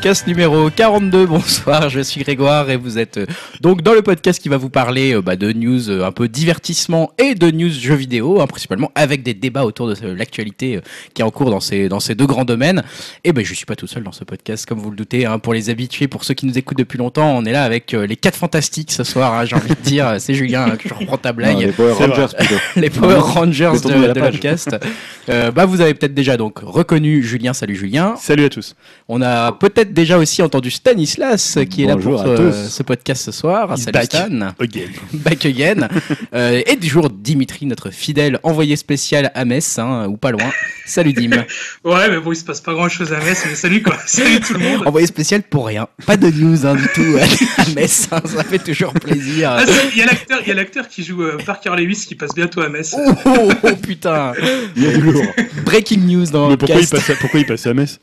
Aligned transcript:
podcast 0.00 0.26
numéro 0.26 0.70
42. 0.70 1.26
Bonsoir, 1.26 1.90
je 1.90 2.00
suis 2.00 2.22
Grégoire 2.22 2.70
et 2.70 2.78
vous 2.78 2.96
êtes 2.96 3.18
euh, 3.18 3.26
donc 3.60 3.82
dans 3.82 3.92
le 3.92 4.00
podcast 4.00 4.40
qui 4.40 4.48
va 4.48 4.56
vous 4.56 4.70
parler 4.70 5.14
euh, 5.14 5.20
bah, 5.20 5.36
de 5.36 5.52
news 5.52 5.90
euh, 5.90 6.06
un 6.06 6.10
peu 6.10 6.26
divertissement 6.26 7.12
et 7.18 7.34
de 7.34 7.50
news 7.50 7.68
jeux 7.68 7.96
vidéo, 7.96 8.40
hein, 8.40 8.46
principalement 8.46 8.90
avec 8.94 9.22
des 9.22 9.34
débats 9.34 9.66
autour 9.66 9.88
de 9.88 10.06
l'actualité 10.06 10.80
qui 11.12 11.20
est 11.20 11.24
en 11.24 11.30
cours 11.30 11.50
dans 11.50 11.60
ces, 11.60 11.90
dans 11.90 12.00
ces 12.00 12.14
deux 12.14 12.24
grands 12.24 12.46
domaines. 12.46 12.82
Et 13.24 13.34
ben 13.34 13.44
je 13.44 13.52
suis 13.52 13.66
pas 13.66 13.76
tout 13.76 13.86
seul 13.86 14.02
dans 14.02 14.12
ce 14.12 14.24
podcast, 14.24 14.64
comme 14.64 14.78
vous 14.78 14.88
le 14.90 14.96
doutez, 14.96 15.26
hein, 15.26 15.38
pour 15.38 15.52
les 15.52 15.68
habitués, 15.68 16.08
pour 16.08 16.24
ceux 16.24 16.32
qui 16.32 16.46
nous 16.46 16.56
écoutent 16.56 16.78
depuis 16.78 16.96
longtemps, 16.96 17.36
on 17.36 17.44
est 17.44 17.52
là 17.52 17.64
avec 17.64 17.92
les 17.92 18.16
quatre 18.16 18.36
fantastiques 18.36 18.92
ce 18.92 19.04
soir, 19.04 19.34
hein, 19.34 19.44
j'ai 19.44 19.56
envie 19.56 19.68
de 19.68 19.82
dire. 19.82 20.14
C'est 20.18 20.32
Julien, 20.32 20.64
hein, 20.64 20.76
que 20.78 20.88
je 20.88 20.94
reprends 20.94 21.18
ta 21.18 21.34
blague 21.34 21.56
Non, 21.56 21.60
les 21.60 21.72
Power 21.72 21.92
Rangers 21.92 22.34
plutôt. 22.38 22.54
les 22.76 22.88
Power 22.88 23.18
Rangers 23.18 23.72
de, 23.84 24.14
de 24.14 24.18
podcast. 24.18 24.74
Euh, 25.28 25.50
bah, 25.50 25.66
vous 25.66 25.82
avez 25.82 25.92
peut-être 25.92 26.14
déjà 26.14 26.38
donc 26.38 26.60
reconnu 26.60 27.22
Julien. 27.22 27.52
Salut 27.52 27.76
Julien. 27.76 28.14
Salut 28.16 28.44
à 28.44 28.48
tous. 28.48 28.74
On 29.08 29.20
a 29.20 29.52
peut-être 29.52 29.89
déjà 29.90 30.18
aussi 30.18 30.42
entendu 30.42 30.70
Stanislas 30.70 31.58
qui 31.68 31.84
est 31.84 31.86
là 31.86 31.96
pour 31.96 32.22
euh, 32.26 32.52
ce 32.52 32.82
podcast 32.82 33.24
ce 33.24 33.32
soir. 33.32 33.72
He's 33.74 33.84
Salut 33.84 33.92
back. 33.92 34.04
Stan. 34.06 34.40
Again. 34.58 34.88
Back 35.12 35.44
again. 35.46 35.88
Euh, 36.34 36.62
et 36.66 36.76
du 36.76 36.88
jour 36.88 37.10
Dimitri, 37.10 37.66
notre 37.66 37.90
fidèle 37.90 38.38
envoyé 38.42 38.76
spécial 38.76 39.30
à 39.34 39.44
Metz, 39.44 39.78
hein, 39.78 40.06
ou 40.08 40.16
pas 40.16 40.30
loin. 40.30 40.50
Salut 40.86 41.12
Dim. 41.12 41.30
Ouais, 41.84 42.08
mais 42.10 42.18
bon, 42.20 42.32
il 42.32 42.36
se 42.36 42.44
passe 42.44 42.60
pas 42.60 42.72
grand 42.74 42.88
chose 42.88 43.12
à 43.12 43.18
Metz, 43.18 43.42
mais 43.48 43.54
salut 43.54 43.82
quoi. 43.82 43.96
Salut 44.06 44.40
tout 44.40 44.54
le 44.54 44.60
monde. 44.60 44.86
envoyé 44.86 45.06
spécial 45.06 45.42
pour 45.42 45.66
rien. 45.66 45.88
Pas 46.06 46.16
de 46.16 46.30
news 46.30 46.66
hein, 46.66 46.74
du 46.74 46.86
tout 46.94 47.16
à 47.58 47.68
Metz. 47.74 48.08
hein, 48.12 48.20
ça 48.24 48.44
fait 48.44 48.58
toujours 48.58 48.92
plaisir. 48.92 49.50
Ah, 49.52 49.64
Il 49.92 49.98
y 49.98 50.02
a 50.02 50.06
l'acteur, 50.06 50.38
il 50.42 50.48
y 50.48 50.50
a 50.50 50.54
l'acteur 50.54 50.88
qui 50.88 51.02
joue 51.04 51.22
euh, 51.22 51.38
Parker 51.44 51.70
Lewis 51.76 52.04
qui 52.06 52.14
passe 52.14 52.34
bientôt 52.34 52.60
à 52.62 52.68
Metz. 52.68 52.94
Oh, 52.96 53.12
oh, 53.26 53.50
oh, 53.62 53.76
putain. 53.76 54.32
Il 54.76 54.84
y 54.84 54.86
a 54.88 54.92
du 54.92 55.00
lourd. 55.00 55.22
Breaking 55.64 56.00
news 56.06 56.26
dans 56.26 56.46
Mais 56.46 56.52
le 56.52 56.58
pourquoi 56.58 56.76
il, 56.80 56.86
podcast. 56.88 57.06
passe 57.08 57.16
à, 57.16 57.20
pourquoi 57.20 57.40
il 57.40 57.46
passe 57.46 57.66
à 57.66 57.74
Metz? 57.74 57.98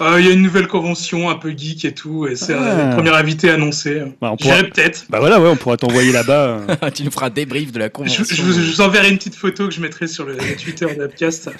Euh, 0.00 0.20
Il 0.20 0.26
y 0.26 0.28
a 0.28 0.32
une 0.32 0.42
nouvelle 0.42 0.66
convention 0.68 1.30
un 1.30 1.34
peu 1.36 1.50
geek 1.56 1.84
et 1.86 1.92
tout, 1.94 2.26
et 2.26 2.36
c'est 2.36 2.54
Ah. 2.54 2.90
un 2.90 2.94
premier 2.94 3.10
invité 3.10 3.50
annoncé. 3.50 4.02
bah, 4.20 4.30
on 4.32 4.36
pourra... 4.36 4.56
J'irai 4.56 4.68
peut-être. 4.68 5.06
bah 5.08 5.18
voilà, 5.20 5.40
ouais, 5.40 5.48
on 5.48 5.56
pourra 5.56 5.76
t'envoyer 5.76 6.12
là-bas. 6.12 6.64
euh. 6.82 6.90
tu 6.94 7.02
nous 7.04 7.10
feras 7.10 7.26
un 7.26 7.30
débrief 7.30 7.72
de 7.72 7.78
la 7.78 7.88
convention. 7.88 8.24
je 8.28 8.42
vous, 8.42 8.52
je 8.52 8.60
vous 8.72 8.80
enverrai 8.80 9.08
une 9.10 9.16
petite 9.18 9.34
photo 9.36 9.66
que 9.68 9.74
je 9.74 9.80
mettrai 9.80 10.06
sur 10.06 10.24
le, 10.26 10.36
Twitter 10.62 10.86
d'Upcast. 10.98 11.50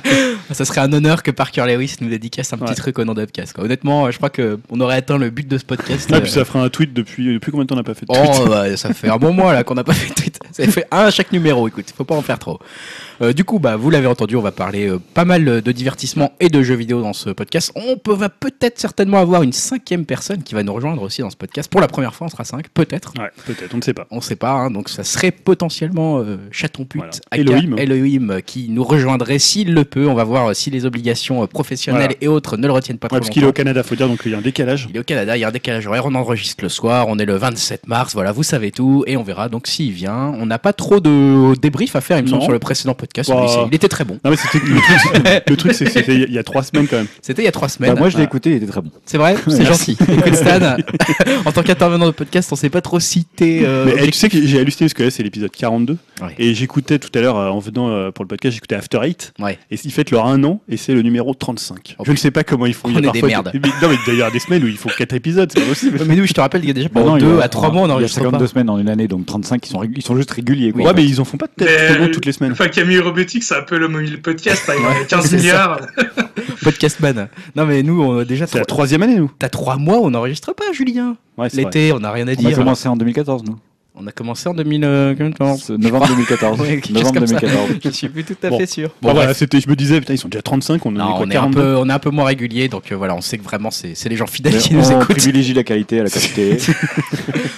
Ça 0.52 0.64
serait 0.64 0.80
un 0.80 0.92
honneur 0.92 1.22
que 1.22 1.30
Parker 1.30 1.64
Lewis 1.66 1.96
nous 2.00 2.08
dédicace 2.08 2.52
un 2.52 2.58
petit 2.58 2.74
truc 2.74 2.98
au 2.98 3.04
nom 3.04 3.14
d'Upcast. 3.14 3.58
Honnêtement, 3.58 4.10
je 4.10 4.16
crois 4.16 4.30
qu'on 4.30 4.80
aurait 4.80 4.96
atteint 4.96 5.18
le 5.18 5.30
but 5.30 5.46
de 5.48 5.58
ce 5.58 5.64
podcast. 5.64 6.08
Ah, 6.12 6.16
euh, 6.16 6.20
puis 6.20 6.30
ça 6.30 6.44
fera 6.44 6.62
un 6.62 6.68
tweet 6.68 6.92
depuis, 6.92 7.34
depuis 7.34 7.50
combien 7.50 7.64
de 7.64 7.68
temps 7.68 7.74
on 7.74 7.78
n'a 7.78 7.84
pas 7.84 7.94
fait 7.94 8.06
de 8.06 8.12
Oh, 8.16 8.36
tweet 8.36 8.48
ouais, 8.48 8.76
ça 8.76 8.92
fait 8.94 9.08
un 9.08 9.16
bon 9.16 9.32
mois 9.32 9.52
là 9.52 9.64
qu'on 9.64 9.74
n'a 9.74 9.84
pas 9.84 9.92
fait 9.94 10.08
de 10.08 10.14
tweet. 10.14 10.38
Ça 10.52 10.66
fait 10.66 10.84
un 10.90 11.04
à 11.04 11.10
chaque 11.12 11.30
numéro, 11.32 11.68
écoute, 11.68 11.86
faut 11.96 12.02
pas 12.04 12.16
en 12.16 12.22
faire 12.22 12.38
trop. 12.40 12.58
Euh, 13.22 13.32
du 13.32 13.44
coup, 13.44 13.60
bah, 13.60 13.76
vous 13.76 13.88
l'avez 13.88 14.08
entendu, 14.08 14.34
on 14.34 14.42
va 14.42 14.50
parler 14.50 14.88
euh, 14.88 14.98
pas 15.14 15.24
mal 15.24 15.62
de 15.62 15.72
divertissement 15.72 16.32
et 16.40 16.48
de 16.48 16.60
jeux 16.62 16.74
vidéo 16.74 17.00
dans 17.00 17.12
ce 17.12 17.30
podcast. 17.40 17.72
On 17.74 17.96
peut, 17.96 18.12
va 18.12 18.28
peut-être 18.28 18.78
certainement 18.78 19.16
avoir 19.16 19.42
une 19.42 19.54
cinquième 19.54 20.04
personne 20.04 20.42
qui 20.42 20.54
va 20.54 20.62
nous 20.62 20.74
rejoindre 20.74 21.00
aussi 21.00 21.22
dans 21.22 21.30
ce 21.30 21.36
podcast. 21.38 21.70
Pour 21.70 21.80
la 21.80 21.88
première 21.88 22.14
fois, 22.14 22.26
on 22.26 22.30
sera 22.30 22.44
cinq, 22.44 22.68
peut-être. 22.68 23.14
Ouais, 23.18 23.30
peut-être, 23.46 23.72
on 23.72 23.78
ne 23.78 23.82
sait 23.82 23.94
pas. 23.94 24.06
On 24.10 24.20
sait 24.20 24.36
pas, 24.36 24.50
hein, 24.52 24.70
donc 24.70 24.90
ça 24.90 25.04
serait 25.04 25.30
potentiellement 25.30 26.18
euh, 26.18 26.36
Chaton 26.50 26.84
Pute, 26.84 27.00
Voilà. 27.00 27.12
Elohim. 27.32 27.78
Elohim, 27.78 28.30
euh, 28.30 28.40
qui 28.40 28.68
nous 28.68 28.84
rejoindrait 28.84 29.38
s'il 29.38 29.72
le 29.72 29.84
peut. 29.84 30.06
On 30.06 30.12
va 30.14 30.24
voir 30.24 30.48
euh, 30.50 30.54
si 30.54 30.70
les 30.70 30.84
obligations 30.84 31.46
professionnelles 31.46 32.02
Voilà. 32.02 32.16
et 32.20 32.28
autres 32.28 32.58
ne 32.58 32.66
le 32.66 32.72
retiennent 32.74 32.98
pas 32.98 33.06
Ouais, 33.06 33.08
trop 33.08 33.18
parce 33.20 33.30
qu'il 33.30 33.42
est 33.42 33.46
au. 33.46 33.52
Canada, 33.52 33.82
faut 33.82 33.94
dire, 33.94 34.06
donc 34.06 34.20
il 34.26 34.32
y 34.32 34.34
a 34.34 34.38
un 34.38 34.42
décalage. 34.42 34.86
Il 34.90 34.96
est 34.96 35.00
au 35.00 35.04
Canada, 35.04 35.34
il 35.34 35.40
y 35.40 35.44
a 35.44 35.48
un 35.48 35.52
décalage 35.52 35.86
horaire, 35.86 36.04
on 36.04 36.14
enregistre 36.14 36.62
le 36.62 36.68
soir, 36.68 37.06
on 37.08 37.18
est 37.18 37.24
le 37.24 37.36
27 37.36 37.88
mars, 37.88 38.12
voilà, 38.12 38.32
vous 38.32 38.42
savez 38.42 38.70
tout, 38.70 39.02
et 39.06 39.16
on 39.16 39.22
verra 39.22 39.48
donc 39.48 39.66
s'il 39.66 39.92
vient. 39.92 40.34
On 40.38 40.44
n'a 40.44 40.58
pas 40.58 40.74
trop 40.74 41.00
de 41.00 41.54
débrief 41.58 41.96
à 41.96 42.02
faire, 42.02 42.18
il 42.18 42.24
me 42.24 42.28
semble, 42.28 42.42
sur 42.42 42.52
le 42.52 42.58
précédent 42.58 42.92
podcast. 42.94 43.30
Bah. 43.30 43.46
Il 43.70 43.74
était 43.74 43.88
très 43.88 44.04
bon. 44.04 44.18
Non, 44.24 44.30
mais 44.30 44.36
c'était 44.36 44.58
le 44.58 44.76
truc, 44.76 45.42
le 45.48 45.56
truc, 45.56 45.72
c'est 45.72 45.84
que 45.86 45.90
c'était 45.90 46.14
il 46.16 46.32
y 46.32 46.38
a 46.38 46.42
trois 46.44 46.62
semaines 46.62 46.86
quand 46.86 46.96
même. 46.96 47.06
C'était 47.30 47.42
il 47.42 47.44
y 47.44 47.48
a 47.48 47.52
trois 47.52 47.68
semaines. 47.68 47.94
Bah, 47.94 47.98
moi, 48.00 48.08
je 48.08 48.16
l'ai 48.18 48.24
écouté, 48.24 48.50
il 48.50 48.56
était 48.56 48.66
très 48.66 48.80
bon. 48.80 48.90
C'est 49.06 49.18
vrai 49.18 49.36
C'est 49.46 49.64
gentil. 49.72 49.96
Écoute, 50.00 50.34
Stan, 50.34 50.76
en 51.44 51.52
tant 51.52 51.62
qu'intervenant 51.62 52.06
de 52.06 52.10
podcast, 52.10 52.50
on 52.52 52.56
sait 52.56 52.70
pas 52.70 52.80
trop 52.80 52.98
citer. 52.98 53.62
euh, 53.64 53.84
Mais 53.86 54.06
tu 54.08 54.12
sais 54.12 54.28
que 54.28 54.44
j'ai 54.44 54.58
halluciné 54.58 54.86
parce 54.88 54.94
que 54.94 55.02
là, 55.04 55.10
c'est 55.10 55.22
l'épisode 55.22 55.50
42. 55.52 55.96
Ouais. 56.22 56.34
Et 56.40 56.54
j'écoutais 56.54 56.98
tout 56.98 57.10
à 57.16 57.20
l'heure, 57.22 57.36
euh, 57.38 57.48
en 57.50 57.60
venant 57.60 57.88
euh, 57.88 58.10
pour 58.10 58.24
le 58.24 58.28
podcast, 58.28 58.54
j'écoutais 58.54 58.74
After 58.74 58.98
Eight. 59.04 59.32
Ouais. 59.38 59.58
Et 59.70 59.76
ils 59.82 59.92
fêtent 59.92 60.10
leur 60.10 60.26
un 60.26 60.42
an 60.44 60.60
et 60.68 60.76
c'est 60.76 60.92
le 60.92 61.02
numéro 61.02 61.32
35. 61.34 61.94
Oh, 61.98 62.02
je 62.04 62.10
ne 62.10 62.16
sais 62.16 62.30
pas 62.32 62.42
comment 62.42 62.66
ils 62.66 62.74
font. 62.74 62.88
on 62.88 62.90
Il 62.90 62.94
y 62.94 62.96
a 62.96 62.98
est 62.98 63.02
des 63.12 63.20
parfois 63.20 63.28
merdes. 63.28 63.50
Mais, 63.54 63.60
non, 63.60 63.88
mais 63.88 63.96
d'ailleurs, 64.06 64.12
il 64.14 64.18
y 64.18 64.22
a 64.22 64.30
des 64.30 64.38
semaines 64.40 64.64
où 64.64 64.66
il 64.66 64.76
faut 64.76 64.88
4 64.90 65.12
épisodes, 65.14 65.50
c'est 65.54 65.64
possible. 65.66 66.00
Mais 66.06 66.16
nous, 66.16 66.26
je 66.26 66.32
te 66.32 66.40
rappelle 66.40 66.60
qu'il 66.62 66.68
y 66.70 66.72
a 66.72 66.74
déjà 66.74 66.88
Bah 66.88 67.00
pendant 67.00 67.12
non, 67.12 67.16
il 67.18 67.22
y 67.22 67.26
deux 67.26 67.38
a- 67.38 67.44
à 67.44 67.48
trois 67.48 67.70
mois, 67.70 67.82
on 67.82 67.86
Il 67.86 67.88
y 67.88 67.92
a 67.92 67.94
enregistre 67.94 68.18
pas. 68.18 68.24
52 68.24 68.46
semaines 68.48 68.66
dans 68.66 68.78
une 68.78 68.88
année, 68.88 69.06
donc 69.08 69.24
35, 69.26 69.64
ils 69.66 69.70
sont, 69.70 69.82
ils 69.84 70.02
sont 70.02 70.16
juste 70.16 70.30
réguliers. 70.32 70.72
Quoi. 70.72 70.82
Ouais, 70.86 70.92
mais 70.96 71.04
ils 71.04 71.20
en 71.20 71.24
font 71.24 71.36
pas 71.36 71.46
peut-être 71.48 72.10
toutes 72.10 72.26
les 72.26 72.32
semaines. 72.32 72.52
Enfin, 72.52 72.66
Camille 72.68 72.98
Robotique, 72.98 73.44
c'est 73.44 73.56
un 73.56 73.62
peu 73.62 73.78
le 73.78 73.86
mobile 73.88 74.20
podcast. 74.20 74.68
il 74.76 74.82
y 74.82 74.86
a 74.86 75.04
15 75.04 75.22
c'est 75.24 75.28
ça. 75.30 75.36
milliards. 75.36 75.80
Podcast 76.62 76.98
Non, 77.56 77.66
mais 77.66 77.82
nous, 77.82 78.02
on 78.02 78.22
déjà 78.24 78.46
C'est 78.46 78.58
la 78.58 78.64
trois- 78.64 78.76
troisième 78.76 79.02
année, 79.02 79.16
nous. 79.16 79.30
T'as 79.38 79.48
trois 79.48 79.76
mois, 79.76 79.98
on 80.00 80.10
n'enregistre 80.10 80.52
pas, 80.54 80.64
Julien. 80.72 81.16
Ouais. 81.38 81.48
L'été, 81.52 81.92
on 81.92 82.00
n'a 82.00 82.10
rien 82.12 82.26
à 82.28 82.30
On 82.30 82.32
a 82.32 82.36
dire. 82.36 82.56
commencé 82.56 82.88
en 82.88 82.96
2014, 82.96 83.42
nous. 83.44 83.56
On 84.02 84.06
a 84.06 84.12
commencé 84.12 84.48
en 84.48 84.54
2014. 84.54 85.64
C'est 85.66 85.76
Novembre 85.76 86.06
2014. 86.08 86.60
Ouais, 86.60 86.80
Novembre 86.90 87.14
comme 87.18 87.26
ça. 87.26 87.38
2014. 87.40 87.70
Je 87.84 87.90
suis 87.90 88.08
plus 88.08 88.24
tout 88.24 88.36
à 88.42 88.48
Bon. 88.48 88.58
fait 88.58 88.66
sûr. 88.66 88.90
Bon, 89.02 89.12
voilà, 89.12 89.34
c'était, 89.34 89.60
je 89.60 89.68
me 89.68 89.76
disais, 89.76 90.00
putain, 90.00 90.14
ils 90.14 90.18
sont 90.18 90.28
déjà 90.28 90.40
35, 90.40 90.86
on 90.86 90.94
est 90.94 90.98
quoi, 90.98 91.04
on 91.18 91.22
est, 91.30 91.36
un 91.36 91.40
42 91.50 91.60
peu, 91.60 91.76
on 91.76 91.88
est 91.88 91.92
un 91.92 91.98
peu 91.98 92.10
moins 92.10 92.24
régulier, 92.24 92.68
donc 92.68 92.92
euh, 92.92 92.96
voilà, 92.96 93.14
on 93.14 93.20
sait 93.20 93.36
que 93.36 93.42
vraiment 93.44 93.70
c'est 93.70 93.94
les 94.08 94.16
gens 94.16 94.26
fidèles 94.28 94.54
Mais 94.54 94.58
qui 94.60 94.74
nous 94.74 94.86
on 94.90 95.00
écoutent, 95.02 95.08
privilégie 95.16 95.52
la 95.54 95.64
qualité 95.64 96.00
à 96.00 96.04
la 96.04 96.08
quantité. 96.10 96.56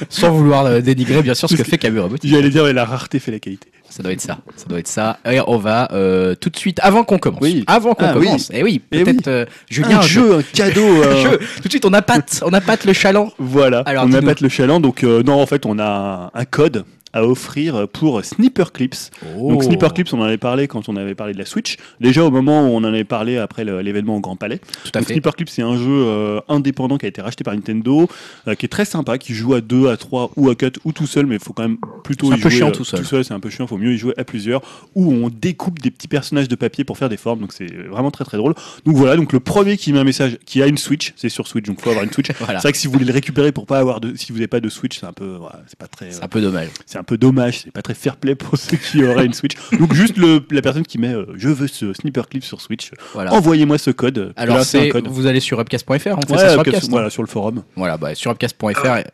sans 0.08 0.30
vouloir 0.32 0.66
euh, 0.66 0.80
dénigrer 0.80 1.22
bien 1.22 1.34
sûr 1.34 1.48
ce 1.48 1.54
que 1.54 1.64
fait 1.64 1.78
Camus 1.78 2.00
Robotique. 2.00 2.30
J'allais 2.30 2.50
dire, 2.50 2.64
la 2.72 2.84
rareté 2.84 3.18
fait 3.18 3.30
la 3.30 3.38
qualité. 3.38 3.68
Ça 3.94 4.02
doit 4.02 4.12
être 4.12 4.22
ça, 4.22 4.38
ça 4.56 4.64
doit 4.68 4.78
être 4.78 4.88
ça. 4.88 5.18
Et 5.30 5.38
on 5.46 5.58
va 5.58 5.88
euh, 5.92 6.34
tout 6.34 6.48
de 6.48 6.56
suite, 6.56 6.78
avant 6.82 7.04
qu'on 7.04 7.18
commence, 7.18 7.42
Oui. 7.42 7.62
avant 7.66 7.92
qu'on 7.94 8.06
Ah, 8.06 8.14
oui. 8.16 8.24
commence, 8.26 8.50
et 8.50 8.62
oui, 8.62 8.80
Eh 8.90 9.04
peut-être 9.04 9.28
euh, 9.28 9.44
Julien, 9.68 9.98
un 9.98 10.00
jeu, 10.02 10.36
un 10.38 10.42
cadeau. 10.42 10.80
un 11.02 11.06
euh, 11.06 11.22
jeu. 11.22 11.38
Tout 11.56 11.64
de 11.64 11.68
suite, 11.68 11.84
on 11.84 11.92
appâte, 11.92 12.42
on 12.46 12.52
appâte 12.54 12.86
le 12.86 12.94
chaland. 12.94 13.30
Voilà, 13.38 13.80
Alors, 13.80 14.04
on 14.08 14.12
appâte 14.14 14.40
le 14.40 14.48
chaland. 14.48 14.80
Donc, 14.80 15.04
euh, 15.04 15.22
non, 15.22 15.34
en 15.42 15.44
fait, 15.46 15.66
on 15.66 15.78
a 15.78 16.30
un 16.32 16.44
code 16.46 16.84
à 17.12 17.24
offrir 17.24 17.88
pour 17.88 18.24
Sniper 18.24 18.72
Clips. 18.72 19.10
Oh. 19.36 19.50
Donc 19.50 19.64
Sniper 19.64 19.92
Clips, 19.92 20.12
on 20.12 20.20
en 20.20 20.24
avait 20.24 20.38
parlé 20.38 20.68
quand 20.68 20.88
on 20.88 20.96
avait 20.96 21.14
parlé 21.14 21.32
de 21.34 21.38
la 21.38 21.44
Switch. 21.44 21.76
Déjà 22.00 22.24
au 22.24 22.30
moment 22.30 22.62
où 22.62 22.70
on 22.72 22.78
en 22.78 22.84
avait 22.84 23.04
parlé 23.04 23.38
après 23.38 23.64
l'événement 23.64 24.16
au 24.16 24.20
Grand 24.20 24.36
Palais. 24.36 24.58
tout 24.58 24.90
à 24.94 24.98
Donc, 24.98 25.08
fait. 25.08 25.14
Sniper 25.14 25.34
Clips, 25.36 25.48
c'est 25.50 25.62
un 25.62 25.76
jeu 25.76 25.84
euh, 25.88 26.40
indépendant 26.48 26.98
qui 26.98 27.06
a 27.06 27.08
été 27.08 27.20
racheté 27.20 27.44
par 27.44 27.54
Nintendo, 27.54 28.08
euh, 28.48 28.54
qui 28.54 28.66
est 28.66 28.68
très 28.68 28.84
sympa, 28.84 29.18
qui 29.18 29.34
joue 29.34 29.54
à 29.54 29.60
2, 29.60 29.88
à 29.88 29.96
3 29.96 30.30
ou 30.36 30.50
à 30.50 30.54
4 30.54 30.80
ou 30.84 30.92
tout 30.92 31.06
seul, 31.06 31.26
mais 31.26 31.36
il 31.36 31.40
faut 31.40 31.52
quand 31.52 31.62
même 31.62 31.78
plutôt 32.04 32.28
C'est 32.28 32.34
un 32.34 32.36
y 32.36 32.40
peu 32.40 32.50
chiant 32.50 32.68
euh, 32.68 32.72
tout 32.72 32.84
seul. 32.84 33.24
c'est 33.24 33.34
un 33.34 33.40
peu 33.40 33.50
chiant, 33.50 33.64
il 33.66 33.68
faut 33.68 33.78
mieux 33.78 33.92
y 33.92 33.98
jouer 33.98 34.14
à 34.16 34.24
plusieurs, 34.24 34.62
où 34.94 35.12
on 35.12 35.28
découpe 35.28 35.80
des 35.80 35.90
petits 35.90 36.08
personnages 36.08 36.48
de 36.48 36.54
papier 36.56 36.84
pour 36.84 36.98
faire 36.98 37.08
des 37.08 37.16
formes, 37.16 37.40
donc 37.40 37.52
c'est 37.52 37.66
vraiment 37.66 38.10
très 38.10 38.24
très 38.24 38.36
drôle. 38.36 38.54
Donc 38.84 38.96
voilà, 38.96 39.16
donc 39.16 39.32
le 39.32 39.40
premier 39.40 39.76
qui 39.76 39.92
met 39.92 39.98
un 39.98 40.04
message, 40.04 40.38
qui 40.46 40.62
a 40.62 40.66
une 40.66 40.78
Switch, 40.78 41.12
c'est 41.16 41.28
sur 41.28 41.46
Switch, 41.46 41.66
donc 41.66 41.80
faut 41.80 41.90
avoir 41.90 42.04
une 42.04 42.10
Switch. 42.12 42.28
Voilà. 42.42 42.58
C'est 42.58 42.68
vrai 42.68 42.72
que 42.72 42.78
si 42.78 42.86
vous 42.88 42.94
voulez 42.94 43.04
le 43.04 43.12
récupérer 43.12 43.52
pour 43.52 43.66
pas 43.66 43.78
avoir 43.78 44.00
de, 44.00 44.16
si 44.16 44.32
vous 44.32 44.38
n'avez 44.38 44.48
pas 44.48 44.58
de 44.58 44.68
Switch, 44.68 44.98
c'est 44.98 45.06
un 45.06 45.12
peu, 45.12 45.36
voilà, 45.38 45.60
c'est 45.68 45.78
pas 45.78 45.86
très, 45.86 46.10
C'est 46.10 46.24
un 46.24 46.28
peu 46.28 46.40
dommage. 46.40 46.68
c'est 46.86 46.98
un 47.02 47.04
peu 47.04 47.18
dommage, 47.18 47.62
c'est 47.64 47.72
pas 47.72 47.82
très 47.82 47.94
fair 47.94 48.16
play 48.16 48.34
pour 48.34 48.56
ceux 48.58 48.76
qui 48.76 49.02
auraient 49.04 49.26
une 49.26 49.32
Switch. 49.34 49.54
Donc 49.78 49.92
juste 49.92 50.16
le, 50.16 50.40
la 50.50 50.62
personne 50.62 50.84
qui 50.86 50.98
met, 50.98 51.12
euh, 51.12 51.26
je 51.36 51.48
veux 51.48 51.66
ce 51.66 51.92
Sniper 51.92 52.28
Clip 52.28 52.44
sur 52.44 52.60
Switch, 52.60 52.90
Voilà. 53.12 53.32
envoyez-moi 53.32 53.76
ce 53.78 53.90
code. 53.90 54.32
Alors 54.36 54.58
Là, 54.58 54.64
c'est 54.64 54.78
un 54.78 54.82
c'est, 54.82 54.88
code. 54.90 55.08
vous 55.08 55.26
allez 55.26 55.40
sur 55.40 55.58
upcast.fr, 55.58 55.90
on 55.92 55.98
fait 55.98 56.06
Ouais, 56.06 56.38
ça 56.38 56.50
sur 56.50 56.60
Upcast, 56.60 56.66
upcast. 56.68 56.84
hein. 56.84 56.88
voilà, 56.90 57.10
sur 57.10 57.22
le 57.22 57.28
forum. 57.28 57.62
Voilà, 57.76 57.96
bah, 57.96 58.14
sur 58.14 58.30
upcast.fr 58.30 58.66
et, 58.98 59.04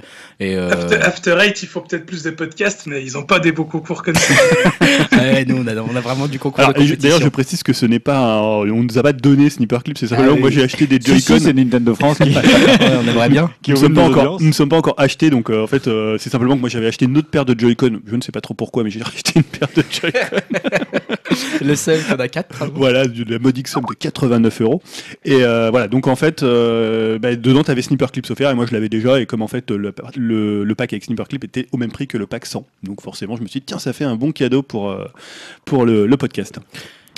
et, 0.41 0.57
euh, 0.57 0.71
After, 0.71 0.97
After 0.97 1.37
Eight, 1.43 1.63
il 1.63 1.67
faut 1.69 1.81
peut-être 1.81 2.05
plus 2.07 2.23
de 2.23 2.31
podcasts, 2.31 2.85
mais 2.87 3.03
ils 3.03 3.17
ont 3.17 3.23
pas 3.25 3.41
des 3.41 3.53
beaux 3.53 3.65
concours 3.65 4.03
comme 4.03 4.15
ça. 4.17 4.35
ouais, 5.13 5.45
nous 5.47 5.57
on 5.57 5.67
a, 5.67 5.75
on 5.77 5.97
a 5.97 6.01
vraiment 6.01 6.27
du 6.29 6.39
concours 6.39 6.61
Alors. 6.61 6.75
D'ailleurs, 6.99 7.21
je 7.21 7.29
précise 7.29 7.63
que 7.63 7.73
ce 7.73 7.87
n'est 7.87 7.99
pas. 7.99 8.19
un- 8.19 8.39
on 8.71 8.83
nous 8.85 8.99
a 8.99 9.03
pas 9.03 9.13
donné 9.13 9.49
Sniper 9.51 9.83
Clip, 9.83 9.97
c'est 9.99 10.07
simplement 10.09 10.33
Ah 10.33 10.37
que 10.37 10.41
moi 10.41 10.49
oui. 10.51 10.55
j'ai 10.55 10.63
acheté 10.63 10.87
des 10.87 10.99
Joy-Con. 11.05 11.39
c'est 11.41 11.53
Nintendo 11.53 11.95
France 11.95 12.19
qui. 12.19 12.31
Ouais, 12.31 12.43
on 13.05 13.09
aimerait 13.09 13.29
bien. 13.29 13.51
qui 13.63 13.71
Nous 13.73 13.77
ne 13.77 13.83
sommes, 13.83 13.95
pas 13.95 14.03
encore, 14.03 14.23
audiences. 14.25 14.41
nous 14.43 14.49
ne 14.49 14.53
sommes 14.53 14.69
pas 14.69 14.77
encore 14.77 14.95
achetés, 14.99 15.31
donc 15.31 15.51
euh, 15.51 15.63
en 15.63 15.67
fait, 15.67 15.87
euh, 15.89 16.17
c'est 16.19 16.31
simplement 16.31 16.55
que 16.57 16.61
moi 16.61 16.69
j'avais 16.69 16.87
acheté 16.87 17.05
une 17.07 17.17
autre 17.19 17.29
paire 17.29 17.45
de 17.45 17.55
Joy-Con. 17.79 18.01
Je 18.07 18.17
ne 18.17 18.21
sais 18.21 18.33
pas 18.33 18.41
trop 18.41 18.55
pourquoi, 18.55 18.85
mais 18.85 18.91
j'ai 18.91 19.01
acheté 19.07 19.33
une 19.37 19.43
paire 19.45 19.69
de 19.75 19.83
Joy-Con. 19.91 20.37
Le 21.65 21.75
seul 21.75 22.01
qu'on 22.05 22.15
a 22.15 22.29
4. 22.29 22.71
voilà, 22.75 23.07
de 23.07 23.31
la 23.31 23.39
modique 23.39 23.69
somme 23.69 23.85
de 23.89 23.95
89 23.95 24.61
euros. 24.63 24.83
Et 25.25 25.45
euh, 25.45 25.71
voilà, 25.71 25.89
donc 25.89 26.07
en 26.07 26.17
fait, 26.17 26.43
euh, 26.43 27.19
bah, 27.19 27.35
dedans, 27.37 27.63
tu 27.63 27.71
avais 27.71 27.83
Sniper 27.83 28.11
Clips 28.13 28.31
offert, 28.31 28.51
et 28.51 28.55
moi 28.55 28.67
je 28.67 28.73
l'avais 28.73 28.89
déjà, 28.89 29.21
et 29.21 29.27
comme 29.27 29.43
en 29.43 29.49
fait, 29.49 29.71
le, 29.71 29.93
le, 30.17 30.65
le 30.65 30.75
pack 30.75 30.93
avec 30.93 31.05
Sniper 31.05 31.29
Clip 31.29 31.45
était 31.45 31.67
au 31.73 31.77
même 31.77 31.93
prix 31.93 32.07
que 32.07 32.19
le 32.19 32.27
pack 32.27 32.47
sans. 32.47 32.67
Donc 32.83 33.03
forcément, 33.03 33.37
je 33.37 33.43
me 33.43 33.47
suis 33.47 33.61
dit, 33.61 33.67
tiens, 33.67 33.79
ça 33.79 33.93
fait 33.93 34.05
un 34.05 34.17
bon 34.17 34.33
cadeau 34.33 34.63
pour, 34.63 34.91
euh, 34.91 35.07
pour 35.65 35.85
le, 35.85 36.07
le 36.07 36.17
podcast. 36.17 36.59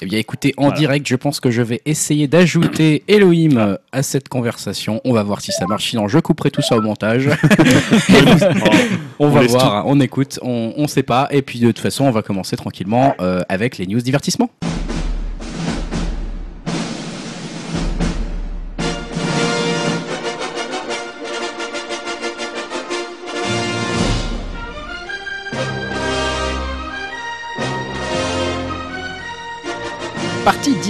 Eh 0.02 0.06
bien, 0.06 0.18
écoutez, 0.18 0.54
en 0.56 0.62
Voilà. 0.64 0.78
direct, 0.78 1.06
je 1.06 1.16
pense 1.16 1.40
que 1.40 1.50
je 1.50 1.60
vais 1.60 1.82
essayer 1.84 2.26
d'ajouter 2.26 3.02
Elohim 3.08 3.58
euh, 3.58 3.76
à 3.92 4.02
cette 4.02 4.30
conversation. 4.30 5.00
On 5.04 5.12
va 5.12 5.22
voir 5.22 5.42
si 5.42 5.52
ça 5.52 5.66
marche. 5.66 5.90
Sinon, 5.90 6.08
je 6.08 6.18
couperai 6.18 6.50
tout 6.50 6.62
ça 6.62 6.76
au 6.76 6.80
montage. 6.80 7.28
on, 9.18 9.26
On 9.26 9.28
va 9.28 9.42
voir, 9.42 9.86
on 9.86 10.00
écoute, 10.00 10.38
on, 10.42 10.72
on 10.76 10.86
sait 10.86 11.02
pas. 11.02 11.28
Et 11.30 11.42
puis, 11.42 11.58
de 11.60 11.66
toute 11.66 11.80
façon, 11.80 12.04
on 12.04 12.10
va 12.10 12.22
commencer 12.22 12.56
tranquillement 12.56 13.14
euh, 13.20 13.40
avec 13.50 13.76
les 13.76 13.86
news 13.86 14.00
divertissement. 14.00 14.50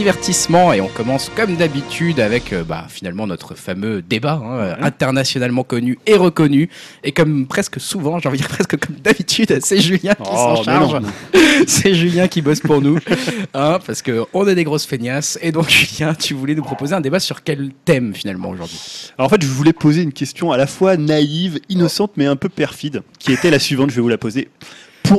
Divertissement 0.01 0.73
et 0.73 0.81
on 0.81 0.89
commence 0.89 1.31
comme 1.37 1.57
d'habitude 1.57 2.21
avec 2.21 2.55
euh, 2.55 2.65
bah, 2.65 2.87
finalement 2.89 3.27
notre 3.27 3.55
fameux 3.55 4.01
débat 4.01 4.41
hein, 4.43 4.59
euh, 4.59 4.75
internationalement 4.81 5.63
connu 5.63 5.99
et 6.07 6.15
reconnu 6.15 6.71
et 7.05 7.13
comme 7.13 7.47
presque 7.47 7.79
souvent, 7.79 8.19
j'ai 8.19 8.31
envie 8.31 8.39
de 8.39 8.45
dire 8.45 8.49
presque 8.49 8.79
comme 8.79 8.97
d'habitude, 8.97 9.59
c'est 9.63 9.79
Julien 9.79 10.15
qui 10.15 10.23
Oh, 10.33 10.57
s'en 10.57 10.63
charge. 10.63 11.03
c'est 11.67 11.93
Julien 11.93 12.29
qui 12.29 12.41
bosse 12.41 12.61
pour 12.61 12.81
nous 12.81 12.99
hein, 13.53 13.79
parce 13.87 14.01
que 14.01 14.25
on 14.33 14.49
est 14.49 14.55
des 14.55 14.65
grosses 14.65 14.87
feignasses 14.87 15.39
et 15.43 15.53
donc 15.53 15.69
Julien, 15.69 16.15
tu 16.15 16.33
voulais 16.33 16.55
nous 16.55 16.63
proposer 16.63 16.95
un 16.95 17.03
débat 17.03 17.21
sur 17.21 17.43
quel 17.43 17.71
thème 17.85 18.15
finalement 18.15 18.49
aujourd'hui? 18.49 18.79
Alors 19.19 19.27
en 19.27 19.29
fait, 19.29 19.43
je 19.43 19.49
voulais 19.49 19.75
poser 19.75 20.01
une 20.01 20.15
question 20.15 20.51
à 20.51 20.57
la 20.57 20.67
fois 20.67 20.97
naïve, 20.97 21.61
innocente, 21.69 22.13
mais 22.17 22.25
un 22.25 22.37
peu 22.37 22.49
perfide, 22.49 23.03
qui 23.19 23.35
était 23.35 23.51
la 23.51 23.59
suivante. 23.59 23.91
Je 23.91 23.97
vais 23.97 24.03
vous 24.03 24.09
la 24.09 24.17
poser. 24.17 24.49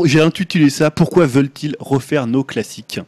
J'ai 0.05 0.21
intitulé 0.21 0.71
ça 0.71 0.89
Pourquoi 0.89 1.27
veulent-ils 1.27 1.75
refaire 1.79 2.25
nos 2.25 2.43
classiques? 2.43 2.99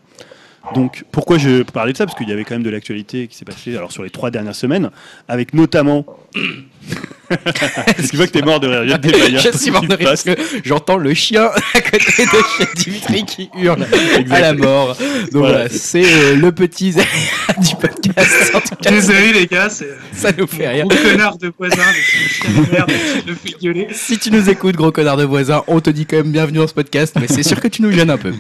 Donc, 0.76 1.04
pourquoi 1.12 1.38
je 1.38 1.64
parlais 1.64 1.92
de 1.92 1.98
ça? 1.98 2.06
Parce 2.06 2.18
qu'il 2.18 2.30
y 2.30 2.32
avait 2.32 2.46
quand 2.46 2.56
même 2.56 2.64
de 2.64 2.70
l'actualité 2.70 3.28
qui 3.28 3.36
s'est 3.36 3.46
passée 3.46 3.76
alors, 3.76 3.92
sur 3.92 4.04
les 4.04 4.10
trois 4.10 4.32
dernières 4.32 4.56
semaines, 4.56 4.90
avec 5.28 5.54
notamment. 5.54 6.06
Est-ce 7.98 8.04
que 8.04 8.10
tu 8.12 8.18
vois 8.18 8.28
que 8.28 8.32
t'es 8.32 8.42
mort 8.44 8.60
de 8.60 8.68
rire? 8.68 8.84
Il 8.84 8.90
y 8.90 8.94
a 8.94 8.98
des 8.98 9.12
baillards 9.12 9.42
Je 9.42 9.58
suis 9.58 9.72
mort 9.72 9.82
de 9.82 9.96
rire 9.96 10.10
parce 10.10 10.24
que 10.24 10.32
j'entends 10.64 10.98
le 10.98 11.14
chien 11.16 11.50
à 11.74 11.82
côté 11.82 12.26
de 12.26 12.30
chez 12.58 12.68
Dimitri 12.76 13.26
qui 13.26 13.50
hurle 13.58 13.88
à 14.30 14.40
la 14.40 14.54
mort. 14.54 14.90
Donc 14.90 14.98
Voilà. 15.32 15.52
voilà, 15.54 15.70
c'est 15.70 16.04
euh, 16.06 16.36
le 16.36 16.52
petit 16.52 16.92
du 16.92 17.76
podcast. 17.80 18.52
En 18.54 18.60
tout 18.60 18.76
cas, 18.82 18.92
Désolé 18.92 19.34
les 19.34 19.48
gars, 19.48 19.70
c'est 19.70 19.88
ça 20.14 20.32
nous 20.38 20.46
fait 20.46 20.68
rire. 20.68 20.86
gros 20.86 21.00
connard 21.10 21.38
de 21.38 21.52
voisin 21.58 21.78
de 21.78 22.72
merde 22.72 22.92
qui 22.92 23.28
le 23.28 23.36
fait 23.36 23.56
gueuler. 23.62 23.88
Si 23.94 24.20
tu 24.20 24.30
nous 24.30 24.50
écoutes, 24.50 24.76
gros 24.76 24.92
connard 24.92 25.18
de 25.18 25.24
voisin, 25.24 25.64
on 25.68 25.80
te 25.80 25.90
dit 25.90 26.06
quand 26.06 26.18
même 26.18 26.32
bienvenue 26.32 26.60
dans 26.60 26.68
ce 26.68 26.74
podcast, 26.74 27.16
mais 27.20 27.28
c'est 27.28 27.44
sûr 27.44 27.60
que 27.60 27.68
tu 27.68 27.82
nous 27.82 27.92
gênes 27.92 28.12
un 28.12 28.18
peu. 28.18 28.34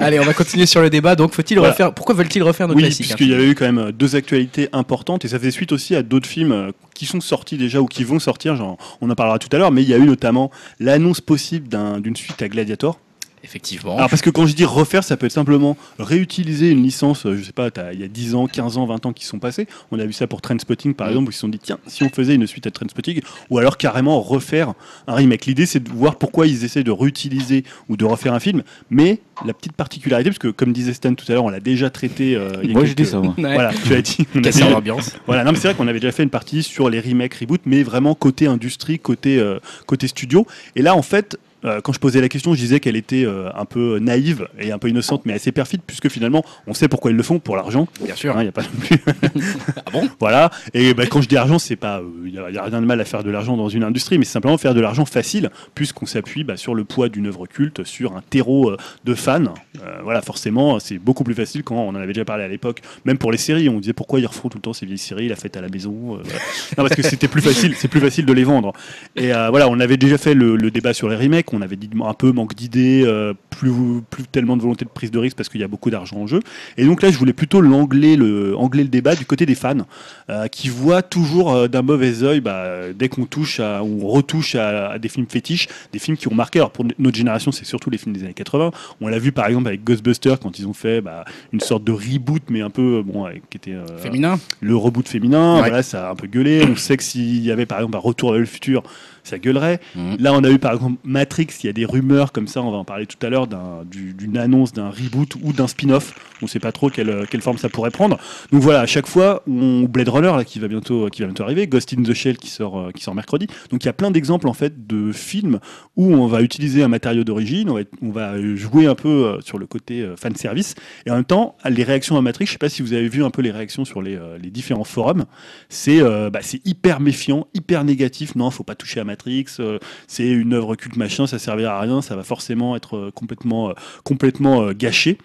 Allez, 0.00 0.18
on 0.18 0.24
va 0.24 0.32
continuer 0.34 0.66
sur 0.66 0.80
le 0.80 0.90
débat. 0.90 1.14
Donc, 1.14 1.34
faut-il 1.34 1.58
Voilà. 1.58 1.72
refaire 1.72 1.94
Pourquoi 1.94 2.14
veulent-ils 2.16 2.42
refaire 2.42 2.66
nos 2.66 2.74
Oui, 2.74 2.82
classiques 2.82 3.06
puisqu'il 3.06 3.28
y 3.28 3.34
avait 3.34 3.46
eu 3.48 3.54
quand 3.54 3.66
même 3.66 3.78
euh, 3.78 3.92
deux 3.92 4.16
actualités 4.16 4.68
importantes 4.72 5.24
et 5.24 5.28
ça 5.28 5.38
faisait 5.38 5.50
suite 5.52 5.70
aussi 5.72 5.94
à 5.94 6.02
d'autres 6.02 6.28
films 6.28 6.52
euh, 6.52 6.70
qui 6.94 7.06
sont 7.06 7.20
sortis 7.20 7.56
déjà 7.56 7.80
ou 7.80 7.86
qui 7.90 8.04
vont 8.04 8.18
sortir. 8.18 8.56
On 9.02 9.10
en 9.10 9.14
parlera 9.14 9.38
tout 9.38 9.48
à 9.52 9.58
l'heure, 9.58 9.70
mais 9.72 9.82
il 9.82 9.88
y 9.88 9.94
a 9.94 9.98
eu 9.98 10.06
notamment 10.06 10.50
l'annonce 10.78 11.20
possible 11.20 11.68
d'un- 11.68 12.00
d'une 12.00 12.16
suite 12.16 12.40
à 12.40 12.48
Gladiator. 12.48 12.98
Effectivement. 13.42 13.96
Alors 13.96 14.10
parce 14.10 14.20
que 14.22 14.28
quand 14.30 14.46
je 14.46 14.54
dis 14.54 14.64
refaire, 14.66 15.02
ça 15.02 15.16
peut 15.16 15.24
être 15.26 15.32
simplement 15.32 15.76
réutiliser 15.98 16.70
une 16.70 16.82
licence, 16.82 17.24
euh, 17.26 17.36
je 17.36 17.42
sais 17.42 17.52
pas, 17.52 17.70
il 17.92 18.00
y 18.00 18.04
a 18.04 18.08
10 18.08 18.34
ans, 18.34 18.46
15 18.46 18.76
ans, 18.76 18.84
20 18.86 19.06
ans 19.06 19.12
qui 19.12 19.24
sont 19.24 19.38
passés. 19.38 19.66
On 19.90 19.98
a 19.98 20.04
vu 20.04 20.12
ça 20.12 20.26
pour 20.26 20.42
Trainspotting 20.42 20.94
par 20.94 21.06
Mm. 21.06 21.10
exemple, 21.10 21.28
où 21.28 21.30
ils 21.30 21.34
se 21.34 21.40
sont 21.40 21.48
dit 21.48 21.58
tiens, 21.58 21.78
si 21.86 22.02
on 22.04 22.10
faisait 22.10 22.34
une 22.34 22.46
suite 22.46 22.66
à 22.66 22.70
Trainspotting, 22.70 23.20
ou 23.48 23.58
alors 23.58 23.78
carrément 23.78 24.20
refaire 24.20 24.74
un 25.06 25.14
remake. 25.14 25.46
L'idée 25.46 25.66
c'est 25.66 25.80
de 25.82 25.88
voir 25.90 26.16
pourquoi 26.16 26.46
ils 26.46 26.64
essaient 26.64 26.84
de 26.84 26.90
réutiliser 26.90 27.64
ou 27.88 27.96
de 27.96 28.04
refaire 28.04 28.34
un 28.34 28.40
film, 28.40 28.62
mais 28.90 29.20
la 29.46 29.54
petite 29.54 29.72
particularité, 29.72 30.30
parce 30.30 30.38
que 30.38 30.48
comme 30.48 30.72
disait 30.74 30.92
Stan 30.92 31.14
tout 31.14 31.24
à 31.28 31.32
l'heure, 31.32 31.44
on 31.44 31.48
l'a 31.50 31.60
déjà 31.60 31.88
traité. 31.90 32.36
euh, 32.36 32.52
il 32.62 32.68
y 32.68 32.72
a 32.72 32.74
Moi, 32.74 32.84
j'ai 32.84 32.94
quelques- 32.94 33.06
dit 33.08 33.12
ça, 33.12 33.20
moi. 33.20 33.34
Ouais. 33.38 33.54
Voilà, 33.54 33.72
tu 33.72 33.94
as 33.94 34.02
dit. 34.02 34.18
on 34.34 34.38
a 34.40 34.42
Casser 34.42 34.60
l'ambiance. 34.70 35.16
voilà, 35.26 35.44
non, 35.44 35.52
mais 35.52 35.58
c'est 35.58 35.68
vrai 35.68 35.74
qu'on 35.76 35.88
avait 35.88 36.00
déjà 36.00 36.12
fait 36.12 36.22
une 36.24 36.30
partie 36.30 36.62
sur 36.62 36.90
les 36.90 37.00
remakes, 37.00 37.34
reboots, 37.36 37.62
mais 37.64 37.82
vraiment 37.82 38.14
côté 38.14 38.46
industrie, 38.46 38.98
côté, 38.98 39.38
euh, 39.38 39.58
côté 39.86 40.08
studio. 40.08 40.46
Et 40.76 40.82
là, 40.82 40.94
en 40.94 41.00
fait, 41.02 41.38
euh, 41.64 41.80
quand 41.80 41.92
je 41.92 41.98
posais 42.00 42.20
la 42.20 42.28
question, 42.28 42.54
je 42.54 42.60
disais 42.60 42.80
qu'elle 42.80 42.96
était 42.96 43.24
euh, 43.24 43.50
un 43.54 43.64
peu 43.64 43.98
naïve 43.98 44.48
et 44.58 44.72
un 44.72 44.78
peu 44.78 44.88
innocente, 44.88 45.22
mais 45.26 45.32
assez 45.32 45.52
perfide, 45.52 45.80
puisque 45.86 46.08
finalement, 46.08 46.44
on 46.66 46.74
sait 46.74 46.88
pourquoi 46.88 47.10
ils 47.10 47.16
le 47.16 47.22
font, 47.22 47.38
pour 47.38 47.56
l'argent. 47.56 47.86
Bien 48.04 48.14
sûr. 48.14 48.34
Il 48.38 48.42
n'y 48.42 48.48
a 48.48 48.52
pas 48.52 48.62
non 48.62 48.68
plus. 48.80 48.98
Ah 49.86 49.90
bon? 49.92 50.08
Voilà. 50.18 50.50
Et 50.74 50.94
bah, 50.94 51.06
quand 51.06 51.22
je 51.22 51.28
dis 51.28 51.36
argent, 51.36 51.58
c'est 51.58 51.76
pas. 51.76 52.02
Il 52.24 52.32
n'y 52.32 52.38
a, 52.38 52.62
rien 52.64 52.80
de 52.80 52.86
mal 52.86 53.00
à 53.00 53.04
faire 53.04 53.24
de 53.24 53.30
l'argent 53.30 53.56
dans 53.56 53.68
une 53.68 53.82
industrie, 53.84 54.18
mais 54.18 54.24
c'est 54.24 54.32
simplement 54.32 54.58
faire 54.58 54.74
de 54.74 54.80
l'argent 54.80 55.04
facile, 55.04 55.50
puisqu'on 55.74 56.06
s'appuie 56.06 56.44
bah, 56.44 56.56
sur 56.56 56.74
le 56.74 56.84
poids 56.84 57.08
d'une 57.08 57.26
œuvre 57.26 57.46
culte, 57.46 57.84
sur 57.84 58.16
un 58.16 58.22
terreau 58.28 58.70
euh, 58.70 58.76
de 59.04 59.14
fans. 59.14 59.54
Euh, 59.82 59.98
voilà, 60.02 60.22
forcément, 60.22 60.78
c'est 60.80 60.98
beaucoup 60.98 61.24
plus 61.24 61.34
facile 61.34 61.62
quand 61.62 61.76
on 61.76 61.88
en 61.88 61.94
avait 61.94 62.08
déjà 62.12 62.24
parlé 62.24 62.44
à 62.44 62.48
l'époque. 62.48 62.80
Même 63.04 63.18
pour 63.18 63.32
les 63.32 63.38
séries, 63.38 63.68
on 63.68 63.80
disait 63.80 63.92
pourquoi 63.92 64.20
ils 64.20 64.26
refont 64.26 64.48
tout 64.48 64.58
le 64.58 64.62
temps 64.62 64.72
ces 64.72 64.86
vieilles 64.86 64.98
séries, 64.98 65.28
la 65.28 65.36
fête 65.36 65.56
à 65.56 65.60
la 65.60 65.68
maison. 65.68 66.16
euh, 66.16 66.20
voilà. 66.22 66.38
Non, 66.78 66.84
parce 66.84 66.94
que 66.94 67.02
c'était 67.02 67.28
plus 67.28 67.42
facile, 67.42 67.74
c'est 67.76 67.88
plus 67.88 68.00
facile 68.00 68.26
de 68.26 68.32
les 68.32 68.44
vendre. 68.44 68.72
Et 69.16 69.32
euh, 69.32 69.48
voilà, 69.50 69.68
on 69.68 69.80
avait 69.80 69.96
déjà 69.96 70.18
fait 70.18 70.34
le, 70.34 70.56
le 70.56 70.70
débat 70.70 70.92
sur 70.92 71.08
les 71.08 71.16
remakes, 71.16 71.49
on 71.52 71.62
avait 71.62 71.76
dit 71.76 71.90
un 72.04 72.14
peu 72.14 72.32
manque 72.32 72.54
d'idées, 72.54 73.02
euh, 73.04 73.34
plus, 73.50 73.72
plus 74.08 74.24
tellement 74.24 74.56
de 74.56 74.62
volonté 74.62 74.84
de 74.84 74.90
prise 74.90 75.10
de 75.10 75.18
risque 75.18 75.36
parce 75.36 75.48
qu'il 75.48 75.60
y 75.60 75.64
a 75.64 75.68
beaucoup 75.68 75.90
d'argent 75.90 76.16
en 76.16 76.26
jeu. 76.26 76.40
Et 76.76 76.84
donc 76.84 77.02
là, 77.02 77.10
je 77.10 77.18
voulais 77.18 77.32
plutôt 77.32 77.60
l'angler 77.60 78.16
le, 78.16 78.56
angler 78.56 78.82
le 78.82 78.88
débat 78.88 79.14
du 79.14 79.26
côté 79.26 79.46
des 79.46 79.54
fans, 79.54 79.86
euh, 80.28 80.46
qui 80.48 80.68
voient 80.68 81.02
toujours 81.02 81.52
euh, 81.52 81.68
d'un 81.68 81.82
mauvais 81.82 82.22
œil 82.22 82.40
bah, 82.40 82.92
dès 82.94 83.08
qu'on 83.08 83.26
touche 83.26 83.60
à, 83.60 83.82
ou 83.82 84.00
on 84.04 84.08
retouche 84.08 84.54
à, 84.54 84.90
à 84.90 84.98
des 84.98 85.08
films 85.08 85.26
fétiches, 85.28 85.68
des 85.92 85.98
films 85.98 86.16
qui 86.16 86.28
ont 86.28 86.34
marqué. 86.34 86.58
Alors 86.58 86.70
pour 86.70 86.84
notre 86.98 87.16
génération, 87.16 87.52
c'est 87.52 87.64
surtout 87.64 87.90
les 87.90 87.98
films 87.98 88.14
des 88.14 88.24
années 88.24 88.34
80. 88.34 88.70
On 89.00 89.08
l'a 89.08 89.18
vu 89.18 89.32
par 89.32 89.46
exemple 89.46 89.68
avec 89.68 89.84
Ghostbusters 89.84 90.38
quand 90.38 90.58
ils 90.58 90.66
ont 90.66 90.72
fait 90.72 91.00
bah, 91.00 91.24
une 91.52 91.60
sorte 91.60 91.84
de 91.84 91.92
reboot, 91.92 92.42
mais 92.48 92.60
un 92.60 92.70
peu 92.70 93.02
bon, 93.04 93.26
qui 93.48 93.56
était 93.56 93.76
Féminin 93.98 94.38
le 94.60 94.76
reboot 94.76 95.08
féminin. 95.08 95.54
Ouais. 95.56 95.60
Voilà, 95.60 95.82
ça 95.82 96.08
a 96.08 96.12
un 96.12 96.14
peu 96.14 96.26
gueulé. 96.26 96.62
On 96.68 96.76
sait 96.76 96.96
que 96.96 97.02
s'il 97.02 97.42
y 97.42 97.50
avait 97.50 97.66
par 97.66 97.78
exemple 97.78 97.96
un 97.96 98.00
retour 98.00 98.32
vers 98.32 98.40
le 98.40 98.46
futur, 98.46 98.82
ça 99.24 99.38
gueulerait. 99.38 99.80
Mhm. 99.96 100.16
Là, 100.18 100.32
on 100.34 100.42
a 100.44 100.50
eu 100.50 100.58
par 100.58 100.72
exemple 100.74 100.98
Matrix, 101.04 101.48
il 101.62 101.66
y 101.66 101.68
a 101.68 101.72
des 101.72 101.84
rumeurs 101.84 102.32
comme 102.32 102.46
ça, 102.48 102.62
on 102.62 102.70
va 102.70 102.76
en 102.78 102.84
parler 102.84 103.06
tout 103.06 103.24
à 103.24 103.30
l'heure, 103.30 103.46
d'un- 103.46 103.84
du- 103.90 104.14
d'une 104.14 104.36
annonce 104.38 104.72
d'un 104.72 104.90
reboot 104.90 105.34
ou 105.42 105.52
d'un 105.52 105.66
spin-off. 105.66 106.14
On 106.42 106.46
ne 106.46 106.48
sait 106.48 106.58
pas 106.60 106.72
trop 106.72 106.88
quelle, 106.90 107.26
quelle 107.30 107.42
forme 107.42 107.58
ça 107.58 107.68
pourrait 107.68 107.90
prendre. 107.90 108.18
Donc 108.50 108.62
voilà, 108.62 108.80
à 108.80 108.86
chaque 108.86 109.06
fois, 109.06 109.42
on 109.46 109.82
Blade 109.82 110.08
Runner 110.08 110.32
là, 110.36 110.44
qui, 110.44 110.58
va 110.58 110.68
bientôt, 110.68 111.08
qui 111.08 111.20
va 111.22 111.26
bientôt 111.26 111.42
arriver, 111.42 111.66
Ghost 111.66 111.92
in 111.98 112.02
the 112.02 112.14
Shell 112.14 112.38
qui 112.38 112.48
sort, 112.48 112.78
euh, 112.78 112.90
qui 112.92 113.02
sort 113.02 113.14
mercredi. 113.14 113.46
Donc 113.70 113.82
il 113.84 113.86
y 113.86 113.90
a 113.90 113.92
plein 113.92 114.10
d'exemples 114.10 114.48
en 114.48 114.54
fait 114.54 114.86
de 114.86 115.12
films 115.12 115.58
où 115.96 116.14
on 116.14 116.26
va 116.26 116.40
utiliser 116.42 116.82
un 116.82 116.88
matériau 116.88 117.24
d'origine, 117.24 117.68
on 117.70 117.74
va, 117.74 117.80
être- 117.82 117.92
on 118.02 118.10
va 118.10 118.40
jouer 118.56 118.86
un 118.86 118.94
peu 118.94 119.08
euh, 119.08 119.40
sur 119.42 119.58
le 119.58 119.66
côté 119.66 120.00
euh, 120.00 120.16
fan 120.16 120.34
service, 120.34 120.74
et 121.06 121.10
en 121.10 121.14
même 121.16 121.24
temps, 121.24 121.56
les 121.68 121.82
réactions 121.84 122.16
à 122.16 122.22
Matrix, 122.22 122.46
je 122.46 122.52
sais 122.52 122.58
pas 122.58 122.68
si 122.68 122.82
vous 122.82 122.92
avez 122.94 123.08
vu 123.08 123.22
un 123.24 123.30
peu 123.30 123.42
les 123.42 123.50
réactions 123.50 123.84
sur 123.84 124.00
les, 124.02 124.18
les 124.42 124.50
différents 124.50 124.84
forums, 124.84 125.24
c'est 125.68 126.00
euh, 126.00 126.30
bah, 126.30 126.40
hyper 126.64 127.00
méfiant, 127.00 127.46
hyper 127.54 127.84
négatif. 127.84 128.34
Non, 128.34 128.50
faut 128.50 128.64
pas 128.64 128.74
toucher 128.74 129.00
à 129.00 129.04
Matrix. 129.10 129.46
euh, 129.58 129.78
c'est 130.06 130.28
une 130.28 130.54
œuvre 130.54 130.76
culte 130.76 130.96
machin, 130.96 131.26
ça 131.26 131.38
servira 131.38 131.76
à 131.76 131.80
rien, 131.80 132.00
ça 132.02 132.16
va 132.16 132.22
forcément 132.22 132.76
être 132.76 132.96
euh, 132.96 133.10
complètement, 133.14 133.70
euh, 133.70 133.72
complètement 134.04 134.72
gâché. 134.72 135.18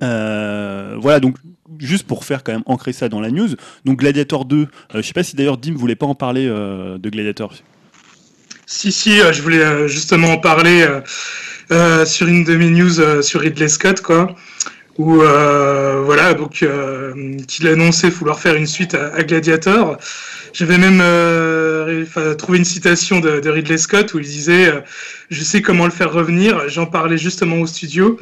Voilà, 0.00 1.20
donc 1.20 1.36
juste 1.78 2.06
pour 2.06 2.24
faire 2.24 2.44
quand 2.44 2.52
même 2.52 2.62
ancrer 2.66 2.92
ça 2.92 3.08
dans 3.08 3.20
la 3.20 3.30
news. 3.30 3.48
Donc 3.84 3.98
Gladiator 3.98 4.44
2, 4.44 4.56
euh, 4.56 4.66
je 4.94 5.00
sais 5.02 5.12
pas 5.12 5.22
si 5.22 5.34
d'ailleurs 5.34 5.58
Dim 5.58 5.74
voulait 5.74 5.96
pas 5.96 6.06
en 6.06 6.14
parler 6.14 6.46
de 6.46 7.10
Gladiator. 7.10 7.54
Si, 8.66 8.92
si, 8.92 9.18
je 9.18 9.42
voulais 9.42 9.88
justement 9.88 10.28
en 10.28 10.38
parler 10.38 10.86
sur 12.06 12.28
une 12.28 12.44
de 12.44 12.56
mes 12.56 12.70
news 12.70 13.22
sur 13.22 13.40
Ridley 13.40 13.68
Scott, 13.68 14.00
quoi. 14.00 14.34
Où, 14.96 15.22
euh, 15.22 16.02
voilà, 16.04 16.34
donc, 16.34 16.62
euh, 16.62 17.36
qu'il 17.48 17.66
annonçait 17.66 18.10
vouloir 18.10 18.38
faire 18.38 18.54
une 18.54 18.66
suite 18.66 18.94
à, 18.94 19.22
Gladiator. 19.24 19.98
J'avais 20.52 20.78
même 20.78 21.00
euh, 21.02 22.34
trouvé 22.38 22.58
une 22.58 22.64
citation 22.64 23.18
de, 23.18 23.40
de 23.40 23.50
Ridley 23.50 23.76
Scott 23.76 24.14
où 24.14 24.20
il 24.20 24.24
disait 24.24 24.68
euh, 24.68 24.80
Je 25.30 25.42
sais 25.42 25.62
comment 25.62 25.84
le 25.84 25.90
faire 25.90 26.12
revenir. 26.12 26.68
J'en 26.68 26.86
parlais 26.86 27.18
justement 27.18 27.56
au 27.56 27.66
studio. 27.66 28.18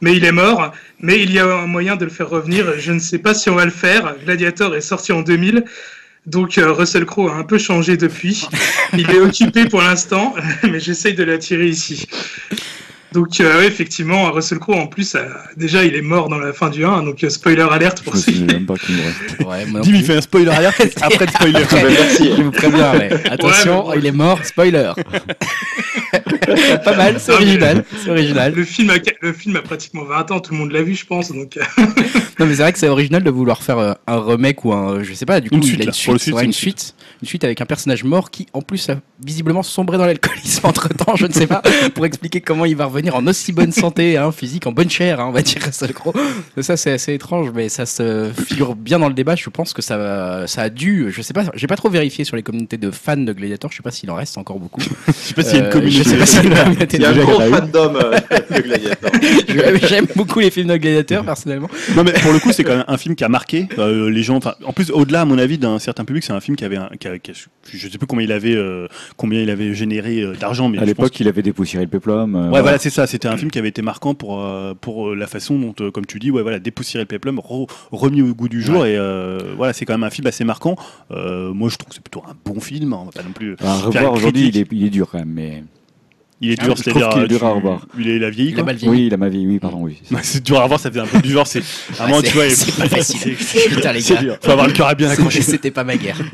Mais 0.00 0.14
il 0.14 0.24
est 0.24 0.32
mort. 0.32 0.72
Mais 1.00 1.20
il 1.20 1.32
y 1.32 1.40
a 1.40 1.46
un 1.46 1.66
moyen 1.66 1.96
de 1.96 2.04
le 2.04 2.10
faire 2.10 2.28
revenir. 2.28 2.78
Je 2.78 2.92
ne 2.92 3.00
sais 3.00 3.18
pas 3.18 3.34
si 3.34 3.50
on 3.50 3.56
va 3.56 3.64
le 3.64 3.72
faire. 3.72 4.14
Gladiator 4.24 4.76
est 4.76 4.80
sorti 4.80 5.10
en 5.10 5.22
2000. 5.22 5.64
Donc 6.26 6.56
euh, 6.56 6.72
Russell 6.72 7.04
Crowe 7.04 7.28
a 7.28 7.34
un 7.34 7.42
peu 7.42 7.58
changé 7.58 7.96
depuis. 7.96 8.48
Il 8.94 9.10
est 9.10 9.20
occupé 9.20 9.66
pour 9.66 9.82
l'instant, 9.82 10.34
mais 10.62 10.80
j'essaye 10.80 11.14
de 11.14 11.24
l'attirer 11.24 11.66
ici. 11.66 12.06
Donc 13.14 13.40
euh, 13.40 13.58
ouais, 13.60 13.66
effectivement, 13.68 14.30
Russell 14.32 14.58
Crowe 14.58 14.74
en 14.74 14.86
plus, 14.88 15.14
euh, 15.14 15.20
déjà 15.56 15.84
il 15.84 15.94
est 15.94 16.02
mort 16.02 16.28
dans 16.28 16.38
la 16.38 16.52
fin 16.52 16.68
du 16.68 16.84
1, 16.84 17.04
donc 17.04 17.22
euh, 17.22 17.30
spoiler 17.30 17.64
alerte 17.70 18.02
pour 18.02 18.16
ceux 18.16 18.32
qui... 18.32 18.38
souviens 18.40 18.54
même 18.54 18.66
pas 18.66 18.74
qu'il 18.74 18.96
me 18.96 19.02
reste. 19.46 19.74
Ouais, 19.74 19.80
Dim, 19.82 19.94
il 19.94 20.04
fait 20.04 20.16
un 20.16 20.20
spoiler 20.20 20.50
alert 20.50 20.74
après 21.00 21.26
le 21.26 21.30
spoiler. 21.32 21.62
Après, 21.62 21.84
merci. 21.84 22.30
Je 22.36 22.42
vous 22.42 22.50
préviens, 22.50 22.92
ouais. 22.98 23.10
Attention, 23.30 23.86
Ouais, 23.86 23.94
mais 23.94 23.94
bon. 23.94 24.00
il 24.00 24.06
est 24.06 24.12
mort, 24.12 24.44
spoiler. 24.44 24.92
Pas 26.84 26.96
mal, 26.96 27.16
c'est 27.18 27.32
original. 27.32 27.84
C'est 28.02 28.10
original. 28.10 28.52
Le 28.54 28.64
film, 28.64 28.90
a, 28.90 28.94
le 29.20 29.32
film 29.32 29.56
a 29.56 29.62
pratiquement 29.62 30.04
20 30.04 30.30
ans, 30.32 30.40
tout 30.40 30.52
le 30.52 30.58
monde 30.58 30.72
l'a 30.72 30.82
vu, 30.82 30.94
je 30.94 31.06
pense. 31.06 31.32
Donc, 31.32 31.56
euh, 31.56 31.62
Non, 32.44 32.50
mais 32.50 32.56
c'est 32.56 32.62
vrai 32.62 32.72
que 32.74 32.78
c'est 32.78 32.88
original 32.88 33.22
de 33.22 33.30
vouloir 33.30 33.62
faire 33.62 33.78
euh, 33.78 33.92
un 34.06 34.20
remake 34.20 34.66
ou 34.66 34.72
un. 34.74 35.02
Je 35.02 35.14
sais 35.14 35.24
pas, 35.24 35.40
du 35.40 35.48
coup, 35.48 35.56
Une 35.56 35.62
il 35.62 35.66
suite, 35.66 35.80
a 35.80 35.84
là. 35.84 35.88
une 35.88 35.94
suite, 35.94 36.18
suite, 36.20 36.34
ouais, 36.34 36.42
une 36.42 36.46
une 36.48 36.52
suite. 36.52 36.94
Une 37.22 37.28
suite 37.28 37.42
avec 37.44 37.60
un 37.62 37.64
personnage 37.64 38.04
mort 38.04 38.30
qui, 38.30 38.46
en 38.52 38.60
plus, 38.60 38.90
a 38.90 38.96
visiblement 39.24 39.62
sombré 39.62 39.96
dans 39.96 40.04
l'alcoolisme 40.04 40.66
entre 40.66 40.88
temps, 40.88 41.16
je 41.16 41.24
ne 41.26 41.32
sais 41.32 41.46
pas, 41.46 41.62
pour 41.94 42.04
expliquer 42.04 42.42
comment 42.42 42.66
il 42.66 42.76
va 42.76 42.84
revenir 42.84 43.14
en 43.16 43.26
aussi 43.26 43.52
bonne 43.52 43.72
santé, 43.72 44.18
hein, 44.18 44.30
physique, 44.30 44.66
en 44.66 44.72
bonne 44.72 44.90
chair, 44.90 45.20
hein, 45.20 45.26
on 45.28 45.32
va 45.32 45.40
dire 45.40 45.62
ça 45.72 45.86
le 45.86 45.94
gros. 45.94 46.12
Ça, 46.60 46.76
c'est 46.76 46.92
assez 46.92 47.14
étrange, 47.14 47.50
mais 47.54 47.70
ça 47.70 47.86
se 47.86 48.30
figure 48.46 48.74
bien 48.74 48.98
dans 48.98 49.08
le 49.08 49.14
débat. 49.14 49.36
Je 49.36 49.48
pense 49.48 49.72
que 49.72 49.80
ça, 49.80 50.46
ça 50.46 50.62
a 50.62 50.68
dû. 50.68 51.06
Je 51.10 51.22
sais 51.22 51.32
pas, 51.32 51.44
j'ai 51.54 51.66
pas 51.66 51.76
trop 51.76 51.88
vérifié 51.88 52.24
sur 52.24 52.36
les 52.36 52.42
communautés 52.42 52.76
de 52.76 52.90
fans 52.90 53.16
de 53.16 53.32
Gladiator, 53.32 53.70
je 53.70 53.76
sais 53.78 53.82
pas 53.82 53.90
s'il 53.90 54.10
en 54.10 54.16
reste 54.16 54.36
encore 54.36 54.58
beaucoup. 54.58 54.82
Je 55.06 55.12
sais 55.12 55.34
pas 55.34 55.42
s'il 55.42 55.54
y 55.54 55.56
a 55.56 55.60
une 55.60 55.66
Euh, 55.66 55.70
communauté. 55.70 55.96
Je 55.96 56.02
sais 56.10 56.16
pas 56.18 56.26
s'il 56.26 56.44
y 56.44 56.46
a 56.46 56.50
une 56.50 56.64
communauté 56.64 56.96
Il 56.98 57.02
y 57.02 57.06
a 57.06 57.12
de 57.14 57.20
un 57.20 57.24
gros 57.24 57.40
fandom 57.40 57.94
euh, 57.96 58.18
de 58.50 58.60
Gladiator. 58.60 59.10
J'aime 59.88 60.06
beaucoup 60.14 60.40
les 60.40 60.50
films 60.50 60.68
de 60.68 60.76
Gladiator, 60.76 61.24
personnellement. 61.24 61.70
Non 61.96 62.04
mais 62.04 62.12
pour 62.12 62.32
le 62.34 62.40
coup, 62.40 62.52
c'est 62.52 62.64
quand 62.64 62.76
même 62.76 62.84
un 62.88 62.96
film 62.98 63.14
qui 63.14 63.24
a 63.24 63.28
marqué 63.28 63.68
euh, 63.78 64.10
les 64.10 64.22
gens. 64.22 64.38
En 64.64 64.72
plus, 64.72 64.90
au-delà, 64.90 65.22
à 65.22 65.24
mon 65.24 65.38
avis, 65.38 65.56
d'un 65.58 65.78
certain 65.78 66.04
public, 66.04 66.22
c'est 66.24 66.32
un 66.32 66.40
film 66.40 66.56
qui 66.56 66.64
avait, 66.64 66.76
un, 66.76 66.90
qui 66.98 67.08
a- 67.08 67.18
qui 67.18 67.30
a- 67.30 67.34
je 67.72 67.88
sais 67.88 67.98
plus 67.98 68.06
combien 68.06 68.24
il 68.24 68.32
avait, 68.32 68.54
euh, 68.54 68.86
combien 69.16 69.40
il 69.40 69.48
avait 69.50 69.72
généré 69.74 70.20
euh, 70.20 70.34
d'argent, 70.34 70.68
mais 70.68 70.78
À 70.78 70.84
l'époque, 70.84 71.18
il 71.20 71.28
avait 71.28 71.42
dépoussiéré 71.42 71.84
le 71.84 71.90
péplum. 71.90 72.34
Ouais, 72.52 72.60
voilà, 72.60 72.78
c'est 72.78 72.90
ça. 72.90 73.06
C'était 73.06 73.28
un 73.28 73.36
film 73.36 73.50
qui 73.50 73.58
avait 73.58 73.68
été 73.68 73.80
marquant 73.82 74.14
pour, 74.14 74.46
pour 74.80 75.14
la 75.14 75.26
façon 75.26 75.58
dont, 75.58 75.90
comme 75.90 76.06
tu 76.06 76.18
dis, 76.18 76.30
ouais, 76.30 76.42
voilà, 76.42 76.58
dépoussiérer 76.58 77.04
le 77.04 77.08
péplum, 77.08 77.38
re- 77.38 77.68
remis 77.92 78.22
au 78.22 78.34
goût 78.34 78.48
du 78.48 78.62
jour. 78.62 78.84
Et 78.86 78.98
voilà, 79.56 79.72
c'est 79.72 79.84
quand 79.84 79.94
même 79.94 80.04
un 80.04 80.10
film 80.10 80.26
assez 80.26 80.44
marquant. 80.44 80.76
Moi, 81.10 81.68
je 81.70 81.76
trouve 81.76 81.88
que 81.88 81.94
c'est 81.94 82.02
plutôt 82.04 82.22
un 82.28 82.34
bon 82.44 82.60
film. 82.60 82.92
hein, 82.92 83.06
pas 83.14 83.22
non 83.22 83.32
plus. 83.32 83.56
À 83.62 83.74
revoir 83.76 84.12
aujourd'hui, 84.12 84.42
il 84.46 84.50
critique. 84.50 84.72
est, 84.72 84.76
il 84.76 84.86
est 84.86 84.90
dur 84.90 85.08
quand 85.10 85.18
même. 85.18 85.28
Mais... 85.32 85.62
Il 86.44 86.50
est 86.52 86.56
Ah, 86.60 86.64
dur, 86.66 86.78
c'est-à-dire. 86.78 87.08
qu'il 87.10 87.22
est 87.22 87.28
dur 87.28 87.44
à 87.44 87.50
revoir. 87.50 87.86
Il, 87.98 88.08
est, 88.08 88.16
il 88.16 88.24
a 88.24 88.30
vieilli, 88.30 88.50
Il 88.50 88.60
a 88.60 88.62
mal 88.64 88.76
vieilli. 88.76 88.90
Oui, 88.92 89.06
il 89.06 89.14
a 89.14 89.16
ma 89.16 89.28
vie, 89.28 89.46
oui, 89.46 89.58
pardon, 89.58 89.78
oui. 89.80 89.98
c'est 90.22 90.42
dur 90.44 90.60
à 90.60 90.66
voir, 90.66 90.78
ça 90.78 90.90
faisait 90.90 91.00
un 91.00 91.06
peu 91.06 91.20
du 91.20 91.30
genre. 91.30 91.46
C'est 91.46 91.62
c'est- 91.62 92.22
tu 92.22 92.32
vois, 92.34 92.48
c'est 92.50 92.76
pas 92.76 92.88
facile. 92.88 93.34
Putain, 93.36 93.92
les 93.92 94.00
gars. 94.02 94.38
Faut 94.42 94.50
avoir 94.50 94.66
le 94.66 94.72
cœur 94.72 94.88
à 94.88 94.94
bien 94.94 95.08
C'était- 95.08 95.20
accroché. 95.22 95.42
C'était 95.42 95.70
pas 95.70 95.84
ma 95.84 95.96
guerre. 95.96 96.18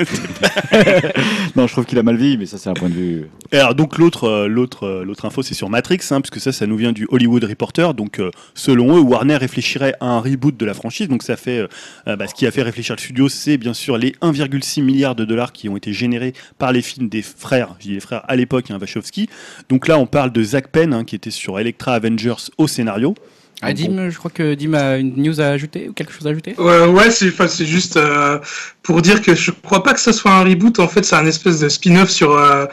Non, 1.57 1.67
je 1.67 1.73
trouve 1.73 1.85
qu'il 1.85 1.99
a 1.99 2.03
mal 2.03 2.17
vieilli, 2.17 2.37
mais 2.39 2.47
ça, 2.47 2.59
c'est 2.59 2.71
un 2.71 2.75
point 2.75 2.89
de 2.89 2.95
vue. 2.95 3.27
Et 3.53 3.57
alors 3.59 3.75
donc 3.75 3.99
l'autre 3.99 4.25
euh, 4.25 4.47
l'autre 4.49 4.85
euh, 4.87 5.05
l'autre 5.05 5.25
info 5.25 5.43
c'est 5.43 5.55
sur 5.55 5.69
Matrix 5.69 5.99
hein, 6.11 6.21
puisque 6.21 6.41
ça 6.41 6.53
ça 6.53 6.67
nous 6.67 6.77
vient 6.77 6.93
du 6.93 7.07
Hollywood 7.11 7.43
Reporter 7.45 7.95
donc 7.95 8.21
euh, 8.21 8.31
selon 8.55 8.97
eux 8.97 9.01
Warner 9.01 9.37
réfléchirait 9.37 9.95
à 10.01 10.07
un 10.07 10.21
reboot 10.21 10.57
de 10.57 10.65
la 10.65 10.75
franchise 10.75 11.09
donc 11.09 11.23
ça 11.25 11.37
fait 11.37 11.67
bah, 12.07 12.27
ce 12.29 12.35
qui 12.35 12.47
a 12.47 12.51
fait 12.53 12.63
réfléchir 12.63 12.95
le 12.95 13.01
studio 13.01 13.29
c'est 13.29 13.57
bien 13.57 13.75
sûr 13.75 13.99
les 13.99 14.13
1,6 14.23 14.83
milliards 14.83 15.15
de 15.17 15.25
dollars 15.25 15.53
qui 15.53 15.69
ont 15.69 15.77
été 15.77 15.93
générés 15.93 16.33
par 16.59 16.73
les 16.73 16.83
films 16.83 17.09
des 17.09 17.23
frères 17.23 17.75
je 17.81 17.89
dis 17.89 17.95
les 17.95 18.01
frères 18.01 18.23
à 18.29 18.37
l'époque 18.37 18.71
hein, 18.71 18.79
Wachowski 18.81 19.29
donc 19.69 19.89
là 19.89 19.99
on 20.01 20.07
parle 20.07 20.33
de 20.33 20.43
Zack 20.43 20.69
Penn 20.69 20.93
hein, 20.93 21.05
qui 21.05 21.15
était 21.17 21.31
sur 21.31 21.59
Electra 21.59 21.95
Avengers 21.95 22.51
au 22.59 22.67
scénario 22.67 23.15
Ah, 23.63 23.73
Dim, 23.73 24.11
je 24.11 24.17
crois 24.19 24.31
que 24.31 24.55
Dim 24.55 24.75
a 24.75 24.97
une 24.97 25.15
news 25.17 25.41
à 25.41 25.47
ajouter 25.47 25.89
ou 25.89 25.93
quelque 25.93 26.13
chose 26.13 26.27
à 26.27 26.31
ajouter 26.31 26.55
Ouais, 26.59 26.87
ouais, 26.87 27.11
c'est 27.11 27.65
juste 27.67 27.97
euh, 27.97 28.39
pour 28.83 29.03
dire 29.03 29.23
que 29.23 29.35
je 29.35 29.51
crois 29.51 29.83
pas 29.83 29.93
que 29.95 30.01
ce 30.01 30.13
soit 30.13 30.33
un 30.33 30.45
reboot. 30.45 30.79
En 30.81 30.89
fait, 30.89 31.05
c'est 31.05 31.17
un 31.17 31.27
espèce 31.27 31.61
de 31.61 31.69
spin-off 31.69 32.11
sur 32.11 32.33
euh, 32.33 32.67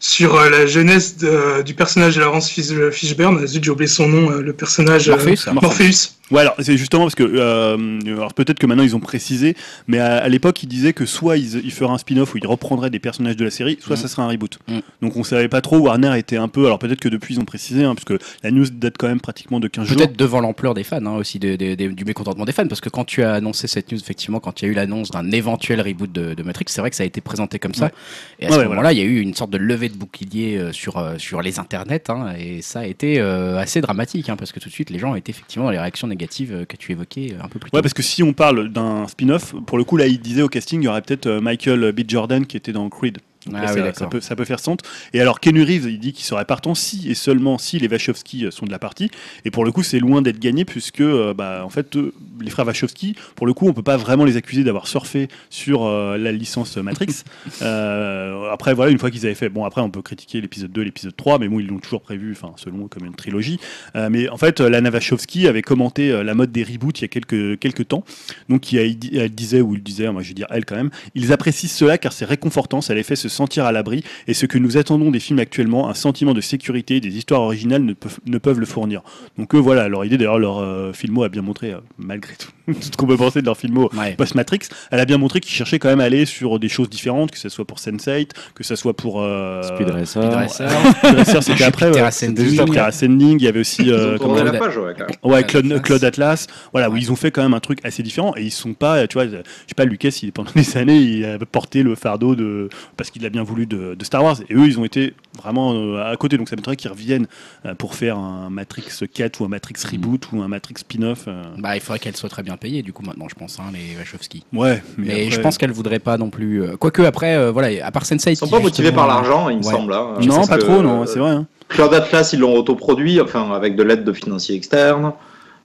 sur 0.00 0.34
euh, 0.34 0.50
la 0.50 0.66
jeunesse 0.66 1.16
de- 1.16 1.62
du 1.62 1.74
personnage 1.74 2.16
de 2.16 2.20
Laurence 2.20 2.50
Fish- 2.50 2.90
Fishburne. 2.90 3.46
Zut, 3.46 3.64
j'ai 3.64 3.70
oublié 3.70 3.88
son 3.88 4.08
nom, 4.08 4.30
euh, 4.30 4.42
le 4.42 4.52
personnage 4.52 5.08
euh, 5.08 5.12
Morpheus, 5.12 5.48
hein. 5.48 5.52
Morpheus. 5.54 6.12
Ouais, 6.32 6.40
alors 6.40 6.56
c'est 6.58 6.76
justement 6.76 7.04
parce 7.04 7.14
que 7.14 7.22
euh, 7.22 8.00
alors 8.04 8.34
peut-être 8.34 8.58
que 8.58 8.66
maintenant 8.66 8.82
ils 8.82 8.96
ont 8.96 9.00
précisé, 9.00 9.54
mais 9.86 9.98
à, 10.00 10.16
à 10.16 10.28
l'époque 10.28 10.60
ils 10.60 10.66
disaient 10.66 10.92
que 10.92 11.06
soit 11.06 11.36
ils, 11.36 11.64
ils 11.64 11.70
feraient 11.70 11.92
un 11.92 11.98
spin-off 11.98 12.34
où 12.34 12.38
ils 12.38 12.46
reprendraient 12.48 12.90
des 12.90 12.98
personnages 12.98 13.36
de 13.36 13.44
la 13.44 13.50
série, 13.52 13.78
soit 13.80 13.94
Mm. 13.94 13.98
ça 14.00 14.08
serait 14.08 14.22
un 14.22 14.28
reboot. 14.28 14.58
Mm. 14.66 14.78
Donc 15.02 15.16
on 15.16 15.22
savait 15.22 15.46
pas 15.46 15.60
trop. 15.60 15.78
Warner 15.78 16.18
était 16.18 16.36
un 16.36 16.48
peu, 16.48 16.66
alors 16.66 16.80
peut-être 16.80 16.98
que 16.98 17.08
depuis 17.08 17.34
ils 17.36 17.40
ont 17.40 17.44
précisé, 17.44 17.84
hein, 17.84 17.94
puisque 17.94 18.20
la 18.42 18.50
news 18.50 18.66
date 18.72 18.94
quand 18.98 19.06
même 19.06 19.20
pratiquement 19.20 19.60
de 19.60 19.68
15 19.68 19.86
jours. 19.86 19.96
Peut-être 19.96 20.16
devant 20.16 20.40
l'ampleur 20.40 20.74
des 20.74 20.82
fans, 20.82 20.96
hein, 21.06 21.14
aussi 21.16 21.38
de- 21.38 21.54
de- 21.54 21.76
de- 21.76 21.92
du 21.92 22.04
mécontentement 22.04 22.44
des 22.44 22.50
fans, 22.52 22.66
parce 22.66 22.80
que 22.80 22.88
quand 22.88 23.04
tu 23.04 23.22
as 23.22 23.32
annoncé 23.34 23.68
cette 23.68 23.92
news, 23.92 23.98
effectivement, 24.00 24.40
quand 24.40 24.60
il 24.60 24.64
y 24.64 24.68
a 24.68 24.72
eu 24.72 24.74
l'annonce 24.74 25.12
d'un 25.12 25.30
éventuel 25.30 25.80
reboot 25.80 26.10
de, 26.10 26.34
de 26.34 26.42
Matrix, 26.42 26.64
c'est 26.70 26.80
vrai 26.80 26.90
que 26.90 26.96
ça 26.96 27.04
a 27.04 27.06
été 27.06 27.20
présenté 27.20 27.60
comme 27.60 27.74
ça. 27.74 27.84
Ouais. 27.84 27.92
Et 28.40 28.46
à 28.46 28.48
Ouais, 28.48 28.54
ce 28.56 28.60
ouais, 28.62 28.68
moment-là, 28.68 28.92
il 28.92 28.98
y 28.98 29.02
a 29.02 29.04
eu 29.04 29.20
une 29.20 29.34
sorte 29.34 29.50
de 29.50 29.58
levée 29.58 29.85
de 29.88 29.96
bouclier 29.96 30.56
euh, 30.56 30.72
sur, 30.72 30.98
euh, 30.98 31.18
sur 31.18 31.42
les 31.42 31.58
internets, 31.58 32.08
hein, 32.08 32.34
et 32.38 32.62
ça 32.62 32.80
a 32.80 32.86
été 32.86 33.20
euh, 33.20 33.58
assez 33.58 33.80
dramatique, 33.80 34.28
hein, 34.28 34.36
parce 34.36 34.52
que 34.52 34.60
tout 34.60 34.68
de 34.68 34.74
suite, 34.74 34.90
les 34.90 34.98
gens 34.98 35.14
étaient 35.14 35.30
effectivement 35.30 35.66
dans 35.66 35.70
les 35.70 35.78
réactions 35.78 36.08
négatives 36.08 36.66
que 36.66 36.76
tu 36.76 36.92
évoquais 36.92 37.34
un 37.40 37.48
peu 37.48 37.58
plus 37.58 37.70
tôt. 37.70 37.76
Ouais, 37.76 37.82
parce 37.82 37.94
que 37.94 38.02
si 38.02 38.22
on 38.22 38.32
parle 38.32 38.68
d'un 38.68 39.06
spin-off, 39.08 39.54
pour 39.66 39.78
le 39.78 39.84
coup 39.84 39.96
là 39.96 40.06
il 40.06 40.20
disait 40.20 40.42
au 40.42 40.48
casting, 40.48 40.82
il 40.82 40.84
y 40.84 40.88
aurait 40.88 41.02
peut-être 41.02 41.28
Michael 41.28 41.92
B. 41.92 42.00
Jordan 42.06 42.46
qui 42.46 42.56
était 42.56 42.72
dans 42.72 42.88
Creed. 42.88 43.18
Donc 43.46 43.54
Ah 43.58 43.64
là, 43.64 43.72
oui, 43.74 43.80
ça, 43.94 44.06
peut, 44.06 44.20
ça 44.20 44.36
peut 44.36 44.44
faire 44.44 44.60
sens. 44.60 44.78
Et 45.12 45.20
alors, 45.20 45.40
Ken 45.40 45.56
Reeves, 45.58 45.86
il 45.88 45.98
dit 45.98 46.12
qu'il 46.12 46.24
serait 46.24 46.44
partant 46.44 46.74
si 46.74 47.10
et 47.10 47.14
seulement 47.14 47.58
si 47.58 47.78
les 47.78 47.88
Wachowski 47.88 48.44
euh, 48.46 48.50
sont 48.50 48.66
de 48.66 48.70
la 48.70 48.78
partie. 48.78 49.10
Et 49.44 49.50
pour 49.50 49.64
le 49.64 49.72
coup, 49.72 49.82
c'est 49.82 49.98
loin 50.00 50.20
d'être 50.22 50.38
gagné 50.38 50.64
puisque, 50.64 51.00
euh, 51.00 51.32
bah, 51.34 51.62
en 51.64 51.70
fait, 51.70 51.96
euh, 51.96 52.12
les 52.40 52.50
frères 52.50 52.66
Wachowski, 52.66 53.14
pour 53.36 53.46
le 53.46 53.54
coup, 53.54 53.68
on 53.68 53.72
peut 53.72 53.82
pas 53.82 53.96
vraiment 53.96 54.24
les 54.24 54.36
accuser 54.36 54.64
d'avoir 54.64 54.86
surfé 54.88 55.28
sur 55.50 55.84
euh, 55.86 56.16
la 56.18 56.32
licence 56.32 56.76
Matrix. 56.76 57.22
Euh, 57.62 58.50
après, 58.50 58.74
voilà, 58.74 58.90
une 58.92 58.98
fois 58.98 59.10
qu'ils 59.10 59.24
avaient 59.26 59.34
fait, 59.34 59.48
bon, 59.48 59.64
après, 59.64 59.80
on 59.80 59.90
peut 59.90 60.02
critiquer 60.02 60.40
l'épisode 60.40 60.72
2, 60.72 60.82
l'épisode 60.82 61.16
3, 61.16 61.38
mais 61.38 61.48
bon, 61.48 61.58
ils 61.60 61.66
l'ont 61.66 61.78
toujours 61.78 62.00
prévu, 62.02 62.32
enfin, 62.32 62.52
selon 62.56 62.86
comme 62.88 63.04
une 63.06 63.14
trilogie. 63.14 63.58
Euh, 63.96 64.08
mais 64.10 64.28
en 64.28 64.36
fait, 64.36 64.60
Lana 64.60 64.90
Wachowski 64.90 65.46
avait 65.48 65.62
commenté 65.62 66.22
la 66.22 66.34
mode 66.34 66.52
des 66.52 66.62
reboots 66.62 66.98
il 66.98 67.02
y 67.02 67.04
a 67.04 67.08
quelques, 67.08 67.58
quelques 67.58 67.88
temps. 67.88 68.04
Donc, 68.48 68.72
il 68.72 68.78
a- 68.78 68.82
elle 69.22 69.34
disait, 69.34 69.60
ou 69.60 69.74
il 69.74 69.82
disait, 69.82 70.10
moi 70.10 70.22
je 70.22 70.28
vais 70.28 70.34
dire 70.34 70.46
elle 70.50 70.64
quand 70.64 70.76
même, 70.76 70.90
ils 71.14 71.32
apprécient 71.32 71.68
cela 71.68 71.98
car 71.98 72.12
c'est 72.12 72.24
réconfortant, 72.24 72.80
ça 72.80 72.94
les 72.94 73.02
fait 73.02 73.16
se 73.16 73.28
sentir 73.36 73.64
à 73.64 73.72
l'abri. 73.72 74.02
Et 74.26 74.34
ce 74.34 74.46
que 74.46 74.58
nous 74.58 74.76
attendons 74.76 75.10
des 75.10 75.20
films 75.20 75.38
actuellement, 75.38 75.88
un 75.88 75.94
sentiment 75.94 76.34
de 76.34 76.40
sécurité, 76.40 77.00
des 77.00 77.16
histoires 77.16 77.42
originales 77.42 77.82
ne 77.82 77.92
peuvent, 77.92 78.18
ne 78.26 78.38
peuvent 78.38 78.60
le 78.60 78.66
fournir. 78.66 79.02
Donc, 79.38 79.54
eux, 79.54 79.58
voilà, 79.58 79.88
leur 79.88 80.04
idée, 80.04 80.16
d'ailleurs, 80.18 80.38
leur 80.38 80.58
euh, 80.58 80.92
filmo 80.92 81.22
a 81.22 81.28
bien 81.28 81.42
montré, 81.42 81.72
euh, 81.72 81.78
malgré 81.98 82.34
tout, 82.36 82.48
tout 82.72 82.74
ce 82.80 82.90
qu'on 82.96 83.06
peut 83.06 83.16
penser 83.16 83.40
de 83.40 83.46
leur 83.46 83.56
filmo 83.56 83.90
Ouais. 83.96 84.14
post-Matrix, 84.16 84.60
elle 84.90 85.00
a 85.00 85.04
bien 85.04 85.18
montré 85.18 85.40
qu'ils 85.40 85.52
cherchaient 85.52 85.78
quand 85.78 85.88
même 85.88 86.00
à 86.00 86.04
aller 86.04 86.26
sur 86.26 86.58
des 86.58 86.68
choses 86.68 86.90
différentes, 86.90 87.30
que 87.30 87.38
ce 87.38 87.48
soit 87.48 87.64
pour 87.64 87.78
Sense8, 87.78 88.30
que 88.54 88.64
ce 88.64 88.74
soit 88.76 88.94
pour. 88.94 89.20
Euh, 89.22 89.62
Speed 89.62 89.90
Racer. 89.90 90.22
Speed 90.22 90.34
Racer. 90.34 90.70
Speed 90.70 91.14
Racer, 91.16 91.42
c'était 91.42 91.64
après. 91.72 91.90
Ouais. 91.90 92.00
Ascending. 92.00 92.60
Après 92.60 92.78
Ascending. 92.78 93.38
Il 93.40 93.44
y 93.44 93.48
avait 93.48 93.60
aussi. 93.60 93.82
Ils 93.82 93.92
euh, 93.92 94.18
la 94.44 94.52
page, 94.58 94.76
ouais. 94.78 94.94
Ouais, 95.22 95.44
Claude, 95.44 95.66
Atlas. 95.66 95.82
Claude 95.82 96.04
Atlas, 96.04 96.46
voilà, 96.72 96.88
où 96.88 96.94
Ouais. 96.94 97.00
ils 97.00 97.12
ont 97.12 97.16
fait 97.16 97.30
quand 97.30 97.42
même 97.42 97.54
un 97.54 97.60
truc 97.60 97.78
assez 97.84 98.02
différent 98.02 98.32
et 98.36 98.42
ils 98.42 98.50
sont 98.50 98.74
pas, 98.74 99.06
tu 99.06 99.14
vois, 99.14 99.26
je 99.26 99.36
sais 99.36 99.74
pas, 99.76 99.84
Lucas, 99.84 100.18
il, 100.22 100.32
pendant 100.32 100.50
des 100.54 100.76
années, 100.76 100.96
il 100.98 101.24
a 101.24 101.38
porté 101.38 101.82
le 101.82 101.94
fardeau 101.94 102.34
de, 102.34 102.68
parce 102.96 103.10
qu'il 103.10 103.25
a 103.26 103.30
bien 103.30 103.42
voulu 103.42 103.66
de, 103.66 103.94
de 103.94 104.04
Star 104.04 104.22
Wars 104.24 104.36
et 104.48 104.54
eux, 104.54 104.66
ils 104.66 104.78
ont 104.78 104.84
été 104.84 105.14
vraiment 105.36 105.72
euh, 105.74 106.10
à 106.12 106.16
côté, 106.16 106.38
donc 106.38 106.48
ça 106.48 106.56
m'étonnerait 106.56 106.76
qu'ils 106.76 106.90
reviennent 106.90 107.26
euh, 107.66 107.74
pour 107.74 107.94
faire 107.94 108.16
un 108.18 108.48
Matrix 108.50 108.84
4 109.12 109.40
ou 109.40 109.44
un 109.44 109.48
Matrix 109.48 109.74
Reboot 109.90 110.28
ou 110.32 110.42
un 110.42 110.48
Matrix 110.48 110.74
spin-off. 110.78 111.24
euh. 111.28 111.42
Bah, 111.58 111.76
il 111.76 111.80
faudrait 111.80 111.98
qu'elle 111.98 112.16
soit 112.16 112.28
très 112.28 112.42
bien 112.42 112.56
payée, 112.56 112.82
du 112.82 112.92
coup, 112.92 113.02
maintenant, 113.04 113.28
je 113.28 113.34
pense, 113.34 113.58
hein, 113.60 113.70
les 113.72 113.96
Wachowski. 113.98 114.44
Ouais, 114.52 114.82
Mais, 114.96 115.06
mais, 115.06 115.30
je 115.30 115.40
pense 115.40 115.58
qu'elle 115.58 115.72
voudrait 115.72 115.98
pas 115.98 116.16
non 116.18 116.30
plus. 116.30 116.62
Quoique, 116.78 117.02
après, 117.02 117.36
euh, 117.36 117.50
voilà, 117.52 117.84
à 117.86 117.90
part 117.90 118.04
Sense8. 118.04 118.30
Ils 118.30 118.36
sont 118.36 118.48
pas 118.48 118.60
motivés 118.60 118.92
par 118.92 119.06
l'argent, 119.06 119.48
il 119.48 119.58
me 119.58 119.62
Ouais. 119.64 119.72
semble. 119.72 119.92
hein. 119.92 120.14
Non, 120.20 120.46
pas 120.46 120.56
que, 120.56 120.62
trop, 120.62 120.82
non, 120.82 121.02
euh, 121.02 121.06
c'est 121.06 121.18
vrai. 121.18 121.30
hein. 121.32 121.46
Cloud 121.68 121.92
Atlas, 121.94 122.32
ils 122.32 122.38
l'ont 122.38 122.54
autoproduit, 122.56 123.20
enfin 123.20 123.50
avec 123.52 123.74
de 123.76 123.82
l'aide 123.82 124.04
de 124.04 124.12
financiers 124.12 124.54
externes. 124.54 125.12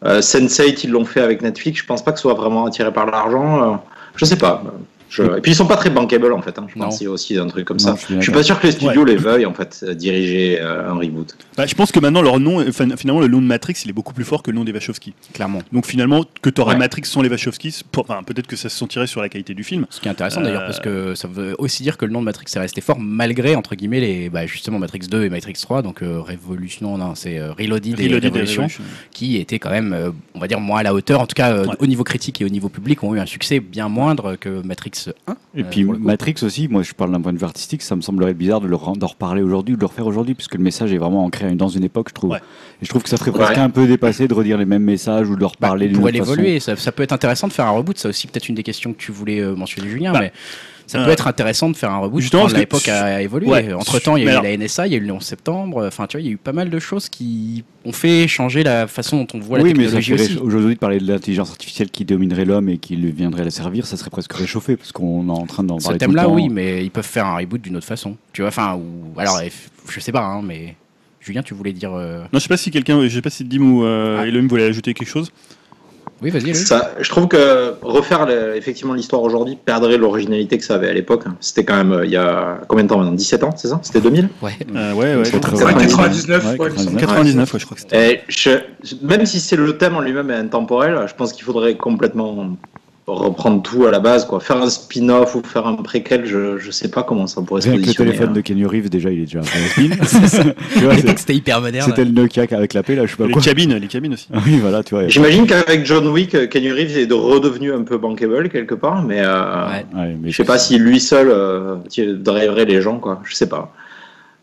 Euh, 0.04 0.20
Sense8, 0.20 0.80
ils 0.86 0.90
l'ont 0.90 1.06
fait 1.06 1.22
avec 1.22 1.44
Netflix. 1.44 1.80
Je 1.80 1.86
pense 1.86 2.04
pas 2.04 2.12
que 2.12 2.18
ce 2.18 2.24
soit 2.24 2.34
vraiment 2.34 2.66
attiré 2.66 2.92
par 2.92 3.06
l'argent. 3.06 3.74
euh, 3.74 3.76
je 4.16 4.26
sais 4.26 4.36
pas. 4.36 4.64
Je- 5.12 5.24
Et 5.24 5.42
puis 5.42 5.52
ils 5.52 5.56
sont 5.56 5.66
pas 5.68 5.76
très 5.76 5.90
bankable 5.90 6.32
en 6.32 6.42
fait. 6.42 6.58
hein. 6.58 6.66
Je 6.74 6.80
Non. 6.80 6.86
pense 6.86 6.98
qu'il 6.98 7.06
y 7.06 7.10
a 7.10 7.12
aussi 7.12 7.38
un 7.38 7.46
truc 7.48 7.66
comme 7.66 7.78
Non, 7.78 7.84
ça. 7.84 7.96
je 8.00 8.06
suis 8.06 8.16
Je 8.16 8.22
suis 8.22 8.32
pas 8.32 8.44
sûr 8.44 8.58
que 8.60 8.66
les 8.68 8.72
studios 8.72 9.04
les 9.04 9.18
veuillent 9.18 9.46
en 9.46 9.54
fait 9.54 9.82
euh, 9.84 9.94
diriger 9.94 10.58
euh, 10.62 10.90
un 10.90 10.94
reboot. 10.94 11.36
Bah, 11.58 11.66
je 11.66 11.76
pense 11.76 11.92
que 11.92 12.00
maintenant 12.00 12.22
leur 12.22 12.40
nom, 12.40 12.66
enfin, 12.68 12.88
finalement, 12.96 13.20
le 13.20 13.28
nom 13.28 13.42
de 13.42 13.46
Matrix, 13.46 13.76
il 13.84 13.90
est 13.90 13.94
beaucoup 13.94 14.14
plus 14.14 14.24
fort 14.24 14.42
que 14.42 14.52
le 14.52 14.56
nom 14.58 14.64
des 14.64 14.72
Wachowski. 14.72 15.14
Clairement. 15.34 15.62
Donc 15.74 15.86
finalement, 15.86 16.24
que 16.42 16.50
tu 16.50 16.62
aurais 16.62 16.74
Ouais. 16.76 16.80
Matrix 16.80 17.04
sans 17.06 17.22
les 17.22 17.28
Wachowski, 17.30 17.72
c'est 17.72 17.86
pour- 17.88 18.06
enfin, 18.10 18.24
peut-être 18.24 18.48
que 18.48 18.56
ça 18.56 18.70
se 18.70 18.78
sentirait 18.78 19.06
sur 19.08 19.22
la 19.22 19.28
qualité 19.28 19.54
du 19.54 19.64
film. 19.66 19.86
Ce 19.90 20.00
qui 20.00 20.08
est 20.08 20.12
intéressant 20.12 20.40
d'ailleurs, 20.42 20.62
Euh, 20.62 20.66
parce 20.68 20.80
que 20.80 21.14
ça 21.16 21.28
veut 21.28 21.56
aussi 21.60 21.84
dire 21.84 21.98
que 21.98 22.06
le 22.06 22.14
nom 22.14 22.22
de 22.22 22.26
Matrix 22.26 22.46
est 22.56 22.60
resté 22.60 22.80
fort, 22.80 22.98
malgré, 23.00 23.56
entre 23.56 23.76
guillemets, 23.76 24.00
les, 24.00 24.30
bah, 24.30 24.46
justement 24.46 24.80
Matrix 24.80 25.08
2 25.10 25.26
et 25.26 25.30
Matrix 25.30 25.54
3, 25.62 25.82
donc 25.82 26.02
euh, 26.04 26.22
Révolution, 26.22 26.98
non, 26.98 27.16
c'est 27.16 27.38
euh, 27.38 27.52
Reloaded, 27.52 28.00
et 28.00 28.04
Reloaded 28.08 28.24
et 28.24 28.28
Révolution, 28.30 28.64
Revolution. 28.64 28.84
qui 29.12 29.38
étaient 29.38 29.60
quand 29.60 29.72
même, 29.72 29.92
euh, 29.94 30.12
on 30.36 30.40
va 30.40 30.48
dire, 30.48 30.62
moins 30.62 30.80
à 30.80 30.84
la 30.84 30.94
hauteur, 30.94 31.20
en 31.20 31.28
tout 31.28 31.34
cas 31.36 31.52
euh, 31.52 31.66
Ouais. 31.66 31.76
au 31.80 31.86
niveau 31.88 32.04
critique 32.06 32.40
et 32.42 32.46
au 32.46 32.50
niveau 32.50 32.70
public, 32.70 33.04
ont 33.04 33.14
eu 33.14 33.20
un 33.20 33.26
succès 33.26 33.60
bien 33.60 33.90
moindre 33.90 34.36
que 34.38 34.62
Matrix 34.66 34.92
1. 35.28 35.34
Et 35.56 35.62
euh, 35.62 35.64
puis. 35.70 35.84
Matrix 35.84 36.36
aussi, 36.44 36.68
moi 36.68 36.82
je 36.84 36.94
parle 36.94 37.12
d'un 37.12 37.22
point 37.22 37.34
de 37.34 37.38
vue 37.38 37.46
artistique, 37.46 37.82
ça 37.82 37.96
me 37.96 38.02
semblerait 38.02 38.34
bizarre 38.34 38.62
de 38.62 38.68
leur 38.68 38.96
d'en 38.96 39.08
reparler 39.08 39.42
aujourd'hui 39.42 39.74
ou 39.74 39.78
de 39.78 39.82
le 39.82 39.88
refaire 39.88 40.08
aujourd'hui, 40.08 40.34
puisque 40.36 40.56
le 40.56 40.64
message 40.64 40.94
est 40.94 40.98
vraiment 40.98 41.24
ancré 41.26 41.54
dans 41.56 41.68
une 41.70 41.84
époque, 41.84 42.10
je 42.10 42.14
trouve. 42.14 42.32
Ouais. 42.32 42.40
Et 42.82 42.86
je 42.86 42.90
trouve 42.90 43.04
que 43.04 43.10
ça 43.10 43.18
ferait 43.18 43.32
presque 43.32 43.52
Ouais. 43.54 43.60
un 43.60 43.70
peu 43.70 43.88
dépasser 43.88 44.28
de 44.28 44.34
redire 44.34 44.58
les 44.58 44.66
mêmes 44.66 44.84
messages 44.84 45.30
ou 45.30 45.36
de 45.36 45.42
leur 45.42 45.52
Bah, 45.60 45.68
parler 45.70 45.86
on 45.86 45.90
d'une 45.90 45.98
pourrait 46.00 46.12
autre 46.12 46.20
façon. 46.26 46.32
l'évoluer, 46.36 46.60
ça, 46.60 46.76
ça 46.76 46.92
peut 46.92 47.04
être 47.04 47.12
intéressant 47.14 47.48
de 47.48 47.54
faire 47.54 47.66
un 47.68 47.72
reboot, 47.72 47.98
ça 47.98 48.10
aussi 48.10 48.28
peut-être 48.28 48.50
une 48.50 48.56
des 48.56 48.64
questions 48.64 48.94
que 48.94 48.98
tu 48.98 49.12
voulais 49.12 49.40
euh, 49.40 49.56
mentionner 49.56 49.90
Julien, 49.90 50.14
Bah, 50.14 50.20
mais 50.22 50.32
ça 51.00 51.04
peut 51.06 51.12
être 51.12 51.28
intéressant 51.28 51.70
de 51.70 51.76
faire 51.76 51.92
un 51.92 51.98
reboot 52.00 52.22
justement, 52.22 52.44
parce 52.44 52.54
que- 52.54 52.60
l'époque 52.60 52.88
a 52.88 53.22
évolué. 53.22 53.48
Ouais. 53.48 53.74
Entre 53.74 54.00
temps, 54.00 54.16
il 54.18 54.24
y 54.24 54.26
Mais 54.26 54.32
a 54.32 54.34
eu 54.34 54.38
alors- 54.38 54.44
la 54.44 54.52
NSA, 54.58 54.88
il 54.88 54.94
y 54.94 54.96
a 54.96 55.00
eu 55.00 55.02
le 55.02 55.12
11 55.14 55.24
septembre, 55.24 55.86
enfin 55.88 56.08
tu 56.08 56.18
vois, 56.18 56.22
il 56.22 56.28
y 56.28 56.30
a 56.30 56.34
eu 56.34 56.38
pas 56.38 56.54
mal 56.54 56.70
de 56.70 56.80
choses 56.80 57.10
qui 57.10 57.64
ont 57.86 57.92
fait 57.94 58.28
changer 58.28 58.64
la 58.64 58.88
façon 58.88 59.18
dont 59.18 59.28
on 59.34 59.40
voit 59.40 59.58
la 59.58 59.64
oui, 59.64 59.74
mais 59.76 59.86
ça 59.88 59.98
technologie 59.98 60.14
aussi. 60.14 60.34
récha- 60.36 60.42
aujourd'hui 60.42 60.76
de 60.76 60.80
parler 60.80 61.00
de 61.00 61.08
l'intelligence 61.08 61.50
artificielle 61.52 61.90
qui 61.90 62.06
dominerait 62.06 62.46
l'homme 62.46 62.70
et 62.70 62.78
qui 62.78 62.96
lui 62.96 63.12
viendrait 63.12 63.44
la 63.46 63.52
servir, 63.52 63.86
ça 63.86 63.98
serait 63.98 64.10
presque 64.10 64.34
réchauffé 64.34 64.76
parce 64.78 64.92
qu'on 64.92 65.28
est 65.28 65.32
en 65.32 65.46
train 65.46 65.64
d'en 65.64 65.80
Ce 65.80 65.84
parler 65.86 65.98
tout 65.98 66.04
le 66.06 66.08
thème-là, 66.10 66.24
temps. 66.26 66.34
oui, 66.36 66.50
mais 66.50 66.84
ils 66.84 66.92
peuvent 66.92 67.04
faire 67.06 67.26
un 67.26 67.38
reboot 67.38 67.62
d'une 67.62 67.78
autre 67.78 67.88
façon. 67.88 68.18
Tu 68.34 68.42
vois, 68.42 68.50
enfin, 68.50 68.76
ou 68.76 69.20
alors, 69.20 69.38
euh, 69.38 69.48
je 69.90 70.00
sais 70.00 70.12
pas, 70.12 70.22
hein, 70.24 70.42
mais 70.44 70.76
Julien, 71.20 71.44
tu 71.44 71.54
voulais 71.54 71.74
dire. 71.74 71.94
euh, 71.94 72.22
Non, 72.34 72.40
je 72.40 72.40
sais 72.40 72.48
pas 72.50 72.58
si 72.58 72.72
quelqu'un, 72.72 73.02
je 73.08 73.14
sais 73.16 73.22
pas 73.22 73.30
si 73.30 73.44
Dim 73.44 73.62
ou 73.62 73.84
euh, 73.86 74.20
Ah. 74.22 74.28
Elohim 74.28 74.48
voulait 74.48 74.64
ajouter 74.66 74.94
quelque 74.94 75.08
chose. 75.08 75.32
Oui, 76.22 76.30
vas-y. 76.30 76.54
Je 76.54 77.10
trouve 77.10 77.28
que 77.28 77.74
refaire 77.82 78.26
le- 78.26 78.56
effectivement 78.56 78.94
l'histoire 78.94 79.22
aujourd'hui 79.24 79.58
perdrait 79.64 79.98
l'originalité 79.98 80.58
que 80.58 80.64
ça 80.64 80.76
avait 80.76 80.90
à 80.90 80.94
l'époque. 80.94 81.24
C'était 81.40 81.64
quand 81.66 81.76
même 81.78 81.92
euh, 81.94 82.06
il 82.06 82.12
y 82.12 82.16
a 82.18 82.60
combien 82.68 82.84
de 82.84 82.90
temps 82.90 82.98
maintenant? 82.98 83.14
17 83.14 83.44
ans, 83.44 83.50
c'est 83.56 83.70
ça? 83.70 83.80
C'était 83.82 84.02
2000 84.02 84.30
Ouais. 84.42 84.52
Euh, 84.76 84.94
ouais, 84.94 85.16
ouais. 85.16 85.26
C'est 85.26 85.32
je- 85.34 85.38
99, 85.40 86.44
Ouais, 86.44 86.60
ouais, 86.60 86.68
il 86.70 86.74
me 86.74 86.78
semble. 86.78 86.98
99, 86.98 87.54
ouais, 87.54 87.60
je 87.60 87.66
crois 87.66 87.76
que 87.76 87.82
c'était. 87.82 88.22
Même 89.02 89.26
si 89.26 89.40
c'est 89.40 89.56
le 89.56 89.78
thème 89.78 89.96
en 89.96 90.02
lui-même 90.02 90.30
est 90.30 90.36
intemporel, 90.36 91.06
je 91.08 91.14
pense 91.16 91.34
qu'il 91.34 91.44
faudrait 91.44 91.76
complètement 91.76 92.56
reprendre 93.20 93.62
tout 93.62 93.86
à 93.86 93.92
la 93.92 94.00
base, 94.00 94.26
quoi. 94.26 94.40
Faire 94.40 94.58
un 94.62 94.70
spin-off 94.70 95.36
ou 95.36 95.42
faire 95.44 95.68
un 95.68 95.76
préquel, 95.76 96.26
je, 96.26 96.58
je 96.58 96.72
sais 96.72 96.90
pas 96.90 97.04
comment 97.04 97.28
ça 97.28 97.42
pourrait 97.42 97.62
se 97.62 97.68
Rien 97.68 97.78
le 97.78 97.82
positionner. 97.84 98.12
téléphone 98.12 98.30
hein. 98.30 98.34
de 98.36 98.42
Kenny 98.42 98.66
Reeves, 98.66 98.90
déjà, 98.90 99.10
il 99.12 99.20
est 99.22 99.26
déjà 99.26 99.40
un 99.40 99.42
peu 99.42 99.48
spin. 99.48 100.54
C'était 101.18 101.36
hyper 101.36 101.62
moderne. 101.62 101.86
C'était 101.90 102.06
le 102.06 102.12
Nokia 102.12 102.44
avec 102.52 102.74
la 102.74 102.84
paix, 102.84 102.96
là, 102.96 103.06
je 103.06 103.12
sais 103.12 103.18
pas 103.18 103.26
Les 103.28 103.34
quoi. 103.34 103.42
cabines, 103.42 103.74
les 103.76 103.88
cabines 103.88 104.14
aussi. 104.14 104.28
Oui, 104.46 104.58
voilà, 104.62 104.84
tu 104.84 104.96
vois. 104.96 105.08
J'imagine 105.08 105.46
qu'avec 105.48 105.86
John 105.86 106.08
Wick, 106.08 106.36
euh, 106.36 106.48
Kenny 106.48 106.72
Reeves 106.72 106.98
est 106.98 107.06
de- 107.08 107.14
redevenu 107.14 107.74
un 107.74 107.84
peu 107.84 107.98
bankable 107.98 108.50
quelque 108.50 108.76
part, 108.76 109.04
mais 109.04 109.20
euh, 109.22 109.68
Ouais. 109.68 109.86
Ouais, 109.96 110.18
mais 110.22 110.32
je 110.32 110.38
sais 110.38 110.44
pas 110.44 110.58
si 110.58 110.78
lui 110.78 111.00
seul 111.00 111.30
euh, 111.30 111.76
driverait 111.98 112.66
les 112.66 112.82
gens, 112.82 112.98
quoi. 113.00 113.22
Je 113.24 113.36
sais 113.36 113.48
pas. 113.50 113.74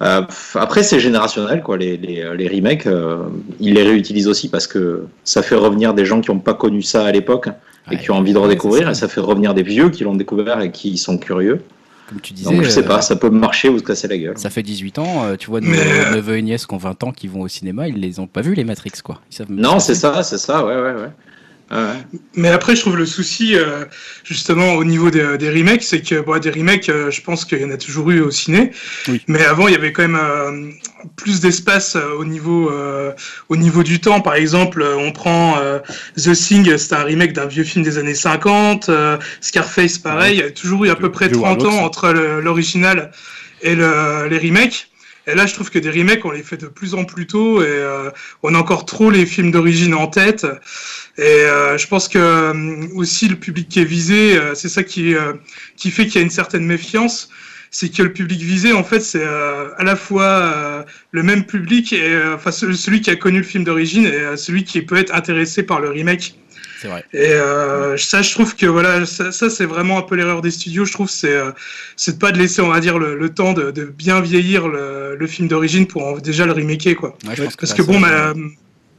Euh, 0.01 0.23
après, 0.55 0.85
c'est 0.85 1.01
générationnel, 1.01 1.61
quoi. 1.63 1.77
Les, 1.77 1.97
les, 1.97 2.25
les 2.37 2.49
remakes, 2.49 2.87
euh, 2.87 3.17
ils 3.59 3.75
les 3.75 3.83
réutilisent 3.83 4.29
aussi 4.29 4.49
parce 4.49 4.67
que 4.69 5.07
ça 5.25 5.43
fait 5.43 5.57
revenir 5.57 5.93
des 5.93 6.05
gens 6.05 6.21
qui 6.21 6.31
n'ont 6.31 6.39
pas 6.39 6.55
connu 6.55 6.83
ça 6.83 7.05
à 7.05 7.11
l'époque 7.11 7.49
et 7.91 7.97
Ouais, 7.97 8.03
qui 8.03 8.11
ont 8.11 8.17
envie 8.17 8.33
de 8.33 8.39
redécouvrir, 8.39 8.89
et 8.89 8.95
ça 8.95 9.09
fait 9.09 9.21
revenir 9.21 9.55
des 9.55 9.63
vieux 9.63 9.91
qui 9.91 10.05
l'ont 10.05 10.15
découvert 10.15 10.61
et 10.61 10.71
qui 10.71 10.99
sont 10.99 11.19
curieux. 11.19 11.63
Comme 12.09 12.21
tu 12.21 12.33
disais. 12.33 12.51
Donc, 12.51 12.65
je 12.65 12.71
sais 12.71 12.85
euh, 12.85 12.89
pas, 12.89 13.03
ça 13.03 13.17
peut 13.17 13.29
marcher 13.29 13.69
ou 13.69 13.79
se 13.79 13.85
casser 13.85 14.09
la 14.09 14.17
gueule. 14.17 14.39
Ça 14.39 14.49
fait 14.49 14.63
18 14.63 14.99
ans, 14.99 15.25
euh, 15.25 15.37
tu 15.37 15.51
vois, 15.51 15.61
nos 15.61 15.69
Mais, 15.69 15.79
euh, 15.79 16.17
neveux 16.17 16.39
et 16.39 16.43
nièces 16.43 16.67
qui 16.67 16.75
ont 16.75 16.79
20 16.79 17.05
ans 17.05 17.13
qui 17.13 17.29
vont 17.29 17.43
au 17.43 17.49
cinéma, 17.49 17.87
ils 17.87 18.01
les 18.01 18.19
ont 18.19 18.27
pas 18.27 18.41
vus 18.41 18.55
les 18.55 18.65
Matrix 18.65 18.93
quoi. 19.05 19.21
Ils 19.31 19.35
savent 19.35 19.51
Non, 19.51 19.79
c'est 19.79 19.95
ce 19.95 20.01
ça, 20.01 20.23
c'est 20.23 20.39
ça, 20.39 20.65
ouais, 20.65 20.75
ouais, 20.75 20.95
ouais. 20.95 21.11
Ouais. 21.71 21.99
Mais 22.35 22.49
après, 22.49 22.75
je 22.77 22.81
trouve 22.81 22.97
le 22.97 23.05
souci, 23.05 23.55
euh, 23.55 23.85
justement, 24.25 24.73
au 24.75 24.85
niveau 24.85 25.11
des, 25.11 25.37
des 25.37 25.51
remakes, 25.51 25.83
c'est 25.83 26.01
que 26.01 26.21
bon, 26.21 26.39
des 26.41 26.51
remakes, 26.51 26.89
euh, 26.89 27.11
je 27.11 27.21
pense 27.21 27.45
qu'il 27.45 27.61
y 27.61 27.65
en 27.65 27.71
a 27.71 27.77
toujours 27.77 28.11
eu 28.11 28.21
au 28.21 28.31
ciné. 28.31 28.71
Oui. 29.09 29.21
Mais 29.29 29.45
avant, 29.45 29.69
il 29.69 29.73
y 29.73 29.77
avait 29.77 29.93
quand 29.93 30.01
même 30.09 30.19
euh, 30.19 30.71
plus 31.17 31.41
d'espace 31.41 31.95
euh, 31.97 32.13
au 32.19 32.25
niveau 32.25 32.71
euh, 32.71 33.13
au 33.51 33.57
niveau 33.57 33.83
du 33.83 34.01
temps. 34.01 34.21
Par 34.23 34.35
exemple, 34.35 34.83
on 34.83 35.13
prend 35.13 35.59
euh, 35.59 35.79
The 36.17 36.33
Thing, 36.33 36.77
c'est 36.79 36.95
un 36.95 37.05
remake 37.05 37.35
d'un 37.35 37.47
vieux 37.47 37.65
film 37.65 37.85
des 37.85 37.99
années 37.99 38.15
50. 38.15 38.89
euh, 38.89 39.19
Scarface, 39.43 39.99
pareil. 39.99 40.37
Il 40.37 40.41
y 40.41 40.43
a 40.45 40.51
toujours 40.51 40.87
eu 40.87 40.91
à 40.91 40.97
peu 40.97 41.11
près 41.13 41.29
The 41.29 41.33
30 41.35 41.43
Warlocks. 41.43 41.67
ans 41.67 41.85
entre 41.85 42.13
le- 42.13 42.41
l'original 42.41 43.11
et 43.61 43.75
le, 43.75 44.27
les 44.31 44.39
remakes. 44.39 44.89
Et 45.29 45.35
là, 45.35 45.45
je 45.47 45.53
trouve 45.55 45.71
que 45.71 45.79
des 45.79 45.91
remakes, 45.91 46.25
on 46.25 46.31
les 46.31 46.43
fait 46.43 46.57
de 46.57 46.67
plus 46.69 46.95
en 46.95 47.05
plus 47.05 47.27
tôt 47.27 47.61
et 47.63 47.67
euh, 47.67 48.11
on 48.43 48.55
a 48.55 48.59
encore 48.59 48.87
trop 48.87 49.11
les 49.11 49.27
films 49.27 49.51
d'origine 49.51 49.93
en 49.95 50.07
tête. 50.07 50.47
Et 51.19 51.23
euh, 51.23 51.77
je 51.77 51.87
pense 51.87 52.09
que 52.09 52.19
euh, 52.19 52.87
aussi 52.95 53.29
le 53.29 53.37
public 53.37 53.69
qui 53.69 53.81
est 53.81 53.85
visé, 53.85 54.39
c'est 54.55 54.69
ça 54.71 54.83
qui, 54.83 55.15
fait 55.91 56.07
qu'il 56.07 56.15
y 56.15 56.19
a 56.19 56.23
une 56.23 56.31
certaine 56.31 56.65
méfiance. 56.65 57.29
C'est 57.71 57.91
que 57.91 58.03
le 58.03 58.15
public 58.15 58.41
visé, 58.41 58.73
en 58.73 58.83
fait, 58.83 59.01
c'est 59.01 59.23
à 59.25 59.85
la 59.85 59.95
fois 59.97 60.87
le 61.11 61.23
même 61.23 61.45
public, 61.45 61.93
et, 61.93 62.19
enfin 62.35 62.51
ce- 62.51 62.73
celui 62.73 63.03
qui 63.03 63.11
a 63.11 63.17
connu 63.17 63.39
le 63.39 63.45
film 63.45 63.63
d'origine 63.65 64.07
et 64.07 64.37
celui 64.39 64.65
qui 64.65 64.81
peut 64.81 64.97
être 64.97 65.15
intéressé 65.15 65.63
par 65.63 65.79
le 65.81 65.91
remake. 65.91 66.35
C'est 66.81 66.89
vrai. 66.89 67.05
Et 67.13 67.33
euh, 67.33 67.97
ça, 67.97 68.23
je 68.23 68.31
trouve 68.33 68.55
que 68.55 68.67
voilà, 68.67 69.05
ça, 69.05 69.33
ça, 69.33 69.51
c'est 69.51 69.65
vraiment 69.67 69.99
un 69.99 70.03
peu 70.03 70.15
l'erreur 70.15 70.41
des 70.43 70.51
studios. 70.53 70.85
Je 70.85 70.93
trouve 70.93 71.11
c'est 71.11 71.35
euh, 71.35 71.51
c'est 71.97 72.13
de 72.15 72.19
pas 72.19 72.31
de 72.33 72.39
laisser, 72.39 72.61
on 72.63 72.69
va 72.69 72.81
dire, 72.81 72.99
le, 72.99 73.17
le 73.19 73.29
temps 73.35 73.53
de, 73.53 73.71
de 73.71 73.85
bien 73.85 74.21
vieillir 74.21 74.69
le, 74.69 75.17
le 75.17 75.27
film 75.27 75.49
d'origine 75.49 75.87
pour 75.87 76.05
en- 76.07 76.19
déjà 76.19 76.47
le 76.47 76.53
remaker, 76.53 76.95
quoi. 76.97 77.17
Ouais, 77.27 77.35
je 77.35 77.43
pense 77.43 77.57
Parce 77.57 77.75
que 77.75 77.83
bon, 77.83 78.01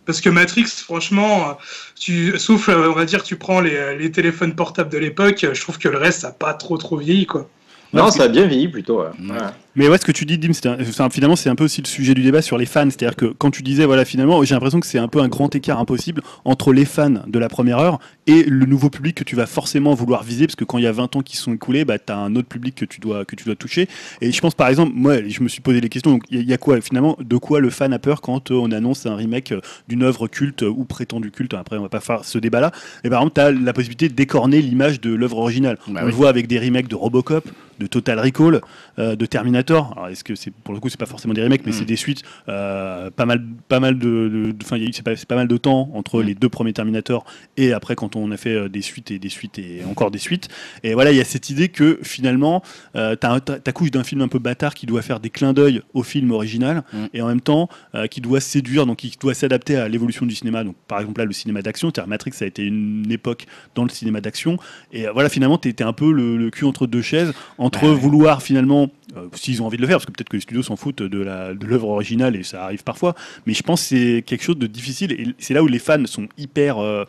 parce 0.05 0.21
que 0.21 0.29
Matrix, 0.29 0.65
franchement, 0.83 1.57
tu, 1.99 2.37
sauf, 2.39 2.67
euh, 2.67 2.89
on 2.89 2.93
va 2.93 3.05
dire, 3.05 3.23
tu 3.23 3.35
prends 3.35 3.61
les, 3.61 3.95
les 3.97 4.11
téléphones 4.11 4.55
portables 4.55 4.89
de 4.89 4.97
l'époque, 4.97 5.45
je 5.53 5.61
trouve 5.61 5.77
que 5.77 5.87
le 5.87 5.97
reste, 5.97 6.21
ça 6.21 6.29
a 6.29 6.31
pas 6.31 6.53
trop 6.53 6.77
trop 6.77 6.97
vieilli, 6.97 7.27
quoi. 7.27 7.47
Non, 7.93 8.03
parce 8.03 8.17
ça 8.17 8.23
a 8.23 8.27
bien 8.27 8.45
vieilli 8.45 8.67
plutôt. 8.67 8.99
ouais. 9.01 9.07
Ouais. 9.21 9.31
Ouais. 9.31 9.37
Mais 9.75 9.87
ouais, 9.87 9.97
ce 9.97 10.05
que 10.05 10.11
tu 10.11 10.25
dis, 10.25 10.37
Dim, 10.37 10.51
un- 10.65 10.77
enfin, 10.81 11.09
finalement, 11.09 11.35
c'est 11.37 11.49
un 11.49 11.55
peu 11.55 11.63
aussi 11.63 11.81
le 11.81 11.87
sujet 11.87 12.13
du 12.13 12.21
débat 12.21 12.41
sur 12.41 12.57
les 12.57 12.65
fans. 12.65 12.85
C'est-à-dire 12.89 13.15
que 13.15 13.27
quand 13.27 13.49
tu 13.49 13.63
disais, 13.63 13.85
voilà, 13.85 14.03
finalement, 14.03 14.43
j'ai 14.43 14.53
l'impression 14.53 14.79
que 14.79 14.85
c'est 14.87 14.97
un 14.99 15.07
peu 15.07 15.21
un 15.21 15.27
grand 15.29 15.55
écart 15.55 15.79
impossible 15.79 16.21
entre 16.43 16.73
les 16.73 16.85
fans 16.85 17.21
de 17.25 17.39
la 17.39 17.47
première 17.49 17.77
heure 17.79 17.99
et 18.27 18.43
le 18.43 18.65
nouveau 18.65 18.89
public 18.89 19.15
que 19.15 19.23
tu 19.23 19.35
vas 19.35 19.45
forcément 19.45 19.93
vouloir 19.93 20.23
viser, 20.23 20.47
parce 20.47 20.55
que 20.55 20.65
quand 20.65 20.79
il 20.79 20.83
y 20.83 20.87
a 20.87 20.91
20 20.91 21.15
ans 21.15 21.21
qui 21.21 21.37
se 21.37 21.43
sont 21.43 21.53
écoulés, 21.53 21.85
bah, 21.85 21.97
tu 21.97 22.11
as 22.11 22.17
un 22.17 22.35
autre 22.35 22.47
public 22.49 22.75
que 22.75 22.85
tu, 22.85 22.99
dois, 22.99 23.23
que 23.25 23.35
tu 23.35 23.45
dois 23.45 23.55
toucher. 23.55 23.87
Et 24.21 24.31
je 24.31 24.41
pense, 24.41 24.53
par 24.53 24.67
exemple, 24.67 24.91
moi, 24.95 25.15
je 25.27 25.41
me 25.41 25.47
suis 25.47 25.61
posé 25.61 25.79
les 25.81 25.89
questions, 25.89 26.11
donc 26.11 26.23
il 26.29 26.47
y, 26.47 26.53
a- 26.53 26.57
quoi, 26.57 26.81
finalement, 26.81 27.17
de 27.21 27.37
quoi 27.37 27.59
le 27.61 27.69
fan 27.69 27.93
a 27.93 27.99
peur 27.99 28.21
quand 28.21 28.51
euh, 28.51 28.55
on 28.55 28.71
annonce 28.71 29.05
un 29.05 29.15
remake 29.15 29.53
euh, 29.53 29.61
d'une 29.87 30.03
œuvre 30.03 30.27
culte 30.27 30.63
euh, 30.63 30.69
ou 30.69 30.83
prétendu 30.83 31.31
culte? 31.31 31.53
Après, 31.53 31.77
on 31.77 31.83
va 31.83 31.89
pas 31.89 32.01
faire 32.01 32.25
ce 32.25 32.37
débat-là. 32.37 32.71
Et 33.05 33.09
par 33.09 33.19
exemple, 33.21 33.35
tu 33.35 33.41
as 33.41 33.51
la 33.51 33.73
possibilité 33.73 34.09
d'écorner 34.09 34.61
l'image 34.61 34.99
de 34.99 35.13
l'œuvre 35.13 35.37
originale. 35.37 35.77
Bah 35.87 36.01
on 36.01 36.05
oui. 36.05 36.11
le 36.11 36.15
voit 36.17 36.29
avec 36.29 36.47
des 36.47 36.59
remakes 36.59 36.87
de 36.89 36.95
Robocop, 36.95 37.47
de 37.79 37.87
Total 37.87 38.19
Recall, 38.19 38.61
euh, 38.99 39.15
de 39.15 39.25
Terminator. 39.25 39.93
Alors, 39.93 40.07
est-ce 40.09 40.23
que 40.23 40.35
c'est 40.35 40.51
pour 40.51 40.73
le 40.73 40.79
coup, 40.79 40.89
c'est 40.89 40.99
pas 40.99 41.05
forcément 41.05 41.33
des 41.33 41.43
remakes, 41.43 41.61
mais 41.65 41.71
Mm. 41.71 41.75
c'est 41.75 41.85
des 41.85 41.95
suites. 41.95 42.23
euh, 42.47 43.09
pas 43.11 43.25
mal, 43.25 43.43
pas 43.67 43.79
mal 43.79 43.97
de, 43.97 44.53
enfin, 44.63 44.77
il 44.77 44.83
y 44.83 44.85
a 44.85 44.89
eu- 44.89 44.93
c'est 44.93 45.03
pas, 45.27 45.35
mal 45.35 45.47
de 45.47 45.57
temps 45.57 45.89
entre 45.93 46.21
Mm. 46.21 46.25
les 46.25 46.35
deux 46.35 46.49
premiers 46.49 46.73
Terminator 46.73 47.25
et 47.57 47.73
après 47.73 47.95
quand 47.95 48.15
on 48.15 48.31
a 48.31 48.37
fait 48.37 48.53
euh, 48.55 48.69
des 48.69 48.81
suites 48.81 49.11
et 49.11 49.19
des 49.19 49.29
suites 49.29 49.59
et 49.59 49.81
encore 49.89 50.11
des 50.11 50.17
suites. 50.19 50.47
Et 50.83 50.93
voilà, 50.93 51.11
il 51.11 51.17
y 51.17 51.21
a 51.21 51.25
cette 51.25 51.49
idée 51.49 51.69
que 51.69 51.99
finalement, 52.03 52.61
euh, 52.95 53.15
t'as 53.15 53.39
t'accouches 53.39 53.91
d'un 53.91 54.03
film 54.03 54.21
un 54.21 54.27
peu 54.27 54.39
bâtard 54.39 54.73
qui 54.73 54.85
doit 54.85 55.01
faire 55.01 55.19
des 55.19 55.29
clins 55.29 55.53
d'œil 55.53 55.81
au 55.93 56.03
film 56.03 56.31
original 56.31 56.83
Mm. 56.93 56.97
et 57.13 57.21
en 57.21 57.27
même 57.27 57.41
temps 57.41 57.69
qui 58.11 58.21
doit 58.21 58.39
séduire, 58.41 58.85
donc 58.85 58.97
qui 58.97 59.15
doit 59.19 59.33
s'adapter 59.33 59.75
à 59.77 59.87
l'évolution 59.87 60.25
du 60.25 60.35
cinéma. 60.35 60.63
Donc 60.63 60.75
par 60.87 60.99
exemple 60.99 61.19
là, 61.19 61.25
le 61.25 61.33
cinéma 61.33 61.61
d'action, 61.61 61.91
Matrix, 62.07 62.31
ça 62.33 62.45
a 62.45 62.47
été 62.47 62.63
une 62.63 63.11
époque 63.11 63.45
dans 63.75 63.83
le 63.83 63.89
cinéma 63.89 64.21
d'action. 64.21 64.57
Et 64.91 65.05
voilà, 65.13 65.29
finalement, 65.29 65.57
t'étais 65.57 65.83
un 65.83 65.93
peu 65.93 66.11
le, 66.11 66.37
le 66.37 66.49
cul 66.49 66.65
entre 66.65 66.87
deux 66.87 67.01
chaises, 67.01 67.33
entre 67.69 67.83
Bah 67.83 67.89
ouais. 67.89 67.99
vouloir 67.99 68.41
finalement, 68.41 68.89
euh, 69.17 69.27
s'ils 69.33 69.61
ont 69.61 69.65
envie 69.65 69.77
de 69.77 69.81
le 69.81 69.87
faire, 69.87 69.97
parce 69.97 70.05
que 70.05 70.11
peut-être 70.11 70.29
que 70.29 70.35
les 70.35 70.41
studios 70.41 70.63
s'en 70.63 70.75
foutent 70.75 71.01
de 71.03 71.19
la- 71.21 71.53
de 71.53 71.65
l'œuvre 71.65 71.89
originale 71.89 72.35
et 72.35 72.43
ça 72.43 72.63
arrive 72.65 72.83
parfois, 72.83 73.15
mais 73.45 73.53
je 73.53 73.63
pense 73.63 73.81
que 73.81 73.87
c'est 73.87 74.23
quelque 74.25 74.43
chose 74.43 74.57
de 74.57 74.67
difficile 74.67 75.11
et 75.13 75.27
c'est 75.39 75.53
là 75.53 75.63
où 75.63 75.67
les 75.67 75.79
fans 75.79 76.05
sont 76.05 76.27
hyper. 76.37 76.77
euh, 76.79 77.05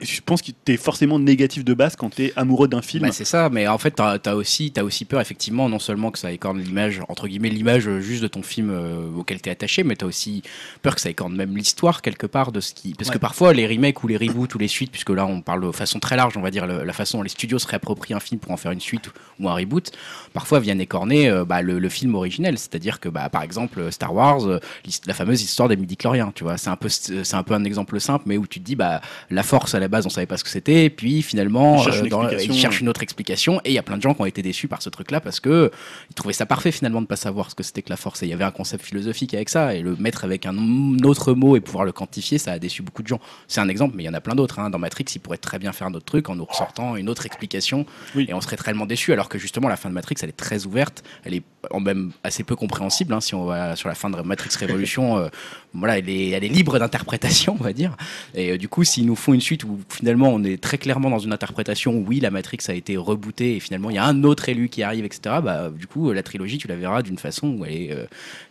je 0.00 0.20
pense 0.24 0.42
que 0.42 0.50
t'es 0.64 0.76
forcément 0.76 1.18
négatif 1.18 1.64
de 1.64 1.74
base 1.74 1.96
quand 1.96 2.10
t'es 2.14 2.32
amoureux 2.36 2.68
d'un 2.68 2.82
film. 2.82 3.04
Bah, 3.04 3.12
c'est 3.12 3.24
ça, 3.24 3.48
mais 3.50 3.68
en 3.68 3.78
fait, 3.78 3.92
t'as 3.92 4.18
as 4.24 4.34
aussi, 4.34 4.72
as 4.76 4.84
aussi 4.84 5.04
peur, 5.04 5.20
effectivement, 5.20 5.68
non 5.68 5.78
seulement 5.78 6.10
que 6.10 6.18
ça 6.18 6.32
écorne 6.32 6.60
l'image, 6.60 7.00
entre 7.08 7.28
guillemets, 7.28 7.48
l'image 7.50 7.88
juste 8.00 8.22
de 8.22 8.28
ton 8.28 8.42
film 8.42 8.70
euh, 8.70 9.08
auquel 9.16 9.40
t'es 9.40 9.50
attaché, 9.50 9.84
mais 9.84 9.96
t'as 9.96 10.06
aussi 10.06 10.42
peur 10.82 10.94
que 10.94 11.00
ça 11.00 11.10
écorne 11.10 11.34
même 11.36 11.56
l'histoire, 11.56 12.02
quelque 12.02 12.26
part, 12.26 12.52
de 12.52 12.60
ce 12.60 12.74
qui. 12.74 12.94
Parce 12.94 13.10
que 13.10 13.18
parfois, 13.18 13.52
les 13.52 13.66
remakes 13.66 14.02
ou 14.02 14.08
les 14.08 14.16
reboots 14.16 14.54
ou 14.54 14.58
les 14.58 14.68
suites, 14.68 14.90
puisque 14.90 15.10
là, 15.10 15.26
on 15.26 15.40
parle 15.42 15.64
de 15.66 15.72
façon 15.72 15.98
très 16.00 16.16
large, 16.16 16.36
on 16.36 16.42
va 16.42 16.50
dire, 16.50 16.66
la 16.66 16.92
façon 16.92 17.18
dont 17.18 17.22
les 17.22 17.28
studios 17.28 17.58
se 17.58 17.66
réapproprient 17.66 18.14
un 18.14 18.20
film 18.20 18.40
pour 18.40 18.52
en 18.52 18.56
faire 18.56 18.72
une 18.72 18.80
suite 18.80 19.10
ou 19.40 19.48
un 19.48 19.54
reboot, 19.54 19.90
parfois 20.32 20.60
viennent 20.60 20.80
écorner 20.80 21.28
bah, 21.44 21.62
le, 21.62 21.78
le 21.78 21.88
film 21.88 22.14
originel. 22.14 22.58
C'est-à-dire 22.58 23.00
que, 23.00 23.08
bah, 23.08 23.28
par 23.28 23.42
exemple, 23.42 23.90
Star 23.92 24.14
Wars, 24.14 24.46
euh, 24.46 24.58
la 25.06 25.14
fameuse 25.14 25.42
histoire 25.42 25.68
des 25.68 25.76
midi-chloriens, 25.76 26.32
tu 26.34 26.44
vois, 26.44 26.56
c'est 26.56 26.70
un, 26.70 26.76
peu, 26.76 26.88
c'est 26.88 27.34
un 27.34 27.42
peu 27.42 27.54
un 27.54 27.64
exemple 27.64 28.00
simple, 28.00 28.24
mais 28.26 28.36
où 28.36 28.46
tu 28.46 28.60
te 28.60 28.64
dis, 28.64 28.76
bah, 28.76 29.00
la 29.30 29.42
force, 29.42 29.74
à 29.74 29.80
la 29.80 29.88
base, 29.88 30.06
on 30.06 30.10
savait 30.10 30.26
pas 30.26 30.36
ce 30.36 30.44
que 30.44 30.50
c'était, 30.50 30.84
et 30.84 30.90
puis 30.90 31.22
finalement, 31.22 31.76
Ils 31.78 31.84
cherchent 31.84 32.66
cherchent 32.66 32.80
une 32.80 32.88
autre 32.88 33.02
explication, 33.02 33.60
et 33.64 33.70
il 33.70 33.74
y 33.74 33.78
a 33.78 33.82
plein 33.82 33.96
de 33.96 34.02
gens 34.02 34.14
qui 34.14 34.20
ont 34.22 34.26
été 34.26 34.42
déçus 34.42 34.68
par 34.68 34.82
ce 34.82 34.88
truc-là 34.90 35.20
parce 35.20 35.40
que 35.40 35.70
ils 36.10 36.14
trouvaient 36.14 36.32
ça 36.32 36.46
parfait 36.46 36.72
finalement 36.72 37.00
de 37.02 37.06
pas 37.06 37.16
savoir 37.16 37.50
ce 37.50 37.54
que 37.54 37.62
c'était 37.62 37.82
que 37.82 37.90
la 37.90 37.96
force. 37.96 38.22
Et 38.22 38.26
il 38.26 38.30
y 38.30 38.32
avait 38.32 38.44
un 38.44 38.50
concept 38.50 38.84
philosophique 38.84 39.34
avec 39.34 39.48
ça, 39.48 39.74
et 39.74 39.80
le 39.82 39.96
mettre 39.96 40.24
avec 40.24 40.46
un 40.46 40.56
autre 41.04 41.32
mot 41.34 41.56
et 41.56 41.60
pouvoir 41.60 41.84
le 41.84 41.92
quantifier, 41.92 42.38
ça 42.38 42.52
a 42.52 42.58
déçu 42.58 42.82
beaucoup 42.82 43.02
de 43.02 43.08
gens. 43.08 43.20
C'est 43.48 43.60
un 43.60 43.68
exemple, 43.68 43.94
mais 43.96 44.02
il 44.04 44.06
y 44.06 44.08
en 44.08 44.14
a 44.14 44.20
plein 44.20 44.34
d'autres. 44.34 44.58
hein. 44.58 44.70
Dans 44.70 44.78
Matrix, 44.78 45.04
ils 45.14 45.18
pourraient 45.20 45.36
très 45.38 45.58
bien 45.58 45.72
faire 45.72 45.86
un 45.86 45.94
autre 45.94 46.04
truc 46.06 46.28
en 46.28 46.34
nous 46.36 46.44
ressortant 46.44 46.96
une 46.96 47.08
autre 47.08 47.26
explication, 47.26 47.86
Oui. 48.14 48.26
et 48.28 48.34
on 48.34 48.40
serait 48.40 48.56
tellement 48.56 48.86
déçus, 48.86 49.12
alors 49.12 49.28
que 49.28 49.38
justement 49.38 49.68
la 49.68 49.76
fin 49.76 49.88
de 49.88 49.94
Matrix, 49.94 50.16
elle 50.22 50.28
est 50.28 50.32
très 50.32 50.66
ouverte, 50.66 51.04
elle 51.26 51.34
est 51.34 51.42
en 51.70 51.80
même 51.80 52.12
assez 52.22 52.44
peu 52.44 52.54
compréhensible. 52.56 53.12
hein, 53.12 53.20
si 53.20 53.34
on 53.34 53.44
va 53.44 53.74
sur 53.76 53.88
la 53.88 53.94
fin 53.94 54.08
de 54.08 54.20
Matrix 54.22 54.50
Révolution, 54.58 55.18
euh, 55.18 55.28
voilà, 55.74 55.98
elle 55.98 56.08
est, 56.08 56.30
elle 56.30 56.44
est 56.44 56.48
libre 56.48 56.78
d'interprétation, 56.78 57.56
on 57.58 57.62
va 57.62 57.72
dire. 57.72 57.96
Et 58.34 58.52
euh, 58.52 58.58
du 58.58 58.68
coup, 58.68 58.84
s'ils 58.84 59.06
nous 59.06 59.16
font 59.16 59.34
une 59.34 59.40
suite 59.40 59.64
où 59.64 59.80
finalement 59.88 60.28
on 60.28 60.42
est 60.44 60.62
très 60.62 60.78
clairement 60.78 61.10
dans 61.10 61.18
une 61.18 61.32
interprétation 61.32 61.92
où 61.94 62.04
oui, 62.06 62.20
la 62.20 62.30
Matrix 62.30 62.58
a 62.68 62.72
été 62.74 62.96
rebootée 62.96 63.56
et 63.56 63.60
finalement 63.60 63.90
il 63.90 63.96
y 63.96 63.98
a 63.98 64.04
un 64.04 64.22
autre 64.24 64.48
élu 64.48 64.68
qui 64.68 64.82
arrive, 64.82 65.04
etc. 65.04 65.36
Bah, 65.42 65.70
du 65.70 65.86
coup, 65.86 66.12
la 66.12 66.22
trilogie, 66.22 66.58
tu 66.58 66.68
la 66.68 66.76
verras 66.76 67.02
d'une 67.02 67.18
façon 67.18 67.48
où 67.58 67.64
elle 67.64 67.72
est 67.72 67.92
euh, 67.92 68.06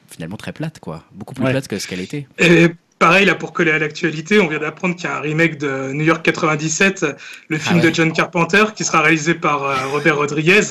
finalement 0.10 0.38
très 0.38 0.52
plate, 0.52 0.80
quoi. 0.80 1.04
Beaucoup 1.14 1.34
plus 1.34 1.44
Ouais. 1.46 1.52
plate 1.52 1.68
que 1.68 1.80
ce 1.80 1.88
qu'elle 1.88 2.02
était. 2.02 2.28
Et 2.40 2.68
pareil, 3.00 3.26
là, 3.26 3.36
pour 3.36 3.54
coller 3.54 3.72
à 3.72 3.80
l'actualité, 3.80 4.40
on 4.40 4.48
vient 4.48 4.60
d'apprendre 4.60 4.96
qu'il 4.96 5.06
y 5.06 5.08
a 5.08 5.18
un 5.18 5.22
remake 5.22 5.58
de 5.58 5.92
New 5.94 6.04
York 6.06 6.24
97, 6.24 7.06
le 7.50 7.58
film 7.58 7.80
ouais. 7.80 7.90
de 7.90 7.94
John 7.96 8.12
Carpenter, 8.14 8.64
qui 8.76 8.84
sera 8.84 9.02
réalisé 9.02 9.34
par 9.36 9.64
euh, 9.64 9.76
Robert 9.92 10.18
Rodriguez. 10.18 10.62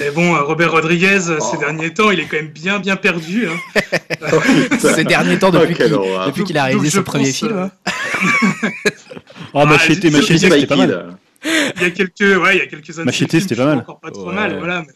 Et 0.00 0.10
bon, 0.10 0.34
euh, 0.34 0.40
Robert 0.42 0.72
Rodriguez, 0.72 1.28
euh, 1.30 1.38
ces 1.40 1.56
Oh. 1.56 1.60
derniers 1.60 1.94
temps, 1.94 2.10
il 2.10 2.18
est 2.20 2.24
quand 2.24 2.36
même 2.36 2.48
bien, 2.48 2.80
bien 2.80 2.96
perdu. 2.96 3.46
hein. 3.48 3.80
Ces 4.78 5.04
derniers 5.04 5.38
temps, 5.38 5.50
depuis 5.50 5.74
Oh, 5.78 5.82
qu'il 5.84 5.94
horreur. 5.94 6.26
depuis 6.26 6.44
qu'il 6.44 6.58
a 6.58 6.64
réalisé 6.64 6.90
son 6.90 7.02
premier 7.04 7.26
pense, 7.26 7.36
film. 7.38 7.52
euh, 7.56 7.64
hein. 7.66 7.70
Oh, 9.54 9.64
Machete, 9.66 10.04
Ah, 10.04 10.10
Machete, 10.10 10.26
c'est- 10.38 10.50
c'était 10.50 10.66
pas 10.66 10.76
mal. 10.76 11.16
Il 11.76 11.82
y 11.82 11.84
a 11.84 11.90
quelques, 11.90 12.20
ouais, 12.20 12.56
il 12.56 12.58
y 12.58 12.62
a 12.62 12.66
quelques 12.66 12.96
années. 12.98 13.06
Machete, 13.06 13.30
c'était 13.40 13.54
pas 13.54 13.66
mal. 13.66 13.78
Encore 13.78 14.00
pas 14.00 14.10
trop 14.10 14.28
Ouais. 14.28 14.34
mal, 14.34 14.58
voilà. 14.58 14.82
Mais, 14.86 14.92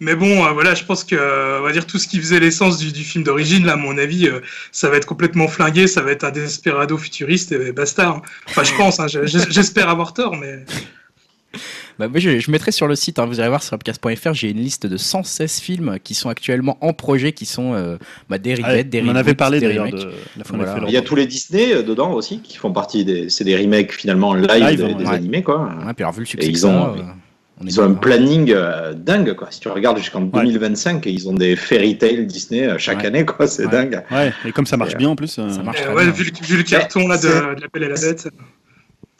mais 0.00 0.14
bon, 0.16 0.44
euh, 0.44 0.50
voilà, 0.52 0.74
je 0.74 0.84
pense 0.84 1.04
que, 1.04 1.14
euh, 1.14 1.60
on 1.60 1.62
va 1.62 1.72
dire 1.72 1.86
tout 1.86 1.98
ce 1.98 2.08
qui 2.08 2.18
faisait 2.18 2.40
l'essence 2.40 2.78
du, 2.78 2.90
du 2.92 3.04
film 3.04 3.22
d'origine, 3.22 3.64
là, 3.66 3.74
à 3.74 3.76
mon 3.76 3.96
avis, 3.98 4.26
euh, 4.26 4.40
ça 4.72 4.88
va 4.90 4.96
être 4.96 5.06
complètement 5.06 5.46
flingué, 5.46 5.86
ça 5.86 6.00
va 6.02 6.10
être 6.12 6.24
un 6.24 6.30
desperado 6.30 6.96
futuriste 6.98 7.52
et 7.52 7.72
basta. 7.72 8.08
hein. 8.08 8.22
Enfin, 8.48 8.64
je 8.64 8.74
pense, 8.74 8.98
hein, 8.98 9.06
je- 9.08 9.26
je- 9.26 9.50
j'espère 9.50 9.88
avoir 9.88 10.12
tort, 10.14 10.36
mais. 10.36 10.64
Bah, 11.98 12.08
je, 12.14 12.38
je 12.38 12.50
mettrai 12.50 12.72
sur 12.72 12.86
le 12.86 12.94
site, 12.94 13.18
hein, 13.18 13.26
vous 13.26 13.40
allez 13.40 13.50
voir 13.50 13.62
sur 13.62 13.74
upcast.fr, 13.74 14.32
j'ai 14.32 14.48
une 14.50 14.56
liste 14.60 14.86
de 14.86 14.96
116 14.96 15.58
films 15.60 15.98
qui 16.02 16.14
sont 16.14 16.30
actuellement 16.30 16.78
en 16.80 16.94
projet, 16.94 17.32
qui 17.32 17.44
sont 17.44 17.74
euh, 17.74 17.98
bah, 18.30 18.38
des 18.38 18.54
Ouais, 18.54 18.62
remakes, 18.62 18.88
des 18.88 19.02
on 19.02 19.08
en 19.08 19.16
avait 19.16 19.34
parlé 19.34 19.60
des 19.60 19.66
d'ailleurs 19.68 19.84
remakes. 19.86 20.00
de 20.06 20.12
Voilà. 20.46 20.84
Il 20.88 20.94
y 20.94 20.96
a 20.96 21.02
tous 21.02 21.14
les 21.16 21.26
Disney 21.26 21.74
euh, 21.74 21.82
dedans 21.82 22.12
aussi 22.14 22.40
qui 22.40 22.56
font 22.56 22.72
partie 22.72 23.04
des. 23.04 23.28
C'est 23.28 23.44
des 23.44 23.54
remakes 23.54 23.92
finalement 23.92 24.32
live, 24.32 24.48
Live, 24.48 24.76
des, 24.78 24.82
ouais. 24.84 24.94
des 24.94 25.04
Ouais. 25.04 25.10
animés 25.14 25.42
quoi. 25.42 25.64
Ouais, 25.84 25.92
puis 25.92 26.04
alors, 26.04 26.14
vu 26.14 26.20
le 26.20 26.26
succès 26.26 26.46
ils 26.48 26.56
ça 26.58 26.68
ont- 26.68 26.84
a, 26.84 26.96
euh, 26.96 27.02
on 27.60 27.66
est 27.66 27.70
Ils 27.70 27.80
ont 27.80 27.84
un 27.84 27.94
planning 27.94 28.52
euh, 28.54 28.94
dingue 28.94 29.34
quoi. 29.34 29.48
Si 29.50 29.60
tu 29.60 29.68
regardes 29.68 29.98
jusqu'en 29.98 30.22
2025, 30.22 31.04
ils 31.06 31.28
ont 31.28 31.34
des 31.34 31.56
fairy 31.56 31.98
tale 31.98 32.26
Disney 32.26 32.66
euh, 32.66 32.78
chaque 32.78 33.00
Ouais. 33.00 33.06
année 33.06 33.24
quoi. 33.26 33.46
C'est 33.46 33.66
Ouais. 33.66 33.70
dingue. 33.70 34.02
Ouais, 34.10 34.32
et 34.46 34.52
comme 34.52 34.66
ça 34.66 34.76
marche 34.76 34.94
Et, 34.94 34.96
bien 34.96 35.10
en 35.10 35.16
plus. 35.16 35.38
euh, 35.38 35.50
Ça 35.50 35.62
marche 35.62 35.80
Euh, 35.80 35.84
très 35.86 35.94
ouais, 35.94 36.04
bien. 36.04 36.12
vu, 36.12 36.24
le, 36.24 36.46
vu 36.46 36.56
le 36.56 36.62
carton 36.62 37.06
là 37.08 37.16
de, 37.18 37.54
de 37.56 37.60
l'appel 37.60 37.84
à 37.84 37.88
la 37.88 37.94
bête. 38.00 38.28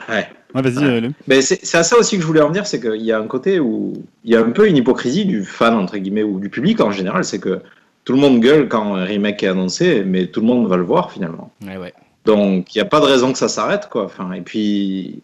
Ouais. 0.08 0.26
Ouais, 0.54 0.62
vas-y, 0.62 0.78
Ouais. 0.78 1.02
euh, 1.04 1.10
Mais 1.28 1.42
c'est 1.42 1.60
c'est 1.62 1.76
à 1.78 1.82
ça 1.82 1.96
aussi 1.98 2.16
que 2.16 2.22
je 2.22 2.26
voulais 2.26 2.40
en 2.40 2.48
venir, 2.48 2.66
c'est 2.66 2.80
qu'il 2.80 3.02
y 3.02 3.12
a 3.12 3.18
un 3.18 3.26
côté 3.26 3.60
où 3.60 3.92
il 4.24 4.30
y 4.32 4.36
a 4.36 4.40
un 4.40 4.50
peu 4.50 4.66
une 4.66 4.76
hypocrisie 4.76 5.26
du 5.26 5.44
fan, 5.44 5.74
entre 5.74 5.96
guillemets, 5.98 6.22
ou 6.22 6.40
du 6.40 6.48
public 6.48 6.80
en 6.80 6.90
général, 6.90 7.24
c'est 7.24 7.38
que 7.38 7.60
tout 8.04 8.14
le 8.14 8.18
monde 8.18 8.40
gueule 8.40 8.66
quand 8.68 8.94
un 8.96 9.04
remake 9.04 9.42
est 9.42 9.48
annoncé, 9.48 10.02
mais 10.06 10.26
tout 10.26 10.40
le 10.40 10.46
monde 10.46 10.66
va 10.66 10.76
le 10.78 10.82
voir 10.84 11.12
finalement. 11.12 11.52
Ouais, 11.66 11.76
ouais. 11.76 11.92
Donc 12.24 12.74
il 12.74 12.78
n'y 12.78 12.82
a 12.82 12.86
pas 12.86 13.00
de 13.00 13.04
raison 13.04 13.30
que 13.32 13.38
ça 13.38 13.48
s'arrête, 13.48 13.88
quoi. 13.90 14.04
Enfin, 14.06 14.32
et 14.32 14.40
puis 14.40 15.20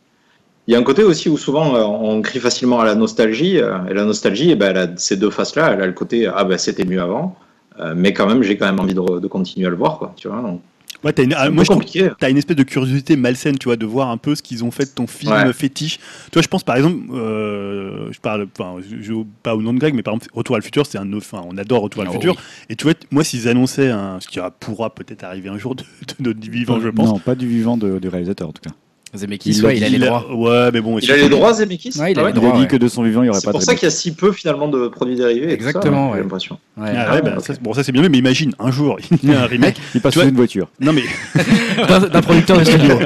il 0.67 0.73
y 0.73 0.77
a 0.77 0.79
un 0.79 0.83
côté 0.83 1.03
aussi 1.05 1.29
où 1.29 1.37
souvent 1.37 1.75
euh, 1.77 1.83
on 1.85 2.23
crie 2.23 2.41
facilement 2.41 2.81
à 2.81 2.85
la 2.85 2.95
nostalgie, 2.95 3.59
euh, 3.59 3.79
et 3.89 3.95
la 3.95 4.05
nostalgie, 4.05 4.51
eh 4.51 4.57
ben, 4.57 4.71
elle 4.71 4.79
a 4.79 4.89
ces 4.97 5.17
deux 5.17 5.31
faces-là, 5.31 5.73
elle 5.73 5.83
a 5.83 5.87
le 5.87 5.93
côté 5.93 6.27
ah 6.27 6.45
ben 6.45 6.59
c'était 6.59 6.85
mieux 6.85 7.01
avant, 7.01 7.37
euh, 7.81 7.95
mais 7.97 8.13
quand 8.13 8.27
même 8.27 8.43
j'ai 8.43 8.57
quand 8.57 8.67
même 8.67 8.81
envie 8.81 8.95
de, 8.95 9.21
de 9.21 9.27
continuer 9.29 9.67
à 9.67 9.71
le 9.71 9.77
voir, 9.77 9.99
quoi. 9.99 10.13
Tu 10.17 10.29
vois, 10.29 10.41
donc, 10.43 10.61
Ouais, 11.05 11.13
t'as 11.13 11.23
une- 11.25 11.35
ah, 11.35 11.45
un 11.45 11.51
moi 11.51 11.59
peu 11.59 11.61
je 11.61 11.65
trouve 11.67 11.77
compliqué. 11.85 12.11
T'as 12.19 12.31
une 12.31 12.39
espèce 12.39 12.57
de 12.57 12.63
curiosité 12.63 13.17
malsaine, 13.17 13.59
tu 13.59 13.67
vois, 13.67 13.77
de 13.77 13.85
voir 13.85 14.09
un 14.11 14.17
peu 14.17 14.35
ce 14.35 14.43
qu'ils 14.43 14.65
ont 14.65 14.71
fait 14.71 14.87
de 14.87 14.91
ton 14.91 15.07
film 15.07 15.31
Ouais. 15.31 15.53
fétiche. 15.53 15.99
Tu 15.99 16.31
vois, 16.33 16.43
je 16.43 16.49
pense 16.49 16.65
par 16.65 16.75
exemple, 16.75 16.97
euh, 17.13 18.09
je 18.11 18.19
parle, 18.19 18.49
enfin, 18.59 18.77
je, 18.81 19.03
je- 19.03 19.13
pas 19.43 19.55
au 19.55 19.61
nom 19.63 19.75
de 19.75 19.79
Greg, 19.79 19.95
mais 19.95 20.03
par 20.03 20.15
exemple, 20.15 20.31
Retour 20.35 20.57
à 20.57 20.59
le 20.59 20.65
futur, 20.65 20.87
c'est 20.87 20.97
un, 20.99 21.13
enfin, 21.13 21.43
on 21.47 21.57
adore 21.59 21.83
Retour 21.83 22.01
à 22.01 22.05
le 22.07 22.11
Oh, 22.11 22.15
futur. 22.15 22.33
oui. 22.33 22.39
Et 22.71 22.77
tu 22.77 22.85
vois, 22.85 22.95
moi, 23.11 23.23
s'ils 23.25 23.47
annonçaient 23.47 23.91
un, 23.91 24.19
ce 24.21 24.27
qui 24.27 24.41
pourra 24.59 24.93
peut-être 24.95 25.23
arriver 25.23 25.51
un 25.51 25.59
jour 25.59 25.75
de, 25.77 25.83
de 26.19 26.29
notre 26.31 26.41
vivant, 26.51 26.81
je 26.81 26.89
pense. 26.89 27.09
Non, 27.11 27.19
pas 27.19 27.35
du 27.35 27.47
vivant 27.47 27.77
de- 27.77 27.99
du 27.99 28.09
réalisateur 28.09 28.49
en 28.49 28.53
tout 28.53 28.63
cas. 28.63 28.75
Zemeckis, 29.15 29.51
Il 29.51 29.65
ouais, 29.65 29.77
il 29.79 29.85
a 29.85 29.89
les 29.89 29.99
droits. 29.99 30.27
Ouais, 30.35 30.71
mais 30.73 30.81
bon. 30.81 30.99
Il 30.99 31.11
a 31.11 31.17
les 31.17 31.29
droits, 31.29 31.55
Zemeckis 31.55 31.93
Ouais, 31.99 32.13
il 32.13 32.19
a 32.19 32.23
Ah 32.23 32.25
les 32.27 32.31
Il 32.33 32.35
droits. 32.35 32.51
a 32.51 32.53
dit 32.57 32.63
ouais. 32.63 32.67
que 32.67 32.77
de 32.77 32.89
son 32.89 33.03
vivant, 33.03 33.23
il 33.23 33.27
n'y 33.27 33.31
aurait 33.31 33.41
C'est 33.41 33.47
pas 33.47 33.53
pour 33.53 33.61
de 33.61 33.65
ça 33.65 33.75
qu'il 33.75 33.85
y 33.85 33.87
a 33.87 33.91
si 33.91 34.15
peu 34.15 34.33
finalement 34.33 34.69
de 34.69 34.89
produits 34.89 35.17
dérivés. 35.17 35.53
Exactement, 35.53 36.13
j'ai 36.15 36.21
l'impression. 36.21 36.59
Ouais. 36.77 36.89
Ah 36.95 37.07
Ah, 37.09 37.15
ouais, 37.15 37.23
bah, 37.23 37.37
bon, 37.63 37.73
ça 37.73 37.83
c'est 37.85 37.93
bien, 37.93 38.07
mais 38.09 38.19
imagine 38.19 38.53
un 38.59 38.71
jour 38.71 38.99
il 39.23 39.31
y 39.31 39.35
a 39.35 39.43
un 39.43 39.47
remake. 39.47 39.77
Il 39.95 40.01
passe 40.01 40.15
sous 40.15 40.23
une 40.23 40.35
voiture. 40.35 40.69
non 40.81 40.93
mais 40.93 41.05
D'un 41.89 42.21
producteur 42.21 42.59
de 42.59 42.65
studio. 42.65 42.99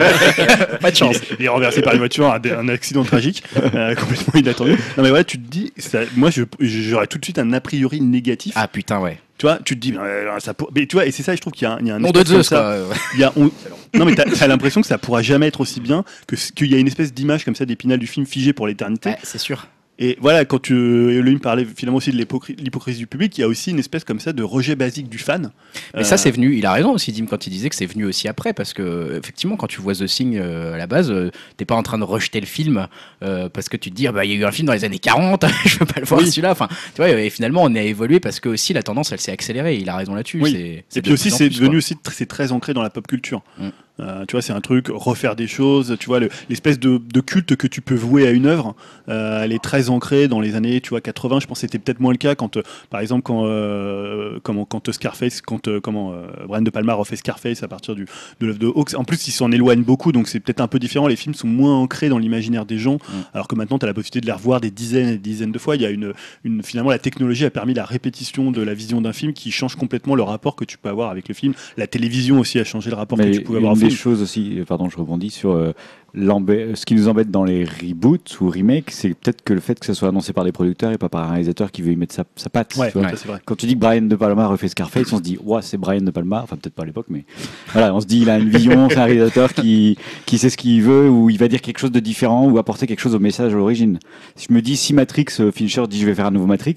pas 0.80 0.90
de 0.90 0.96
chance. 0.96 1.16
il, 1.30 1.36
il 1.40 1.44
est 1.44 1.48
renversé 1.48 1.82
par 1.82 1.92
une 1.92 1.98
voiture, 2.00 2.26
un, 2.32 2.40
un 2.58 2.68
accident 2.68 3.04
tragique, 3.04 3.42
euh, 3.74 3.94
complètement 3.94 4.34
inattendu. 4.40 4.72
Non 4.96 5.02
mais 5.02 5.10
ouais, 5.10 5.24
tu 5.24 5.38
te 5.40 5.48
dis, 5.48 5.72
ça, 5.76 6.00
moi 6.16 6.30
je- 6.30 6.42
j'aurais 6.60 7.06
tout 7.06 7.18
de 7.18 7.24
suite 7.24 7.38
un 7.38 7.52
a 7.52 7.60
priori 7.60 8.00
négatif. 8.00 8.52
Ah 8.56 8.68
putain, 8.68 9.00
ouais. 9.00 9.18
Tu 9.40 9.46
vois, 9.46 9.58
tu 9.64 9.74
te 9.74 9.80
dis, 9.80 9.94
euh, 9.96 10.38
ça 10.38 10.52
pour- 10.52 10.70
mais 10.74 10.84
tu 10.84 10.96
vois, 10.96 11.06
et 11.06 11.10
c'est 11.12 11.22
ça, 11.22 11.34
je 11.34 11.40
trouve 11.40 11.54
qu'il 11.54 11.66
y 11.66 11.70
a, 11.70 11.72
un- 11.72 11.78
il 11.80 11.86
y 11.86 11.90
a 11.90 11.94
un 11.94 12.00
de 12.00 12.24
Zeus, 12.26 12.46
ça. 12.46 12.56
quoi. 12.86 12.94
Il 13.14 13.20
y 13.20 13.24
a, 13.24 13.32
on- 13.36 13.50
non 13.94 14.04
mais 14.04 14.14
t'as 14.14 14.24
as, 14.38 14.46
l'impression 14.46 14.82
que 14.82 14.86
ça 14.86 14.98
pourra 14.98 15.22
jamais 15.22 15.46
être 15.46 15.62
aussi 15.62 15.80
bien 15.80 16.04
que 16.26 16.36
qu'il 16.36 16.70
y 16.70 16.74
a 16.74 16.78
une 16.78 16.86
espèce 16.86 17.14
d'image 17.14 17.46
comme 17.46 17.54
ça 17.54 17.64
d'épinal 17.64 17.98
du 17.98 18.06
film 18.06 18.26
figé 18.26 18.52
pour 18.52 18.66
l'éternité. 18.66 19.08
Ouais, 19.08 19.18
c'est 19.22 19.38
sûr. 19.38 19.66
Et 20.02 20.16
voilà, 20.18 20.46
quand 20.46 20.60
tu, 20.62 20.74
Elohim 20.74 21.38
parlait 21.40 21.66
finalement 21.66 21.98
aussi 21.98 22.10
de 22.10 22.16
l'hypocri- 22.16 22.56
l'hypocrisie 22.58 22.98
du 23.00 23.06
public, 23.06 23.36
il 23.36 23.42
y 23.42 23.44
a 23.44 23.48
aussi 23.48 23.70
une 23.70 23.78
espèce 23.78 24.02
comme 24.02 24.18
ça 24.18 24.32
de 24.32 24.42
rejet 24.42 24.74
basique 24.74 25.10
du 25.10 25.18
fan. 25.18 25.50
Mais 25.94 26.00
Euh, 26.00 26.04
ça, 26.04 26.16
c'est 26.16 26.30
venu. 26.30 26.56
Il 26.56 26.64
a 26.64 26.72
raison 26.72 26.92
aussi, 26.92 27.12
Dim, 27.12 27.26
quand 27.26 27.46
il 27.46 27.50
disait 27.50 27.68
que 27.68 27.76
c'est 27.76 27.84
venu 27.84 28.06
aussi 28.06 28.26
après, 28.26 28.54
parce 28.54 28.72
que 28.72 29.18
effectivement, 29.18 29.56
quand 29.56 29.66
tu 29.66 29.82
vois 29.82 29.94
The 29.94 30.06
Thing 30.06 30.38
euh, 30.38 30.72
à 30.72 30.78
la 30.78 30.86
base, 30.86 31.10
euh, 31.10 31.30
t'es 31.58 31.66
pas 31.66 31.74
en 31.74 31.82
train 31.82 31.98
de 31.98 32.04
rejeter 32.04 32.40
le 32.40 32.46
film 32.46 32.86
euh, 33.22 33.50
parce 33.50 33.68
que 33.68 33.76
tu 33.76 33.90
te 33.90 33.94
dis, 33.94 34.06
ah 34.06 34.12
bah 34.12 34.24
il 34.24 34.30
y 34.32 34.34
a 34.34 34.38
eu 34.38 34.44
un 34.46 34.50
film 34.52 34.66
dans 34.66 34.72
les 34.72 34.84
années 34.84 34.98
40, 34.98 35.44
je 35.66 35.78
veux 35.78 35.84
pas 35.86 36.00
le 36.00 36.06
voir 36.06 36.20
Oui. 36.22 36.30
celui-là. 36.30 36.52
Enfin, 36.52 36.68
tu 36.94 37.02
vois, 37.02 37.10
et 37.10 37.28
finalement, 37.28 37.62
on 37.62 37.74
a 37.74 37.82
évolué 37.82 38.20
parce 38.20 38.40
que 38.40 38.48
aussi 38.48 38.72
la 38.72 38.82
tendance, 38.82 39.12
elle 39.12 39.20
s'est 39.20 39.32
accélérée. 39.32 39.76
Il 39.76 39.88
a 39.90 39.96
raison 39.96 40.14
là-dessus. 40.14 40.40
Oui. 40.40 40.82
Et 40.96 41.02
puis 41.02 41.12
aussi, 41.12 41.30
c'est 41.30 41.50
devenu 41.50 41.68
quoi. 41.72 41.76
aussi 41.76 41.94
c'est 42.12 42.24
très 42.26 42.52
ancré 42.52 42.72
dans 42.72 42.82
la 42.82 42.88
pop 42.90 43.06
culture. 43.06 43.42
Mm. 43.58 43.68
Euh, 44.00 44.24
tu 44.26 44.32
vois, 44.32 44.42
c'est 44.42 44.52
un 44.52 44.60
truc 44.60 44.86
refaire 44.90 45.36
des 45.36 45.46
choses. 45.46 45.96
Tu 46.00 46.06
vois, 46.06 46.20
le- 46.20 46.28
l'espèce 46.48 46.78
de, 46.78 46.98
de 47.12 47.20
culte 47.20 47.56
que 47.56 47.66
tu 47.66 47.80
peux 47.80 47.94
vouer 47.94 48.26
à 48.26 48.30
une 48.30 48.46
œuvre, 48.46 48.74
euh, 49.08 49.42
elle 49.42 49.52
est 49.52 49.62
très 49.62 49.90
ancrée 49.90 50.26
dans 50.28 50.40
les 50.40 50.54
années, 50.54 50.80
tu 50.80 50.90
vois, 50.90 51.00
80. 51.00 51.40
Je 51.40 51.46
pense 51.46 51.58
que 51.58 51.60
c'était 51.62 51.78
peut-être 51.78 52.00
moins 52.00 52.12
le 52.12 52.18
cas 52.18 52.34
quand, 52.34 52.56
euh, 52.56 52.62
par 52.90 53.00
exemple, 53.00 53.22
quand 53.22 53.44
euh, 53.46 54.38
comment 54.42 54.64
quand 54.64 54.90
Scarface, 54.92 55.40
quand 55.40 55.68
euh, 55.68 55.80
comment 55.80 56.12
euh, 56.12 56.26
Brian 56.48 56.62
de 56.62 56.70
Palma 56.70 56.94
refait 56.94 57.16
Scarface 57.16 57.62
à 57.62 57.68
partir 57.68 57.94
du 57.94 58.06
de 58.40 58.46
l'œuvre 58.46 58.58
de 58.58 58.66
Hawks. 58.66 58.94
En 58.94 59.04
plus, 59.04 59.28
ils 59.28 59.32
s'en 59.32 59.52
éloignent 59.52 59.82
beaucoup, 59.84 60.12
donc 60.12 60.28
c'est 60.28 60.40
peut-être 60.40 60.60
un 60.60 60.68
peu 60.68 60.78
différent. 60.78 61.06
Les 61.06 61.16
films 61.16 61.34
sont 61.34 61.48
moins 61.48 61.76
ancrés 61.76 62.08
dans 62.08 62.18
l'imaginaire 62.18 62.64
des 62.66 62.78
gens, 62.78 62.98
alors 63.34 63.48
que 63.48 63.54
maintenant, 63.54 63.78
tu 63.78 63.84
as 63.84 63.88
la 63.88 63.94
possibilité 63.94 64.20
de 64.20 64.26
les 64.26 64.32
revoir 64.32 64.60
des 64.60 64.70
dizaines 64.70 65.08
et 65.08 65.12
des 65.12 65.18
dizaines 65.30 65.52
de 65.52 65.58
fois. 65.58 65.76
Il 65.76 65.82
y 65.82 65.86
a 65.86 65.90
une, 65.90 66.12
une 66.44 66.62
finalement 66.62 66.90
la 66.90 66.98
technologie 66.98 67.44
a 67.44 67.50
permis 67.50 67.74
la 67.74 67.84
répétition 67.84 68.50
de 68.50 68.62
la 68.62 68.74
vision 68.74 69.00
d'un 69.00 69.12
film 69.12 69.32
qui 69.32 69.50
change 69.50 69.76
complètement 69.76 70.14
le 70.14 70.22
rapport 70.22 70.56
que 70.56 70.64
tu 70.64 70.78
peux 70.78 70.88
avoir 70.88 71.10
avec 71.10 71.28
le 71.28 71.34
film. 71.34 71.52
La 71.76 71.86
télévision 71.86 72.38
aussi 72.40 72.58
a 72.58 72.64
changé 72.64 72.90
le 72.90 72.96
rapport 72.96 73.18
que 73.18 73.22
tu 73.32 73.40
pouvais 73.42 73.58
avoir 73.58 73.74
une 73.74 73.89
des 73.90 73.96
choses 73.96 74.22
aussi, 74.22 74.60
euh, 74.60 74.64
pardon, 74.64 74.88
je 74.88 74.96
rebondis 74.96 75.30
sur 75.30 75.52
euh, 75.52 75.72
ce 76.14 76.84
qui 76.84 76.94
nous 76.94 77.08
embête 77.08 77.30
dans 77.30 77.44
les 77.44 77.64
reboots 77.64 78.40
ou 78.40 78.50
remakes, 78.50 78.90
c'est 78.90 79.10
peut-être 79.10 79.42
que 79.42 79.52
le 79.52 79.60
fait 79.60 79.78
que 79.78 79.86
ça 79.86 79.94
soit 79.94 80.08
annoncé 80.08 80.32
par 80.32 80.44
des 80.44 80.52
producteurs 80.52 80.92
et 80.92 80.98
pas 80.98 81.08
par 81.08 81.24
un 81.24 81.30
réalisateur 81.30 81.70
qui 81.70 81.82
veut 81.82 81.92
y 81.92 81.96
mettre 81.96 82.14
sa, 82.14 82.24
sa 82.36 82.50
patte. 82.50 82.76
Ouais, 82.76 82.90
tu 82.90 82.98
vois. 82.98 83.08
vrai. 83.08 83.40
Quand 83.44 83.56
tu 83.56 83.66
dis 83.66 83.74
que 83.74 83.80
Brian 83.80 84.02
De 84.02 84.16
Palma 84.16 84.46
refait 84.46 84.68
Scarface, 84.68 85.12
on 85.12 85.18
se 85.18 85.22
dit, 85.22 85.38
ouais, 85.44 85.62
c'est 85.62 85.76
Brian 85.76 86.00
De 86.00 86.10
Palma, 86.10 86.40
enfin 86.42 86.56
peut-être 86.56 86.74
pas 86.74 86.82
à 86.82 86.86
l'époque, 86.86 87.06
mais 87.08 87.24
voilà, 87.72 87.94
on 87.94 88.00
se 88.00 88.06
dit, 88.06 88.20
il 88.20 88.30
a 88.30 88.38
une 88.38 88.48
vision, 88.48 88.88
c'est 88.88 88.98
un 88.98 89.04
réalisateur 89.04 89.52
qui, 89.52 89.96
qui 90.26 90.38
sait 90.38 90.50
ce 90.50 90.56
qu'il 90.56 90.82
veut, 90.82 91.08
ou 91.08 91.30
il 91.30 91.38
va 91.38 91.48
dire 91.48 91.60
quelque 91.60 91.78
chose 91.78 91.92
de 91.92 92.00
différent, 92.00 92.48
ou 92.48 92.58
apporter 92.58 92.86
quelque 92.86 93.00
chose 93.00 93.14
au 93.14 93.20
message 93.20 93.52
à 93.52 93.56
l'origine. 93.56 93.98
Si 94.36 94.46
je 94.48 94.54
me 94.54 94.62
dis, 94.62 94.76
si 94.76 94.94
Matrix, 94.94 95.26
euh, 95.40 95.52
Fincher 95.52 95.84
dit, 95.88 96.00
je 96.00 96.06
vais 96.06 96.14
faire 96.14 96.26
un 96.26 96.30
nouveau 96.30 96.46
Matrix, 96.46 96.76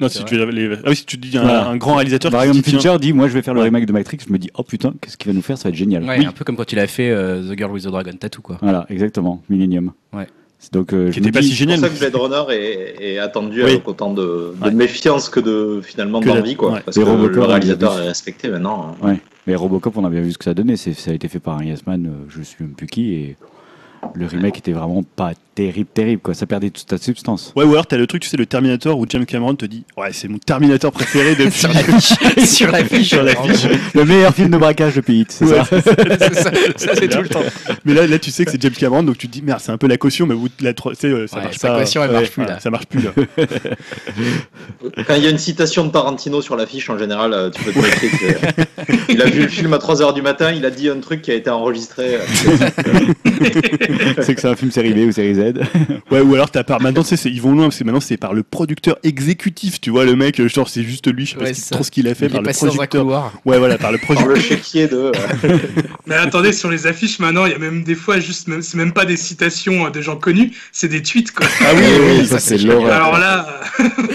Non, 0.00 0.08
C'est 0.08 0.18
si 0.18 0.24
tu, 0.24 0.36
les- 0.36 0.74
ah 0.74 0.88
oui, 0.88 0.96
si 0.96 1.04
tu 1.06 1.16
dis 1.16 1.36
un, 1.38 1.42
Voilà. 1.42 1.68
un 1.68 1.76
grand 1.76 1.94
réalisateur 1.96 2.30
se 2.32 2.50
dit, 2.50 2.62
Fincher 2.62 2.96
dit, 3.00 3.12
moi 3.12 3.28
je 3.28 3.34
vais 3.34 3.42
faire 3.42 3.54
le 3.54 3.60
Ouais. 3.60 3.66
remake 3.66 3.86
de 3.86 3.92
Matrix, 3.92 4.18
je 4.26 4.32
me 4.32 4.38
dis, 4.38 4.50
oh 4.54 4.62
putain, 4.62 4.94
qu'est-ce 5.00 5.16
qu'il 5.16 5.30
va 5.30 5.36
nous 5.36 5.42
faire, 5.42 5.58
ça 5.58 5.64
va 5.64 5.70
être 5.70 5.76
génial. 5.76 6.04
Ouais, 6.04 6.18
Oui. 6.18 6.26
un 6.26 6.32
peu 6.32 6.44
comme 6.44 6.56
quand 6.56 6.72
il 6.72 6.78
a 6.78 6.86
fait 6.86 7.10
euh, 7.10 7.42
The 7.52 7.56
Girl 7.58 7.70
with 7.72 7.84
the 7.84 7.88
Dragon 7.88 8.12
Tattoo, 8.18 8.42
quoi. 8.42 8.58
Voilà, 8.62 8.86
exactement, 8.88 9.42
Millennium. 9.48 9.92
Ouais. 10.12 10.26
Donc, 10.72 10.92
euh, 10.92 11.10
qui 11.10 11.20
n'était 11.20 11.32
pas 11.32 11.40
dis- 11.40 11.48
si 11.48 11.56
C'est 11.56 11.64
pour 11.64 11.74
génial. 11.74 11.90
ça 11.90 11.94
que 11.94 11.98
Blade 12.10 12.14
Runner 12.16 12.54
est, 12.54 12.96
est 13.14 13.18
attendu 13.18 13.62
Oui. 13.64 13.70
avec 13.70 13.88
autant 13.88 14.12
de, 14.12 14.22
de 14.22 14.64
Ouais. 14.64 14.70
méfiance 14.72 15.30
que 15.30 15.40
de 15.40 15.80
finalement 15.82 16.20
d'envie, 16.20 16.54
quoi. 16.54 16.72
ouais. 16.74 16.80
Parce 16.84 16.98
Les 16.98 17.02
que 17.02 17.08
Robocop, 17.08 17.34
le 17.34 17.40
on 17.40 17.44
a 17.44 17.46
réalisateur 17.48 17.98
est 18.00 18.08
respecté 18.08 18.48
maintenant. 18.48 18.94
hein. 19.02 19.16
Mais 19.46 19.54
Robocop, 19.54 19.96
on 19.96 20.04
a 20.04 20.10
bien 20.10 20.20
vu 20.20 20.32
ce 20.32 20.38
que 20.38 20.44
ça 20.44 20.52
donnait. 20.52 20.76
C'est- 20.76 20.92
Ça 20.92 21.12
a 21.12 21.14
été 21.14 21.28
fait 21.28 21.38
par 21.40 21.56
un 21.56 21.64
Yasman, 21.64 22.04
euh, 22.06 22.10
je 22.28 22.42
suis 22.42 22.62
même 22.62 22.74
plus 22.74 22.86
qui, 22.86 23.14
et 23.14 23.36
le 24.14 24.26
remake 24.26 24.58
était 24.58 24.72
vraiment 24.72 25.02
pas 25.16 25.32
terrible, 25.54 25.88
terrible. 25.92 26.22
Quoi. 26.22 26.32
Ça 26.34 26.46
perdait 26.46 26.70
toute 26.70 26.88
sa 26.88 26.96
substance. 26.98 27.52
Ouais, 27.54 27.64
ou 27.64 27.72
alors 27.72 27.86
t'as 27.86 27.96
le 27.98 28.06
truc, 28.06 28.22
tu 28.22 28.28
sais, 28.28 28.36
le 28.38 28.46
Terminator 28.46 28.98
où 28.98 29.04
James 29.08 29.26
Cameron 29.26 29.54
te 29.54 29.66
dit 29.66 29.84
Ouais, 29.96 30.08
c'est 30.12 30.26
mon 30.28 30.38
Terminator 30.38 30.90
préféré 30.90 31.34
depuis. 31.34 31.50
Sur 31.60 31.68
l'affiche. 31.72 32.12
Sur 32.48 32.72
l'affiche. 32.72 33.08
Sur 33.08 33.22
l'affiche. 33.22 33.66
Le 33.94 34.04
meilleur 34.04 34.34
film 34.34 34.48
de 34.50 34.56
braquage 34.56 34.94
de 34.94 35.00
Pete, 35.02 35.30
c'est 35.32 35.44
Ouais, 35.44 35.58
ça 35.58 35.64
C'est 35.70 36.34
ça, 36.34 36.50
ça, 36.76 36.94
c'est 36.94 37.08
tout 37.08 37.20
le 37.22 37.28
temps. 37.28 37.42
Mais 37.84 37.92
là, 37.94 38.06
là, 38.06 38.18
tu 38.18 38.30
sais 38.30 38.44
que 38.44 38.50
c'est 38.50 38.60
James 38.62 38.72
Cameron, 38.72 39.02
donc 39.02 39.18
tu 39.18 39.28
te 39.28 39.32
dis 39.32 39.42
Merde, 39.42 39.60
c'est 39.62 39.72
un 39.72 39.76
peu 39.78 39.86
la 39.86 39.98
caution, 39.98 40.26
mais 40.26 40.34
de 40.34 40.64
la 40.64 40.72
tu 40.72 40.82
sais, 40.94 41.06
euh, 41.08 41.26
ça 41.26 41.36
Ouais, 41.36 41.42
marche 41.44 41.56
sa 41.58 41.68
pas. 41.68 41.80
caution, 41.80 42.02
elle 42.04 42.10
marche 42.12 42.30
plus, 42.30 42.44
là. 42.44 42.58
Ça 42.60 42.70
marche 42.70 42.86
plus, 42.86 43.02
là. 43.02 43.10
Quand 45.06 45.14
il 45.14 45.24
y 45.24 45.26
a 45.26 45.30
une 45.30 45.38
citation 45.38 45.84
de 45.84 45.90
Tarantino 45.92 46.40
sur 46.40 46.56
l'affiche, 46.56 46.88
en 46.90 46.96
général, 46.98 47.32
euh, 47.34 47.50
tu 47.50 47.62
peux 47.62 47.72
te 47.72 47.78
moquer 47.78 48.08
que- 48.08 49.12
Il 49.12 49.20
a 49.20 49.26
vu 49.26 49.42
le 49.42 49.48
film 49.48 49.72
à 49.74 49.78
3h 49.78 50.14
du 50.14 50.22
matin, 50.22 50.52
il 50.52 50.64
a 50.64 50.70
dit 50.70 50.88
un 50.88 51.00
truc 51.00 51.20
qui 51.22 51.30
a 51.30 51.34
été 51.34 51.50
enregistré. 51.50 52.18
C'est 54.22 54.34
que 54.34 54.40
c'est 54.40 54.48
un 54.48 54.56
film 54.56 54.70
série 54.70 54.92
B 54.94 55.08
ou 55.08 55.12
série 55.12 55.34
Z. 55.34 55.60
Ouais, 56.10 56.20
ou 56.20 56.34
alors 56.34 56.50
t'as 56.50 56.64
par 56.64 56.80
maintenant, 56.80 57.04
c'est- 57.04 57.24
ils 57.30 57.40
vont 57.40 57.52
loin 57.52 57.64
parce 57.64 57.78
que 57.78 57.84
maintenant 57.84 58.00
c'est 58.00 58.16
par 58.16 58.34
le 58.34 58.42
producteur 58.42 58.98
exécutif, 59.04 59.80
tu 59.80 59.90
vois, 59.90 60.04
le 60.04 60.16
mec, 60.16 60.40
euh, 60.40 60.48
genre 60.48 60.68
c'est 60.68 60.82
juste 60.82 61.06
lui, 61.12 61.24
je 61.24 61.30
sais 61.32 61.36
pas 61.36 61.44
Ouais, 61.44 61.52
trop 61.70 61.84
ce 61.84 61.90
qu'il 61.90 62.08
a 62.08 62.14
fait 62.14 62.26
Il 62.26 62.30
par 62.30 62.38
est 62.38 62.42
le 62.42 62.46
passé 62.46 62.66
dans 62.66 62.72
un 62.72 62.74
producteur. 62.76 63.02
couloir. 63.02 63.32
Ouais, 63.44 63.58
voilà, 63.58 63.78
par 63.78 63.92
le 63.92 63.98
Par 63.98 64.06
producteur. 64.06 64.34
le 64.34 64.40
chéquier 64.40 64.88
de. 64.88 64.96
euh, 64.96 65.12
Mais 66.06 66.16
attendez, 66.16 66.52
sur 66.52 66.68
les 66.70 66.86
affiches 66.88 67.18
maintenant, 67.20 67.46
il 67.46 67.52
y 67.52 67.54
a 67.54 67.58
même 67.58 67.84
des 67.84 67.94
fois 67.94 68.18
juste, 68.18 68.48
même, 68.48 68.62
c'est 68.62 68.76
même 68.76 68.92
pas 68.92 69.04
des 69.04 69.16
citations 69.16 69.86
euh, 69.86 69.90
de 69.90 70.00
gens 70.00 70.16
connus, 70.16 70.52
c'est 70.72 70.88
des 70.88 71.02
tweets 71.02 71.30
quoi. 71.32 71.46
Ah 71.60 71.72
oui, 71.76 71.82
oui, 71.84 72.06
oui, 72.20 72.26
ça, 72.26 72.38
ça, 72.38 72.40
c'est 72.40 72.58
l'horreur. 72.58 72.92
Alors 72.92 73.18
là, 73.18 73.60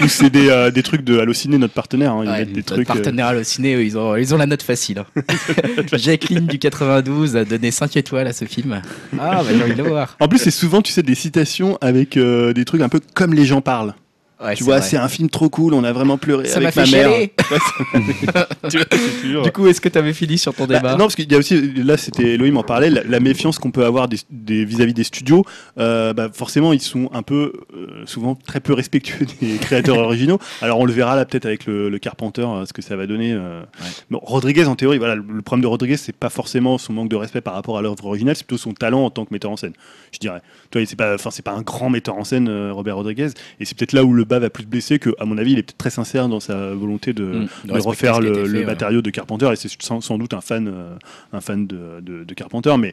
Ou 0.02 0.08
c'est 0.08 0.28
des, 0.30 0.48
euh, 0.50 0.70
des 0.70 0.82
trucs 0.82 1.02
de 1.02 1.18
Allociné, 1.18 1.56
notre 1.58 1.74
partenaire. 1.74 2.12
hein, 2.12 2.22
ils 2.24 2.28
Ouais, 2.30 2.38
mettent 2.40 2.48
des 2.52 2.56
notre 2.56 2.74
trucs. 2.74 2.86
partenaire 2.88 3.34
au 3.40 3.42
ciné, 3.42 3.74
eux, 3.76 3.84
ils 3.84 3.96
ont, 3.96 4.16
ils 4.16 4.34
ont 4.34 4.38
la 4.38 4.46
note 4.46 4.62
facile. 4.62 4.98
hein. 5.16 5.22
Jacqueline 5.94 6.46
du 6.46 6.58
92 6.58 7.36
a 7.36 7.44
donné 7.44 7.70
5 7.70 7.96
étoiles 7.96 8.26
à 8.26 8.32
ce 8.32 8.44
film. 8.44 8.80
Ah, 9.18 9.42
bah 9.42 9.65
En 10.20 10.28
plus, 10.28 10.38
c'est 10.38 10.50
souvent, 10.50 10.82
tu 10.82 10.92
sais, 10.92 11.02
des 11.02 11.14
citations 11.14 11.78
avec 11.80 12.16
euh, 12.16 12.52
des 12.52 12.64
trucs 12.64 12.80
un 12.82 12.88
peu 12.88 13.00
comme 13.14 13.34
les 13.34 13.44
gens 13.44 13.60
parlent. 13.60 13.94
Ouais, 14.42 14.54
tu 14.54 14.64
vois, 14.64 14.82
c'est 14.82 14.98
un 14.98 15.08
film 15.08 15.30
trop 15.30 15.48
cool, 15.48 15.72
on 15.72 15.82
a 15.82 15.92
vraiment 15.92 16.18
pleuré 16.18 16.46
Ça 16.46 16.60
m'a 16.60 16.68
avec 16.68 16.74
fait 16.74 16.90
ma 17.02 17.08
mère. 17.08 17.28
Tu 18.70 19.32
vois, 19.34 19.42
Du 19.44 19.52
coup, 19.52 19.66
est-ce 19.66 19.80
que 19.80 19.88
tu 19.88 19.98
avais 19.98 20.12
fini 20.12 20.38
sur 20.38 20.54
ton 20.54 20.66
Bah, 20.66 20.76
débat 20.76 20.92
non, 20.92 20.98
parce 21.04 21.14
qu'il 21.14 21.30
y 21.30 21.34
a 21.34 21.38
aussi, 21.38 21.72
là, 21.74 21.96
c'était 21.96 22.34
Elohim 22.34 22.56
en 22.56 22.62
parlait, 22.62 22.90
la, 22.90 23.02
la 23.04 23.20
méfiance 23.20 23.58
qu'on 23.58 23.70
peut 23.70 23.84
avoir 23.84 24.08
des- 24.08 24.18
des- 24.30 24.64
vis-à-vis 24.64 24.92
des, 24.94 25.04
studios. 25.04 25.44
euh, 25.78 26.12
bah, 26.12 26.28
forcément, 26.32 26.72
ils 26.72 26.80
sont 26.80 27.08
un 27.12 27.22
peu, 27.22 27.52
euh, 27.74 28.02
souvent 28.06 28.34
très 28.34 28.60
peu 28.60 28.72
respectueux 28.72 29.26
des 29.40 29.56
créateurs 29.56 29.98
originaux. 29.98 30.38
Alors, 30.60 30.80
on 30.80 30.84
le 30.84 30.92
verra 30.92 31.16
là 31.16 31.24
peut-être 31.24 31.46
avec 31.46 31.66
le, 31.66 31.88
le 31.88 31.98
Carpenter, 31.98 32.42
euh, 32.46 32.66
ce 32.66 32.72
que 32.72 32.82
ça 32.82 32.96
va 32.96 33.06
donner. 33.06 33.32
euh. 33.32 33.62
Bon, 34.10 34.20
Rodriguez, 34.22 34.66
en 34.66 34.74
théorie, 34.76 34.98
voilà, 34.98 35.14
le, 35.14 35.42
problème 35.42 35.62
de 35.62 35.68
Rodriguez, 35.68 35.96
c'est 35.96 36.14
pas 36.14 36.28
forcément 36.30 36.76
son 36.78 36.92
manque 36.92 37.08
de 37.08 37.16
respect 37.16 37.40
par 37.40 37.54
rapport 37.54 37.78
à 37.78 37.82
l'œuvre 37.82 38.04
originale, 38.04 38.36
c'est 38.36 38.46
plutôt 38.46 38.60
son 38.62 38.72
talent 38.72 39.04
en 39.04 39.10
tant 39.10 39.24
que 39.24 39.32
metteur 39.32 39.50
en 39.50 39.56
scène, 39.56 39.72
je 40.12 40.18
dirais. 40.18 40.42
Toi, 40.70 40.82
c'est 40.84 40.96
pas, 40.96 41.14
enfin, 41.14 41.30
c'est 41.30 41.44
pas 41.44 41.52
un 41.52 41.62
grand 41.62 41.88
metteur 41.88 42.16
en 42.16 42.24
scène, 42.24 42.50
Robert 42.72 42.96
Rodriguez, 42.96 43.28
et 43.60 43.64
c'est 43.64 43.76
peut-être 43.78 43.92
là 43.92 44.04
où 44.04 44.12
le 44.12 44.25
bas 44.26 44.38
va 44.38 44.50
plus 44.50 44.64
se 44.64 44.68
blesser 44.68 44.98
que, 44.98 45.10
à 45.18 45.24
mon 45.24 45.38
avis, 45.38 45.52
il 45.52 45.58
est 45.58 45.62
peut-être 45.62 45.78
très 45.78 45.90
sincère 45.90 46.28
dans 46.28 46.40
sa 46.40 46.74
volonté 46.74 47.12
de, 47.12 47.24
Mm, 47.24 47.48
de 47.64 47.72
de 47.74 47.80
refaire 47.80 48.16
a 48.16 48.20
le, 48.20 48.28
été 48.28 48.42
fait, 48.42 48.48
le 48.48 48.58
ouais. 48.60 48.64
matériau 48.66 49.02
de 49.02 49.10
Carpenter. 49.10 49.50
Et 49.52 49.56
c'est 49.56 49.70
sans, 49.80 50.00
sans 50.00 50.18
doute 50.18 50.34
un 50.34 50.40
fan, 50.40 50.68
euh, 50.68 50.94
un 51.32 51.40
fan 51.40 51.66
de, 51.66 52.00
de- 52.02 52.24
de 52.24 52.34
Carpenter, 52.34 52.74
mais 52.78 52.92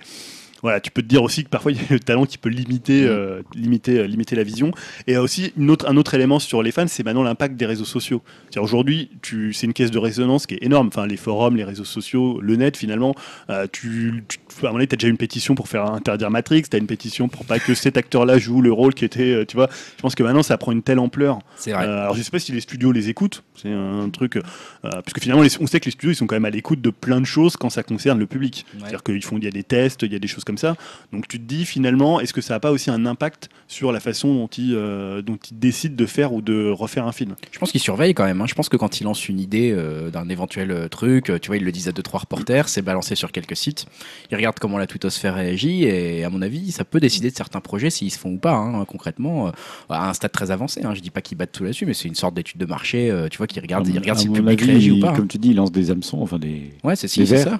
voilà, 0.63 0.79
tu 0.79 0.89
peux 0.89 1.01
te 1.03 1.07
dire 1.07 1.21
aussi 1.21 1.43
que 1.43 1.49
parfois 1.49 1.71
il 1.73 1.77
y 1.77 1.81
a 1.81 1.83
le 1.91 1.99
talent 1.99 2.25
qui 2.25 2.39
peut 2.39 2.49
limiter, 2.49 3.03
Mm. 3.03 3.07
euh, 3.07 3.41
limiter, 3.53 3.99
euh, 3.99 4.07
limiter 4.07 4.35
la 4.35 4.43
vision. 4.43 4.71
Et 5.05 5.17
aussi 5.17 5.53
une 5.57 5.69
autre, 5.69 5.87
un 5.87 5.95
autre 5.97 6.13
élément 6.15 6.39
sur 6.39 6.63
les 6.63 6.71
fans, 6.71 6.87
c'est 6.87 7.03
maintenant 7.03 7.21
l'impact 7.23 7.55
des 7.55 7.65
réseaux 7.67 7.85
sociaux. 7.85 8.21
Aujourd'hui, 8.57 9.11
c'est 9.51 9.67
une 9.67 9.73
caisse 9.73 9.91
de 9.91 9.97
résonance 9.99 10.45
qui 10.47 10.55
est 10.55 10.63
énorme. 10.63 10.87
Enfin, 10.87 11.05
les 11.05 11.17
forums, 11.17 11.55
les 11.55 11.63
réseaux 11.63 11.83
sociaux, 11.85 12.39
le 12.41 12.55
net, 12.55 12.75
finalement, 12.77 13.13
euh, 13.49 13.67
tu, 13.71 14.23
tu, 14.27 14.39
à 14.39 14.59
un 14.59 14.61
moment 14.63 14.73
donné, 14.79 14.87
as 14.91 14.95
déjà 14.95 15.07
une 15.07 15.17
pétition 15.17 15.53
pour 15.55 15.67
faire 15.67 15.85
interdire 15.91 16.29
Matrix, 16.31 16.63
tu 16.63 16.75
as 16.75 16.79
une 16.79 16.87
pétition 16.87 17.27
pour 17.29 17.45
pas 17.45 17.59
que 17.59 17.73
cet 17.73 17.97
acteur-là 17.97 18.37
joue 18.37 18.61
le 18.61 18.71
rôle 18.71 18.93
qui 18.93 19.05
était, 19.05 19.45
tu 19.45 19.55
vois. 19.55 19.69
Je 19.97 20.01
pense 20.01 20.15
que 20.15 20.23
maintenant, 20.23 20.43
ça 20.43 20.57
prend 20.57 20.71
une 20.71 20.81
telle 20.83 20.99
ampleur 20.99 21.39
C'est 21.55 21.71
vrai. 21.73 21.85
euh, 21.85 22.01
alors 22.03 22.15
je 22.15 22.21
sais 22.21 22.31
pas 22.31 22.39
si 22.39 22.51
les 22.51 22.61
studios 22.61 22.91
les 22.91 23.09
écoutent, 23.09 23.43
c'est 23.55 23.71
un 23.71 24.09
truc, 24.09 24.37
euh, 24.37 24.41
parce 24.83 25.13
que 25.13 25.19
finalement 25.21 25.43
les- 25.43 25.49
on 25.61 25.67
sait 25.67 25.79
que 25.79 25.85
les 25.85 25.91
studios 25.91 26.11
ils 26.11 26.15
sont 26.15 26.27
quand 26.27 26.35
même 26.35 26.45
à 26.45 26.49
l'écoute 26.49 26.81
de 26.81 26.89
plein 26.89 27.19
de 27.19 27.25
choses 27.25 27.57
quand 27.57 27.69
ça 27.69 27.83
concerne 27.83 28.19
le 28.19 28.27
public. 28.27 28.65
Ouais. 28.73 28.79
C'est-à-dire 28.81 29.03
qu'ils 29.03 29.23
font, 29.23 29.37
il 29.37 29.43
y 29.43 29.47
a 29.47 29.51
des 29.51 29.63
tests, 29.63 30.03
il 30.03 30.13
y 30.13 30.15
a 30.15 30.19
des 30.19 30.27
choses 30.27 30.43
comme 30.43 30.52
ça. 30.57 30.75
Donc 31.11 31.27
tu 31.27 31.39
te 31.39 31.43
dis 31.45 31.65
finalement, 31.65 32.19
est-ce 32.19 32.33
que 32.33 32.41
ça 32.41 32.53
n'a 32.53 32.59
pas 32.59 32.71
aussi 32.71 32.89
un 32.89 33.05
impact 33.05 33.49
sur 33.67 33.91
la 33.91 33.99
façon 33.99 34.33
dont 34.35 34.49
euh, 34.59 35.21
dont 35.21 35.37
ils 35.49 35.59
décident 35.59 35.95
de 35.95 36.05
faire 36.05 36.33
ou 36.33 36.41
de 36.41 36.69
refaire 36.69 37.07
un 37.07 37.11
film? 37.11 37.35
Je 37.51 37.59
pense 37.59 37.71
qu'ils 37.71 37.81
surveillent 37.81 38.13
quand 38.13 38.25
même. 38.25 38.41
hein. 38.41 38.45
Je 38.47 38.53
pense 38.55 38.69
que 38.69 38.77
quand 38.77 38.99
ils 39.01 39.03
lancent 39.03 39.27
une 39.29 39.39
idée 39.39 39.71
euh, 39.75 40.09
d'un 40.09 40.29
éventuel 40.29 40.71
euh, 40.71 40.87
truc, 40.87 41.31
tu 41.41 41.47
vois, 41.47 41.57
ils 41.57 41.63
le 41.63 41.71
disent 41.71 41.87
à 41.87 41.91
deux 41.91 42.03
trois 42.03 42.21
reporters, 42.21 42.69
c'est 42.69 42.81
balancé 42.81 43.15
sur 43.15 43.31
quelques 43.31 43.55
sites. 43.55 43.85
Ils 44.31 44.35
regardent 44.35 44.59
comment 44.59 44.77
la 44.77 44.87
twittosphère 44.87 45.35
réagit 45.35 45.83
et 45.83 46.23
à 46.23 46.29
mon 46.29 46.41
avis, 46.41 46.71
ça 46.71 46.83
peut 46.85 46.99
décider 46.99 47.31
de 47.31 47.35
certains 47.35 47.61
projets 47.61 47.89
s'ils 47.89 48.11
se 48.11 48.19
font 48.19 48.31
ou 48.33 48.37
pas. 48.37 48.53
hein, 48.53 48.85
concrètement, 48.85 49.47
euh, 49.47 49.51
à 49.89 50.09
un 50.09 50.13
stade 50.13 50.31
très 50.31 50.51
avancé. 50.51 50.81
Hein. 50.83 50.93
Je 50.93 51.01
dis 51.01 51.09
pas 51.09 51.21
qu'ils 51.21 51.37
battent 51.37 51.51
tout 51.51 51.63
là-dessus, 51.63 51.85
mais 51.85 51.93
c'est 51.93 52.07
une 52.07 52.15
sorte 52.15 52.33
d'étude 52.35 52.59
de 52.59 52.65
marché. 52.65 53.09
euh, 53.09 53.27
tu 53.29 53.37
vois, 53.37 53.47
qui 53.47 53.59
regardent, 53.59 53.87
ils 53.87 53.97
regardent 53.97 54.19
À 54.19 54.21
si 54.21 54.27
le 54.27 54.33
public 54.33 54.61
avis, 54.61 54.71
réagit 54.71 54.91
ou 54.91 54.95
il- 54.95 55.01
pas. 55.01 55.09
hein. 55.09 55.13
Comme 55.15 55.27
tu 55.27 55.37
dis, 55.37 55.49
il 55.49 55.55
lance 55.55 55.71
des 55.71 55.89
hameçons, 55.91 56.19
enfin 56.21 56.37
des. 56.37 56.71
Ouais, 56.83 56.95
c'est 56.95 57.07
si, 57.07 57.21
les 57.21 57.25
c'est 57.25 57.35
verts. 57.43 57.43
ça. 57.45 57.59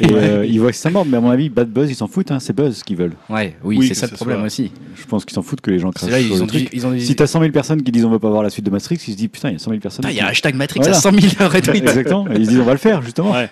Et 0.00 0.12
euh, 0.12 0.44
ils 0.44 0.58
voient 0.60 0.70
que 0.72 0.76
ça 0.76 0.90
mord, 0.90 1.04
mais 1.06 1.16
à 1.16 1.20
mon 1.20 1.30
avis, 1.30 1.48
Bad 1.48 1.68
Buzz, 1.70 1.90
ils 1.90 1.94
s'en 1.94 2.08
foutent, 2.08 2.30
hein, 2.32 2.40
c'est 2.40 2.52
Buzz 2.54 2.82
qu'ils 2.82 2.96
veulent. 2.96 3.12
Ouais, 3.30 3.56
oui, 3.62 3.76
Oui, 3.78 3.88
c'est 3.88 3.94
ça 3.94 4.06
le 4.06 4.12
problème 4.14 4.38
soit- 4.38 4.46
aussi. 4.46 4.72
Je 4.96 5.04
pense 5.06 5.24
qu'ils 5.24 5.34
s'en 5.34 5.42
foutent 5.42 5.60
que 5.60 5.70
les 5.70 5.78
gens 5.78 5.90
crachent 5.90 6.10
là, 6.10 6.18
sur 6.20 6.26
ils 6.26 6.36
le 6.36 6.42
ont 6.42 6.46
dit, 6.46 6.58
truc. 6.64 6.68
ils 6.72 6.86
ont 6.86 6.90
dit. 6.92 7.04
Si 7.06 7.14
t'as 7.14 7.26
100 7.26 7.40
000 7.40 7.52
personnes 7.52 7.82
qui 7.82 7.92
disent 7.92 8.04
on 8.04 8.10
veut 8.10 8.18
pas 8.18 8.30
voir 8.30 8.42
la 8.42 8.50
suite 8.50 8.64
de 8.66 8.70
Matrix, 8.70 8.96
ils 9.06 9.12
se 9.12 9.16
disent 9.16 9.28
putain, 9.28 9.50
il 9.50 9.52
y 9.52 9.56
a 9.56 9.58
100 9.58 9.70
000 9.70 9.80
personnes. 9.80 10.04
Il 10.08 10.14
y 10.16 10.20
a 10.20 10.26
hashtag 10.26 10.54
Matrix 10.54 10.80
Voilà. 10.80 10.96
à 10.96 11.00
100 11.00 11.12
000 11.12 11.32
retweets. 11.50 11.76
Exactement. 11.82 12.26
Et 12.30 12.36
ils 12.38 12.44
se 12.46 12.50
disent 12.50 12.58
on 12.60 12.64
va 12.64 12.72
le 12.72 12.78
faire, 12.78 13.02
justement. 13.02 13.32
Ouais. 13.32 13.48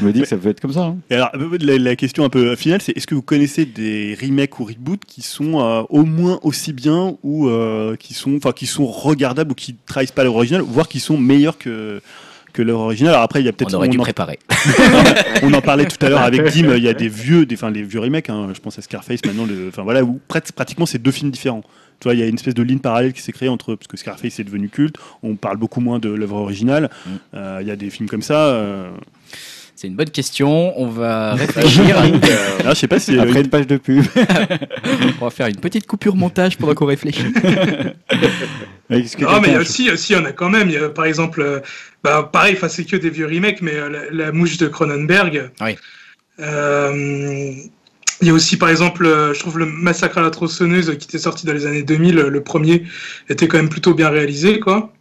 Je 0.00 0.04
me 0.04 0.12
dis 0.12 0.20
que 0.20 0.26
ça 0.28 0.36
peut 0.36 0.48
être 0.48 0.60
comme 0.60 0.72
ça. 0.72 0.84
hein. 0.86 0.96
Et 1.10 1.14
alors, 1.14 1.30
la, 1.60 1.78
la 1.78 1.96
question 1.96 2.24
un 2.24 2.28
peu 2.28 2.56
finale, 2.56 2.82
c'est 2.82 2.96
est-ce 2.96 3.06
que 3.06 3.14
vous 3.14 3.22
connaissez 3.22 3.64
des 3.64 4.16
remakes 4.20 4.58
ou 4.60 4.64
reboots 4.64 5.04
qui 5.06 5.22
sont 5.22 5.60
euh, 5.60 5.82
au 5.88 6.04
moins 6.04 6.38
aussi 6.42 6.72
bien 6.72 7.16
ou 7.22 7.48
euh, 7.48 7.96
qui 7.96 8.14
sont, 8.14 8.36
enfin, 8.36 8.52
qui 8.52 8.66
sont 8.66 8.86
regardables 8.86 9.52
ou 9.52 9.54
qui 9.54 9.74
trahissent 9.86 10.12
pas 10.12 10.24
leur 10.24 10.34
original, 10.34 10.62
voire 10.62 10.88
qui 10.88 11.00
sont 11.00 11.16
meilleurs 11.16 11.58
que 11.58 12.00
que 12.54 12.62
leur 12.62 12.80
original. 12.80 13.12
Alors 13.12 13.24
après, 13.24 13.40
il 13.42 13.44
y 13.44 13.48
a 13.48 13.52
peut-être 13.52 13.74
On 13.74 13.76
aurait 13.76 13.88
dû 13.88 13.98
en- 13.98 14.02
préparer. 14.02 14.38
on 15.42 15.52
en 15.52 15.60
parlait 15.60 15.84
tout 15.84 16.02
à 16.04 16.08
l'heure 16.08 16.22
avec 16.22 16.42
Dim, 16.52 16.74
il 16.76 16.82
y 16.82 16.88
a 16.88 16.94
des 16.94 17.08
vieux, 17.08 17.44
des, 17.44 17.54
enfin, 17.56 17.70
les 17.70 17.82
vieux 17.82 18.00
remakes, 18.00 18.30
hein, 18.30 18.48
je 18.54 18.60
pense 18.60 18.78
à 18.78 18.82
Scarface 18.82 19.20
maintenant, 19.26 19.44
le, 19.44 19.68
enfin 19.68 19.82
voilà, 19.82 20.02
où 20.02 20.20
prat- 20.28 20.40
pratiquement 20.54 20.86
c'est 20.86 20.98
deux 21.02 21.10
films 21.10 21.30
différents. 21.30 21.62
Tu 22.00 22.04
vois, 22.08 22.14
il 22.14 22.20
y 22.20 22.22
a 22.22 22.26
une 22.26 22.34
espèce 22.34 22.54
de 22.54 22.62
ligne 22.62 22.80
parallèle 22.80 23.12
qui 23.12 23.22
s'est 23.22 23.32
créée 23.32 23.48
entre, 23.48 23.74
parce 23.76 23.86
que 23.86 23.96
Scarface 23.96 24.38
est 24.40 24.44
devenu 24.44 24.68
culte, 24.68 24.96
on 25.22 25.36
parle 25.36 25.56
beaucoup 25.58 25.80
moins 25.80 25.98
de 25.98 26.08
l'œuvre 26.08 26.36
originale, 26.36 26.90
Mm. 27.06 27.10
Euh, 27.34 27.58
il 27.60 27.68
y 27.68 27.70
a 27.70 27.76
des 27.76 27.90
films 27.90 28.08
comme 28.08 28.22
ça. 28.22 28.46
euh, 28.46 28.90
C'est 29.76 29.88
une 29.88 29.96
bonne 29.96 30.10
question. 30.10 30.78
On 30.80 30.86
va 30.88 31.34
réfléchir. 31.34 31.96
là, 32.64 32.70
je 32.70 32.74
sais 32.74 32.86
pas 32.88 32.98
si. 33.00 33.18
Après 33.18 33.40
une 33.40 33.48
page 33.50 33.66
de 33.66 33.76
pub. 33.76 34.04
on 35.20 35.24
va 35.24 35.30
faire 35.30 35.48
une 35.48 35.56
petite 35.56 35.86
coupure 35.86 36.14
montage 36.16 36.56
pendant 36.58 36.74
qu'on 36.74 36.86
réfléchit. 36.86 37.24
Non, 38.90 39.40
mais 39.40 39.48
il 39.48 39.52
y 39.52 39.56
a 39.56 39.60
aussi, 39.60 39.90
aussi, 39.90 40.14
en 40.14 40.24
a 40.26 40.32
quand 40.32 40.50
même. 40.50 40.68
Il 40.68 40.74
y 40.74 40.76
a, 40.76 40.88
par 40.90 41.06
exemple, 41.06 41.40
euh, 41.40 41.60
bah, 42.04 42.28
pareil, 42.30 42.54
enfin, 42.56 42.68
c'est 42.68 42.84
que 42.84 42.96
des 42.96 43.08
vieux 43.10 43.26
remakes, 43.26 43.62
mais 43.62 43.74
euh, 43.74 43.88
la, 43.88 44.26
la 44.26 44.30
mouche 44.32 44.58
de 44.58 44.68
Cronenberg. 44.68 45.50
Oui. 45.62 45.76
Euh, 46.40 46.92
il 48.20 48.26
y 48.28 48.30
a 48.30 48.32
aussi, 48.34 48.56
par 48.58 48.68
exemple, 48.68 49.06
euh, 49.06 49.32
je 49.34 49.40
trouve 49.40 49.58
le 49.58 49.66
Massacre 49.66 50.18
à 50.18 50.22
la 50.22 50.30
tronçonneuse 50.30 50.96
qui 50.98 51.08
était 51.08 51.18
sorti 51.18 51.46
dans 51.46 51.52
les 51.54 51.66
années 51.66 51.82
2000, 51.82 52.14
le 52.14 52.42
premier 52.42 52.84
était 53.28 53.48
quand 53.48 53.56
même 53.56 53.68
plutôt 53.70 53.94
bien 53.94 54.10
réalisé, 54.10 54.60
quoi. 54.60 54.92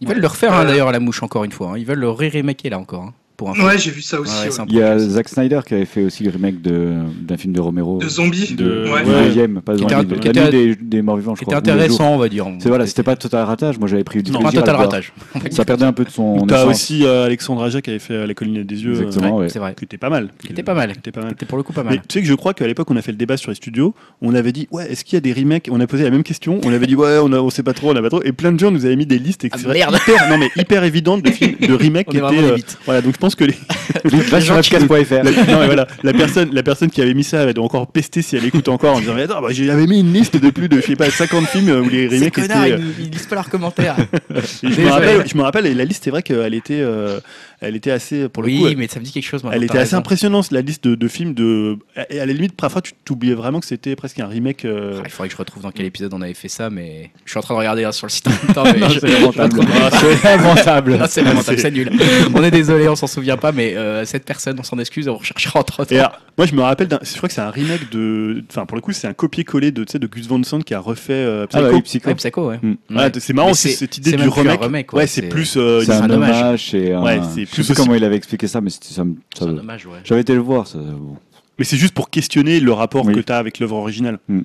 Ils 0.00 0.08
veulent 0.08 0.20
le 0.20 0.26
refaire 0.26 0.52
hein, 0.54 0.64
Euh, 0.64 0.68
d'ailleurs 0.68 0.88
à 0.88 0.92
la 0.92 1.00
mouche 1.00 1.22
encore 1.22 1.44
une 1.44 1.52
fois. 1.52 1.72
hein. 1.72 1.78
Ils 1.78 1.86
veulent 1.86 1.98
le 2.00 2.10
ré-remaker 2.10 2.70
là 2.70 2.78
encore. 2.78 3.02
hein, 3.04 3.14
pour 3.36 3.50
un 3.50 3.54
film. 3.54 3.66
Ouais, 3.66 3.78
j'ai 3.78 3.90
vu 3.90 4.02
ça 4.02 4.20
aussi. 4.20 4.32
Ouais, 4.48 4.48
ouais. 4.50 4.64
Il 4.68 4.74
y 4.76 4.82
a. 4.82 4.98
Zack 4.98 5.28
Snyder 5.28 5.60
qui 5.66 5.74
avait 5.74 5.84
fait 5.84 6.04
aussi 6.04 6.24
le 6.24 6.30
remake 6.30 6.60
de- 6.62 6.94
d'un 7.20 7.36
film 7.36 7.52
de 7.52 7.60
Romero. 7.60 7.98
De 7.98 8.08
zombies. 8.08 8.54
De- 8.54 8.86
Ouais. 8.90 9.04
deuxième, 9.04 9.60
pas 9.62 9.76
zombie, 9.76 9.94
de- 10.06 10.14
qui 10.16 10.28
était- 10.28 10.50
des, 10.50 10.76
des 10.76 11.02
morts 11.02 11.16
vivants, 11.16 11.34
je 11.34 11.40
C'était 11.40 11.52
crois. 11.52 11.62
jours. 11.64 11.74
intéressant, 11.74 12.14
on 12.14 12.18
va 12.18 12.28
dire. 12.28 12.46
C'est 12.58 12.68
voilà, 12.68 12.86
c'était 12.86 13.02
pas 13.02 13.16
total 13.16 13.44
ratage. 13.44 13.78
Moi, 13.78 13.88
j'avais 13.88 14.04
pris 14.04 14.22
du 14.22 14.30
Non, 14.32 14.40
pas 14.40 14.52
total 14.52 14.76
ratage. 14.76 15.12
Ça 15.50 15.64
perdait 15.64 15.84
un 15.84 15.92
peu 15.92 16.04
de 16.04 16.10
son. 16.10 16.46
T'as 16.46 16.64
aussi 16.66 17.04
euh, 17.04 17.24
Alexandre 17.26 17.62
Aja 17.62 17.80
qui 17.80 17.90
avait 17.90 17.98
fait 17.98 18.14
euh, 18.14 18.26
La 18.26 18.34
colline 18.34 18.62
des 18.64 18.82
yeux, 18.84 18.92
Exactement, 19.02 19.36
ouais. 19.38 19.48
C'est 19.48 19.58
vrai. 19.58 19.74
qui 19.76 19.84
était 19.84 19.98
pas 19.98 20.10
mal. 20.10 20.30
Qui 20.38 20.52
était 20.52 20.62
pas 20.62 20.74
mal. 20.74 20.92
Qui 20.92 20.98
était 20.98 21.12
pas 21.12 21.20
mal. 21.20 21.30
C'était 21.30 21.46
pour 21.46 21.58
le 21.58 21.64
coup 21.64 21.72
pas 21.72 21.82
Mais 21.84 21.90
mal. 21.90 21.98
tu 22.08 22.18
sais 22.18 22.22
que 22.22 22.26
je 22.28 22.34
crois 22.34 22.54
qu'à 22.54 22.66
l'époque 22.66 22.90
on 22.90 22.96
a 22.96 23.02
fait 23.02 23.12
le 23.12 23.18
débat 23.18 23.36
sur 23.36 23.50
les 23.50 23.54
studios, 23.56 23.94
on 24.22 24.34
avait 24.34 24.52
dit 24.52 24.68
ouais 24.70 24.90
est-ce 24.90 25.04
qu'il 25.04 25.14
y 25.14 25.18
a 25.18 25.20
des 25.20 25.32
remakes? 25.32 25.68
On 25.70 25.80
a 25.80 25.86
posé 25.86 26.04
la 26.04 26.10
même 26.10 26.22
question, 26.22 26.60
on 26.64 26.72
avait 26.72 26.86
dit 26.86 26.94
ouais 26.94 27.18
on, 27.22 27.32
a, 27.32 27.38
on 27.38 27.50
sait 27.50 27.62
pas 27.62 27.72
trop, 27.74 27.90
on 27.92 27.96
a 27.96 28.02
pas 28.02 28.08
trop, 28.10 28.22
et 28.22 28.32
plein 28.32 28.52
de 28.52 28.58
gens 28.58 28.70
nous 28.70 28.84
avaient 28.86 28.96
mis 28.96 29.06
des 29.06 29.18
listes 29.18 29.44
et 29.44 29.50
Ah, 29.52 29.58
hyper, 29.58 29.90
non 30.30 30.38
mais 30.38 30.48
hyper 30.56 30.84
évidentes 30.84 31.22
de 31.22 31.30
films 31.30 31.56
de 31.60 31.74
remakes 31.84 32.08
qui 32.08 32.16
étaient 32.18 32.24
euh, 32.42 32.56
voilà 32.84 33.00
donc 33.02 33.14
je 33.14 33.18
pense 33.26 33.34
que 33.34 33.44
les, 33.44 33.54
Va 34.30 34.40
sur 34.40 34.54
webcast.fr. 34.54 35.24
la, 35.24 35.30
non, 35.30 35.60
mais 35.60 35.66
voilà, 35.66 35.86
la 36.04 36.12
personne 36.12 36.50
la 36.52 36.62
personne 36.62 36.90
qui 36.90 37.02
avait 37.02 37.14
mis 37.14 37.24
ça 37.24 37.42
elle 37.42 37.54
doit 37.54 37.64
encore 37.64 37.88
pester 37.88 38.22
si 38.22 38.36
elle 38.36 38.44
écoute 38.44 38.68
encore 38.68 38.96
en 38.96 39.00
disant 39.00 39.14
mais 39.14 39.22
attends 39.22 39.42
bah, 39.42 39.48
j'avais 39.50 39.86
mis 39.86 40.00
une 40.00 40.12
liste 40.12 40.36
de 40.36 40.50
plus 40.50 40.68
de 40.68 40.80
je 40.80 40.86
sais 40.86 40.96
pas 40.96 41.10
50 41.10 41.46
films 41.46 41.70
où 41.70 41.88
les 41.88 42.08
Ces 42.08 42.16
remakes 42.16 42.34
connards, 42.34 42.66
étaient 42.66 42.74
euh, 42.74 42.92
ils, 42.98 43.06
ils 43.06 43.10
lisent 43.10 43.26
pas 43.26 43.34
leurs 43.34 43.50
commentaires. 43.50 43.96
je 44.62 44.80
me 44.80 44.90
rappelle 44.90 45.24
je 45.26 45.36
me 45.36 45.42
rappelle 45.42 45.66
et 45.66 45.74
la 45.74 45.84
liste 45.84 46.04
c'est 46.04 46.10
vrai 46.10 46.22
qu'elle 46.22 46.54
était 46.54 46.80
euh, 46.80 47.18
elle 47.60 47.74
était 47.76 47.90
assez 47.90 48.28
pour 48.28 48.42
le 48.42 48.48
oui, 48.50 48.58
coup 48.60 48.68
elle- 48.68 48.76
mais 48.76 48.86
ça 48.88 49.00
me 49.00 49.04
dit 49.04 49.12
quelque 49.12 49.24
chose. 49.24 49.42
elle 49.52 49.64
était 49.64 49.78
assez 49.78 49.94
impressionnante, 49.94 50.50
la 50.50 50.60
liste 50.60 50.84
de, 50.84 50.94
de 50.94 51.08
films 51.08 51.34
de. 51.34 51.78
Et 52.10 52.20
à 52.20 52.26
la 52.26 52.32
limite, 52.32 52.54
parfois, 52.54 52.82
tu 52.82 52.92
t'oubliais 53.04 53.34
vraiment 53.34 53.60
que 53.60 53.66
c'était 53.66 53.96
presque 53.96 54.20
un 54.20 54.26
remake. 54.26 54.64
euh, 54.64 54.98
Ah, 54.98 55.02
il 55.06 55.10
faudrait 55.10 55.28
que 55.28 55.32
je 55.34 55.38
retrouve 55.38 55.62
dans 55.62 55.70
quel 55.70 55.86
épisode 55.86 56.12
on 56.14 56.20
avait 56.22 56.34
fait 56.34 56.48
ça, 56.48 56.68
mais 56.70 57.10
je 57.24 57.30
suis 57.30 57.38
en 57.38 57.42
train 57.42 57.54
de 57.54 57.58
regarder 57.58 57.88
sur 57.92 58.06
le 58.06 58.10
site 58.12 58.26
en 58.26 58.30
même 58.30 58.54
temps. 58.54 58.64
mais 58.72 58.78
Non, 58.78 58.88
je- 58.88 59.00
c'est 59.00 59.08
lamentable. 59.08 59.60
Ah, 59.80 59.90
C'est 60.00 60.24
lamentable. 60.36 60.98
Ah, 61.02 61.08
c'est 61.08 61.70
nul. 61.70 61.90
On 62.34 62.42
est 62.42 62.50
désolé, 62.50 62.88
on 62.88 62.96
s'en 62.96 63.06
souvient 63.06 63.36
pas, 63.36 63.52
mais 63.52 63.74
euh, 63.76 64.04
cette 64.04 64.24
personne, 64.24 64.56
on 64.58 64.62
s'en 64.62 64.78
excuse, 64.78 65.08
on 65.08 65.16
recherchera 65.16 65.60
entre 65.60 65.90
Et 65.92 65.98
alors, 65.98 66.18
moi, 66.38 66.46
je 66.46 66.54
me 66.54 66.60
rappelle, 66.62 66.88
d'un- 66.88 66.98
je 67.02 67.16
crois 67.16 67.28
que 67.28 67.34
c'est 67.34 67.40
un 67.40 67.50
remake 67.50 67.90
de. 67.90 68.44
Enfin, 68.50 68.66
pour 68.66 68.76
le 68.76 68.82
coup, 68.82 68.92
c'est 68.92 69.06
un 69.06 69.14
copier-coller 69.14 69.70
de, 69.70 69.84
tu 69.84 69.92
sais, 69.92 69.98
de 69.98 70.06
Gus 70.06 70.26
Van 70.26 70.42
Sant 70.42 70.60
qui 70.60 70.74
a 70.74 70.80
refait 70.80 71.12
euh, 71.14 71.46
Ah 71.52 71.60
bah 71.60 71.68
Psycho. 71.68 71.74
oui, 71.76 71.82
Psycho. 71.82 72.08
Ouais, 72.08 72.14
Psycho, 72.14 72.48
ouais. 72.50 72.58
Mm. 72.62 72.74
Voilà, 72.90 73.10
c'est 73.18 73.32
marrant 73.32 73.48
Mais 73.48 73.54
c'est- 73.54 73.68
cette 73.70 73.96
idée 73.98 74.10
c'est 74.10 74.16
du 74.16 74.22
même 74.22 74.30
plus 74.32 74.40
un 74.40 74.42
remake. 74.42 74.60
remake, 74.62 74.92
ouais, 74.92 74.98
ouais, 75.00 75.06
c'est 75.06 75.22
c'est- 75.22 75.28
plus. 75.28 75.56
euh, 75.56 75.80
C'est 75.82 75.92
un 75.92 76.02
un 76.02 76.10
hommage. 76.10 76.74
un. 76.74 77.02
Ouais, 77.02 77.20
c'est 77.34 77.40
je 77.44 77.46
plus 77.46 77.46
sais 77.46 77.46
plus 77.46 77.62
aussi- 77.62 77.74
comment 77.74 77.94
il 77.94 78.04
avait 78.04 78.16
expliqué 78.16 78.46
ça, 78.48 78.60
mais 78.60 78.70
c'était 78.70 78.88
ça. 78.94 79.04
me- 79.04 79.14
C'est 79.34 79.44
ça- 79.44 79.50
un 79.50 79.56
hommage, 79.58 79.86
ouais. 79.86 79.98
J'avais 80.04 80.20
été 80.20 80.34
le 80.34 80.40
voir. 80.40 80.66
Ça, 80.66 80.78
bon. 80.78 81.16
Mais 81.58 81.64
c'est 81.64 81.78
juste 81.78 81.94
pour 81.94 82.10
questionner 82.10 82.60
le 82.60 82.72
rapport 82.72 83.06
Oui. 83.06 83.14
que 83.14 83.20
tu 83.20 83.32
as 83.32 83.38
avec 83.38 83.58
l'œuvre 83.58 83.76
originale. 83.76 84.18
Mm. 84.28 84.40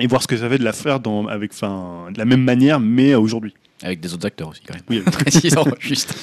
Et 0.00 0.06
voir 0.06 0.22
ce 0.22 0.26
que 0.26 0.36
ça 0.36 0.48
fait 0.48 0.58
de 0.58 0.64
la 0.64 0.72
faire 0.72 1.00
dans, 1.00 1.26
avec, 1.28 1.52
enfin, 1.52 2.06
de 2.12 2.18
la 2.18 2.24
même 2.24 2.42
manière, 2.42 2.80
mais 2.80 3.12
euh, 3.12 3.20
aujourd'hui. 3.20 3.54
Avec 3.82 4.00
des 4.00 4.12
autres 4.14 4.26
acteurs 4.26 4.48
aussi, 4.48 4.62
quand 4.66 4.74
même. 4.74 4.82
Oui. 4.88 5.00
Précisons, 5.12 5.64
juste. 5.80 6.14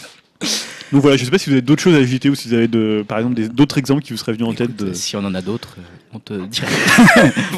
Donc 0.91 1.01
voilà, 1.01 1.17
je 1.17 1.25
sais 1.25 1.31
pas 1.31 1.37
si 1.37 1.49
vous 1.49 1.53
avez 1.53 1.61
d'autres 1.61 1.81
choses 1.81 1.95
à 1.95 1.97
ajouter 1.97 2.29
ou 2.29 2.35
si 2.35 2.47
vous 2.47 2.53
avez 2.53 2.67
de, 2.67 3.03
par 3.07 3.19
exemple 3.19 3.39
d'autres 3.49 3.77
exemples 3.77 4.01
qui 4.01 4.11
vous 4.11 4.17
seraient 4.17 4.33
venus 4.33 4.47
en 4.47 4.53
tête. 4.53 4.75
De... 4.75 4.93
Si 4.93 5.15
on 5.15 5.19
en 5.19 5.35
a 5.35 5.41
d'autres, 5.41 5.77
euh, 5.77 6.08
on 6.13 6.19
te 6.19 6.33
dira. 6.47 6.67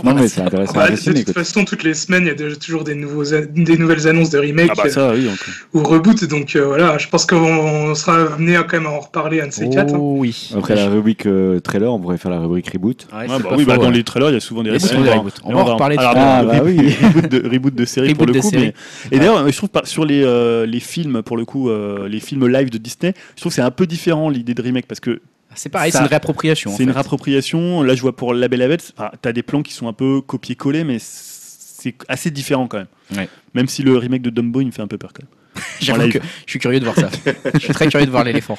Non, 0.03 0.13
mais 0.13 0.27
c'est 0.27 0.41
intéressant. 0.41 0.73
Bah, 0.73 0.89
de 0.89 0.95
toute 0.95 1.23
quoi. 1.25 1.33
façon, 1.43 1.63
toutes 1.65 1.83
les 1.83 1.93
semaines, 1.93 2.23
il 2.23 2.41
y 2.41 2.51
a 2.51 2.55
toujours 2.55 2.83
des, 2.83 2.95
nouveaux 2.95 3.23
des 3.23 3.77
nouvelles 3.77 4.07
annonces 4.07 4.29
de 4.29 4.39
remake 4.39 4.71
Ah 4.71 4.83
bah 4.83 4.89
ça, 4.89 5.13
oui. 5.13 5.27
encore. 5.29 5.53
ou 5.73 5.83
reboot. 5.87 6.23
Donc 6.25 6.55
euh, 6.55 6.65
voilà, 6.65 6.97
je 6.97 7.07
pense 7.07 7.25
qu'on 7.25 7.37
on 7.37 7.95
sera 7.95 8.17
amené 8.33 8.55
à 8.57 8.63
quand 8.63 8.77
même 8.77 8.87
à 8.87 8.91
en 8.91 8.99
reparler 8.99 9.41
un 9.41 9.47
de 9.47 9.53
ces 9.53 9.69
quatre. 9.69 9.93
hein. 9.93 9.97
Oh 9.99 10.15
oui. 10.19 10.51
Après 10.55 10.75
la 10.75 10.87
rubrique 10.89 11.25
euh, 11.25 11.59
trailer, 11.59 11.91
on 11.93 11.99
pourrait 11.99 12.17
faire 12.17 12.31
la 12.31 12.39
rubrique 12.39 12.69
reboot. 12.71 13.07
Ouais, 13.11 13.19
Ouais, 13.19 13.25
c'est 13.37 13.43
bah 13.43 13.49
oui, 13.57 13.65
bah 13.65 13.77
dans 13.77 13.89
les 13.89 14.03
trailers, 14.03 14.29
il 14.29 14.33
y 14.33 14.37
a 14.37 14.39
souvent 14.41 14.63
des 14.63 14.71
reboots. 14.71 15.33
On 15.45 15.53
va 15.53 15.59
en 15.61 15.65
reparler 15.65 15.95
tout 15.95 16.01
à 16.03 16.11
Ah, 16.15 16.41
reboot- 16.43 17.73
de, 17.75 17.85
série 17.85 18.13
pour 18.15 18.27
Reboot 18.27 18.35
le 18.35 18.59
de 18.61 18.71
coup. 18.71 18.77
Et 19.11 19.17
d'ailleurs, 19.19 19.47
je 19.49 19.55
trouve 19.57 19.69
sur 19.85 20.05
les, 20.05 20.23
euh, 20.23 20.65
les 20.65 20.79
films, 20.79 21.21
pour 21.23 21.37
le 21.37 21.45
coup, 21.45 21.69
euh, 21.69 22.07
les 22.07 22.19
films 22.19 22.47
live 22.47 22.69
de 22.69 22.77
Disney, 22.77 23.13
je 23.35 23.41
trouve 23.41 23.51
que 23.51 23.55
c'est 23.55 23.61
un 23.61 23.71
peu 23.71 23.85
différent 23.87 24.29
l'idée 24.29 24.53
de 24.53 24.61
remake 24.61 24.85
parce 24.87 24.99
que 24.99 25.21
C'est 25.55 25.69
pareil, 25.69 25.91
c'est 25.91 25.99
une 25.99 26.05
réappropriation. 26.05 26.71
c'est 26.75 26.83
une 26.83 26.91
réappropriation. 26.91 27.83
Là, 27.83 27.95
je 27.95 28.01
vois 28.01 28.15
pour 28.15 28.33
La 28.33 28.47
Belle 28.47 28.61
et 28.61 28.63
la 28.63 28.69
Bête, 28.69 28.93
enfin, 28.97 29.11
t'as 29.21 29.31
des 29.33 29.43
plans 29.43 29.63
qui 29.63 29.73
sont 29.73 29.87
un 29.87 29.93
peu 29.93 30.21
copier-coller, 30.21 30.83
mais 30.83 30.97
c'est 30.99 31.95
assez 32.07 32.31
différent 32.31 32.67
quand 32.67 32.77
même. 32.77 32.87
Ouais. 33.17 33.29
Même 33.53 33.67
si 33.67 33.83
le 33.83 33.97
remake 33.97 34.21
de 34.21 34.29
Dumbo, 34.29 34.61
il 34.61 34.67
me 34.67 34.71
fait 34.71 34.81
un 34.81 34.87
peu 34.87 34.97
peur 34.97 35.11
quand 35.13 35.23
même. 35.23 35.40
J'avoue 35.81 36.01
live. 36.01 36.13
que 36.13 36.19
je 36.45 36.51
suis 36.51 36.59
curieux 36.59 36.79
de 36.79 36.85
voir 36.85 36.95
ça. 36.95 37.09
je 37.53 37.59
suis 37.59 37.73
très 37.73 37.87
curieux 37.87 38.05
de 38.05 38.11
voir 38.11 38.23
l'éléphant. 38.23 38.57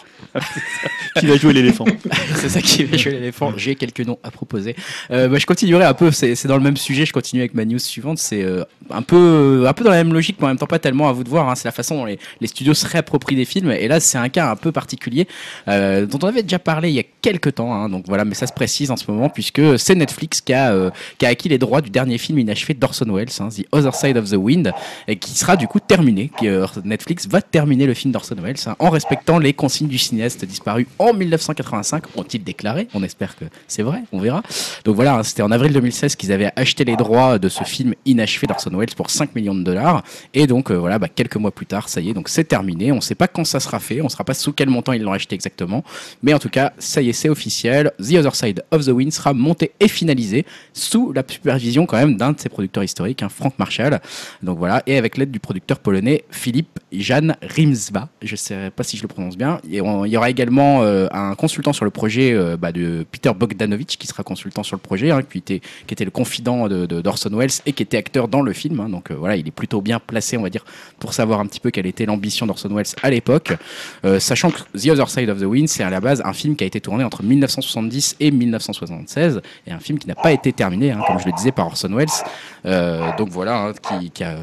Qui 1.19 1.27
va 1.27 1.37
jouer 1.37 1.53
l'éléphant 1.53 1.85
c'est 2.37 2.49
ça 2.49 2.61
qui 2.61 2.85
va 2.85 2.97
jouer 2.97 3.13
l'éléphant. 3.13 3.53
J'ai 3.57 3.75
quelques 3.75 4.01
noms 4.01 4.19
à 4.23 4.31
proposer. 4.31 4.75
Euh, 5.11 5.29
bah, 5.29 5.39
je 5.39 5.47
continuerai 5.47 5.85
un 5.85 5.95
peu. 5.95 6.11
C'est 6.11 6.47
dans 6.47 6.57
le 6.57 6.63
même 6.63 6.77
sujet. 6.77 7.05
Je 7.07 7.13
continue 7.13 7.41
avec 7.43 7.55
ma 7.55 7.65
news 7.65 7.79
suivante. 7.79 8.19
C'est 8.19 8.43
euh, 8.43 8.65
un 8.91 9.03
peu, 9.03 9.65
un 9.69 9.73
peu 9.73 9.85
dans 9.85 9.91
la 9.91 9.97
même 10.03 10.13
logique, 10.13 10.37
mais 10.41 10.47
en 10.47 10.49
même 10.49 10.59
temps 10.59 10.67
pas 10.67 10.79
tellement 10.79 11.09
à 11.09 11.13
vous 11.13 11.25
de 11.25 11.29
voir. 11.29 11.49
hein. 11.49 11.55
C'est 11.55 11.69
la 11.69 11.73
façon 11.73 11.97
dont 11.97 12.05
les, 12.05 12.19
les 12.41 12.47
studios 12.47 12.75
se 12.75 12.87
réapproprient 12.87 13.37
des 13.37 13.45
films. 13.45 13.71
Et 13.73 13.89
là, 13.89 14.01
c'est 14.01 14.19
un 14.19 14.29
cas 14.29 14.51
un 14.51 14.57
peu 14.57 14.73
particulier 14.73 15.27
euh, 15.69 16.07
dont 16.07 16.19
on 16.23 16.29
avait 16.29 16.43
déjà 16.43 16.59
parlé 16.59 16.89
il 16.91 16.95
y 16.95 17.01
a 17.01 17.05
quelques 17.21 17.55
temps. 17.55 17.73
hein. 17.75 17.89
Donc 17.89 18.05
voilà, 18.07 18.25
mais 18.25 18.35
ça 18.35 18.47
se 18.47 18.53
précise 18.53 18.91
en 18.91 18.97
ce 18.97 19.11
moment 19.11 19.29
puisque 19.29 19.79
c'est 19.79 19.95
Netflix 19.95 20.41
qui 20.41 20.53
a, 20.53 20.73
euh, 20.73 20.91
qui 21.19 21.27
a 21.27 21.31
acquis 21.31 21.49
les 21.49 21.59
droits 21.59 21.81
du 21.81 21.91
dernier 21.91 22.19
film 22.19 22.39
inachevé 22.39 22.75
d'Orson 22.75 23.07
Welles, 23.13 23.29
hein, 23.41 23.49
The 23.49 23.65
Other 23.73 23.95
Side 23.95 24.17
of 24.17 24.31
the 24.31 24.35
Wind, 24.37 24.73
et 25.09 25.17
qui 25.17 25.33
sera 25.33 25.57
du 25.57 25.67
coup 25.69 25.81
terminé. 25.81 26.31
Qui, 26.39 26.49
euh, 26.49 26.67
Netflix 26.85 27.27
va 27.27 27.43
terminer 27.43 27.87
le 27.87 27.95
film 27.95 28.13
d'Orson 28.13 28.37
Welles 28.43 28.57
hein, 28.67 28.77
en 28.79 28.91
respectant 28.91 29.39
les 29.39 29.53
consignes 29.53 29.89
du 29.89 29.99
cinéaste 29.99 30.45
disparu 30.45 30.87
en 30.99 31.13
1985, 31.13 32.17
ont-ils 32.17 32.43
déclaré. 32.43 32.89
On 32.95 33.03
espère 33.03 33.37
que 33.37 33.45
c'est 33.69 33.83
vrai, 33.83 34.03
on 34.13 34.21
verra. 34.21 34.43
Donc 34.85 34.97
voilà, 34.97 35.17
hein, 35.17 35.23
c'était 35.23 35.43
en 35.43 35.51
avril 35.51 35.73
2016 35.73 36.17
qu'ils 36.17 36.33
avaient 36.33 36.51
acheté 36.57 36.85
les 36.85 36.97
droits 36.97 37.39
de 37.39 37.49
ce 37.49 37.65
film 37.65 37.95
inachevé 38.05 38.47
d'Orson 38.47 38.71
Welles 38.75 38.95
pour 38.97 39.11
5 39.11 39.35
millions 39.35 39.55
de 39.55 39.63
dollars. 39.63 40.03
Et 40.35 40.47
donc 40.47 40.71
euh, 40.71 40.77
voilà, 40.77 40.99
bah, 40.99 41.09
quelques 41.09 41.37
mois 41.37 41.51
plus 41.51 41.67
tard, 41.67 41.89
ça 41.89 42.01
y 42.01 42.11
est, 42.11 42.15
donc 42.15 42.29
c'est 42.29 42.45
terminé. 42.45 42.93
On 42.93 42.97
ne 42.97 43.01
sait 43.01 43.15
pas 43.15 43.29
quand 43.29 43.45
ça 43.45 43.61
sera 43.61 43.81
fait, 43.81 44.01
on 44.01 44.05
ne 44.05 44.09
saura 44.09 44.25
pas 44.25 44.35
sous 44.35 44.53
quel 44.53 44.71
montant 44.71 44.93
ils 44.93 45.03
l'ont 45.03 45.13
acheté 45.13 45.35
exactement. 45.35 45.85
Mais 46.23 46.35
en 46.35 46.39
tout 46.39 46.51
cas, 46.51 46.73
ça 46.79 47.03
y 47.03 47.09
est, 47.09 47.13
c'est 47.13 47.29
officiel. 47.29 47.93
The 47.99 48.15
Other 48.15 48.35
Side 48.35 48.65
of 48.71 48.85
the 48.85 48.91
Wind 48.91 49.13
sera 49.13 49.33
monté 49.33 49.73
et 49.81 49.89
finalisé 49.89 50.45
sous 50.73 51.13
la 51.13 51.23
supervision 51.27 51.87
quand 51.87 51.97
même 51.97 52.17
d'un 52.17 52.33
de 52.33 52.41
ses 52.41 52.49
producteurs 52.49 52.85
historiques, 52.85 53.23
hein, 53.23 53.29
Frank 53.29 53.59
Marshall. 53.59 54.01
Donc 54.43 54.59
voilà, 54.59 54.83
et 54.87 54.97
avec 54.97 55.17
l'aide 55.17 55.31
du 55.31 55.41
producteur 55.41 55.79
polonais 55.79 56.25
Philippe 56.31 56.72
Jan 56.93 57.29
Rimsba. 57.43 58.09
Je 58.23 58.33
ne 58.33 58.37
sais 58.37 58.71
pas 58.75 58.83
si 58.83 58.97
je 58.97 59.03
le 59.03 59.09
prononce 59.09 59.37
bien. 59.37 59.59
Et 59.71 59.81
on- 59.81 60.05
il 60.05 60.11
y 60.13 60.17
aura 60.17 60.31
également 60.31 60.83
euh, 60.83 61.07
un 61.11 61.35
consultant 61.35 61.73
sur 61.73 61.85
le 61.85 61.91
projet 61.91 62.33
euh, 62.33 62.57
bah, 62.57 62.73
de 62.73 63.05
Peter 63.11 63.31
Bogdanovich 63.35 63.97
qui 63.99 64.07
sera 64.07 64.23
consultant 64.23 64.63
sur 64.63 64.77
le 64.77 64.81
projet, 64.81 65.11
hein, 65.11 65.21
qui, 65.23 65.39
était, 65.39 66.05
le 66.05 66.11
confident 66.11 66.69
de, 66.69 66.87
de- 66.87 67.01
d'Orson 67.01 67.31
Welles 67.33 67.51
et 67.67 67.73
qui 67.73 67.83
était 67.83 67.97
acteur 67.97 68.29
dans 68.29 68.43
le 68.43 68.53
film. 68.53 68.81
hein. 68.81 68.89
donc 68.89 69.11
euh, 69.11 69.15
voilà, 69.15 69.37
il 69.37 69.47
est 69.47 69.53
plutôt 69.53 69.81
bien 69.81 69.99
placé, 69.99 70.37
on 70.37 70.43
va 70.43 70.51
dire, 70.51 70.65
pour 70.99 71.13
savoir 71.15 71.41
un 71.41 71.47
petit 71.47 71.61
peu 71.61 71.71
quelle 71.71 71.87
était 71.87 72.07
l'ambition 72.07 72.47
d'Orson 72.47 72.69
Welles 72.75 72.87
à 73.03 73.11
l'époque. 73.11 73.53
Sachant 74.19 74.51
que 74.51 74.61
The 74.79 74.89
Other 74.89 75.09
Side 75.11 75.29
of 75.31 75.39
the 75.41 75.45
Wind, 75.45 75.69
c'est 75.69 75.83
à 75.83 75.91
la 75.91 76.01
base 76.01 76.23
un 76.25 76.33
film 76.33 76.57
qui 76.57 76.65
a 76.65 76.67
été 76.67 76.81
tourné 76.81 77.05
entre 77.05 77.23
1970 77.23 78.17
et 78.21 78.31
1976, 78.31 79.41
et 79.67 79.73
un 79.73 79.79
film 79.79 79.99
qui 79.99 80.09
n'a 80.09 80.15
pas 80.15 80.33
été 80.33 80.53
terminé, 80.53 80.93
hein, 80.93 81.01
comme 81.07 81.19
je 81.19 81.27
le 81.27 81.33
disais, 81.33 81.53
par 81.53 81.67
Orson 81.67 81.93
Welles. 81.95 82.09
Donc 83.19 83.29
voilà, 83.31 83.73
qui 84.13 84.23
a 84.25 84.37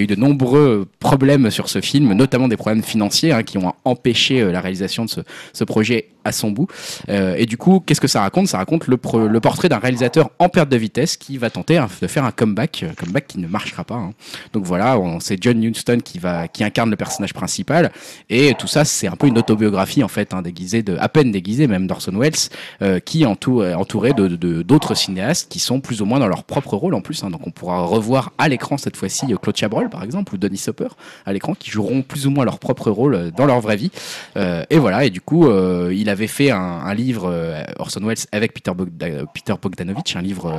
eu 0.00 0.06
de 0.06 0.14
nombreux 0.16 0.86
problèmes 0.98 1.19
sur 1.50 1.68
ce 1.68 1.80
film, 1.80 2.12
notamment 2.12 2.48
des 2.48 2.56
problèmes 2.56 2.82
financiers 2.82 3.32
hein, 3.32 3.42
qui 3.42 3.58
ont 3.58 3.72
empêché 3.84 4.40
euh, 4.40 4.52
la 4.52 4.60
réalisation 4.60 5.04
de 5.04 5.10
ce 5.52 5.64
projet 5.64 6.08
à 6.24 6.32
son 6.32 6.50
bout. 6.50 6.66
Euh, 7.08 7.34
et 7.36 7.46
du 7.46 7.56
coup, 7.56 7.80
qu'est-ce 7.84 8.00
que 8.00 8.08
ça 8.08 8.20
raconte? 8.20 8.48
Ça 8.48 8.58
raconte 8.58 8.86
le, 8.86 8.98
le 9.28 9.40
portrait 9.40 9.68
d'un 9.68 9.78
réalisateur 9.78 10.30
en 10.38 10.48
perte 10.48 10.68
de 10.68 10.76
vitesse 10.76 11.16
qui 11.16 11.38
va 11.38 11.50
tenter 11.50 11.80
de 12.02 12.06
faire 12.06 12.24
un 12.24 12.30
comeback, 12.32 12.84
un 12.90 12.94
comeback 12.94 13.26
qui 13.26 13.38
ne 13.38 13.46
marchera 13.46 13.84
pas. 13.84 13.94
hein. 13.94 14.12
Donc 14.52 14.64
voilà, 14.64 14.98
c'est 15.20 15.42
John 15.42 15.62
Huston 15.62 15.98
qui 16.04 16.18
va, 16.18 16.48
qui 16.48 16.64
incarne 16.64 16.90
le 16.90 16.96
personnage 16.96 17.32
principal, 17.34 17.92
et 18.28 18.54
tout 18.58 18.66
ça, 18.66 18.84
c'est 18.84 19.06
un 19.06 19.16
peu 19.16 19.26
une 19.26 19.38
autobiographie 19.38 20.02
en 20.02 20.08
fait, 20.08 20.34
hein, 20.34 20.42
déguisée 20.42 20.82
de, 20.82 20.96
à 20.98 21.08
peine 21.08 21.30
déguisée 21.30 21.66
même 21.66 21.86
d'Orson 21.86 22.12
Welles, 22.16 22.34
euh, 22.82 22.98
qui 23.00 23.22
est 23.22 23.26
entou- 23.26 23.62
euh, 23.62 23.74
entouré 23.74 24.12
de 24.12 24.28
d'autres 24.62 24.94
cinéastes 24.94 25.50
qui 25.50 25.58
sont 25.58 25.80
plus 25.80 26.02
ou 26.02 26.04
moins 26.04 26.18
dans 26.18 26.28
leur 26.28 26.44
propre 26.44 26.76
rôle 26.76 26.94
en 26.94 27.00
plus. 27.00 27.22
hein. 27.24 27.30
Donc 27.30 27.46
on 27.46 27.50
pourra 27.50 27.82
revoir 27.84 28.32
à 28.38 28.48
l'écran 28.48 28.76
cette 28.76 28.96
fois-ci 28.96 29.32
euh, 29.32 29.36
Claude 29.36 29.56
Chabrol 29.56 29.88
par 29.88 30.02
exemple 30.04 30.34
ou 30.34 30.38
Denis 30.38 30.62
Hopper 30.68 30.88
à 31.24 31.32
l'écran 31.32 31.54
qui 31.54 31.70
joueront 31.70 32.02
plus 32.02 32.26
ou 32.26 32.30
moins 32.30 32.44
leur 32.44 32.58
propre 32.58 32.90
rôle 32.90 33.14
euh, 33.14 33.30
dans 33.30 33.46
leur 33.46 33.60
vraie 33.60 33.76
vie. 33.76 33.90
Euh, 34.36 34.64
et 34.70 34.78
voilà, 34.78 35.04
et 35.04 35.10
du 35.10 35.20
coup, 35.20 35.46
euh, 35.48 35.94
il 35.96 36.09
avait 36.10 36.26
fait 36.26 36.50
un, 36.50 36.58
un 36.60 36.94
livre, 36.94 37.30
euh, 37.32 37.62
Orson 37.78 38.00
Welles, 38.04 38.16
avec 38.32 38.52
Peter, 38.52 38.72
Bogda- 38.72 39.24
Peter 39.32 39.54
Bogdanovich, 39.60 40.16
un 40.16 40.22
livre, 40.22 40.52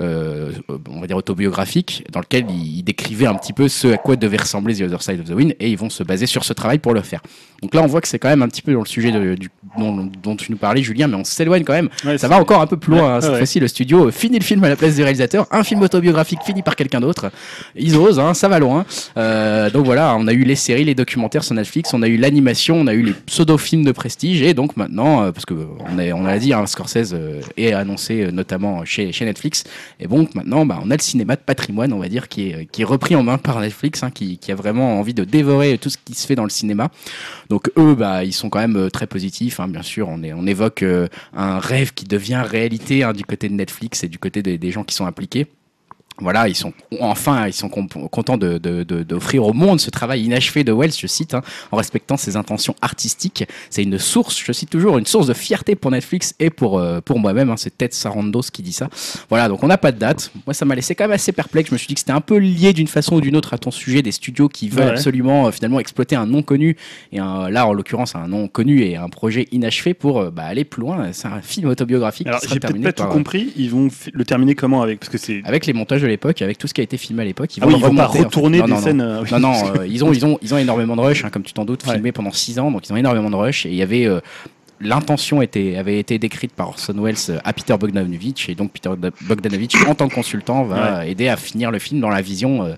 euh, 0.00 0.50
euh, 0.68 0.80
on 0.90 1.00
va 1.00 1.06
dire, 1.06 1.16
autobiographique, 1.16 2.04
dans 2.12 2.20
lequel 2.20 2.46
il, 2.48 2.78
il 2.78 2.82
décrivait 2.82 3.26
un 3.26 3.34
petit 3.34 3.52
peu 3.52 3.68
ce 3.68 3.88
à 3.88 3.96
quoi 3.96 4.16
devait 4.16 4.36
ressembler 4.38 4.74
The 4.74 4.82
Other 4.82 5.02
Side 5.02 5.20
of 5.20 5.26
the 5.26 5.32
Wind, 5.34 5.54
et 5.60 5.70
ils 5.70 5.76
vont 5.78 5.90
se 5.90 6.02
baser 6.02 6.26
sur 6.26 6.44
ce 6.44 6.52
travail 6.52 6.78
pour 6.78 6.94
le 6.94 7.02
faire. 7.02 7.20
Donc 7.62 7.74
là, 7.74 7.82
on 7.82 7.86
voit 7.86 8.00
que 8.00 8.08
c'est 8.08 8.18
quand 8.18 8.28
même 8.28 8.42
un 8.42 8.48
petit 8.48 8.62
peu 8.62 8.72
dans 8.72 8.80
le 8.80 8.86
sujet 8.86 9.12
de- 9.12 9.34
du, 9.34 9.50
dont, 9.78 10.10
dont 10.22 10.36
tu 10.36 10.50
nous 10.52 10.58
parlais, 10.58 10.82
Julien, 10.82 11.06
mais 11.08 11.16
on 11.16 11.24
s'éloigne 11.24 11.64
quand 11.64 11.72
même. 11.72 11.88
Ouais, 12.04 12.18
Ça 12.18 12.28
va 12.28 12.38
encore 12.38 12.60
un 12.60 12.66
peu 12.66 12.76
plus 12.76 12.92
loin. 12.92 13.14
hein. 13.16 13.20
Cette 13.20 13.30
ouais. 13.32 13.36
fois-ci, 13.38 13.60
le 13.60 13.68
studio 13.68 14.10
finit 14.10 14.38
le 14.38 14.44
film 14.44 14.62
à 14.64 14.68
la 14.68 14.76
place 14.76 14.96
du 14.96 15.02
réalisateur. 15.02 15.46
Un 15.50 15.62
film 15.64 15.80
autobiographique 15.82 16.40
fini 16.44 16.62
par 16.62 16.76
quelqu'un 16.76 17.00
d'autre. 17.00 17.30
Ils 17.76 17.96
osent, 17.96 18.18
hein, 18.18 18.34
ça 18.34 18.48
va 18.48 18.58
loin. 18.58 18.84
Euh, 19.16 19.70
donc 19.70 19.84
voilà, 19.86 20.14
on 20.18 20.26
a 20.26 20.32
eu 20.32 20.44
les 20.44 20.56
séries, 20.56 20.84
les 20.84 20.94
documentaires 20.94 21.44
sur 21.44 21.54
Netflix, 21.54 21.94
on 21.94 22.02
a 22.02 22.08
eu 22.08 22.16
l'animation, 22.16 22.76
on 22.76 22.86
a 22.86 22.94
eu 22.94 23.02
les 23.02 23.12
pseudo-films 23.12 23.84
de 23.84 23.92
prestige. 23.92 24.42
Et 24.42 24.52
donc 24.54 24.76
maintenant, 24.94 25.24
euh, 25.24 25.32
parce 25.32 25.44
que 25.44 25.54
est, 26.00 26.12
on 26.12 26.24
a 26.24 26.38
dit, 26.38 26.52
hein, 26.52 26.66
Scorsese 26.66 27.12
euh, 27.12 27.40
est 27.56 27.72
annoncé 27.72 28.22
euh, 28.22 28.30
notamment 28.30 28.84
chez, 28.84 29.10
Netflix. 29.20 29.64
Et 29.98 30.06
donc 30.06 30.34
maintenant, 30.34 30.64
bah, 30.64 30.78
on 30.82 30.90
a 30.90 30.96
le 30.96 31.02
cinéma 31.02 31.34
de 31.34 31.40
patrimoine, 31.40 31.92
on 31.92 31.98
va 31.98 32.08
dire, 32.08 32.28
qui 32.28 32.50
est, 32.50 32.84
repris 32.84 33.16
en 33.16 33.22
main 33.22 33.38
par 33.38 33.60
Netflix, 33.60 34.02
hein, 34.02 34.10
qui, 34.10 34.38
a 34.48 34.54
vraiment 34.54 35.00
envie 35.00 35.14
de 35.14 35.24
dévorer 35.24 35.78
tout 35.78 35.90
ce 35.90 35.98
qui 36.02 36.14
se 36.14 36.26
fait 36.26 36.34
dans 36.34 36.44
le 36.44 36.50
cinéma. 36.50 36.90
Donc 37.48 37.70
eux, 37.76 37.94
bah, 37.94 38.24
ils 38.24 38.32
sont 38.32 38.50
quand 38.50 38.60
même 38.60 38.76
euh, 38.76 38.90
très 38.90 39.06
positifs. 39.06 39.58
hein, 39.58 39.68
bien 39.68 39.82
sûr, 39.82 40.08
on, 40.08 40.46
évoque 40.46 40.82
euh, 40.82 41.08
un 41.34 41.58
rêve 41.58 41.94
qui 41.94 42.04
devient 42.04 42.42
réalité 42.46 43.02
hein, 43.02 43.12
du 43.12 43.24
côté 43.24 43.48
de 43.48 43.54
Netflix 43.54 44.04
et 44.04 44.08
du 44.08 44.18
côté 44.18 44.42
des 44.42 44.70
gens 44.70 44.84
qui 44.84 44.94
sont 44.94 45.06
impliqués. 45.06 45.46
Voilà, 46.18 46.46
ils 46.46 46.54
sont 46.54 46.72
enfin, 47.00 47.48
ils 47.48 47.52
sont 47.52 47.68
contents 47.68 48.36
de- 48.36 48.58
de- 48.58 48.84
de- 48.84 49.02
d'offrir 49.02 49.44
au 49.44 49.52
monde 49.52 49.80
ce 49.80 49.90
travail 49.90 50.22
inachevé 50.22 50.62
de 50.62 50.70
Wells, 50.72 50.92
je 50.96 51.08
cite, 51.08 51.34
hein, 51.34 51.42
en 51.72 51.76
respectant 51.76 52.16
ses 52.16 52.36
intentions 52.36 52.76
artistiques. 52.82 53.44
C'est 53.68 53.82
une 53.82 53.98
source, 53.98 54.40
je 54.44 54.52
cite 54.52 54.70
toujours, 54.70 54.96
une 54.98 55.06
source 55.06 55.26
de 55.26 55.34
fierté 55.34 55.74
pour 55.74 55.90
Netflix 55.90 56.34
et 56.38 56.50
pour 56.50 56.78
euh, 56.78 57.00
pour 57.00 57.18
moi-même. 57.18 57.50
hein, 57.50 57.56
c'est 57.56 57.76
Ted 57.76 57.92
Sarandos 57.92 58.42
qui 58.52 58.62
dit 58.62 58.72
ça. 58.72 58.88
Voilà, 59.28 59.48
donc 59.48 59.64
on 59.64 59.66
n'a 59.66 59.76
pas 59.76 59.90
de 59.90 59.98
date. 59.98 60.30
Moi, 60.46 60.54
ça 60.54 60.64
m'a 60.64 60.76
laissé 60.76 60.94
quand 60.94 61.04
même 61.04 61.12
assez 61.12 61.32
perplexe. 61.32 61.70
Je 61.70 61.74
me 61.74 61.78
suis 61.78 61.88
dit 61.88 61.94
que 61.94 62.00
c'était 62.00 62.12
un 62.12 62.20
peu 62.20 62.36
lié 62.36 62.72
d'une 62.72 62.86
façon 62.86 63.16
ou 63.16 63.20
d'une 63.20 63.34
autre 63.34 63.52
à 63.52 63.58
ton 63.58 63.72
sujet 63.72 64.00
des 64.02 64.12
studios 64.12 64.48
qui 64.48 64.68
veulent 64.68 64.84
Ouais. 64.84 64.90
absolument 64.92 65.48
euh, 65.48 65.50
finalement 65.50 65.80
exploiter 65.80 66.14
un 66.14 66.26
nom 66.26 66.42
connu 66.42 66.76
et 67.10 67.18
un- 67.18 67.48
là, 67.50 67.66
en 67.66 67.72
l'occurrence, 67.72 68.14
un 68.14 68.28
nom 68.28 68.46
connu 68.46 68.82
et 68.82 68.96
un 68.96 69.08
projet 69.08 69.48
inachevé 69.50 69.94
pour 69.94 70.20
euh, 70.20 70.30
bah, 70.30 70.44
aller 70.44 70.64
plus 70.64 70.82
loin. 70.82 71.08
C'est 71.12 71.26
un 71.26 71.40
film 71.42 71.68
autobiographique 71.70 72.28
Alors, 72.28 72.40
j'ai 72.48 72.60
peut-être 72.60 72.80
pas 72.82 72.92
tout 72.92 73.02
par, 73.02 73.12
compris. 73.12 73.52
Ils 73.56 73.70
vont 73.70 73.88
le 74.12 74.24
terminer 74.24 74.54
comment 74.54 74.80
avec? 74.82 75.00
Parce 75.00 75.10
que 75.10 75.18
c'est. 75.18 75.42
avec 75.44 75.66
les 75.66 75.72
montages 75.72 76.03
de 76.04 76.08
l'époque, 76.10 76.40
avec 76.42 76.58
tout 76.58 76.66
ce 76.66 76.74
qui 76.74 76.80
a 76.80 76.84
été 76.84 76.96
filmé 76.96 77.22
à 77.22 77.24
l'époque. 77.24 77.56
Ils 77.56 77.60
Ah 77.62 77.66
vont 77.66 77.72
oui, 77.74 77.80
le 77.80 77.86
ils 77.86 77.88
vont 77.90 77.94
pas 77.96 78.06
remonter, 78.06 78.18
en 78.18 78.22
fait. 78.22 78.24
retourner 78.26 78.58
Non, 78.58 78.64
des 78.66 78.92
non, 78.92 79.04
euh. 79.04 79.38
Non, 79.38 79.52
euh, 79.80 79.86
ils, 79.86 80.04
ont, 80.04 80.12
ils, 80.12 80.24
ont, 80.24 80.38
ils 80.42 80.54
ont 80.54 80.58
énormément 80.58 80.96
de 80.96 81.00
rush, 81.00 81.24
hein, 81.24 81.30
comme 81.30 81.42
tu 81.42 81.52
t'en 81.52 81.64
doutes, 81.64 81.84
Ouais. 81.86 81.94
filmé 81.94 82.12
pendant 82.12 82.30
6 82.32 82.58
ans, 82.58 82.70
donc 82.70 82.88
ils 82.88 82.92
ont 82.92 82.96
énormément 82.96 83.30
de 83.30 83.36
rush. 83.36 83.66
Et 83.66 83.70
il 83.70 83.74
y 83.76 83.82
avait. 83.82 84.06
euh, 84.06 84.20
L'intention 84.80 85.40
était, 85.40 85.76
avait 85.76 85.98
été 86.00 86.18
décrite 86.18 86.52
par 86.52 86.68
Orson 86.68 86.94
Welles 87.00 87.40
à 87.44 87.52
Peter 87.52 87.76
Bogdanovich, 87.78 88.48
et 88.48 88.54
donc 88.56 88.72
Peter 88.72 88.90
Bogdanovich, 89.22 89.76
en 89.86 89.94
tant 89.94 90.08
que 90.08 90.14
consultant, 90.14 90.64
va 90.64 91.06
aider 91.06 91.28
à 91.28 91.36
finir 91.36 91.70
le 91.70 91.78
film 91.78 92.00
dans 92.00 92.10
la 92.10 92.20
vision 92.20 92.74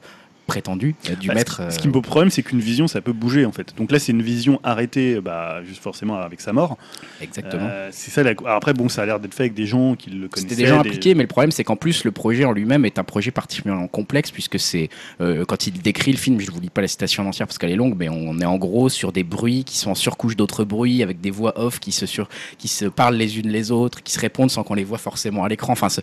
prétendue 0.47 0.95
euh, 1.11 1.15
du 1.17 1.29
Bah, 1.29 1.35
maître. 1.35 1.63
Ce, 1.69 1.71
ce 1.71 1.77
euh, 1.79 1.81
qui 1.83 1.89
me 1.89 1.93
pose 1.93 2.03
problème, 2.03 2.31
c'est 2.31 2.43
qu'une 2.43 2.61
vision, 2.61 2.87
ça 2.89 3.01
peut 3.01 3.13
bouger 3.13 3.45
en 3.45 3.53
fait. 3.53 3.75
Donc 3.77 3.91
là, 3.93 3.99
c'est 3.99 4.13
une 4.13 4.23
vision 4.23 4.61
arrêtée, 4.63 5.21
bah, 5.21 5.61
juste 5.65 5.83
forcément 5.83 6.17
avec 6.19 6.41
sa 6.41 6.53
mort. 6.53 6.79
Exactement. 7.21 7.67
Euh, 7.69 7.89
c'est 7.93 8.11
ça. 8.11 8.23
La... 8.23 8.33
Après, 8.47 8.73
bon, 8.73 8.89
ça 8.89 9.03
a 9.03 9.07
l'air 9.07 9.21
d'être 9.21 9.35
fait 9.35 9.45
avec 9.45 9.55
des 9.55 9.67
gens 9.67 9.95
qui 9.97 10.11
le 10.11 10.29
connaissaient. 10.29 10.49
C'était 10.49 10.63
des 10.63 10.69
gens 10.69 10.83
des- 10.83 10.89
impliqués, 10.89 11.15
mais 11.15 11.23
le 11.23 11.29
problème 11.29 11.51
c'est 11.51 11.65
qu'en 11.65 11.77
plus 11.77 12.05
le 12.05 12.13
projet 12.13 12.45
en 12.45 12.53
lui-même 12.53 12.85
est 12.85 12.99
un 12.99 13.05
projet 13.05 13.31
particulièrement 13.31 13.89
complexe 13.89 14.31
puisque 14.31 14.59
c'est 14.59 14.89
euh, 15.21 15.45
quand 15.45 15.67
il 15.67 15.73
décrit 15.81 16.13
le 16.13 16.19
film, 16.19 16.41
je 16.41 16.51
vous 16.51 16.61
lis 16.61 16.71
pas 16.71 16.81
la 16.81 16.89
citation 16.89 17.25
en 17.25 17.27
entière 17.29 17.47
parce 17.47 17.59
qu'elle 17.59 17.71
est 17.71 17.77
longue, 17.77 17.95
mais 17.99 18.09
on 18.09 18.39
est 18.41 18.45
en 18.45 18.57
gros 18.57 18.89
sur 18.89 19.13
des 19.13 19.25
bruits 19.25 19.65
qui 19.65 19.79
sont 19.79 19.91
en 19.91 19.95
surcouche 19.95 20.37
d'autres 20.37 20.65
bruits 20.65 21.03
avec 21.03 21.21
des 21.21 21.31
voix 21.31 21.59
off 21.59 21.81
qui 21.81 21.93
se 21.93 22.07
sur 22.07 22.29
qui 22.59 22.69
se 22.69 22.85
parlent 22.85 23.17
les 23.17 23.39
unes 23.39 23.49
les 23.49 23.71
autres, 23.71 24.03
qui 24.03 24.13
se 24.13 24.21
répondent 24.21 24.51
sans 24.51 24.63
qu'on 24.63 24.75
les 24.75 24.85
voit 24.85 24.99
forcément 24.99 25.45
à 25.45 25.49
l'écran. 25.49 25.73
Enfin, 25.73 25.89
ça 25.89 26.03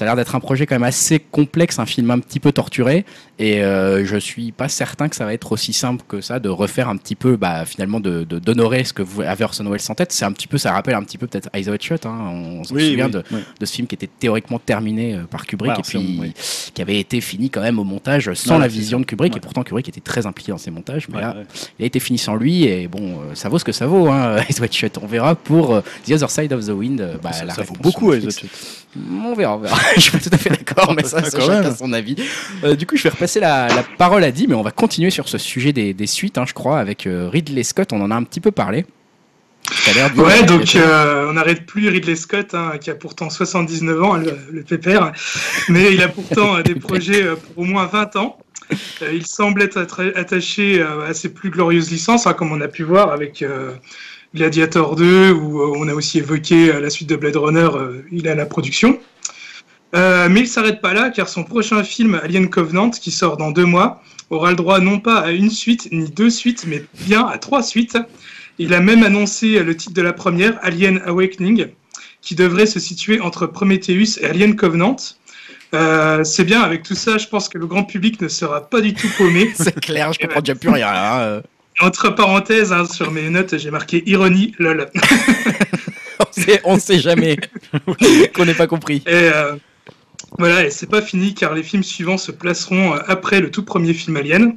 a 0.00 0.04
l'air 0.04 0.16
d'être 0.16 0.34
un 0.34 0.40
projet 0.40 0.66
quand 0.66 0.74
même 0.74 0.82
assez 0.82 1.18
complexe, 1.20 1.78
un 1.78 1.86
film 1.86 2.10
un 2.10 2.18
petit 2.18 2.40
peu 2.40 2.52
torturé, 2.52 3.04
et 3.38 3.62
euh, 3.62 3.77
je 4.04 4.16
suis 4.18 4.52
pas 4.52 4.68
certain 4.68 5.08
que 5.08 5.16
ça 5.16 5.24
va 5.24 5.32
être 5.34 5.52
aussi 5.52 5.72
simple 5.72 6.04
que 6.08 6.20
ça 6.20 6.38
de 6.40 6.48
refaire 6.48 6.88
un 6.88 6.96
petit 6.96 7.14
peu, 7.14 7.36
bah, 7.36 7.64
finalement, 7.64 8.00
de 8.00 8.24
d'honorer 8.24 8.84
ce 8.84 8.92
que 8.92 9.02
vous 9.02 9.22
avez 9.22 9.44
Orson 9.44 9.64
Welles 9.68 9.80
en 9.88 9.94
tête. 9.94 10.12
C'est 10.12 10.24
un 10.24 10.32
petit 10.32 10.46
peu, 10.46 10.58
ça 10.58 10.72
rappelle 10.72 10.94
un 10.94 11.02
petit 11.02 11.18
peu 11.18 11.26
peut-être 11.26 11.48
Eyes 11.54 11.68
Wide 11.68 11.82
Shut. 11.82 12.06
Hein, 12.06 12.18
on 12.32 12.64
se 12.64 12.72
Oui, 12.74 12.90
souvient 12.90 13.06
oui, 13.06 13.12
de, 13.12 13.22
oui. 13.32 13.38
de 13.60 13.66
ce 13.66 13.72
film 13.74 13.86
qui 13.86 13.94
était 13.94 14.08
théoriquement 14.08 14.58
terminé 14.58 15.14
euh, 15.14 15.24
par 15.24 15.46
Kubrick 15.46 15.78
et 15.78 15.82
puis 15.82 16.32
qui 16.74 16.82
avait 16.82 16.98
été 17.00 17.20
fini 17.20 17.50
quand 17.50 17.60
même 17.60 17.78
au 17.78 17.84
montage 17.84 18.32
sans 18.34 18.58
la 18.58 18.68
vision 18.68 19.00
de 19.00 19.04
Kubrick 19.04 19.32
Ouais. 19.32 19.38
et 19.38 19.40
pourtant 19.40 19.62
Kubrick 19.62 19.88
était 19.88 20.00
très 20.00 20.26
impliqué 20.26 20.52
dans 20.52 20.58
ses 20.58 20.70
montages 20.70 21.08
mais 21.08 21.16
Ouais, 21.16 21.20
là 21.22 21.34
ouais. 21.36 21.44
il 21.78 21.82
a 21.82 21.86
été 21.86 22.00
fini 22.00 22.18
sans 22.18 22.34
lui 22.36 22.64
et 22.64 22.88
bon 22.88 23.20
euh, 23.20 23.34
ça 23.34 23.48
vaut 23.48 23.58
ce 23.58 23.64
que 23.64 23.72
ça 23.72 23.86
vaut 23.86 24.08
hein, 24.08 24.36
Eyes 24.48 24.60
Wide 24.60 24.72
Shut 24.72 24.98
on 25.02 25.06
verra 25.06 25.34
pour 25.34 25.74
euh, 25.74 25.80
The 26.06 26.12
Other 26.12 26.30
Side 26.30 26.52
of 26.52 26.64
the 26.66 26.70
Wind 26.70 27.00
euh, 27.00 27.16
bah, 27.22 27.32
ça, 27.32 27.44
la 27.44 27.54
ça 27.54 27.62
vaut 27.62 27.74
beaucoup, 27.80 28.12
Eyes. 28.12 28.20
Wide 28.20 28.30
Shut. 28.38 28.50
On 28.96 29.34
verra, 29.34 29.56
on 29.56 29.60
verra. 29.60 29.76
je 29.96 30.00
suis 30.00 30.10
pas 30.10 30.18
tout 30.18 30.30
à 30.32 30.38
fait 30.38 30.50
d'accord, 30.50 30.94
mais 30.94 31.04
ça, 31.04 31.18
Ah, 31.20 31.24
c'est 31.24 31.38
quand 31.38 31.46
chacun 31.46 31.62
même. 31.62 31.76
son 31.76 31.92
avis. 31.92 32.16
Euh, 32.64 32.74
du 32.74 32.86
coup, 32.86 32.96
je 32.96 33.02
vais 33.02 33.10
repasser 33.10 33.38
la, 33.40 33.68
la 33.68 33.82
parole 33.98 34.24
à 34.24 34.30
Di, 34.30 34.46
mais 34.48 34.54
on 34.54 34.62
va 34.62 34.70
continuer 34.70 35.10
sur 35.10 35.28
ce 35.28 35.38
sujet 35.38 35.72
des, 35.72 35.92
des 35.94 36.06
suites, 36.06 36.38
hein, 36.38 36.44
je 36.46 36.54
crois, 36.54 36.78
avec 36.80 37.06
euh, 37.06 37.28
Ridley 37.30 37.62
Scott. 37.62 37.92
On 37.92 38.00
en 38.00 38.10
a 38.10 38.14
un 38.14 38.22
petit 38.24 38.40
peu 38.40 38.50
parlé. 38.50 38.86
Ouais, 40.16 40.44
donc 40.44 40.74
euh, 40.76 41.28
on 41.28 41.34
n'arrête 41.34 41.66
plus 41.66 41.88
Ridley 41.88 42.16
Scott, 42.16 42.54
hein, 42.54 42.72
qui 42.80 42.88
a 42.90 42.94
pourtant 42.94 43.28
79 43.28 44.02
ans, 44.02 44.14
le, 44.16 44.32
le 44.50 44.62
pépère, 44.62 45.12
mais 45.68 45.92
il 45.92 46.02
a 46.02 46.08
pourtant 46.08 46.56
euh, 46.56 46.62
des 46.62 46.74
projets 46.76 47.24
pour 47.54 47.64
au 47.64 47.66
moins 47.66 47.84
20 47.86 48.16
ans. 48.16 48.38
Euh, 49.02 49.12
il 49.12 49.26
semble 49.26 49.60
être 49.62 49.86
attaché 50.16 50.80
à 50.82 51.12
ses 51.12 51.28
plus 51.28 51.50
glorieuses 51.50 51.90
licences, 51.90 52.26
hein, 52.26 52.32
comme 52.32 52.50
on 52.52 52.60
a 52.62 52.68
pu 52.68 52.82
voir 52.82 53.12
avec 53.12 53.42
euh, 53.42 53.72
Gladiator 54.34 54.94
2, 54.96 55.32
où 55.32 55.60
euh, 55.62 55.72
on 55.76 55.88
a 55.88 55.94
aussi 55.94 56.18
évoqué 56.18 56.70
euh, 56.70 56.80
la 56.80 56.90
suite 56.90 57.08
de 57.08 57.16
Blade 57.16 57.36
Runner, 57.36 57.68
euh, 57.74 58.02
il 58.12 58.28
à 58.28 58.34
la 58.34 58.46
production. 58.46 58.98
Mais 59.94 60.40
il 60.40 60.46
s'arrête 60.48 60.82
pas 60.82 60.92
là, 60.92 61.08
car 61.08 61.30
son 61.30 61.44
prochain 61.44 61.82
film, 61.82 62.20
Alien 62.22 62.50
Covenant, 62.50 62.90
qui 62.90 63.10
sort 63.10 63.38
dans 63.38 63.50
deux 63.50 63.64
mois, 63.64 64.02
aura 64.28 64.50
le 64.50 64.56
droit 64.56 64.80
non 64.80 65.00
pas 65.00 65.16
à 65.20 65.30
une 65.30 65.48
suite, 65.48 65.88
ni 65.92 66.10
deux 66.10 66.28
suites, 66.28 66.66
mais 66.66 66.84
bien 67.06 67.26
à 67.26 67.38
trois 67.38 67.62
suites. 67.62 67.96
Il 68.58 68.74
a 68.74 68.80
même 68.80 69.02
annoncé 69.02 69.62
le 69.62 69.74
titre 69.74 69.94
de 69.94 70.02
la 70.02 70.12
première, 70.12 70.58
Alien 70.62 71.00
Awakening, 71.06 71.68
qui 72.20 72.34
devrait 72.34 72.66
se 72.66 72.78
situer 72.78 73.20
entre 73.20 73.46
Prometheus 73.46 74.18
et 74.20 74.26
Alien 74.26 74.56
Covenant. 74.56 74.96
C'est 75.72 76.44
bien, 76.44 76.60
avec 76.60 76.82
tout 76.82 76.94
ça, 76.94 77.16
je 77.16 77.26
pense 77.26 77.48
que 77.48 77.56
le 77.56 77.66
grand 77.66 77.84
public 77.84 78.20
ne 78.20 78.28
sera 78.28 78.68
pas 78.68 78.82
du 78.82 78.92
tout 78.92 79.08
paumé. 79.16 79.52
C'est 79.56 79.80
clair, 79.80 80.12
je 80.12 80.18
comprends 80.18 80.40
déjà 80.40 80.54
plus 80.54 80.68
rien. 80.68 80.88
hein. 80.92 81.42
Entre 81.80 82.10
parenthèses, 82.10 82.72
hein, 82.72 82.86
sur 82.86 83.10
mes 83.12 83.30
notes, 83.30 83.56
j'ai 83.56 83.70
marqué 83.70 84.02
ironie, 84.08 84.54
lol. 84.58 84.90
On 86.20 86.32
sait, 86.32 86.60
on 86.64 86.78
sait 86.80 86.98
jamais 86.98 87.36
qu'on 88.34 88.44
n'ait 88.44 88.54
pas 88.54 88.66
compris. 88.66 89.04
Et 89.06 89.30
euh, 89.32 89.54
voilà, 90.36 90.66
et 90.66 90.70
c'est 90.70 90.90
pas 90.90 91.00
fini 91.00 91.32
car 91.32 91.54
les 91.54 91.62
films 91.62 91.84
suivants 91.84 92.18
se 92.18 92.32
placeront 92.32 92.94
euh, 92.94 92.98
après 93.06 93.40
le 93.40 93.52
tout 93.52 93.64
premier 93.64 93.94
film 93.94 94.16
Alien. 94.16 94.56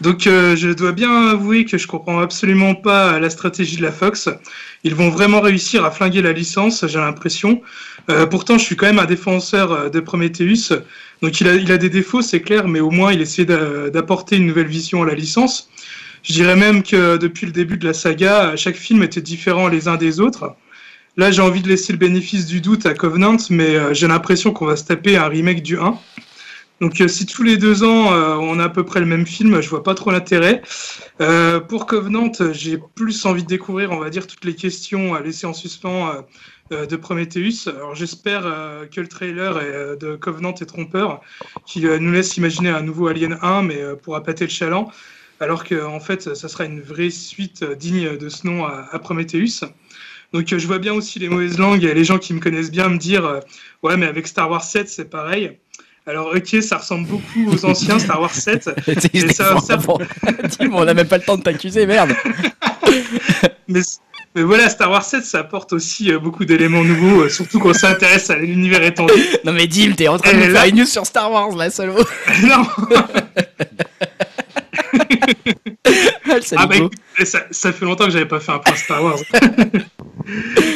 Donc 0.00 0.28
euh, 0.28 0.54
je 0.54 0.68
dois 0.68 0.92
bien 0.92 1.30
avouer 1.30 1.64
que 1.64 1.76
je 1.76 1.88
comprends 1.88 2.20
absolument 2.20 2.76
pas 2.76 3.18
la 3.18 3.30
stratégie 3.30 3.76
de 3.76 3.82
la 3.82 3.90
Fox. 3.90 4.28
Ils 4.84 4.94
vont 4.94 5.10
vraiment 5.10 5.40
réussir 5.40 5.84
à 5.84 5.90
flinguer 5.90 6.22
la 6.22 6.32
licence, 6.32 6.86
j'ai 6.86 6.98
l'impression. 6.98 7.62
Euh, 8.08 8.26
pourtant, 8.26 8.56
je 8.56 8.64
suis 8.64 8.76
quand 8.76 8.86
même 8.86 9.00
un 9.00 9.04
défenseur 9.04 9.90
de 9.90 10.00
Prometheus. 10.00 10.72
Donc 11.20 11.40
il 11.40 11.48
a, 11.48 11.54
il 11.54 11.70
a 11.72 11.78
des 11.78 11.90
défauts, 11.90 12.22
c'est 12.22 12.40
clair, 12.42 12.68
mais 12.68 12.80
au 12.80 12.90
moins 12.90 13.12
il 13.12 13.20
essaie 13.20 13.44
d'a- 13.44 13.90
d'apporter 13.90 14.36
une 14.36 14.46
nouvelle 14.46 14.68
vision 14.68 15.02
à 15.02 15.06
la 15.06 15.14
licence. 15.14 15.68
Je 16.22 16.32
dirais 16.32 16.56
même 16.56 16.82
que 16.82 17.16
depuis 17.16 17.46
le 17.46 17.52
début 17.52 17.76
de 17.76 17.84
la 17.84 17.94
saga, 17.94 18.56
chaque 18.56 18.76
film 18.76 19.02
était 19.02 19.20
différent 19.20 19.68
les 19.68 19.88
uns 19.88 19.96
des 19.96 20.20
autres. 20.20 20.54
Là, 21.16 21.30
j'ai 21.30 21.42
envie 21.42 21.60
de 21.60 21.68
laisser 21.68 21.92
le 21.92 21.98
bénéfice 21.98 22.46
du 22.46 22.60
doute 22.60 22.86
à 22.86 22.94
Covenant, 22.94 23.36
mais 23.50 23.76
euh, 23.76 23.92
j'ai 23.92 24.08
l'impression 24.08 24.52
qu'on 24.52 24.64
va 24.64 24.76
se 24.76 24.84
taper 24.84 25.16
un 25.16 25.28
remake 25.28 25.62
du 25.62 25.78
1. 25.78 25.98
Donc, 26.80 27.00
euh, 27.00 27.08
si 27.08 27.26
tous 27.26 27.42
les 27.42 27.58
deux 27.58 27.84
ans, 27.84 28.12
euh, 28.12 28.34
on 28.36 28.58
a 28.58 28.64
à 28.64 28.68
peu 28.70 28.82
près 28.82 28.98
le 28.98 29.06
même 29.06 29.26
film, 29.26 29.60
je 29.60 29.68
vois 29.68 29.82
pas 29.82 29.94
trop 29.94 30.10
l'intérêt. 30.10 30.62
Pour 31.68 31.86
Covenant, 31.86 32.32
j'ai 32.52 32.78
plus 32.94 33.26
envie 33.26 33.42
de 33.42 33.48
découvrir, 33.48 33.92
on 33.92 33.98
va 33.98 34.10
dire, 34.10 34.26
toutes 34.26 34.44
les 34.44 34.54
questions 34.54 35.14
laissées 35.20 35.46
en 35.46 35.52
suspens 35.52 36.24
de 36.70 36.96
Prometheus. 36.96 37.68
Alors, 37.68 37.94
j'espère 37.94 38.42
que 38.90 39.00
le 39.00 39.06
trailer 39.06 39.96
de 39.98 40.16
Covenant 40.16 40.54
est 40.54 40.66
trompeur, 40.66 41.20
qui 41.64 41.82
nous 41.82 42.10
laisse 42.10 42.36
imaginer 42.36 42.70
un 42.70 42.82
nouveau 42.82 43.06
Alien 43.06 43.38
1, 43.40 43.62
mais 43.62 43.80
euh, 43.80 43.94
pour 43.94 44.16
appâter 44.16 44.44
le 44.44 44.50
chaland, 44.50 44.90
alors 45.42 45.64
que 45.64 45.84
en 45.84 46.00
fait, 46.00 46.34
ça 46.34 46.48
sera 46.48 46.64
une 46.64 46.80
vraie 46.80 47.10
suite 47.10 47.62
euh, 47.62 47.74
digne 47.74 48.16
de 48.16 48.28
ce 48.28 48.46
nom 48.46 48.64
à, 48.64 48.86
à 48.92 48.98
Prometheus. 48.98 49.64
Donc 50.32 50.50
euh, 50.52 50.58
je 50.58 50.66
vois 50.66 50.78
bien 50.78 50.94
aussi 50.94 51.18
les 51.18 51.28
mauvaises 51.28 51.58
langues 51.58 51.84
et 51.84 51.92
les 51.92 52.04
gens 52.04 52.18
qui 52.18 52.32
me 52.32 52.40
connaissent 52.40 52.70
bien 52.70 52.88
me 52.88 52.96
dire 52.96 53.24
euh, 53.26 53.40
ouais 53.82 53.96
mais 53.98 54.06
avec 54.06 54.26
Star 54.26 54.50
Wars 54.50 54.64
7 54.64 54.88
c'est 54.88 55.10
pareil. 55.10 55.58
Alors 56.06 56.32
ok 56.34 56.62
ça 56.62 56.78
ressemble 56.78 57.06
beaucoup 57.06 57.48
aux 57.52 57.64
anciens 57.66 57.98
Star 57.98 58.20
Wars 58.20 58.34
7 58.34 58.70
C'est- 58.86 59.32
ça- 59.34 59.56
ça- 59.60 59.78
on 60.72 60.84
n'a 60.84 60.94
même 60.94 61.06
pas 61.06 61.18
le 61.18 61.22
temps 61.24 61.36
de 61.36 61.42
t'accuser, 61.42 61.84
merde. 61.86 62.12
mais, 63.68 63.80
mais 64.34 64.42
voilà 64.42 64.68
Star 64.70 64.90
Wars 64.90 65.04
7 65.04 65.24
ça 65.24 65.40
apporte 65.40 65.72
aussi 65.74 66.10
euh, 66.10 66.18
beaucoup 66.18 66.44
d'éléments 66.46 66.82
nouveaux 66.84 67.22
euh, 67.24 67.28
surtout 67.28 67.58
quand 67.58 67.68
on 67.70 67.74
s'intéresse 67.74 68.30
à 68.30 68.36
l'univers 68.36 68.82
étendu. 68.82 69.12
Non 69.44 69.52
mais 69.52 69.66
Dim, 69.66 69.92
t'es 69.96 70.08
en 70.08 70.16
train 70.18 70.32
de 70.32 70.38
Et 70.38 70.46
là- 70.48 70.60
faire 70.62 70.70
une 70.70 70.76
news 70.80 70.86
sur 70.86 71.04
Star 71.04 71.30
Wars 71.30 71.54
là, 71.56 71.68
salaud. 71.70 72.04
non 72.42 72.64
Ah, 76.32 76.36
le 76.36 76.42
ah 76.56 76.66
bah, 76.66 76.76
écoute, 76.76 76.94
ça, 77.24 77.44
ça 77.50 77.72
fait 77.72 77.84
longtemps 77.84 78.06
que 78.06 78.10
j'avais 78.10 78.26
pas 78.26 78.40
fait 78.40 78.52
un 78.52 78.58
point 78.58 78.74
Star 78.74 79.04
Wars. 79.04 79.18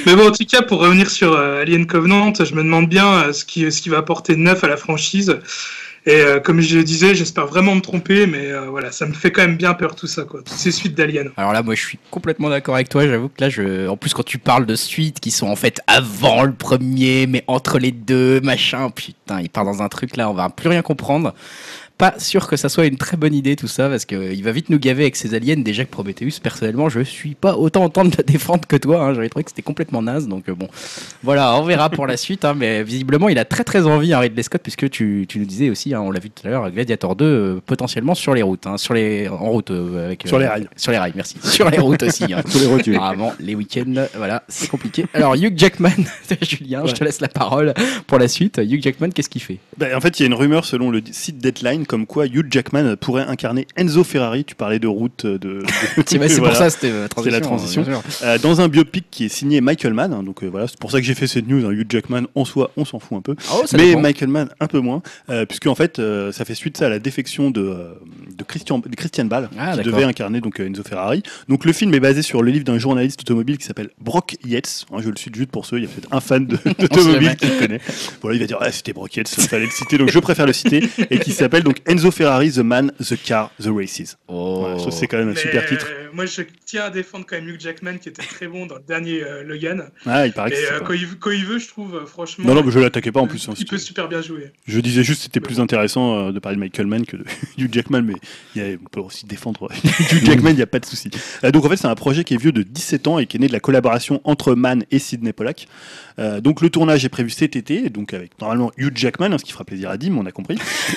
Mais 0.06 0.14
bon, 0.14 0.28
en 0.28 0.32
tout 0.32 0.44
cas, 0.44 0.62
pour 0.62 0.80
revenir 0.80 1.08
sur 1.08 1.32
euh, 1.32 1.62
Alien 1.62 1.86
Covenant, 1.86 2.32
je 2.34 2.54
me 2.54 2.62
demande 2.62 2.88
bien 2.88 3.06
euh, 3.14 3.32
ce, 3.32 3.44
qui, 3.44 3.70
ce 3.72 3.80
qui 3.80 3.88
va 3.88 3.98
apporter 3.98 4.34
de 4.34 4.40
neuf 4.40 4.62
à 4.62 4.68
la 4.68 4.76
franchise. 4.76 5.38
Et 6.08 6.20
euh, 6.20 6.38
comme 6.38 6.60
je 6.60 6.76
le 6.76 6.84
disais, 6.84 7.16
j'espère 7.16 7.46
vraiment 7.46 7.74
me 7.74 7.80
tromper, 7.80 8.28
mais 8.28 8.52
euh, 8.52 8.66
voilà, 8.70 8.92
ça 8.92 9.06
me 9.06 9.12
fait 9.12 9.32
quand 9.32 9.42
même 9.42 9.56
bien 9.56 9.74
peur 9.74 9.96
tout 9.96 10.06
ça, 10.06 10.22
quoi. 10.22 10.40
Toutes 10.40 10.56
ces 10.56 10.70
suites 10.70 10.94
d'Alien. 10.94 11.30
Alors 11.36 11.52
là, 11.52 11.64
moi, 11.64 11.74
je 11.74 11.82
suis 11.82 11.98
complètement 12.12 12.48
d'accord 12.48 12.76
avec 12.76 12.88
toi. 12.88 13.08
J'avoue 13.08 13.28
que 13.28 13.40
là, 13.40 13.48
je... 13.48 13.88
en 13.88 13.96
plus, 13.96 14.14
quand 14.14 14.24
tu 14.24 14.38
parles 14.38 14.66
de 14.66 14.76
suites 14.76 15.18
qui 15.18 15.32
sont 15.32 15.48
en 15.48 15.56
fait 15.56 15.80
avant 15.88 16.44
le 16.44 16.52
premier, 16.52 17.26
mais 17.26 17.42
entre 17.48 17.80
les 17.80 17.90
deux, 17.90 18.40
machin, 18.40 18.88
putain, 18.90 19.40
il 19.40 19.50
part 19.50 19.64
dans 19.64 19.82
un 19.82 19.88
truc 19.88 20.16
là, 20.16 20.30
on 20.30 20.34
va 20.34 20.48
plus 20.48 20.68
rien 20.68 20.82
comprendre. 20.82 21.34
Pas 21.98 22.18
sûr 22.18 22.46
que 22.46 22.56
ça 22.56 22.68
soit 22.68 22.84
une 22.84 22.98
très 22.98 23.16
bonne 23.16 23.34
idée 23.34 23.56
tout 23.56 23.68
ça, 23.68 23.88
parce 23.88 24.04
qu'il 24.04 24.42
va 24.44 24.52
vite 24.52 24.68
nous 24.68 24.78
gaver 24.78 25.04
avec 25.04 25.16
ses 25.16 25.32
aliens. 25.32 25.56
Déjà 25.56 25.84
que 25.86 25.90
Prometheus, 25.90 26.40
personnellement, 26.42 26.90
je 26.90 27.00
suis 27.00 27.34
pas 27.34 27.56
autant 27.56 27.84
en 27.84 27.88
train 27.88 28.04
de 28.04 28.14
le 28.16 28.22
défendre 28.22 28.66
que 28.68 28.76
toi. 28.76 29.02
Hein. 29.02 29.14
J'avais 29.14 29.30
trouvé 29.30 29.44
que 29.44 29.50
c'était 29.50 29.62
complètement 29.62 30.02
naze, 30.02 30.28
donc 30.28 30.48
euh, 30.50 30.54
bon, 30.54 30.68
voilà, 31.22 31.56
on 31.58 31.62
verra 31.62 31.88
pour 31.88 32.06
la 32.06 32.18
suite. 32.18 32.44
Hein, 32.44 32.52
mais 32.54 32.82
visiblement, 32.82 33.30
il 33.30 33.38
a 33.38 33.46
très 33.46 33.64
très 33.64 33.86
envie, 33.86 34.12
hein, 34.12 34.18
Ridley 34.18 34.42
Scott, 34.42 34.60
puisque 34.62 34.90
tu, 34.90 35.24
tu 35.26 35.38
nous 35.38 35.46
disais 35.46 35.70
aussi, 35.70 35.94
hein, 35.94 36.02
on 36.02 36.10
l'a 36.10 36.20
vu 36.20 36.28
tout 36.28 36.46
à 36.46 36.50
l'heure, 36.50 36.70
Gladiator 36.70 37.16
2, 37.16 37.24
euh, 37.24 37.62
potentiellement 37.64 38.14
sur 38.14 38.34
les 38.34 38.42
routes, 38.42 38.66
hein, 38.66 38.76
sur 38.76 38.92
les 38.92 39.26
en 39.28 39.50
route 39.50 39.70
euh, 39.70 40.06
avec 40.06 40.24
Sur 40.26 40.38
les 40.38 40.46
rails. 40.46 40.68
sur 40.76 40.92
les 40.92 40.98
rails, 40.98 41.12
merci. 41.16 41.36
Sur 41.42 41.70
les 41.70 41.78
routes 41.78 42.02
aussi. 42.02 42.24
Hein. 42.24 42.42
Sur 42.46 42.60
les 42.60 42.66
rotules. 42.66 42.96
Apparemment, 42.96 43.32
les 43.40 43.54
week-ends, 43.54 44.04
voilà, 44.14 44.42
c'est 44.48 44.68
compliqué. 44.68 45.06
Alors, 45.14 45.34
Hugh 45.34 45.54
Jackman, 45.56 45.88
Julien, 46.42 46.84
je 46.84 46.92
te 46.92 47.02
laisse 47.02 47.22
la 47.22 47.28
parole 47.28 47.72
pour 48.06 48.18
la 48.18 48.28
suite. 48.28 48.58
Hugh 48.58 48.82
Jackman, 48.82 49.08
qu'est-ce 49.10 49.30
qu'il 49.30 49.40
fait? 49.40 49.58
Ben, 49.78 49.96
en 49.96 50.00
fait, 50.02 50.20
il 50.20 50.22
y 50.22 50.24
a 50.24 50.26
une 50.26 50.34
rumeur 50.34 50.66
selon 50.66 50.90
le 50.90 51.00
site 51.10 51.38
Deadline 51.38 51.85
comme 51.86 52.06
quoi 52.06 52.26
Hugh 52.26 52.46
Jackman 52.50 52.96
pourrait 52.96 53.24
incarner 53.24 53.66
Enzo 53.76 54.04
Ferrari. 54.04 54.44
Tu 54.44 54.54
parlais 54.54 54.78
de 54.78 54.86
route 54.86 55.24
de. 55.26 55.36
de- 55.38 55.62
C'est 56.06 56.18
Voilà. 56.18 56.48
pour 56.48 56.56
ça, 56.56 56.70
c'était 56.70 56.90
euh, 56.90 57.06
la 57.26 57.40
transition. 57.40 57.84
sûr. 57.84 58.02
Euh, 58.22 58.38
dans 58.38 58.60
un 58.60 58.68
biopic 58.68 59.06
qui 59.10 59.24
est 59.26 59.28
signé 59.28 59.60
Michael 59.60 59.94
Mann. 59.94 60.12
hein, 60.12 60.22
donc 60.22 60.42
euh, 60.42 60.48
voilà, 60.48 60.66
c'est 60.68 60.78
pour 60.78 60.90
ça 60.90 61.00
que 61.00 61.06
j'ai 61.06 61.14
fait 61.14 61.26
cette 61.26 61.48
news. 61.48 61.64
hein, 61.66 61.70
Hugh 61.72 61.86
Jackman, 61.88 62.22
en 62.34 62.44
soi, 62.44 62.70
on 62.76 62.84
s'en 62.84 62.98
fout 62.98 63.18
un 63.18 63.20
peu. 63.22 63.34
Oh, 63.52 63.62
ça 63.66 63.76
Mais 63.76 63.88
dépend. 63.88 64.00
Michael 64.00 64.28
Mann, 64.28 64.48
un 64.60 64.66
peu 64.66 64.80
moins, 64.80 65.02
euh, 65.30 65.46
puisque 65.46 65.66
en 65.66 65.74
fait, 65.74 65.98
euh, 65.98 66.32
ça 66.32 66.44
fait 66.44 66.54
suite 66.54 66.76
ça 66.76 66.86
à 66.86 66.88
la 66.88 66.98
défection 66.98 67.50
de, 67.50 67.60
euh, 67.60 67.94
de, 68.36 68.44
Christian, 68.44 68.78
de 68.78 68.94
Christian 68.96 69.24
Ball, 69.26 69.48
Ah, 69.58 69.76
qui 69.76 69.82
devait 69.82 70.04
incarner 70.04 70.40
donc 70.40 70.60
euh, 70.60 70.66
Enzo 70.66 70.82
Ferrari. 70.82 71.22
Donc 71.48 71.64
le 71.64 71.72
film 71.72 71.92
est 71.94 72.00
basé 72.00 72.22
sur 72.22 72.42
le 72.42 72.50
livre 72.50 72.64
d'un 72.64 72.78
journaliste 72.78 73.20
automobile 73.22 73.58
qui 73.58 73.64
s'appelle 73.66 73.90
Brock 74.00 74.36
Yates. 74.44 74.86
Hein, 74.92 74.98
je 75.02 75.08
le 75.10 75.16
cite 75.16 75.34
juste 75.34 75.50
pour 75.50 75.66
ceux, 75.66 75.78
il 75.78 75.84
y 75.84 75.86
a 75.86 75.88
peut-être 75.88 76.08
un 76.12 76.20
fan 76.20 76.46
d'automobile 76.46 77.36
qui 77.40 77.46
le 77.46 77.58
connaît. 77.60 77.80
Voilà, 78.22 78.36
il 78.36 78.40
va 78.40 78.46
dire 78.46 78.58
ah, 78.60 78.70
c'était 78.72 78.92
Brock 78.92 79.14
Yates, 79.16 79.32
il 79.38 79.44
fallait 79.44 79.64
le 79.66 79.70
citer, 79.70 79.98
donc 79.98 80.10
je 80.10 80.18
préfère 80.18 80.46
le 80.46 80.52
citer, 80.52 80.88
et 81.10 81.18
qui 81.18 81.32
s'appelle 81.32 81.62
donc 81.62 81.75
Enzo 81.84 82.10
Ferrari, 82.10 82.50
The 82.50 82.58
Man, 82.58 82.92
The 82.98 83.16
Car, 83.22 83.50
The 83.60 83.68
Races. 83.68 84.16
Oh. 84.28 84.60
Voilà, 84.60 84.90
c'est 84.90 85.06
quand 85.06 85.18
même 85.18 85.28
un 85.28 85.32
Mais, 85.32 85.40
super 85.40 85.66
titre. 85.66 85.86
Euh, 86.06 86.10
moi, 86.12 86.26
je 86.26 86.42
tiens 86.64 86.84
à 86.84 86.90
défendre 86.90 87.24
quand 87.28 87.36
même 87.36 87.48
Hugh 87.48 87.60
Jackman, 87.60 87.98
qui 87.98 88.08
était 88.08 88.22
très 88.22 88.46
bon 88.46 88.66
dans 88.66 88.76
le 88.76 88.82
dernier 88.86 89.22
euh, 89.22 89.42
Logan. 89.42 89.88
Ah, 90.06 90.26
il 90.26 90.32
paraît 90.32 90.50
que 90.50 90.56
Et 90.56 90.66
euh, 90.72 90.80
quand, 90.80 90.92
il, 90.94 91.06
quand 91.18 91.30
il 91.30 91.44
veut, 91.44 91.58
je 91.58 91.68
trouve, 91.68 91.94
euh, 91.96 92.06
franchement. 92.06 92.44
Non, 92.46 92.54
non, 92.54 92.62
mais 92.64 92.70
je 92.72 92.78
l'attaquais 92.78 93.12
pas 93.12 93.20
en 93.20 93.26
plus. 93.26 93.48
hein, 93.48 93.54
il 93.58 93.66
peut 93.66 93.78
super 93.78 94.08
bien 94.08 94.22
jouer. 94.22 94.52
Je 94.66 94.80
disais 94.80 95.02
juste 95.02 95.18
que 95.20 95.24
c'était 95.24 95.40
plus 95.40 95.60
intéressant 95.60 96.28
euh, 96.28 96.32
de 96.32 96.38
parler 96.38 96.56
de 96.56 96.60
Michael 96.60 96.86
Mann 96.86 97.04
que 97.06 97.16
de 97.16 97.24
Hugh 97.58 97.72
Jackman, 97.72 98.02
mais 98.02 98.14
il 98.54 98.62
y 98.62 98.64
a- 98.64 98.76
on 98.76 98.88
peut 98.88 99.00
aussi 99.00 99.26
défendre 99.26 99.68
Hugh 100.12 100.24
Jackman, 100.24 100.50
il 100.50 100.56
n'y 100.56 100.62
a 100.62 100.66
pas 100.66 100.78
de 100.80 100.86
souci. 100.86 101.10
Euh, 101.44 101.50
donc 101.50 101.64
en 101.64 101.68
fait, 101.68 101.76
c'est 101.76 101.86
un 101.88 101.94
projet 101.94 102.24
qui 102.24 102.34
est 102.34 102.38
vieux 102.40 102.52
de 102.52 102.62
17 102.62 103.06
ans 103.08 103.18
et 103.18 103.26
qui 103.26 103.36
est 103.36 103.40
né 103.40 103.48
de 103.48 103.52
la 103.52 103.60
collaboration 103.60 104.20
entre 104.24 104.54
Mann 104.54 104.84
et 104.90 104.98
Sidney 104.98 105.32
Pollack. 105.32 105.66
Euh, 106.18 106.40
donc 106.40 106.62
le 106.62 106.70
tournage 106.70 107.04
est 107.04 107.08
prévu 107.10 107.28
cet 107.30 107.56
été, 107.56 107.90
donc 107.90 108.14
avec 108.14 108.30
normalement 108.40 108.72
Hugh 108.78 108.96
Jackman, 108.96 109.32
hein, 109.32 109.38
ce 109.38 109.44
qui 109.44 109.52
fera 109.52 109.64
plaisir 109.64 109.90
à 109.90 109.96
Dim, 109.98 110.16
on 110.16 110.24
a 110.24 110.32
compris, 110.32 110.56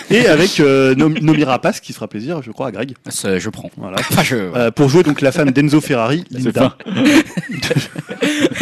et 0.10 0.28
avec 0.28 0.60
euh, 0.62 0.96
Nom- 0.96 1.10
Nomi 1.10 1.44
Rapace, 1.44 1.82
qui 1.82 1.92
fera 1.94 2.08
plaisir, 2.08 2.42
je 2.42 2.52
crois, 2.52 2.68
à 2.68 2.72
Greg. 2.72 2.94
Ça, 3.10 3.38
je 3.38 3.50
prends. 3.50 3.70
Voilà. 3.78 3.98
Enfin, 4.00 4.24
je. 4.24 4.36
Euh, 4.36 4.72
pour 4.72 4.88
jouer 4.90 4.99
donc 5.04 5.22
la 5.22 5.32
femme 5.32 5.52
d'Enzo 5.52 5.82
Ferrari, 5.82 6.24
Linda. 6.32 6.78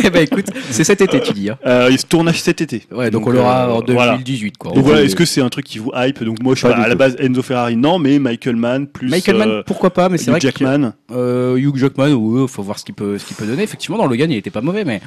eh 0.03 0.09
ben, 0.09 0.23
écoute, 0.23 0.45
c'est 0.69 0.83
cet 0.83 1.01
été, 1.01 1.19
tu 1.21 1.33
dis. 1.33 1.49
Hein. 1.49 1.57
Euh, 1.65 1.89
il 1.91 1.99
se 1.99 2.05
tournage 2.05 2.41
cet 2.41 2.61
été. 2.61 2.83
Ouais, 2.91 3.09
donc, 3.11 3.27
on 3.27 3.31
l'aura 3.31 3.67
euh, 3.69 3.73
en 3.73 3.81
voilà. 3.85 4.13
2018, 4.13 4.57
quoi. 4.57 4.71
Donc 4.73 4.83
voilà, 4.83 5.03
est-ce 5.03 5.15
que 5.15 5.25
c'est 5.25 5.41
un 5.41 5.49
truc 5.49 5.65
qui 5.65 5.79
vous 5.79 5.91
hype? 5.95 6.23
Donc 6.23 6.41
moi, 6.41 6.55
je 6.55 6.61
Pas 6.61 6.69
sais 6.69 6.73
pas, 6.73 6.79
du 6.79 6.85
à 6.85 6.89
la 6.89 6.95
base 6.95 7.15
Enzo 7.19 7.41
Ferrari, 7.41 7.75
non, 7.75 7.99
mais 7.99 8.19
Michael 8.19 8.55
Mann 8.55 8.87
plus 8.87 9.09
Michael 9.09 9.37
Mann, 9.37 9.49
euh, 9.49 9.63
pourquoi 9.65 9.91
pas, 9.91 10.09
mais 10.09 10.17
c'est 10.17 10.25
Hugh 10.25 10.31
vrai 10.31 10.39
que 10.39 10.45
Jackman. 10.47 10.93
euh, 11.11 11.57
Hugh 11.57 11.75
Jackman, 11.75 12.13
ouais, 12.13 12.47
faut 12.47 12.63
voir 12.63 12.79
ce 12.79 12.85
qu'il 12.85 12.95
peut, 12.95 13.17
ce 13.17 13.25
qu'il 13.25 13.35
peut 13.35 13.45
donner. 13.45 13.63
Effectivement, 13.63 13.97
dans 13.97 14.07
Logan, 14.07 14.31
il 14.31 14.37
était 14.37 14.49
pas 14.49 14.61
mauvais, 14.61 14.85
mais 14.85 15.01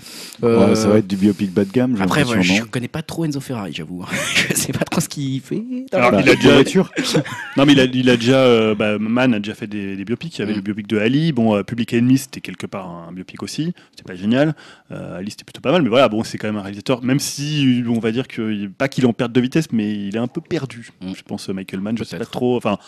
euh, 0.44 0.68
Ouais, 0.70 0.74
ça 0.74 0.88
va 0.88 0.98
être 0.98 1.06
du 1.06 1.16
biopic 1.16 1.52
bas 1.52 1.64
de 1.64 1.72
gamme. 1.72 1.96
Après, 2.00 2.22
voilà, 2.24 2.42
je 2.42 2.62
connais 2.64 2.88
pas 2.88 3.02
trop 3.02 3.24
Enzo 3.24 3.40
Ferrari, 3.40 3.72
j'avoue. 3.74 4.04
je 4.50 4.54
sais 4.54 4.72
pas 4.72 4.84
trop 4.84 5.00
ce 5.00 5.08
qu'il 5.08 5.40
fait. 5.40 5.62
dans 5.92 5.98
Alors, 5.98 6.20
il 6.20 6.28
a 6.28 6.34
déjà- 6.34 6.54
voiture. 6.54 6.90
Non, 7.56 7.66
mais 7.66 7.72
il 7.72 7.80
a, 7.80 7.84
il 7.84 8.08
a 8.10 8.16
déjà, 8.16 8.36
euh, 8.36 8.74
bah, 8.74 8.98
Mann 8.98 9.34
a 9.34 9.38
déjà 9.40 9.54
fait 9.54 9.66
des, 9.66 9.96
des 9.96 10.04
biopics. 10.04 10.36
Il 10.38 10.40
y 10.40 10.42
avait 10.42 10.52
Mm. 10.52 10.56
le 10.56 10.62
biopic 10.62 10.86
de 10.86 10.98
Ali. 10.98 11.19
Bon, 11.32 11.56
euh, 11.56 11.62
Public 11.62 11.94
Enemy, 11.94 12.18
c'était 12.18 12.40
quelque 12.40 12.66
part 12.66 12.88
un 12.88 13.12
biopic 13.12 13.42
aussi. 13.42 13.74
C'était 13.90 14.02
pas 14.02 14.14
génial. 14.14 14.54
Euh, 14.90 15.18
Ali, 15.18 15.30
c'était 15.30 15.44
plutôt 15.44 15.60
pas 15.60 15.72
mal. 15.72 15.82
Mais 15.82 15.88
voilà, 15.88 16.08
bon, 16.08 16.24
c'est 16.24 16.38
quand 16.38 16.48
même 16.48 16.56
un 16.56 16.62
réalisateur. 16.62 17.02
Même 17.02 17.20
si, 17.20 17.84
on 17.86 17.98
va 17.98 18.12
dire 18.12 18.28
que, 18.28 18.66
pas 18.68 18.88
qu'il 18.88 19.04
est 19.04 19.06
en 19.06 19.12
perte 19.12 19.32
de 19.32 19.40
vitesse, 19.40 19.72
mais 19.72 19.90
il 19.90 20.16
est 20.16 20.20
un 20.20 20.28
peu 20.28 20.40
perdu. 20.40 20.90
Mm. 21.00 21.12
Je 21.14 21.22
pense, 21.22 21.48
Michael 21.48 21.80
Mann, 21.80 21.98
je 21.98 22.04
sais 22.04 22.18
pas 22.18 22.26
trop. 22.26 22.56
Enfin. 22.56 22.78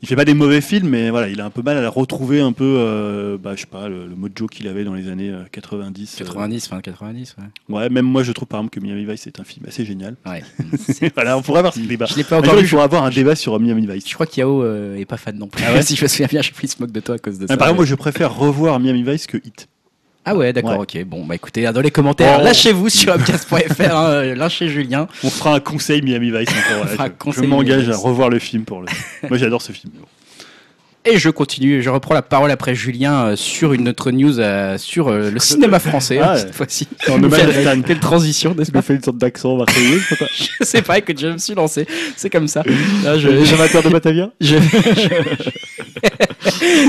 Il 0.00 0.06
fait 0.06 0.14
pas 0.16 0.24
des 0.24 0.34
mauvais 0.34 0.60
films, 0.60 0.88
mais 0.88 1.10
voilà, 1.10 1.28
il 1.28 1.40
a 1.40 1.44
un 1.44 1.50
peu 1.50 1.62
mal 1.62 1.84
à 1.84 1.88
retrouver 1.88 2.40
un 2.40 2.52
peu, 2.52 2.76
euh, 2.78 3.36
bah, 3.36 3.54
je 3.56 3.62
sais 3.62 3.66
pas, 3.66 3.88
le, 3.88 4.06
le 4.06 4.14
mojo 4.14 4.46
qu'il 4.46 4.68
avait 4.68 4.84
dans 4.84 4.94
les 4.94 5.08
années 5.08 5.30
euh, 5.30 5.42
90. 5.50 6.20
euh. 6.20 6.24
90, 6.24 6.68
fin 6.68 6.80
90, 6.80 7.36
ouais. 7.38 7.74
Ouais, 7.76 7.88
même 7.88 8.04
moi, 8.06 8.22
je 8.22 8.30
trouve 8.30 8.46
par 8.46 8.60
exemple 8.60 8.78
que 8.78 8.84
Miami 8.84 9.04
Vice 9.04 9.26
est 9.26 9.40
un 9.40 9.44
film 9.44 9.66
assez 9.66 9.84
génial. 9.84 10.14
Ouais. 10.24 10.44
voilà, 11.14 11.36
on 11.36 11.42
pourrait 11.42 11.58
avoir 11.58 11.74
ce 11.74 11.80
débat. 11.80 12.06
Je 12.06 12.16
l'ai 12.16 12.24
pas 12.24 12.38
encore 12.38 12.54
vu. 12.54 12.62
il 12.62 12.68
faudra 12.68 12.84
avoir 12.84 13.02
un 13.04 13.10
débat 13.10 13.34
sur 13.34 13.58
Miami 13.58 13.86
Vice. 13.86 14.08
Je 14.08 14.14
crois 14.14 14.26
qu'Yao 14.26 14.62
euh, 14.62 14.96
est 14.96 15.04
pas 15.04 15.16
fan 15.16 15.36
non 15.36 15.48
plus. 15.48 15.64
Ah 15.66 15.72
ouais 15.72 15.82
si 15.88 15.96
je 15.96 16.02
me 16.02 16.08
souviens 16.08 16.28
bien, 16.28 16.42
je 16.42 16.52
il 16.62 16.68
se 16.68 16.80
moque 16.80 16.92
de 16.92 17.00
toi 17.00 17.16
à 17.16 17.18
cause 17.18 17.38
de 17.38 17.46
ça. 17.46 17.54
Ah, 17.54 17.56
par 17.56 17.68
exemple, 17.68 17.78
moi, 17.78 17.86
je 17.86 17.94
préfère 17.96 18.36
revoir 18.36 18.78
Miami 18.78 19.02
Vice 19.02 19.26
que 19.26 19.38
Hit. 19.38 19.68
Ah 20.30 20.34
ouais, 20.34 20.52
d'accord, 20.52 20.72
Ouais. 20.78 21.00
ok. 21.00 21.04
Bon, 21.06 21.24
bah 21.24 21.34
écoutez, 21.34 21.62
dans 21.72 21.80
les 21.80 21.90
commentaires, 21.90 22.38
Oh. 22.40 22.44
lâchez-vous 22.44 22.88
sur 22.88 23.12
upcast.fr, 23.14 23.94
hein, 23.96 24.22
lâchez 24.34 24.68
Julien. 24.68 25.08
On 25.24 25.30
fera 25.30 25.54
un 25.54 25.60
conseil 25.60 26.02
Miami 26.02 26.30
Vice 26.30 26.48
encore. 26.50 26.86
un 27.06 27.32
je- 27.32 27.40
je 27.40 27.46
m'engage 27.46 27.88
à 27.88 27.96
revoir 27.96 28.28
le 28.28 28.38
film 28.38 28.64
pour 28.64 28.80
le. 28.82 28.86
moi, 29.28 29.38
j'adore 29.38 29.62
ce 29.62 29.72
film. 29.72 29.92
Et 31.04 31.16
je 31.16 31.30
continue, 31.30 31.80
je 31.80 31.88
reprends 31.88 32.12
la 32.12 32.20
parole 32.22 32.50
après 32.50 32.74
Julien 32.74 33.28
euh, 33.28 33.36
sur 33.36 33.72
une 33.72 33.88
autre 33.88 34.10
news 34.10 34.40
euh, 34.40 34.76
sur 34.76 35.08
euh, 35.08 35.30
le 35.30 35.38
cinéma 35.38 35.78
français 35.78 36.18
Ah 36.20 36.32
hein, 36.32 36.36
cette 36.36 36.54
fois-ci. 36.54 36.86
En 37.08 37.22
hommage 37.22 37.40
à 37.40 37.52
Stan. 37.62 37.80
Quelle 37.80 38.00
transition, 38.00 38.54
n'est-ce 38.54 38.72
pas 38.72 38.82
fait 38.82 38.96
une 38.96 39.02
sorte 39.02 39.16
d'accent 39.16 39.56
marseillais, 39.56 39.98
Je 40.60 40.66
sais 40.66 40.82
pas, 40.82 40.98
écoute, 40.98 41.18
je 41.18 41.28
me 41.28 41.38
suis 41.38 41.54
lancé. 41.54 41.86
C'est 42.16 42.28
comme 42.28 42.48
ça. 42.48 42.62
Là, 43.04 43.16
je- 43.18 43.28
Les 43.28 43.54
amateurs 43.54 43.82
de 43.82 43.88
Batavia 43.88 44.30
Je- 44.40 44.56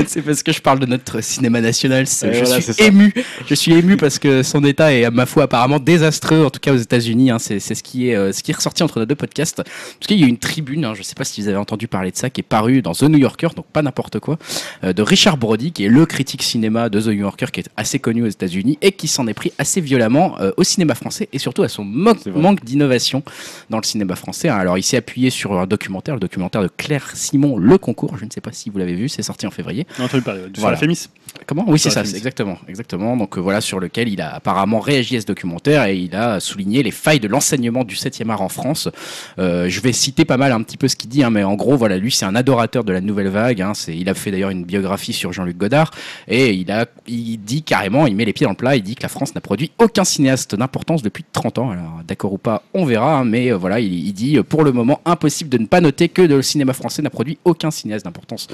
c'est 0.08 0.22
parce 0.22 0.44
que 0.44 0.52
je 0.52 0.62
parle 0.62 0.80
de 0.80 0.86
notre 0.86 1.22
cinéma 1.22 1.62
national. 1.62 2.06
je 2.06 2.44
voilà, 2.44 2.62
suis 2.62 2.84
ému. 2.84 3.14
Je 3.48 3.56
suis 3.56 3.74
ému 3.74 3.98
parce 3.98 4.20
que 4.20 4.44
son 4.44 4.64
état 4.64 4.94
est, 4.94 5.06
à 5.06 5.12
ma 5.12 5.26
foi, 5.26 5.44
apparemment 5.44 5.80
désastreux, 5.80 6.46
en 6.46 6.50
tout 6.50 6.60
cas 6.60 6.74
aux 6.74 6.78
États-Unis. 6.78 7.32
hein. 7.32 7.40
c'est 7.40 7.60
c'est 7.60 7.76
ce 7.76 7.84
qui 7.84 8.10
est 8.10 8.16
euh, 8.16 8.32
ce 8.32 8.44
qui 8.44 8.52
est 8.52 8.56
ressorti 8.56 8.84
entre 8.84 9.00
nos 9.00 9.06
deux 9.06 9.16
podcasts. 9.16 9.58
Parce 9.58 10.08
qu'il 10.08 10.20
y 10.20 10.24
a 10.24 10.28
une 10.28 10.38
tribune, 10.38 10.86
hein, 10.86 10.94
je 10.96 11.04
sais 11.04 11.16
pas 11.16 11.24
si 11.24 11.42
vous 11.42 11.48
avez 11.48 11.58
entendu 11.58 11.88
parler 11.88 12.12
de 12.12 12.18
ça, 12.18 12.30
qui 12.30 12.42
est 12.42 12.44
parue 12.44 12.82
dans 12.82 12.94
The 12.94 13.04
New 13.04 13.20
Yorker, 13.20 13.50
donc 13.56 13.66
pas 13.68 13.82
n'importe 13.82 14.20
quoi, 14.20 14.38
euh, 14.84 14.94
de 14.94 15.02
Richard 15.02 15.38
Brody, 15.38 15.72
qui 15.72 15.86
est 15.86 15.90
le 15.90 16.06
critique 16.06 16.44
cinéma 16.44 16.90
de 16.90 17.00
The 17.00 17.08
New 17.08 17.14
Yorker, 17.14 17.48
qui 17.52 17.62
est 17.62 17.70
assez 17.78 18.00
connu 18.00 18.24
aux 18.24 18.28
États-Unis 18.28 18.78
et 18.82 18.92
qui 18.92 19.08
s'en 19.08 19.28
est 19.28 19.34
pris 19.34 19.52
assez 19.58 19.82
violemment 19.82 20.40
euh, 20.40 20.52
au 20.58 20.64
cinéma 20.64 20.96
français 20.96 21.30
et 21.34 21.40
surtout 21.40 21.64
à 21.64 21.70
son 21.70 21.84
manque 21.84 22.64
d'innovation 22.64 23.24
dans 23.70 23.78
le 23.78 23.84
cinéma 23.84 24.16
français. 24.16 24.50
hein. 24.50 24.56
Alors, 24.58 24.78
il 24.78 24.84
s'est 24.84 24.98
appuyé 24.98 25.30
sur 25.30 25.60
un 25.60 25.68
documentaire, 25.68 26.16
le 26.16 26.20
documentaire 26.20 26.62
de 26.62 26.70
Claire 26.76 27.12
Simon, 27.14 27.58
Le 27.58 27.78
Concours. 27.78 28.18
Je 28.18 28.26
ne 28.26 28.30
sais 28.32 28.42
pas 28.42 28.52
si 28.52 28.70
vous 28.70 28.78
l'avez 28.78 28.94
vu, 29.00 29.10
c'est 29.10 29.22
sorti 29.22 29.48
en 29.48 29.52
février. 29.52 29.86
On 29.98 30.04
a 30.04 30.06
entendu 30.06 30.24
parler 30.24 30.42
ouais, 30.42 30.50
du 30.50 30.60
Voilà. 30.60 30.78
sur 30.78 30.86
la 30.88 30.94
Fémis. 30.94 31.10
Comment? 31.46 31.66
Oui, 31.68 31.80
c'est 31.80 31.90
ça, 31.90 32.02
exactement, 32.02 32.58
exactement. 32.68 33.16
Donc 33.16 33.38
euh, 33.38 33.42
voilà, 33.42 33.62
sur 33.62 33.80
lequel 33.80 34.08
il 34.08 34.22
a 34.22 34.36
apparemment 34.36 34.80
réagi 34.80 35.18
à 35.18 35.22
ce 35.22 35.26
documentaire 35.26 35.86
et 35.86 35.96
il 35.98 36.16
a 36.16 36.40
souligné 36.40 36.84
les 36.84 36.92
failles 36.92 37.20
de 37.20 37.28
l'enseignement 37.28 37.84
du 37.84 37.96
7e 37.96 38.30
art 38.30 38.42
en 38.42 38.50
France. 38.50 38.90
Euh, 39.38 39.70
je 39.70 39.82
vais 39.82 39.94
citer 39.94 40.26
pas 40.26 40.38
mal 40.38 40.52
un 40.52 40.62
petit 40.62 40.78
peu 40.78 40.88
ce 40.88 40.96
qu'il 40.96 41.10
dit, 41.10 41.24
hein, 41.24 41.30
mais 41.30 41.44
en 41.44 41.56
gros, 41.56 41.78
voilà, 41.78 41.98
lui, 41.98 42.12
c'est 42.12 42.26
un 42.26 42.36
adorateur 42.36 42.84
de 42.84 42.92
la 42.92 43.02
nouvelle 43.02 43.30
vague. 43.30 43.62
Hein, 43.62 43.74
il 43.88 44.10
a 44.10 44.14
fait 44.14 44.32
d'ailleurs 44.32 44.50
une 44.50 44.64
biographie 44.66 45.14
sur 45.14 45.34
Jean-Luc 45.34 45.58
Godard 45.58 45.92
et 46.28 46.54
il 46.54 46.72
a, 46.72 46.86
il 47.08 47.38
dit 47.38 47.64
carrément, 47.64 48.08
il 48.08 48.16
met 48.16 48.26
les 48.26 48.34
pieds 48.34 48.46
dans 48.46 48.52
le 48.52 48.58
plat, 48.58 48.76
il 48.76 48.84
dit 48.84 48.96
que 48.96 49.04
la 49.04 49.10
France 49.10 49.34
n'a 49.36 49.42
produit 49.42 49.72
aucun 49.78 50.04
cinéaste 50.04 50.56
d'importance 50.56 51.02
depuis 51.02 51.24
30 51.32 51.60
ans. 51.60 51.70
Alors, 51.72 52.02
d'accord 52.08 52.34
ou 52.34 52.38
pas, 52.38 52.64
on 52.74 52.86
verra, 52.86 53.20
hein, 53.20 53.26
mais 53.26 53.52
euh, 53.52 53.58
voilà, 53.58 53.80
il, 53.80 53.94
il 53.94 54.14
dit 54.14 54.40
pour 54.44 54.64
le 54.64 54.72
moment 54.72 55.02
impossible 55.06 55.50
de 55.50 55.58
ne 55.58 55.66
pas 55.66 55.82
noter 55.82 56.10
que 56.10 56.22
le 56.22 56.42
cinéma 56.42 56.74
français 56.74 57.02
n'a 57.02 57.10
produit 57.10 57.38
aucun 57.46 57.72
cinéaste 57.72 58.06
d'importance 58.06 58.48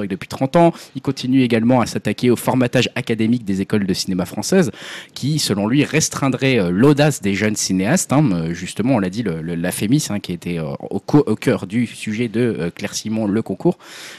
depuis 0.00 0.28
30 0.28 0.56
ans. 0.56 0.72
Il 0.96 1.02
continue 1.02 1.42
également 1.42 1.80
à 1.80 1.86
s'attaquer 1.86 2.30
au 2.30 2.36
formatage 2.36 2.90
académique 2.94 3.44
des 3.44 3.60
écoles 3.60 3.86
de 3.86 3.94
cinéma 3.94 4.26
françaises, 4.26 4.70
qui, 5.14 5.38
selon 5.38 5.66
lui, 5.66 5.84
restreindrait 5.84 6.58
euh, 6.58 6.70
l'audace 6.70 7.22
des 7.22 7.34
jeunes 7.34 7.56
cinéastes. 7.56 8.12
hein. 8.12 8.28
Euh, 8.32 8.54
justement, 8.54 8.96
on 8.96 8.98
l'a 8.98 9.10
dit, 9.10 9.24
la 9.24 9.72
Fémis, 9.72 10.06
hein, 10.10 10.20
qui 10.20 10.32
était 10.32 10.58
euh, 10.58 10.72
au, 10.90 11.00
cœur 11.00 11.66
du 11.66 11.86
sujet 11.86 12.28
de 12.28 12.70
Claire 12.74 12.94
Simon, 12.94 13.26
le 13.26 13.42
concours, 13.42 13.78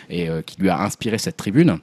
et 0.10 0.28
qui 0.46 0.60
lui 0.60 0.70
a 0.70 0.80
inspiré 0.82 1.18
cette 1.18 1.38
tribune. 1.38 1.80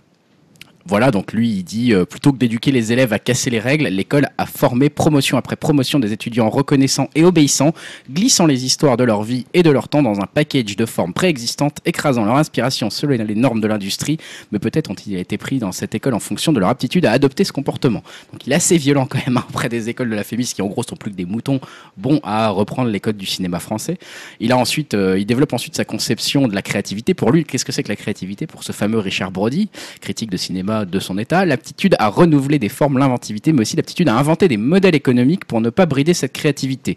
Voilà, 0.87 1.11
donc 1.11 1.33
lui, 1.33 1.51
il 1.51 1.63
dit 1.63 1.93
euh, 1.93 2.05
plutôt 2.05 2.33
que 2.33 2.39
d'éduquer 2.39 2.73
les 2.73 2.93
élèves 2.93 3.13
à 3.13 3.19
casser 3.19 3.51
les 3.51 3.61
règles, 3.61 3.87
l'école 3.87 4.29
a 4.39 4.47
formé 4.47 4.89
promotion 4.89 5.37
après 5.37 5.57
promotion 5.57 5.99
des 5.99 6.13
étudiants 6.13 6.49
reconnaissants 6.49 7.11
et 7.15 7.25
obéissants, 7.25 7.75
glissant 8.11 8.47
les 8.47 8.65
histoires 8.65 8.97
de 8.97 9.05
leur 9.05 9.23
vie 9.23 9.45
et 9.53 9.63
de 9.63 9.71
leur 9.71 9.89
temps 9.89 10.03
dans 10.03 10.21
un 10.21 10.27
package 10.27 10.77
de 10.77 10.87
formes 10.87 11.13
préexistantes, 11.13 11.79
écrasant 11.85 12.25
leur 12.25 12.37
inspiration 12.37 12.89
selon 12.89 13.23
les 13.25 13.35
normes 13.35 13.61
de 13.61 13.69
l'industrie, 13.69 14.19
mais 14.53 14.59
peut-être 14.59 14.91
ont-ils 14.91 15.17
été 15.17 15.37
pris 15.37 15.59
dans 15.59 15.73
cette 15.73 15.95
école 15.95 16.15
en 16.15 16.19
fonction 16.19 16.53
de 16.53 16.61
leur 16.61 16.71
aptitude 16.71 17.05
à 17.05 17.13
adopter 17.13 17.45
ce 17.45 17.53
comportement. 17.53 18.03
Donc 18.33 18.47
il 18.47 18.53
est 18.53 18.57
assez 18.57 18.79
violent 18.79 19.07
quand 19.07 19.25
même 19.27 19.37
hein, 19.37 19.45
auprès 19.51 19.69
des 19.69 19.89
écoles 19.91 20.11
de 20.11 20.15
la 20.15 20.25
Fémis 20.25 20.53
qui 20.55 20.63
en 20.63 20.67
gros 20.67 20.83
sont 20.83 20.97
plus 20.97 21.11
que 21.11 21.17
des 21.17 21.27
moutons 21.27 21.61
bons 21.99 22.21
à 22.23 22.49
reprendre 22.49 22.89
les 22.89 23.01
codes 23.01 23.17
du 23.17 23.27
cinéma 23.27 23.61
français. 23.61 23.99
Il 24.41 24.51
a 24.53 24.57
ensuite, 24.57 24.95
euh, 24.95 25.19
il 25.19 25.27
développe 25.27 25.53
ensuite 25.53 25.77
sa 25.77 25.85
conception 25.85 26.49
de 26.49 26.55
la 26.55 26.63
créativité. 26.63 27.15
Pour 27.15 27.33
lui, 27.33 27.45
qu'est-ce 27.45 27.65
que 27.65 27.73
c'est 27.73 27.83
que 27.83 27.89
la 27.89 27.97
créativité? 27.97 28.47
Pour 28.47 28.65
ce 28.65 28.73
fameux 28.73 28.99
Richard 28.99 29.31
Brody, 29.31 29.69
critique 30.01 30.31
de 30.31 30.37
cinéma 30.37 30.70
de 30.85 30.99
son 30.99 31.19
état, 31.19 31.45
l'aptitude 31.45 31.97
à 31.99 32.09
renouveler 32.09 32.59
des 32.59 32.69
formes, 32.69 32.99
l'inventivité, 32.99 33.53
mais 33.53 33.63
aussi 33.63 33.77
l'aptitude 33.77 34.09
à 34.09 34.17
inventer 34.17 34.49
des 34.49 34.57
modèles 34.57 34.95
économiques 34.95 35.45
pour 35.45 35.61
ne 35.61 35.71
pas 35.71 35.87
brider 35.87 36.15
cette 36.15 36.33
créativité. 36.33 36.97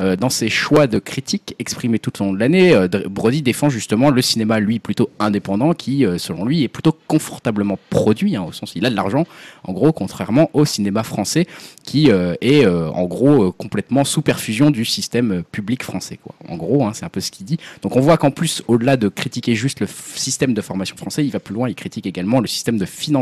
Euh, 0.00 0.16
dans 0.16 0.30
ses 0.30 0.48
choix 0.48 0.86
de 0.86 0.98
critique 0.98 1.54
exprimés 1.58 1.98
tout 1.98 2.10
au 2.20 2.26
long 2.26 2.32
de 2.32 2.38
l'année, 2.38 2.74
euh, 2.74 2.88
Brody 3.08 3.42
défend 3.42 3.68
justement 3.68 4.10
le 4.10 4.22
cinéma, 4.22 4.60
lui, 4.60 4.78
plutôt 4.78 5.10
indépendant, 5.18 5.72
qui, 5.72 6.04
euh, 6.04 6.18
selon 6.18 6.44
lui, 6.44 6.62
est 6.62 6.68
plutôt 6.68 6.96
confortablement 7.06 7.78
produit, 7.90 8.36
hein, 8.36 8.44
au 8.46 8.52
sens 8.52 8.72
il 8.76 8.84
a 8.86 8.90
de 8.90 8.96
l'argent, 8.96 9.26
en 9.64 9.72
gros, 9.72 9.92
contrairement 9.92 10.50
au 10.52 10.64
cinéma 10.64 11.02
français, 11.02 11.46
qui 11.82 12.10
euh, 12.10 12.34
est, 12.40 12.66
en 12.66 13.04
gros, 13.04 13.52
complètement 13.52 14.04
sous 14.04 14.22
perfusion 14.22 14.70
du 14.70 14.84
système 14.84 15.42
public 15.50 15.82
français. 15.82 16.18
En 16.48 16.56
gros, 16.56 16.84
hein, 16.84 16.92
c'est 16.94 17.04
un 17.04 17.08
peu 17.08 17.20
ce 17.20 17.30
qu'il 17.30 17.46
dit. 17.46 17.58
Donc 17.82 17.96
on 17.96 18.00
voit 18.00 18.16
qu'en 18.16 18.30
plus, 18.30 18.62
au-delà 18.68 18.96
de 18.96 19.08
critiquer 19.08 19.54
juste 19.54 19.80
le 19.80 19.86
système 19.86 20.54
de 20.54 20.60
formation 20.60 20.96
français, 20.96 21.24
il 21.24 21.30
va 21.30 21.40
plus 21.40 21.54
loin, 21.54 21.68
il 21.68 21.74
critique 21.74 22.06
également 22.06 22.40
le 22.40 22.46
système 22.46 22.78
de 22.78 22.84
financement 22.84 23.13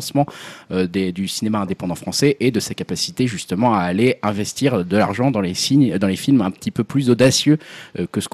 euh, 0.70 0.86
des- 0.86 1.12
du 1.12 1.28
cinéma 1.28 1.60
indépendant 1.60 1.94
français 1.94 2.36
et 2.40 2.50
de 2.50 2.60
sa 2.60 2.74
capacité 2.74 3.26
justement 3.26 3.74
à 3.74 3.80
aller 3.80 4.16
investir 4.22 4.84
de 4.84 4.96
l'argent 4.96 5.30
dans 5.30 5.40
les 5.40 5.54
films 5.54 6.40
un 6.40 6.50
petit 6.50 6.70
peu 6.70 6.84
plus 6.84 7.10
audacieux 7.10 7.58
euh, 7.98 8.06
que 8.10 8.20
ce, 8.20 8.28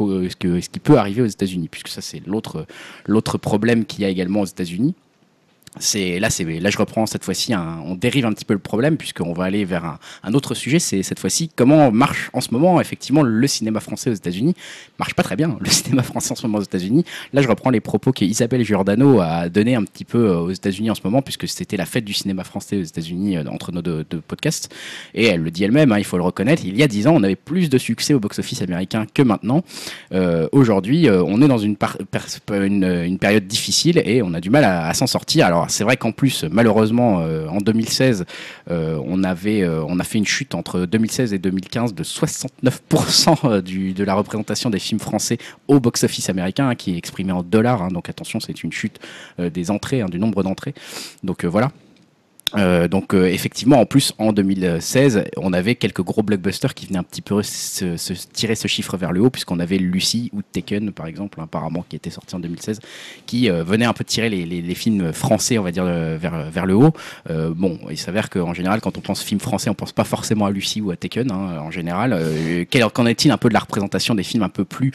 qui 0.68 0.78
peut 0.78 0.98
arriver 0.98 1.22
aux 1.22 1.26
États-Unis, 1.26 1.68
puisque 1.68 1.88
ça 1.88 2.00
c'est 2.00 2.24
l'autre 2.26 2.66
l'autre 3.06 3.38
problème 3.38 3.84
qu'il 3.84 4.02
y 4.02 4.04
a 4.04 4.08
également 4.08 4.40
aux 4.40 4.46
États-Unis. 4.46 4.94
C'est 5.80 6.18
là, 6.18 6.28
là, 6.60 6.70
je 6.70 6.78
reprends 6.78 7.06
cette 7.06 7.24
fois-ci. 7.24 7.54
on 7.54 7.94
dérive 7.94 8.26
un 8.26 8.32
petit 8.32 8.44
peu 8.44 8.54
le 8.54 8.60
problème 8.60 8.96
puisqu'on 8.96 9.32
va 9.32 9.44
aller 9.44 9.64
vers 9.64 9.98
un, 10.22 10.34
autre 10.34 10.54
sujet. 10.54 10.78
C'est 10.78 11.02
cette 11.02 11.18
fois-ci 11.18 11.50
comment 11.54 11.90
marche 11.90 12.30
en 12.32 12.40
ce 12.40 12.52
moment 12.52 12.80
effectivement 12.80 13.22
le 13.22 13.46
cinéma 13.46 13.80
français 13.80 14.10
aux 14.10 14.14
États-Unis. 14.14 14.54
Marche 14.98 15.14
pas 15.14 15.22
très 15.22 15.36
bien 15.36 15.56
le 15.60 15.70
cinéma 15.70 16.02
français 16.02 16.32
en 16.32 16.34
ce 16.34 16.46
moment 16.46 16.58
aux 16.58 16.62
États-Unis. 16.62 17.04
Là, 17.32 17.42
je 17.42 17.48
reprends 17.48 17.70
les 17.70 17.80
propos 17.80 18.12
qu'Isabelle 18.12 18.64
Giordano 18.64 19.20
a 19.20 19.48
donné 19.48 19.74
un 19.74 19.84
petit 19.84 20.04
peu 20.04 20.18
euh, 20.28 20.38
aux 20.38 20.50
États-Unis 20.50 20.90
en 20.90 20.94
ce 20.94 21.02
moment 21.04 21.22
puisque 21.22 21.48
c'était 21.48 21.76
la 21.76 21.86
fête 21.86 22.04
du 22.04 22.12
cinéma 22.12 22.44
français 22.44 22.76
aux 22.76 22.82
États-Unis 22.82 23.36
euh, 23.36 23.44
entre 23.48 23.72
nos 23.72 23.82
deux, 23.82 24.04
podcasts. 24.26 24.74
Et 25.14 25.26
elle 25.26 25.42
le 25.42 25.50
dit 25.50 25.64
elle-même, 25.64 25.92
hein, 25.92 25.98
il 25.98 26.04
faut 26.04 26.16
le 26.16 26.22
reconnaître. 26.22 26.62
Il 26.64 26.76
y 26.76 26.82
a 26.82 26.88
dix 26.88 27.06
ans, 27.06 27.14
on 27.14 27.22
avait 27.22 27.36
plus 27.36 27.68
de 27.68 27.78
succès 27.78 28.14
au 28.14 28.20
box-office 28.20 28.62
américain 28.62 29.06
que 29.12 29.22
maintenant. 29.22 29.62
Euh, 30.12 30.48
Aujourd'hui, 30.52 31.08
on 31.10 31.42
est 31.42 31.48
dans 31.48 31.58
une 31.58 31.76
période 31.76 33.46
difficile 33.46 34.02
et 34.04 34.22
on 34.22 34.34
a 34.34 34.40
du 34.40 34.50
mal 34.50 34.64
à, 34.64 34.86
à 34.86 34.94
s'en 34.94 35.06
sortir. 35.06 35.46
Alors 35.46 35.67
c'est 35.68 35.84
vrai 35.84 35.96
qu'en 35.96 36.12
plus, 36.12 36.44
malheureusement, 36.44 37.20
euh, 37.20 37.46
en 37.48 37.58
2016, 37.58 38.24
euh, 38.70 39.00
on 39.04 39.22
avait, 39.24 39.62
euh, 39.62 39.84
on 39.86 39.98
a 39.98 40.04
fait 40.04 40.18
une 40.18 40.26
chute 40.26 40.54
entre 40.54 40.80
2016 40.80 41.32
et 41.32 41.38
2015 41.38 41.94
de 41.94 42.02
69% 42.02 43.62
du, 43.62 43.94
de 43.94 44.04
la 44.04 44.14
représentation 44.14 44.70
des 44.70 44.78
films 44.78 45.00
français 45.00 45.38
au 45.68 45.80
box-office 45.80 46.28
américain, 46.30 46.68
hein, 46.68 46.74
qui 46.74 46.94
est 46.94 46.98
exprimé 46.98 47.32
en 47.32 47.42
dollars. 47.42 47.82
hein. 47.82 47.88
donc 47.88 48.08
attention, 48.08 48.40
c'est 48.40 48.62
une 48.62 48.72
chute 48.72 48.98
des 49.38 49.70
entrées, 49.70 50.00
hein, 50.00 50.08
du 50.08 50.18
nombre 50.18 50.42
d'entrées. 50.42 50.74
Donc 51.22 51.44
voilà. 51.44 51.70
Euh, 52.56 52.88
donc 52.88 53.14
euh, 53.14 53.26
effectivement, 53.26 53.80
en 53.80 53.86
plus, 53.86 54.14
en 54.18 54.32
2016, 54.32 55.24
on 55.36 55.52
avait 55.52 55.74
quelques 55.74 56.02
gros 56.02 56.22
blockbusters 56.22 56.74
qui 56.74 56.86
venaient 56.86 56.98
un 56.98 57.04
petit 57.04 57.22
peu 57.22 57.42
se, 57.42 57.96
tirer 58.32 58.54
ce 58.54 58.68
chiffre 58.68 58.96
vers 58.96 59.12
le 59.12 59.20
haut, 59.20 59.30
puisqu'on 59.30 59.60
avait 59.60 59.78
Lucy 59.78 60.30
ou 60.32 60.42
Taken, 60.42 60.92
par 60.92 61.06
exemple, 61.06 61.40
apparemment, 61.40 61.84
qui 61.88 61.96
était 61.96 62.10
sorti 62.10 62.34
en 62.34 62.40
2016, 62.40 62.80
qui 63.26 63.50
euh, 63.50 63.64
venait 63.64 63.84
un 63.84 63.92
peu 63.92 64.04
tirer 64.04 64.28
les, 64.30 64.74
films 64.74 65.12
français, 65.12 65.58
on 65.58 65.62
va 65.62 65.72
dire, 65.72 65.84
euh, 65.86 66.16
vers, 66.20 66.50
vers 66.50 66.66
le 66.66 66.74
haut. 66.74 66.92
Bon, 67.28 67.78
il 67.90 67.98
s'avère 67.98 68.30
qu'en 68.30 68.54
général, 68.54 68.80
quand 68.80 68.96
on 68.96 69.00
pense 69.00 69.22
film 69.22 69.40
français, 69.40 69.70
on 69.70 69.74
pense 69.74 69.92
pas 69.92 70.04
forcément 70.04 70.46
à 70.46 70.50
Lucy 70.50 70.80
ou 70.80 70.90
à 70.90 70.96
Taken, 70.96 71.30
hein, 71.30 71.58
en 71.60 71.70
général. 71.70 72.16
Qu'en 72.70 73.06
est-il 73.06 73.30
un 73.30 73.36
peu 73.36 73.48
de 73.48 73.54
la 73.54 73.60
représentation 73.60 74.14
des 74.14 74.22
films 74.22 74.42
un 74.42 74.48
peu 74.48 74.64
plus 74.64 74.92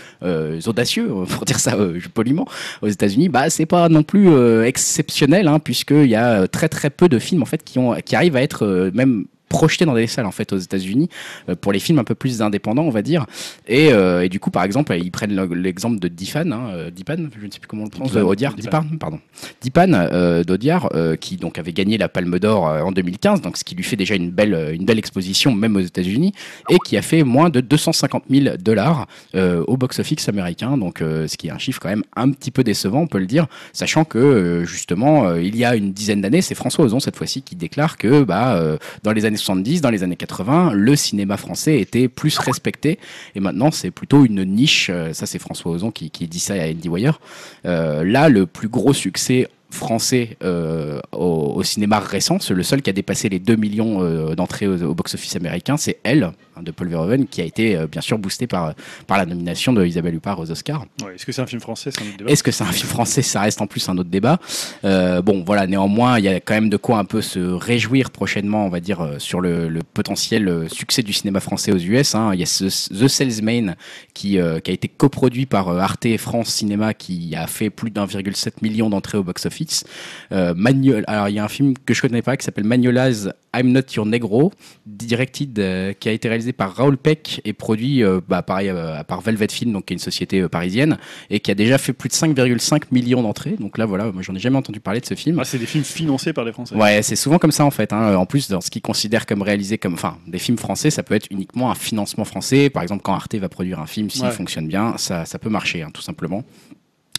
audacieux, 0.65 1.07
pour 1.29 1.45
dire 1.45 1.59
ça 1.59 1.77
poliment, 2.13 2.47
aux 2.81 2.87
États-Unis? 2.87 3.29
Bah, 3.29 3.49
c'est 3.49 3.65
pas 3.65 3.89
non 3.89 4.03
plus 4.03 4.63
exceptionnel, 4.63 5.47
hein, 5.47 5.59
puisqu'il 5.59 6.07
y 6.07 6.15
a 6.15 6.47
très 6.47 6.69
très 6.69 6.89
peu 6.89 7.09
de 7.09 7.19
films 7.19 7.42
en 7.43 7.45
fait 7.45 7.63
qui, 7.63 7.77
ont, 7.77 7.93
qui 8.03 8.15
arrivent 8.15 8.35
à 8.35 8.41
être 8.41 8.65
euh, 8.65 8.91
même 8.93 9.25
projetés 9.53 9.85
dans 9.85 9.93
des 9.93 10.07
salles 10.07 10.25
en 10.25 10.31
fait 10.31 10.51
aux 10.51 10.57
États-Unis 10.57 11.09
euh, 11.47 11.55
pour 11.55 11.71
les 11.71 11.79
films 11.79 11.99
un 11.99 12.03
peu 12.03 12.15
plus 12.15 12.41
indépendants, 12.41 12.81
on 12.83 12.89
va 12.89 13.03
dire. 13.03 13.27
Et, 13.67 13.93
euh, 13.93 14.23
et 14.25 14.29
du 14.29 14.39
coup, 14.39 14.49
par 14.49 14.63
exemple, 14.63 14.95
ils 14.99 15.11
prennent 15.11 15.35
le- 15.35 15.53
l'exemple 15.55 15.99
de 15.99 16.07
Dipan, 16.07 16.51
hein, 16.51 16.69
euh, 16.73 16.89
Dipan, 16.89 17.17
je 17.39 17.45
ne 17.45 17.51
sais 17.51 17.59
plus 17.59 17.67
comment 17.67 17.83
on 17.83 17.85
le 17.85 17.91
prononce, 17.91 18.11
Dipan. 18.11 18.25
Audiard, 18.25 18.55
Dipan. 18.55 18.81
Dipan, 18.81 18.97
pardon, 18.97 19.19
Dipan 19.61 20.43
d'Audiard, 20.45 20.89
qui 21.19 21.37
donc 21.37 21.59
avait 21.59 21.71
gagné 21.73 21.97
la 21.99 22.09
Palme 22.09 22.39
d'Or 22.39 22.63
en 22.65 22.91
2015, 22.91 23.41
donc 23.41 23.57
ce 23.57 23.63
qui 23.63 23.75
lui 23.75 23.83
fait 23.83 23.95
déjà 23.95 24.15
une 24.15 24.31
belle, 24.31 24.71
une 24.73 24.85
belle 24.85 24.97
exposition 24.97 25.53
même 25.53 25.75
aux 25.75 25.81
États-Unis, 25.81 26.33
et 26.69 26.77
qui 26.85 26.97
a 26.97 27.01
fait 27.03 27.23
moins 27.23 27.49
de 27.51 27.61
250 27.61 28.23
000 28.29 28.57
dollars 28.57 29.07
au 29.35 29.77
box-office 29.77 30.27
américain, 30.29 30.77
donc 30.77 30.99
ce 30.99 31.37
qui 31.37 31.47
est 31.47 31.51
un 31.51 31.57
chiffre 31.59 31.79
quand 31.79 31.89
même 31.89 32.03
un 32.15 32.31
petit 32.31 32.51
peu 32.51 32.63
décevant, 32.63 33.01
on 33.01 33.07
peut 33.07 33.19
le 33.19 33.27
dire, 33.27 33.45
sachant 33.71 34.03
que 34.05 34.63
justement 34.65 35.35
il 35.35 35.55
y 35.55 35.63
a 35.65 35.75
une 35.75 35.93
dizaine 35.93 36.21
d'années, 36.21 36.41
c'est 36.41 36.55
François 36.55 36.85
Ozon 36.85 36.99
cette 36.99 37.15
fois-ci 37.17 37.41
qui 37.43 37.55
déclare 37.55 37.97
que 37.97 38.23
bah, 38.23 38.59
dans 39.03 39.11
les 39.11 39.25
années 39.25 39.37
70, 39.43 39.81
dans 39.81 39.89
les 39.89 40.03
années 40.03 40.15
80, 40.15 40.71
le 40.73 40.95
cinéma 40.95 41.37
français 41.37 41.79
était 41.79 42.07
plus 42.07 42.37
respecté, 42.37 42.99
et 43.35 43.39
maintenant 43.39 43.71
c'est 43.71 43.91
plutôt 43.91 44.25
une 44.25 44.43
niche. 44.43 44.89
euh, 44.89 45.13
ça 45.13 45.25
c'est 45.25 45.39
François 45.39 45.71
Ozon 45.71 45.91
qui, 45.91 46.09
dit 46.09 46.39
ça 46.39 46.53
à 46.53 46.65
IndieWire. 46.67 47.19
Euh, 47.65 48.03
là, 48.03 48.29
le 48.29 48.45
plus 48.45 48.69
gros 48.69 48.93
succès 48.93 49.49
français 49.73 50.37
euh, 50.43 50.99
au, 51.11 51.53
au 51.55 51.63
cinéma 51.63 51.99
récent, 51.99 52.37
c'est 52.39 52.53
le 52.53 52.63
seul 52.63 52.81
qui 52.81 52.89
a 52.89 52.93
dépassé 52.93 53.29
les 53.29 53.39
2 53.39 53.55
millions 53.55 54.01
euh, 54.01 54.35
d'entrées 54.35 54.67
au, 54.67 54.81
au 54.83 54.93
box-office 54.93 55.35
américain, 55.35 55.77
c'est 55.77 55.97
Elle, 56.03 56.23
hein, 56.55 56.63
de 56.63 56.71
Paul 56.71 56.87
Verhoeven, 56.89 57.27
qui 57.27 57.41
a 57.41 57.43
été 57.43 57.75
euh, 57.75 57.87
bien 57.87 58.01
sûr 58.01 58.17
boosté 58.17 58.47
par, 58.47 58.73
par 59.07 59.17
la 59.17 59.25
nomination 59.25 59.73
de 59.73 59.85
Isabelle 59.85 60.15
Huppert 60.15 60.39
aux 60.39 60.49
Oscars. 60.51 60.85
Ouais, 61.03 61.15
Est-ce 61.15 61.25
que 61.25 61.31
c'est 61.31 61.41
un 61.41 61.47
film 61.47 61.61
français 61.61 61.89
C'est 61.91 62.01
un 62.01 62.07
autre 62.07 62.17
débat? 62.17 62.31
Est-ce 62.31 62.43
que 62.43 62.51
c'est 62.51 62.63
un 62.63 62.71
film 62.71 62.87
français? 62.89 63.21
Ça 63.21 63.41
reste 63.41 63.61
en 63.61 63.67
plus 63.67 63.87
un 63.89 63.97
autre 63.97 64.09
débat. 64.09 64.39
Bon, 64.83 65.43
voilà, 65.45 65.65
néanmoins, 65.67 66.19
il 66.19 66.25
y 66.25 66.27
a 66.29 66.39
quand 66.39 66.53
même 66.53 66.69
de 66.69 66.77
quoi 66.77 66.99
un 66.99 67.05
peu 67.05 67.21
se 67.21 67.39
réjouir 67.39 68.11
prochainement, 68.11 68.65
on 68.65 68.69
va 68.69 68.79
dire, 68.79 69.15
sur 69.17 69.41
le, 69.41 69.67
le 69.69 69.81
potentiel 69.81 70.67
succès 70.69 71.01
du 71.01 71.13
cinéma 71.13 71.39
français 71.39 71.71
aux 71.71 71.77
US. 71.77 72.15
hein. 72.15 72.31
Il 72.33 72.39
y 72.39 72.43
a 72.43 72.45
ce, 72.45 72.65
The 72.93 73.07
Salesman 73.07 73.75
qui, 74.13 74.31
qui 74.31 74.39
a 74.39 74.73
été 74.73 74.87
coproduit 74.87 75.45
par 75.45 75.69
Arte 75.69 76.05
et 76.05 76.17
France 76.17 76.49
Cinéma 76.49 76.93
qui 76.93 77.35
a 77.35 77.47
fait 77.47 77.69
plus 77.69 77.89
d'1,7 77.91 78.51
million 78.61 78.89
d'entrées 78.89 79.17
au 79.17 79.23
box-office. 79.23 79.62
Euh, 80.31 80.53
Magnol- 80.55 81.03
Alors, 81.07 81.29
il 81.29 81.35
y 81.35 81.39
a 81.39 81.43
un 81.43 81.47
film 81.49 81.73
que 81.85 81.93
je 81.93 82.01
connais 82.01 82.21
pas 82.21 82.37
qui 82.37 82.45
s'appelle 82.45 82.63
Magnola's 82.65 83.29
I'm 83.55 83.71
Not 83.71 83.81
Your 83.95 84.05
Negro, 84.05 84.51
directed, 84.87 85.59
euh, 85.59 85.93
qui 85.93 86.09
a 86.09 86.11
été 86.11 86.27
réalisé 86.27 86.53
par 86.53 86.73
Raoul 86.75 86.97
Peck 86.97 87.41
et 87.45 87.53
produit 87.53 88.03
euh, 88.03 88.19
bah, 88.27 88.41
pareil, 88.41 88.69
euh, 88.69 89.03
par 89.03 89.21
Velvet 89.21 89.47
Film, 89.49 89.73
donc 89.73 89.85
qui 89.85 89.93
est 89.93 89.95
une 89.95 89.99
société 89.99 90.47
parisienne 90.47 90.97
et 91.29 91.39
qui 91.39 91.51
a 91.51 91.55
déjà 91.55 91.77
fait 91.77 91.93
plus 91.93 92.09
de 92.09 92.13
5,5 92.13 92.83
millions 92.91 93.21
d'entrées. 93.21 93.55
Donc 93.59 93.77
là, 93.77 93.85
voilà, 93.85 94.11
moi 94.11 94.21
j'en 94.21 94.33
ai 94.35 94.39
jamais 94.39 94.57
entendu 94.57 94.79
parler 94.79 94.99
de 95.01 95.05
ce 95.05 95.13
film. 95.15 95.37
Ah, 95.39 95.43
c'est 95.45 95.59
des 95.59 95.65
films 95.65 95.83
financés 95.83 96.33
par 96.33 96.45
les 96.45 96.51
Français. 96.51 96.75
Ouais, 96.75 97.01
c'est 97.03 97.15
souvent 97.15 97.37
comme 97.37 97.51
ça 97.51 97.65
en 97.65 97.71
fait. 97.71 97.93
hein. 97.93 98.15
En 98.15 98.25
plus, 98.25 98.49
dans 98.49 98.61
ce 98.61 98.69
qu'ils 98.71 98.81
considèrent 98.81 99.25
comme 99.25 99.41
réalisé 99.41 99.77
comme, 99.77 99.93
enfin, 99.93 100.17
des 100.27 100.39
films 100.39 100.57
français, 100.57 100.89
ça 100.89 101.03
peut 101.03 101.13
être 101.15 101.27
uniquement 101.31 101.69
un 101.71 101.75
financement 101.75 102.25
français. 102.25 102.69
Par 102.69 102.83
exemple, 102.83 103.03
quand 103.03 103.13
Arte 103.13 103.35
va 103.35 103.49
produire 103.49 103.79
un 103.79 103.87
film, 103.87 104.09
s'il 104.09 104.23
Ouais. 104.23 104.31
fonctionne 104.31 104.67
bien, 104.67 104.95
ça, 104.97 105.25
ça 105.25 105.37
peut 105.39 105.49
marcher, 105.49 105.83
hein, 105.83 105.89
tout 105.93 106.01
simplement. 106.01 106.43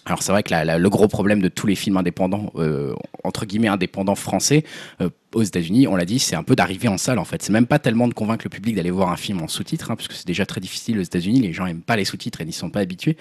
Alors 0.07 0.23
c'est 0.23 0.33
vrai 0.33 0.43
que 0.43 0.51
la- 0.51 0.79
le 0.79 0.91
gros 0.91 1.09
problème 1.09 1.41
de 1.41 1.49
tous 1.49 1.67
les 1.67 1.75
films 1.75 1.97
indépendants, 1.97 2.53
euh, 2.57 2.95
entre 3.25 3.47
guillemets 3.47 3.69
indépendants 3.69 4.15
français, 4.15 4.65
euh, 5.01 5.09
aux 5.35 5.43
États-Unis, 5.43 5.87
on 5.87 5.97
l'a 5.97 6.05
dit, 6.05 6.19
c'est 6.19 6.37
un 6.37 6.43
peu 6.43 6.57
d'arriver 6.57 6.89
en 6.89 6.99
salle 6.99 7.19
en 7.19 7.25
fait. 7.25 7.43
C'est 7.43 7.53
même 7.53 7.67
pas 7.67 7.79
tellement 7.79 8.09
de 8.09 8.15
convaincre 8.15 8.45
le 8.45 8.51
public 8.51 8.75
d'aller 8.75 8.91
voir 8.91 9.11
un 9.11 9.17
film 9.17 9.43
en 9.43 9.49
sous-titres, 9.49 9.91
hein, 9.91 9.97
parce 9.97 10.09
c'est 10.11 10.27
déjà 10.27 10.47
très 10.47 10.61
difficile 10.61 10.99
aux 10.99 11.03
États-Unis. 11.03 11.41
Les 11.41 11.53
gens 11.53 11.67
aiment 11.67 11.83
pas 11.83 11.97
les 11.97 12.05
sous-titres 12.05 12.41
et 12.41 12.45
n'y 12.45 12.53
sont 12.53 12.71
pas 12.71 12.81
habitués. 12.81 13.17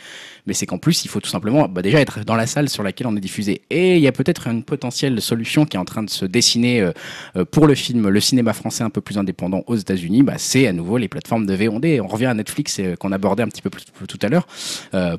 Mais 0.47 0.53
c'est 0.53 0.65
qu'en 0.65 0.77
plus, 0.77 1.05
il 1.05 1.07
faut 1.07 1.19
tout 1.19 1.29
simplement 1.29 1.67
bah, 1.67 1.81
déjà 1.81 1.99
être 1.99 2.23
dans 2.23 2.35
la 2.35 2.47
salle 2.47 2.69
sur 2.69 2.83
laquelle 2.83 3.07
on 3.07 3.15
est 3.15 3.21
diffusé. 3.21 3.61
Et 3.69 3.97
il 3.97 4.01
y 4.01 4.07
a 4.07 4.11
peut-être 4.11 4.47
une 4.47 4.63
potentielle 4.63 5.21
solution 5.21 5.65
qui 5.65 5.77
est 5.77 5.79
en 5.79 5.85
train 5.85 6.03
de 6.03 6.09
se 6.09 6.25
dessiner 6.25 6.81
euh, 6.81 6.91
euh, 7.35 7.45
pour 7.45 7.67
le 7.67 7.75
film, 7.75 8.09
le 8.09 8.19
cinéma 8.19 8.53
français 8.53 8.83
un 8.83 8.89
peu 8.89 9.01
plus 9.01 9.17
indépendant 9.17 9.63
aux 9.67 9.75
États-Unis. 9.75 10.23
Bah, 10.23 10.35
c'est 10.37 10.67
à 10.67 10.73
nouveau 10.73 10.97
les 10.97 11.07
plateformes 11.07 11.45
de 11.45 11.53
VOD. 11.53 11.99
On 12.01 12.07
revient 12.07 12.27
à 12.27 12.33
Netflix 12.33 12.77
euh, 12.79 12.95
qu'on 12.95 13.11
abordait 13.11 13.43
un 13.43 13.47
petit 13.47 13.61
peu 13.61 13.69
plus 13.69 13.83
tout 14.07 14.19
à 14.21 14.29
l'heure. 14.29 14.47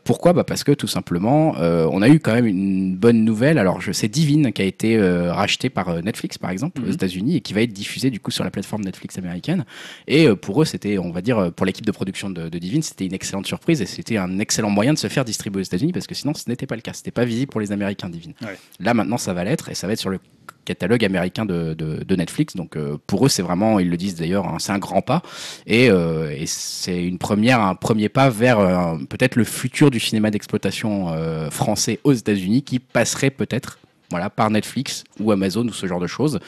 Pourquoi? 0.04 0.32
Bah 0.32 0.44
Parce 0.44 0.64
que 0.64 0.72
tout 0.72 0.86
simplement, 0.86 1.54
on 1.58 2.02
a 2.02 2.08
eu 2.08 2.20
quand 2.20 2.34
même 2.34 2.46
une 2.46 2.96
bonne 2.96 3.24
nouvelle. 3.24 3.58
Alors, 3.58 3.80
je 3.80 3.92
sais 3.92 4.08
Divine 4.08 4.52
qui 4.52 4.62
a 4.62 4.64
été 4.64 4.96
euh, 4.96 5.32
racheté 5.32 5.70
par 5.70 6.02
Netflix, 6.02 6.38
par 6.38 6.50
exemple, 6.50 6.80
aux 6.84 6.88
Mhm. 6.88 6.94
États-Unis, 6.94 7.36
et 7.36 7.40
qui 7.40 7.52
va 7.54 7.62
être 7.62 7.72
diffusé 7.72 8.10
du 8.10 8.20
coup 8.20 8.30
sur 8.30 8.44
la 8.44 8.50
plateforme 8.50 8.82
Netflix 8.84 9.18
américaine. 9.18 9.64
Et 10.06 10.26
euh, 10.26 10.36
pour 10.36 10.60
eux, 10.62 10.64
c'était, 10.64 10.98
on 10.98 11.10
va 11.10 11.20
dire, 11.22 11.38
euh, 11.38 11.50
pour 11.50 11.66
l'équipe 11.66 11.84
de 11.86 11.92
production 11.92 12.30
de, 12.30 12.48
de 12.48 12.58
Divine, 12.58 12.82
c'était 12.82 13.06
une 13.06 13.14
excellente 13.14 13.46
surprise 13.46 13.80
et 13.82 13.86
c'était 13.86 14.16
un 14.16 14.38
excellent 14.38 14.70
moyen 14.70 14.92
de 14.92 14.98
se 14.98 15.08
faire 15.08 15.24
distribuer 15.24 15.60
aux 15.60 15.64
États-Unis 15.64 15.92
parce 15.92 16.06
que 16.06 16.14
sinon, 16.14 16.34
ce 16.34 16.48
n'était 16.48 16.66
pas 16.66 16.76
le 16.76 16.82
cas. 16.82 16.92
C'était 16.92 17.10
pas 17.10 17.24
visible 17.24 17.50
pour 17.50 17.60
les 17.60 17.72
Américains 17.72 18.08
Divine. 18.08 18.34
Ouais. 18.42 18.56
Là, 18.80 18.94
maintenant, 18.94 19.18
ça 19.18 19.32
va 19.34 19.44
l'être 19.44 19.68
et 19.70 19.74
ça 19.74 19.86
va 19.86 19.92
être 19.94 20.00
sur 20.00 20.10
le 20.10 20.18
catalogue 20.64 21.04
américain 21.04 21.44
de, 21.44 21.74
de- 21.74 22.02
de 22.04 22.16
Netflix. 22.16 22.56
Donc 22.56 22.76
euh, 22.76 22.96
pour 23.06 23.26
eux, 23.26 23.28
c'est 23.28 23.42
vraiment, 23.42 23.78
ils 23.80 23.90
le 23.90 23.96
disent 23.98 24.14
d'ailleurs, 24.14 24.46
hein, 24.48 24.56
c'est 24.58 24.72
un 24.72 24.78
grand 24.78 25.02
pas 25.02 25.22
et, 25.66 25.90
euh, 25.90 26.30
et 26.34 26.46
c'est 26.46 27.04
une 27.04 27.18
première, 27.18 27.60
un 27.60 27.74
premier 27.74 28.08
pas 28.08 28.30
vers 28.30 28.58
euh, 28.58 28.96
peut-être 29.10 29.36
le 29.36 29.44
futur 29.44 29.90
du 29.90 30.00
cinéma 30.00 30.30
d'exploitation 30.30 31.08
français 31.50 32.00
aux 32.04 32.12
États-Unis 32.14 32.62
qui 32.62 32.78
passerait 32.78 33.30
peut-être 33.30 33.78
voilà, 34.10 34.30
par 34.30 34.50
Netflix 34.50 35.04
ou 35.20 35.32
Amazon 35.32 35.66
ou 35.66 35.72
ce 35.72 35.86
genre 35.86 36.00
de 36.00 36.06
choses. 36.06 36.38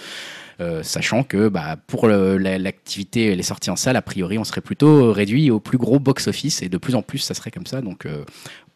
Euh, 0.59 0.83
sachant 0.83 1.23
que 1.23 1.49
bah, 1.49 1.77
pour 1.87 2.09
l'activité 2.09 3.27
et 3.27 3.37
les 3.37 3.43
sorties 3.43 3.71
en 3.71 3.77
salle, 3.77 3.97
a 3.97 4.03
priori, 4.03 4.39
on 4.39 4.45
serait 4.45 4.63
plutôt 4.63 5.13
réduit 5.13 5.51
au 5.51 5.61
plus 5.61 5.77
gros 5.77 5.99
box-office 5.99 6.63
et 6.63 6.71
de 6.71 6.79
plus 6.79 6.95
en 6.95 7.03
plus, 7.03 7.19
ça 7.19 7.35
serait 7.35 7.51
comme 7.51 7.67
ça. 7.67 7.83
Donc 7.83 8.07
euh, 8.07 8.25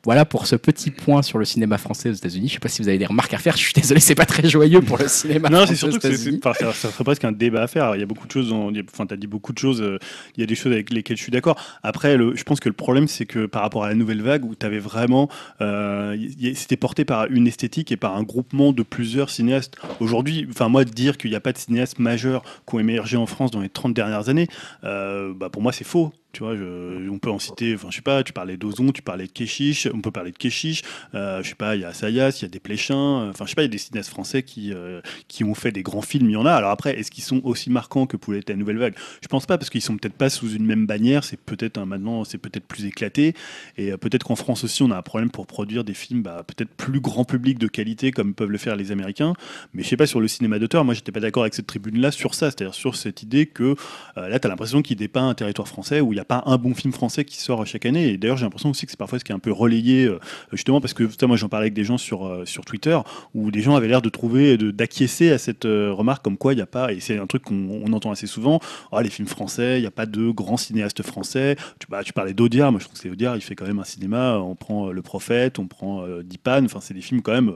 voilà 0.04 0.24
pour 0.24 0.46
ce 0.46 0.56
petit 0.56 0.90
point 0.90 1.22
sur 1.22 1.38
le 1.38 1.44
cinéma 1.44 1.76
français 1.78 2.08
aux 2.10 2.14
États-Unis. 2.14 2.48
Je 2.48 2.54
sais 2.54 2.58
pas 2.58 2.68
si 2.68 2.80
vous 2.80 2.88
avez 2.88 2.96
des 2.98 3.06
remarques 3.06 3.34
à 3.34 3.38
faire. 3.38 3.54
Je 3.56 3.62
suis 3.62 3.72
désolé, 3.74 4.00
c'est 4.00 4.14
pas 4.14 4.24
très 4.26 4.48
joyeux 4.48 4.80
pour 4.80 4.96
le 4.96 5.08
cinéma 5.08 5.48
Non, 5.50 5.66
c'est 5.66 5.74
surtout 5.74 5.98
que 5.98 6.16
c'est- 6.16 6.38
enfin, 6.46 6.52
ça, 6.58 6.72
ça 6.72 6.90
serait 6.90 7.04
presque 7.04 7.24
un 7.24 7.32
débat 7.32 7.62
à 7.62 7.66
faire. 7.66 7.94
Il 7.96 8.00
y 8.00 8.02
a 8.02 8.06
beaucoup 8.06 8.26
de 8.26 8.32
choses, 8.32 8.52
en- 8.52 8.70
enfin, 8.92 9.06
tu 9.06 9.12
as 9.14 9.16
dit 9.18 9.26
beaucoup 9.26 9.52
de 9.52 9.58
choses, 9.58 9.82
euh, 9.82 9.98
il 10.36 10.40
y 10.40 10.42
a 10.42 10.46
des 10.46 10.54
choses 10.54 10.72
avec 10.72 10.90
lesquelles 10.90 11.16
je 11.18 11.22
suis 11.22 11.32
d'accord. 11.32 11.56
Après, 11.82 12.16
le, 12.16 12.34
je 12.34 12.42
pense 12.44 12.60
que 12.60 12.68
le 12.68 12.74
problème, 12.74 13.08
c'est 13.08 13.26
que 13.26 13.44
par 13.46 13.62
rapport 13.62 13.84
à 13.84 13.88
la 13.88 13.94
nouvelle 13.94 14.22
vague, 14.22 14.44
où 14.44 14.54
tu 14.54 14.64
avais 14.64 14.78
vraiment. 14.78 15.28
euh, 15.60 16.16
c'était 16.54 16.76
porté 16.76 17.04
par 17.04 17.26
une 17.30 17.46
esthétique 17.46 17.92
et 17.92 17.96
par 17.96 18.16
un 18.16 18.22
groupement 18.22 18.72
de 18.72 18.82
plusieurs 18.82 19.30
cinéastes. 19.30 19.76
Aujourd'hui, 20.00 20.46
enfin, 20.50 20.68
moi, 20.68 20.84
de 20.84 20.90
dire 20.90 21.18
qu'il 21.18 21.30
n'y 21.30 21.36
a 21.36 21.40
pas 21.40 21.52
de 21.52 21.58
cinéastes 21.58 21.98
majeurs 21.98 22.42
qui 22.66 22.74
ont 22.76 22.78
émergé 22.80 23.16
en 23.16 23.26
France 23.26 23.50
dans 23.50 23.60
les 23.60 23.68
30 23.68 23.94
dernières 23.94 24.28
années, 24.28 24.48
euh, 24.84 25.32
bah, 25.34 25.50
pour 25.50 25.62
moi, 25.62 25.72
c'est 25.72 25.84
faux. 25.84 26.12
Tu 26.32 26.44
vois, 26.44 26.54
on 26.54 27.18
peut 27.18 27.30
en 27.30 27.38
citer, 27.38 27.74
enfin, 27.74 27.88
je 27.90 27.96
sais 27.96 28.02
pas, 28.02 28.22
tu 28.22 28.32
parlais 28.32 28.56
d'Ozon, 28.56 28.92
tu 28.92 29.02
parlais 29.02 29.26
de 29.26 29.32
Keshish, 29.32 29.88
on 29.92 30.00
peut 30.00 30.12
parler 30.12 30.30
de 30.30 30.36
Keshish, 30.36 30.82
euh, 31.14 31.42
je 31.42 31.48
sais 31.48 31.54
pas, 31.54 31.74
il 31.74 31.82
y 31.82 31.84
a 31.84 31.88
Assayas, 31.88 32.38
il 32.38 32.42
y 32.42 32.44
a 32.44 32.48
des 32.48 32.60
Pléchins, 32.60 33.28
enfin, 33.28 33.44
je 33.46 33.50
sais 33.50 33.54
pas, 33.56 33.62
il 33.62 33.66
y 33.66 33.68
a 33.68 33.72
des 33.72 33.78
cinéastes 33.78 34.10
français 34.10 34.42
qui, 34.42 34.72
euh, 34.72 35.00
qui 35.26 35.42
ont 35.42 35.54
fait 35.54 35.72
des 35.72 35.82
grands 35.82 36.02
films, 36.02 36.30
il 36.30 36.34
y 36.34 36.36
en 36.36 36.46
a. 36.46 36.52
Alors 36.52 36.70
après, 36.70 36.98
est-ce 36.98 37.10
qu'ils 37.10 37.24
sont 37.24 37.40
aussi 37.42 37.68
marquants 37.68 38.06
que 38.06 38.16
pouvait 38.16 38.38
être 38.38 38.48
la 38.48 38.56
nouvelle 38.56 38.78
vague? 38.78 38.94
Je 39.22 39.28
pense 39.28 39.46
pas, 39.46 39.58
parce 39.58 39.70
qu'ils 39.70 39.82
sont 39.82 39.96
peut-être 39.96 40.14
pas 40.14 40.30
sous 40.30 40.50
une 40.50 40.64
même 40.64 40.86
bannière, 40.86 41.24
c'est 41.24 41.40
peut-être 41.40 41.80
maintenant, 41.80 42.24
c'est 42.24 42.38
peut-être 42.38 42.64
plus 42.64 42.86
éclaté, 42.86 43.34
et 43.76 43.92
euh, 43.92 43.96
peut-être 43.96 44.24
qu'en 44.24 44.36
France 44.36 44.62
aussi, 44.62 44.82
on 44.82 44.90
a 44.92 44.96
un 44.96 45.02
problème 45.02 45.30
pour 45.30 45.46
produire 45.48 45.82
des 45.82 45.94
films 45.94 46.22
bah, 46.22 46.44
peut-être 46.46 46.70
plus 46.70 47.00
grand 47.00 47.24
public 47.24 47.58
de 47.58 47.66
qualité, 47.66 48.12
comme 48.12 48.34
peuvent 48.34 48.50
le 48.50 48.58
faire 48.58 48.76
les 48.76 48.92
Américains, 48.92 49.34
mais 49.74 49.82
je 49.82 49.88
sais 49.88 49.96
pas, 49.96 50.06
sur 50.06 50.20
le 50.20 50.28
cinéma 50.28 50.58
d'auteur, 50.60 50.84
moi 50.84 50.94
j'étais 50.94 51.12
pas 51.12 51.20
d'accord 51.20 51.42
avec 51.42 51.54
cette 51.54 51.66
tribune-là 51.66 52.12
sur 52.12 52.34
ça, 52.34 52.50
c'est-à-dire 52.50 52.74
sur 52.74 52.94
cette 52.94 53.22
idée 53.22 53.46
que 53.46 53.74
euh, 54.16 54.28
là, 54.28 54.38
tu 54.38 54.46
as 54.46 54.50
l'impression 54.50 54.82
qu'il 54.82 54.96
dépeint 54.96 55.28
un 55.28 55.34
territoire 55.34 55.66
français 55.66 56.00
où 56.00 56.12
n'y 56.20 56.22
a 56.22 56.26
pas 56.26 56.42
un 56.46 56.58
bon 56.58 56.74
film 56.74 56.92
français 56.92 57.24
qui 57.24 57.36
sort 57.38 57.66
chaque 57.66 57.86
année. 57.86 58.08
Et 58.08 58.16
d'ailleurs, 58.16 58.36
j'ai 58.36 58.44
l'impression 58.44 58.70
aussi 58.70 58.86
que 58.86 58.92
c'est 58.92 58.98
parfois 58.98 59.18
ce 59.18 59.24
qui 59.24 59.32
est 59.32 59.34
un 59.34 59.40
peu 59.40 59.52
relayé, 59.52 60.04
euh, 60.04 60.18
justement, 60.52 60.80
parce 60.80 60.94
que 60.94 61.04
moi 61.24 61.36
j'en 61.36 61.48
parlais 61.48 61.64
avec 61.64 61.74
des 61.74 61.84
gens 61.84 61.98
sur, 61.98 62.26
euh, 62.26 62.44
sur 62.44 62.64
Twitter, 62.64 62.98
où 63.34 63.50
des 63.50 63.62
gens 63.62 63.76
avaient 63.76 63.88
l'air 63.88 64.02
de 64.02 64.08
trouver, 64.08 64.56
d'acquiescer 64.56 65.30
à 65.30 65.38
cette 65.38 65.64
euh, 65.64 65.92
remarque 65.92 66.22
comme 66.22 66.36
quoi 66.36 66.52
il 66.52 66.56
n'y 66.56 66.62
a 66.62 66.66
pas, 66.66 66.92
et 66.92 67.00
c'est 67.00 67.18
un 67.18 67.26
truc 67.26 67.42
qu'on 67.42 67.82
on 67.84 67.92
entend 67.92 68.10
assez 68.10 68.26
souvent, 68.26 68.60
Ah, 68.92 69.02
les 69.02 69.10
films 69.10 69.28
français, 69.28 69.78
il 69.78 69.82
n'y 69.82 69.86
a 69.86 69.90
pas 69.90 70.06
de 70.06 70.30
grands 70.30 70.56
cinéastes 70.56 71.02
français. 71.02 71.56
Tu, 71.78 71.86
bah, 71.88 72.02
tu 72.04 72.12
parlais 72.12 72.34
d'Audiard, 72.34 72.72
moi 72.72 72.80
je 72.80 72.84
trouve 72.84 72.96
que 72.96 73.02
c'est 73.02 73.10
Audiard, 73.10 73.36
il 73.36 73.42
fait 73.42 73.54
quand 73.54 73.66
même 73.66 73.78
un 73.78 73.84
cinéma, 73.84 74.38
on 74.38 74.54
prend 74.54 74.90
Le 74.90 75.02
Prophète, 75.02 75.58
on 75.58 75.66
prend 75.66 76.04
Dipan, 76.22 76.64
enfin 76.64 76.80
c'est 76.80 76.94
des 76.94 77.00
films 77.00 77.22
quand 77.22 77.32
même 77.32 77.54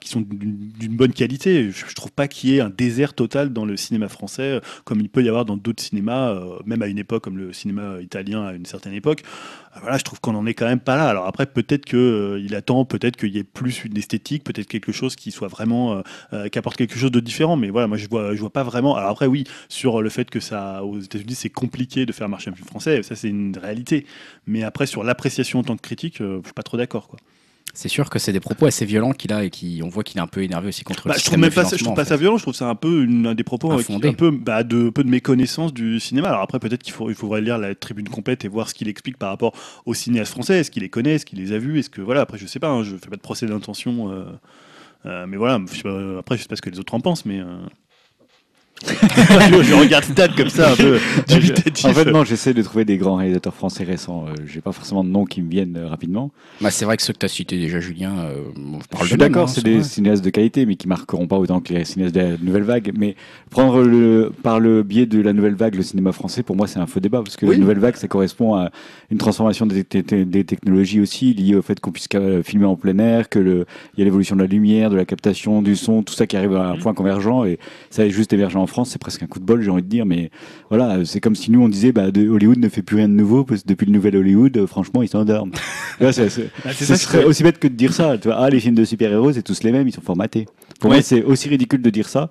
qui 0.00 0.08
sont 0.08 0.20
d'une 0.20 0.96
bonne 0.96 1.12
qualité. 1.12 1.70
Je, 1.70 1.86
je 1.86 1.94
trouve 1.94 2.12
pas 2.12 2.28
qu'il 2.28 2.50
y 2.50 2.56
ait 2.56 2.60
un 2.60 2.70
désert 2.70 3.14
total 3.14 3.52
dans 3.52 3.64
le 3.64 3.76
cinéma 3.76 4.08
français, 4.08 4.60
comme 4.84 5.00
il 5.00 5.08
peut 5.08 5.22
y 5.22 5.28
avoir 5.28 5.44
dans 5.44 5.56
d'autres 5.56 5.82
cinémas, 5.82 6.38
même 6.66 6.82
à 6.82 6.86
une 6.86 6.98
époque 6.98 7.22
comme 7.22 7.38
le 7.38 7.52
cinéma 7.52 8.01
italien 8.02 8.44
à 8.44 8.52
une 8.52 8.66
certaine 8.66 8.92
époque. 8.92 9.22
Euh, 9.76 9.80
Voilà, 9.80 9.98
je 9.98 10.04
trouve 10.04 10.20
qu'on 10.20 10.34
en 10.34 10.46
est 10.46 10.54
quand 10.54 10.66
même 10.66 10.80
pas 10.80 10.96
là. 10.96 11.08
Alors 11.08 11.26
après, 11.26 11.46
peut-être 11.46 11.86
que 11.86 11.96
euh, 11.96 12.56
attend, 12.56 12.84
peut-être 12.84 13.16
qu'il 13.16 13.30
y 13.34 13.38
ait 13.38 13.44
plus 13.44 13.84
une 13.84 13.96
esthétique, 13.96 14.44
peut-être 14.44 14.66
quelque 14.68 14.92
chose 14.92 15.16
qui 15.16 15.30
soit 15.30 15.48
vraiment, 15.48 16.02
euh, 16.32 16.48
qui 16.48 16.58
apporte 16.58 16.76
quelque 16.76 16.98
chose 16.98 17.10
de 17.10 17.20
différent. 17.20 17.56
Mais 17.56 17.70
voilà, 17.70 17.86
moi 17.86 17.96
je 17.96 18.08
vois, 18.08 18.34
je 18.34 18.40
vois 18.40 18.52
pas 18.52 18.62
vraiment. 18.62 18.96
Alors 18.96 19.10
après, 19.10 19.26
oui, 19.26 19.44
sur 19.68 20.02
le 20.02 20.10
fait 20.10 20.28
que 20.28 20.40
ça, 20.40 20.84
aux 20.84 21.00
États-Unis, 21.00 21.34
c'est 21.34 21.50
compliqué 21.50 22.06
de 22.06 22.12
faire 22.12 22.28
marcher 22.28 22.50
un 22.50 22.54
film 22.54 22.66
français, 22.66 23.02
ça 23.02 23.16
c'est 23.16 23.28
une 23.28 23.56
réalité. 23.56 24.06
Mais 24.46 24.62
après, 24.62 24.86
sur 24.86 25.04
l'appréciation 25.04 25.60
en 25.60 25.64
tant 25.64 25.76
que 25.76 25.82
critique, 25.82 26.16
je 26.18 26.40
suis 26.44 26.52
pas 26.54 26.62
trop 26.62 26.76
d'accord, 26.76 27.08
quoi. 27.08 27.18
C'est 27.74 27.88
sûr 27.88 28.10
que 28.10 28.18
c'est 28.18 28.32
des 28.32 28.40
propos 28.40 28.66
assez 28.66 28.84
violents 28.84 29.12
qu'il 29.12 29.32
a 29.32 29.44
et 29.44 29.50
qui, 29.50 29.80
on 29.82 29.88
voit 29.88 30.04
qu'il 30.04 30.18
est 30.18 30.22
un 30.22 30.26
peu 30.26 30.42
énervé 30.42 30.68
aussi 30.68 30.84
contre 30.84 31.08
Bah, 31.08 31.14
le 31.14 31.18
je 31.20 31.24
trouve 31.24 31.38
même 31.38 31.48
de 31.48 31.54
pas 31.54 31.64
ça, 31.64 31.76
je 31.76 31.82
trouve 31.82 31.94
pas 31.96 32.04
ça 32.04 32.16
violent, 32.18 32.36
je 32.36 32.42
trouve 32.42 32.54
ça 32.54 32.68
un 32.68 32.74
peu 32.74 33.02
une, 33.04 33.26
un 33.28 33.34
des 33.34 33.44
propos 33.44 33.72
avec- 33.72 33.88
Infondé. 33.88 34.08
un 34.08 34.12
peu, 34.12 34.30
bah, 34.30 34.62
de 34.62 34.90
peu 34.90 35.02
de 35.02 35.08
méconnaissance 35.08 35.72
du 35.72 35.98
cinéma. 35.98 36.28
Alors 36.28 36.42
après 36.42 36.58
peut-être 36.58 36.82
qu'il 36.82 36.92
faut, 36.92 37.08
il 37.08 37.14
faudrait 37.14 37.40
lire 37.40 37.56
la 37.56 37.74
tribune 37.74 38.08
complète 38.10 38.44
et 38.44 38.48
voir 38.48 38.68
ce 38.68 38.74
qu'il 38.74 38.88
explique 38.88 39.16
par 39.16 39.30
rapport 39.30 39.54
aux 39.86 39.94
cinéastes 39.94 40.32
français. 40.32 40.58
Est-ce 40.60 40.70
qu'il 40.70 40.82
les 40.82 40.90
connaît, 40.90 41.14
est-ce 41.14 41.24
qu'il 41.24 41.38
les 41.38 41.52
a 41.52 41.58
vus, 41.58 41.78
est-ce 41.78 41.88
que 41.90 42.02
voilà. 42.02 42.20
Après 42.20 42.36
je 42.36 42.46
sais 42.46 42.58
pas, 42.58 42.68
hein, 42.68 42.82
je 42.82 42.94
fais 42.96 43.08
pas 43.08 43.16
de 43.16 43.22
procès 43.22 43.46
d'intention, 43.46 44.10
euh, 44.12 44.24
euh, 45.06 45.26
mais 45.26 45.38
voilà. 45.38 45.58
je 45.72 46.18
après 46.18 46.36
je 46.36 46.42
sais 46.42 46.48
pas 46.48 46.56
ce 46.56 46.62
que 46.62 46.68
les 46.70 46.78
autres 46.78 46.94
en 46.94 47.00
pensent, 47.00 47.24
mais 47.24 47.40
euh, 47.40 47.46
je, 49.16 49.62
je 49.62 49.74
regarde 49.74 50.04
Stan 50.04 50.26
comme 50.36 50.48
ça, 50.48 50.72
un 50.72 50.76
peu 50.76 50.98
dubitatif. 51.28 51.84
En 51.86 51.92
fait, 51.92 52.04
non, 52.10 52.24
j'essaie 52.24 52.54
de 52.54 52.62
trouver 52.62 52.84
des 52.84 52.96
grands 52.96 53.16
réalisateurs 53.16 53.54
français 53.54 53.84
récents. 53.84 54.24
Euh, 54.28 54.34
J'ai 54.46 54.60
pas 54.60 54.72
forcément 54.72 55.04
de 55.04 55.08
noms 55.08 55.24
qui 55.24 55.42
me 55.42 55.50
viennent 55.50 55.76
euh, 55.76 55.86
rapidement. 55.88 56.30
Bah, 56.60 56.70
c'est 56.70 56.84
vrai 56.84 56.96
que 56.96 57.02
ceux 57.02 57.12
que 57.12 57.18
tu 57.18 57.26
as 57.26 57.28
cités 57.28 57.58
déjà, 57.58 57.80
Julien, 57.80 58.12
euh, 58.18 58.42
on 58.56 58.78
parle 58.90 59.04
Je 59.04 59.08
suis 59.10 59.16
d'accord, 59.16 59.44
hein, 59.44 59.52
c'est 59.52 59.64
des 59.64 59.74
vrai. 59.78 59.84
cinéastes 59.84 60.24
de 60.24 60.30
qualité, 60.30 60.66
mais 60.66 60.76
qui 60.76 60.88
marqueront 60.88 61.26
pas 61.26 61.36
autant 61.36 61.60
que 61.60 61.72
les 61.72 61.84
cinéastes 61.84 62.14
de 62.14 62.20
la 62.20 62.36
nouvelle 62.40 62.62
vague. 62.64 62.92
Mais 62.96 63.14
prendre 63.50 63.82
le, 63.82 64.32
par 64.42 64.60
le 64.60 64.82
biais 64.82 65.06
de 65.06 65.20
la 65.20 65.32
nouvelle 65.32 65.54
vague 65.54 65.74
le 65.74 65.82
cinéma 65.82 66.12
français, 66.12 66.42
pour 66.42 66.56
moi, 66.56 66.66
c'est 66.66 66.78
un 66.78 66.86
faux 66.86 67.00
débat, 67.00 67.22
parce 67.22 67.36
que 67.36 67.46
Oui. 67.46 67.52
la 67.54 67.58
nouvelle 67.60 67.78
vague, 67.78 67.96
ça 67.96 68.08
correspond 68.08 68.54
à 68.54 68.70
une 69.10 69.18
transformation 69.18 69.66
des, 69.66 69.84
te- 69.84 69.98
te- 69.98 70.22
des 70.24 70.44
technologies 70.44 71.00
aussi, 71.00 71.34
liée 71.34 71.54
au 71.54 71.62
fait 71.62 71.78
qu'on 71.80 71.92
puisse 71.92 72.08
euh, 72.14 72.42
filmer 72.42 72.66
en 72.66 72.76
plein 72.76 72.98
air, 72.98 73.28
que 73.28 73.38
le, 73.38 73.66
il 73.96 74.00
y 74.00 74.02
a 74.02 74.04
l'évolution 74.04 74.36
de 74.36 74.40
la 74.40 74.46
lumière, 74.46 74.90
de 74.90 74.96
la 74.96 75.04
captation, 75.04 75.62
du 75.62 75.76
son, 75.76 76.02
tout 76.02 76.14
ça 76.14 76.26
qui 76.26 76.36
arrive 76.36 76.56
à 76.56 76.70
un 76.70 76.72
Mhm. 76.74 76.78
point 76.80 76.94
convergent, 76.94 77.44
et 77.44 77.58
ça 77.90 78.04
est 78.06 78.10
juste 78.10 78.32
émergent 78.32 78.56
en 78.56 78.66
France, 78.72 78.90
c'est 78.90 78.98
presque 79.00 79.22
un 79.22 79.26
coup 79.26 79.38
de 79.38 79.44
bol, 79.44 79.62
j'ai 79.62 79.70
envie 79.70 79.82
de 79.82 79.88
dire, 79.88 80.04
mais 80.06 80.30
voilà, 80.70 81.04
c'est 81.04 81.20
comme 81.20 81.36
si 81.36 81.50
nous 81.50 81.62
on 81.62 81.68
disait, 81.68 81.92
bah, 81.92 82.10
de- 82.10 82.28
Hollywood 82.28 82.58
ne 82.58 82.68
fait 82.68 82.82
plus 82.82 82.96
rien 82.96 83.08
de 83.08 83.14
nouveau, 83.14 83.44
parce 83.44 83.62
que 83.62 83.68
depuis 83.68 83.86
le 83.86 83.92
nouvel 83.92 84.16
Hollywood, 84.16 84.56
euh, 84.56 84.66
franchement, 84.66 85.02
ils 85.02 85.08
s'endorment. 85.08 85.52
Bah, 86.00 86.10
ce 86.12 86.22
serait 86.96 87.22
aussi 87.24 87.42
bête 87.44 87.58
que 87.58 87.68
de 87.68 87.74
dire 87.74 87.92
ça. 87.92 88.16
Tu 88.18 88.26
vois, 88.28 88.38
ah, 88.38 88.50
les 88.50 88.58
films 88.58 88.74
de 88.74 88.84
super-héros, 88.84 89.32
c'est 89.34 89.42
tous 89.42 89.62
les 89.62 89.70
mêmes, 89.70 89.86
ils 89.86 89.92
sont 89.92 90.00
formatés. 90.00 90.46
Pour 90.80 90.90
Ouais. 90.90 90.96
moi, 90.96 91.02
c'est 91.02 91.22
aussi 91.22 91.48
ridicule 91.48 91.80
de 91.82 91.90
dire 91.90 92.08
ça. 92.08 92.30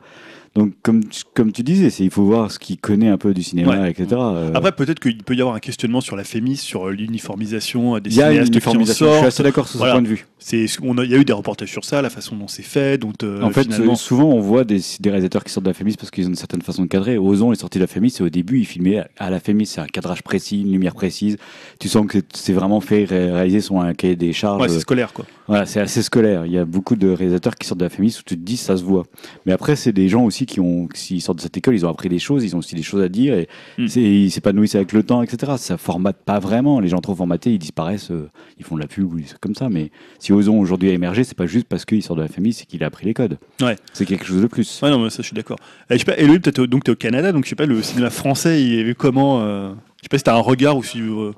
Donc, 0.56 0.74
comme, 0.84 1.06
tu- 1.06 1.24
comme 1.34 1.54
tu 1.54 1.64
disais, 1.64 1.90
c'est, 1.90 2.04
il 2.04 2.10
faut 2.10 2.24
voir 2.26 2.52
ce 2.52 2.60
qu'il 2.60 2.78
connaît 2.78 3.08
un 3.08 3.18
peu 3.18 3.34
du 3.34 3.42
cinéma, 3.42 3.80
Ouais. 3.84 3.92
etc. 3.92 4.08
Euh, 4.20 4.52
Après, 4.54 4.74
peut-être 4.74 5.00
qu'il 5.00 5.24
peut 5.24 5.34
y 5.34 5.40
avoir 5.40 5.56
un 5.56 5.60
questionnement 5.60 6.02
sur 6.02 6.18
la 6.18 6.26
fémis, 6.26 6.58
sur 6.58 6.90
l'uniformisation 6.90 7.96
euh, 7.96 8.00
des 8.02 8.10
il 8.10 8.16
y 8.18 8.22
a 8.22 8.28
une 8.34 8.46
cinéastes 8.46 8.52
qui 8.52 8.58
en 8.58 8.72
uniformisation. 8.74 9.06
Je 9.06 9.12
suis 9.12 9.16
sortent. 9.22 9.28
assez 9.28 9.44
d'accord 9.44 9.68
sur 9.68 9.78
Voilà. 9.78 9.94
ce 9.94 9.98
point 10.00 10.02
de 10.04 10.08
vue. 10.10 10.26
C'est, 10.40 10.66
il 10.66 11.10
y 11.12 11.14
a 11.16 11.18
eu 11.18 11.24
des 11.26 11.34
reportages 11.34 11.72
sur 11.72 11.86
ça, 11.86 12.02
la 12.02 12.10
façon 12.10 12.36
dont 12.36 12.48
c'est 12.48 12.64
fait. 12.64 12.98
Donc, 12.98 13.14
euh, 13.24 13.42
en 13.44 13.52
fait, 13.52 13.64
finalement, 13.64 13.96
souvent, 13.96 14.26
on 14.30 14.40
voit 14.42 14.64
des, 14.64 14.82
des 15.00 15.10
réalisateurs 15.10 15.44
qui 15.44 15.54
sortent 15.54 15.66
de 15.66 15.70
la 15.70 15.74
Fémis 15.76 15.96
parce 15.98 16.10
qu'ils 16.12 16.26
ont 16.26 16.30
une 16.30 16.36
certaine 16.36 16.62
façon 16.64 16.82
de 16.84 16.88
cadrer. 16.88 17.18
Ozon 17.18 17.52
est 17.54 17.56
sorti 17.56 17.78
de 17.78 17.84
la 17.84 17.88
Fémis 17.88 18.14
et 18.20 18.24
au 18.24 18.30
début, 18.30 18.60
il 18.60 18.66
filmait 18.66 19.04
à 19.18 19.30
la 19.30 19.40
Fémis. 19.40 19.68
C'est 19.68 19.82
un 19.82 19.86
cadrage 19.88 20.24
précis, 20.24 20.62
une 20.62 20.72
lumière 20.72 20.96
précise. 20.96 21.38
Tu 21.80 21.88
sens 21.88 22.08
que 22.08 22.18
c'est 22.34 22.54
vraiment 22.54 22.82
fait 22.82 23.06
ré- 23.06 23.32
réaliser 23.32 23.62
son 23.62 23.80
un 23.80 23.94
cahier 23.94 24.16
des 24.16 24.34
charges. 24.34 24.62
ouais, 24.62 24.70
c'est 24.70 24.80
scolaire, 24.80 25.14
quoi. 25.14 25.26
Voilà, 25.48 25.66
c'est 25.66 25.80
assez 25.82 26.02
scolaire. 26.02 26.46
Il 26.46 26.52
y 26.52 26.58
a 26.58 26.66
beaucoup 26.66 26.96
de 26.96 27.10
réalisateurs 27.10 27.56
qui 27.56 27.68
sortent 27.68 27.80
de 27.80 27.86
la 27.86 27.90
Fémis 27.90 28.18
où 28.20 28.24
tu 28.26 28.36
te 28.38 28.42
dis 28.44 28.58
ça 28.58 28.76
se 28.78 28.84
voit. 28.84 29.04
Mais 29.46 29.52
après, 29.54 29.76
c'est 29.76 29.92
des 29.94 30.10
gens 30.10 30.24
aussi 30.24 30.41
qui 30.46 30.60
ont, 30.60 30.88
s'ils 30.94 31.22
sortent 31.22 31.38
de 31.40 31.44
cette 31.44 31.56
école, 31.58 31.76
ils 31.76 31.86
ont 31.86 31.90
appris 31.90 32.10
des 32.10 32.20
choses, 32.20 32.44
ils 32.44 32.56
ont 32.56 32.60
aussi 32.60 32.76
des 32.76 32.84
choses 32.84 33.02
à 33.02 33.10
dire 33.10 33.34
et 33.34 33.48
Hmm. 33.78 33.86
ils 33.96 34.32
s'épanouissent 34.32 34.76
avec 34.76 34.92
le 34.94 35.04
temps, 35.04 35.22
etc. 35.24 35.54
Ça 35.58 35.78
formate 35.78 36.18
pas 36.18 36.40
vraiment. 36.40 36.80
Les 36.80 36.88
gens 36.90 37.00
trop 37.00 37.16
formatés, 37.16 37.52
ils 37.54 37.60
disparaissent, 37.60 38.12
euh, 38.12 38.30
ils 38.58 38.66
font 38.66 38.76
de 38.76 38.82
la 38.82 38.88
pub 38.88 39.14
ou 39.14 39.18
des 39.20 39.24
trucs 39.26 39.42
comme 39.42 39.56
ça. 39.56 39.70
Mais 39.70 39.92
si 40.20 40.34
Ozon 40.34 40.60
aujourd'hui 40.60 40.90
a 40.90 40.94
émergé, 40.94 41.24
c'est 41.24 41.38
pas 41.38 41.48
juste 41.48 41.68
parce 41.68 41.86
qu'il 41.86 42.02
sort 42.04 42.16
de 42.16 42.22
la 42.22 42.28
Fémis, 42.28 42.54
c'est 42.54 42.66
qu'il 42.66 42.84
a 42.84 42.88
appris 42.88 43.06
les 43.06 43.14
codes. 43.14 43.38
Ouais. 43.62 43.76
C'est 43.94 44.06
quelque 44.06 44.26
chose 44.26 44.42
de 44.42 44.48
plus. 44.48 44.82
Ouais, 44.82 44.90
non, 44.90 45.00
mais 45.00 45.10
ça, 45.10 45.18
je 45.22 45.28
suis 45.28 45.36
d'accord. 45.36 45.58
Et 45.90 45.94
je 45.94 46.00
sais 46.00 46.06
pas, 46.06 46.16
peut-être, 46.16 46.60
euh, 46.60 46.68
donc, 46.68 46.84
t'es 46.84 46.92
au 46.92 46.96
Canada, 46.96 47.32
donc 47.32 47.46
je 47.46 47.50
sais 47.50 47.56
pas, 47.56 47.66
le 47.66 47.82
cinéma 47.82 48.10
français, 48.10 48.62
il 48.64 48.80
est 48.80 48.84
vu 48.84 48.96
comment 48.96 49.42
euh, 49.42 49.72
Je 49.98 50.04
sais 50.04 50.10
pas 50.10 50.18
si 50.18 50.24
t'as 50.24 50.36
un 50.36 50.40
regard 50.42 50.78
ou 50.78 50.84
si. 50.84 51.00
euh, 51.02 51.32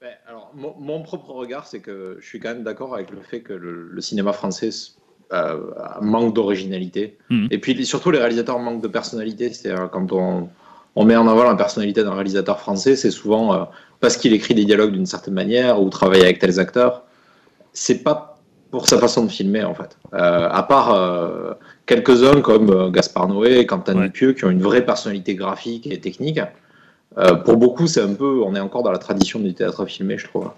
Ben, 0.00 0.10
alors, 0.28 0.52
mon, 0.56 0.74
mon 0.78 1.02
propre 1.02 1.30
regard, 1.32 1.66
c'est 1.66 1.80
que 1.80 2.18
je 2.20 2.26
suis 2.26 2.38
quand 2.40 2.50
même 2.50 2.62
d'accord 2.62 2.94
avec 2.94 3.10
le 3.10 3.20
fait 3.20 3.40
que 3.40 3.52
le, 3.52 3.88
le 3.90 4.00
cinéma 4.00 4.32
français 4.32 4.70
manque 6.00 6.34
d'originalité. 6.34 7.18
Mhm. 7.30 7.48
Et 7.50 7.58
puis 7.58 7.86
surtout, 7.86 8.10
les 8.10 8.18
réalisateurs 8.18 8.58
manquent 8.58 8.82
de 8.82 8.88
personnalité. 8.88 9.52
C'est-à-dire, 9.52 9.88
quand 9.90 10.12
on, 10.12 10.48
on 10.96 11.04
met 11.04 11.16
en 11.16 11.28
avant 11.28 11.44
la 11.44 11.54
personnalité 11.54 12.02
d'un 12.02 12.14
réalisateur 12.14 12.58
français, 12.58 12.96
c'est 12.96 13.10
souvent 13.10 13.54
euh, 13.54 13.64
parce 14.00 14.16
qu'il 14.16 14.32
écrit 14.32 14.54
des 14.54 14.64
dialogues 14.64 14.92
d'une 14.92 15.06
certaine 15.06 15.34
manière 15.34 15.80
ou 15.80 15.88
travaille 15.90 16.22
avec 16.22 16.38
tels 16.38 16.58
acteurs. 16.58 17.04
C'est 17.72 18.02
pas 18.02 18.38
pour 18.70 18.88
sa 18.88 18.98
façon 18.98 19.24
de 19.24 19.30
filmer, 19.30 19.64
en 19.64 19.74
fait. 19.74 19.96
Euh, 20.14 20.48
à 20.50 20.62
part 20.62 20.92
euh, 20.94 21.52
quelques-uns 21.86 22.40
comme 22.40 22.70
euh, 22.70 22.90
Gaspard 22.90 23.28
Noé, 23.28 23.64
Quentin 23.64 23.96
Ouais. 23.96 24.06
Dupieux, 24.06 24.32
qui 24.32 24.44
ont 24.44 24.50
une 24.50 24.62
vraie 24.62 24.84
personnalité 24.84 25.34
graphique 25.34 25.86
et 25.86 26.00
technique. 26.00 26.40
Euh, 27.16 27.34
pour 27.34 27.56
beaucoup, 27.56 27.86
c'est 27.86 28.02
un 28.02 28.14
peu, 28.14 28.42
on 28.44 28.54
est 28.54 28.60
encore 28.60 28.82
dans 28.82 28.92
la 28.92 28.98
tradition 28.98 29.38
du 29.38 29.54
théâtre 29.54 29.86
filmé, 29.86 30.18
je 30.18 30.26
trouve. 30.26 30.50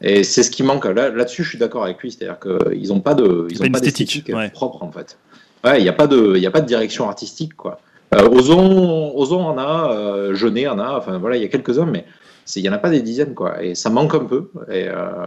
Et 0.00 0.22
c'est 0.24 0.42
ce 0.42 0.50
qui 0.50 0.62
manque. 0.62 0.84
Là, 0.84 1.10
là-dessus, 1.10 1.42
je 1.42 1.50
suis 1.50 1.58
d'accord 1.58 1.84
avec 1.84 1.98
lui, 1.98 2.12
c'est-à-dire 2.12 2.38
qu'ils 2.38 2.88
n'ont 2.88 3.00
pas 3.00 3.14
de, 3.14 3.48
ils 3.50 3.62
ont 3.62 3.70
pas 3.70 3.78
esthétique, 3.78 4.08
d'esthétique 4.08 4.36
ouais. 4.36 4.50
propre 4.50 4.82
en 4.82 4.92
fait. 4.92 5.18
Ouais, 5.64 5.80
il 5.80 5.82
n'y 5.82 5.88
a 5.88 5.92
pas 5.92 6.06
de, 6.06 6.36
il 6.36 6.46
a 6.46 6.50
pas 6.50 6.60
de 6.60 6.66
direction 6.66 7.08
artistique 7.08 7.54
quoi. 7.56 7.80
Euh, 8.14 8.28
Ozon, 8.28 9.12
Ozon 9.16 9.44
en 9.44 9.58
a, 9.58 9.92
euh, 9.92 10.34
Jeunet 10.34 10.68
en 10.68 10.78
a, 10.78 10.96
enfin 10.96 11.18
voilà, 11.18 11.36
il 11.36 11.42
y 11.42 11.44
a 11.44 11.48
quelques 11.48 11.78
uns, 11.78 11.86
mais 11.86 12.06
il 12.56 12.62
y 12.62 12.68
en 12.68 12.72
a 12.72 12.78
pas 12.78 12.90
des 12.90 13.02
dizaines 13.02 13.34
quoi. 13.34 13.62
Et 13.62 13.74
ça 13.74 13.90
manque 13.90 14.14
un 14.14 14.24
peu. 14.24 14.50
Et, 14.70 14.88
euh, 14.88 15.26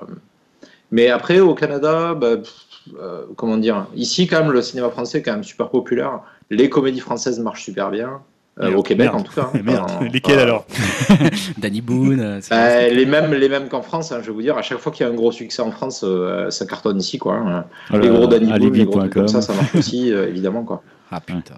mais 0.91 1.09
après, 1.09 1.39
au 1.39 1.53
Canada, 1.53 2.13
bah, 2.13 2.37
pff, 2.37 2.65
euh, 2.99 3.25
comment 3.35 3.57
dire, 3.57 3.87
ici 3.95 4.27
quand 4.27 4.41
même, 4.41 4.51
le 4.51 4.61
cinéma 4.61 4.89
français 4.89 5.19
est 5.19 5.21
quand 5.21 5.33
même 5.33 5.43
super 5.43 5.69
populaire. 5.69 6.21
Les 6.49 6.69
comédies 6.69 6.99
françaises 6.99 7.39
marchent 7.39 7.63
super 7.63 7.91
bien. 7.91 8.21
Euh, 8.61 8.73
au 8.75 8.83
Québec 8.83 9.07
merde. 9.11 9.21
en 9.21 9.23
tout 9.23 9.33
cas. 9.33 9.49
hein. 9.53 9.59
Merde, 9.63 9.85
Enfin, 9.89 10.05
lesquels 10.13 10.39
euh, 10.39 10.43
alors 10.43 10.65
Danny 11.57 11.81
Boone. 11.81 12.19
euh, 12.19 12.39
c'est- 12.41 12.49
bah, 12.53 12.87
les 12.89 13.05
mêmes, 13.05 13.33
les 13.33 13.49
mêmes 13.49 13.67
qu'en 13.69 13.81
France, 13.81 14.11
hein, 14.11 14.19
je 14.21 14.27
vais 14.27 14.31
vous 14.33 14.41
dire, 14.41 14.57
à 14.57 14.61
chaque 14.61 14.77
fois 14.77 14.91
qu'il 14.91 15.05
y 15.05 15.09
a 15.09 15.11
un 15.11 15.15
gros 15.15 15.31
succès 15.31 15.61
en 15.61 15.71
France, 15.71 16.01
euh, 16.03 16.49
ça 16.51 16.65
cartonne 16.65 16.99
ici, 16.99 17.17
quoi. 17.17 17.35
hein. 17.37 17.65
les 17.97 18.09
gros 18.09 18.27
Danny 18.27 18.51
Boone, 18.51 18.73
les 18.73 18.85
gros 18.85 18.99
trucs 18.99 19.13
comme 19.13 19.27
ça, 19.27 19.41
ça 19.41 19.53
marche 19.53 19.75
aussi, 19.75 20.11
euh, 20.13 20.27
évidemment, 20.27 20.63
quoi. 20.63 20.83
Ah 21.11 21.19
putain. 21.19 21.55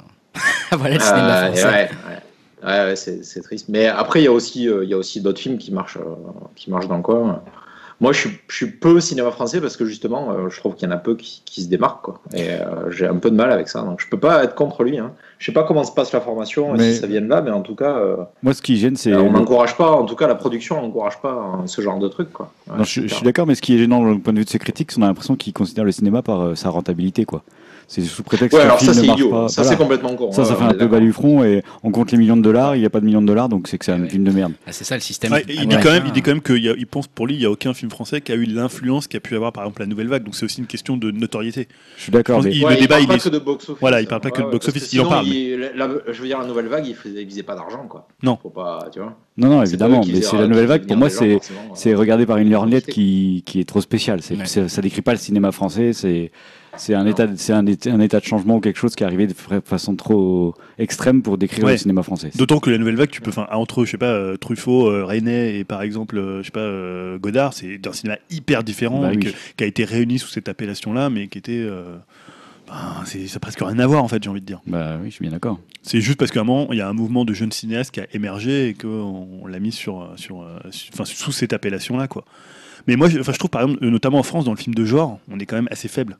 voilà 0.71 0.95
le 0.95 0.99
cinéma 0.99 1.43
Euh, 1.43 1.45
français. 1.47 1.65
ouais, 1.65 1.71
ouais, 1.71 2.69
ouais, 2.71 2.85
ouais, 2.85 2.95
c'est 2.95 3.23
c'est 3.23 3.41
triste. 3.41 3.67
Mais 3.69 3.85
après, 3.87 4.21
il 4.21 4.23
y 4.25 4.27
a 4.27 4.31
aussi, 4.31 4.67
euh, 4.67 4.83
il 4.83 4.89
y 4.89 4.93
a 4.93 4.97
aussi 4.97 5.21
d'autres 5.21 5.39
films 5.39 5.57
qui 5.57 5.71
marchent, 5.71 5.97
euh, 5.97 6.15
qui 6.55 6.71
marchent 6.71 6.87
dans 6.87 6.97
le 6.97 7.03
coin. 7.03 7.41
Moi, 8.01 8.11
je 8.11 8.19
suis, 8.19 8.39
je 8.47 8.55
suis 8.55 8.65
peu 8.67 8.99
cinéma 8.99 9.31
français 9.31 9.61
parce 9.61 9.77
que 9.77 9.85
justement, 9.85 10.31
euh, 10.31 10.49
je 10.49 10.57
trouve 10.59 10.75
qu'il 10.75 10.87
y 10.87 10.91
en 10.91 10.95
a 10.95 10.97
peu 10.97 11.15
qui, 11.15 11.41
qui 11.45 11.63
se 11.63 11.69
démarquent, 11.69 12.01
quoi. 12.01 12.21
Et 12.33 12.49
euh, 12.49 12.89
j'ai 12.91 13.07
un 13.07 13.15
peu 13.17 13.29
de 13.29 13.35
mal 13.35 13.51
avec 13.51 13.69
ça. 13.69 13.81
Donc, 13.81 14.01
je 14.01 14.07
peux 14.07 14.19
pas 14.19 14.43
être 14.43 14.55
contre 14.55 14.83
lui. 14.83 14.97
Hein. 14.97 15.11
Je 15.39 15.45
sais 15.45 15.51
pas 15.51 15.63
comment 15.63 15.83
se 15.83 15.91
passe 15.91 16.11
la 16.11 16.21
formation, 16.21 16.75
et 16.75 16.77
Mais- 16.77 16.93
si 16.93 16.99
ça 16.99 17.07
vient 17.07 17.21
de 17.21 17.27
là, 17.27 17.41
mais 17.41 17.51
en 17.51 17.61
tout 17.61 17.75
cas, 17.75 17.97
euh, 17.97 18.17
Moi, 18.41 18.53
ce 18.53 18.61
qui 18.61 18.77
gêne, 18.77 18.95
c'est. 18.95 19.13
on 19.13 19.31
n'encourage 19.31 19.77
pas. 19.77 19.91
En 19.91 20.05
tout 20.05 20.15
cas, 20.15 20.27
la 20.27 20.35
production 20.35 20.81
n'encourage 20.81 21.21
pas 21.21 21.33
hein, 21.33 21.63
ce 21.65 21.81
genre 21.81 21.99
de 21.99 22.07
truc, 22.07 22.31
quoi. 22.31 22.51
Ouais, 22.69 22.77
Non, 22.77 22.83
je, 22.83 23.07
suis 23.07 23.23
d'accord, 23.23 23.45
mais 23.47 23.55
ce 23.55 23.61
qui 23.61 23.75
est 23.75 23.77
gênant 23.77 24.11
du 24.11 24.19
point 24.19 24.33
de 24.33 24.39
vue 24.39 24.45
de 24.45 24.49
ces 24.49 24.59
critiques, 24.59 24.91
c'est 24.91 24.97
qu'on 24.97 25.03
a 25.05 25.07
l'impression 25.07 25.35
qu'ils 25.35 25.53
considèrent 25.53 25.85
le 25.85 25.91
cinéma 25.91 26.21
par 26.21 26.57
sa 26.57 26.69
rentabilité, 26.69 27.25
quoi. 27.25 27.43
C'est 27.93 28.01
sous 28.01 28.23
prétexte 28.23 28.57
Ouais, 28.57 28.63
que 28.65 28.71
le 28.71 28.77
film 28.77 28.91
ça 28.91 28.95
ne 28.97 29.01
c'est 29.01 29.07
marche 29.07 29.19
idiot, 29.19 29.29
pas. 29.29 29.47
ça 29.49 29.61
Voilà. 29.61 29.69
c'est 29.77 29.83
complètement 29.83 30.15
con. 30.15 30.31
Ça, 30.31 30.45
ça 30.45 30.55
fait 30.55 30.63
un 30.63 30.69
peu 30.69 30.73
d'accord. 30.77 30.89
balufront 30.89 31.43
et 31.43 31.61
on 31.83 31.91
compte 31.91 32.11
les 32.11 32.17
millions 32.17 32.35
de 32.35 32.41
dollars, 32.41 32.75
il 32.75 32.79
n'y 32.79 32.85
a 32.85 32.89
pas 32.89 32.99
de 32.99 33.05
millions 33.05 33.21
de 33.21 33.27
dollars, 33.27 33.49
donc 33.49 33.67
c'est 33.67 33.77
que 33.77 33.85
c'est 33.85 33.91
un 33.91 34.01
Ouais. 34.01 34.09
film 34.09 34.23
de 34.23 34.31
merde. 34.31 34.53
Ah, 34.65 34.71
c'est 34.71 34.83
ça 34.83 34.95
le 34.95 35.01
système. 35.01 35.31
Ouais, 35.31 35.45
il, 35.47 35.67
dit 35.67 35.75
quand 35.83 35.91
même, 35.91 36.03
il 36.07 36.11
dit 36.11 36.23
quand 36.23 36.31
même 36.31 36.41
qu'il 36.41 36.87
pense 36.87 37.05
pour 37.07 37.27
lui, 37.27 37.35
il 37.35 37.39
n'y 37.39 37.45
a 37.45 37.51
aucun 37.51 37.75
film 37.75 37.91
français 37.91 38.19
qui 38.21 38.31
a 38.31 38.35
eu 38.35 38.45
l'influence 38.45 39.07
qu'a 39.07 39.19
pu 39.19 39.35
avoir 39.35 39.51
par 39.53 39.63
exemple 39.63 39.81
la 39.81 39.85
nouvelle 39.87 40.07
vague. 40.07 40.23
Donc 40.23 40.33
c'est 40.35 40.43
aussi 40.45 40.59
une 40.59 40.65
question 40.65 40.97
de 40.97 41.11
notoriété. 41.11 41.67
Je 41.97 42.01
suis 42.03 42.11
d'accord, 42.11 42.41
mais 42.41 42.51
Il- 42.51 42.63
le 42.67 42.75
débat, 42.75 42.87
parle 42.95 43.01
il 43.03 43.07
pas 43.07 43.15
est- 43.15 43.23
que 43.23 43.29
de 43.29 43.37
box-office. 43.39 43.79
Voilà, 43.79 44.01
il 44.01 44.07
parle 44.07 44.21
pas 44.21 44.31
que 44.31 44.41
de 44.41 44.47
parce 44.57 44.71
que 44.71 44.95
il 44.95 45.01
en 45.01 45.09
parle, 45.09 45.25
je 45.27 46.21
veux 46.21 46.27
dire, 46.27 46.39
la 46.39 46.47
nouvelle 46.47 46.67
vague, 46.67 46.87
il 46.87 46.95
faisait, 46.95 47.21
il 47.21 47.29
faisait 47.29 47.43
pas 47.43 47.55
d'argent, 47.55 47.85
quoi. 47.87 48.07
Non. 48.23 48.39
Faut 48.41 48.49
pas, 48.49 48.87
tu 48.91 48.99
vois. 48.99 49.15
non, 49.37 49.49
non, 49.49 49.57
pas 49.59 49.65
évidemment, 49.67 50.01
mais 50.07 50.21
c'est 50.21 50.37
la 50.37 50.47
nouvelle 50.47 50.65
vague. 50.65 50.87
Pour 50.87 50.97
moi, 50.97 51.09
c'est 51.09 51.39
c'est 51.75 51.93
euh, 51.93 51.97
regardé 51.97 52.25
par 52.25 52.37
une 52.37 52.49
lorgnette 52.49 52.87
qui, 52.87 53.43
qui 53.45 53.59
est 53.59 53.65
trop 53.67 53.81
spéciale. 53.81 54.21
C'est, 54.23 54.35
Ouais. 54.35 54.67
ça 54.67 54.81
décrit 54.81 55.01
pas 55.01 55.11
le 55.11 55.17
cinéma 55.19 55.51
français. 55.51 55.93
C'est 55.93 56.31
c'est 56.77 56.93
un 56.95 57.05
état, 57.05 57.27
de- 57.27 57.35
c'est 57.35 57.53
un, 57.53 57.65
état- 57.65 57.91
un 57.91 57.99
état 57.99 58.19
de 58.19 58.25
changement 58.25 58.57
ou 58.57 58.59
quelque 58.59 58.77
chose 58.79 58.95
qui 58.95 59.03
est 59.03 59.05
arrivé 59.05 59.27
de 59.27 59.33
façon 59.65 59.95
trop 59.95 60.55
extrême 60.77 61.21
pour 61.21 61.37
décrire 61.37 61.65
Ouais. 61.65 61.71
le 61.73 61.77
cinéma 61.77 62.03
français. 62.03 62.31
D'autant 62.35 62.59
que 62.59 62.69
la 62.69 62.77
nouvelle 62.77 62.95
vague, 62.95 63.09
tu 63.09 63.21
peux, 63.21 63.29
enfin, 63.29 63.47
entre, 63.51 63.85
je 63.85 63.91
sais 63.91 63.97
pas, 63.97 64.07
euh, 64.07 64.37
Truffaut, 64.37 64.87
euh, 64.89 65.05
René 65.05 65.57
et 65.59 65.63
par 65.63 65.81
exemple, 65.81 66.17
euh, 66.17 66.39
je 66.41 66.45
sais 66.47 66.51
pas, 66.51 66.59
euh, 66.61 67.17
Godard, 67.19 67.53
c'est 67.53 67.77
d'un 67.77 67.93
cinéma 67.93 68.17
hyper 68.31 68.63
différent 68.63 69.01
Bah 69.01 69.13
et 69.13 69.17
oui. 69.17 69.23
que- 69.25 69.29
qui 69.57 69.63
a 69.63 69.67
été 69.67 69.85
réuni 69.85 70.19
sous 70.19 70.29
cette 70.29 70.49
appellation-là, 70.49 71.09
mais 71.09 71.27
qui 71.27 71.37
était, 71.37 71.51
euh, 71.59 71.95
ben, 72.67 73.03
c'est, 73.05 73.27
ça 73.27 73.37
a 73.37 73.39
presque 73.39 73.59
rien 73.61 73.77
à 73.79 73.85
voir 73.87 74.03
en 74.03 74.07
fait, 74.07 74.23
j'ai 74.23 74.29
envie 74.29 74.41
de 74.41 74.45
dire. 74.45 74.61
Bah 74.67 74.97
oui, 75.01 75.09
je 75.09 75.15
suis 75.15 75.21
bien 75.23 75.31
d'accord. 75.31 75.59
C'est 75.81 76.01
juste 76.01 76.17
parce 76.17 76.31
qu'à 76.31 76.41
un 76.41 76.45
moment, 76.45 76.67
il 76.71 76.77
y 76.77 76.81
a 76.81 76.87
un 76.89 76.93
mouvement 76.93 77.25
de 77.25 77.33
jeunes 77.33 77.51
cinéastes 77.51 77.91
qui 77.91 77.99
a 77.99 78.07
émergé 78.13 78.69
et 78.69 78.73
qu'on 78.73 79.27
on 79.43 79.47
l'a 79.47 79.59
mis 79.59 79.71
sur, 79.73 80.07
sur, 80.15 80.41
euh, 80.41 80.57
su- 80.71 80.89
enfin, 80.93 81.03
sous 81.05 81.31
cette 81.33 81.53
appellation-là, 81.53 82.07
quoi. 82.07 82.23
Mais 82.87 82.95
moi, 82.95 83.09
je, 83.09 83.19
trouve 83.19 83.49
par 83.49 83.61
exemple, 83.63 83.83
euh, 83.85 83.89
notamment 83.89 84.19
en 84.19 84.23
France, 84.23 84.45
dans 84.45 84.51
le 84.51 84.57
film 84.57 84.73
de 84.73 84.85
genre, 84.85 85.19
on 85.29 85.39
est 85.39 85.45
quand 85.45 85.55
même 85.55 85.67
assez 85.71 85.87
faible. 85.87 86.17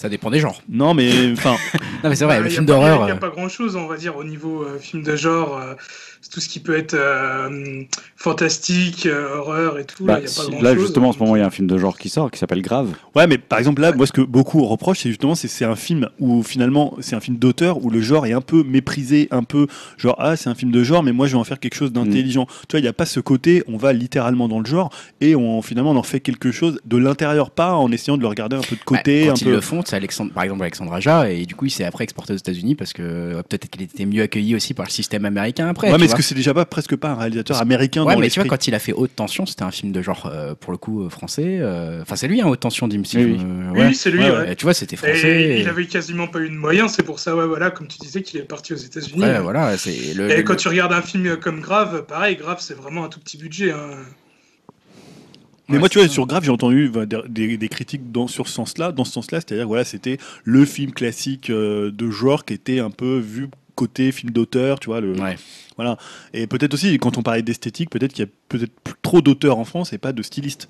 Ça 0.00 0.08
dépend 0.08 0.30
des 0.30 0.40
genres. 0.40 0.62
Non, 0.66 0.94
mais 0.94 1.30
enfin, 1.32 1.56
Non, 2.02 2.08
mais 2.08 2.16
c'est 2.16 2.24
vrai, 2.24 2.38
Bah, 2.38 2.44
le 2.44 2.46
a 2.46 2.50
film 2.50 2.64
d'horreur. 2.64 3.00
Il 3.00 3.04
n'y 3.04 3.10
a, 3.10 3.16
euh, 3.16 3.18
pas 3.18 3.28
grand 3.28 3.50
chose, 3.50 3.76
on 3.76 3.86
va 3.86 3.98
dire, 3.98 4.16
au 4.16 4.24
niveau 4.24 4.62
euh, 4.62 4.78
film 4.78 5.02
de 5.02 5.14
genre. 5.14 5.60
C'est 6.22 6.30
tout 6.30 6.40
ce 6.40 6.48
qui 6.48 6.60
peut 6.60 6.76
être 6.76 6.94
euh, 6.94 7.82
fantastique, 8.16 9.06
euh, 9.06 9.36
horreur 9.38 9.78
et 9.78 9.84
tout. 9.84 10.04
Bah, 10.04 10.14
là, 10.14 10.18
y 10.20 10.22
a 10.22 10.24
pas 10.24 10.28
si- 10.30 10.50
grand 10.50 10.60
là, 10.62 10.74
chose. 10.74 10.82
justement, 10.82 11.08
en 11.08 11.12
ce 11.12 11.18
moment, 11.18 11.36
il 11.36 11.40
y 11.40 11.42
a 11.42 11.46
un 11.46 11.50
film 11.50 11.66
de 11.66 11.78
genre 11.78 11.98
qui 11.98 12.08
sort 12.08 12.30
qui 12.30 12.38
s'appelle 12.38 12.62
Grave. 12.62 12.94
ouais, 13.14 13.26
mais 13.26 13.38
par 13.38 13.58
exemple 13.58 13.80
là, 13.80 13.92
moi, 13.92 14.06
ce 14.06 14.12
que 14.12 14.20
beaucoup 14.20 14.64
reprochent, 14.66 15.00
c'est 15.00 15.08
justement, 15.08 15.34
c'est 15.34 15.48
c'est 15.48 15.64
un 15.64 15.76
film 15.76 16.08
où 16.18 16.42
finalement, 16.42 16.94
c'est 17.00 17.16
un 17.16 17.20
film 17.20 17.38
d'auteur 17.38 17.84
où 17.84 17.90
le 17.90 18.00
genre 18.00 18.26
est 18.26 18.32
un 18.32 18.40
peu 18.40 18.62
méprisé, 18.62 19.28
un 19.30 19.42
peu 19.42 19.66
genre 19.96 20.16
ah, 20.18 20.36
c'est 20.36 20.50
un 20.50 20.54
film 20.54 20.70
de 20.70 20.82
genre, 20.84 21.02
mais 21.02 21.12
moi, 21.12 21.26
je 21.26 21.32
vais 21.32 21.38
en 21.38 21.44
faire 21.44 21.58
quelque 21.58 21.74
chose 21.74 21.92
d'intelligent. 21.92 22.46
Tu 22.68 22.72
vois, 22.72 22.80
il 22.80 22.82
n'y 22.82 22.88
a 22.88 22.92
pas 22.92 23.06
ce 23.06 23.20
côté, 23.20 23.62
on 23.66 23.76
va 23.76 23.92
littéralement 23.92 24.48
dans 24.48 24.60
le 24.60 24.66
genre 24.66 24.90
et 25.20 25.34
on 25.34 25.62
finalement 25.62 25.90
on 25.92 25.96
en 25.96 26.02
fait 26.02 26.20
quelque 26.20 26.52
chose 26.52 26.80
de 26.84 26.96
l'intérieur, 26.96 27.50
pas 27.50 27.74
en 27.74 27.90
essayant 27.90 28.16
de 28.16 28.22
le 28.22 28.28
regarder 28.28 28.56
un 28.56 28.60
peu 28.60 28.76
de 28.76 28.82
côté, 28.82 29.22
ouais, 29.22 29.28
un 29.28 29.32
quand 29.32 29.40
ils 29.40 29.44
peu. 29.44 29.50
le 29.52 29.60
font, 29.60 29.82
c'est 29.86 29.96
Alexandre, 29.96 30.32
par 30.32 30.42
exemple 30.44 30.62
Alexandre 30.62 30.92
Aja, 30.92 31.30
et 31.30 31.46
du 31.46 31.54
coup 31.54 31.66
il 31.66 31.70
s'est 31.70 31.84
après 31.84 32.04
exporté 32.04 32.32
aux 32.32 32.36
États-Unis 32.36 32.74
parce 32.74 32.92
que 32.92 33.02
euh, 33.02 33.42
peut-être 33.42 33.68
qu'il 33.70 33.82
était 33.82 34.04
mieux 34.06 34.22
accueilli 34.22 34.54
aussi 34.54 34.74
par 34.74 34.86
le 34.86 34.90
système 34.90 35.24
américain 35.24 35.68
après. 35.68 35.90
Ouais, 35.90 35.98
mais 35.98 36.08
est-ce 36.10 36.14
vois. 36.14 36.16
que 36.18 36.22
c'est 36.22 36.34
déjà 36.34 36.54
pas 36.54 36.64
presque 36.64 36.96
pas 36.96 37.10
un 37.10 37.14
réalisateur 37.16 37.56
américain 37.60 38.04
Ouais, 38.04 38.14
dans 38.14 38.20
mais 38.20 38.28
tu 38.28 38.40
vois, 38.40 38.48
quand 38.48 38.66
il 38.68 38.74
a 38.74 38.78
fait 38.78 38.92
Haute 38.92 39.14
Tension, 39.16 39.46
c'était 39.46 39.62
un 39.62 39.70
film 39.70 39.92
de 39.92 40.02
genre, 40.02 40.26
euh, 40.26 40.54
pour 40.54 40.72
le 40.72 40.78
coup, 40.78 41.02
euh, 41.04 41.08
français. 41.10 41.58
euh, 41.60 42.02
Enfin, 42.02 42.16
c'est 42.16 42.28
lui, 42.28 42.40
hein, 42.40 42.46
Haute 42.48 42.60
Tension, 42.60 42.88
Dim. 42.88 43.04
si 43.04 43.16
Oui, 43.16 43.38
je 43.38 43.92
c'est 43.94 44.10
lui, 44.10 44.20
Ouais, 44.24 44.30
ouais. 44.30 44.52
Et 44.52 44.56
tu 44.56 44.64
vois, 44.64 44.74
c'était 44.74 44.94
Et 44.94 44.98
français. 44.98 45.60
il 45.60 45.68
avait 45.68 45.86
quasiment 45.86 46.26
pas 46.28 46.40
eu 46.40 46.48
de 46.50 46.54
moyens, 46.54 46.92
c'est 46.92 47.02
pour 47.02 47.18
ça, 47.18 47.34
ouais, 47.36 47.46
voilà, 47.46 47.70
comme 47.70 47.88
tu 47.88 47.98
disais, 47.98 48.22
qu'il 48.22 48.40
est 48.40 48.44
parti 48.44 48.72
aux 48.72 48.76
États-Unis. 48.76 49.20
Ouais, 49.20 49.40
voilà, 49.40 49.76
c'est 49.76 50.14
le. 50.14 50.30
Et 50.30 50.36
le- 50.38 50.42
quand 50.42 50.56
tu 50.56 50.68
regardes 50.68 50.92
un 50.92 51.02
film 51.02 51.36
comme 51.36 51.60
Grave, 51.60 52.04
pareil, 52.06 52.36
Grave, 52.36 52.58
c'est 52.60 52.74
vraiment 52.74 53.04
un 53.04 53.08
tout 53.08 53.20
petit 53.20 53.38
budget. 53.38 53.72
hein. 53.72 53.90
Mais 55.68 55.74
Ouais, 55.74 55.80
moi, 55.80 55.88
tu 55.88 55.98
vois, 55.98 56.08
ça. 56.08 56.14
sur 56.14 56.26
Grave, 56.26 56.42
j'ai 56.44 56.50
entendu 56.50 56.90
des, 57.06 57.06
des- 57.28 57.56
des 57.56 57.68
critiques 57.68 58.10
dans, 58.10 58.26
sur 58.26 58.48
ce 58.48 58.54
sens-là, 58.54 58.90
dans 58.90 59.04
ce 59.04 59.12
sens-là, 59.12 59.40
c'est-à-dire 59.40 59.68
voilà, 59.68 59.84
c'était 59.84 60.18
le 60.42 60.64
film 60.64 60.90
classique 60.90 61.48
euh, 61.48 61.92
de 61.92 62.10
genre 62.10 62.44
qui 62.44 62.54
était 62.54 62.80
un 62.80 62.90
peu 62.90 63.18
vu 63.18 63.48
côté 63.84 64.12
film 64.12 64.30
d'auteur, 64.32 64.78
tu 64.80 64.86
vois, 64.90 65.00
le, 65.00 65.12
Ouais. 65.18 65.36
voilà. 65.76 65.96
Et 66.34 66.46
peut-être 66.46 66.74
aussi, 66.74 66.98
quand 66.98 67.16
on 67.18 67.22
parlait 67.22 67.42
d'esthétique, 67.42 67.88
peut-être 67.90 68.12
qu'il 68.12 68.24
y 68.24 68.28
a 68.28 68.30
peut-être 68.48 68.72
trop 69.02 69.20
d'auteurs 69.22 69.58
en 69.58 69.64
France 69.64 69.92
et 69.92 69.98
pas 69.98 70.12
de 70.12 70.22
stylistes. 70.22 70.68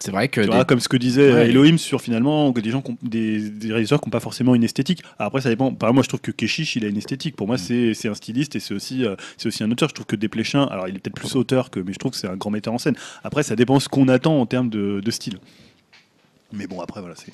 C'est 0.00 0.12
vrai 0.12 0.28
que. 0.28 0.40
Tu 0.42 0.46
des- 0.46 0.54
vois, 0.54 0.64
comme 0.64 0.78
ce 0.78 0.88
que 0.88 0.96
disait 0.96 1.32
Ouais. 1.32 1.48
Elohim 1.50 1.76
sur 1.76 2.00
finalement 2.00 2.52
que 2.52 2.60
des 2.60 2.70
gens, 2.70 2.84
des, 3.02 3.50
des 3.50 3.68
réalisateurs 3.72 4.00
qui 4.00 4.06
n'ont 4.08 4.12
pas 4.18 4.20
forcément 4.20 4.54
une 4.54 4.62
esthétique. 4.62 5.02
Après, 5.18 5.40
ça 5.40 5.48
dépend. 5.48 5.72
Par 5.74 5.88
exemple, 5.88 5.94
moi, 5.96 6.02
je 6.04 6.08
trouve 6.08 6.20
que 6.20 6.30
Keshish, 6.30 6.76
il 6.76 6.84
a 6.84 6.88
une 6.88 6.98
esthétique. 6.98 7.34
Pour 7.34 7.48
moi, 7.48 7.56
Mm. 7.56 7.66
c'est 7.66 7.94
c'est 7.94 8.08
un 8.08 8.14
styliste 8.14 8.54
et 8.54 8.60
c'est 8.60 8.74
aussi, 8.74 9.04
euh, 9.04 9.16
c'est 9.38 9.48
aussi 9.48 9.64
un 9.64 9.70
auteur. 9.72 9.88
Je 9.88 9.94
trouve 9.94 10.06
que 10.06 10.14
Desplechin, 10.14 10.64
alors 10.70 10.86
il 10.88 10.94
est 10.94 10.98
peut-être 11.00 11.16
plus 11.16 11.34
auteur 11.34 11.70
que, 11.70 11.80
mais 11.80 11.92
je 11.92 11.98
trouve 11.98 12.12
que 12.12 12.18
c'est 12.18 12.28
un 12.28 12.36
grand 12.36 12.50
metteur 12.52 12.72
en 12.74 12.78
scène. 12.78 12.94
Après, 13.24 13.42
ça 13.42 13.56
dépend 13.56 13.80
ce 13.80 13.88
qu'on 13.88 14.06
attend 14.06 14.40
en 14.40 14.46
termes 14.46 14.70
de, 14.70 15.00
de 15.04 15.10
style. 15.10 15.38
Mais 16.52 16.66
bon, 16.68 16.80
après, 16.80 17.00
voilà, 17.00 17.16
c'est 17.16 17.32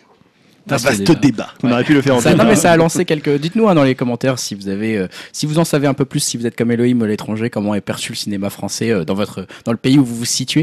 un 0.67 0.77
Vaste 0.77 0.85
vaste 0.87 1.03
débat. 1.05 1.21
débat. 1.21 1.49
On 1.63 1.67
Ouais. 1.67 1.73
aurait 1.75 1.85
pu 1.85 1.95
le 1.95 2.01
faire 2.03 2.17
en 2.17 2.21
Ça, 2.21 2.35
non 2.35 2.45
mais 2.45 2.57
ça 2.57 2.73
a 2.73 2.77
lancé 2.77 3.05
quelques. 3.05 3.39
Dites-nous 3.39 3.69
hein, 3.69 3.75
dans 3.75 3.85
les 3.85 3.95
commentaires 3.95 4.39
si 4.39 4.55
vous 4.55 4.69
avez, 4.69 4.97
euh, 4.97 5.09
si 5.33 5.45
vous 5.47 5.59
en 5.59 5.65
savez 5.65 5.87
un 5.87 5.95
peu 5.95 6.05
plus, 6.05 6.21
si 6.21 6.37
vous 6.37 6.47
êtes 6.47 6.57
comme 6.57 6.71
Elohim 6.71 7.03
à 7.03 7.07
l'étranger, 7.07 7.51
comment 7.51 7.75
est 7.75 7.81
perçu 7.81 8.13
le 8.13 8.17
cinéma 8.17 8.49
français 8.51 8.91
euh, 8.91 9.05
dans 9.05 9.15
votre, 9.15 9.47
dans 9.65 9.73
le 9.73 9.79
pays 9.79 9.99
où 9.99 10.05
vous 10.05 10.15
vous 10.17 10.25
situez, 10.25 10.63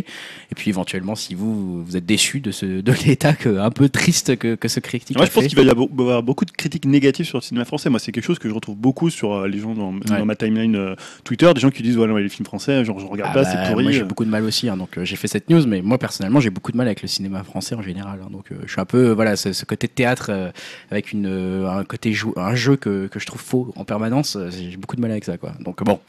et 0.51 0.55
puis 0.55 0.69
éventuellement 0.69 1.15
si 1.15 1.35
vous 1.35 1.83
vous 1.83 1.97
êtes 1.97 2.05
déçu 2.05 2.39
de 2.39 2.51
ce, 2.51 2.65
de 2.65 2.93
l'état 3.05 3.33
que, 3.33 3.59
un 3.59 3.69
peu 3.69 3.89
triste 3.89 4.37
que, 4.37 4.55
que 4.55 4.67
ce 4.67 4.79
critique. 4.79 5.17
Moi, 5.17 5.25
a 5.25 5.29
je 5.29 5.31
pense 5.33 5.45
qu'il 5.45 5.55
va 5.57 5.63
y 5.63 5.69
avoir 5.69 6.23
beaucoup 6.23 6.45
de 6.45 6.51
critiques 6.51 6.85
négatives 6.85 7.25
sur 7.27 7.37
le 7.37 7.43
cinéma 7.43 7.65
français. 7.65 7.89
Moi, 7.89 7.99
c'est 7.99 8.11
quelque 8.11 8.23
chose 8.25 8.39
que 8.39 8.49
je 8.49 8.53
retrouve 8.53 8.77
beaucoup 8.77 9.09
sur 9.09 9.33
euh, 9.33 9.47
les 9.47 9.59
gens 9.59 9.73
dans, 9.75 9.93
dans 9.93 10.25
ma 10.25 10.35
timeline 10.35 10.75
euh, 10.75 10.95
Twitter, 11.23 11.51
des 11.53 11.61
gens 11.61 11.69
qui 11.69 11.83
disent 11.83 11.95
voilà, 11.95 12.19
les 12.19 12.29
films 12.29 12.45
français, 12.45 12.83
genre 12.85 12.99
je 12.99 13.05
regarde 13.05 13.29
Ah 13.31 13.35
pas, 13.35 13.43
bah, 13.43 13.49
c'est 13.51 13.69
pourri. 13.71 13.83
Moi 13.83 13.91
j'ai 13.91 14.03
beaucoup 14.03 14.25
de 14.25 14.29
mal 14.29 14.43
aussi, 14.43 14.67
hein, 14.69 14.77
donc 14.77 14.97
euh, 14.97 15.05
j'ai 15.05 15.15
fait 15.15 15.27
cette 15.27 15.49
news, 15.49 15.65
mais 15.67 15.81
moi 15.81 15.97
personnellement 15.97 16.39
j'ai 16.39 16.49
beaucoup 16.49 16.71
de 16.71 16.77
mal 16.77 16.87
avec 16.87 17.01
le 17.01 17.07
cinéma 17.07 17.43
français 17.43 17.75
en 17.75 17.81
général. 17.81 18.19
hein, 18.23 18.29
donc 18.31 18.51
euh, 18.51 18.55
je 18.65 18.71
suis 18.71 18.81
un 18.81 18.85
peu, 18.85 19.09
euh, 19.09 19.13
voilà, 19.13 19.35
ce, 19.35 19.53
ce 19.53 19.65
côté 19.65 19.87
théâtre 19.91 20.27
euh, 20.29 20.51
avec 20.89 21.11
une, 21.11 21.25
euh, 21.27 21.69
un 21.69 21.83
côté 21.83 22.13
jou- 22.13 22.33
un 22.37 22.55
jeu 22.55 22.75
que, 22.75 23.07
que 23.07 23.19
je 23.19 23.25
trouve 23.25 23.41
faux 23.41 23.73
en 23.75 23.83
permanence, 23.83 24.35
euh, 24.35 24.49
j'ai 24.51 24.77
beaucoup 24.77 24.95
de 24.95 25.01
mal 25.01 25.11
avec 25.11 25.25
ça, 25.25 25.37
quoi. 25.37 25.51
Donc 25.59 25.83
bon, 25.83 25.99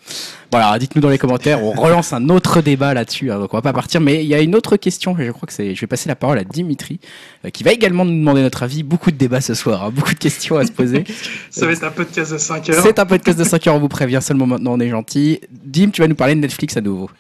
voilà, 0.51 0.79
dites-nous 0.79 1.03
dans 1.03 1.09
les 1.09 1.19
commentaires, 1.19 1.63
on 1.63 1.73
relance 1.73 2.13
un 2.13 2.29
autre 2.29 2.61
débat 2.63 2.95
là-dessus, 2.95 3.31
hein, 3.31 3.39
donc 3.39 3.53
on 3.55 3.57
va 3.57 3.63
pas 3.63 3.73
partir, 3.73 4.01
mais 4.01 4.23
il 4.25 4.29
y 4.29 4.35
a 4.35 4.41
une 4.41 4.55
autre 4.55 4.77
question, 4.77 5.15
je 5.19 5.31
crois 5.31 5.47
que 5.47 5.53
c'est, 5.53 5.75
je 5.75 5.81
vais 5.81 5.87
passer 5.87 6.09
la 6.09 6.17
parole 6.17 6.39
à 6.39 6.45
Dimitri, 6.45 6.99
euh, 7.45 7.51
qui 7.51 7.63
va 7.65 7.73
également 7.73 8.05
nous 8.05 8.13
demander 8.19 8.43
notre 8.43 8.63
avis. 8.63 8.83
Beaucoup 8.83 9.11
de 9.11 9.17
débats 9.17 9.41
ce 9.41 9.55
soir, 9.55 9.85
hein, 9.85 9.91
beaucoup 9.95 10.13
de 10.15 10.19
questions 10.19 10.57
à 10.57 10.65
se 10.67 10.73
poser. 10.73 11.05
Ça 11.51 11.67
va 11.67 11.73
être 11.73 11.85
un 11.85 11.91
podcast 11.91 12.33
de 12.33 12.39
5 12.39 12.71
heures. 12.71 12.83
C'est 12.83 12.99
un 12.99 13.07
podcast 13.07 13.39
de 13.39 13.45
5 13.45 13.67
heures, 13.67 13.75
on 13.75 13.81
vous 13.81 13.89
prévient 13.89 14.21
seulement 14.23 14.47
maintenant, 14.47 14.73
on 14.75 14.81
est 14.81 14.89
gentil. 14.91 15.41
Dim, 15.65 15.91
tu 15.91 16.01
vas 16.03 16.09
nous 16.09 16.15
parler 16.15 16.35
de 16.35 16.41
Netflix 16.41 16.77
à 16.77 16.81
nouveau. 16.81 17.11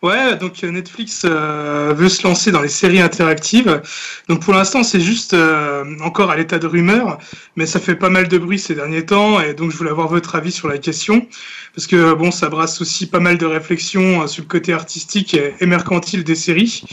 Ouais, 0.00 0.36
donc 0.36 0.62
euh, 0.62 0.70
Netflix 0.70 1.22
euh, 1.24 1.92
veut 1.96 2.08
se 2.08 2.22
lancer 2.22 2.52
dans 2.52 2.60
les 2.60 2.68
séries 2.68 3.00
interactives. 3.00 3.82
Donc 4.28 4.42
pour 4.42 4.54
l'instant, 4.54 4.84
c'est 4.84 5.00
juste 5.00 5.34
euh, 5.34 5.84
encore 6.00 6.30
à 6.30 6.36
l'état 6.36 6.60
de 6.60 6.68
rumeur, 6.68 7.18
mais 7.56 7.66
ça 7.66 7.80
fait 7.80 7.96
pas 7.96 8.08
mal 8.08 8.28
de 8.28 8.38
bruit 8.38 8.60
ces 8.60 8.76
derniers 8.76 9.04
temps, 9.04 9.40
et 9.40 9.54
donc 9.54 9.72
je 9.72 9.76
voulais 9.76 9.90
avoir 9.90 10.06
votre 10.06 10.36
avis 10.36 10.52
sur 10.52 10.68
la 10.68 10.78
question, 10.78 11.26
parce 11.74 11.88
que 11.88 12.14
bon, 12.14 12.30
ça 12.30 12.48
brasse 12.48 12.80
aussi 12.80 13.06
pas 13.08 13.18
mal 13.18 13.38
de 13.38 13.46
réflexions 13.46 14.28
sur 14.28 14.44
le 14.44 14.48
côté 14.48 14.72
artistique 14.72 15.34
et, 15.34 15.66
mercantile 15.66 16.22
des 16.22 16.36
séries. 16.36 16.84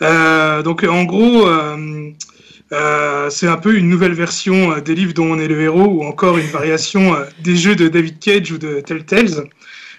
Donc 0.00 0.84
en 0.84 1.04
gros. 1.04 1.48
c'est 3.30 3.48
un 3.48 3.56
peu 3.56 3.76
une 3.76 3.88
nouvelle 3.88 4.14
version 4.14 4.78
des 4.78 4.94
livres 4.94 5.12
dont 5.12 5.26
on 5.32 5.38
est 5.40 5.48
le 5.48 5.60
héros, 5.60 5.86
ou 5.86 6.04
encore 6.04 6.38
une 6.38 6.46
variation 6.46 7.16
des 7.42 7.56
jeux 7.56 7.74
de 7.74 7.88
David 7.88 8.20
Cage 8.20 8.52
ou 8.52 8.58
de 8.58 8.80
Telltales. 8.80 9.48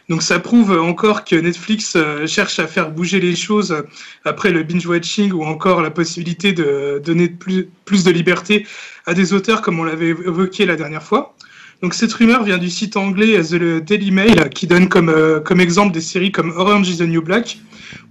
Donc 0.09 0.23
ça 0.23 0.39
prouve 0.39 0.71
encore 0.71 1.23
que 1.23 1.35
Netflix 1.35 1.93
euh, 1.95 2.25
cherche 2.25 2.57
à 2.57 2.65
faire 2.65 2.89
bouger 2.89 3.19
les 3.19 3.35
choses 3.35 3.83
après 4.25 4.51
le 4.51 4.63
binge-watching 4.63 5.31
ou 5.31 5.43
encore 5.43 5.83
la 5.83 5.91
possibilité 5.91 6.51
de 6.51 6.99
donner 7.05 7.29
plus, 7.29 7.69
plus 7.85 8.03
de 8.03 8.09
liberté 8.09 8.65
à 9.05 9.13
des 9.13 9.33
auteurs 9.33 9.61
comme 9.61 9.79
on 9.79 9.83
l'avait 9.83 10.09
évoqué 10.09 10.65
la 10.65 10.75
dernière 10.75 11.03
fois. 11.03 11.35
Donc 11.83 11.93
cette 11.93 12.11
rumeur 12.11 12.43
vient 12.43 12.57
du 12.57 12.71
site 12.71 12.97
anglais 12.97 13.39
The 13.39 13.83
Daily 13.83 14.09
Mail 14.09 14.49
qui 14.49 14.65
donne 14.65 14.89
comme, 14.89 15.09
euh, 15.09 15.39
comme 15.41 15.61
exemple 15.61 15.93
des 15.93 16.01
séries 16.01 16.31
comme 16.31 16.49
Orange 16.57 16.89
is 16.89 16.97
the 16.97 17.01
New 17.01 17.21
Black 17.21 17.59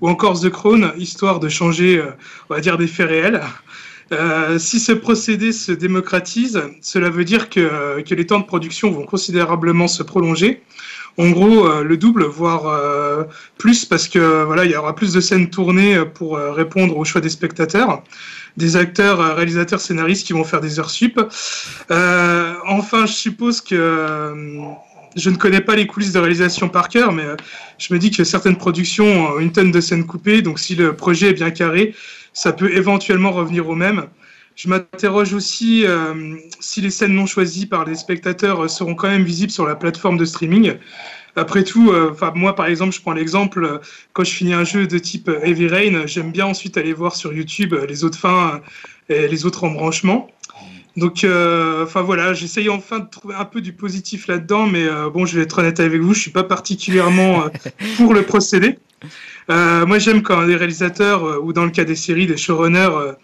ou 0.00 0.08
encore 0.08 0.40
The 0.40 0.50
Crown, 0.50 0.92
histoire 0.96 1.40
de 1.40 1.48
changer, 1.48 1.98
euh, 1.98 2.12
on 2.48 2.54
va 2.54 2.60
dire, 2.60 2.78
des 2.78 2.86
faits 2.86 3.08
réels. 3.08 3.42
Si 4.56 4.80
ce 4.80 4.92
procédé 4.92 5.52
se 5.52 5.70
démocratise, 5.70 6.62
cela 6.80 7.10
veut 7.10 7.26
dire 7.26 7.50
que, 7.50 8.00
que 8.00 8.14
les 8.14 8.24
temps 8.24 8.40
de 8.40 8.46
production 8.46 8.90
vont 8.90 9.04
considérablement 9.04 9.86
se 9.86 10.02
prolonger. 10.02 10.62
En 11.18 11.30
gros, 11.30 11.66
euh, 11.66 11.82
le 11.82 11.96
double, 11.96 12.24
voire 12.24 12.68
euh, 12.68 13.24
plus, 13.58 13.84
parce 13.84 14.06
que 14.06 14.44
voilà, 14.44 14.64
il 14.64 14.70
y 14.70 14.76
aura 14.76 14.94
plus 14.94 15.12
de 15.12 15.20
scènes 15.20 15.50
tournées 15.50 15.96
euh, 15.96 16.04
pour 16.04 16.38
répondre 16.38 16.96
aux 16.96 17.04
choix 17.04 17.20
des 17.20 17.28
spectateurs, 17.28 18.04
des 18.56 18.76
acteurs, 18.76 19.36
réalisateurs, 19.36 19.80
scénaristes 19.80 20.24
qui 20.26 20.32
vont 20.32 20.44
faire 20.44 20.60
des 20.60 20.78
heures 20.78 20.90
sup. 20.90 21.20
Enfin, 21.90 23.06
je 23.06 23.12
suppose 23.12 23.60
que 23.60 24.54
je 25.16 25.30
ne 25.30 25.36
connais 25.36 25.60
pas 25.60 25.74
les 25.74 25.86
coulisses 25.86 26.12
de 26.12 26.20
réalisation 26.20 26.68
par 26.68 26.88
cœur, 26.88 27.12
mais 27.12 27.24
je 27.78 27.92
me 27.92 27.98
dis 27.98 28.12
que 28.12 28.22
certaines 28.22 28.56
productions 28.56 29.34
ont 29.34 29.38
une 29.40 29.50
tonne 29.50 29.72
de 29.72 29.80
scènes 29.80 30.06
coupées, 30.06 30.42
donc 30.42 30.60
si 30.60 30.76
le 30.76 30.94
projet 30.94 31.30
est 31.30 31.34
bien 31.34 31.50
carré, 31.50 31.94
ça 32.32 32.52
peut 32.52 32.70
éventuellement 32.72 33.32
revenir 33.32 33.68
au 33.68 33.74
même. 33.74 34.06
Je 34.58 34.68
m'interroge 34.68 35.32
aussi 35.34 35.86
euh, 35.86 36.36
si 36.58 36.80
les 36.80 36.90
scènes 36.90 37.14
non 37.14 37.26
choisies 37.26 37.66
par 37.66 37.84
les 37.84 37.94
spectateurs 37.94 38.64
euh, 38.64 38.68
seront 38.68 38.94
quand 38.94 39.08
même 39.08 39.22
visibles 39.22 39.52
sur 39.52 39.66
la 39.66 39.76
plateforme 39.76 40.16
de 40.18 40.24
streaming. 40.24 40.74
Après 41.36 41.62
tout, 41.62 41.92
euh, 41.92 42.12
moi 42.34 42.56
par 42.56 42.66
exemple, 42.66 42.92
je 42.92 43.00
prends 43.00 43.12
l'exemple 43.12 43.64
euh, 43.64 43.78
quand 44.12 44.24
je 44.24 44.32
finis 44.32 44.54
un 44.54 44.64
jeu 44.64 44.88
de 44.88 44.98
type 44.98 45.30
Heavy 45.42 45.68
Rain, 45.68 46.06
j'aime 46.06 46.32
bien 46.32 46.46
ensuite 46.46 46.76
aller 46.76 46.92
voir 46.92 47.14
sur 47.14 47.32
YouTube 47.32 47.72
les 47.88 48.02
autres 48.02 48.18
fins 48.18 48.60
et 49.08 49.28
les 49.28 49.46
autres 49.46 49.62
embranchements. 49.62 50.28
Donc, 50.98 51.22
euh, 51.22 51.84
enfin 51.84 52.02
voilà, 52.02 52.34
j'essaye 52.34 52.68
enfin 52.68 52.98
de 52.98 53.08
trouver 53.08 53.36
un 53.36 53.44
peu 53.44 53.60
du 53.60 53.72
positif 53.72 54.26
là-dedans, 54.26 54.66
mais 54.66 54.84
euh, 54.84 55.08
bon, 55.08 55.26
je 55.26 55.36
vais 55.36 55.42
être 55.44 55.60
honnête 55.60 55.78
avec 55.78 56.00
vous, 56.00 56.12
je 56.12 56.20
suis 56.20 56.32
pas 56.32 56.42
particulièrement 56.42 57.44
euh, 57.44 57.48
pour 57.96 58.14
le 58.14 58.22
procédé. 58.22 58.78
Moi, 59.48 59.98
j'aime 60.00 60.22
quand 60.22 60.42
les 60.42 60.56
réalisateurs, 60.56 61.42
ou 61.44 61.52
dans 61.52 61.64
le 61.64 61.70
cas 61.70 61.84
des 61.84 61.94
séries, 61.94 62.26
des 62.26 62.36
showrunners, 62.36 63.14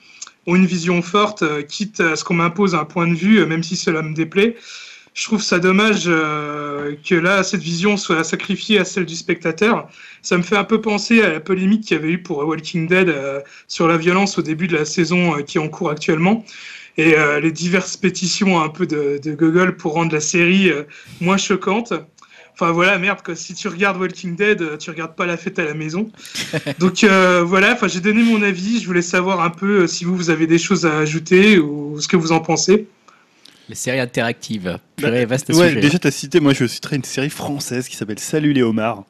ont 0.47 0.57
une 0.57 0.67
vision 0.67 1.03
forte, 1.03 1.43
euh, 1.43 1.63
quitte 1.63 2.01
à 2.01 2.17
ce 2.17 2.25
qu'on 2.25 2.35
m'impose 2.35 2.75
un 2.75 2.85
point 2.85 3.07
de 3.07 3.15
vue, 3.15 3.39
euh, 3.39 3.47
même 3.47 3.63
si 3.63 3.77
cela 3.77 4.03
me 4.03 4.15
déplaît. 4.15 4.57
Je 5.15 5.25
trouve 5.25 5.43
ça 5.43 5.61
dommage 5.61 6.05
euh, 6.07 6.97
que 7.09 7.15
là, 7.15 7.45
cette 7.45 7.63
vision 7.63 7.97
soit 7.97 8.25
sacrifiée 8.25 8.81
à 8.81 8.85
celle 8.85 9.07
du 9.07 9.15
spectateur. 9.15 9.89
Ça 10.23 10.37
me 10.37 10.43
fait 10.43 10.57
un 10.57 10.65
peu 10.65 10.81
penser 10.81 11.23
à 11.23 11.31
la 11.31 11.41
polémique 11.41 11.83
qu'il 11.83 11.97
y 11.97 12.01
avait 12.01 12.11
eu 12.11 12.23
pour 12.23 12.39
Walking 12.39 12.89
Dead 12.89 13.15
sur 13.69 13.87
la 13.87 13.97
violence 13.97 14.39
au 14.39 14.43
début 14.43 14.67
de 14.67 14.77
la 14.77 14.85
saison 14.85 15.41
qui 15.45 15.59
est 15.59 15.61
en 15.61 15.69
cours 15.69 15.91
actuellement. 15.91 16.45
Et 16.97 17.15
les 17.41 17.53
diverses 17.53 17.97
pétitions 17.97 18.61
un 18.61 18.69
peu 18.69 18.87
de, 18.87 19.21
de 19.23 19.35
Google 19.35 19.77
pour 19.77 19.93
rendre 19.93 20.13
la 20.13 20.21
série 20.21 20.73
moins 21.21 21.37
choquante. 21.37 21.93
Enfin 22.55 22.71
voilà, 22.71 22.99
merde, 22.99 23.19
quoi. 23.25 23.35
si 23.35 23.53
tu 23.53 23.67
regardes 23.67 24.01
Walking 24.01 24.37
Dead, 24.37 24.63
euh, 24.63 24.77
tu 24.77 24.91
regardes 24.91 25.17
pas 25.17 25.27
la 25.27 25.37
fête 25.37 25.59
à 25.59 25.65
la 25.65 25.75
maison. 25.75 26.09
Donc 26.79 27.03
euh, 27.03 27.43
voilà, 27.45 27.73
enfin 27.73 27.89
j'ai 27.89 28.01
donné 28.01 28.23
mon 28.23 28.43
avis. 28.43 28.81
Je 28.81 28.87
voulais 28.87 29.03
savoir 29.03 29.41
un 29.41 29.51
peu 29.51 29.83
euh, 29.83 29.87
si 29.89 30.05
vous, 30.05 30.15
vous 30.15 30.31
avez 30.31 30.47
des 30.47 30.59
choses 30.59 30.87
à 30.87 30.99
ajouter 30.99 31.59
ou 31.59 32.01
ce 32.01 32.07
que 32.07 32.17
vous 32.17 32.31
en 32.31 32.39
pensez. 32.39 32.87
Les 33.71 33.75
séries 33.75 33.99
interactives. 34.01 34.79
Purée, 34.97 35.25
vaste 35.25 35.49
Ouais, 35.49 35.69
sujet. 35.71 35.81
déjà, 35.81 35.99
tu 35.99 36.07
as 36.07 36.11
cité, 36.11 36.39
moi 36.39 36.53
je 36.53 36.67
citerai 36.67 36.97
une 36.97 37.03
série 37.05 37.31
française 37.31 37.89
qui 37.89 37.97
s'appelle 37.97 38.19
Salut 38.19 38.53
les 38.53 38.63
homards, 38.63 39.05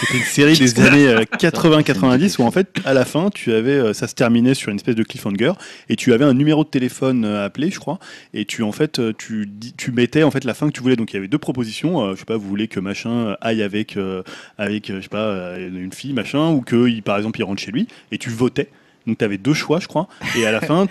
qui 0.00 0.06
était 0.06 0.18
une 0.18 0.24
série 0.30 0.58
des 0.58 0.80
années 0.80 1.06
euh, 1.08 1.24
80-90 1.38 2.40
où 2.40 2.44
en 2.44 2.50
fait, 2.50 2.68
à 2.86 2.94
la 2.94 3.04
fin, 3.04 3.28
tu 3.30 3.52
avais, 3.52 3.72
euh, 3.72 3.92
ça 3.92 4.08
se 4.08 4.14
terminait 4.14 4.54
sur 4.54 4.70
une 4.70 4.76
espèce 4.76 4.94
de 4.94 5.02
cliffhanger 5.02 5.52
et 5.90 5.96
tu 5.96 6.12
avais 6.14 6.24
un 6.24 6.32
numéro 6.34 6.64
de 6.64 6.68
téléphone 6.70 7.24
euh, 7.26 7.42
à 7.42 7.44
appeler, 7.44 7.70
je 7.70 7.78
crois, 7.78 7.98
et 8.32 8.46
tu 8.46 8.62
en 8.62 8.72
fait, 8.72 8.98
euh, 8.98 9.12
tu, 9.16 9.48
tu 9.76 9.92
mettais 9.92 10.22
en 10.22 10.30
fait 10.30 10.44
la 10.44 10.54
fin 10.54 10.66
que 10.68 10.72
tu 10.72 10.80
voulais. 10.80 10.96
Donc 10.96 11.12
il 11.12 11.16
y 11.16 11.18
avait 11.18 11.28
deux 11.28 11.38
propositions, 11.38 12.00
euh, 12.02 12.14
je 12.14 12.20
sais 12.20 12.24
pas, 12.24 12.36
vous 12.38 12.48
voulez 12.48 12.66
que 12.68 12.80
machin 12.80 13.36
aille 13.42 13.62
avec, 13.62 13.96
euh, 13.98 14.22
avec, 14.56 14.88
euh, 14.90 14.96
je 14.96 15.02
sais 15.02 15.08
pas, 15.08 15.18
euh, 15.18 15.68
une 15.68 15.92
fille, 15.92 16.14
machin, 16.14 16.48
ou 16.50 16.62
que 16.62 16.98
par 17.00 17.18
exemple 17.18 17.38
il 17.40 17.44
rentre 17.44 17.60
chez 17.62 17.70
lui, 17.72 17.86
et 18.10 18.16
tu 18.18 18.30
votais. 18.30 18.70
Donc 19.08 19.18
tu 19.18 19.24
avais 19.24 19.38
deux 19.38 19.54
choix, 19.54 19.80
je 19.80 19.88
crois. 19.88 20.06
Et 20.36 20.46
à 20.46 20.52
la 20.52 20.60
fin, 20.60 20.86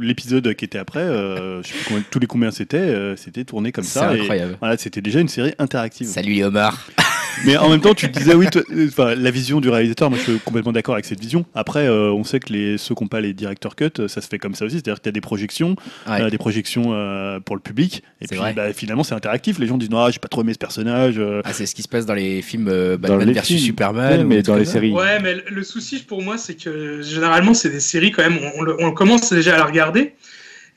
l'épisode 0.00 0.54
qui 0.54 0.64
était 0.64 0.78
après, 0.78 1.00
euh, 1.00 1.62
je 1.62 1.68
sais 1.68 1.74
plus 1.74 1.84
combien- 1.88 2.04
tous 2.10 2.18
les 2.20 2.26
combien 2.26 2.50
c'était, 2.52 2.76
euh, 2.78 3.16
c'était 3.16 3.44
tourné 3.44 3.72
comme 3.72 3.84
C'est 3.84 3.98
ça. 3.98 4.16
et 4.16 4.20
incroyable. 4.20 4.56
voilà, 4.60 4.76
c'était 4.78 5.00
déjà 5.02 5.20
une 5.20 5.28
série 5.28 5.52
interactive. 5.58 6.06
Salut 6.06 6.32
les 6.32 6.44
homards. 6.44 6.86
Mais 7.44 7.56
en 7.56 7.68
même 7.68 7.80
temps, 7.80 7.94
tu 7.94 8.08
disais, 8.08 8.34
oui, 8.34 8.46
toi, 8.50 8.62
enfin, 8.86 9.14
la 9.14 9.30
vision 9.30 9.60
du 9.60 9.68
réalisateur, 9.68 10.08
moi 10.10 10.18
je 10.18 10.30
suis 10.30 10.38
complètement 10.40 10.72
d'accord 10.72 10.94
avec 10.94 11.04
cette 11.04 11.20
vision. 11.20 11.44
Après, 11.54 11.86
euh, 11.86 12.10
on 12.12 12.24
sait 12.24 12.40
que 12.40 12.52
les, 12.52 12.78
ceux 12.78 12.94
qui 12.94 13.04
n'ont 13.04 13.08
pas 13.08 13.20
les 13.20 13.32
director 13.34 13.76
cut, 13.76 13.90
euh, 13.98 14.08
ça 14.08 14.20
se 14.20 14.28
fait 14.28 14.38
comme 14.38 14.54
ça 14.54 14.64
aussi. 14.64 14.76
C'est-à-dire 14.76 14.96
que 14.96 15.02
tu 15.02 15.08
as 15.08 15.12
des 15.12 15.20
projections, 15.20 15.76
Ouais. 16.08 16.22
euh, 16.22 16.30
des 16.30 16.38
projections 16.38 16.92
euh, 16.94 17.40
pour 17.40 17.56
le 17.56 17.60
public. 17.62 18.02
Et 18.20 18.26
puis 18.26 18.38
bah, 18.54 18.72
finalement, 18.72 19.04
c'est 19.04 19.14
interactif. 19.14 19.58
Les 19.58 19.66
gens 19.66 19.76
disent, 19.76 19.90
non, 19.90 20.08
j'ai 20.10 20.18
pas 20.18 20.28
trop 20.28 20.42
aimé 20.42 20.52
ce 20.54 20.58
personnage. 20.58 21.16
euh. 21.18 21.42
Ah, 21.44 21.52
c'est 21.52 21.66
ce 21.66 21.74
qui 21.74 21.82
se 21.82 21.88
passe 21.88 22.06
dans 22.06 22.14
les 22.14 22.42
films 22.42 22.68
euh, 22.68 22.96
Dans 22.96 23.08
Batman 23.08 23.28
les 23.28 23.34
versus 23.34 23.56
films. 23.56 23.66
Superman. 23.66 24.18
Ouais, 24.20 24.24
ou 24.24 24.28
mais 24.28 24.42
dans 24.42 24.56
les 24.56 24.64
ça. 24.64 24.72
séries. 24.72 24.92
Ouais, 24.92 25.20
mais 25.20 25.36
le 25.50 25.62
souci 25.62 25.98
pour 26.00 26.22
moi, 26.22 26.38
c'est 26.38 26.54
que 26.54 27.02
généralement, 27.02 27.54
c'est 27.54 27.70
des 27.70 27.80
séries 27.80 28.10
quand 28.12 28.22
même, 28.22 28.38
on, 28.56 28.60
on 28.60 28.62
le- 28.62 28.76
on 28.80 28.92
commence 28.92 29.32
déjà 29.32 29.54
à 29.54 29.58
la 29.58 29.64
regarder. 29.64 30.14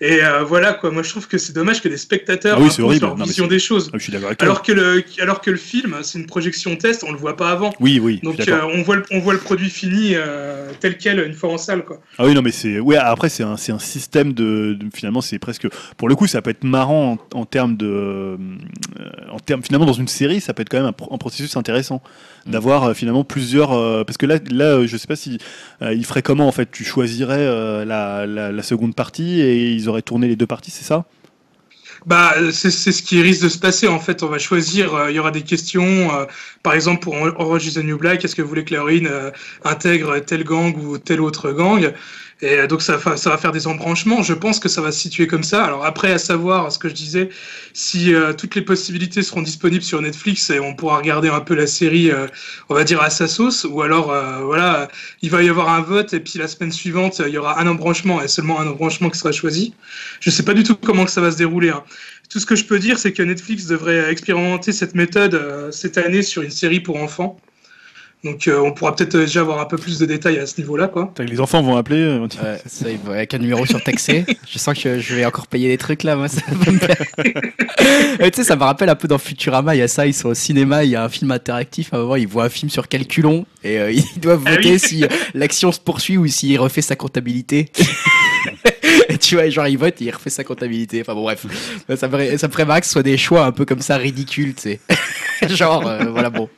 Et 0.01 0.23
euh, 0.23 0.43
voilà, 0.43 0.73
quoi. 0.73 0.91
Moi, 0.91 1.03
je 1.03 1.09
trouve 1.09 1.27
que 1.27 1.37
c'est 1.37 1.51
dommage 1.51 1.81
que 1.81 1.89
des 1.89 1.97
spectateurs 1.97 2.57
Ah 2.57 2.63
oui, 2.63 2.69
horrible. 2.81 3.05
leur 3.05 3.17
Non, 3.17 3.25
vision 3.25 3.47
des 3.47 3.59
choses. 3.59 3.89
Ah, 3.93 3.97
je 3.97 4.03
suis. 4.03 4.13
Alors 4.39 4.61
que, 4.61 4.71
le, 4.71 5.03
alors 5.19 5.41
que 5.41 5.51
le 5.51 5.57
film, 5.57 5.97
c'est 6.03 6.19
une 6.19 6.25
projection 6.25 6.77
test, 6.77 7.03
on 7.05 7.11
le 7.11 7.17
voit 7.17 7.35
pas 7.35 7.51
avant. 7.51 7.73
Oui, 7.81 7.99
oui. 8.01 8.21
Donc 8.23 8.39
euh, 8.47 8.61
on, 8.73 8.81
voit 8.83 8.95
le, 8.95 9.03
on 9.11 9.19
voit 9.19 9.33
le 9.33 9.39
produit 9.39 9.69
fini 9.69 10.11
euh, 10.13 10.69
tel 10.79 10.97
quel 10.97 11.19
une 11.19 11.33
fois 11.33 11.51
en 11.51 11.57
salle. 11.57 11.83
Quoi. 11.83 11.99
Ah 12.17 12.25
oui, 12.25 12.33
non, 12.33 12.41
mais 12.41 12.51
c'est. 12.51 12.79
Ouais, 12.79 12.95
après, 12.95 13.27
c'est 13.27 13.43
un, 13.43 13.53
un 13.55 13.79
système 13.79 14.31
de, 14.31 14.77
de- 14.79 14.87
Finalement, 14.95 15.19
c'est 15.19 15.37
presque. 15.37 15.67
Pour 15.97 16.07
le 16.07 16.15
coup, 16.15 16.27
ça 16.27 16.41
peut 16.41 16.51
être 16.51 16.63
marrant 16.63 17.19
en, 17.33 17.39
en 17.39 17.45
termes 17.45 17.75
de. 17.75 18.37
en 19.29 19.39
termes, 19.39 19.63
finalement, 19.63 19.85
dans 19.85 19.91
une 19.93 20.07
série, 20.07 20.39
ça 20.39 20.53
peut 20.53 20.61
être 20.61 20.69
quand 20.69 20.81
même 20.81 20.93
un, 21.09 21.13
un 21.13 21.17
processus 21.17 21.57
intéressant. 21.57 22.01
Mm. 22.45 22.51
D'avoir 22.51 22.95
finalement 22.95 23.25
plusieurs. 23.25 23.71
parce 24.05 24.17
que 24.17 24.25
là, 24.25 24.37
là 24.49 24.85
je 24.85 24.95
sais 24.95 25.07
pas 25.07 25.17
si. 25.17 25.39
il 25.81 26.05
ferait 26.05 26.21
comment, 26.21 26.47
en 26.47 26.53
fait 26.53 26.69
Tu 26.71 26.85
choisirais 26.85 27.45
la, 27.85 28.25
la, 28.25 28.51
la 28.53 28.63
seconde 28.63 28.95
partie 28.95 29.41
et 29.41 29.71
ils 29.71 29.88
auraient 29.89 30.01
tourné 30.01 30.27
les 30.27 30.35
deux 30.35 30.47
parties, 30.47 30.71
c'est 30.71 30.85
ça? 30.85 31.05
Bah, 32.05 32.33
c'est 32.51 32.71
ce 32.71 33.03
qui 33.03 33.21
risque 33.21 33.43
de 33.43 33.49
se 33.49 33.57
passer. 33.57 33.87
En 33.87 33.99
fait, 33.99 34.23
on 34.23 34.27
va 34.27 34.37
choisir. 34.39 34.93
euh, 34.95 35.11
Il 35.11 35.15
y 35.15 35.19
aura 35.19 35.31
des 35.31 35.41
questions. 35.41 36.13
euh, 36.15 36.25
par 36.63 36.73
exemple, 36.73 37.01
pour 37.01 37.15
Orange 37.15 37.65
is 37.67 37.73
the 37.73 37.83
New 37.83 37.97
Black, 37.97 38.23
est-ce 38.23 38.35
que 38.35 38.41
vous 38.41 38.47
voulez 38.47 38.63
que 38.63 38.71
l'héroïne 38.71 39.07
euh, 39.07 39.31
intègre 39.65 40.19
tel 40.19 40.43
gang 40.43 40.75
ou 40.77 40.97
tel 40.97 41.19
autre 41.21 41.51
gang? 41.51 41.91
Et 42.41 42.57
euh, 42.59 42.67
donc, 42.67 42.81
ça, 42.81 42.95
va- 42.97 43.17
faire 43.17 43.51
des 43.51 43.67
embranchements. 43.67 44.23
Je 44.23 44.33
pense 44.33 44.59
que 44.59 44.69
ça 44.69 44.81
va 44.81 44.91
se 44.93 44.99
situer 44.99 45.27
comme 45.27 45.43
ça. 45.43 45.65
Alors, 45.65 45.83
après, 45.85 46.11
à 46.13 46.17
savoir 46.17 46.71
ce 46.71 46.79
que 46.79 46.87
je 46.87 46.93
disais, 46.93 47.29
si 47.73 48.13
euh, 48.13 48.31
toutes 48.33 48.55
les 48.55 48.61
possibilités 48.61 49.23
seront 49.23 49.41
disponibles 49.41 49.83
sur 49.83 50.01
Netflix 50.01 50.49
et 50.49 50.59
on 50.59 50.73
pourra 50.73 50.97
regarder 50.97 51.27
un 51.29 51.41
peu 51.41 51.53
la 51.53 51.67
série, 51.67 52.11
euh, 52.11 52.27
on 52.69 52.75
va 52.75 52.83
dire 52.85 53.01
à 53.01 53.09
sa 53.09 53.27
sauce, 53.27 53.65
ou 53.69 53.81
alors, 53.81 54.13
voilà, 54.45 54.87
il 55.21 55.29
va 55.29 55.43
y 55.43 55.49
avoir 55.49 55.69
un 55.69 55.81
vote 55.81 56.13
et 56.13 56.19
puis 56.21 56.39
la 56.39 56.47
semaine 56.47 56.71
suivante, 56.71 57.21
il 57.25 57.33
y 57.33 57.37
aura 57.37 57.59
un 57.59 57.67
embranchement 57.67 58.21
et 58.21 58.27
seulement 58.29 58.59
un 58.61 58.67
embranchement 58.67 59.09
qui 59.09 59.19
sera 59.19 59.31
choisi. 59.33 59.73
Je 60.21 60.29
sais 60.29 60.43
pas 60.43 60.53
du 60.53 60.63
tout 60.63 60.75
comment 60.75 61.05
que 61.05 61.11
ça 61.11 61.21
va 61.21 61.31
se 61.31 61.37
dérouler. 61.37 61.69
hein. 61.69 61.83
Tout 62.29 62.39
ce 62.39 62.45
que 62.45 62.55
je 62.55 62.63
peux 62.65 62.79
dire, 62.79 62.99
c'est 62.99 63.11
que 63.11 63.23
Netflix 63.23 63.65
devrait 63.65 64.09
expérimenter 64.11 64.71
cette 64.71 64.95
méthode 64.95 65.71
cette 65.71 65.97
année 65.97 66.21
sur 66.21 66.41
une 66.43 66.51
série 66.51 66.79
pour 66.79 66.97
enfants. 67.01 67.37
Donc 68.23 68.49
euh, 68.49 68.59
on 68.59 68.73
pourra 68.73 68.93
peut-être 68.95 69.17
déjà 69.17 69.39
avoir 69.41 69.59
un 69.61 69.65
peu 69.65 69.77
plus 69.77 69.97
de 69.97 70.05
détails 70.05 70.39
à 70.39 70.45
ce 70.45 70.59
niveau-là, 70.59 70.89
quoi. 70.89 71.13
Les 71.19 71.39
enfants 71.39 71.61
vont 71.61 71.77
appeler. 71.77 71.99
euh, 72.01 72.19
Ouais, 72.19 72.61
ça, 72.65 72.89
il 72.89 72.97
va- 72.97 73.13
avec 73.13 73.33
un 73.33 73.37
numéro 73.37 73.65
surtaxé. 73.65 74.25
je 74.45 74.59
sens 74.59 74.77
que 74.77 74.99
je 74.99 75.15
vais 75.15 75.25
encore 75.25 75.47
payer 75.47 75.69
des 75.69 75.77
trucs 75.77 76.03
là, 76.03 76.17
moi. 76.17 76.27
Ça 76.27 76.41
tu 77.21 78.29
sais, 78.33 78.43
ça 78.43 78.55
me 78.57 78.63
rappelle 78.63 78.89
un 78.89 78.95
peu 78.95 79.07
dans 79.07 79.17
Futurama. 79.17 79.73
Il 79.75 79.79
y 79.79 79.81
a 79.81 79.87
ça, 79.87 80.05
ils 80.05 80.13
sont 80.13 80.29
au 80.29 80.33
cinéma, 80.33 80.83
il 80.83 80.91
y 80.91 80.95
a 80.97 81.03
un 81.03 81.09
film 81.09 81.31
interactif. 81.31 81.93
À 81.93 81.97
un 81.97 82.01
moment, 82.01 82.15
ils 82.17 82.27
voient 82.27 82.43
un 82.45 82.49
film 82.49 82.69
sur 82.69 82.89
calculon 82.89 83.45
et 83.63 83.79
euh, 83.79 83.91
ils 84.15 84.19
doivent 84.19 84.43
Ah 84.45 84.51
voter 84.55 84.71
oui. 84.73 84.79
si 84.79 85.05
l'action 85.33 85.71
se 85.71 85.79
poursuit 85.79 86.17
ou 86.17 86.27
s'il 86.27 86.59
refait 86.59 86.81
sa 86.81 86.97
comptabilité. 86.97 87.71
et 89.07 89.17
tu 89.17 89.35
vois, 89.35 89.49
genre, 89.49 89.67
il 89.67 89.77
vote 89.77 90.01
et 90.01 90.05
il 90.05 90.11
refait 90.11 90.29
sa 90.29 90.43
comptabilité. 90.43 91.01
Enfin 91.01 91.13
bon, 91.13 91.21
bref. 91.23 91.45
Ça 91.95 92.07
me, 92.07 92.11
ferait- 92.11 92.37
ça 92.37 92.47
me 92.47 92.51
ferait 92.51 92.65
marrer 92.65 92.81
que 92.81 92.85
ce 92.87 92.91
soit 92.93 93.03
des 93.03 93.17
choix 93.17 93.45
un 93.45 93.51
peu 93.51 93.65
comme 93.65 93.81
ça 93.81 93.97
ridicules, 93.97 94.53
tu 94.55 94.61
sais. 94.61 94.79
genre, 95.49 95.87
euh, 95.87 96.05
voilà, 96.09 96.29
bon. 96.29 96.49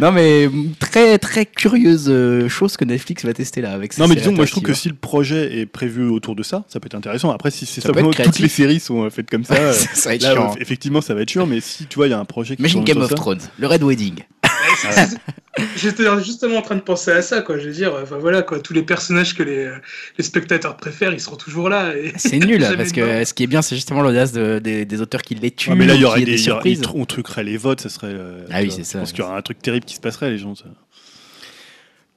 Non, 0.00 0.12
mais 0.12 0.48
très, 0.78 1.18
très 1.18 1.44
curieuse 1.46 2.06
euh, 2.08 2.48
chose 2.48 2.76
que 2.76 2.84
Netflix 2.84 3.24
va 3.24 3.32
tester 3.34 3.60
là 3.60 3.72
avec 3.72 3.96
Non 3.98 4.08
mais 4.08 4.14
disons, 4.16 4.32
moi 4.32 4.46
je 4.46 4.50
trouve 4.52 4.62
que 4.62 4.74
si 4.74 4.88
le 4.88 4.94
projet 4.94 5.58
est 5.60 5.66
prévu 5.66 6.08
autour 6.08 6.34
de 6.36 6.42
ça, 6.42 6.64
ça 6.68 6.80
peut 6.80 6.86
être 6.86 6.94
intéressant. 6.94 7.30
Après, 7.30 7.50
si 7.50 7.66
c'est 7.66 7.80
simplement 7.80 8.10
toutes 8.10 8.38
les 8.38 8.48
séries 8.48 8.80
sont 8.80 9.04
euh, 9.04 9.10
faites 9.10 9.28
comme 9.30 9.44
ça, 9.44 9.72
ça 9.72 10.08
va 10.10 10.14
être 10.14 10.22
là, 10.22 10.32
chiant. 10.34 10.54
effectivement, 10.60 11.00
ça 11.00 11.14
va 11.14 11.22
être 11.22 11.30
chiant. 11.30 11.46
Mais 11.46 11.60
si 11.60 11.86
tu 11.86 11.96
vois, 11.96 12.06
il 12.06 12.10
y 12.10 12.14
a 12.14 12.18
un 12.18 12.24
projet 12.24 12.56
qui 12.56 12.62
Imagine 12.62 12.84
Game 12.84 12.98
of 13.02 13.08
ça- 13.10 13.14
Thrones, 13.16 13.40
le 13.58 13.66
Red 13.66 13.82
Wedding. 13.82 14.14
J'étais 15.76 16.04
justement 16.24 16.56
en 16.58 16.62
train 16.62 16.76
de 16.76 16.80
penser 16.80 17.10
à 17.10 17.20
ça, 17.20 17.42
quoi. 17.42 17.58
Je 17.58 17.66
veux 17.66 17.72
dire, 17.74 17.94
enfin 18.02 18.16
voilà, 18.16 18.42
quoi. 18.42 18.58
Tous 18.58 18.72
les 18.72 18.82
personnages 18.82 19.34
que 19.34 19.42
les, 19.42 19.70
les 20.16 20.24
spectateurs 20.24 20.76
préfèrent, 20.78 21.12
ils 21.12 21.20
seront 21.20 21.36
toujours 21.36 21.68
là. 21.68 21.94
Et... 21.94 22.12
C'est 22.16 22.38
nul 22.38 22.60
parce 22.76 22.92
que 22.92 23.24
ce 23.24 23.34
qui 23.34 23.42
est 23.42 23.46
bien, 23.46 23.60
c'est 23.60 23.74
justement 23.76 24.00
l'audace 24.00 24.32
de- 24.32 24.60
des, 24.62 24.86
des 24.86 25.00
auteurs 25.02 25.20
qui 25.22 25.34
les 25.34 25.50
tuent. 25.50 25.70
Ouais, 25.70 25.76
mais 25.76 25.86
là, 25.86 25.94
il 25.94 26.00
y 26.00 26.04
aurait 26.04 26.20
des, 26.20 26.36
des 26.36 26.42
y 26.42 26.86
on 26.94 27.04
truquerait 27.04 27.44
les 27.44 27.58
votes, 27.58 27.82
ça 27.82 27.90
serait. 27.90 28.08
euh, 28.08 28.46
Ah 28.50 28.60
oui, 28.62 28.70
c'est 28.70 28.84
ça, 28.84 28.98
Je 28.98 28.98
pense 29.00 29.12
qu'il 29.12 29.20
y 29.24 29.26
aurait 29.26 29.36
un 29.36 29.42
truc 29.42 29.60
terrible 29.60 29.84
qui 29.84 29.94
se 29.96 30.00
passerait, 30.00 30.30
les 30.30 30.38
gens. 30.38 30.54
ça. 30.54 30.64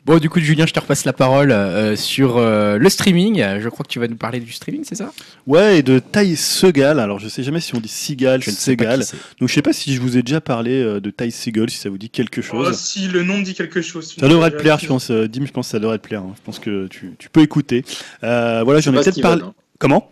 Bon, 0.06 0.20
du 0.20 0.30
coup, 0.30 0.40
Julien, 0.40 0.68
je 0.68 0.74
te 0.74 0.80
repasse 0.80 1.04
la 1.04 1.14
parole 1.14 1.52
euh, 1.52 1.96
sur 1.96 2.38
euh, 2.38 2.78
le 2.78 2.90
streaming. 2.90 3.44
Je 3.60 3.68
crois 3.70 3.84
que 3.84 3.92
tu 3.92 3.98
vas 4.00 4.08
nous 4.08 4.16
parler 4.18 4.40
du 4.40 4.52
streaming, 4.52 4.84
c'est 4.84 4.94
ça? 4.94 5.12
Ouais, 5.48 5.80
et 5.80 5.84
de 5.84 5.98
Ty 5.98 6.36
Segal. 6.36 7.00
Alors, 7.00 7.18
je 7.18 7.28
sais 7.28 7.42
jamais 7.42 7.60
si 7.60 7.74
on 7.74 7.80
dit 7.80 7.88
Segal, 7.90 8.44
Segal. 8.44 9.00
Donc, 9.40 9.50
je 9.50 9.54
sais 9.54 9.64
pas 9.64 9.74
si 9.74 9.96
je 9.96 10.00
vous 10.02 10.16
ai 10.16 10.22
déjà 10.22 10.42
parlé 10.42 10.74
euh, 10.80 11.00
de 11.02 11.10
Ty 11.10 11.32
Segal, 11.32 11.72
si 11.72 11.78
ça 11.78 11.90
vous 11.90 11.98
dit 11.98 12.12
quelque 12.12 12.44
chose. 12.44 12.68
Oh, 12.70 12.74
si 12.74 13.08
le 13.08 13.24
nom 13.24 13.40
dit 13.42 13.56
quelque 13.56 13.82
chose. 13.82 14.16
Ça 14.20 14.28
devrait 14.28 14.52
te 14.52 14.58
plaire, 14.58 14.78
je 14.78 14.86
pense. 14.86 15.10
euh, 15.10 15.28
Dim, 15.28 15.48
je 15.48 15.52
pense 15.52 15.68
que 15.68 15.72
ça 15.72 15.80
devrait 15.80 15.98
te 15.98 16.08
plaire. 16.08 16.22
hein. 16.22 16.34
Je 16.38 16.42
pense 16.44 16.60
que 16.60 16.86
tu, 16.86 17.16
tu 17.18 17.30
peux 17.30 17.42
écouter. 17.42 17.84
Euh, 18.24 18.62
voilà, 18.64 18.82
j'en 18.82 18.92
ai 18.92 18.98
peut-être 19.02 19.22
parlé. 19.22 19.42
hein. 19.44 19.54
Comment? 19.80 20.12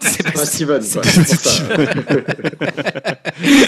C'est 0.00 0.22
Pas 0.22 0.30
pas 0.32 0.46
Steven, 0.46 0.80
quoi. 0.92 1.02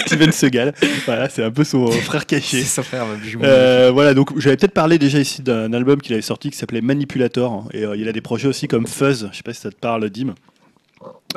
Steven 0.07 0.33
Segal. 0.33 0.75
Voilà, 1.07 1.29
c'est 1.29 1.43
un 1.43 1.51
peu 1.51 1.65
son 1.65 1.91
frère 1.91 2.21
C'est 2.23 2.27
caché. 2.37 2.63
son 2.63 2.83
frère. 2.83 3.05
Euh, 3.43 3.91
voilà, 3.93 4.15
donc 4.15 4.39
j'avais 4.39 4.57
peut-être 4.57 4.75
parlé 4.75 4.99
déjà 4.99 5.19
ici 5.19 5.43
d'un 5.43 5.73
album 5.73 6.01
qu'il 6.01 6.13
avait 6.13 6.23
sorti 6.23 6.51
qui 6.51 6.57
s'appelait 6.57 6.81
Manipulator. 6.81 7.69
Et 7.73 7.85
euh, 7.85 7.97
il 7.97 8.09
a 8.09 8.13
des 8.13 8.21
projets 8.21 8.49
aussi 8.49 8.69
comme 8.69 8.87
Fuzz. 8.87 9.29
Je 9.33 9.37
sais 9.37 9.43
pas 9.43 9.53
si 9.53 9.61
ça 9.61 9.71
te 9.71 9.77
parle, 9.77 10.09
Dim. 10.11 10.35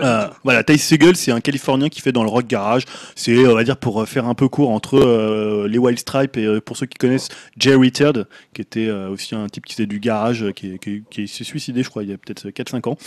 Euh, 0.01 0.27
voilà, 0.43 0.63
Ty 0.63 0.77
Segall, 0.77 1.15
c'est 1.15 1.31
un 1.31 1.39
Californien 1.41 1.89
qui 1.89 2.01
fait 2.01 2.11
dans 2.11 2.23
le 2.23 2.29
rock 2.29 2.47
garage. 2.47 2.83
C'est, 3.15 3.37
on 3.47 3.55
va 3.55 3.63
dire, 3.63 3.77
pour 3.77 4.01
euh, 4.01 4.05
faire 4.05 4.25
un 4.27 4.33
peu 4.35 4.47
court 4.47 4.69
entre 4.71 4.97
euh, 4.99 5.67
les 5.67 5.77
Wild 5.77 5.99
Stripes 5.99 6.37
et 6.37 6.59
pour 6.61 6.77
ceux 6.77 6.85
qui 6.85 6.97
connaissent 6.97 7.29
Jerry 7.57 7.91
Turd, 7.91 8.27
qui 8.53 8.61
était 8.61 8.87
euh, 8.87 9.09
aussi 9.09 9.35
un 9.35 9.47
type 9.47 9.65
qui 9.65 9.73
faisait 9.75 9.85
du 9.87 9.99
garage, 9.99 10.45
qui, 10.55 10.77
qui- 10.79 11.03
qui 11.09 11.27
s'est 11.27 11.43
suicidé, 11.43 11.83
je 11.83 11.89
crois, 11.89 12.03
il 12.03 12.09
y 12.09 12.13
a 12.13 12.17
peut-être 12.17 12.49
4-5 12.49 12.89
ans. 12.89 12.97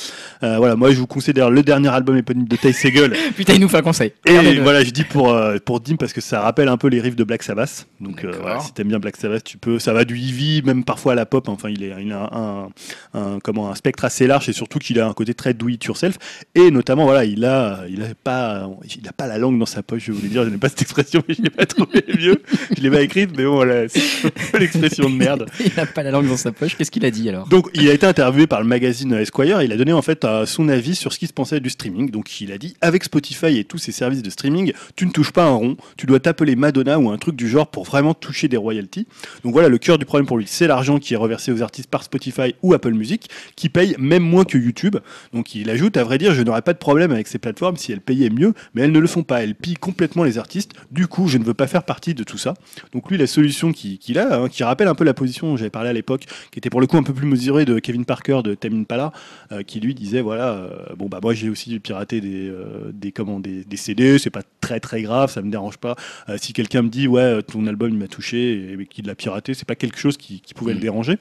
Voilà, 0.40 0.76
moi 0.76 0.90
je 0.92 0.96
vous 0.98 1.06
conseille 1.06 1.34
d'ailleurs 1.34 1.50
le 1.50 1.62
dernier 1.62 1.88
album 1.88 2.16
éponyme 2.16 2.46
de 2.46 2.56
Ty 2.56 2.72
Segall. 2.72 3.12
Putain, 3.36 3.54
il 3.54 3.60
nous 3.60 3.68
fait 3.68 3.78
un 3.78 3.82
conseil. 3.82 4.12
Et 4.26 4.58
voilà, 4.60 4.84
je 4.84 4.90
dis 4.90 5.04
pour, 5.04 5.36
pour 5.64 5.80
Dim 5.80 5.96
parce 5.96 6.12
que 6.12 6.20
ça 6.20 6.40
rappelle 6.40 6.68
un 6.68 6.76
peu 6.76 6.88
les 6.88 7.00
riffs 7.00 7.16
de 7.16 7.24
Black 7.24 7.42
Sabbath. 7.42 7.86
Donc 8.00 8.24
voilà, 8.24 8.60
si 8.60 8.72
t'aimes 8.72 8.88
bien 8.88 8.98
Black 8.98 9.16
Sabbath, 9.16 9.44
tu 9.44 9.58
peux. 9.58 9.78
Ça 9.78 9.92
va 9.92 10.04
du 10.04 10.16
heavy, 10.16 10.62
même 10.64 10.84
parfois 10.84 11.12
à 11.12 11.14
la 11.14 11.26
pop. 11.26 11.48
Enfin, 11.48 11.68
il, 11.70 11.82
est, 11.82 11.92
il 12.00 12.12
a 12.12 12.28
un, 12.32 12.68
un- 13.14 13.38
comment, 13.42 13.70
un 13.70 13.74
spectre 13.74 14.04
assez 14.04 14.26
large 14.26 14.48
et 14.48 14.52
surtout 14.52 14.78
qu'il 14.78 15.00
a 15.00 15.06
un 15.06 15.12
côté 15.12 15.34
très 15.34 15.54
do 15.54 15.68
it 15.68 15.82
yourself. 15.84 16.16
Et 16.54 16.70
notamment, 16.70 16.83
voilà, 16.86 17.24
il 17.24 17.44
a, 17.44 17.84
il 17.88 18.02
a 18.02 18.06
pas, 18.22 18.68
il 18.96 19.08
a 19.08 19.12
pas 19.12 19.26
la 19.26 19.38
langue 19.38 19.58
dans 19.58 19.66
sa 19.66 19.82
poche. 19.82 20.04
Je 20.06 20.12
voulais 20.12 20.28
dire, 20.28 20.44
je 20.44 20.50
n'ai 20.50 20.58
pas 20.58 20.68
cette 20.68 20.82
expression, 20.82 21.22
mais 21.28 21.34
je 21.34 21.42
l'ai 21.42 21.50
pas 21.50 21.66
trouvé 21.66 22.04
mieux. 22.18 22.42
Je 22.76 22.82
l'ai 22.82 22.90
pas 22.90 23.02
écrite, 23.02 23.30
mais 23.36 23.44
bon, 23.44 23.56
voilà, 23.56 23.88
c'est 23.88 24.58
l'expression 24.58 25.08
de 25.08 25.14
merde. 25.14 25.46
Il 25.64 25.72
n'a 25.76 25.86
pas 25.86 26.02
la 26.02 26.10
langue 26.10 26.28
dans 26.28 26.36
sa 26.36 26.52
poche. 26.52 26.76
Qu'est-ce 26.76 26.90
qu'il 26.90 27.04
a 27.04 27.10
dit 27.10 27.28
alors? 27.28 27.48
Donc, 27.48 27.70
il 27.74 27.88
a 27.88 27.92
été 27.92 28.06
interviewé 28.06 28.46
par 28.46 28.60
le 28.60 28.66
magazine 28.66 29.12
Esquire 29.14 29.60
et 29.60 29.64
il 29.64 29.72
a 29.72 29.76
donné 29.76 29.92
en 29.92 30.02
fait 30.02 30.26
son 30.46 30.68
avis 30.68 30.94
sur 30.94 31.12
ce 31.12 31.18
qu'il 31.18 31.28
se 31.28 31.32
pensait 31.32 31.60
du 31.60 31.70
streaming. 31.70 32.10
Donc, 32.10 32.40
il 32.40 32.52
a 32.52 32.58
dit 32.58 32.76
avec 32.80 33.04
Spotify 33.04 33.58
et 33.58 33.64
tous 33.64 33.78
ses 33.78 33.92
services 33.92 34.22
de 34.22 34.30
streaming, 34.30 34.72
tu 34.96 35.06
ne 35.06 35.10
touches 35.10 35.32
pas 35.32 35.44
un 35.44 35.52
rond, 35.52 35.76
tu 35.96 36.06
dois 36.06 36.20
t'appeler 36.20 36.56
Madonna 36.56 36.98
ou 36.98 37.10
un 37.10 37.18
truc 37.18 37.36
du 37.36 37.48
genre 37.48 37.66
pour 37.66 37.84
vraiment 37.84 38.14
toucher 38.14 38.48
des 38.48 38.56
royalties. 38.56 39.06
Donc, 39.42 39.52
voilà, 39.52 39.68
le 39.68 39.78
cœur 39.78 39.98
du 39.98 40.04
problème 40.04 40.26
pour 40.26 40.38
lui, 40.38 40.46
c'est 40.46 40.66
l'argent 40.66 40.98
qui 40.98 41.14
est 41.14 41.18
reversé 41.18 41.52
aux 41.52 41.62
artistes 41.62 41.90
par 41.90 42.02
Spotify 42.02 42.54
ou 42.62 42.74
Apple 42.74 42.92
Music, 42.92 43.28
qui 43.56 43.68
payent 43.68 43.96
même 43.98 44.22
moins 44.22 44.44
que 44.44 44.58
YouTube. 44.58 44.96
Donc, 45.32 45.54
il 45.54 45.70
ajoute, 45.70 45.96
à 45.96 46.04
vrai 46.04 46.18
dire, 46.18 46.34
je 46.34 46.42
n'aurais 46.42 46.62
pas 46.64 46.72
de 46.72 46.78
problème 46.78 47.12
avec 47.12 47.28
ces 47.28 47.38
plateformes 47.38 47.76
si 47.76 47.92
elles 47.92 48.00
payaient 48.00 48.30
mieux, 48.30 48.52
mais 48.74 48.82
elles 48.82 48.92
ne 48.92 48.98
le 48.98 49.06
font 49.06 49.22
pas. 49.22 49.42
Elles 49.42 49.54
pillent 49.54 49.74
complètement 49.76 50.24
les 50.24 50.36
artistes. 50.38 50.72
Du 50.90 51.06
coup, 51.06 51.28
je 51.28 51.38
ne 51.38 51.44
veux 51.44 51.54
pas 51.54 51.66
faire 51.66 51.84
partie 51.84 52.14
de 52.14 52.24
tout 52.24 52.38
ça. 52.38 52.54
Donc, 52.92 53.10
lui, 53.10 53.16
la 53.18 53.26
solution 53.26 53.72
qu'il 53.72 54.18
a, 54.18 54.40
hein, 54.42 54.48
qui 54.48 54.64
rappelle 54.64 54.88
un 54.88 54.94
peu 54.94 55.04
la 55.04 55.14
position 55.14 55.46
dont 55.48 55.56
j'avais 55.56 55.70
parlé 55.70 55.90
à 55.90 55.92
l'époque, 55.92 56.24
qui 56.50 56.58
était 56.58 56.70
pour 56.70 56.80
le 56.80 56.86
coup 56.86 56.96
un 56.96 57.02
peu 57.02 57.14
plus 57.14 57.26
mesurée 57.26 57.64
de 57.64 57.78
Kevin 57.78 58.04
Parker 58.04 58.40
de 58.42 58.54
Tame 58.54 58.80
Impala, 58.80 59.12
euh, 59.52 59.62
qui 59.62 59.80
lui 59.80 59.94
disait 59.94 60.20
voilà, 60.20 60.52
euh, 60.52 60.68
bon 60.96 61.06
bah 61.06 61.20
moi 61.22 61.34
j'ai 61.34 61.48
aussi 61.48 61.78
piraté 61.80 62.20
des 62.20 62.48
euh, 62.48 62.90
des 62.92 63.12
comment 63.12 63.40
des, 63.40 63.64
des 63.64 63.76
CD, 63.76 64.18
c'est 64.18 64.30
pas 64.30 64.42
très 64.60 64.80
très 64.80 65.02
grave, 65.02 65.30
ça 65.30 65.40
me 65.42 65.50
dérange 65.50 65.78
pas. 65.78 65.96
Si 66.36 66.52
quelqu'un 66.52 66.82
me 66.82 66.88
dit 66.88 67.06
ouais 67.08 67.42
ton 67.42 67.66
album 67.66 67.90
il 67.90 67.98
m'a 67.98 68.08
touché 68.08 68.72
et, 68.78 68.86
qu'il 68.86 69.06
l'a 69.06 69.14
piraté, 69.14 69.54
c'est 69.54 69.66
pas 69.66 69.74
quelque 69.74 69.98
chose 69.98 70.16
qui, 70.16 70.40
qui 70.40 70.52
pouvait 70.54 70.72
Mm. 70.72 70.76
le 70.76 70.80
déranger. 70.80 71.18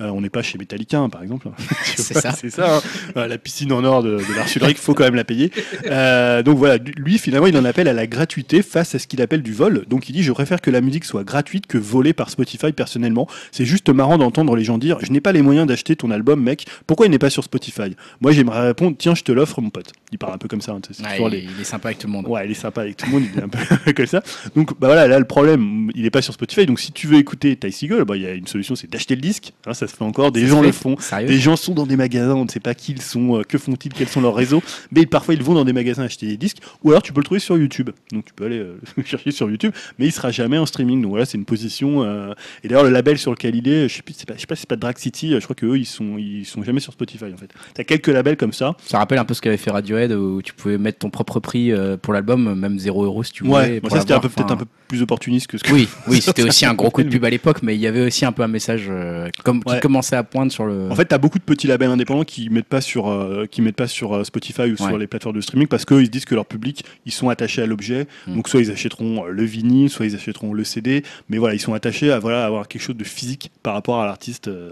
Euh, 0.00 0.08
on 0.08 0.20
n'est 0.20 0.30
pas 0.30 0.42
chez 0.42 0.58
Metallica 0.58 0.98
hein, 0.98 1.08
par 1.08 1.22
exemple. 1.22 1.48
C'est 1.96 2.14
ça. 2.14 2.32
Ça. 2.32 2.80
hein. 3.16 3.26
La 3.26 3.38
piscine 3.38 3.72
en 3.72 3.84
or 3.84 4.02
de, 4.02 4.16
de 4.16 4.34
faut 4.80 4.94
quand 4.94 5.04
même 5.04 5.14
la 5.14 5.24
payer. 5.24 5.50
Euh, 5.86 6.42
donc 6.42 6.58
voilà, 6.58 6.78
lui 6.96 7.18
finalement 7.18 7.46
il 7.46 7.56
en 7.56 7.64
appelle 7.64 7.88
à 7.88 7.92
la 7.92 8.06
gratuité 8.06 8.62
face 8.62 8.94
à 8.94 8.98
ce 8.98 9.06
qu'il 9.06 9.20
appelle 9.22 9.42
du 9.42 9.52
vol. 9.52 9.84
Donc 9.88 10.08
il 10.08 10.12
dit 10.12 10.22
je 10.22 10.32
préfère 10.32 10.60
que 10.60 10.70
la 10.70 10.80
musique 10.80 11.04
soit 11.04 11.24
gratuite 11.24 11.66
que 11.66 11.78
volée 11.78 12.12
par 12.12 12.30
Spotify 12.30 12.72
personnellement. 12.72 13.26
C'est 13.52 13.64
juste 13.64 13.88
marrant 13.90 14.18
d'entendre 14.18 14.56
les 14.56 14.64
gens 14.64 14.78
dire 14.78 14.98
je 15.02 15.10
n'ai 15.12 15.20
pas 15.20 15.32
les 15.32 15.42
moyens 15.42 15.66
d'acheter 15.66 15.96
ton 15.96 16.10
album 16.10 16.42
mec, 16.42 16.66
pourquoi 16.86 17.06
il 17.06 17.10
n'est 17.10 17.18
pas 17.18 17.30
sur 17.30 17.44
Spotify? 17.44 17.96
Moi 18.20 18.32
j'aimerais 18.32 18.68
répondre 18.68 18.96
tiens 18.98 19.14
je 19.14 19.22
te 19.22 19.32
l'offre 19.32 19.60
mon 19.60 19.70
pote. 19.70 19.92
Il 20.12 20.18
parle 20.18 20.34
un 20.34 20.38
peu 20.38 20.48
comme 20.48 20.60
ça. 20.60 20.72
hein, 20.72 20.80
Ouais, 21.04 21.18
il, 21.20 21.30
les- 21.30 21.48
il 21.56 21.60
est 21.60 21.64
sympa 21.64 21.88
avec 21.88 21.98
tout 21.98 22.06
le 22.06 22.12
monde. 22.12 22.26
Ouais, 22.26 22.44
il 22.46 22.50
est 22.50 22.54
sympa 22.54 22.82
avec 22.82 22.96
tout 22.96 23.06
le 23.06 23.12
monde, 23.12 23.22
il 23.32 23.38
est 23.38 23.42
un 23.44 23.48
peu 23.48 23.92
comme 23.96 24.06
ça. 24.06 24.22
Donc 24.56 24.70
bah 24.80 24.88
voilà, 24.88 25.06
là 25.06 25.18
le 25.18 25.24
problème, 25.24 25.90
il 25.94 26.04
est 26.04 26.10
pas 26.10 26.22
sur 26.22 26.32
Spotify. 26.34 26.66
Donc 26.66 26.80
si 26.80 26.92
tu 26.92 27.06
veux 27.06 27.18
écouter 27.18 27.54
Ty 27.56 27.70
Seagull, 27.72 28.04
bah 28.04 28.16
il 28.16 28.22
y 28.22 28.26
a 28.26 28.32
une 28.32 28.46
solution, 28.46 28.74
c'est 28.74 28.90
d'acheter 28.90 29.14
le 29.14 29.20
disque. 29.20 29.52
Hein, 29.66 29.74
ça 29.74 29.86
se 29.86 29.94
fait 29.94 30.04
encore, 30.04 30.32
des 30.32 30.46
gens 30.46 30.62
le 30.62 30.72
font. 30.72 30.96
Sérieux? 30.98 31.28
Des 31.28 31.38
gens 31.38 31.56
sont 31.56 31.74
dans 31.74 31.86
des 31.86 31.96
magasins, 31.96 32.34
on 32.34 32.44
ne 32.44 32.50
sait 32.50 32.60
pas 32.60 32.74
qui 32.74 32.92
ils 32.92 33.02
sont, 33.02 33.38
euh, 33.38 33.42
que 33.42 33.56
font-ils, 33.58 33.92
quels 33.92 34.08
sont 34.08 34.20
leurs 34.20 34.34
réseaux, 34.34 34.62
mais 34.90 35.06
parfois 35.06 35.34
ils 35.34 35.42
vont 35.42 35.54
dans 35.54 35.64
des 35.64 35.72
magasins 35.72 36.04
acheter 36.04 36.26
des 36.26 36.36
disques, 36.36 36.58
ou 36.82 36.90
alors 36.90 37.02
tu 37.02 37.12
peux 37.12 37.20
le 37.20 37.24
trouver 37.24 37.40
sur 37.40 37.56
YouTube. 37.58 37.90
Donc 38.12 38.24
tu 38.24 38.32
peux 38.34 38.44
aller 38.44 38.58
euh, 38.58 38.78
chercher 39.04 39.30
sur 39.30 39.50
YouTube, 39.50 39.72
mais 39.98 40.06
il 40.06 40.12
sera 40.12 40.30
jamais 40.30 40.58
en 40.58 40.66
streaming. 40.66 41.02
Donc 41.02 41.10
voilà, 41.10 41.24
c'est 41.24 41.38
une 41.38 41.44
position. 41.44 42.02
euh, 42.02 42.32
Et 42.64 42.68
d'ailleurs 42.68 42.84
le 42.84 42.90
label 42.90 43.18
sur 43.18 43.30
lequel 43.30 43.54
il 43.56 43.68
est, 43.68 43.88
je 43.88 43.96
sais 43.96 44.02
pas, 44.02 44.34
je 44.34 44.40
sais 44.40 44.46
pas 44.46 44.54
si 44.54 44.60
c'est 44.62 44.68
pas 44.68 44.76
Drag 44.76 44.96
City, 44.98 45.34
euh, 45.34 45.40
je 45.40 45.44
crois 45.44 45.56
que 45.56 45.66
eux 45.66 45.78
ils 45.78 45.86
sont, 45.86 46.16
ils 46.18 46.44
sont 46.46 46.62
jamais 46.62 46.80
sur 46.80 46.92
Spotify 46.92 47.26
en 47.26 47.36
fait. 47.36 47.50
T'as 47.74 47.84
quelques 47.84 48.08
labels 48.08 48.36
comme 48.36 48.52
ça. 48.52 48.74
Ça 48.86 48.98
rappelle 48.98 49.18
un 49.18 49.24
peu 49.24 49.34
ce 49.34 49.40
qu'avait 49.40 49.56
fait 49.56 49.70
Radiohead 49.70 50.12
où 50.12 50.42
tu 50.42 50.52
pouvais 50.54 50.78
mettre 50.78 50.98
ton 50.98 51.10
propre 51.10 51.40
prix 51.40 51.72
pour 52.02 52.12
l'album, 52.12 52.54
même 52.54 52.78
0 52.78 53.04
euros 53.04 53.22
si 53.22 53.32
tu 53.32 53.44
voulais. 53.44 53.56
Ouais, 53.56 53.80
bon, 53.80 53.88
ça 53.88 54.00
c'était 54.00 54.12
un 54.14 54.20
peu 54.20 54.28
l'avoir. 54.28 54.46
peut-être 54.46 54.52
un 54.52 54.56
peu 54.56 54.66
plus 54.88 55.02
opportuniste 55.02 55.46
que 55.46 55.58
ce 55.58 55.62
que. 55.64 55.72
Oui, 55.72 55.88
oui, 56.08 56.20
c'était 56.22 56.42
aussi 56.42 56.66
un 56.66 56.74
gros 56.74 56.90
coup 56.90 57.02
de 57.02 57.08
pub 57.08 57.24
à 57.24 57.30
l'époque, 57.30 57.62
mais 57.62 57.74
il 57.74 57.80
y 57.80 57.86
avait 57.86 58.04
aussi 58.06 58.24
un 58.24 58.32
peu 58.32 58.42
un 58.42 58.48
message 58.48 58.86
euh, 58.90 59.28
comme, 59.44 59.62
qui 59.62 59.78
commençait 59.80 60.16
à 60.16 60.24
poindre 60.24 60.50
sur 60.52 60.64
le. 60.64 60.90
En 60.90 60.94
fait, 60.94 61.06
tu 61.06 61.14
as 61.14 61.18
beaucoup 61.18 61.38
de 61.38 61.44
petits 61.44 61.66
labels 61.66 61.90
indépendants 61.90 62.24
qui 62.24 62.50
mettent 62.50 62.66
pas 62.66 62.80
sur, 62.80 63.46
qui 63.50 63.62
mettent 63.62 63.76
pas 63.76 63.86
sur 63.86 64.14
euh, 64.14 64.24
Spotify 64.66 64.72
ou 64.72 64.76
sur 64.76 64.94
Ouais. 64.94 64.98
les 65.00 65.06
plateformes 65.06 65.36
de 65.36 65.40
streaming 65.40 65.68
parce 65.68 65.84
qu'ils 65.84 66.06
se 66.06 66.10
disent 66.10 66.24
que 66.24 66.34
leur 66.34 66.46
public, 66.46 66.84
ils 67.06 67.12
sont 67.12 67.28
attachés 67.28 67.62
à 67.62 67.66
l'objet. 67.66 68.06
Mm. 68.26 68.34
Donc, 68.36 68.48
soit 68.48 68.60
ils 68.60 68.70
achèteront 68.70 69.26
euh, 69.26 69.30
le 69.30 69.44
vinyle, 69.44 69.90
soit 69.90 70.06
ils 70.06 70.14
achèteront 70.14 70.52
le 70.52 70.64
CD. 70.64 71.02
Mais 71.28 71.38
voilà, 71.38 71.54
ils 71.54 71.60
sont 71.60 71.74
attachés 71.74 72.10
à 72.12 72.18
voilà, 72.18 72.44
avoir 72.44 72.68
quelque 72.68 72.82
chose 72.82 72.96
de 72.96 73.04
physique 73.04 73.50
par 73.62 73.74
rapport 73.74 74.00
à 74.00 74.06
l'artiste. 74.06 74.48
euh. 74.48 74.70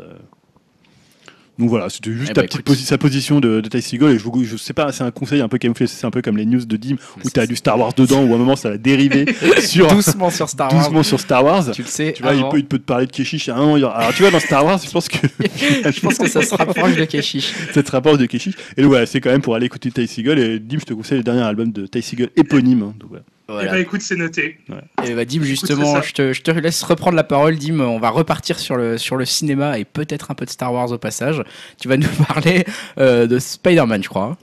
Donc 1.59 1.70
voilà, 1.70 1.88
c'était 1.90 2.12
juste 2.12 2.30
Eh 2.30 2.34
ta 2.34 2.42
bah, 2.42 2.46
petite 2.46 2.61
écoute. 2.61 2.76
posi- 2.76 2.84
sa 2.84 2.98
position 2.98 3.40
de, 3.40 3.61
de 3.61 3.68
Ty 3.68 3.82
Seagull. 3.82 4.12
Et 4.12 4.18
je, 4.18 4.22
vous- 4.24 4.44
je 4.44 4.56
sais 4.56 4.72
pas, 4.72 4.92
c'est 4.92 5.02
un 5.02 5.11
conseil 5.11 5.40
un 5.40 5.48
peu 5.48 5.59
camouflé. 5.59 5.88
C'est 5.88 6.06
un 6.06 6.11
peu 6.12 6.22
comme 6.22 6.36
les 6.36 6.46
news 6.46 6.64
de 6.64 6.76
Dim 6.76 6.94
où 7.24 7.30
tu 7.30 7.40
as 7.40 7.46
du 7.48 7.56
Star 7.56 7.78
Wars 7.78 7.92
dedans 7.94 8.22
où 8.24 8.32
à 8.32 8.36
un 8.36 8.38
moment 8.38 8.54
ça 8.54 8.70
va 8.70 8.78
dériver 8.78 9.26
sur, 9.61 9.88
doucement 9.88 10.30
sur 10.30 10.48
Star 10.48 10.72
Wars. 10.72 10.84
doucement 10.84 11.02
sur 11.02 11.18
Star 11.18 11.44
Wars. 11.44 11.70
Tu 11.72 11.82
le 11.82 11.88
sais. 11.88 12.12
Tu 12.14 12.22
vois, 12.22 12.34
il 12.34 12.48
peut, 12.48 12.59
il 12.59 12.64
peut 12.66 12.78
te 12.78 12.84
parler 12.84 13.06
de 13.06 13.11
Keshish. 13.12 13.48
à 13.48 13.56
un 13.56 13.61
moment, 13.61 13.76
il 13.76 13.80
y 13.80 13.84
aura- 13.84 13.96
Alors, 13.96 14.14
tu 14.14 14.22
vois, 14.22 14.30
dans 14.30 14.38
Star 14.40 14.64
Wars, 14.64 14.78
je 14.84 14.90
pense 14.90 15.09
que. 15.09 15.18
Je 15.90 16.00
pense 16.00 16.18
que 16.18 16.28
ça 16.28 16.42
se 16.42 16.54
rapproche 16.54 16.94
de 16.94 17.04
Keshish. 17.04 17.52
cette 17.74 17.88
rapproche 17.90 18.18
de 18.18 18.26
Keshish. 18.26 18.54
Et 18.76 18.82
donc, 18.82 18.90
voilà, 18.90 19.06
c'est 19.06 19.20
quand 19.20 19.30
même 19.30 19.40
pour 19.42 19.54
aller 19.56 19.66
écouter 19.66 19.90
Ty 19.90 20.06
Seagull. 20.06 20.38
Et 20.38 20.59
Dim, 20.61 20.78
je 20.78 20.84
te 20.84 20.94
conseille 20.94 21.18
le 21.18 21.24
dernier 21.24 21.42
album 21.42 21.72
de 21.72 21.86
Ty 21.86 22.02
Seagull 22.02 22.28
éponyme. 22.36 22.82
hein. 22.82 22.94
Donc, 23.00 23.09
voilà. 23.11 23.24
Eh 23.49 23.53
Voilà. 23.53 23.72
ben, 23.72 23.78
écoute, 23.80 24.03
c'est 24.03 24.16
noté. 24.16 24.59
Et 25.07 25.14
bah, 25.14 25.24
Dim, 25.24 25.42
justement, 25.42 26.03
je 26.03 26.12
te, 26.12 26.32
je 26.34 26.42
te 26.42 26.51
laisse 26.51 26.82
reprendre 26.82 27.16
la 27.16 27.24
parole. 27.24 27.57
Dim, 27.57 27.80
on 27.80 27.99
va 27.99 28.11
repartir 28.11 28.59
sur 28.59 28.76
le, 28.76 28.99
sur 28.99 29.16
le 29.16 29.24
cinéma 29.24 29.78
et 29.78 29.84
peut-être 29.86 30.30
un 30.30 30.34
peu 30.34 30.44
de 30.44 30.51
Star 30.51 30.72
Wars 30.72 30.92
au 30.92 30.99
passage. 30.99 31.42
Tu 31.80 31.88
vas 31.88 31.96
nous 31.96 32.09
parler 32.28 32.64
euh, 32.99 33.26
de 33.26 33.38
Spider-Man, 33.38 34.03
je 34.03 34.09
crois. 34.09 34.36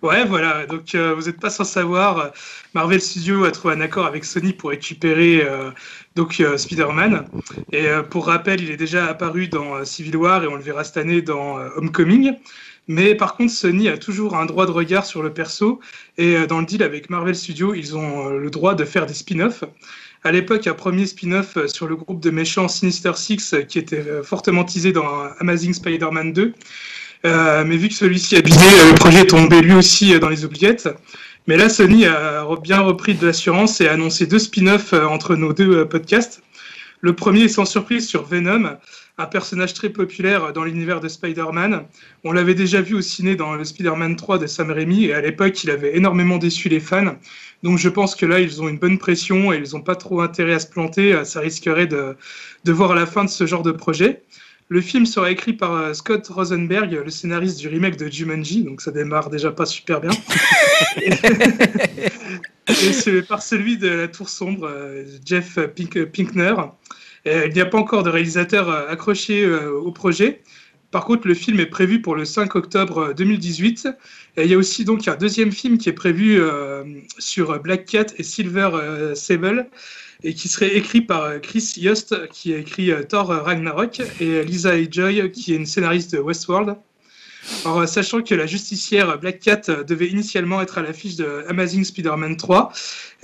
Ouais, 0.00 0.24
voilà. 0.24 0.66
Donc, 0.66 0.94
euh, 0.94 1.14
vous 1.14 1.26
n'êtes 1.26 1.38
pas 1.40 1.50
sans 1.50 1.64
savoir, 1.64 2.18
euh, 2.18 2.28
Marvel 2.74 3.00
Studios 3.00 3.44
a 3.44 3.50
trouvé 3.50 3.74
un 3.74 3.80
accord 3.80 4.06
avec 4.06 4.24
Sony 4.24 4.52
pour 4.52 4.70
récupérer 4.70 5.42
euh, 5.44 5.70
donc 6.16 6.40
euh, 6.40 6.56
Spider-Man. 6.56 7.26
Et 7.72 7.86
pour 8.10 8.26
rappel, 8.26 8.62
il 8.62 8.70
est 8.70 8.76
déjà 8.76 9.06
apparu 9.06 9.48
dans 9.48 9.84
Civil 9.84 10.16
War 10.16 10.42
et 10.42 10.46
on 10.46 10.54
le 10.56 10.62
verra 10.62 10.84
cette 10.84 10.96
année 10.96 11.20
dans 11.22 11.58
Homecoming. 11.76 12.32
Mais 12.88 13.14
par 13.14 13.36
contre, 13.36 13.52
Sony 13.52 13.88
a 13.88 13.96
toujours 13.96 14.36
un 14.36 14.44
droit 14.44 14.66
de 14.66 14.72
regard 14.72 15.06
sur 15.06 15.22
le 15.22 15.32
perso. 15.32 15.80
Et 16.18 16.36
euh, 16.36 16.46
dans 16.46 16.60
le 16.60 16.66
deal 16.66 16.82
avec 16.82 17.10
Marvel 17.10 17.34
Studios, 17.34 17.74
ils 17.74 17.96
ont 17.96 18.28
euh, 18.28 18.38
le 18.38 18.50
droit 18.50 18.74
de 18.74 18.84
faire 18.84 19.06
des 19.06 19.14
spin-offs. 19.14 19.64
À 20.24 20.32
l'époque, 20.32 20.66
un 20.66 20.74
premier 20.74 21.06
spin-off 21.06 21.56
euh, 21.56 21.68
sur 21.68 21.86
le 21.86 21.96
groupe 21.96 22.20
de 22.20 22.30
méchants 22.30 22.68
Sinister 22.68 23.12
Six 23.14 23.54
qui 23.68 23.78
était 23.78 24.04
fortement 24.22 24.64
teasé 24.64 24.92
dans 24.92 25.06
Amazing 25.38 25.74
Spider-Man 25.74 26.32
2. 26.32 26.54
Euh, 27.24 27.64
mais 27.64 27.76
vu 27.76 27.88
que 27.88 27.94
celui-ci 27.94 28.36
a 28.36 28.42
bidé, 28.42 28.58
le 28.58 28.96
projet 28.96 29.20
est 29.20 29.26
tombé 29.26 29.60
lui 29.60 29.74
aussi 29.74 30.18
dans 30.18 30.28
les 30.28 30.44
oubliettes. 30.44 30.88
Mais 31.46 31.56
là, 31.56 31.68
Sony 31.68 32.06
a 32.06 32.44
bien 32.62 32.80
repris 32.80 33.14
de 33.14 33.26
l'assurance 33.26 33.80
et 33.80 33.88
a 33.88 33.92
annoncé 33.92 34.26
deux 34.26 34.40
spin-offs 34.40 34.92
entre 34.92 35.36
nos 35.36 35.52
deux 35.52 35.86
podcasts. 35.86 36.42
Le 37.00 37.14
premier 37.14 37.48
sans 37.48 37.64
surprise 37.64 38.08
sur 38.08 38.24
Venom, 38.24 38.76
un 39.18 39.26
personnage 39.26 39.74
très 39.74 39.90
populaire 39.90 40.52
dans 40.52 40.64
l'univers 40.64 41.00
de 41.00 41.06
Spider-Man. 41.08 41.84
On 42.24 42.32
l'avait 42.32 42.54
déjà 42.54 42.80
vu 42.80 42.94
au 42.94 43.00
ciné 43.02 43.36
dans 43.36 43.54
le 43.54 43.64
Spider-Man 43.64 44.16
3 44.16 44.38
de 44.38 44.46
Sam 44.46 44.70
Raimi 44.70 45.04
et 45.04 45.14
à 45.14 45.20
l'époque, 45.20 45.62
il 45.64 45.70
avait 45.70 45.96
énormément 45.96 46.38
déçu 46.38 46.68
les 46.68 46.80
fans. 46.80 47.14
Donc 47.62 47.78
je 47.78 47.88
pense 47.88 48.14
que 48.16 48.24
là, 48.26 48.40
ils 48.40 48.62
ont 48.62 48.68
une 48.68 48.78
bonne 48.78 48.98
pression 48.98 49.52
et 49.52 49.58
ils 49.58 49.74
n'ont 49.74 49.82
pas 49.82 49.96
trop 49.96 50.20
intérêt 50.22 50.54
à 50.54 50.58
se 50.58 50.66
planter. 50.66 51.12
Euh, 51.14 51.24
Ça 51.24 51.40
risquerait 51.40 51.86
de, 51.86 52.16
de 52.64 52.72
voir 52.72 52.94
la 52.94 53.06
fin 53.06 53.24
de 53.24 53.30
ce 53.30 53.46
genre 53.46 53.62
de 53.62 53.72
projet. 53.72 54.22
Le 54.68 54.80
film 54.80 55.04
sera 55.04 55.30
écrit 55.30 55.52
par 55.52 55.72
euh, 55.74 55.92
Scott 55.92 56.26
Rosenberg, 56.28 56.90
le 57.04 57.10
scénariste 57.10 57.58
du 57.58 57.68
remake 57.68 57.98
de 57.98 58.08
Jumanji, 58.10 58.64
donc 58.64 58.80
ça 58.80 58.90
démarre 58.90 59.28
déjà 59.28 59.50
pas 59.52 59.66
super 59.66 60.00
bien. 60.00 60.10
Et 62.68 62.92
c'est 62.92 63.22
par 63.22 63.42
celui 63.42 63.76
de 63.76 63.88
La 63.88 64.08
Tour 64.08 64.28
Sombre, 64.28 64.66
euh, 64.70 65.04
Jeff 65.24 65.58
Pink- 65.76 66.06
Pinkner. 66.06 66.54
Et 67.24 67.46
il 67.46 67.52
n'y 67.52 67.60
a 67.60 67.66
pas 67.66 67.78
encore 67.78 68.02
de 68.02 68.10
réalisateur 68.10 68.68
euh, 68.68 68.88
accroché 68.88 69.44
euh, 69.44 69.70
au 69.70 69.92
projet. 69.92 70.42
Par 70.90 71.04
contre, 71.04 71.26
le 71.26 71.34
film 71.34 71.58
est 71.60 71.66
prévu 71.66 72.02
pour 72.02 72.16
le 72.16 72.24
5 72.24 72.54
octobre 72.56 72.98
euh, 72.98 73.14
2018. 73.14 73.88
Et 74.36 74.44
il 74.44 74.50
y 74.50 74.54
a 74.54 74.58
aussi 74.58 74.84
donc 74.84 75.06
un 75.08 75.16
deuxième 75.16 75.52
film 75.52 75.78
qui 75.78 75.88
est 75.88 75.92
prévu 75.94 76.40
euh, 76.40 76.84
sur 77.18 77.60
Black 77.60 77.84
Cat 77.86 78.06
et 78.18 78.22
Silver 78.22 78.70
euh, 78.74 79.14
Sable 79.14 79.68
et 80.24 80.34
qui 80.34 80.48
serait 80.48 80.76
écrit 80.76 81.00
par 81.00 81.22
euh, 81.24 81.38
Chris 81.38 81.74
Yost, 81.78 82.28
qui 82.28 82.54
a 82.54 82.58
écrit 82.58 82.92
euh, 82.92 83.02
Thor 83.02 83.28
Ragnarok, 83.28 84.02
et 84.20 84.44
Lisa 84.44 84.72
Joy, 84.90 85.30
qui 85.32 85.52
est 85.52 85.56
une 85.56 85.66
scénariste 85.66 86.12
de 86.12 86.18
Westworld. 86.18 86.76
Alors, 87.64 87.80
euh, 87.80 87.86
sachant 87.86 88.22
que 88.22 88.34
la 88.34 88.46
justicière 88.46 89.18
Black 89.18 89.40
Cat 89.40 89.62
euh, 89.68 89.82
devait 89.82 90.06
initialement 90.06 90.60
être 90.62 90.78
à 90.78 90.82
l'affiche 90.82 91.16
de 91.16 91.44
Amazing 91.48 91.84
Spider-Man 91.84 92.36
3, 92.36 92.72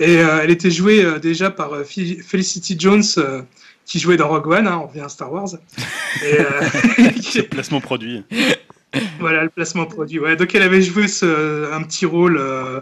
et 0.01 0.17
euh, 0.17 0.39
elle 0.43 0.51
était 0.51 0.71
jouée 0.71 1.03
euh, 1.05 1.19
déjà 1.19 1.49
par 1.51 1.73
euh, 1.73 1.83
Fe- 1.83 2.21
Felicity 2.21 2.75
Jones, 2.77 3.03
euh, 3.17 3.41
qui 3.89 3.99
jouait 3.99 4.17
dans 4.17 4.27
Rogue 4.29 4.47
One, 4.47 4.67
hein, 4.67 4.79
on 4.83 4.87
revient 4.87 5.01
à 5.01 5.09
Star 5.09 5.31
Wars. 5.33 5.49
Et, 6.23 6.39
euh, 6.39 7.41
Placement 7.49 7.81
produit. 7.81 8.23
voilà 9.19 9.43
le 9.43 9.49
placement 9.49 9.85
produit. 9.85 10.19
Ouais, 10.19 10.35
donc 10.35 10.53
elle 10.55 10.61
avait 10.63 10.81
joué 10.81 11.07
ce- 11.07 11.71
un 11.71 11.81
petit 11.83 12.05
rôle 12.05 12.37
euh, 12.39 12.81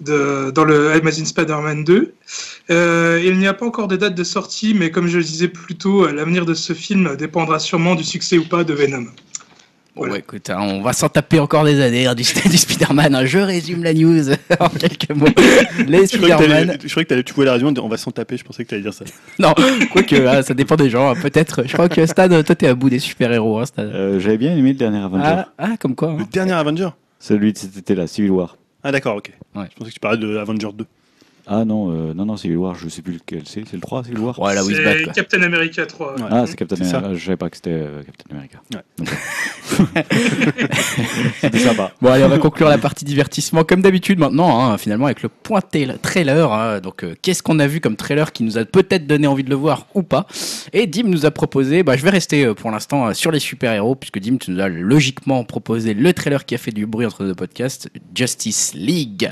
de, 0.00 0.50
dans 0.50 0.64
le 0.64 0.92
Amazing 0.92 1.24
Spider-Man 1.26 1.84
2. 1.84 2.12
Euh, 2.70 3.20
il 3.24 3.38
n'y 3.38 3.46
a 3.46 3.54
pas 3.54 3.66
encore 3.66 3.88
de 3.88 3.96
date 3.96 4.14
de 4.14 4.24
sortie, 4.24 4.74
mais 4.74 4.90
comme 4.90 5.06
je 5.08 5.18
le 5.18 5.24
disais 5.24 5.48
plus 5.48 5.76
tôt, 5.76 6.06
l'avenir 6.08 6.44
de 6.44 6.54
ce 6.54 6.72
film 6.72 7.16
dépendra 7.16 7.58
sûrement 7.58 7.94
du 7.94 8.04
succès 8.04 8.36
ou 8.38 8.44
pas 8.44 8.64
de 8.64 8.74
Venom. 8.74 9.06
Bon, 9.98 10.04
Voilà. 10.04 10.12
ouais, 10.14 10.18
écoute, 10.20 10.48
hein, 10.50 10.58
on 10.60 10.80
va 10.80 10.92
s'en 10.92 11.08
taper 11.08 11.40
encore 11.40 11.64
des 11.64 11.80
années 11.80 12.06
hein, 12.06 12.14
du, 12.14 12.22
du 12.50 12.56
Spider-Man. 12.56 13.14
hein. 13.14 13.26
Je 13.26 13.38
résume 13.38 13.82
la 13.82 13.92
news 13.92 14.30
en 14.60 14.68
quelques 14.68 15.10
mots. 15.10 15.26
Les 15.86 16.06
Je 16.06 16.16
croyais 16.16 16.36
que 16.36 16.42
Spider-Man. 16.44 16.78
je 16.82 16.88
croyais 16.88 17.04
que 17.04 17.08
t'allais- 17.08 17.22
tu 17.24 17.34
pouvais 17.34 17.46
la 17.46 17.54
raison, 17.54 17.74
on 17.82 17.88
va 17.88 17.96
s'en 17.96 18.10
taper, 18.12 18.36
je 18.36 18.44
pensais 18.44 18.62
que 18.64 18.68
tu 18.68 18.74
allais 18.76 18.82
dire 18.84 18.94
ça. 18.94 19.04
Non, 19.38 19.52
quoique, 19.92 20.14
hein, 20.14 20.42
ça 20.42 20.54
dépend 20.54 20.76
des 20.76 20.88
gens. 20.88 21.10
hein, 21.10 21.14
Peut-être. 21.20 21.64
Je 21.66 21.72
crois 21.72 21.88
que 21.88 22.06
Stan, 22.06 22.28
toi, 22.28 22.42
t'es 22.54 22.68
à 22.68 22.74
bout 22.74 22.90
des 22.90 23.00
super-héros. 23.00 23.58
Hein, 23.58 23.66
Stan. 23.66 23.82
Euh, 23.82 24.20
J'avais 24.20 24.38
bien 24.38 24.56
aimé 24.56 24.70
le 24.72 24.78
dernier 24.78 24.98
Avenger. 24.98 25.24
Ah, 25.26 25.48
ah, 25.58 25.76
comme 25.80 25.94
quoi. 25.96 26.14
Le 26.18 26.24
dernier 26.26 26.52
Avenger? 26.52 26.88
Celui 27.18 27.52
de 27.52 27.58
cet 27.58 27.76
été-là, 27.76 28.06
Civil 28.06 28.30
War. 28.30 28.56
Ah 28.84 28.92
d'accord, 28.92 29.16
ok. 29.16 29.32
Ouais. 29.56 29.64
Je 29.70 29.76
pensais 29.76 29.90
que 29.90 29.94
tu 29.94 30.00
parlais 30.00 30.18
de 30.18 30.36
Avenger 30.36 30.68
2. 30.72 30.84
Ah 31.50 31.64
non, 31.64 31.90
euh, 31.90 32.12
non, 32.14 32.26
non, 32.26 32.36
Civil 32.36 32.58
War, 32.58 32.74
je 32.74 32.88
sais 32.90 33.00
plus 33.00 33.14
lequel 33.14 33.42
c'est. 33.46 33.64
C'est 33.66 33.74
le 33.76 33.80
3, 33.80 34.04
Civil 34.04 34.18
War 34.20 34.38
Ouais, 34.38 34.54
là 34.54 34.62
où 34.64 34.68
ils 34.70 34.76
se 34.76 34.82
battent, 34.82 34.96
C'est 34.98 35.04
quoi. 35.04 35.12
Captain 35.14 35.42
America 35.42 35.86
3. 35.86 36.14
Ouais. 36.16 36.22
Ah, 36.30 36.44
c'est 36.46 36.56
Captain 36.56 36.76
C'est 36.76 36.84
ça. 36.84 36.98
America. 36.98 37.18
Je 37.18 37.24
savais 37.24 37.36
pas 37.38 37.48
que 37.48 37.56
c'était 37.56 37.70
euh, 37.72 38.02
Captain 38.02 38.34
America. 38.36 38.58
Ouais. 38.74 39.06
C'était 41.40 41.58
sympa. 41.58 41.92
Bon, 42.00 42.10
allez, 42.10 42.24
on 42.24 42.28
va 42.28 42.38
conclure 42.38 42.68
la 42.68 42.78
partie 42.78 43.04
divertissement 43.04 43.64
comme 43.64 43.80
d'habitude 43.82 44.18
maintenant, 44.18 44.60
hein, 44.64 44.78
finalement, 44.78 45.06
avec 45.06 45.22
le 45.22 45.28
point 45.28 45.60
tel- 45.60 45.98
trailer. 46.02 46.52
hein. 46.52 46.80
donc, 46.80 47.04
euh, 47.04 47.14
qu'est-ce 47.22 47.42
qu'on 47.42 47.58
a 47.58 47.66
vu 47.66 47.80
comme 47.80 47.96
trailer 47.96 48.32
qui 48.32 48.42
nous 48.44 48.58
a 48.58 48.64
peut-être 48.64 49.06
donné 49.06 49.26
envie 49.26 49.44
de 49.44 49.50
le 49.50 49.56
voir 49.56 49.86
ou 49.94 50.02
pas? 50.02 50.26
Et 50.72 50.86
Dim 50.86 51.04
nous 51.04 51.26
a 51.26 51.30
proposé, 51.30 51.82
bah, 51.82 51.96
je 51.96 52.02
vais 52.02 52.10
rester 52.10 52.44
euh, 52.44 52.54
pour 52.54 52.70
l'instant 52.70 53.08
euh, 53.08 53.14
sur 53.14 53.30
les 53.30 53.40
super-héros, 53.40 53.94
puisque 53.94 54.18
Dim, 54.18 54.36
tu 54.38 54.50
nous 54.50 54.60
as 54.60 54.68
logiquement 54.68 55.44
proposé 55.44 55.94
le 55.94 56.12
trailer 56.12 56.44
qui 56.44 56.54
a 56.54 56.58
fait 56.58 56.72
du 56.72 56.86
bruit 56.86 57.06
entre 57.06 57.24
deux 57.24 57.34
podcasts, 57.34 57.88
Justice 58.14 58.72
League. 58.74 59.30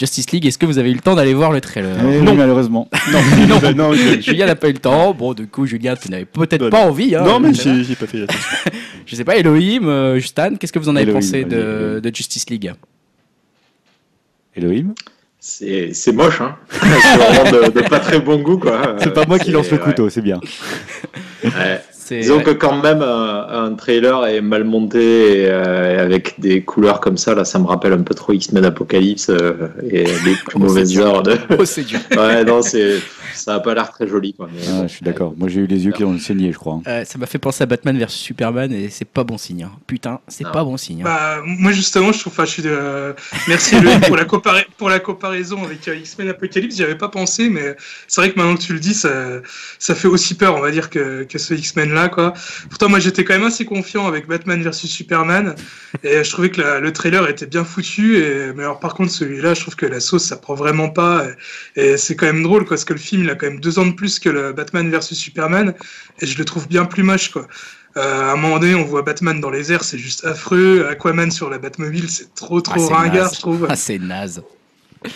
Justice 0.00 0.30
League, 0.30 0.46
est-ce 0.46 0.56
que 0.56 0.64
vous 0.64 0.78
avez 0.78 0.90
eu 0.90 0.94
le 0.94 1.00
temps 1.00 1.14
d'aller 1.14 1.34
voir 1.34 1.52
le 1.52 1.60
trailer 1.60 1.94
Eh 2.00 2.20
oui, 2.20 2.34
malheureusement. 2.34 2.88
Non, 3.48 3.60
non, 3.60 3.74
non, 3.74 3.92
je- 3.92 4.20
Julien 4.20 4.46
n'a 4.46 4.56
pas 4.56 4.70
eu 4.70 4.72
le 4.72 4.78
temps. 4.78 5.12
Bon, 5.12 5.34
du 5.34 5.46
coup, 5.46 5.66
Julien, 5.66 5.94
tu 5.94 6.10
n'avais 6.10 6.24
peut-être 6.24 6.70
pas 6.70 6.86
envie. 6.86 7.14
Hein, 7.14 7.24
non, 7.24 7.38
mais 7.38 7.52
j'ai 7.52 7.84
j'ai 7.84 7.96
pas 7.96 8.06
fait 8.06 8.22
attention. 8.22 8.40
Je 9.06 9.16
sais 9.16 9.24
pas, 9.24 9.36
Elohim, 9.36 9.88
euh, 9.88 10.20
Stan, 10.20 10.54
qu'est-ce 10.54 10.72
que 10.72 10.78
vous 10.78 10.88
en 10.88 10.96
avez 10.96 11.02
Elohim, 11.02 11.20
pensé 11.20 11.44
de, 11.44 12.00
Justice 12.14 12.48
League 12.48 12.72
Elohim 14.54 14.94
C'est 15.38 15.92
c'est 15.92 16.12
moche, 16.12 16.40
hein. 16.40 16.56
c'est 16.70 17.16
vraiment 17.16 17.50
de, 17.50 17.80
de 17.80 17.88
pas 17.88 18.00
très 18.00 18.20
bon 18.20 18.40
goût, 18.40 18.58
quoi. 18.58 18.96
C'est 18.98 19.12
pas 19.12 19.26
moi 19.26 19.38
qui 19.38 19.50
lance 19.50 19.70
le 19.70 19.78
ouais. 19.78 19.82
couteau, 19.82 20.08
c'est 20.08 20.22
bien. 20.22 20.40
Ouais. 21.44 21.82
Disons 22.18 22.38
ouais. 22.38 22.42
que 22.42 22.50
quand 22.50 22.80
même 22.82 23.02
un, 23.02 23.46
un 23.48 23.74
trailer 23.74 24.26
est 24.26 24.40
mal 24.40 24.64
monté 24.64 25.42
et, 25.42 25.46
euh, 25.50 25.94
et 25.94 25.98
avec 25.98 26.34
des 26.40 26.62
couleurs 26.62 27.00
comme 27.00 27.16
ça, 27.16 27.34
là, 27.34 27.44
ça 27.44 27.58
me 27.58 27.66
rappelle 27.66 27.92
un 27.92 28.02
peu 28.02 28.14
trop 28.14 28.32
X-Men 28.32 28.64
Apocalypse 28.64 29.28
euh, 29.30 29.68
et 29.88 30.04
les 30.04 30.34
plus 30.46 30.54
Oh, 30.56 30.58
mauvaises 30.58 30.98
heures 30.98 31.22
de. 31.22 31.36
Oh, 31.58 31.64
c'est 31.64 31.84
dur. 31.84 31.98
Ouais, 32.16 32.44
non, 32.44 32.62
c'est 32.62 32.98
ça 33.34 33.54
a 33.54 33.60
pas 33.60 33.74
l'air 33.74 33.90
très 33.90 34.06
joli. 34.08 34.34
Quoi, 34.34 34.48
mais 34.52 34.60
Ah, 34.68 34.82
je 34.86 34.92
suis 34.92 35.04
d'accord. 35.04 35.32
Moi, 35.36 35.48
j'ai 35.48 35.60
eu 35.60 35.66
les 35.66 35.86
yeux 35.86 35.92
qui 35.92 36.04
ont 36.04 36.18
saigné, 36.18 36.52
je 36.52 36.58
crois. 36.58 36.74
hein. 36.74 36.82
Euh, 36.88 37.04
ça 37.04 37.16
m'a 37.18 37.26
fait 37.26 37.38
penser 37.38 37.62
à 37.62 37.66
Batman 37.66 37.96
vs 37.96 38.08
Superman 38.08 38.72
et 38.72 38.88
c'est 38.90 39.04
pas 39.06 39.24
bon 39.24 39.38
signe. 39.38 39.62
hein. 39.62 39.70
Putain, 39.86 40.20
c'est 40.28 40.44
Non. 40.44 40.50
pas 40.50 40.64
bon 40.64 40.76
signe. 40.76 41.00
hein. 41.02 41.04
Bah, 41.04 41.36
moi 41.44 41.70
justement, 41.72 42.12
je 42.12 42.18
trouve, 42.20 42.32
enfin, 42.32 42.44
je 42.44 42.50
suis 42.50 42.62
de... 42.62 43.14
merci 43.48 43.76
pour 44.06 44.16
la, 44.16 44.24
compara- 44.24 44.66
pour 44.76 44.88
la 44.90 44.98
comparaison 44.98 45.62
avec 45.64 45.86
euh, 45.88 45.94
X-Men 45.96 46.28
Apocalypse. 46.30 46.76
J'y 46.76 46.82
avais 46.82 46.96
pas 46.96 47.08
pensé, 47.08 47.48
mais 47.48 47.76
c'est 48.08 48.20
vrai 48.20 48.30
que 48.32 48.38
maintenant 48.38 48.56
que 48.56 48.62
tu 48.62 48.72
le 48.72 48.80
dis, 48.80 48.94
ça, 48.94 49.10
ça 49.78 49.94
fait 49.94 50.08
aussi 50.08 50.34
peur, 50.34 50.56
on 50.56 50.60
va 50.60 50.70
dire, 50.72 50.90
que, 50.90 51.22
que 51.24 51.38
ce 51.38 51.54
X-Men 51.54 51.92
là, 51.92 51.99
quoi. 52.08 52.32
Pourtant, 52.68 52.88
moi, 52.88 52.98
j'étais 53.00 53.24
quand 53.24 53.34
même 53.34 53.44
assez 53.46 53.64
confiant 53.64 54.06
avec 54.06 54.26
Batman 54.26 54.62
versus 54.62 54.90
Superman, 54.90 55.54
et 56.02 56.24
je 56.24 56.30
trouvais 56.30 56.50
que 56.50 56.60
la- 56.60 56.80
le 56.80 56.92
trailer 56.92 57.28
était 57.28 57.46
bien 57.46 57.64
foutu. 57.64 58.16
Et 58.18 58.52
mais 58.54 58.62
alors, 58.62 58.80
par 58.80 58.94
contre, 58.94 59.12
celui-là, 59.12 59.54
je 59.54 59.60
trouve 59.60 59.76
que 59.76 59.86
la 59.86 60.00
sauce, 60.00 60.24
ça 60.24 60.36
prend 60.36 60.54
vraiment 60.54 60.88
pas. 60.88 61.26
Et, 61.76 61.92
et 61.92 61.96
c'est 61.96 62.16
quand 62.16 62.26
même 62.26 62.42
drôle, 62.42 62.62
quoi, 62.64 62.70
parce 62.76 62.84
que 62.84 62.92
le 62.94 62.98
film, 62.98 63.24
il 63.24 63.30
a 63.30 63.34
quand 63.34 63.46
même 63.46 63.60
deux 63.60 63.78
ans 63.78 63.86
de 63.86 63.92
plus 63.92 64.18
que 64.18 64.28
le 64.28 64.52
Batman 64.52 64.90
versus 64.90 65.18
Superman, 65.18 65.74
et 66.20 66.26
je 66.26 66.38
le 66.38 66.44
trouve 66.44 66.66
bien 66.68 66.84
plus 66.84 67.02
moche, 67.02 67.30
quoi. 67.30 67.46
Euh, 67.96 68.20
à 68.30 68.32
un 68.32 68.36
moment 68.36 68.60
donné, 68.60 68.76
on 68.76 68.84
voit 68.84 69.02
Batman 69.02 69.40
dans 69.40 69.50
les 69.50 69.72
airs, 69.72 69.82
c'est 69.82 69.98
juste 69.98 70.24
affreux. 70.24 70.86
Aquaman 70.88 71.30
sur 71.32 71.50
la 71.50 71.58
Batmobile, 71.58 72.08
c'est 72.08 72.32
trop 72.36 72.58
Ah, 72.58 72.62
trop 72.62 72.86
c'est 72.86 72.94
ringard, 72.94 73.24
naze. 73.24 73.34
je 73.34 73.40
trouve. 73.40 73.66
Ah, 73.68 73.74
c'est 73.74 73.98
naze. 73.98 74.42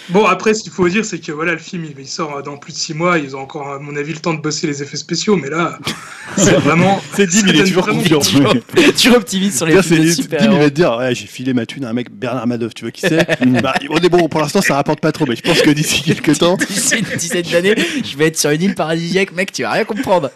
Bon, 0.09 0.25
après, 0.25 0.55
ce 0.55 0.63
qu'il 0.63 0.73
faut 0.73 0.89
dire, 0.89 1.05
c'est 1.05 1.19
que 1.19 1.31
voilà, 1.31 1.53
le 1.53 1.59
film, 1.59 1.85
il, 1.85 1.95
il 1.99 2.09
sort 2.09 2.43
dans 2.43 2.57
plus 2.57 2.73
de 2.73 2.79
six 2.79 2.95
mois. 2.95 3.19
Ils 3.19 3.37
ont 3.37 3.41
encore, 3.41 3.69
à 3.71 3.79
mon 3.79 3.95
avis, 3.97 4.15
le 4.15 4.19
temps 4.19 4.33
de 4.33 4.41
bosser 4.41 4.67
les 4.67 4.83
effets 4.83 4.97
spéciaux, 4.97 5.37
mais 5.37 5.51
là, 5.51 5.79
c'est 6.39 6.55
vraiment. 6.55 7.03
C'est 7.15 7.27
Dim, 7.27 7.43
il 7.49 7.61
est 7.61 7.65
toujours 7.65 7.83
vraiment 7.83 8.03
confiant. 8.03 8.53
tu 8.97 9.11
optimises 9.15 9.57
sur 9.59 9.67
les 9.67 9.83
c'est- 9.83 9.97
Dim, 9.99 10.53
il 10.53 10.59
va 10.59 10.71
te 10.71 10.75
dire 10.75 10.97
ouais, 10.97 11.15
j'ai 11.15 11.27
filé 11.27 11.53
ma 11.53 11.67
thune 11.67 11.85
à 11.85 11.91
un 11.91 11.93
mec 11.93 12.11
Bernard 12.11 12.47
Madoff, 12.47 12.73
tu 12.75 12.85
vois 12.85 12.93
qui 12.93 13.03
c'est 13.03 13.27
bah, 13.63 13.75
On 13.91 13.97
est 13.99 14.09
bon, 14.09 14.27
pour 14.29 14.41
l'instant 14.41 14.63
ça 14.63 14.75
rapporte 14.75 15.01
pas 15.01 15.13
trop, 15.13 15.27
mais 15.27 15.37
je 15.37 15.43
pense 15.43 15.61
que 15.61 15.71
d'ici 15.71 16.03
quelques 16.03 16.39
temps, 16.39 16.57
D'ici 16.57 16.97
une 16.97 17.17
dizaine 17.19 17.45
d'années, 17.53 17.75
je 18.05 18.17
vais 18.17 18.29
être 18.29 18.39
sur 18.39 18.51
une 18.51 18.63
île 18.63 18.75
paradisiaque, 18.75 19.33
mec, 19.33 19.53
tu 19.53 19.63
vas 19.63 19.73
rien 19.73 19.85
comprendre. 19.85 20.31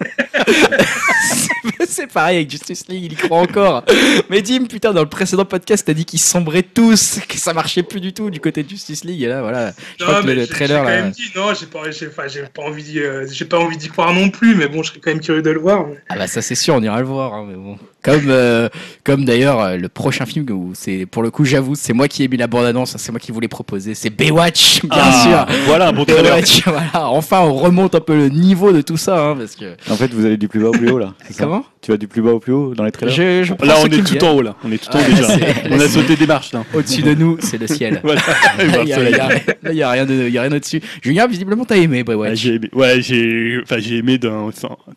C'est- 0.46 1.86
c'est 1.88 2.06
pareil 2.06 2.36
avec 2.36 2.50
Justice 2.50 2.84
League, 2.88 3.04
il 3.04 3.12
y 3.12 3.16
croit 3.16 3.40
encore. 3.40 3.84
Mais 4.30 4.42
Dim, 4.42 4.66
putain, 4.66 4.92
dans 4.92 5.02
le 5.02 5.08
précédent 5.08 5.44
podcast, 5.44 5.84
t'as 5.86 5.94
dit 5.94 6.04
qu'ils 6.04 6.20
sombraient 6.20 6.62
tous, 6.62 7.18
que 7.28 7.36
ça 7.38 7.52
marchait 7.52 7.82
plus 7.82 8.00
du 8.00 8.12
tout 8.12 8.30
du 8.30 8.40
côté 8.40 8.62
de 8.62 8.68
Justice 8.68 9.04
League. 9.04 9.22
Et 9.22 9.26
là, 9.26 9.37
voilà. 9.40 9.72
Je 9.98 10.04
crois 10.04 10.16
Non, 10.16 10.20
que 10.22 10.26
mais 10.26 10.34
le 10.34 10.40
j'ai- 10.42 10.48
trailer, 10.48 10.78
j'ai 10.84 10.90
quand 10.90 11.02
même 11.02 11.10
dit, 11.10 11.30
non, 11.36 11.54
j'ai 11.54 11.66
pas, 11.66 11.90
j'ai, 12.28 12.40
pas 12.42 12.62
envie, 12.62 12.82
d'y- 12.82 13.00
euh, 13.00 13.26
j'ai 13.30 13.44
pas 13.44 13.58
envie 13.58 13.76
d'y 13.76 13.88
croire 13.88 14.12
non 14.12 14.30
plus, 14.30 14.54
mais 14.54 14.68
bon, 14.68 14.82
je 14.82 14.90
serais 14.90 15.00
quand 15.00 15.10
même 15.10 15.20
curieux 15.20 15.42
de 15.42 15.50
le 15.50 15.60
voir. 15.60 15.86
mais- 15.86 15.96
Ah 16.08 16.16
bah 16.16 16.26
ça 16.26 16.42
c'est 16.42 16.54
sûr, 16.54 16.74
on 16.74 16.82
ira 16.82 16.98
le 17.00 17.06
voir. 17.06 17.34
hein, 17.34 17.46
mais 17.48 17.54
bon. 17.56 17.78
Comme, 18.00 18.26
euh, 18.28 18.68
comme 19.02 19.24
d'ailleurs 19.24 19.60
euh, 19.60 19.76
le 19.76 19.88
prochain 19.88 20.24
film 20.24 20.46
où 20.50 20.70
c'est 20.72 21.04
pour 21.04 21.20
le 21.22 21.32
coup 21.32 21.44
j'avoue 21.44 21.74
c'est 21.74 21.92
moi 21.92 22.06
qui 22.06 22.22
ai 22.22 22.28
mis 22.28 22.36
la 22.36 22.46
bande 22.46 22.64
annonce, 22.64 22.94
c'est 22.96 23.10
moi 23.10 23.18
qui 23.18 23.32
voulais 23.32 23.48
proposer, 23.48 23.94
c'est 23.96 24.08
Baywatch 24.08 24.82
bien 24.82 24.90
Ah, 24.92 25.46
sûr. 25.48 25.56
voilà 25.66 25.88
un 25.88 25.92
bon 25.92 26.04
trailer. 26.04 26.22
Baywatch, 26.22 26.62
voilà. 26.66 27.08
Enfin 27.10 27.40
on 27.40 27.54
remonte 27.54 27.96
un 27.96 28.00
peu 28.00 28.14
le 28.16 28.28
niveau 28.28 28.72
de 28.72 28.82
tout 28.82 28.96
ça 28.96 29.20
hein, 29.30 29.36
parce 29.36 29.56
que 29.56 29.74
En 29.90 29.96
fait, 29.96 30.12
vous 30.14 30.24
allez 30.24 30.36
du 30.36 30.46
plus 30.46 30.60
bas 30.60 30.68
au 30.68 30.72
plus 30.72 30.88
haut, 30.90 30.98
là. 31.00 31.14
comment? 31.36 31.64
Tu 31.80 31.90
vas 31.90 31.96
du 31.96 32.06
plus 32.08 32.22
bas 32.22 32.30
au 32.32 32.38
plus 32.40 32.52
haut 32.52 32.74
dans 32.74 32.84
les 32.84 32.90
trailers? 32.92 33.14
Je, 33.14 33.42
je 33.44 33.54
prends 33.54 33.66
Là 33.66 33.74
on 33.82 33.86
est 33.86 34.02
tout 34.04 34.24
en 34.24 34.30
haut 34.32 34.42
là, 34.42 34.54
on 34.64 34.70
est 34.70 34.78
tout 34.78 34.96
en 34.96 35.00
haut 35.00 35.04
déjà. 35.10 35.28
On 35.70 35.80
a 35.80 35.88
sauté 35.88 36.14
des 36.14 36.26
marches 36.26 36.52
là. 36.52 36.64
Au-dessus 36.74 37.02
de 37.02 37.14
nous 37.14 37.36
c'est 37.40 37.58
le 37.58 37.66
ciel. 37.66 38.00
Voilà. 38.04 38.20
Là, 38.58 38.82
il 39.72 39.76
y 39.76 39.82
a, 39.82 39.90
rien 39.90 40.06
de, 40.06 40.14
il 40.14 40.32
y 40.32 40.38
a 40.38 40.42
rien 40.42 40.52
au-dessus. 40.52 40.80
Julien 41.02 41.26
visiblement 41.26 41.64
t'as 41.64 41.76
aimé 41.76 42.04
Baywatch. 42.04 42.36
j'ai 42.38 42.54
aimé, 42.54 42.70
ouais, 42.74 43.02
j'ai, 43.02 43.58
enfin, 43.62 43.76
j'ai 43.80 43.96
aimé 43.96 44.18
d'un, 44.18 44.50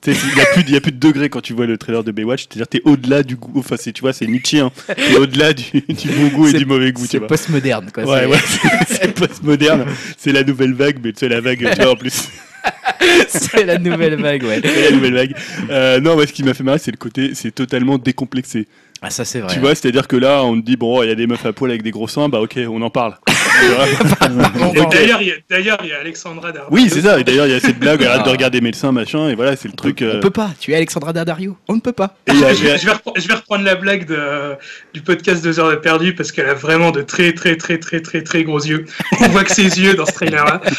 il 0.05 0.13
y 0.13 0.41
a 0.41 0.45
plus, 0.53 0.63
de- 0.63 0.67
il 0.69 0.73
y 0.73 0.77
a 0.77 0.81
plus 0.81 0.91
de 0.91 0.99
degrés 0.99 1.29
quand 1.29 1.41
tu 1.41 1.53
vois 1.53 1.65
le 1.65 1.77
trailer 1.77 2.03
de 2.03 2.11
Baywatch. 2.11 2.43
C'est-à-dire, 2.47 2.67
t'es 2.67 2.81
au-delà 2.91 3.23
du 3.23 3.35
goût, 3.35 3.51
enfin, 3.59 3.75
c'est, 3.79 3.91
tu 3.91 4.01
vois, 4.01 4.13
c'est 4.13 4.27
Nietzsche, 4.27 4.59
hein. 4.59 4.71
T'es 4.95 5.17
au-delà 5.17 5.53
du, 5.53 5.63
du 5.87 6.09
bon 6.09 6.27
goût 6.29 6.47
et 6.47 6.51
C'est- 6.51 6.57
du 6.59 6.65
mauvais 6.65 6.91
goût, 6.91 7.03
tu 7.03 7.09
C'est 7.11 7.19
postmoderne 7.19 7.89
quoi. 7.93 8.03
Ouais, 8.05 8.19
c'est- 8.21 8.27
ouais, 8.27 8.39
c'est, 8.87 8.93
c'est 9.01 9.13
postmoderne. 9.13 9.85
C'est 10.17 10.31
la 10.31 10.43
nouvelle 10.43 10.73
vague, 10.73 10.97
mais 11.03 11.11
c'est 11.15 11.29
la 11.29 11.41
vague, 11.41 11.59
tu 11.75 11.81
vois, 11.81 11.91
en 11.91 11.95
plus. 11.95 12.29
c'est 13.27 13.65
la 13.65 13.77
nouvelle 13.79 14.21
vague 14.21 14.43
ouais. 14.43 14.61
C'est 14.63 14.89
la 14.89 14.91
nouvelle 14.91 15.13
vague. 15.15 15.35
Euh, 15.69 15.99
non, 15.99 16.15
moi, 16.15 16.27
ce 16.27 16.33
qui 16.33 16.43
m'a 16.43 16.53
fait 16.53 16.63
marrer, 16.63 16.79
c'est 16.79 16.91
le 16.91 16.97
côté, 16.97 17.31
c'est 17.33 17.51
totalement 17.53 17.97
décomplexé. 17.97 18.67
Ah 19.03 19.09
ça 19.09 19.25
c'est 19.25 19.39
vrai. 19.39 19.51
Tu 19.51 19.59
vois, 19.59 19.73
c'est-à-dire 19.73 20.07
que 20.07 20.15
là, 20.15 20.43
on 20.43 20.61
te 20.61 20.63
dit, 20.63 20.75
bon, 20.75 21.01
il 21.01 21.09
y 21.09 21.11
a 21.11 21.15
des 21.15 21.25
meufs 21.25 21.43
à 21.43 21.53
poil 21.53 21.71
avec 21.71 21.81
des 21.81 21.89
gros 21.89 22.07
seins, 22.07 22.29
bah, 22.29 22.39
ok, 22.39 22.59
on 22.69 22.83
en 22.83 22.91
parle. 22.91 23.17
D'ailleurs, 24.91 25.21
il 25.21 25.87
y 25.87 25.91
a, 25.91 25.99
Alexandra 25.99 26.51
Darbo. 26.51 26.75
oui, 26.75 26.87
c'est 26.87 27.01
ça. 27.01 27.19
Et 27.19 27.23
d'ailleurs, 27.23 27.47
il 27.47 27.51
y 27.51 27.55
a 27.55 27.59
cette 27.59 27.79
blague, 27.79 28.03
arrête 28.03 28.23
de 28.23 28.29
regarder 28.29 28.61
médecin, 28.61 28.91
machin, 28.91 29.29
et 29.29 29.35
voilà, 29.35 29.55
c'est 29.55 29.67
le 29.67 29.73
truc. 29.73 29.99
on 30.01 30.05
euh, 30.05 30.19
peut 30.19 30.29
pas. 30.29 30.51
Tu 30.59 30.71
es 30.71 30.75
Alexandra 30.75 31.13
Daddario. 31.13 31.57
On 31.67 31.75
ne 31.75 31.79
peut 31.79 31.91
pas. 31.93 32.15
je, 32.27 32.33
vais, 32.33 32.77
je 32.77 32.85
vais 32.85 32.91
repre- 32.91 33.19
je 33.19 33.27
vais 33.27 33.33
reprendre 33.33 33.63
la 33.63 33.73
blague 33.73 34.07
de, 34.07 34.55
du 34.93 35.01
podcast 35.01 35.43
2 35.43 35.59
heures 35.59 35.71
de 35.71 35.75
perdu 35.77 36.13
parce 36.13 36.31
qu'elle 36.31 36.47
a 36.47 36.53
vraiment 36.53 36.91
de 36.91 37.01
très 37.01 37.33
très 37.33 37.55
très 37.57 37.79
très 37.79 38.01
très 38.01 38.21
très 38.21 38.43
gros 38.43 38.59
yeux. 38.59 38.85
On 39.19 39.29
voit 39.29 39.43
que 39.43 39.51
ses 39.51 39.79
yeux 39.79 39.95
dans 39.95 40.05
ce 40.05 40.13
trailer 40.13 40.45
là. 40.45 40.61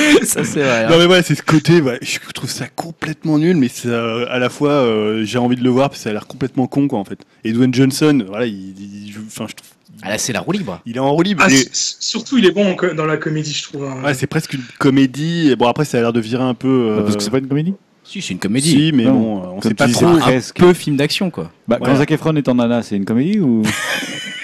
ça 0.24 0.44
c'est 0.44 0.60
vrai. 0.62 0.84
hein. 0.84 0.90
Non 0.90 0.98
mais 0.98 1.06
voilà, 1.06 1.22
c'est 1.22 1.34
ce 1.34 1.42
côté, 1.42 1.80
ouais, 1.80 1.98
je 2.02 2.18
trouve 2.34 2.50
ça 2.50 2.66
complètement 2.68 3.38
nul, 3.38 3.56
mais 3.56 3.68
c'est, 3.68 3.88
euh, 3.88 4.26
à 4.30 4.38
la 4.38 4.48
fois 4.48 4.70
euh, 4.70 5.24
j'ai 5.24 5.38
envie 5.38 5.56
de 5.56 5.64
le 5.64 5.70
voir 5.70 5.88
parce 5.90 6.00
que 6.00 6.04
ça 6.04 6.10
a 6.10 6.12
l'air 6.12 6.26
complètement 6.26 6.66
con 6.66 6.88
quoi 6.88 6.98
en 6.98 7.04
fait. 7.04 7.20
Et 7.44 7.52
Dwayne 7.52 7.72
Johnson, 7.74 8.24
voilà, 8.28 8.46
il, 8.46 8.54
il- 8.78 9.14
enfin, 9.26 9.46
je 9.48 9.54
trouve, 9.54 9.68
Ah 10.02 10.10
là 10.10 10.18
c'est 10.18 10.32
la 10.32 10.40
roue 10.40 10.52
libre. 10.52 10.80
il 10.86 10.96
est 10.96 11.00
en 11.00 11.10
roue 11.12 11.22
libre. 11.22 11.42
Ah, 11.46 11.50
et- 11.52 11.68
surtout, 11.72 12.38
il 12.38 12.46
est 12.46 12.52
bon 12.52 12.74
en 12.76 12.94
dans 12.94 13.06
la 13.06 13.16
comédie, 13.16 13.52
je 13.52 13.62
trouve. 13.64 13.84
hein. 13.84 14.02
ouais, 14.04 14.14
c'est 14.14 14.26
presque 14.26 14.54
une 14.54 14.62
comédie. 14.78 15.50
Et 15.50 15.56
bon 15.56 15.66
après, 15.66 15.84
ça 15.84 15.98
a 15.98 16.00
l'air 16.00 16.12
de 16.12 16.20
virer 16.20 16.42
un 16.44 16.54
peu. 16.54 16.68
euh, 16.68 16.96
Bah, 16.96 17.02
Parce 17.04 17.16
que 17.16 17.22
c'est 17.22 17.30
pas 17.30 17.38
une 17.38 17.48
comédie 17.48 17.74
Si 18.04 18.22
c'est 18.22 18.32
une 18.32 18.38
comédie. 18.38 18.70
Si, 18.70 18.92
mais 18.94 19.04
Non. 19.04 19.12
bon, 19.12 19.42
on 19.56 19.60
Comme 19.60 19.70
sait 19.70 19.74
pas 19.74 19.88
trop. 19.88 19.98
c'est 20.00 20.04
un 20.06 20.18
presque. 20.18 20.56
peu 20.56 20.72
film 20.72 20.96
d'action 20.96 21.30
quoi. 21.30 21.50
Bah, 21.68 21.78
Quand. 21.84 21.94
Zac 21.96 22.10
Efron 22.10 22.34
est 22.36 22.48
en 22.48 22.54
nana, 22.54 22.82
c'est 22.82 22.96
une 22.96 23.04
comédie 23.04 23.40
ou 23.40 23.62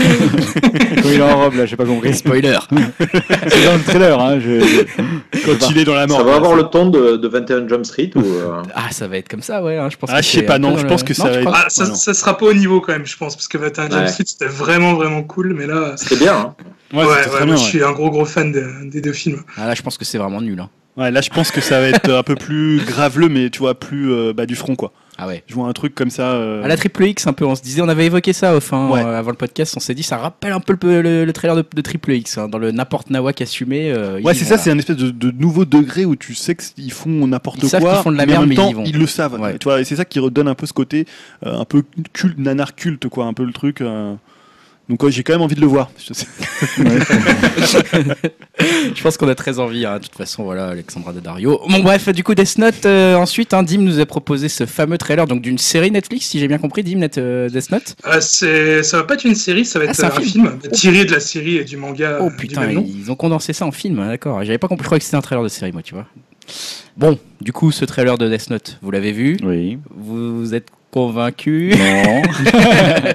Quand 0.00 1.08
il 1.08 1.14
est 1.18 1.22
en 1.22 1.36
robe, 1.38 1.54
là, 1.54 1.66
j'ai 1.66 1.76
pas 1.76 1.84
compris. 1.84 2.14
Spoiler. 2.14 2.58
C'est 2.70 3.64
dans 3.64 3.74
le 3.76 3.82
trailer, 3.84 4.20
hein. 4.20 4.38
Je... 4.40 4.60
je- 4.60 5.46
Quand 5.58 5.70
il 5.70 5.78
est 5.78 5.84
dans 5.84 5.94
la 5.94 6.06
mort. 6.06 6.18
Ça 6.18 6.24
va 6.24 6.30
là, 6.32 6.36
avoir 6.36 6.54
le 6.54 6.64
ton 6.64 6.88
de, 6.90 7.16
de 7.16 7.28
21 7.28 7.68
Jump 7.68 7.84
Street 7.86 8.10
ou 8.14 8.20
euh, 8.20 8.62
ah 8.74 8.90
ça 8.90 9.06
va 9.08 9.16
être 9.18 9.28
comme 9.28 9.42
ça 9.42 9.62
ouais. 9.62 9.76
hein, 9.78 9.88
Je 9.90 9.96
pense. 9.96 10.10
Ah, 10.12 10.18
que 10.20 10.22
je 10.26 10.30
sais 10.30 10.42
pas, 10.42 10.58
non, 10.58 10.76
je 10.76 10.82
le- 10.82 10.88
pense 10.88 11.02
que 11.02 11.14
ça 11.14 11.28
va 11.30 11.40
être- 11.40 11.50
Ah, 11.52 11.66
ça, 11.68 12.14
sera 12.14 12.36
pas 12.36 12.46
au 12.46 12.52
niveau 12.54 12.80
quand 12.80 12.92
même, 12.92 13.06
je 13.06 13.16
pense, 13.16 13.36
parce 13.36 13.48
que 13.48 13.58
21 13.58 13.90
Jump. 13.90 14.08
Street 14.08 14.24
c'était 14.26 14.46
vraiment 14.46 14.94
vraiment 14.94 15.22
cool, 15.22 15.54
mais 15.54 15.66
là, 15.66 15.94
C'était 15.96 16.16
bien. 16.16 16.34
Hein. 16.36 16.54
Ouais, 16.92 17.04
ouais, 17.04 17.46
moi, 17.46 17.54
je 17.56 17.60
suis 17.62 17.82
un 17.84 17.92
gros 17.92 18.10
gros 18.10 18.24
fan 18.24 18.50
de- 18.52 18.90
des 18.90 19.00
deux 19.00 19.12
films. 19.12 19.42
Ah 19.56 19.66
là 19.68 19.74
je 19.74 19.82
pense 19.82 19.96
que 19.96 20.04
c'est 20.04 20.18
vraiment 20.18 20.40
nul. 20.40 20.58
hein. 20.60 20.68
Ouais, 20.96 21.10
là, 21.12 21.20
je 21.20 21.30
pense 21.30 21.50
que 21.52 21.60
ça 21.60 21.80
va 21.80 21.86
être 21.86 22.10
un 22.10 22.22
peu 22.24 22.34
plus 22.34 22.80
graveleux, 22.84 23.28
mais 23.28 23.48
tu 23.48 23.60
vois, 23.60 23.74
plus 23.78 24.12
euh, 24.12 24.32
bah, 24.32 24.44
du 24.44 24.56
front 24.56 24.74
quoi. 24.74 24.92
Ah 25.22 25.26
ouais. 25.26 25.42
Je 25.46 25.54
vois 25.54 25.68
un 25.68 25.72
truc 25.74 25.94
comme 25.94 26.08
ça. 26.08 26.30
euh, 26.32 26.62
À 26.64 26.68
la 26.68 26.76
triple 26.76 27.04
X 27.04 27.26
un 27.26 27.32
peu. 27.34 27.44
On 27.44 27.54
se 27.54 27.60
disait 27.62 27.82
on 27.82 27.88
avait 27.88 28.06
évoqué 28.06 28.32
ça 28.32 28.56
au 28.56 28.60
fin 28.60 28.88
Ouais. 28.88 29.02
euh, 29.04 29.18
avant 29.18 29.30
le 29.30 29.36
podcast. 29.36 29.74
On 29.76 29.80
s'est 29.80 29.94
dit 29.94 30.02
ça 30.02 30.16
rappelle 30.16 30.52
un 30.52 30.60
peu 30.60 30.76
le, 30.82 31.02
le- 31.02 31.24
le 31.26 31.32
trailer 31.34 31.56
de, 31.56 31.64
de 31.74 31.80
triple 31.82 32.12
X 32.12 32.38
hein, 32.38 32.48
dans 32.48 32.56
le 32.58 32.70
n'importe 32.72 33.10
nawak 33.10 33.40
assumé. 33.42 33.90
euh, 33.92 34.20
Ouais, 34.22 34.32
ils 34.32 34.38
c'est 34.38 34.44
ça, 34.46 34.56
c'est 34.56 34.70
un 34.70 34.78
espèce 34.78 34.96
de, 34.96 35.10
de 35.10 35.30
nouveau 35.30 35.64
degré 35.66 36.04
où 36.06 36.16
tu 36.16 36.34
sais 36.34 36.56
qu'ils 36.56 36.92
font 36.92 37.26
n'importe 37.26 37.58
Ils 37.62 37.68
savent 37.68 37.82
quoi. 37.82 37.94
qu'ils 37.94 38.02
font 38.02 38.12
de 38.12 38.16
la 38.16 38.24
mais 38.24 38.32
merde, 38.32 38.44
en 38.44 38.46
même 38.46 38.48
mais 38.50 38.54
temps, 38.56 38.70
ils 38.70 38.76
vont. 38.76 38.84
ils 38.86 38.98
le 38.98 39.06
savent. 39.06 39.38
Ouais. 39.38 39.58
Tu 39.58 39.64
vois, 39.64 39.80
et 39.80 39.84
c'est 39.84 39.96
ça 39.96 40.04
qui 40.06 40.18
redonne 40.20 40.48
un 40.48 40.54
peu 40.54 40.64
ce 40.66 40.72
côté 40.72 41.04
un 41.44 41.64
peu 41.66 41.82
culte, 42.14 42.38
nanar 42.38 42.74
culte, 42.74 43.08
quoi, 43.08 43.26
un 43.26 43.34
peu 43.34 43.44
le 43.44 43.52
truc. 43.52 43.82
Donc, 44.90 45.02
ouais, 45.04 45.10
j'ai 45.12 45.22
quand 45.22 45.32
même 45.32 45.40
envie 45.40 45.54
de 45.54 45.60
le 45.60 45.66
voir. 45.68 45.90
Je 45.98 46.12
sais- 46.12 46.26
Je 48.94 49.02
pense 49.02 49.16
qu'on 49.16 49.28
a 49.28 49.34
très 49.34 49.58
envie, 49.58 49.86
hein, 49.86 49.98
de 49.98 50.04
toute 50.04 50.16
façon, 50.16 50.42
voilà, 50.44 50.66
Alexandra 50.68 51.12
Daddario. 51.12 51.60
Bon, 51.68 51.78
bref, 51.80 52.08
du 52.10 52.22
coup, 52.24 52.34
Death 52.34 52.58
Note, 52.58 52.84
euh, 52.86 53.14
ensuite, 53.14 53.54
hein, 53.54 53.62
Dim 53.62 53.78
nous 53.78 54.00
a 54.00 54.06
proposé 54.06 54.48
ce 54.48 54.66
fameux 54.66 54.98
trailer 54.98 55.26
donc 55.26 55.40
d'une 55.42 55.58
série 55.58 55.90
Netflix, 55.90 56.26
si 56.26 56.38
j'ai 56.40 56.48
bien 56.48 56.58
compris, 56.58 56.82
Dim, 56.82 56.98
Net, 56.98 57.18
euh, 57.18 57.48
Death 57.48 57.70
Note. 57.70 57.94
Euh, 58.06 58.18
c'est, 58.20 58.82
ça 58.82 58.98
va 58.98 59.04
pas 59.04 59.14
être 59.14 59.24
une 59.24 59.34
série, 59.34 59.64
ça 59.64 59.78
va 59.78 59.86
Ah, 59.88 59.90
être 59.92 60.04
un 60.04 60.08
un, 60.08 60.20
film. 60.20 60.58
film, 60.60 60.72
tiré 60.72 61.04
de 61.04 61.12
la 61.12 61.20
série 61.20 61.56
et 61.56 61.64
du 61.64 61.76
manga 61.76 62.18
oh 62.20 62.26
euh, 62.26 62.30
putain, 62.36 62.62
du 62.62 62.66
même 62.66 62.76
nom. 62.76 62.86
ils 62.86 63.10
ont 63.10 63.16
condensé 63.16 63.52
ça 63.52 63.64
en 63.66 63.72
film, 63.72 63.98
hein, 64.00 64.08
d'accord. 64.08 64.42
J'avais 64.44 64.58
pas 64.58 64.68
compris, 64.68 64.82
je 64.82 64.88
croyais 64.88 64.98
que 65.00 65.04
c'était 65.04 65.16
un 65.16 65.22
trailer 65.22 65.44
de 65.44 65.48
série, 65.48 65.72
moi, 65.72 65.82
tu 65.82 65.94
vois. 65.94 66.06
Bon, 66.96 67.16
du 67.40 67.52
coup, 67.52 67.70
ce 67.70 67.84
trailer 67.84 68.18
de 68.18 68.28
Death 68.28 68.50
Note, 68.50 68.78
vous 68.82 68.90
l'avez 68.90 69.12
vu 69.12 69.36
Oui. 69.44 69.78
Vous 69.96 70.52
êtes 70.54 70.66
convaincu 70.90 71.72
Non. 71.78 72.22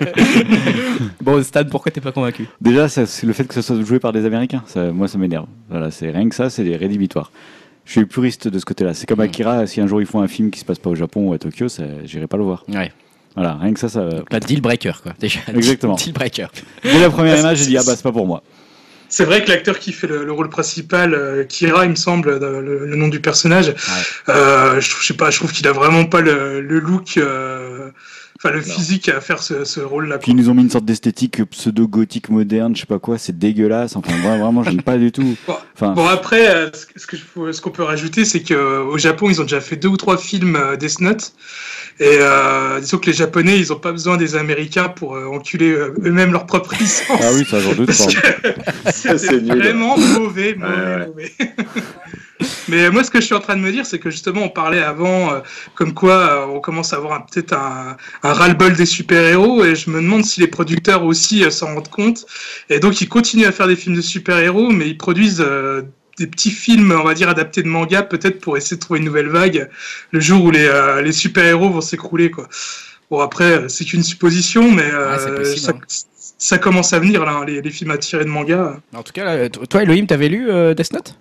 Bon, 1.21 1.41
Stan, 1.43 1.63
pourquoi 1.69 1.91
t'es 1.91 2.01
pas 2.01 2.11
convaincu? 2.11 2.47
Déjà, 2.61 2.87
ça, 2.87 3.05
c'est 3.05 3.25
le 3.25 3.33
fait 3.33 3.45
que 3.45 3.53
ce 3.53 3.61
soit 3.61 3.81
joué 3.83 3.99
par 3.99 4.13
des 4.13 4.25
Américains. 4.25 4.63
Ça, 4.67 4.91
moi, 4.91 5.07
ça 5.07 5.17
m'énerve. 5.17 5.47
Voilà, 5.69 5.89
c'est 5.91 6.11
rien 6.11 6.29
que 6.29 6.35
ça, 6.35 6.49
c'est 6.49 6.63
des 6.63 6.75
rédhibitoires. 6.75 7.31
Je 7.85 7.91
suis 7.93 8.05
puriste 8.05 8.47
de 8.47 8.59
ce 8.59 8.65
côté-là. 8.65 8.93
C'est 8.93 9.05
comme 9.07 9.19
Mm. 9.19 9.23
Akira. 9.23 9.67
Si 9.67 9.81
un 9.81 9.87
jour 9.87 10.01
ils 10.01 10.07
font 10.07 10.21
un 10.21 10.27
film 10.27 10.51
qui 10.51 10.59
se 10.59 10.65
passe 10.65 10.79
pas 10.79 10.89
au 10.89 10.95
Japon 10.95 11.29
ou 11.29 11.33
à 11.33 11.37
Tokyo, 11.39 11.67
ça, 11.67 11.83
j'irai 12.03 12.27
pas 12.27 12.37
le 12.37 12.43
voir. 12.43 12.63
Ouais, 12.67 12.91
Voilà, 13.35 13.55
rien 13.61 13.73
que 13.73 13.79
ça, 13.79 13.89
ça. 13.89 14.07
donc 14.09 14.31
là, 14.31 14.39
deal 14.39 14.61
breaker, 14.61 14.93
quoi, 15.03 15.13
déjà. 15.19 15.39
Exactement. 15.53 15.95
Deal 15.95 16.13
breaker. 16.13 16.47
Dès 16.83 16.99
la 16.99 17.09
première 17.09 17.39
image, 17.39 17.59
j'ai 17.59 17.65
dit 17.67 17.77
ah 17.77 17.83
bah 17.85 17.93
c'est 17.95 18.03
pas 18.03 18.11
pour 18.11 18.25
moi. 18.27 18.43
C'est 19.07 19.23
vrai 19.23 19.43
que 19.43 19.49
l'acteur 19.51 19.77
qui 19.77 19.93
fait 19.93 20.07
le, 20.07 20.25
le 20.25 20.31
rôle 20.31 20.49
principal, 20.49 21.13
euh, 21.13 21.43
Kira, 21.43 21.85
il 21.85 21.91
me 21.91 21.95
semble, 21.95 22.39
dans 22.39 22.49
le, 22.59 22.85
le 22.87 22.95
nom 22.95 23.07
du 23.07 23.19
personnage, 23.21 23.71
euh, 24.29 24.81
je, 24.81 24.89
trouve- 24.89 25.01
je 25.03 25.07
sais 25.07 25.13
pas, 25.13 25.29
je 25.29 25.37
trouve 25.37 25.53
qu'il 25.53 25.67
a 25.67 25.71
vraiment 25.71 26.05
pas 26.05 26.21
le, 26.21 26.59
le 26.59 26.79
look. 26.79 27.17
Euh, 27.85 27.91
enfin 28.39 28.51
le 28.51 28.59
Non. 28.59 28.63
physique 28.65 29.09
à 29.09 29.21
faire 29.21 29.41
ce, 29.41 29.63
ce 29.65 29.79
rôle-là. 29.79 30.17
Puis 30.17 30.31
ils 30.31 30.35
nous 30.35 30.49
ont 30.49 30.53
mis 30.53 30.61
une 30.63 30.69
sorte 30.69 30.85
d'esthétique 30.85 31.43
pseudo-gothique 31.45 32.29
moderne, 32.29 32.75
je 32.75 32.81
sais 32.81 32.85
pas 32.85 32.99
quoi, 32.99 33.17
c'est 33.17 33.37
dégueulasse. 33.37 33.95
Enfin, 33.95 34.15
moi, 34.17 34.37
vraiment, 34.37 34.63
j'aime 34.63 34.81
pas 34.81 34.97
du 34.97 35.11
tout. 35.11 35.35
Bon, 35.47 35.55
Enfin, 35.75 35.91
Bon 35.91 36.07
après, 36.07 36.47
euh, 36.55 36.69
ce 36.95 37.61
qu'on 37.61 37.69
peut 37.71 37.83
rajouter, 37.83 38.23
c'est 38.23 38.41
qu'au 38.43 38.97
Japon, 38.97 39.29
ils 39.29 39.41
ont 39.41 39.43
déjà 39.43 39.59
fait 39.59 39.75
deux 39.75 39.89
ou 39.89 39.97
trois 39.97 40.17
films 40.17 40.55
euh, 40.55 40.77
Death 40.77 41.01
Note. 41.01 41.33
Et 41.99 42.17
euh, 42.19 42.79
disons 42.81 42.97
que 42.97 43.05
les 43.07 43.13
Japonais, 43.13 43.57
ils 43.57 43.71
ont 43.71 43.79
pas 43.79 43.91
besoin 43.93 44.17
des 44.17 44.35
Américains 44.35 44.89
pour 44.89 45.15
euh, 45.15 45.27
enculer 45.27 45.71
euh, 45.71 45.93
eux-mêmes 46.03 46.31
leur 46.33 46.45
propre 46.45 46.73
licence. 46.79 47.19
ah 47.21 47.29
oui, 47.33 47.45
ça 47.45 47.59
j'en 47.59 47.73
doute 47.73 47.87
pas. 47.87 48.91
c'est 48.91 49.41
vraiment 49.43 49.97
mauvais, 49.97 50.55
mauvais, 50.55 50.65
Ouais, 50.65 50.95
ouais. 50.97 51.07
mauvais. 51.07 51.31
Mais 52.67 52.89
moi, 52.89 53.03
ce 53.03 53.11
que 53.11 53.21
je 53.21 53.25
suis 53.25 53.33
en 53.35 53.39
train 53.39 53.55
de 53.55 53.61
me 53.61 53.71
dire, 53.71 53.85
c'est 53.85 53.99
que 53.99 54.09
justement, 54.09 54.43
on 54.43 54.49
parlait 54.49 54.81
avant, 54.81 55.31
euh, 55.31 55.39
comme 55.73 55.93
quoi 55.93 56.13
euh, 56.13 56.45
on 56.47 56.59
commence 56.59 56.91
à 56.91 56.97
avoir 56.97 57.25
peut-être 57.25 57.53
un, 57.53 57.95
un 58.23 58.33
ras-le-bol 58.33 58.73
des 58.73 58.85
super-héros, 58.85 59.63
et 59.63 59.75
je 59.75 59.89
me 59.89 60.01
demande 60.01 60.25
si 60.25 60.41
les 60.41 60.47
producteurs 60.47 61.05
aussi 61.05 61.45
euh, 61.45 61.49
s'en 61.49 61.67
rendent 61.67 61.89
compte. 61.89 62.25
Et 62.69 62.79
donc, 62.79 62.99
ils 62.99 63.07
continuent 63.07 63.45
à 63.45 63.53
faire 63.53 63.67
des 63.67 63.77
films 63.77 63.95
de 63.95 64.01
super-héros, 64.01 64.71
mais 64.71 64.89
ils 64.89 64.97
produisent 64.97 65.45
des 66.17 66.27
petits 66.27 66.51
films, 66.51 66.91
on 66.91 67.03
va 67.03 67.13
dire, 67.13 67.29
adaptés 67.29 67.63
de 67.63 67.69
manga, 67.69 68.03
peut-être 68.03 68.41
pour 68.41 68.57
essayer 68.57 68.75
de 68.75 68.81
trouver 68.81 68.99
une 68.99 69.05
nouvelle 69.05 69.29
vague, 69.29 69.69
le 70.11 70.19
jour 70.19 70.43
où 70.43 70.51
les, 70.51 70.69
les 71.03 71.11
super-héros 71.13 71.69
vont 71.69 71.81
s'écrouler, 71.81 72.31
quoi. 72.31 72.49
Bon, 73.11 73.19
après, 73.19 73.69
c'est 73.69 73.85
qu'une 73.85 74.03
supposition, 74.03 74.71
mais 74.71 74.89
c'est 75.19 75.35
possible, 75.35 75.59
ça, 75.59 75.71
hein. 75.71 75.85
ça 76.37 76.57
commence 76.57 76.91
à 76.91 76.99
venir, 76.99 77.23
là, 77.23 77.33
hein, 77.33 77.45
les, 77.45 77.61
les 77.61 77.69
films 77.69 77.91
à 77.91 77.97
tirer 77.97 78.25
de 78.25 78.29
manga. 78.29 78.77
En 78.93 79.03
tout 79.03 79.13
cas, 79.13 79.23
là, 79.23 79.49
toi, 79.49 79.83
Elohim, 79.83 80.05
t'avais 80.05 80.27
lu 80.27 80.49
Death 80.75 80.91
Note? 80.91 81.15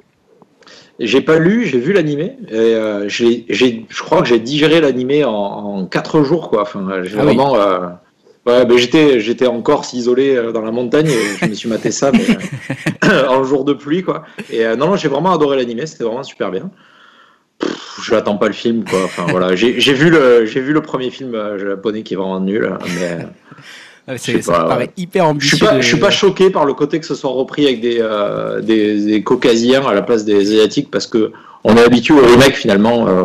J'ai 1.01 1.21
pas 1.21 1.39
lu, 1.39 1.67
j'ai 1.67 1.79
vu 1.81 1.93
l'animé. 1.93 2.37
Et 2.51 2.55
euh, 2.55 3.09
j'ai, 3.09 3.45
je 3.49 4.03
crois 4.03 4.23
que 4.23 4.29
j'ai 4.29 4.39
digéré 4.39 4.81
l'animé 4.81 5.25
en, 5.25 5.33
en 5.33 5.87
quatre 5.87 6.23
jours, 6.23 6.51
quoi. 6.51 6.63
Enfin, 6.63 6.87
j'ai 7.03 7.15
Ah 7.19 7.21
oui. 7.21 7.35
vraiment. 7.35 7.57
euh, 7.57 7.89
ouais, 8.47 8.65
mais 8.67 8.79
j'étais, 8.79 9.19
j'étais 9.21 9.47
en 9.49 9.61
Corse 9.61 9.93
isolé 9.93 10.37
euh, 10.37 10.53
dans 10.53 10.63
la 10.63 10.71
montagne 10.71 11.09
et 11.09 11.37
je 11.41 11.47
me 11.47 11.55
suis 11.55 11.69
maté 11.69 11.91
ça, 11.91 12.13
mais 12.13 12.25
euh, 13.11 13.27
en 13.29 13.43
jour 13.45 13.65
de 13.65 13.73
pluie, 13.73 14.03
quoi. 14.03 14.23
Et 14.51 14.65
euh, 14.65 14.77
non, 14.77 14.87
non, 14.87 14.97
j'ai 14.97 15.09
vraiment 15.09 15.33
adoré 15.35 15.57
l'animé. 15.57 15.87
C'était 15.87 16.05
vraiment 16.05 16.23
super 16.23 16.51
bien. 16.53 16.71
Pff, 17.59 18.01
je 18.03 18.15
n'attends 18.15 18.37
pas 18.37 18.47
le 18.47 18.53
film, 18.53 18.85
quoi. 18.85 19.01
Enfin 19.05 19.27
voilà, 19.29 19.57
j'ai, 19.57 19.73
vu 19.73 20.11
le, 20.11 20.47
j'ai 20.47 20.61
vu 20.61 20.73
le 20.73 20.81
premier 20.83 21.11
film 21.11 21.37
japonais 21.59 22.03
qui 22.05 22.15
est 22.15 22.17
vraiment 22.17 22.41
nul, 22.41 22.67
hein, 22.73 22.79
mais. 23.01 23.27
C'est- 24.17 24.43
Ça 24.43 24.53
pas, 24.53 24.63
me 24.65 24.69
paraît 24.69 24.91
hyper 24.97 25.25
Je 25.25 25.31
ambitieux. 25.31 25.57
suis 25.57 25.67
pas, 25.67 25.75
de- 25.77 25.81
je 25.81 25.87
suis 25.87 25.97
pas 25.99 26.11
choqué 26.11 26.51
par 26.51 26.65
le 26.67 26.75
côté 26.75 27.01
que 27.01 27.07
ce 27.07 27.15
soit 27.15 27.31
repris 27.31 27.65
avec 27.67 27.81
des, 27.81 27.99
euh, 28.01 28.61
des, 28.61 29.01
des 29.05 29.23
caucasiens 29.23 29.85
à 29.87 29.95
la 29.95 30.03
place 30.03 30.25
des 30.25 30.37
asiatiques 30.37 30.91
parce 30.91 31.07
que 31.07 31.33
on 31.65 31.77
est 31.77 31.83
habitué 31.85 32.15
au 32.15 32.25
remake 32.25 32.55
finalement. 32.57 33.09
euh, 33.09 33.25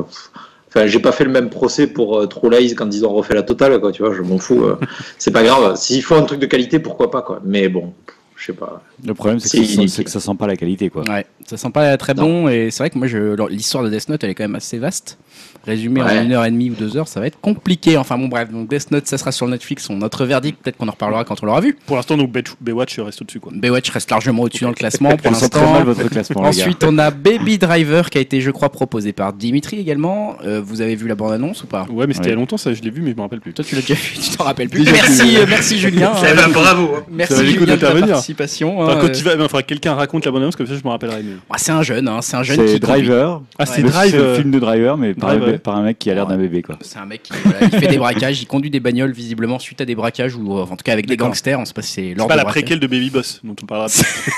Enfin, 0.71 0.85
j'ai 0.85 0.99
pas 0.99 1.11
fait 1.11 1.23
le 1.23 1.31
même 1.31 1.49
procès 1.49 1.87
pour 1.87 2.19
euh, 2.19 2.27
True 2.27 2.51
Lies 2.51 2.75
quand 2.75 2.93
ils 2.93 3.03
ont 3.03 3.09
refait 3.11 3.33
la 3.33 3.41
totale, 3.41 3.79
quoi. 3.79 3.91
Tu 3.91 4.03
vois, 4.03 4.13
je 4.13 4.21
m'en 4.21 4.37
fous. 4.37 4.63
euh, 4.65 4.77
c'est 5.17 5.31
pas 5.31 5.41
grave. 5.43 5.75
S'il 5.77 6.03
faut 6.03 6.13
un 6.13 6.21
truc 6.21 6.39
de 6.39 6.45
qualité, 6.45 6.77
pourquoi 6.77 7.09
pas, 7.09 7.23
quoi. 7.23 7.41
Mais 7.43 7.69
bon, 7.69 7.91
je 8.35 8.45
sais 8.45 8.53
pas. 8.53 8.83
Le 9.03 9.15
problème, 9.15 9.39
c'est 9.39 9.49
C'est 9.49 9.57
que, 9.57 9.63
ça 9.63 9.67
sent- 9.69 9.73
inutile. 9.79 9.89
c'est 9.89 10.03
que 10.03 10.11
ça 10.11 10.19
sent 10.19 10.35
pas 10.37 10.45
la 10.45 10.55
qualité, 10.55 10.91
quoi. 10.91 11.01
Ouais, 11.09 11.25
ça 11.49 11.57
sent 11.57 11.69
pas 11.71 11.97
très 11.97 12.13
Non. 12.13 12.23
bon 12.23 12.47
et 12.49 12.69
c'est 12.71 12.83
vrai 12.83 12.89
que 12.89 12.97
moi, 12.97 13.07
je- 13.07 13.47
l'histoire 13.49 13.83
de 13.83 13.89
Death 13.89 14.09
Note, 14.09 14.23
elle 14.23 14.29
est 14.29 14.35
quand 14.35 14.43
même 14.43 14.55
assez 14.55 14.77
vaste. 14.77 15.17
Résumé 15.65 16.01
en 16.01 16.23
une 16.23 16.31
heure 16.31 16.45
et 16.45 16.51
demie 16.51 16.69
ou 16.71 16.73
deux 16.73 16.95
heures, 16.95 17.07
ça 17.07 17.19
va 17.19 17.27
être 17.27 17.39
compliqué. 17.41 17.97
Enfin 17.97 18.17
bon, 18.17 18.27
bref, 18.27 18.49
donc 18.49 18.69
Death 18.69 18.91
Note, 18.91 19.07
ça 19.07 19.17
sera 19.17 19.31
sur 19.33 19.45
Netflix. 19.47 19.89
On, 19.89 19.97
notre 19.97 20.25
verdict, 20.25 20.57
peut-être 20.63 20.77
qu'on 20.77 20.87
en 20.87 20.91
reparlera 20.91 21.25
quand 21.25 21.43
on 21.43 21.45
l'aura 21.45 21.59
vu. 21.59 21.77
Pour 21.85 21.97
l'instant, 21.97 22.15
donc 22.17 22.31
Bay- 22.31 22.43
Baywatch 22.61 22.97
reste 22.99 23.21
au-dessus. 23.21 23.39
Quoi. 23.41 23.51
Baywatch 23.55 23.89
reste 23.89 24.09
largement 24.09 24.43
au-dessus 24.43 24.63
dans 24.63 24.69
le 24.69 24.75
classement 24.75 25.15
pour 25.17 25.31
l'instant. 25.31 25.83
classement. 26.09 26.41
Ensuite, 26.43 26.83
on 26.85 26.97
a 26.97 27.11
Baby 27.11 27.57
Driver 27.57 28.09
qui 28.09 28.17
a 28.17 28.21
été, 28.21 28.39
je 28.41 28.51
crois, 28.51 28.69
proposé 28.69 29.11
par 29.11 29.33
Dimitri 29.33 29.79
également. 29.79 30.37
Euh, 30.45 30.61
vous 30.63 30.81
avez 30.81 30.95
vu 30.95 31.07
la 31.07 31.15
bande-annonce 31.15 31.63
ou 31.63 31.67
pas? 31.67 31.85
Ouais, 31.91 32.07
mais 32.07 32.13
c'était 32.13 32.27
Ouais. 32.27 32.31
il 32.31 32.35
y 32.35 32.37
a 32.37 32.39
longtemps, 32.39 32.57
ça, 32.57 32.73
je 32.73 32.81
l'ai 32.81 32.89
vu, 32.89 33.01
mais 33.01 33.11
je 33.11 33.15
me 33.17 33.21
rappelle 33.21 33.41
plus. 33.41 33.53
Toi, 33.53 33.65
tu 33.65 33.75
l'as 33.75 33.81
déjà 33.81 33.95
vu, 33.95 34.13
tu 34.17 34.37
t'en 34.37 34.45
rappelles 34.45 34.69
plus. 34.69 34.79
Déjà, 34.79 34.91
Merci, 34.93 35.29
tu- 35.29 35.37
euh, 35.37 35.45
merci 35.47 35.77
Julien. 35.77 36.11
Bravo. 36.53 36.91
hein. 36.97 37.03
Merci 37.11 37.45
Julien 37.45 37.61
de 37.61 37.65
ta 37.65 37.71
d'intervenir. 37.75 38.07
participation. 38.09 38.79
Enfin, 38.81 38.93
hein, 38.93 38.97
quand 39.01 39.07
euh, 39.07 39.13
il 39.13 39.23
va, 39.23 39.43
enfin, 39.43 39.61
quelqu'un 39.61 39.93
raconte 39.93 40.25
la 40.25 40.31
bande-annonce, 40.31 40.55
comme 40.55 40.67
ça 40.67 40.75
je 40.75 40.83
me 40.83 40.89
rappellerai 40.89 41.23
mieux. 41.23 41.38
Ah, 41.49 41.57
c'est 41.57 41.71
un 41.71 41.81
jeune, 41.81 42.07
hein, 42.07 42.21
c'est 42.21 42.35
un 42.37 42.43
jeune 42.43 42.57
C'est 42.57 42.65
qui 42.75 42.79
conduit. 42.79 43.07
Driver. 43.07 43.41
Ah, 43.57 43.65
c'est 43.65 43.81
Le 43.81 43.89
Drive. 43.89 44.15
euh, 44.15 44.35
film 44.37 44.51
de 44.51 44.59
Driver, 44.59 44.97
mais 44.97 45.13
par, 45.13 45.29
Drive, 45.29 45.43
un, 45.43 45.45
ouais. 45.53 45.57
par 45.59 45.75
un 45.75 45.83
mec 45.83 45.99
qui 45.99 46.09
a 46.09 46.13
l'air 46.13 46.25
d'un 46.27 46.35
Ouais. 46.37 46.43
bébé, 46.43 46.61
quoi. 46.61 46.77
C'est 46.81 46.99
un 46.99 47.05
mec 47.05 47.23
qui 47.23 47.33
voilà, 47.43 47.59
il 47.63 47.69
fait 47.71 47.87
des 47.87 47.97
braquages, 47.97 48.41
il 48.41 48.45
conduit 48.45 48.69
des 48.69 48.79
bagnoles 48.79 49.11
visiblement 49.11 49.59
suite 49.59 49.81
à 49.81 49.85
des 49.85 49.95
braquages 49.95 50.35
ou 50.35 50.57
euh, 50.57 50.61
en 50.63 50.67
tout 50.67 50.83
cas 50.83 50.93
avec 50.93 51.05
des 51.07 51.17
gangsters. 51.17 51.59
On 51.59 51.65
sait 51.65 51.73
pas 51.73 51.81
si 51.81 52.13
c'est 52.15 52.27
pas 52.27 52.35
la 52.35 52.45
préquelle 52.45 52.79
de 52.79 52.87
Baby 52.87 53.09
Boss 53.09 53.41
dont 53.43 53.55
on 53.61 53.65
parlera 53.65 53.87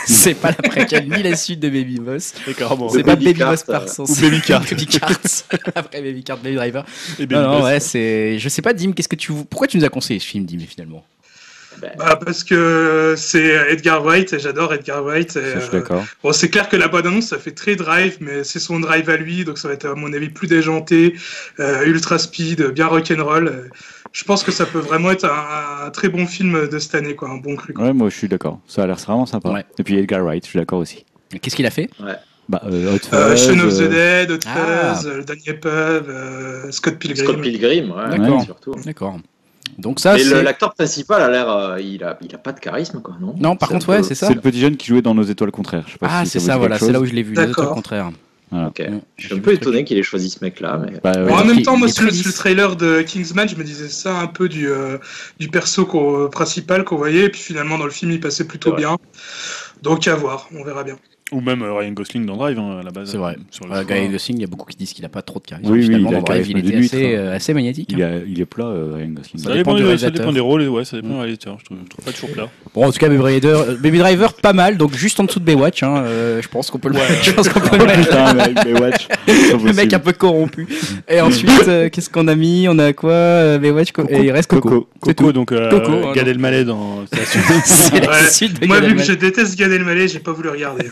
c'est 0.05 0.33
pas 0.33 0.49
la 0.49 0.69
préquelle 0.69 1.07
ni 1.09 1.21
la 1.23 1.35
suite 1.35 1.59
de 1.59 1.69
Baby 1.69 1.99
Boss. 1.99 2.33
D'accord, 2.47 2.77
bon. 2.77 2.89
C'est 2.89 3.03
pas 3.03 3.15
Baby 3.15 3.33
Boss 3.35 3.63
par 3.63 3.87
sens. 3.89 4.09
ou 4.09 4.21
Baby 4.21 4.41
Cart. 4.41 4.63
Baby 4.71 4.85
Cart. 4.87 5.11
Après 5.75 6.01
Baby 6.01 6.23
Cart, 6.23 6.37
Baby 6.37 6.55
Driver. 6.55 6.85
Et 7.19 7.25
Baby 7.25 7.41
Non, 7.41 7.63
ouais, 7.63 7.79
c'est. 7.79 8.37
Je 8.39 8.49
sais 8.49 8.61
pas, 8.61 8.73
Dim, 8.73 8.91
qu'est-ce 8.93 9.07
que 9.09 9.15
tu. 9.15 9.31
Pourquoi 9.49 9.67
tu 9.67 9.77
nous 9.77 9.85
as 9.85 9.89
conseillé 9.89 10.19
ce 10.19 10.25
film, 10.25 10.45
Dim, 10.45 10.59
finalement? 10.67 11.03
Bah, 11.97 12.19
parce 12.23 12.43
que 12.43 13.15
c'est 13.17 13.43
Edgar 13.71 14.03
Wright 14.03 14.31
et 14.33 14.39
j'adore 14.39 14.73
Edgar 14.73 15.03
Wright. 15.03 15.35
Et, 15.35 15.41
je 15.55 15.59
suis 15.59 15.69
euh, 15.69 15.79
d'accord. 15.79 16.03
bon, 16.23 16.31
c'est 16.33 16.49
clair 16.49 16.69
que 16.69 16.75
la 16.75 16.87
bonne 16.87 17.07
annonce 17.07 17.27
ça 17.27 17.37
fait 17.39 17.51
très 17.51 17.75
drive, 17.75 18.17
mais 18.21 18.43
c'est 18.43 18.59
son 18.59 18.79
drive 18.79 19.09
à 19.09 19.17
lui, 19.17 19.43
donc 19.45 19.57
ça 19.57 19.67
va 19.67 19.73
être 19.73 19.85
à 19.85 19.95
mon 19.95 20.11
avis 20.13 20.29
plus 20.29 20.47
déjanté, 20.47 21.15
euh, 21.59 21.83
ultra 21.85 22.17
speed, 22.19 22.61
bien 22.71 22.87
rock'n'roll. 22.87 23.47
Euh, 23.47 23.67
Je 24.13 24.23
pense 24.25 24.43
que 24.43 24.51
ça 24.51 24.65
peut 24.65 24.79
vraiment 24.79 25.11
être 25.11 25.25
un, 25.25 25.85
un 25.85 25.89
très 25.89 26.09
bon 26.09 26.27
film 26.27 26.67
de 26.67 26.79
cette 26.79 26.95
année, 26.95 27.15
quoi, 27.15 27.29
un 27.29 27.37
bon 27.37 27.55
cru. 27.55 27.73
quoi. 27.73 27.85
Ouais, 27.85 27.93
moi, 27.93 28.09
je 28.09 28.15
suis 28.17 28.27
d'accord. 28.27 28.59
Ça 28.67 28.83
a 28.83 28.87
l'air 28.87 28.97
vraiment 28.97 29.25
sympa. 29.25 29.49
Ouais. 29.49 29.65
Et 29.79 29.83
puis 29.83 29.97
Edgar 29.97 30.21
Wright, 30.23 30.43
je 30.43 30.49
suis 30.49 30.59
d'accord 30.59 30.79
aussi. 30.79 31.05
Qu'est-ce 31.41 31.55
qu'il 31.55 31.65
a 31.65 31.71
fait? 31.71 31.89
Bah, 32.49 32.61
euh, 32.65 32.95
Hot 32.95 32.99
Euh, 33.13 33.35
Fuzz, 33.37 33.45
Shaun 33.47 33.59
of 33.61 33.77
the 33.77 33.81
euh, 33.83 34.25
Dead, 34.25 34.31
Hot 34.31 34.39
Ah. 34.47 34.95
Fuzz, 34.95 35.07
euh, 35.07 35.17
Le 35.19 35.23
Dernier 35.23 35.53
Pub, 35.53 36.09
euh, 36.09 36.71
Scott 36.71 36.95
Pilgrim. 36.99 37.23
Scott 37.25 37.41
Pilgrim, 37.41 37.91
ouais, 37.91 38.17
D'accord. 38.17 38.43
surtout. 38.43 38.75
D'accord. 38.83 39.19
Donc 39.77 39.99
ça, 39.99 40.15
Mais 40.15 40.43
l'acteur 40.43 40.73
principal 40.73 41.21
a 41.21 41.29
l'air, 41.29 41.49
euh, 41.49 41.79
il 41.81 42.03
a, 42.03 42.17
il 42.21 42.33
a 42.35 42.37
pas 42.37 42.51
de 42.51 42.59
charisme, 42.59 43.01
quoi, 43.01 43.15
non? 43.19 43.33
Non, 43.39 43.55
par 43.55 43.69
C'est 43.69 43.73
contre, 43.75 43.89
ouais, 43.89 43.97
peu- 43.97 44.03
c'est 44.03 44.15
ça. 44.15 44.27
C'est 44.27 44.33
le 44.35 44.41
petit 44.41 44.59
jeune 44.59 44.77
qui 44.77 44.87
jouait 44.87 45.01
dans 45.01 45.15
Nos 45.15 45.23
étoiles 45.23 45.51
contraires. 45.51 45.83
Je 45.87 45.93
sais 45.93 45.97
pas 45.97 46.07
Ah, 46.09 46.25
si 46.25 46.31
c'est 46.31 46.39
ça, 46.39 46.57
voilà, 46.57 46.77
c'est 46.79 46.91
là 46.91 46.99
où 46.99 47.05
je 47.05 47.13
l'ai 47.13 47.23
vu. 47.23 47.33
Les 47.33 47.39
autres, 47.41 47.49
au 47.51 47.61
D'accord. 47.61 47.73
contraire. 47.75 48.11
Ok. 48.53 48.79
Mm. 48.81 48.99
Je 49.17 49.25
suis 49.27 49.35
un 49.35 49.39
peu 49.39 49.53
étonné 49.53 49.85
qu'il 49.85 49.97
ait 49.97 50.03
choisi 50.03 50.29
ce 50.29 50.43
mec-là, 50.43 50.77
mais. 50.77 50.99
Bah, 51.01 51.13
Ouais. 51.15 51.25
Bon, 51.29 51.35
en 51.35 51.45
même 51.45 51.61
temps, 51.63 51.77
moi, 51.77 51.87
sur 51.87 52.03
le, 52.03 52.09
le 52.11 52.33
trailer 52.33 52.75
de 52.75 53.01
Kingsman, 53.01 53.47
je 53.47 53.55
me 53.55 53.63
disais 53.63 53.87
ça 53.87 54.19
un 54.19 54.27
peu 54.27 54.49
du, 54.49 54.69
euh, 54.69 54.97
du 55.39 55.47
perso 55.47 55.85
qu'on- 55.85 56.27
principal 56.29 56.83
qu'on 56.83 56.97
voyait, 56.97 57.25
et 57.25 57.29
puis 57.29 57.39
finalement, 57.41 57.77
dans 57.77 57.85
le 57.85 57.91
film, 57.91 58.11
il 58.11 58.19
passait 58.19 58.43
plutôt 58.45 58.73
bien. 58.73 58.97
Donc, 59.83 60.05
à 60.07 60.15
voir, 60.15 60.49
on 60.53 60.63
verra 60.65 60.83
bien. 60.83 60.97
Ou 61.31 61.39
même 61.39 61.61
euh, 61.61 61.73
Ryan 61.73 61.91
Gosling 61.91 62.25
dans 62.25 62.35
Drive, 62.35 62.59
hein, 62.59 62.79
à 62.81 62.83
la 62.83 62.91
base. 62.91 63.09
C'est 63.09 63.17
vrai. 63.17 63.37
Sur 63.51 63.65
le. 63.65 63.83
Guy 63.83 64.09
Gosling, 64.09 64.37
il 64.37 64.41
y 64.41 64.43
a 64.43 64.47
beaucoup 64.47 64.65
qui 64.69 64.75
disent 64.75 64.91
qu'il 64.91 65.05
a 65.05 65.09
pas 65.09 65.21
trop 65.21 65.39
de 65.39 65.45
charisme. 65.45 65.71
Oui, 65.71 65.79
oui, 65.79 65.85
Finalement, 65.85 66.09
il 66.09 66.15
a 66.15 66.17
dans 66.19 66.23
Drive, 66.25 66.47
il 66.49 66.57
était 66.57 66.75
assez, 66.77 67.15
hein. 67.15 67.19
euh, 67.19 67.35
assez 67.35 67.53
magnétique. 67.53 67.89
Il, 67.93 68.03
a- 68.03 68.17
il 68.27 68.39
est 68.41 68.45
plat, 68.45 68.65
euh, 68.65 68.95
Ryan 68.95 69.07
Gosling. 69.11 69.37
Ça, 69.41 69.49
Ça 69.49 69.55
dépend, 69.55 69.55
dépend 69.55 69.73
du 69.75 69.77
des, 69.77 69.83
ça 69.83 69.87
réalisateur. 69.87 70.11
dépend 70.19 70.33
des 70.33 70.39
rôles, 70.41 70.67
ouais, 70.67 70.83
ça 70.83 70.97
dépend 70.97 71.07
Mm. 71.07 71.11
du 71.11 71.17
réalisateur. 71.19 71.57
Je 71.59 71.65
trouve, 71.65 71.77
je 71.85 71.89
trouve 71.89 72.05
pas 72.05 72.11
toujours 72.11 72.29
plat. 72.31 72.49
Bon, 72.75 72.85
en 72.85 72.91
tout 72.91 72.99
cas, 72.99 73.07
Baby 73.07 73.19
Driver, 73.19 73.65
Baby 73.81 73.97
Driver, 73.99 74.33
pas 74.33 74.51
mal, 74.53 74.77
donc 74.77 74.93
juste 74.93 75.19
en 75.19 75.23
dessous 75.23 75.39
de 75.39 75.45
Baywatch. 75.45 75.83
Hein, 75.83 76.03
euh, 76.05 76.41
je 76.41 76.47
pense 76.49 76.69
qu'on 76.69 76.79
peut 76.79 76.89
le, 76.89 76.95
je 77.23 77.31
pense 77.31 77.47
qu'on 77.47 77.59
peut 77.61 77.77
le 77.77 77.85
mettre. 77.87 78.01
Putain, 78.09 78.33
mec, 78.33 78.53
Baywatch. 78.55 79.07
Le 79.27 79.73
mec 79.73 79.93
un 79.93 79.99
peu 79.99 80.13
corrompu. 80.13 80.67
Et 81.09 81.21
ensuite, 81.21 81.49
euh, 81.67 81.89
qu'est-ce 81.89 82.09
qu'on 82.09 82.27
a 82.27 82.35
mis 82.35 82.67
On 82.69 82.77
a 82.79 82.93
quoi 82.93 83.11
euh, 83.11 83.83
co- 83.93 84.03
et 84.09 84.19
il 84.23 84.31
reste 84.31 84.49
Coco. 84.49 84.69
Coco. 84.69 84.89
C'est 85.05 85.15
Coco, 85.15 85.27
tout. 85.27 85.33
donc 85.33 85.51
euh, 85.51 85.69
Coco, 85.69 85.91
hein, 86.07 86.11
Gad 86.13 86.25
non. 86.25 86.31
Elmaleh 86.31 86.63
dans 86.65 87.05
c'est 87.11 87.17
la 87.19 87.25
suite. 87.25 87.43
C'est 87.65 87.99
la 87.99 88.09
Ouais. 88.11 88.29
suite 88.29 88.61
de 88.61 88.67
Moi, 88.67 88.77
Gad 88.79 88.85
vu 88.89 88.95
que 88.95 89.01
Elmaleh. 89.01 89.13
je 89.13 89.25
déteste 89.25 89.57
Gad 89.57 89.71
Elmaleh, 89.71 90.07
j'ai 90.07 90.19
pas 90.19 90.31
voulu 90.31 90.49
regarder. 90.49 90.85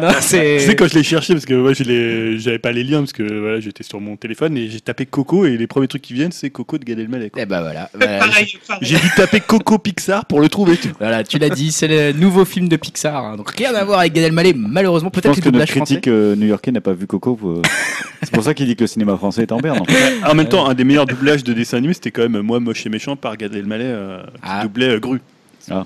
Non, 0.00 0.08
c'est- 0.20 0.58
Tu 0.60 0.64
sais, 0.66 0.76
quand 0.76 0.88
je 0.88 0.94
l'ai 0.94 1.02
cherché, 1.02 1.32
parce 1.34 1.46
que 1.46 1.54
ouais, 1.54 1.74
je 1.74 1.84
l'ai- 1.84 2.38
j'avais 2.38 2.58
pas 2.58 2.72
les 2.72 2.84
liens, 2.84 3.00
parce 3.00 3.12
que 3.12 3.22
voilà, 3.22 3.60
j'étais 3.60 3.82
sur 3.82 4.00
mon 4.00 4.16
téléphone 4.16 4.56
et 4.56 4.68
j'ai 4.68 4.80
tapé 4.80 5.06
Coco 5.06 5.46
et 5.46 5.56
les 5.56 5.66
premiers 5.66 5.88
trucs 5.88 6.02
qui 6.02 6.12
viennent, 6.14 6.32
c'est 6.32 6.50
Coco 6.50 6.78
de 6.78 6.84
Gad 6.84 6.98
Elmaleh. 6.98 7.30
quoi. 7.30 7.42
Eh 7.42 7.46
ben 7.46 7.60
voilà. 7.60 7.90
Voilà, 7.94 8.18
pareil, 8.18 8.58
pareil. 8.66 8.80
J'ai 8.82 8.96
dû 8.98 9.08
taper 9.16 9.40
Coco 9.40 9.78
Pixar 9.78 10.26
pour 10.26 10.40
le 10.40 10.48
trouver. 10.48 10.76
tu 10.76 10.88
vois. 10.88 10.96
Voilà, 11.00 11.24
tu 11.24 11.38
l'as 11.38 11.48
dit, 11.50 11.72
c'est 11.72 11.88
le 11.88 12.12
nouveau 12.12 12.44
film 12.44 12.68
de 12.68 12.76
Pixar. 12.76 13.24
hein. 13.24 13.36
Donc 13.36 13.50
rien 13.50 13.74
à 13.74 13.84
voir 13.84 14.00
avec 14.00 14.12
Gad 14.12 14.24
Elmaleh, 14.24 14.54
malheureusement. 14.56 15.10
Je 15.14 15.20
Peut-être 15.20 15.34
pense 15.34 15.44
que 15.44 15.48
notre 15.50 15.66
français. 15.70 15.80
critique 15.94 16.08
euh, 16.08 16.36
new-yorkais 16.36 16.72
n'a 16.72 16.80
pas 16.86 16.92
vu 16.94 17.06
Coco. 17.08 17.36
euh, 17.44 17.62
C'est 18.22 18.32
pour 18.32 18.44
ça 18.44 18.54
qu'il 18.54 18.66
dit 18.66 18.76
que 18.76 18.82
le 18.84 18.86
cinéma 18.86 19.16
français 19.16 19.42
est 19.42 19.50
en 19.52 19.58
berne. 19.58 19.80
en 19.80 19.84
fait. 19.84 20.22
En 20.24 20.34
même 20.34 20.48
temps, 20.48 20.66
un 20.68 20.74
des 20.74 20.84
meilleurs 20.84 21.06
doublages 21.06 21.42
de 21.42 21.52
dessin 21.52 21.78
animé, 21.78 21.94
c'était 21.94 22.12
quand 22.12 22.22
même 22.28 22.40
Moi 22.42 22.60
Moche 22.60 22.86
et 22.86 22.88
Méchant 22.88 23.16
par 23.16 23.36
Gad 23.36 23.54
Elmaleh, 23.54 23.84
euh, 23.84 24.22
qui 24.22 24.30
Ah. 24.42 24.62
doublait 24.62 24.90
euh, 24.90 25.00
Gru. 25.00 25.18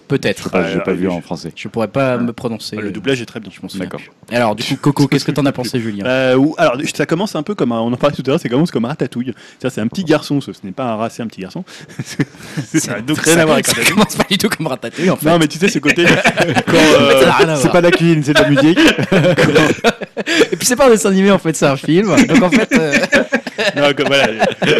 Peut-être. 0.09 0.51
Ah, 0.52 0.65
J'ai 0.70 0.78
pas 0.78 0.85
Ah, 0.89 0.93
vu 0.93 1.05
je- 1.05 1.09
en 1.09 1.20
français. 1.20 1.52
Je 1.57 1.69
pourrais 1.69 1.89
pas 1.89 2.19
me 2.19 2.32
prononcer. 2.32 2.77
le 2.77 2.90
doublage 2.90 3.20
est 3.23 3.27
très 3.27 3.40
bien. 3.40 3.51
Je 3.51 3.57
souviens. 3.69 3.86
D'accord. 3.86 4.01
Alors, 4.31 4.55
du 4.55 4.62
coup, 4.65 4.77
Coco, 4.77 5.07
qu'est-ce 5.09 5.24
que 5.24 5.32
t'en 5.32 5.47
as 5.47 5.52
pensé, 5.52 5.81
Julien 5.81 6.05
Euh, 6.07 6.36
ou- 6.36 6.55
alors, 6.59 6.77
ça 6.94 7.07
commence 7.07 7.35
un 7.35 7.43
peu 7.43 7.55
comme 7.55 7.73
un- 7.73 7.81
on 7.81 7.93
en 7.93 7.97
parlait 7.97 8.15
tout 8.15 8.23
à 8.27 8.31
l'heure, 8.31 8.40
c'est 8.40 8.48
commence 8.48 8.70
comme 8.70 8.85
un 8.85 8.89
ratatouille. 8.89 9.32
C'est 9.59 9.78
un 9.78 9.86
petit 9.89 10.05
garçon, 10.05 10.40
ce, 10.40 10.52
ce 10.52 10.61
n'est 10.65 10.73
pas 10.73 10.85
un 10.85 10.97
rat, 10.97 11.11
c'est 11.11 11.23
un 11.23 11.27
petit 11.27 11.40
garçon. 11.40 11.65
ça 12.74 12.94
n'a 12.94 13.01
donc 13.01 13.19
rien 13.20 13.39
à 13.39 13.44
voir 13.44 13.55
avec 13.55 13.66
ça 13.66 13.73
Ratatouille. 13.73 13.94
commence 13.94 14.16
pas 14.16 14.24
du 14.31 14.39
tout 14.39 14.48
comme 14.48 14.66
Ratatouille, 14.66 15.11
en 15.11 15.16
fait. 15.16 15.27
Non, 15.28 15.39
mais 15.39 15.48
tu 15.48 15.59
sais, 15.59 15.69
ce 15.69 15.78
côté. 15.78 16.07
Ça 16.07 16.15
euh, 16.74 17.57
C'est 17.57 17.70
pas 17.73 17.81
la 17.81 17.90
cuisine, 17.90 18.23
c'est 18.23 18.32
de 18.35 18.40
la 18.40 18.48
musique. 18.51 18.78
Et 20.52 20.57
puis 20.57 20.66
c'est 20.66 20.77
pas 20.77 20.86
un 20.86 20.90
dessin 20.90 21.11
animé 21.11 21.31
en 21.31 21.39
fait, 21.39 21.55
c'est 21.57 21.66
un 21.66 21.77
film. 21.77 22.15
Donc 22.27 22.43
en 22.43 22.51
fait, 22.51 22.73
euh, 22.78 22.94
non, 23.77 23.93
comme- 23.97 24.07
voilà, 24.09 24.29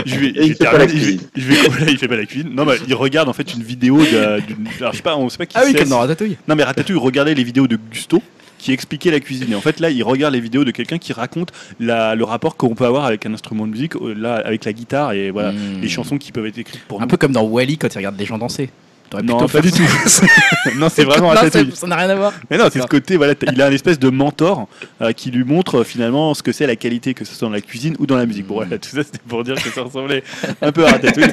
je 0.07 0.15
vais, 0.17 0.33
il 0.37 0.55
fait 0.55 0.65
pas 0.65 0.79
la 0.79 0.87
terminer, 0.87 0.89
je 0.89 1.11
vais- 1.11 1.17
cuisine. 1.17 1.21
je 1.37 1.43
vais- 1.49 1.69
voilà, 1.69 1.91
il 1.91 1.99
fait 1.99 2.09
pas 2.09 2.17
la 2.17 2.27
cuisine. 2.27 2.51
Non, 2.55 2.65
bah, 2.65 2.75
il 2.87 2.95
regarde 2.95 3.29
en 3.29 3.33
fait 3.33 3.53
une 3.55 3.63
vidéo 3.63 3.99
de- 3.99 4.41
d'une. 4.47 4.67
Alors, 4.81 4.93
je 4.93 4.97
sais 4.99 5.03
pas, 5.03 5.17
on 5.17 5.29
sait 5.29 5.39
pas 5.39 5.47
qui 5.47 5.57
ah 5.57 5.63
oui, 5.65 5.73
c'est. 5.73 5.79
comme 5.81 5.89
dans 5.91 5.99
Ratatouille. 5.99 6.37
Non, 6.49 6.55
mais 6.57 6.65
Ratatouille, 6.65 6.97
regardait 6.99 7.35
les 7.35 7.45
vidéos 7.45 7.67
de 7.67 7.77
Gusto. 7.91 8.23
qui 8.59 8.73
expliquait 8.73 9.11
la 9.11 9.21
cuisine. 9.21 9.51
Et 9.53 9.55
en 9.55 9.63
fait, 9.63 9.81
là, 9.81 9.89
il 9.89 10.03
regarde 10.03 10.35
les 10.35 10.41
vidéos 10.41 10.65
de 10.65 10.71
quelqu'un 10.71 10.99
qui 10.99 11.15
raconte 11.15 11.51
la- 11.81 12.15
le 12.15 12.25
rapport 12.25 12.57
qu'on 12.59 12.75
peut 12.75 12.85
avoir 12.85 13.07
avec 13.07 13.25
un 13.25 13.33
instrument 13.33 13.67
de 13.67 13.73
musique, 13.73 13.97
euh, 13.97 14.13
là, 14.15 14.35
avec 14.35 14.67
la 14.67 14.75
guitare 14.75 15.13
et 15.15 15.31
voilà, 15.31 15.53
Hmm. 15.53 15.81
les 15.81 15.89
chansons 15.89 16.19
qui 16.19 16.31
peuvent 16.31 16.45
être 16.45 16.59
écrites 16.59 16.83
pour 16.87 16.99
Un 17.01 17.05
nous. 17.05 17.09
peu 17.09 17.17
comme 17.17 17.33
dans 17.33 17.45
Wally 17.45 17.79
quand 17.79 17.89
il 17.95 17.97
regarde 17.97 18.17
des 18.17 18.27
gens 18.27 18.37
danser. 18.37 18.69
T'aurais 19.11 19.23
Non, 19.25 19.39
plutôt 19.39 19.53
pas 19.53 19.63
fait 19.63 19.71
du 19.73 19.87
ça. 20.09 20.27
non, 20.77 20.89
c'est 20.89 21.05
vraiment 21.05 21.35
Non, 21.35 21.41
tatouage. 21.41 21.71
ça 21.71 21.77
ça 21.81 21.87
n'a 21.89 21.97
rien 21.97 22.09
à 22.11 22.15
voir. 22.15 22.33
Mais 22.51 22.57
non, 22.59 22.69
c'est 22.73 22.81
ce 22.81 22.87
côté, 22.87 23.17
voilà, 23.17 23.35
t- 23.35 23.47
il 23.53 23.61
a 23.61 23.67
un 23.67 23.73
espèce 23.73 23.99
de 23.99 24.09
mentor 24.09 24.69
euh, 25.03 25.13
qui 25.13 25.31
lui 25.33 25.43
montre 25.45 25.81
euh, 25.81 25.85
finalement 25.85 26.33
ce 26.35 26.43
que 26.45 26.53
c'est 26.53 26.67
la 26.67 26.77
qualité, 26.77 27.13
que 27.13 27.25
ce 27.25 27.35
soit 27.35 27.49
dans 27.49 27.53
la 27.53 27.61
cuisine 27.61 27.97
ou 27.99 28.07
dans 28.07 28.17
la 28.17 28.25
musique. 28.27 28.47
Bon, 28.47 28.55
voilà, 28.55 28.79
tout 28.79 28.89
ça 28.91 29.03
c'était 29.03 29.19
pour 29.29 29.43
dire 29.43 29.57
que 29.57 29.69
ça 29.69 29.83
ressemblait 29.83 30.23
un 30.63 30.71
peu 30.73 30.87
à 30.87 30.93
Ratatouille. 30.93 31.25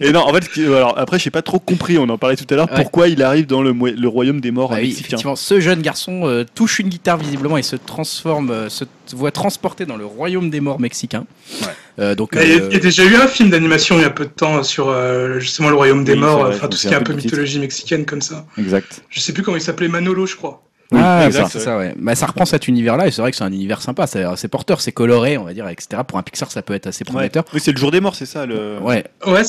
Et 0.00 0.10
non, 0.12 0.20
en 0.20 0.32
fait, 0.34 0.44
ce 0.44 0.48
qui- 0.50 0.64
alors, 0.66 0.98
après, 0.98 1.18
j'ai 1.20 1.30
pas 1.30 1.42
trop 1.42 1.60
compris, 1.60 1.96
on 1.96 2.08
en 2.08 2.18
parlait 2.18 2.36
tout 2.36 2.46
à 2.50 2.54
l'heure, 2.56 2.68
Ouais. 2.70 2.76
pourquoi 2.82 3.06
il 3.08 3.22
arrive 3.22 3.46
dans 3.46 3.62
le, 3.62 3.72
royaume 4.08 4.40
des 4.40 4.50
morts 4.50 4.72
Ah 4.74 4.78
oui, 4.80 4.90
effectivement, 4.98 5.36
ce 5.36 5.60
jeune 5.60 5.80
garçon 5.80 6.22
euh, 6.26 6.44
touche 6.54 6.80
une 6.80 6.88
guitare 6.88 7.18
visiblement 7.18 7.56
et 7.56 7.62
se 7.62 7.76
transforme, 7.76 8.50
euh, 8.50 8.68
se 8.68 8.84
voit 9.14 9.30
transporté 9.30 9.86
dans 9.86 9.96
le 9.96 10.04
royaume 10.06 10.50
des 10.50 10.60
morts 10.60 10.80
mexicain. 10.80 11.24
Ouais. 11.62 11.68
Euh, 11.98 12.14
donc, 12.14 12.30
Il 12.34 12.48
y 12.48 12.52
a- 12.52 12.56
euh, 12.56 12.66
il 12.70 12.74
y 12.74 12.76
a 12.76 12.80
déjà 12.80 13.04
eu 13.04 13.14
un 13.16 13.26
film 13.28 13.50
d'animation 13.50 13.96
il 13.98 14.02
y 14.02 14.04
a 14.04 14.10
peu 14.10 14.24
de 14.24 14.30
temps 14.30 14.62
sur 14.62 14.88
euh, 14.88 15.38
justement 15.38 15.68
le 15.68 15.74
royaume 15.76 16.04
des 16.04 16.12
Oui, 16.14 16.18
morts, 16.20 16.46
enfin 16.48 16.68
tout 16.68 16.76
ce 16.76 16.88
qui 16.88 16.94
est 16.94 16.96
un 16.96 17.02
peu 17.02 17.12
mythologie 17.12 17.58
mexicaine 17.58 18.04
comme 18.06 18.22
ça. 18.22 18.46
Exact. 18.58 19.02
Je 19.10 19.20
sais 19.20 19.32
plus 19.32 19.42
comment 19.42 19.56
il 19.56 19.62
s'appelait, 19.62 19.88
Manolo, 19.88 20.26
je 20.26 20.36
crois. 20.36 20.62
Oui, 20.90 21.00
ah, 21.02 21.24
exact, 21.26 21.48
c'est 21.50 21.58
ouais. 21.58 21.64
ça, 21.64 21.78
ouais. 21.78 21.94
Bah, 21.96 22.14
ça 22.14 22.26
reprend 22.26 22.44
cet 22.44 22.68
univers-là 22.68 23.06
et 23.06 23.10
c'est 23.10 23.22
vrai 23.22 23.30
que 23.30 23.36
c'est 23.38 23.44
un 23.44 23.52
univers 23.52 23.80
sympa. 23.80 24.06
C'est 24.06 24.48
porteur, 24.48 24.82
c'est 24.82 24.92
coloré, 24.92 25.38
on 25.38 25.44
va 25.44 25.54
dire, 25.54 25.66
etc. 25.68 26.02
Pour 26.06 26.18
un 26.18 26.22
Pixar, 26.22 26.52
ça 26.52 26.60
peut 26.60 26.74
être 26.74 26.86
assez 26.86 27.02
Ouais. 27.06 27.10
prometteur. 27.12 27.44
Oui, 27.54 27.60
c'est 27.64 27.72
le 27.72 27.78
jour 27.78 27.90
des 27.90 28.00
morts, 28.00 28.14
c'est 28.14 28.26
ça. 28.26 28.44
Le... 28.44 28.78
Ouais, 28.80 29.02
Ouais, 29.26 29.42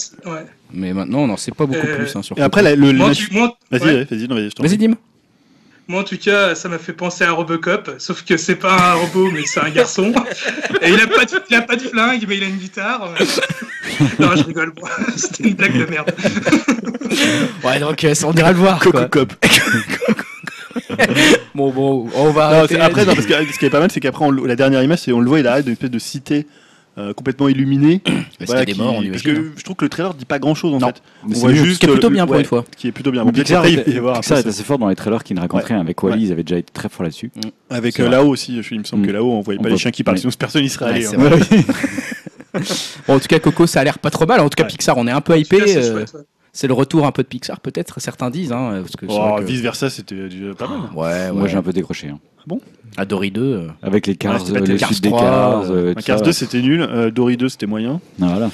mais 0.74 0.94
maintenant, 0.94 1.20
on 1.20 1.28
n'en 1.28 1.36
sait 1.36 1.52
pas 1.52 1.66
beaucoup 1.66 1.86
Euh, 1.86 1.98
plus. 1.98 2.16
Hein, 2.16 2.22
sur 2.22 2.38
Et 2.38 2.42
après, 2.42 2.62
la- 2.62 2.76
le, 2.76 2.94
Moi, 2.94 3.12
tu- 3.12 3.30
vas-y, 3.30 3.82
ouais. 3.82 4.08
vas-y, 4.10 4.28
non, 4.30 4.36
vas-y, 4.36 4.50
Vas-y. 4.58 4.78
Dim. 4.78 4.96
Moi, 5.90 6.00
en 6.02 6.04
tout 6.06 6.18
cas, 6.18 6.56
ça 6.56 6.70
m'a 6.70 6.78
fait 6.78 6.94
penser 6.94 7.26
à 7.26 7.32
Robocop, 7.34 7.96
sauf 7.98 8.24
que 8.24 8.38
c'est 8.38 8.56
pas 8.56 8.72
un 8.92 8.94
robot, 8.94 9.30
mais 9.32 9.42
c'est 9.46 9.60
un 9.60 9.70
garçon. 9.70 10.14
Et 10.82 10.90
il 10.90 11.02
a 11.02 11.08
pas 11.08 11.26
de, 11.26 11.44
il 11.50 11.56
a 11.58 11.62
pas 11.62 11.76
de 11.76 11.82
flingue, 11.82 12.24
mais 12.28 12.38
il 12.38 12.44
a 12.44 12.48
une 12.48 12.56
guitare. 12.58 13.10
non, 14.20 14.36
je 14.36 14.44
rigole. 14.44 14.72
moi. 14.80 14.90
C'était 15.18 15.44
une 15.50 15.56
blague 15.56 15.78
de 15.78 15.86
merde. 15.86 16.14
Ouais, 17.64 17.80
donc 17.80 18.04
euh, 18.04 18.14
on 18.26 18.34
ira 18.34 18.52
le 18.52 18.58
voir. 18.58 18.80
Coco 18.80 18.92
quoi. 18.98 19.06
Cop. 19.08 19.34
Bon, 21.54 21.70
bon, 21.70 22.10
on 22.16 22.32
va 22.32 22.50
Non, 22.50 22.56
arrêter. 22.58 22.76
c'est- 22.76 22.82
après, 22.82 23.06
non, 23.06 23.14
parce 23.14 23.28
que 23.28 23.34
ce 23.52 23.60
qui 23.60 23.66
est 23.66 23.70
pas 23.70 23.80
mal, 23.80 23.92
c'est 23.92 24.00
qu'après, 24.00 24.26
on 24.26 24.32
la 24.32 24.56
dernière 24.56 24.82
image, 24.82 25.00
c'est 25.00 25.12
on 25.12 25.20
le 25.20 25.28
voit, 25.30 25.40
il 25.40 25.48
arrive 25.48 25.64
d'une 25.66 25.74
espèce 25.74 25.92
de 25.92 26.00
cité 26.00 26.48
euh, 26.98 27.14
complètement 27.14 27.48
illuminée. 27.48 28.00
Parce 28.06 28.14
qu'il 28.14 28.44
y 28.44 28.46
Voilà, 28.46 28.62
a 28.62 28.66
des 28.66 28.74
qui- 28.74 28.80
morts, 28.80 28.90
on 28.94 28.96
parce 28.96 29.06
imagine. 29.24 29.34
que 29.34 29.52
je 29.58 29.64
trouve 29.64 29.76
que 29.76 29.86
le 29.86 29.90
trailer 29.90 30.14
dit 30.14 30.26
pas 30.26 30.38
grand 30.40 30.54
chose 30.56 30.74
en 30.74 30.80
Non. 30.80 30.88
fait. 30.88 31.02
Mais 31.26 31.32
On 31.32 31.34
c'est 31.36 31.40
voit 31.42 31.54
juste 31.54 31.74
Ce 31.76 31.80
qui 31.80 31.86
est 31.86 31.90
plutôt 31.92 32.10
le- 32.10 32.14
bien 32.16 32.26
pour 32.26 32.36
ouais, 32.36 32.42
une 32.42 32.48
fois. 32.48 32.66
Qui 32.78 32.88
est 32.88 32.92
plutôt 32.92 33.12
bien. 33.12 33.24
Bon, 33.24 33.32
Pixar, 33.32 33.66
est- 33.66 33.88
est 33.88 34.32
assez 34.48 34.64
fort 34.64 34.78
dans 34.78 34.90
les 34.90 34.96
trailers 34.96 35.24
qu'ils 35.24 35.36
ne 35.36 35.42
raconteraient. 35.42 35.76
Avec 35.76 36.02
Wally, 36.04 36.16
Ouais. 36.18 36.28
ils 36.28 36.32
avaient 36.32 36.44
déjà 36.44 36.58
été 36.60 36.72
très 36.74 36.90
forts 36.90 37.04
là-dessus. 37.04 37.32
ça. 37.42 37.50
Avec 37.76 37.96
C'est 37.96 38.04
euh, 38.04 38.10
là-haut 38.10 38.30
aussi, 38.30 38.62
je- 38.62 38.74
il 38.76 38.80
me 38.80 38.84
semble 38.84 39.04
Mm. 39.04 39.08
que 39.08 39.12
là-haut, 39.12 39.32
on 39.32 39.42
voyait 39.42 39.60
On 39.60 39.64
pas 39.64 39.70
voit- 39.70 39.76
les 39.76 39.82
chiens 39.82 39.92
qui 39.92 40.04
parlent, 40.04 40.18
sinon 40.18 40.32
personne 40.38 40.62
n'y 40.64 40.70
serait 40.70 40.86
Ouais, 40.86 40.92
allé. 40.92 41.06
hein. 41.08 41.40
Bon, 43.08 43.16
en 43.16 43.20
tout 43.20 43.28
cas, 43.28 43.40
Coco, 43.40 43.66
ça 43.66 43.80
a 43.80 43.84
l'air 43.84 43.98
pas 44.00 44.12
trop 44.12 44.26
mal. 44.28 44.40
En 44.40 44.44
tout 44.50 44.56
cas, 44.56 44.64
Ouais. 44.64 44.70
Pixar, 44.70 44.96
on 44.98 45.08
est 45.08 45.12
un 45.12 45.22
peu 45.22 45.38
hypé. 45.38 45.68
c'est 45.68 45.78
euh. 45.90 46.06
C'est 46.56 46.68
le 46.68 46.74
retour 46.76 47.08
un 47.08 47.12
peu 47.12 47.24
de 47.24 47.28
Pixar, 47.28 47.60
peut-être, 47.60 48.00
certains 48.00 48.30
disent. 48.30 48.52
Hein, 48.52 48.82
parce 48.84 48.96
que 48.96 49.08
c'est 49.08 49.14
Oh, 49.18 49.38
que- 49.40 49.44
Vice 49.44 49.62
versa, 49.62 49.90
c'était 49.90 50.16
pas 50.56 50.68
mal. 50.68 50.82
Ouais, 50.96 51.04
ouais. 51.04 51.32
Moi, 51.32 51.48
j'ai 51.48 51.58
un 51.58 51.64
peu 51.64 51.74
décroché. 51.74 52.10
hein. 52.10 52.20
À 52.98 53.06
Dory 53.06 53.32
2. 53.32 53.42
euh, 53.42 53.68
Avec 53.82 54.06
les 54.08 54.16
Cars, 54.16 54.44
Ouais, 54.52 54.58
euh, 54.58 54.66
les. 54.66 54.78
Cars 54.78 54.90
suites 54.90 55.04
des 55.04 55.10
3, 55.10 55.22
Cars. 55.22 55.72
euh, 55.72 55.74
euh, 55.92 55.94
Cars 55.96 56.20
ça. 56.20 56.26
2 56.26 56.32
c'était 56.32 56.62
nul, 56.62 56.82
euh, 56.82 57.10
Dory 57.12 57.38
2 57.38 57.50
c'était 57.50 57.66
moyen. 57.66 58.00
Ah, 58.22 58.26
voilà. 58.32 58.52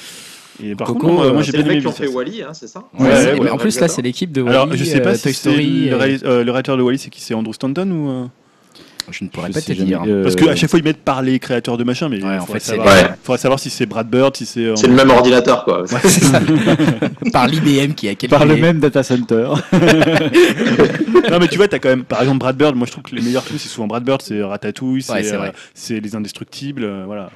Et 0.62 0.74
par 0.74 0.88
Coco, 0.88 1.00
contre, 1.00 1.14
moi, 1.14 1.26
moi, 1.32 1.40
euh, 1.40 1.42
j'ai 1.42 1.52
C'est 1.52 1.58
bien 1.58 1.60
les 1.62 1.66
aimé 1.66 1.74
mecs 1.76 1.82
qui 1.82 1.88
ont 1.88 2.06
fait. 2.06 2.06
Wally, 2.14 2.42
hein, 2.42 2.52
c'est 2.52 2.66
ça? 2.68 2.84
Ouais, 2.98 3.08
Ouais, 3.08 3.40
ouais, 3.40 3.50
en 3.50 3.56
plus, 3.56 3.80
là, 3.80 3.88
c'est 3.88 4.02
l'équipe 4.02 4.30
de 4.30 4.42
Wally, 4.42 4.56
Alors, 4.56 4.74
je 4.76 4.84
sais 4.84 5.00
pas 5.00 5.10
euh, 5.10 5.14
si 5.14 5.22
Toy 5.22 5.32
c'est 5.32 5.38
Story. 5.50 5.88
le, 5.88 5.94
euh, 5.94 5.98
euh, 6.24 6.44
le 6.44 6.50
réalisateur 6.50 6.76
de 6.76 6.82
Wally, 6.82 6.98
c'est 6.98 7.08
qui? 7.10 7.20
C'est 7.22 7.32
Andrew 7.34 7.52
Stanton 7.54 7.90
ou 7.90 8.10
euh, 8.10 8.26
Je 9.12 9.24
ne 9.24 9.28
pourrais 9.28 9.48
Je 9.48 9.52
pas 9.54 9.60
te 9.60 9.72
dire. 9.72 10.02
euh, 10.06 10.22
Parce 10.22 10.36
qu'à 10.36 10.54
chaque 10.56 10.70
fois 10.70 10.78
ils 10.78 10.84
mettent 10.84 11.04
par 11.04 11.22
les 11.22 11.38
créateurs 11.38 11.76
de 11.76 11.84
machin, 11.84 12.08
mais 12.08 12.18
il 12.18 12.24
Ouais, 12.24 12.36
en 12.36 12.40
faudrait, 12.46 12.60
fait, 12.60 12.64
c'est 12.66 12.76
savoir, 12.76 12.94
ouais. 12.94 13.10
faudrait 13.22 13.38
savoir 13.38 13.58
si 13.60 13.70
c'est 13.70 13.86
Brad 13.86 14.08
Bird, 14.08 14.36
si 14.36 14.46
c'est. 14.46 14.60
euh, 14.64 14.76
C'est 14.76 14.86
le 14.88 14.94
même 14.94 15.10
ordinateur, 15.10 15.64
quoi. 15.64 15.82
Ouais, 15.82 15.98
c'est 16.04 16.24
ça. 16.24 16.40
Par 17.32 17.46
l'IBM 17.48 17.92
qui 17.94 18.08
a 18.08 18.12
calculé. 18.12 18.28
Par 18.30 18.44
le 18.46 18.56
même 18.56 18.78
data 18.80 19.02
center. 19.02 19.48
non 21.30 21.38
mais 21.38 21.48
tu 21.48 21.56
vois, 21.56 21.68
t'as 21.68 21.78
quand 21.78 21.88
même, 21.88 22.04
par 22.04 22.20
exemple 22.22 22.38
Brad 22.38 22.56
Bird. 22.56 22.74
Moi 22.76 22.86
je 22.86 22.92
trouve 22.92 23.04
que 23.04 23.14
les 23.14 23.22
meilleurs 23.22 23.44
films 23.44 23.58
c'est 23.58 23.68
souvent 23.68 23.86
Brad 23.86 24.04
Bird, 24.04 24.22
c'est 24.22 24.42
Ratatouille, 24.42 25.02
c'est 25.02 25.12
Ouais, 25.12 25.22
c'est 25.22 25.34
euh, 25.34 25.50
c'est 25.74 26.00
Les 26.00 26.14
Indestructibles, 26.16 26.84
euh, 26.84 27.02
voilà. 27.06 27.30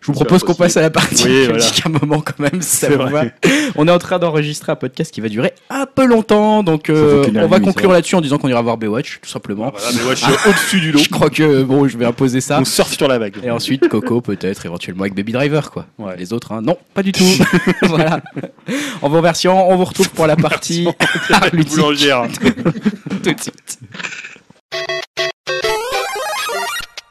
Je 0.00 0.06
vous 0.08 0.12
propose 0.12 0.44
qu'on 0.44 0.54
passe 0.54 0.76
à 0.76 0.82
la 0.82 0.90
partie 0.90 1.24
Oui, 1.24 1.46
voilà. 1.48 1.64
un 1.84 1.88
moment 1.88 2.20
quand 2.20 2.38
même, 2.38 2.62
si 2.62 2.76
ça 2.76 2.88
vous 2.88 2.98
va. 3.08 3.24
On 3.76 3.88
est 3.88 3.90
en 3.90 3.98
train 3.98 4.18
d'enregistrer 4.18 4.72
un 4.72 4.76
podcast 4.76 5.12
qui 5.12 5.20
va 5.20 5.28
durer 5.28 5.52
un 5.70 5.86
peu 5.86 6.06
longtemps, 6.06 6.62
donc 6.62 6.90
euh, 6.90 7.26
on 7.34 7.46
va 7.48 7.60
conclure 7.60 7.92
là-dessus 7.92 8.14
en 8.14 8.20
disant 8.20 8.38
qu'on 8.38 8.48
ira 8.48 8.62
voir 8.62 8.76
Baywatch, 8.76 9.20
tout 9.22 9.28
simplement. 9.28 9.72
Voilà, 9.74 9.88
mais 9.96 10.08
ouais, 10.08 10.16
je 10.16 10.24
suis 10.24 10.48
au-dessus 10.48 10.80
du 10.80 10.92
lot. 10.92 10.98
Je 11.00 11.08
crois 11.08 11.30
que 11.30 11.62
bon, 11.62 11.88
je 11.88 11.98
vais 11.98 12.04
imposer 12.04 12.40
ça. 12.40 12.60
On 12.60 12.64
surfe 12.64 12.96
sur 12.96 13.08
la 13.08 13.18
vague. 13.18 13.36
Et 13.42 13.50
ensuite 13.50 13.88
Coco 13.88 14.20
peut-être 14.20 14.64
éventuellement 14.66 15.02
avec 15.02 15.14
Baby 15.14 15.32
Driver 15.32 15.70
quoi. 15.70 15.86
Ouais. 15.98 16.16
Les 16.16 16.32
autres 16.32 16.52
hein, 16.52 16.62
non, 16.62 16.76
pas 16.94 17.02
du 17.02 17.12
tout. 17.12 17.24
voilà. 17.82 18.22
En 19.02 19.08
vos 19.08 19.20
versions, 19.20 19.68
on 19.70 19.76
vous 19.76 19.84
retrouve 19.84 20.10
pour 20.10 20.26
la 20.26 20.36
partie 20.36 20.88
boulangères. 21.52 22.26
tout 22.30 23.32
de 23.32 23.40
suite. 23.40 23.78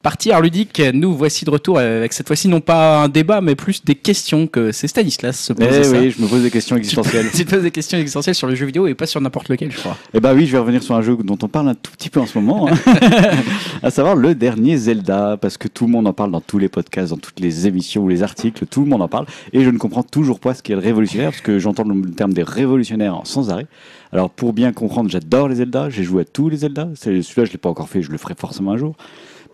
Partie 0.05 0.31
art 0.31 0.41
ludique, 0.41 0.79
nous 0.93 1.15
voici 1.15 1.45
de 1.45 1.49
retour 1.49 1.79
avec 1.79 2.13
cette 2.13 2.27
fois-ci 2.27 2.47
non 2.47 2.61
pas 2.61 3.01
un 3.01 3.09
débat 3.09 3.41
mais 3.41 3.55
plus 3.55 3.83
des 3.83 3.95
questions 3.95 4.45
que 4.45 4.71
c'est 4.71 4.85
Stanislas 4.87 5.35
se 5.35 5.51
Eh 5.53 5.55
posait 5.55 5.83
ça. 5.83 5.99
oui, 5.99 6.11
je 6.11 6.21
me 6.21 6.27
pose 6.27 6.43
des 6.43 6.51
questions 6.51 6.75
existentielles. 6.75 7.25
Tu 7.33 7.43
te 7.43 7.49
poses 7.49 7.63
des 7.63 7.71
questions 7.71 7.97
existentielles 7.97 8.35
sur 8.35 8.45
le 8.45 8.53
jeu 8.53 8.67
vidéo 8.67 8.85
et 8.85 8.93
pas 8.93 9.07
sur 9.07 9.19
n'importe 9.19 9.49
lequel, 9.49 9.71
je 9.71 9.79
crois. 9.79 9.97
Eh 10.13 10.19
bah 10.19 10.35
oui, 10.35 10.45
je 10.45 10.51
vais 10.51 10.59
revenir 10.59 10.83
sur 10.83 10.93
un 10.93 11.01
jeu 11.01 11.17
dont 11.23 11.39
on 11.41 11.47
parle 11.47 11.69
un 11.69 11.73
tout 11.73 11.91
petit 11.91 12.11
peu 12.11 12.19
en 12.19 12.27
ce 12.27 12.37
moment, 12.37 12.69
hein. 12.69 12.75
à 13.81 13.89
savoir 13.89 14.15
le 14.15 14.35
dernier 14.35 14.77
Zelda, 14.77 15.37
parce 15.41 15.57
que 15.57 15.67
tout 15.67 15.87
le 15.87 15.91
monde 15.91 16.05
en 16.05 16.13
parle 16.13 16.29
dans 16.29 16.39
tous 16.39 16.59
les 16.59 16.69
podcasts, 16.69 17.09
dans 17.09 17.17
toutes 17.17 17.39
les 17.39 17.65
émissions 17.65 18.03
ou 18.03 18.07
les 18.07 18.21
articles, 18.21 18.63
tout 18.67 18.81
le 18.81 18.87
monde 18.87 19.01
en 19.01 19.07
parle, 19.07 19.25
et 19.53 19.63
je 19.63 19.71
ne 19.71 19.79
comprends 19.79 20.03
toujours 20.03 20.39
pas 20.39 20.53
ce 20.53 20.61
qu'est 20.61 20.73
le 20.75 20.81
révolutionnaire, 20.81 21.31
parce 21.31 21.41
que 21.41 21.57
j'entends 21.57 21.83
le 21.83 22.11
terme 22.11 22.31
des 22.31 22.43
révolutionnaires 22.43 23.21
sans 23.23 23.49
arrêt. 23.49 23.65
Alors 24.11 24.29
pour 24.29 24.53
bien 24.53 24.71
comprendre, 24.71 25.09
j'adore 25.09 25.47
les 25.47 25.55
Zelda, 25.55 25.89
j'ai 25.89 26.03
joué 26.03 26.21
à 26.21 26.25
tous 26.25 26.47
les 26.49 26.57
Zelda, 26.57 26.89
celui-là 26.93 27.45
je 27.45 27.51
l'ai 27.51 27.57
pas 27.57 27.69
encore 27.69 27.89
fait, 27.89 28.03
je 28.03 28.11
le 28.11 28.19
ferai 28.19 28.35
forcément 28.37 28.73
un 28.73 28.77
jour. 28.77 28.95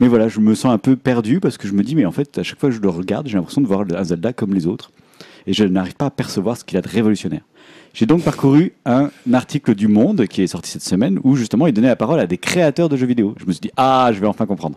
Mais 0.01 0.07
voilà, 0.07 0.27
je 0.27 0.39
me 0.39 0.55
sens 0.55 0.73
un 0.73 0.79
peu 0.79 0.95
perdu 0.95 1.39
parce 1.39 1.59
que 1.59 1.67
je 1.67 1.73
me 1.73 1.83
dis, 1.83 1.95
mais 1.95 2.05
en 2.05 2.11
fait, 2.11 2.39
à 2.39 2.43
chaque 2.43 2.59
fois 2.59 2.69
que 2.69 2.75
je 2.75 2.81
le 2.81 2.89
regarde, 2.89 3.27
j'ai 3.27 3.37
l'impression 3.37 3.61
de 3.61 3.67
voir 3.67 3.85
un 3.95 4.03
Zelda 4.03 4.33
comme 4.33 4.51
les 4.55 4.65
autres. 4.65 4.91
Et 5.45 5.53
je 5.53 5.63
n'arrive 5.63 5.95
pas 5.95 6.07
à 6.07 6.09
percevoir 6.09 6.57
ce 6.57 6.65
qu'il 6.65 6.75
a 6.79 6.81
de 6.81 6.87
révolutionnaire. 6.87 7.43
J'ai 7.93 8.07
donc 8.07 8.23
parcouru 8.23 8.73
un 8.85 9.11
article 9.31 9.75
du 9.75 9.87
Monde 9.87 10.25
qui 10.25 10.41
est 10.41 10.47
sorti 10.47 10.71
cette 10.71 10.81
semaine 10.81 11.19
où 11.23 11.35
justement 11.35 11.67
il 11.67 11.73
donnait 11.73 11.87
la 11.87 11.95
parole 11.95 12.19
à 12.19 12.25
des 12.25 12.39
créateurs 12.39 12.89
de 12.89 12.97
jeux 12.97 13.05
vidéo. 13.05 13.35
Je 13.39 13.45
me 13.45 13.51
suis 13.51 13.61
dit, 13.61 13.71
ah, 13.77 14.09
je 14.11 14.19
vais 14.19 14.25
enfin 14.25 14.47
comprendre. 14.47 14.75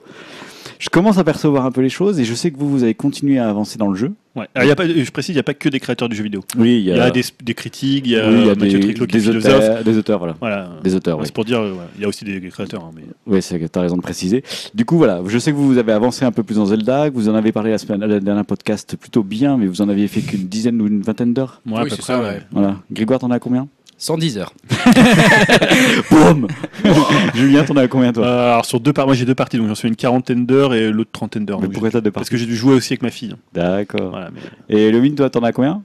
Je 0.79 0.89
commence 0.89 1.19
à 1.19 1.25
percevoir 1.25 1.65
un 1.67 1.71
peu 1.73 1.81
les 1.81 1.89
choses 1.89 2.19
et 2.21 2.25
je 2.25 2.35
sais 2.35 2.51
que 2.51 2.59
vous, 2.59 2.69
vous 2.71 2.83
avez 2.83 2.95
continué 2.95 3.39
à 3.39 3.49
avancer 3.49 3.79
dans 3.79 3.89
le 3.89 3.97
jeu. 3.97 4.13
Ouais. 4.37 4.47
Alors, 4.55 4.67
il 4.67 4.69
y 4.69 4.73
a 4.73 4.77
pas, 4.77 4.89
je 4.89 5.11
précise, 5.11 5.31
il 5.31 5.37
n'y 5.37 5.41
a 5.41 5.45
pas 5.45 5.55
que 5.55 5.69
des 5.69 5.79
créateurs 5.79 6.09
du 6.09 6.17
jeu 6.17 6.25
vidéo. 6.25 6.41
Oui, 6.59 6.79
Il 6.81 6.85
y 6.87 6.93
a 6.93 7.11
des, 7.11 7.23
des 7.43 7.55
critiques, 7.55 8.05
il 8.07 8.13
y 8.13 8.17
a, 8.19 8.29
oui, 8.29 8.35
il 8.41 8.47
y 8.47 8.51
a 8.51 8.55
Mathieu 8.57 8.79
des, 8.81 8.89
est 8.91 9.07
des 9.07 9.29
auteurs, 9.29 9.85
des 9.85 9.97
auteurs, 9.99 10.19
voilà. 10.19 10.35
Voilà. 10.41 10.71
Des 10.83 10.95
auteurs, 10.97 11.19
oui. 11.19 11.25
C'est 11.27 11.35
pour 11.35 11.45
dire, 11.45 11.61
euh, 11.61 11.71
ouais, 11.73 11.85
il 11.97 12.03
y 12.03 12.05
a 12.05 12.09
aussi 12.09 12.25
des 12.25 12.41
créateurs. 12.49 12.83
hein, 12.85 12.91
mais... 12.97 13.03
Oui, 13.27 13.41
tu 13.41 13.55
as 13.79 13.81
raison 13.81 13.97
de 13.97 14.03
préciser. 14.03 14.43
Du 14.75 14.85
coup, 14.85 14.97
voilà, 14.99 15.23
je 15.27 15.39
sais 15.39 15.53
que 15.53 15.57
vous, 15.57 15.69
vous 15.69 15.79
avez 15.79 15.93
avancé 15.93 16.25
un 16.25 16.33
peu 16.33 16.43
plus 16.43 16.57
dans 16.57 16.67
Zelda, 16.67 17.11
que 17.11 17.15
vous 17.15 17.29
en 17.29 17.35
avez 17.37 17.53
parlé 17.53 17.71
la 17.71 17.79
semaine, 17.79 18.01
la 18.05 18.19
dernière 18.19 18.45
podcast 18.45 18.97
plutôt 18.97 19.23
bien, 19.23 19.57
mais 19.57 19.67
vous 19.67 19.81
en 19.83 19.89
aviez 19.89 20.09
fait 20.09 20.21
qu'une 20.23 20.49
dizaine 20.49 20.81
ou 20.83 20.89
une 20.89 21.03
vingtaine 21.03 21.33
d'heures. 21.33 21.61
Moi, 21.65 21.79
à 21.81 21.83
Oui, 21.85 21.91
peu 21.91 21.95
c'est 21.97 22.03
près, 22.03 22.13
ça, 22.15 22.21
ouais. 22.21 22.27
ouais. 22.29 22.43
Voilà. 22.51 22.77
Grégoire, 22.91 23.21
t'en 23.21 23.31
as 23.31 23.39
combien? 23.39 23.69
110 23.99 24.39
heures. 24.39 24.53
Boum 26.11 26.49
Julien, 27.35 27.65
t'en 27.65 27.77
as 27.77 27.83
à 27.83 27.89
combien 27.89 28.13
toi 28.13 28.27
Euh, 28.27 28.53
alors 28.53 28.65
sur 28.65 28.81
deux 28.81 28.93
par... 28.93 29.07
moi 29.07 29.15
j'ai 29.15 29.25
deux 29.25 29.35
parties, 29.35 29.57
donc 29.57 29.69
j'en 29.69 29.75
suis 29.75 29.89
une 29.89 29.97
quarantaine 29.97 30.47
d'heures 30.47 30.75
et 30.75 30.91
l'autre 30.91 31.11
trentaine 31.13 31.47
d'heures. 31.47 31.61
Mais 31.61 31.67
donc 31.67 31.75
pourquoi 31.75 31.91
t'as 31.91 32.01
deux 32.01 32.11
Parce 32.11 32.29
parties 32.29 32.31
que 32.33 32.37
j'ai 32.37 32.47
dû 32.47 32.57
jouer 32.57 32.75
aussi 32.75 32.93
avec 32.93 33.03
ma 33.03 33.11
fille. 33.11 33.35
D'accord. 33.53 34.11
Voilà, 34.11 34.31
mais... 34.31 34.41
Et 34.77 34.91
Levin, 34.91 35.15
toi, 35.15 35.31
t'en 35.31 35.43
as 35.43 35.53
combien? 35.53 35.83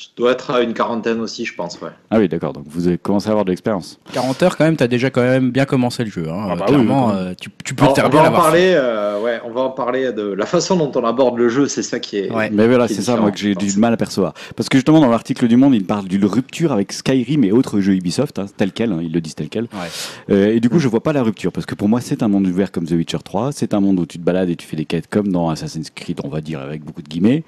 Je 0.00 0.06
dois 0.16 0.30
être 0.30 0.52
à 0.52 0.60
une 0.62 0.74
quarantaine 0.74 1.18
aussi, 1.20 1.44
je 1.44 1.52
pense. 1.56 1.80
Ouais. 1.80 1.88
Ah 2.12 2.20
oui, 2.20 2.28
d'accord. 2.28 2.52
Donc 2.52 2.62
vous 2.68 2.86
avez 2.86 2.98
commencé 2.98 3.26
à 3.26 3.30
avoir 3.32 3.44
de 3.44 3.50
l'expérience. 3.50 3.98
40 4.12 4.42
heures 4.44 4.56
quand 4.56 4.64
même, 4.64 4.76
t'as 4.76 4.86
déjà 4.86 5.10
quand 5.10 5.22
même 5.22 5.50
bien 5.50 5.64
commencé 5.64 6.04
le 6.04 6.10
jeu. 6.10 6.28
Hein. 6.30 6.50
Ah 6.50 6.54
bah 6.54 6.66
Euh, 6.68 6.70
oui, 6.70 6.74
Clairement, 6.76 7.06
oui, 7.08 7.12
euh, 7.16 7.34
tu, 7.40 7.50
tu 7.64 7.74
peux 7.74 7.82
Alors, 7.82 7.94
te 7.94 8.00
faire 8.00 8.08
on 8.08 8.12
bien 8.12 8.22
va 8.22 8.28
en 8.30 8.32
parler. 8.40 8.74
euh, 8.76 9.20
ouais, 9.20 9.40
on 9.44 9.50
va 9.50 9.62
en 9.62 9.70
parler 9.70 10.12
de 10.12 10.22
la 10.22 10.46
façon 10.46 10.76
dont 10.76 10.92
on 10.94 11.04
aborde 11.04 11.36
le 11.36 11.48
jeu. 11.48 11.66
C'est 11.66 11.82
ça 11.82 11.98
qui 11.98 12.18
est. 12.18 12.30
Ouais. 12.32 12.48
Mais 12.52 12.68
voilà, 12.68 12.86
c'est 12.86 13.02
ça, 13.02 13.16
moi, 13.16 13.32
que 13.32 13.38
j'ai 13.38 13.56
du 13.56 13.76
mal 13.76 13.92
à 13.92 13.96
percevoir. 13.96 14.34
Parce 14.54 14.68
que 14.68 14.78
justement, 14.78 15.00
dans 15.00 15.08
l'article 15.10 15.48
du 15.48 15.56
Monde, 15.56 15.74
il 15.74 15.84
parle 15.84 16.06
d'une 16.06 16.26
rupture 16.26 16.70
avec 16.70 16.92
Skyrim 16.92 17.42
et 17.42 17.50
autres 17.50 17.80
jeux 17.80 17.94
Ubisoft, 17.94 18.38
hein, 18.38 18.46
tel 18.56 18.70
quel, 18.70 18.92
hein, 18.92 19.00
ils 19.02 19.10
le 19.12 19.20
disent 19.20 19.34
tel 19.34 19.48
quel. 19.48 19.64
Ouais. 19.64 19.88
Euh, 20.30 20.54
et 20.54 20.60
du 20.60 20.68
coup, 20.68 20.78
je 20.78 20.86
vois 20.86 21.02
pas 21.02 21.12
la 21.12 21.24
rupture, 21.24 21.50
parce 21.50 21.66
que 21.66 21.74
pour 21.74 21.88
moi, 21.88 22.00
c'est 22.00 22.22
un 22.22 22.28
monde 22.28 22.46
ouvert 22.46 22.70
comme 22.70 22.84
The 22.86 22.92
Witcher 22.92 23.18
3, 23.24 23.50
c'est 23.50 23.74
un 23.74 23.80
monde 23.80 23.98
où 23.98 24.06
tu 24.06 24.18
te 24.20 24.22
balades 24.24 24.48
et 24.48 24.54
tu 24.54 24.64
fais 24.64 24.76
des 24.76 24.84
quêtes 24.84 25.08
comme 25.08 25.32
dans 25.32 25.48
Assassin's 25.48 25.90
Creed, 25.90 26.20
on 26.22 26.28
va 26.28 26.40
dire, 26.40 26.60
avec 26.60 26.84
beaucoup 26.84 27.02
de 27.02 27.08
guillemets. 27.08 27.42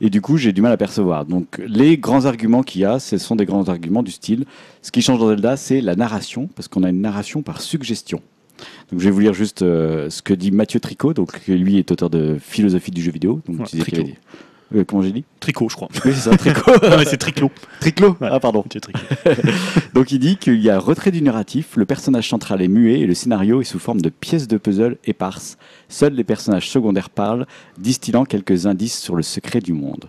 Et 0.00 0.10
du 0.10 0.20
coup, 0.20 0.36
j'ai 0.36 0.52
du 0.52 0.62
mal 0.62 0.72
à 0.72 0.76
percevoir. 0.76 1.26
Donc, 1.26 1.60
les 1.64 1.91
grands 1.98 2.24
arguments 2.24 2.62
qu'il 2.62 2.82
y 2.82 2.84
a, 2.84 2.98
ce 2.98 3.18
sont 3.18 3.36
des 3.36 3.46
grands 3.46 3.68
arguments 3.68 4.02
du 4.02 4.10
style. 4.10 4.44
Ce 4.82 4.90
qui 4.90 5.02
change 5.02 5.18
dans 5.18 5.28
Zelda, 5.28 5.56
c'est 5.56 5.80
la 5.80 5.96
narration, 5.96 6.48
parce 6.54 6.68
qu'on 6.68 6.82
a 6.82 6.90
une 6.90 7.00
narration 7.00 7.42
par 7.42 7.60
suggestion. 7.60 8.20
Donc, 8.90 9.00
je 9.00 9.04
vais 9.04 9.10
vous 9.10 9.20
lire 9.20 9.34
juste 9.34 9.62
euh, 9.62 10.10
ce 10.10 10.22
que 10.22 10.34
dit 10.34 10.50
Mathieu 10.50 10.80
Tricot, 10.80 11.14
donc 11.14 11.40
qui, 11.40 11.52
lui 11.52 11.78
est 11.78 11.90
auteur 11.90 12.10
de 12.10 12.36
philosophie 12.40 12.90
du 12.90 13.02
jeu 13.02 13.10
vidéo. 13.10 13.40
Donc, 13.46 13.60
Ouais, 13.60 13.64
tu 13.66 13.76
disais 13.76 13.84
qu'il 13.90 13.98
y 13.98 14.00
avait 14.02 14.12
Tricot. 14.12 14.38
Euh, 14.74 14.84
comment 14.84 15.02
j'ai 15.02 15.12
dit? 15.12 15.24
Tricot, 15.40 15.68
je 15.68 15.76
crois. 15.76 15.88
Oui, 16.04 16.12
c'est 16.14 16.30
ça, 16.30 16.36
tricot. 16.36 16.72
Non, 16.82 16.96
mais 16.96 17.04
c'est. 17.04 17.18
Triclot 17.18 17.50
Ouais. 18.20 18.28
Ah, 18.30 18.40
pardon. 18.40 18.64
Donc 19.94 20.12
il 20.12 20.18
dit 20.18 20.36
qu'il 20.36 20.60
y 20.60 20.70
a 20.70 20.78
retrait 20.78 21.10
du 21.10 21.22
narratif, 21.22 21.76
le 21.76 21.84
personnage 21.84 22.28
central 22.28 22.62
est 22.62 22.68
muet 22.68 23.00
et 23.00 23.06
le 23.06 23.14
scénario 23.14 23.60
est 23.60 23.64
sous 23.64 23.78
forme 23.78 24.00
de 24.00 24.08
pièces 24.08 24.48
de 24.48 24.56
puzzle 24.56 24.96
éparses. 25.04 25.58
Seuls 25.88 26.14
les 26.14 26.24
personnages 26.24 26.70
secondaires 26.70 27.10
parlent, 27.10 27.46
distillant 27.78 28.24
quelques 28.24 28.66
indices 28.66 28.98
sur 28.98 29.16
le 29.16 29.22
secret 29.22 29.60
du 29.60 29.72
monde. 29.72 30.06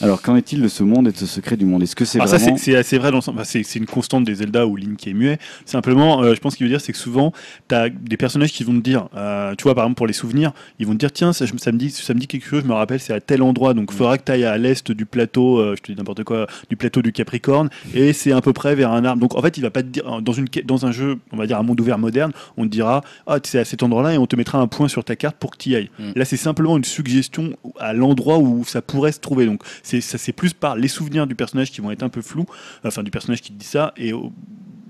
Alors 0.00 0.22
qu'en 0.22 0.36
est-il 0.36 0.62
de 0.62 0.68
ce 0.68 0.82
monde 0.82 1.08
et 1.08 1.12
de 1.12 1.16
ce 1.16 1.26
secret 1.26 1.56
du 1.56 1.64
monde? 1.64 1.82
Est-ce 1.82 1.96
que 1.96 2.04
c'est 2.04 2.18
ça, 2.18 2.24
vraiment... 2.24 2.56
c'est 2.56 2.68
c'est 2.68 2.76
assez 2.76 2.98
vrai 2.98 3.10
dans 3.10 3.18
enfin, 3.18 3.44
c'est 3.44 3.74
une 3.76 3.86
constante 3.86 4.24
des 4.24 4.36
Zelda 4.36 4.66
où 4.66 4.76
Link 4.76 5.06
est 5.06 5.12
muet. 5.12 5.38
Simplement, 5.64 6.22
euh, 6.22 6.34
je 6.34 6.40
pense 6.40 6.56
qu'il 6.56 6.66
veut 6.66 6.70
dire, 6.70 6.80
c'est 6.80 6.92
que 6.92 6.98
souvent, 6.98 7.32
tu 7.68 7.74
as 7.74 7.88
des 7.88 8.16
personnages 8.16 8.52
qui 8.52 8.64
vont 8.64 8.74
te 8.74 8.82
dire, 8.82 9.08
euh, 9.16 9.54
tu 9.56 9.64
vois, 9.64 9.74
par 9.74 9.84
exemple, 9.84 9.96
pour 9.96 10.06
les 10.06 10.12
souvenirs, 10.12 10.52
ils 10.78 10.86
vont 10.86 10.92
te 10.92 10.98
dire, 10.98 11.12
tiens, 11.12 11.32
ça, 11.32 11.46
ça 11.46 11.72
me, 11.72 11.78
dit, 11.78 11.90
ça 11.90 12.14
me 12.14 12.20
dit 12.20 12.26
quelque 12.26 12.46
chose, 12.46 12.62
je 12.62 12.68
me 12.68 12.74
rappelle, 12.74 13.00
c'est 13.00 13.12
à 13.12 13.20
tel 13.20 13.42
endroit, 13.42 13.74
donc 13.74 13.90
il 13.92 13.96
faudra 13.96 14.18
que 14.18 14.24
tu 14.24 14.32
ailles 14.32 14.44
à 14.44 14.56
l'est 14.58 14.90
du 14.92 15.06
plateau, 15.06 15.58
euh, 15.58 15.74
je 15.76 15.82
te 15.82 15.92
dis 15.92 15.98
n'importe 15.98 16.24
quoi, 16.24 16.46
du 16.68 16.76
plateau 16.76 17.02
du 17.02 17.12
Capricorne, 17.12 17.70
et 17.94 18.12
c'est 18.12 18.32
à 18.32 18.40
peu 18.40 18.52
près 18.52 18.74
vers 18.74 18.92
un 18.92 19.04
arbre. 19.04 19.20
Donc 19.20 19.34
en 19.34 19.42
fait, 19.42 19.56
il 19.56 19.62
va 19.62 19.70
pas 19.70 19.82
te 19.82 19.88
dire, 19.88 20.22
dans, 20.22 20.32
une, 20.32 20.46
dans 20.64 20.86
un 20.86 20.92
jeu, 20.92 21.18
on 21.32 21.36
va 21.36 21.46
dire 21.46 21.58
un 21.58 21.62
monde 21.62 21.80
ouvert 21.80 21.98
moderne, 21.98 22.32
on 22.56 22.64
te 22.64 22.68
dira, 22.68 23.02
ah, 23.26 23.38
c'est 23.42 23.58
à 23.58 23.64
cet 23.64 23.82
endroit-là, 23.82 24.14
et 24.14 24.18
on 24.18 24.26
te 24.26 24.36
mettra 24.36 24.58
un 24.58 24.68
point 24.68 24.88
sur 24.88 25.04
ta 25.04 25.16
carte 25.16 25.36
pour 25.38 25.50
que 25.50 25.56
tu 25.56 25.70
y 25.70 25.76
ailles. 25.76 25.90
Mm. 25.98 26.12
Là, 26.14 26.24
c'est 26.24 26.36
simplement 26.36 26.76
une 26.76 26.84
suggestion 26.84 27.56
à 27.78 27.92
l'endroit 27.92 28.38
où 28.38 28.64
ça 28.64 28.82
pourrait 28.82 29.12
se 29.12 29.20
trouver. 29.20 29.46
Donc 29.46 29.62
c'est 30.00 30.32
plus 30.32 30.52
par 30.52 30.76
les 30.76 30.88
souvenirs 30.88 31.26
du 31.26 31.34
personnage 31.34 31.70
qui 31.70 31.80
vont 31.80 31.90
être 31.90 32.02
un 32.02 32.08
peu 32.08 32.22
flous, 32.22 32.46
enfin 32.84 33.02
du 33.02 33.10
personnage 33.10 33.40
qui 33.42 33.52
dit 33.52 33.66
ça, 33.66 33.92
et 33.96 34.12
au- 34.12 34.32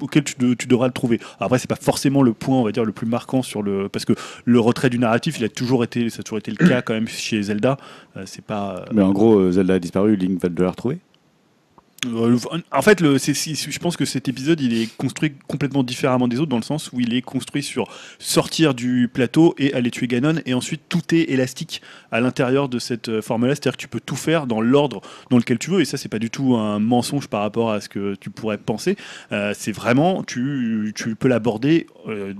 auquel 0.01 0.23
tu, 0.23 0.35
de- 0.39 0.55
tu 0.55 0.69
devras 0.69 0.87
le 0.87 0.93
trouver. 0.93 1.19
Après, 1.41 1.59
c'est 1.59 1.67
pas 1.69 1.75
forcément 1.75 2.23
le 2.23 2.33
point, 2.33 2.57
on 2.57 2.63
va 2.63 2.71
dire, 2.71 2.85
le 2.85 2.93
plus 2.93 3.07
marquant 3.07 3.43
sur 3.43 3.63
le, 3.63 3.89
parce 3.89 4.05
que 4.05 4.13
le 4.45 4.61
retrait 4.61 4.91
du 4.91 4.99
narratif, 4.99 5.39
il 5.41 5.45
a 5.45 5.49
toujours 5.49 5.83
été, 5.83 6.09
ça 6.11 6.21
a 6.21 6.23
toujours 6.23 6.39
été 6.39 6.53
le 6.53 6.57
cas 6.69 6.83
quand 6.83 6.95
même 6.95 7.09
chez 7.09 7.43
Zelda. 7.43 7.77
Euh, 8.17 8.23
c'est 8.27 8.45
pas. 8.45 8.85
Mais 8.93 9.03
en 9.03 9.11
gros, 9.13 9.39
euh, 9.39 9.51
Zelda 9.53 9.75
a 9.75 9.79
disparu, 9.81 10.15
Link 10.17 10.41
va 10.41 10.49
la 10.57 10.71
retrouver 10.71 10.95
Euh, 10.95 10.99
le- 10.99 11.08
en 12.07 12.83
fait, 12.83 13.01
je 13.01 13.79
pense 13.79 13.97
que 13.97 14.05
cet 14.05 14.29
épisode, 14.29 14.61
il 14.61 14.81
est 14.81 14.97
construit 14.97 15.33
complètement 15.49 15.83
différemment 15.83 16.29
des 16.29 16.39
autres, 16.39 16.49
dans 16.49 16.57
le 16.57 16.63
sens 16.63 16.93
où 16.93 17.01
il 17.01 17.13
est 17.15 17.23
construit 17.23 17.63
sur 17.63 17.89
sortir 18.19 18.75
du 18.75 19.11
plateau 19.13 19.55
et 19.59 19.75
aller 19.75 19.91
tuer 19.91 20.07
Ganon, 20.07 20.37
et 20.47 20.55
ensuite 20.55 20.83
tout 20.89 21.03
est 21.13 21.31
élastique 21.31 21.83
à 22.13 22.21
l'intérieur 22.21 22.69
de 22.69 22.79
cette 22.79 23.09
euh, 23.09 23.23
forme-là, 23.23 23.55
c'est-à-dire 23.55 23.73
que 23.73 23.83
tu 23.83 23.89
peux 23.89 24.01
tout 24.01 24.17
faire 24.17 24.47
dans 24.47 24.61
l'ordre 24.61 25.01
dans 25.31 25.39
lequel 25.39 25.59
tu 25.59 25.71
veux, 25.71 25.81
et 25.81 25.85
ça, 25.85 25.97
c'est 25.97 26.09
pas 26.09 26.21
du 26.21 26.31
tout 26.31 26.55
un 26.57 26.79
mensonge 26.79 27.27
par 27.27 27.41
rapport 27.43 27.73
à 27.73 27.81
ce 27.81 27.89
que 27.89 28.15
tu 28.15 28.31
pourrais 28.31 28.59
penser. 28.59 28.97
Euh, 29.33 29.53
c'est 29.57 29.73
vraiment, 29.73 30.23
tu, 30.23 30.95
peux 31.19 31.29
l'aborder. 31.29 31.87
euh, 32.09 32.33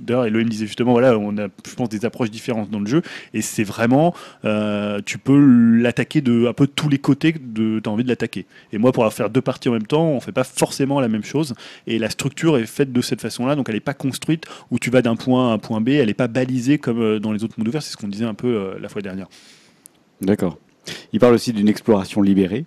D'ailleurs, 0.00 0.26
Elohim 0.26 0.48
disait 0.48 0.66
justement, 0.66 0.92
voilà, 0.92 1.16
on 1.16 1.38
a, 1.38 1.48
je 1.66 1.74
pense, 1.74 1.88
des 1.88 2.04
approches 2.04 2.30
différentes 2.30 2.70
dans 2.70 2.80
le 2.80 2.86
jeu, 2.86 3.02
et 3.32 3.40
c'est 3.40 3.64
vraiment, 3.64 4.14
euh, 4.44 5.00
tu 5.06 5.16
peux 5.16 5.38
l'attaquer 5.80 6.20
de 6.20 6.46
un 6.46 6.52
peu 6.52 6.66
tous 6.66 6.88
les 6.88 6.98
côtés 6.98 7.34
tu 7.54 7.80
as 7.84 7.88
envie 7.88 8.04
de 8.04 8.08
l'attaquer. 8.08 8.46
Et 8.72 8.78
moi, 8.78 8.92
pour 8.92 9.05
faire 9.12 9.30
deux 9.30 9.40
parties 9.40 9.68
en 9.68 9.72
même 9.72 9.86
temps, 9.86 10.06
on 10.08 10.20
fait 10.20 10.32
pas 10.32 10.44
forcément 10.44 11.00
la 11.00 11.08
même 11.08 11.24
chose. 11.24 11.54
Et 11.86 11.98
la 11.98 12.10
structure 12.10 12.58
est 12.58 12.66
faite 12.66 12.92
de 12.92 13.00
cette 13.00 13.20
façon-là, 13.20 13.56
donc 13.56 13.68
elle 13.68 13.74
n'est 13.74 13.80
pas 13.80 13.94
construite 13.94 14.44
où 14.70 14.78
tu 14.78 14.90
vas 14.90 15.02
d'un 15.02 15.16
point 15.16 15.48
A 15.48 15.50
à 15.50 15.54
un 15.54 15.58
point 15.58 15.80
B, 15.80 15.90
elle 15.90 16.06
n'est 16.06 16.14
pas 16.14 16.28
balisée 16.28 16.78
comme 16.78 17.00
euh, 17.00 17.18
dans 17.18 17.32
les 17.32 17.44
autres 17.44 17.54
mondes 17.58 17.68
ouverts, 17.68 17.82
c'est 17.82 17.92
ce 17.92 17.96
qu'on 17.96 18.08
disait 18.08 18.24
un 18.24 18.34
peu 18.34 18.48
euh, 18.48 18.78
la 18.80 18.88
fois 18.88 19.02
dernière. 19.02 19.28
D'accord. 20.20 20.58
Il 21.12 21.20
parle 21.20 21.34
aussi 21.34 21.52
d'une 21.52 21.68
exploration 21.68 22.22
libérée. 22.22 22.64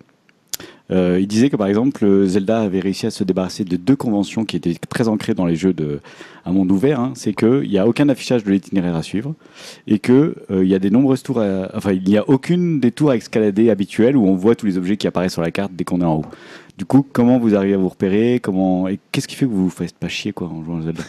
Euh, 0.90 1.18
il 1.20 1.26
disait 1.26 1.50
que 1.50 1.56
par 1.56 1.68
exemple, 1.68 2.26
Zelda 2.26 2.60
avait 2.60 2.80
réussi 2.80 3.06
à 3.06 3.10
se 3.10 3.22
débarrasser 3.22 3.64
de 3.64 3.76
deux 3.76 3.96
conventions 3.96 4.44
qui 4.44 4.56
étaient 4.56 4.74
très 4.88 5.08
ancrées 5.08 5.34
dans 5.34 5.46
les 5.46 5.56
jeux 5.56 5.72
de 5.72 6.00
un 6.44 6.52
monde 6.52 6.72
ouvert. 6.72 7.00
hein. 7.00 7.12
C'est 7.14 7.32
qu'il 7.32 7.68
n'y 7.68 7.78
a 7.78 7.86
aucun 7.86 8.08
affichage 8.08 8.44
de 8.44 8.50
l'itinéraire 8.50 8.96
à 8.96 9.02
suivre 9.02 9.34
et 9.86 9.98
que 9.98 10.34
euh, 10.50 10.64
il 10.64 10.68
y 10.68 10.74
a 10.74 10.78
des 10.78 10.90
nombreuses 10.90 11.22
tours. 11.22 11.40
À, 11.40 11.70
enfin, 11.74 11.92
il 11.92 12.02
n'y 12.04 12.16
a 12.16 12.28
aucune 12.28 12.80
des 12.80 12.90
tours 12.90 13.10
à 13.10 13.16
escalader 13.16 13.70
habituelles 13.70 14.16
où 14.16 14.26
on 14.26 14.34
voit 14.34 14.54
tous 14.54 14.66
les 14.66 14.78
objets 14.78 14.96
qui 14.96 15.06
apparaissent 15.06 15.34
sur 15.34 15.42
la 15.42 15.50
carte 15.50 15.72
dès 15.74 15.84
qu'on 15.84 16.00
est 16.00 16.04
en 16.04 16.16
haut. 16.18 16.26
Du 16.78 16.84
coup, 16.86 17.06
comment 17.12 17.38
vous 17.38 17.54
arrivez 17.54 17.74
à 17.74 17.78
vous 17.78 17.88
repérer? 17.88 18.40
Comment 18.42 18.88
et 18.88 18.98
qu'est-ce 19.12 19.28
qui 19.28 19.36
fait 19.36 19.46
que 19.46 19.50
vous 19.50 19.64
vous 19.64 19.70
faites 19.70 19.94
pas 19.94 20.08
chier 20.08 20.32
quoi 20.32 20.48
en 20.48 20.64
jouant 20.64 20.80
à 20.80 20.82
Zelda? 20.82 21.02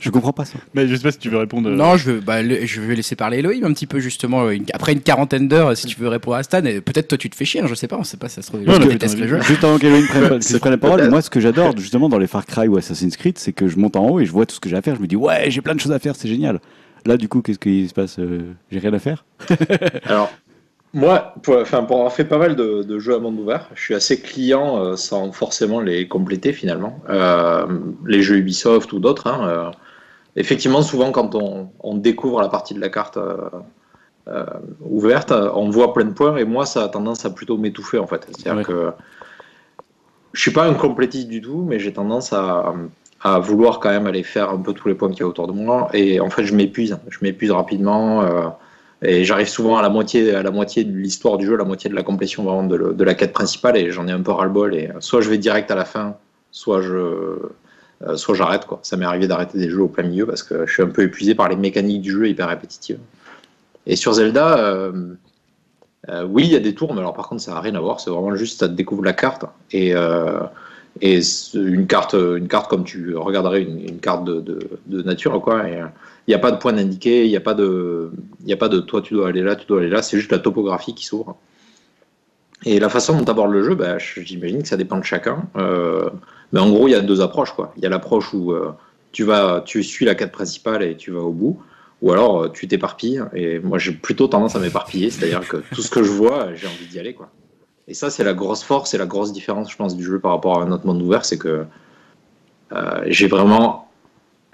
Je 0.00 0.10
comprends 0.10 0.32
pas 0.32 0.44
ça. 0.44 0.58
Mais 0.74 0.88
je 0.88 0.94
sais 0.96 1.02
pas 1.02 1.12
si 1.12 1.18
tu 1.18 1.28
veux 1.28 1.38
répondre. 1.38 1.68
euh, 1.68 1.74
Non, 1.74 1.96
je, 1.96 2.12
veux- 2.12 2.20
bah, 2.20 2.42
le- 2.42 2.64
je 2.66 2.80
vais 2.80 2.94
laisser 2.94 3.16
parler 3.16 3.38
Elohim 3.38 3.64
un 3.64 3.72
petit 3.72 3.86
peu 3.86 3.98
justement. 4.00 4.50
une- 4.50 4.64
après 4.72 4.92
une 4.92 5.00
quarantaine 5.00 5.46
d'heures, 5.48 5.76
si 5.76 5.86
tu 5.86 5.98
veux 6.00 6.08
répondre 6.08 6.36
à 6.36 6.42
Stan, 6.42 6.64
et 6.64 6.80
peut-être 6.80 7.08
toi 7.08 7.18
tu 7.18 7.28
te 7.30 7.36
fais 7.36 7.44
chier, 7.44 7.60
hein, 7.62 7.66
je 7.68 7.74
sais 7.74 7.88
pas, 7.88 7.96
on 7.98 8.04
sait 8.04 8.16
pas, 8.16 8.28
ça 8.28 8.40
se 8.42 8.48
trouve. 8.48 8.62
Non, 8.64 8.74
je 8.74 8.80
non, 8.80 8.86
déteste 8.86 9.14
mais 9.16 9.22
le 9.22 9.28
jeu. 9.28 9.40
Juste 9.42 9.62
avant 9.64 9.78
qu'Elohim 9.78 10.06
prenne, 10.08 10.40
la 10.70 10.78
parole, 10.78 11.08
moi 11.10 11.20
ce 11.22 11.30
que 11.30 11.40
j'adore 11.40 11.76
justement 11.76 12.08
dans 12.08 12.18
les 12.18 12.26
Far 12.26 12.46
Cry 12.46 12.68
ou 12.68 12.76
Assassin's 12.76 13.16
Creed, 13.16 13.38
c'est 13.38 13.52
que 13.52 13.68
je 13.68 13.76
monte 13.78 13.96
en 13.96 14.08
haut 14.08 14.20
et 14.20 14.26
je 14.26 14.32
vois 14.32 14.46
tout 14.46 14.54
ce 14.54 14.60
que 14.60 14.68
j'ai 14.68 14.76
à 14.76 14.82
faire. 14.82 14.96
Je 14.96 15.00
me 15.02 15.06
dis 15.06 15.16
ouais, 15.16 15.50
j'ai 15.50 15.60
plein 15.60 15.74
de 15.74 15.80
choses 15.80 15.92
à 15.92 15.98
faire, 15.98 16.16
c'est 16.16 16.28
génial. 16.28 16.60
Là, 17.06 17.18
du 17.18 17.28
coup, 17.28 17.42
qu'est-ce 17.42 17.58
qui 17.58 17.86
se 17.86 17.92
passe 17.92 18.18
Euh, 18.18 18.54
J'ai 18.72 18.78
rien 18.78 18.94
à 18.94 18.98
faire? 18.98 19.26
Alors, 20.06 20.32
moi, 20.94 21.34
pour, 21.42 21.56
enfin, 21.56 21.82
pour 21.84 21.96
avoir 21.96 22.12
fait 22.12 22.24
pas 22.24 22.38
mal 22.38 22.56
de, 22.56 22.82
de 22.84 22.98
jeux 22.98 23.14
à 23.14 23.18
monde 23.18 23.38
ouvert, 23.40 23.68
je 23.74 23.82
suis 23.82 23.94
assez 23.94 24.20
client 24.20 24.78
euh, 24.78 24.96
sans 24.96 25.32
forcément 25.32 25.80
les 25.80 26.08
compléter 26.08 26.52
finalement. 26.52 27.00
Euh, 27.10 27.66
les 28.06 28.22
jeux 28.22 28.36
Ubisoft 28.36 28.92
ou 28.92 29.00
d'autres. 29.00 29.26
hein, 29.26 29.48
euh, 29.48 29.70
effectivement, 30.36 30.82
souvent 30.82 31.12
quand 31.12 31.34
on, 31.34 31.70
on 31.80 31.96
découvre 31.96 32.40
la 32.40 32.48
partie 32.48 32.74
de 32.74 32.80
la 32.80 32.88
carte 32.90 33.18
ouverte, 34.80 35.32
on 35.32 35.68
voit 35.70 35.92
plein 35.92 36.06
de 36.06 36.12
points 36.12 36.36
et 36.36 36.44
moi, 36.44 36.66
ça 36.66 36.84
a 36.84 36.88
tendance 36.88 37.24
à 37.24 37.30
plutôt 37.30 37.58
m'étouffer 37.58 37.98
en 37.98 38.06
fait. 38.06 38.26
C'est-à-dire 38.36 38.64
que 38.66 38.92
je 40.32 40.40
suis 40.40 40.50
pas 40.50 40.66
un 40.66 40.74
complétiste 40.74 41.28
du 41.28 41.40
tout, 41.40 41.64
mais 41.66 41.78
j'ai 41.78 41.92
tendance 41.92 42.32
à, 42.32 42.74
à 43.20 43.38
vouloir 43.38 43.80
quand 43.80 43.90
même 43.90 44.06
aller 44.06 44.22
faire 44.22 44.50
un 44.50 44.58
peu 44.58 44.72
tous 44.72 44.88
les 44.88 44.94
points 44.94 45.10
qu'il 45.10 45.20
y 45.20 45.22
a 45.22 45.26
autour 45.26 45.46
de 45.46 45.52
moi 45.52 45.88
et 45.92 46.20
en 46.20 46.30
fait, 46.30 46.44
je 46.44 46.54
m'épuise. 46.54 46.98
Je 47.08 47.18
m'épuise 47.22 47.50
rapidement. 47.50 48.22
Et 49.04 49.24
j'arrive 49.24 49.48
souvent 49.48 49.76
à 49.76 49.82
la 49.82 49.88
moitié, 49.88 50.34
à 50.34 50.42
la 50.42 50.50
moitié 50.50 50.84
de 50.84 50.96
l'histoire 50.96 51.36
du 51.36 51.46
jeu, 51.46 51.56
la 51.56 51.64
moitié 51.64 51.90
de 51.90 51.94
la 51.94 52.02
complétion 52.02 52.42
vraiment 52.44 52.64
de, 52.64 53.04
la 53.04 53.14
quête 53.14 53.32
principale, 53.32 53.76
et 53.76 53.90
j'en 53.90 54.08
ai 54.08 54.12
un 54.12 54.20
peu 54.20 54.32
ras-le-bol. 54.32 54.74
Et 54.74 54.90
soit 55.00 55.20
je 55.20 55.28
vais 55.28 55.38
direct 55.38 55.70
à 55.70 55.74
la 55.74 55.84
fin, 55.84 56.16
soit 56.50 56.80
je, 56.80 57.50
euh, 58.02 58.16
soit 58.16 58.34
j'arrête. 58.34 58.66
Quoi. 58.66 58.80
Ça 58.82 58.96
m'est 58.96 59.04
arrivé 59.04 59.26
d'arrêter 59.26 59.58
des 59.58 59.70
jeux 59.70 59.82
au 59.82 59.88
plein 59.88 60.04
milieu 60.04 60.26
parce 60.26 60.42
que 60.42 60.66
je 60.66 60.72
suis 60.72 60.82
un 60.82 60.88
peu 60.88 61.02
épuisé 61.02 61.34
par 61.34 61.48
les 61.48 61.56
mécaniques 61.56 62.02
du 62.02 62.12
jeu 62.12 62.28
hyper 62.28 62.48
répétitives. 62.48 62.98
Et 63.86 63.96
sur 63.96 64.14
Zelda, 64.14 64.58
euh, 64.58 65.14
euh, 66.08 66.24
oui, 66.24 66.44
il 66.44 66.52
y 66.52 66.56
a 66.56 66.60
des 66.60 66.74
tours, 66.74 66.94
mais 66.94 67.00
alors 67.00 67.14
par 67.14 67.28
contre, 67.28 67.42
ça 67.42 67.52
n'a 67.52 67.60
rien 67.60 67.74
à 67.74 67.80
voir. 67.80 68.00
C'est 68.00 68.10
vraiment 68.10 68.34
juste, 68.34 68.60
ça 68.60 68.68
te 68.68 68.74
découvre 68.74 69.04
la 69.04 69.12
carte. 69.12 69.44
Et, 69.70 69.94
et 71.00 71.20
une 71.54 71.86
carte, 71.86 72.14
une 72.14 72.48
carte 72.48 72.70
comme 72.70 72.84
tu 72.84 73.16
regarderais 73.16 73.62
une, 73.62 73.98
carte 73.98 74.24
de, 74.24 75.02
nature, 75.02 75.40
quoi. 75.40 75.64
Euh, 75.64 75.86
il 76.26 76.30
n'y 76.30 76.34
a 76.34 76.38
pas 76.38 76.52
de 76.52 76.56
point 76.56 76.76
indiqué, 76.76 77.24
il 77.24 77.30
n'y 77.30 77.36
a 77.36 77.40
pas 77.40 77.54
de, 77.54 78.10
a 78.50 78.56
pas 78.56 78.68
de 78.68 78.78
toi 78.80 79.02
tu 79.02 79.14
dois 79.14 79.28
aller 79.28 79.42
là, 79.42 79.56
tu 79.56 79.66
dois 79.66 79.80
aller 79.80 79.90
là. 79.90 80.02
C'est 80.02 80.16
juste 80.16 80.32
la 80.32 80.38
topographie 80.38 80.94
qui 80.94 81.04
s'ouvre. 81.04 81.36
Et 82.64 82.80
la 82.80 82.88
façon 82.88 83.18
dont 83.18 83.30
aborde 83.30 83.52
le 83.52 83.62
jeu, 83.62 83.74
bah, 83.74 83.98
j'imagine 83.98 84.62
que 84.62 84.68
ça 84.68 84.76
dépend 84.76 84.98
de 84.98 85.04
chacun. 85.04 85.46
Euh, 85.56 86.08
mais 86.52 86.60
en 86.60 86.70
gros, 86.70 86.88
il 86.88 86.92
y 86.92 86.94
a 86.94 87.00
deux 87.00 87.20
approches. 87.20 87.52
Il 87.76 87.82
y 87.82 87.86
a 87.86 87.90
l'approche 87.90 88.32
où 88.32 88.52
euh, 88.52 88.72
tu 89.12 89.24
vas, 89.24 89.62
tu 89.66 89.82
suis 89.82 90.06
la 90.06 90.14
quête 90.14 90.32
principale 90.32 90.82
et 90.82 90.96
tu 90.96 91.10
vas 91.10 91.20
au 91.20 91.32
bout, 91.32 91.62
ou 92.00 92.12
alors 92.12 92.44
euh, 92.44 92.48
tu 92.48 92.66
t'éparpilles. 92.66 93.22
Et 93.34 93.58
moi, 93.58 93.78
j'ai 93.78 93.92
plutôt 93.92 94.28
tendance 94.28 94.56
à 94.56 94.60
m'éparpiller, 94.60 95.10
c'est-à-dire 95.10 95.46
que 95.46 95.58
tout 95.74 95.82
ce 95.82 95.90
que 95.90 96.02
je 96.02 96.10
vois, 96.10 96.54
j'ai 96.54 96.66
envie 96.66 96.86
d'y 96.86 96.98
aller, 96.98 97.12
quoi. 97.12 97.30
Et 97.88 97.94
ça, 97.94 98.10
c'est 98.10 98.24
la 98.24 98.34
grosse 98.34 98.62
force 98.62 98.94
et 98.94 98.98
la 98.98 99.06
grosse 99.06 99.32
différence, 99.32 99.70
je 99.70 99.76
pense, 99.76 99.96
du 99.96 100.04
jeu 100.04 100.18
par 100.18 100.32
rapport 100.32 100.60
à 100.60 100.64
un 100.64 100.72
autre 100.72 100.86
monde 100.86 101.02
ouvert, 101.02 101.24
c'est 101.24 101.38
que 101.38 101.64
euh, 102.72 103.04
j'ai 103.06 103.26
vraiment, 103.26 103.90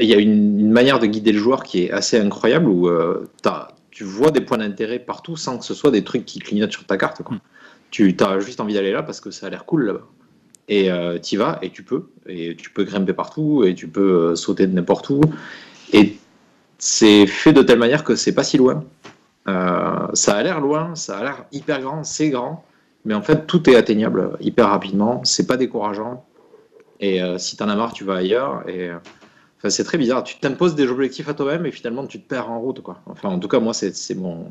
il 0.01 0.09
y 0.09 0.15
a 0.15 0.19
une, 0.19 0.59
une 0.61 0.73
manière 0.73 0.99
de 0.99 1.07
guider 1.07 1.33
le 1.33 1.39
joueur 1.39 1.63
qui 1.63 1.85
est 1.85 1.91
assez 1.91 2.19
incroyable 2.19 2.69
où 2.69 2.89
euh, 2.89 3.25
tu 3.91 4.05
vois 4.05 4.31
des 4.31 4.41
points 4.41 4.59
d'intérêt 4.59 4.99
partout 4.99 5.37
sans 5.37 5.59
que 5.59 5.65
ce 5.65 5.75
soit 5.75 5.91
des 5.91 6.03
trucs 6.03 6.25
qui 6.25 6.41
clignotent 6.41 6.73
sur 6.73 6.85
ta 6.85 6.97
carte. 6.97 7.23
Quoi. 7.23 7.37
Tu 7.91 8.17
as 8.21 8.41
juste 8.41 8.61
envie 8.61 8.75
d'aller 8.75 8.93
là 8.93 9.03
parce 9.03 9.21
que 9.21 9.31
ça 9.31 9.47
a 9.47 9.51
l'air 9.51 9.65
cool 9.65 9.87
là-bas. 9.87 10.07
Et 10.69 10.89
tu 11.23 11.35
y 11.35 11.37
vas 11.37 11.59
et 11.63 11.71
tu 11.71 11.83
peux. 11.83 12.11
Et 12.27 12.55
tu 12.55 12.71
peux 12.71 12.85
grimper 12.85 13.13
partout 13.13 13.65
et 13.65 13.75
tu 13.75 13.89
peux 13.89 14.31
euh, 14.31 14.37
sauter 14.37 14.69
de 14.69 14.73
n'importe 14.73 15.11
où. 15.11 15.21
Et 15.93 16.17
c'est 16.79 17.27
fait 17.27 17.53
de 17.53 17.63
telle 17.63 17.79
manière 17.79 18.05
que 18.05 18.17
c'est 18.17 18.33
pas 18.33 18.45
si 18.45 18.57
loin. 18.57 18.85
Euh, 19.49 20.07
ça 20.15 20.37
a 20.37 20.43
l'air 20.43 20.61
loin, 20.61 20.95
ça 20.95 21.19
a 21.19 21.23
l'air 21.25 21.45
hyper 21.53 21.81
grand, 21.81 22.05
c'est 22.05 22.31
grand. 22.31 22.65
Mais 23.05 23.15
en 23.15 23.23
fait, 23.23 23.47
tout 23.47 23.69
est 23.71 23.77
atteignable 23.77 24.37
hyper 24.41 24.69
rapidement. 24.69 25.23
C'est 25.25 25.47
pas 25.47 25.57
décourageant. 25.57 26.25
Et 27.01 27.23
euh, 27.23 27.39
si 27.39 27.57
t'en 27.57 27.69
as 27.69 27.77
marre, 27.77 27.93
tu 27.93 28.05
vas 28.05 28.17
ailleurs. 28.17 28.69
Et 28.69 28.91
euh, 28.91 28.99
enfin, 29.59 29.71
c'est 29.71 29.85
très 29.85 29.99
bizarre. 29.99 30.23
Tu 30.23 30.39
t'imposes 30.39 30.75
des 30.75 30.89
objectifs 30.89 31.29
à 31.29 31.35
toi-même 31.35 31.65
et 31.67 31.73
finalement, 31.73 32.07
tu 32.07 32.21
te 32.21 32.29
perds 32.29 32.51
en 32.51 32.61
route. 32.61 32.83
Quoi. 32.83 33.01
Enfin, 33.07 33.31
en 33.31 33.39
tout 33.39 33.49
cas, 33.49 33.59
moi, 33.59 33.73
c'est 33.73 34.15
mon, 34.15 34.47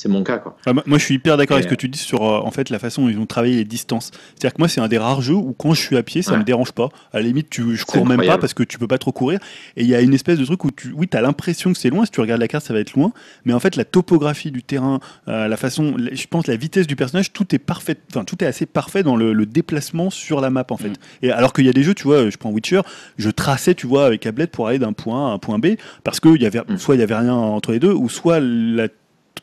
c'est 0.00 0.08
mon 0.08 0.22
cas. 0.22 0.38
Quoi. 0.38 0.56
Ah, 0.66 0.72
moi- 0.72 0.98
je 0.98 1.04
suis 1.04 1.14
hyper 1.16 1.36
d'accord 1.36 1.56
avec 1.56 1.64
ce 1.68 1.70
que 1.74 1.78
tu 1.78 1.88
dis 1.88 1.98
sur 1.98 2.22
euh, 2.22 2.40
en 2.42 2.50
fait 2.50 2.70
la 2.70 2.78
façon 2.78 3.02
dont 3.02 3.08
ils 3.08 3.18
ont 3.18 3.26
travaillé 3.26 3.56
les 3.56 3.64
distances. 3.64 4.10
C'est-à-dire 4.34 4.54
que 4.54 4.60
moi, 4.60 4.68
c'est 4.68 4.80
un 4.80 4.88
des 4.88 4.98
rares 4.98 5.22
jeux 5.22 5.34
où 5.34 5.52
quand 5.56 5.74
je 5.74 5.80
suis 5.80 5.96
à 5.96 6.02
pied, 6.02 6.22
ça 6.22 6.32
Ouais. 6.32 6.38
me 6.38 6.44
dérange 6.44 6.72
pas. 6.72 6.88
À 7.12 7.18
la 7.18 7.22
limite, 7.22 7.50
tu, 7.50 7.76
je 7.76 7.84
cours 7.84 8.06
même 8.06 8.24
pas 8.24 8.38
parce 8.38 8.54
que 8.54 8.62
tu 8.62 8.78
peux 8.78 8.86
pas 8.86 8.98
trop 8.98 9.12
courir. 9.12 9.38
Et 9.76 9.82
il 9.82 9.88
y 9.88 9.94
a 9.94 10.00
une 10.00 10.14
espèce 10.14 10.38
de 10.38 10.44
truc 10.44 10.64
où 10.64 10.70
tu, 10.70 10.92
oui, 10.94 11.08
as 11.12 11.20
l'impression 11.20 11.72
que 11.72 11.78
c'est 11.78 11.90
loin. 11.90 12.04
Si 12.04 12.10
tu 12.10 12.20
regardes 12.20 12.40
la 12.40 12.48
carte, 12.48 12.64
ça 12.64 12.72
va 12.72 12.80
être 12.80 12.94
loin. 12.94 13.12
Mais 13.44 13.52
en 13.52 13.60
fait, 13.60 13.76
la 13.76 13.84
topographie 13.84 14.50
du 14.50 14.62
terrain, 14.62 15.00
euh, 15.28 15.48
la 15.48 15.56
façon, 15.56 15.96
je 16.12 16.26
pense, 16.26 16.46
la 16.46 16.56
vitesse 16.56 16.86
du 16.86 16.96
personnage, 16.96 17.32
tout 17.32 17.54
est 17.54 17.58
parfait. 17.58 17.96
Enfin, 18.10 18.24
tout 18.24 18.42
est 18.42 18.46
assez 18.46 18.66
parfait 18.66 19.02
dans 19.02 19.16
le, 19.16 19.32
le 19.32 19.46
déplacement 19.46 20.10
sur 20.10 20.40
la 20.40 20.50
map 20.50 20.64
en 20.70 20.76
fait. 20.76 20.88
Mm. 20.90 20.94
Et 21.22 21.30
alors 21.30 21.52
qu'il 21.52 21.66
y 21.66 21.68
a 21.68 21.72
des 21.72 21.82
jeux, 21.82 21.94
tu 21.94 22.04
vois, 22.04 22.28
je 22.30 22.36
prends 22.36 22.50
Witcher, 22.50 22.80
je 23.18 23.30
traçais, 23.30 23.74
tu 23.74 23.86
vois, 23.86 24.06
avec 24.06 24.26
Ablet 24.26 24.46
pour 24.46 24.68
aller 24.68 24.78
d'un 24.78 24.92
point 24.92 25.26
A 25.28 25.30
à 25.30 25.34
un 25.34 25.38
point 25.38 25.58
B 25.58 25.76
parce 26.04 26.20
que 26.20 26.28
il 26.34 26.42
y 26.42 26.46
avait 26.46 26.60
Mm. 26.68 26.78
soit 26.78 26.94
il 26.94 27.00
y 27.00 27.02
avait 27.02 27.16
rien 27.16 27.34
entre 27.34 27.72
les 27.72 27.78
deux, 27.80 27.92
ou 27.92 28.08
soit 28.08 28.38
la 28.40 28.88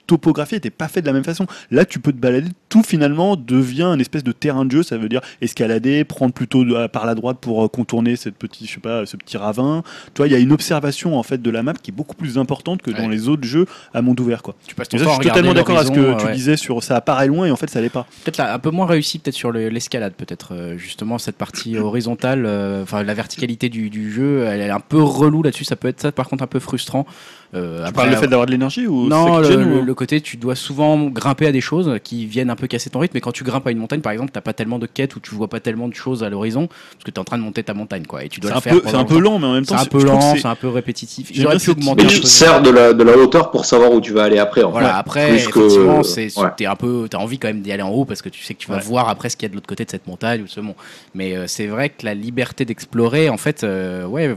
topographie 0.06 0.56
n'était 0.56 0.70
pas 0.70 0.88
faite 0.88 1.04
de 1.04 1.10
la 1.10 1.14
même 1.14 1.24
façon. 1.26 1.46
Là, 1.70 1.84
tu 1.84 2.00
peux 2.00 2.12
te 2.14 2.18
balader, 2.18 2.48
tout 2.70 2.82
finalement 2.84 3.36
devient 3.36 3.84
une 3.94 4.00
espèce 4.00 4.24
de 4.24 4.32
terrain 4.32 4.64
de 4.66 4.72
jeu. 4.72 4.84
Ça 4.84 4.98
veut 4.98 5.10
dire 5.10 5.20
escalader, 5.42 6.04
prendre 6.06 6.34
plutôt 6.34 6.64
par 6.92 7.06
la 7.06 7.14
droite 7.16 7.38
pour 7.42 7.64
euh, 7.66 7.68
contourner 7.68 8.16
cette 8.16 8.36
petite, 8.36 8.68
je 8.70 8.74
sais 8.76 8.80
pas, 8.80 9.06
ce 9.06 9.18
petit 9.18 9.38
ravin. 9.38 9.84
Tu 10.14 10.20
vois, 10.20 10.28
il 10.28 10.32
y 10.32 10.36
a 10.36 10.40
une 10.40 10.52
observation 10.54 11.18
en 11.20 11.24
fait 11.24 11.42
de 11.42 11.50
la 11.50 11.62
map 11.64 11.74
qui 11.74 11.92
est 11.92 11.94
beaucoup 11.94 12.16
plus 12.16 12.38
importante 12.38 12.82
que 12.82 12.92
dans 12.92 13.10
les 13.10 13.28
autres 13.28 13.44
jeux 13.44 13.66
à 13.94 14.02
monde 14.02 14.20
ouvert, 14.20 14.44
quoi. 14.44 14.56
Tu 14.66 14.76
passes 14.76 14.88
Et 14.88 14.92
ton 14.92 14.98
ça, 15.00 15.04
temps 15.06 15.12
je 15.18 15.22
suis 15.22 15.30
totalement 15.30 15.54
d'accord 15.54 15.78
à 15.78 15.86
ce 15.86 15.92
que 15.92 16.00
l'horizon, 16.00 16.18
tu 16.20 16.26
ouais. 16.28 16.34
disais 16.34 16.58
sur 16.58 16.82
ça 16.84 16.96
apparaît 16.96 17.28
loin 17.28 17.46
et 17.46 17.52
en 17.52 17.56
fait 17.58 17.70
ça 17.70 17.82
l'est 17.82 17.90
pas. 17.90 18.08
Peut-être 18.24 18.40
un 18.40 18.60
peu 18.60 18.70
moins 18.72 18.86
réussi 18.86 19.20
peut-être 19.20 19.36
sur 19.36 19.52
le- 19.52 19.70
l'escalade 19.70 20.14
peut-être 20.14 20.54
euh, 20.54 20.78
justement 20.78 21.18
cette 21.18 21.36
partie 21.38 21.78
horizontale 21.80 22.46
euh, 22.46 22.84
enfin 22.84 23.04
la 23.04 23.14
verticalité 23.14 23.68
du, 23.70 23.90
du 23.90 24.12
jeu 24.12 24.44
elle 24.46 24.62
est 24.62 24.70
un 24.70 24.80
peu 24.80 25.02
relou 25.02 25.44
là-dessus 25.44 25.64
ça 25.66 25.76
peut 25.76 25.88
être 25.90 26.00
ça 26.02 26.12
par 26.12 26.30
contre 26.30 26.44
un 26.44 26.48
peu 26.48 26.60
frustrant 26.60 27.06
Euh, 27.54 27.78
Tu 27.78 27.82
après, 27.84 27.92
parles 27.94 28.10
le 28.10 28.16
fait 28.18 28.28
d'avoir 28.28 28.46
de 28.46 28.52
l'énergie 28.52 28.88
ou 28.88 29.08
non, 29.08 29.38
le, 29.40 29.50
le- 29.56 29.78
ou- 29.80 29.82
le 29.86 29.94
côté, 29.94 30.20
tu 30.20 30.36
dois 30.38 30.56
souvent 30.56 31.06
grimper 31.08 31.48
à 31.48 31.52
des 31.54 31.62
choses 31.62 31.98
qui 32.04 32.26
viennent 32.26 32.50
un 32.50 32.56
peu 32.58 32.68
casser 32.68 32.90
ton 32.90 33.00
rythme. 33.00 33.14
Mais 33.16 33.22
quand 33.22 33.32
tu 33.32 33.44
grimpes 33.46 33.66
à 33.68 33.72
une 33.72 33.78
montagne, 33.78 34.02
par 34.02 34.12
exemple, 34.12 34.32
t'as 34.34 34.42
pas 34.42 34.52
tellement 34.54 34.80
de 34.80 34.86
quêtes 34.86 35.16
ou 35.16 35.20
tu 35.22 35.34
vois 35.34 35.48
pas 35.48 35.60
tellement 35.62 35.88
de 35.88 35.94
choses 35.94 36.24
à 36.24 36.30
l'horizon 36.30 36.68
parce 36.68 37.04
que 37.06 37.12
tu 37.12 37.16
es 37.16 37.20
en 37.20 37.24
train 37.24 37.38
de 37.38 37.44
monter 37.44 37.64
ta 37.64 37.74
montagne, 37.74 38.06
quoi. 38.06 38.24
Et 38.26 38.30
tu 38.30 38.40
dois 38.42 38.50
C'est 38.50 38.54
le 38.56 38.58
un 38.58 38.62
faire. 38.62 38.74
peu, 38.82 38.90
c'est 38.90 38.96
un 38.96 39.06
peu 39.06 39.20
lent, 39.20 39.40
mais 39.40 39.48
en 39.48 39.54
même 39.54 39.64
C'est 39.64 39.70
temps, 39.74 39.80
un 39.80 39.84
c'est- 39.84 39.90
peu 39.90 40.00
trouve 40.00 40.10
que 40.12 40.16
lent, 40.26 40.36
c'est- 40.36 40.46
un 40.46 40.56
peu 40.56 40.68
répétitif. 40.68 41.32
Bien 41.32 41.58
pu 41.58 41.70
augmenter 41.72 42.04
Mais 42.04 42.10
un 42.10 42.12
tu 42.12 42.18
peu 42.18 42.24
te 42.24 42.28
sers 42.28 42.62
de 42.62 42.70
la, 42.70 42.94
de 42.94 43.04
la 43.04 43.18
hauteur 43.18 43.50
pour 43.52 43.64
savoir 43.66 43.92
où 43.94 44.02
tu 44.02 44.12
vas 44.12 44.24
aller 44.24 44.40
après. 44.40 44.64
En 44.64 44.72
Voilà, 44.72 44.90
fait. 44.90 44.96
après, 45.00 45.30
Plus 45.30 45.48
que- 45.48 45.60
effectivement, 45.60 46.04
c'est, 46.04 46.38
ouais. 46.38 46.48
t'es 46.58 46.66
un 46.66 46.76
peu, 46.76 47.08
t'as 47.10 47.18
envie 47.18 47.40
quand 47.40 47.48
même 47.48 47.62
d'y 47.62 47.72
aller 47.72 47.82
en 47.84 47.90
haut 47.92 48.04
parce 48.06 48.22
que 48.22 48.30
tu 48.30 48.44
sais 48.44 48.54
que 48.56 48.60
tu 48.60 48.68
vas 48.70 48.76
Ouais. 48.78 48.84
voir 48.84 49.08
après 49.10 49.30
ce 49.30 49.38
qu'il 49.38 49.46
y 49.46 49.48
a 49.48 49.50
de 49.50 49.56
l'autre 49.56 49.68
côté 49.68 49.86
de 49.86 49.90
cette 49.90 50.06
montagne 50.08 50.42
ou 50.42 50.48
ce 50.48 50.60
mont. 50.60 50.76
Mais 51.16 51.36
euh, 51.38 51.46
c'est 51.48 51.68
vrai 51.68 51.90
que 51.90 52.06
la 52.06 52.14
liberté 52.14 52.66
d'explorer, 52.66 53.30
en 53.30 53.38
fait, 53.38 53.64
euh, 53.64 54.06
ouais, 54.06 54.36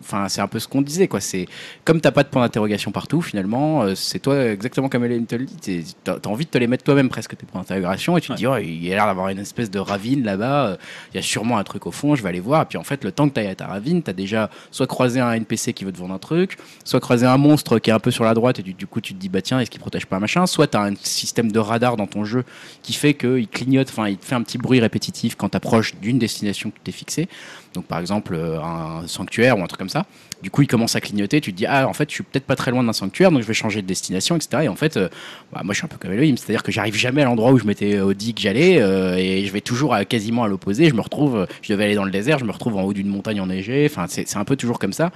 enfin, 0.00 0.28
c'est 0.28 0.40
un 0.40 0.46
peu 0.48 0.58
ce 0.60 0.68
qu'on 0.68 0.82
disait, 0.82 1.08
quoi. 1.08 1.20
C'est 1.20 1.46
comme 1.84 2.00
t'as 2.00 2.10
pas 2.12 2.22
de 2.22 2.28
point 2.28 2.43
d'interrogation 2.44 2.90
partout, 2.92 3.20
finalement, 3.22 3.82
euh, 3.82 3.94
c'est 3.94 4.18
toi 4.18 4.44
exactement 4.46 4.88
comme 4.88 5.04
Hélène 5.04 5.26
te 5.26 5.34
le 5.34 5.44
dit. 5.46 5.94
T'as, 6.04 6.18
t'as 6.18 6.30
envie 6.30 6.44
de 6.44 6.50
te 6.50 6.58
les 6.58 6.66
mettre 6.66 6.84
toi-même 6.84 7.08
presque 7.08 7.36
tes 7.36 7.46
points 7.46 7.60
d'interrogation 7.62 8.16
et 8.16 8.20
tu 8.20 8.28
te 8.28 8.34
dis, 8.34 8.46
oh, 8.46 8.56
il 8.56 8.84
y 8.84 8.92
a 8.92 8.96
l'air 8.96 9.06
d'avoir 9.06 9.28
une 9.28 9.38
espèce 9.38 9.70
de 9.70 9.78
ravine 9.78 10.22
là-bas. 10.24 10.66
euh, 10.68 10.76
Il 11.12 11.16
y 11.16 11.18
a 11.18 11.22
sûrement 11.22 11.58
un 11.58 11.64
truc 11.64 11.86
au 11.86 11.90
fond, 11.90 12.14
je 12.14 12.22
vais 12.22 12.28
aller 12.28 12.40
voir. 12.40 12.62
Et 12.62 12.66
puis 12.66 12.78
en 12.78 12.84
fait, 12.84 13.04
le 13.04 13.12
temps 13.12 13.28
que 13.28 13.34
t'ailles 13.34 13.48
à 13.48 13.54
ta 13.54 13.66
ravine, 13.66 14.02
t'as 14.02 14.12
déjà 14.12 14.50
soit 14.70 14.86
croisé 14.86 15.20
un 15.20 15.32
NPC 15.32 15.72
qui 15.72 15.84
veut 15.84 15.92
te 15.92 15.98
vendre 15.98 16.14
un 16.14 16.18
truc, 16.18 16.56
soit 16.84 17.00
croiser 17.00 17.26
un 17.26 17.38
monstre 17.38 17.78
qui 17.78 17.90
est 17.90 17.92
un 17.92 17.98
peu 18.00 18.10
sur 18.10 18.24
la 18.24 18.34
droite 18.34 18.58
et 18.58 18.62
du, 18.62 18.74
du 18.74 18.86
coup 18.86 19.00
tu 19.00 19.14
te 19.14 19.18
dis 19.18 19.28
bah 19.28 19.42
tiens 19.42 19.60
est-ce 19.60 19.70
qu'il 19.70 19.80
protège 19.80 20.06
pas 20.06 20.16
un 20.16 20.20
machin 20.20 20.46
soit 20.46 20.66
tu 20.66 20.76
as 20.76 20.82
un 20.82 20.94
système 21.02 21.50
de 21.50 21.58
radar 21.58 21.96
dans 21.96 22.06
ton 22.06 22.24
jeu 22.24 22.44
qui 22.82 22.92
fait 22.92 23.14
qu'il 23.14 23.48
clignote 23.48 23.88
enfin 23.90 24.08
il 24.08 24.16
te 24.16 24.24
fait 24.24 24.34
un 24.34 24.42
petit 24.42 24.58
bruit 24.58 24.80
répétitif 24.80 25.34
quand 25.34 25.48
tu 25.48 25.56
approches 25.56 25.94
d'une 25.96 26.18
destination 26.18 26.70
que 26.70 26.76
tu 26.76 26.82
t'es 26.84 26.92
fixée 26.92 27.28
donc 27.74 27.84
par 27.86 27.98
exemple 27.98 28.34
euh, 28.34 28.60
un 28.60 29.06
sanctuaire 29.06 29.58
ou 29.58 29.62
un 29.62 29.66
truc 29.66 29.78
comme 29.78 29.88
ça 29.88 30.06
du 30.42 30.50
coup 30.50 30.62
il 30.62 30.68
commence 30.68 30.94
à 30.96 31.00
clignoter 31.00 31.40
tu 31.40 31.52
te 31.52 31.56
dis 31.56 31.66
ah 31.66 31.88
en 31.88 31.92
fait 31.92 32.08
je 32.08 32.14
suis 32.14 32.22
peut-être 32.22 32.44
pas 32.44 32.56
très 32.56 32.70
loin 32.70 32.82
d'un 32.84 32.92
sanctuaire 32.92 33.30
donc 33.32 33.42
je 33.42 33.46
vais 33.46 33.54
changer 33.54 33.82
de 33.82 33.86
destination 33.86 34.36
etc 34.36 34.62
et 34.64 34.68
en 34.68 34.76
fait 34.76 34.96
euh, 34.96 35.08
bah, 35.52 35.62
moi 35.64 35.74
je 35.74 35.78
suis 35.78 35.84
un 35.84 35.88
peu 35.88 35.96
comme 35.98 36.12
Elohim 36.12 36.36
c'est 36.36 36.50
à 36.50 36.52
dire 36.52 36.62
que 36.62 36.72
j'arrive 36.72 36.94
jamais 36.96 37.22
à 37.22 37.24
l'endroit 37.24 37.52
où 37.52 37.58
je 37.58 37.64
m'étais 37.64 37.96
euh, 37.96 38.14
dit 38.14 38.32
que 38.34 38.40
j'allais 38.40 38.74
et 39.20 39.44
je 39.44 39.52
vais 39.52 39.60
toujours 39.60 39.92
à- 39.94 40.04
quasiment 40.04 40.44
à 40.44 40.48
l'opposé. 40.48 40.88
Je 40.88 40.94
me 40.94 41.00
retrouve 41.00 41.46
je 41.62 41.72
devais 41.72 41.84
aller 41.84 41.94
dans 41.94 42.04
le 42.04 42.10
désert 42.10 42.38
je 42.38 42.44
me 42.44 42.52
retrouve 42.52 42.76
en 42.76 42.82
haut 42.82 42.92
d'une 42.92 43.08
montagne 43.08 43.40
enneigée. 43.40 43.86
Enfin 43.90 44.06
c'est 44.08 44.36
un 44.36 44.44
peu 44.44 44.56
toujours 44.56 44.78
comme 44.78 44.92
ça. 44.92 45.10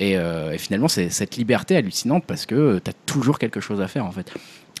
Et, 0.00 0.12
et 0.12 0.58
finalement, 0.58 0.86
c'est 0.86 1.10
cette 1.10 1.36
liberté 1.36 1.74
hallucinante 1.76 2.24
parce 2.24 2.46
que 2.46 2.78
tu 2.84 2.88
as 2.90 2.94
toujours 3.04 3.38
quelque 3.38 3.60
chose 3.60 3.80
à 3.80 3.88
faire 3.88 4.04
en 4.04 4.12
fait. 4.12 4.32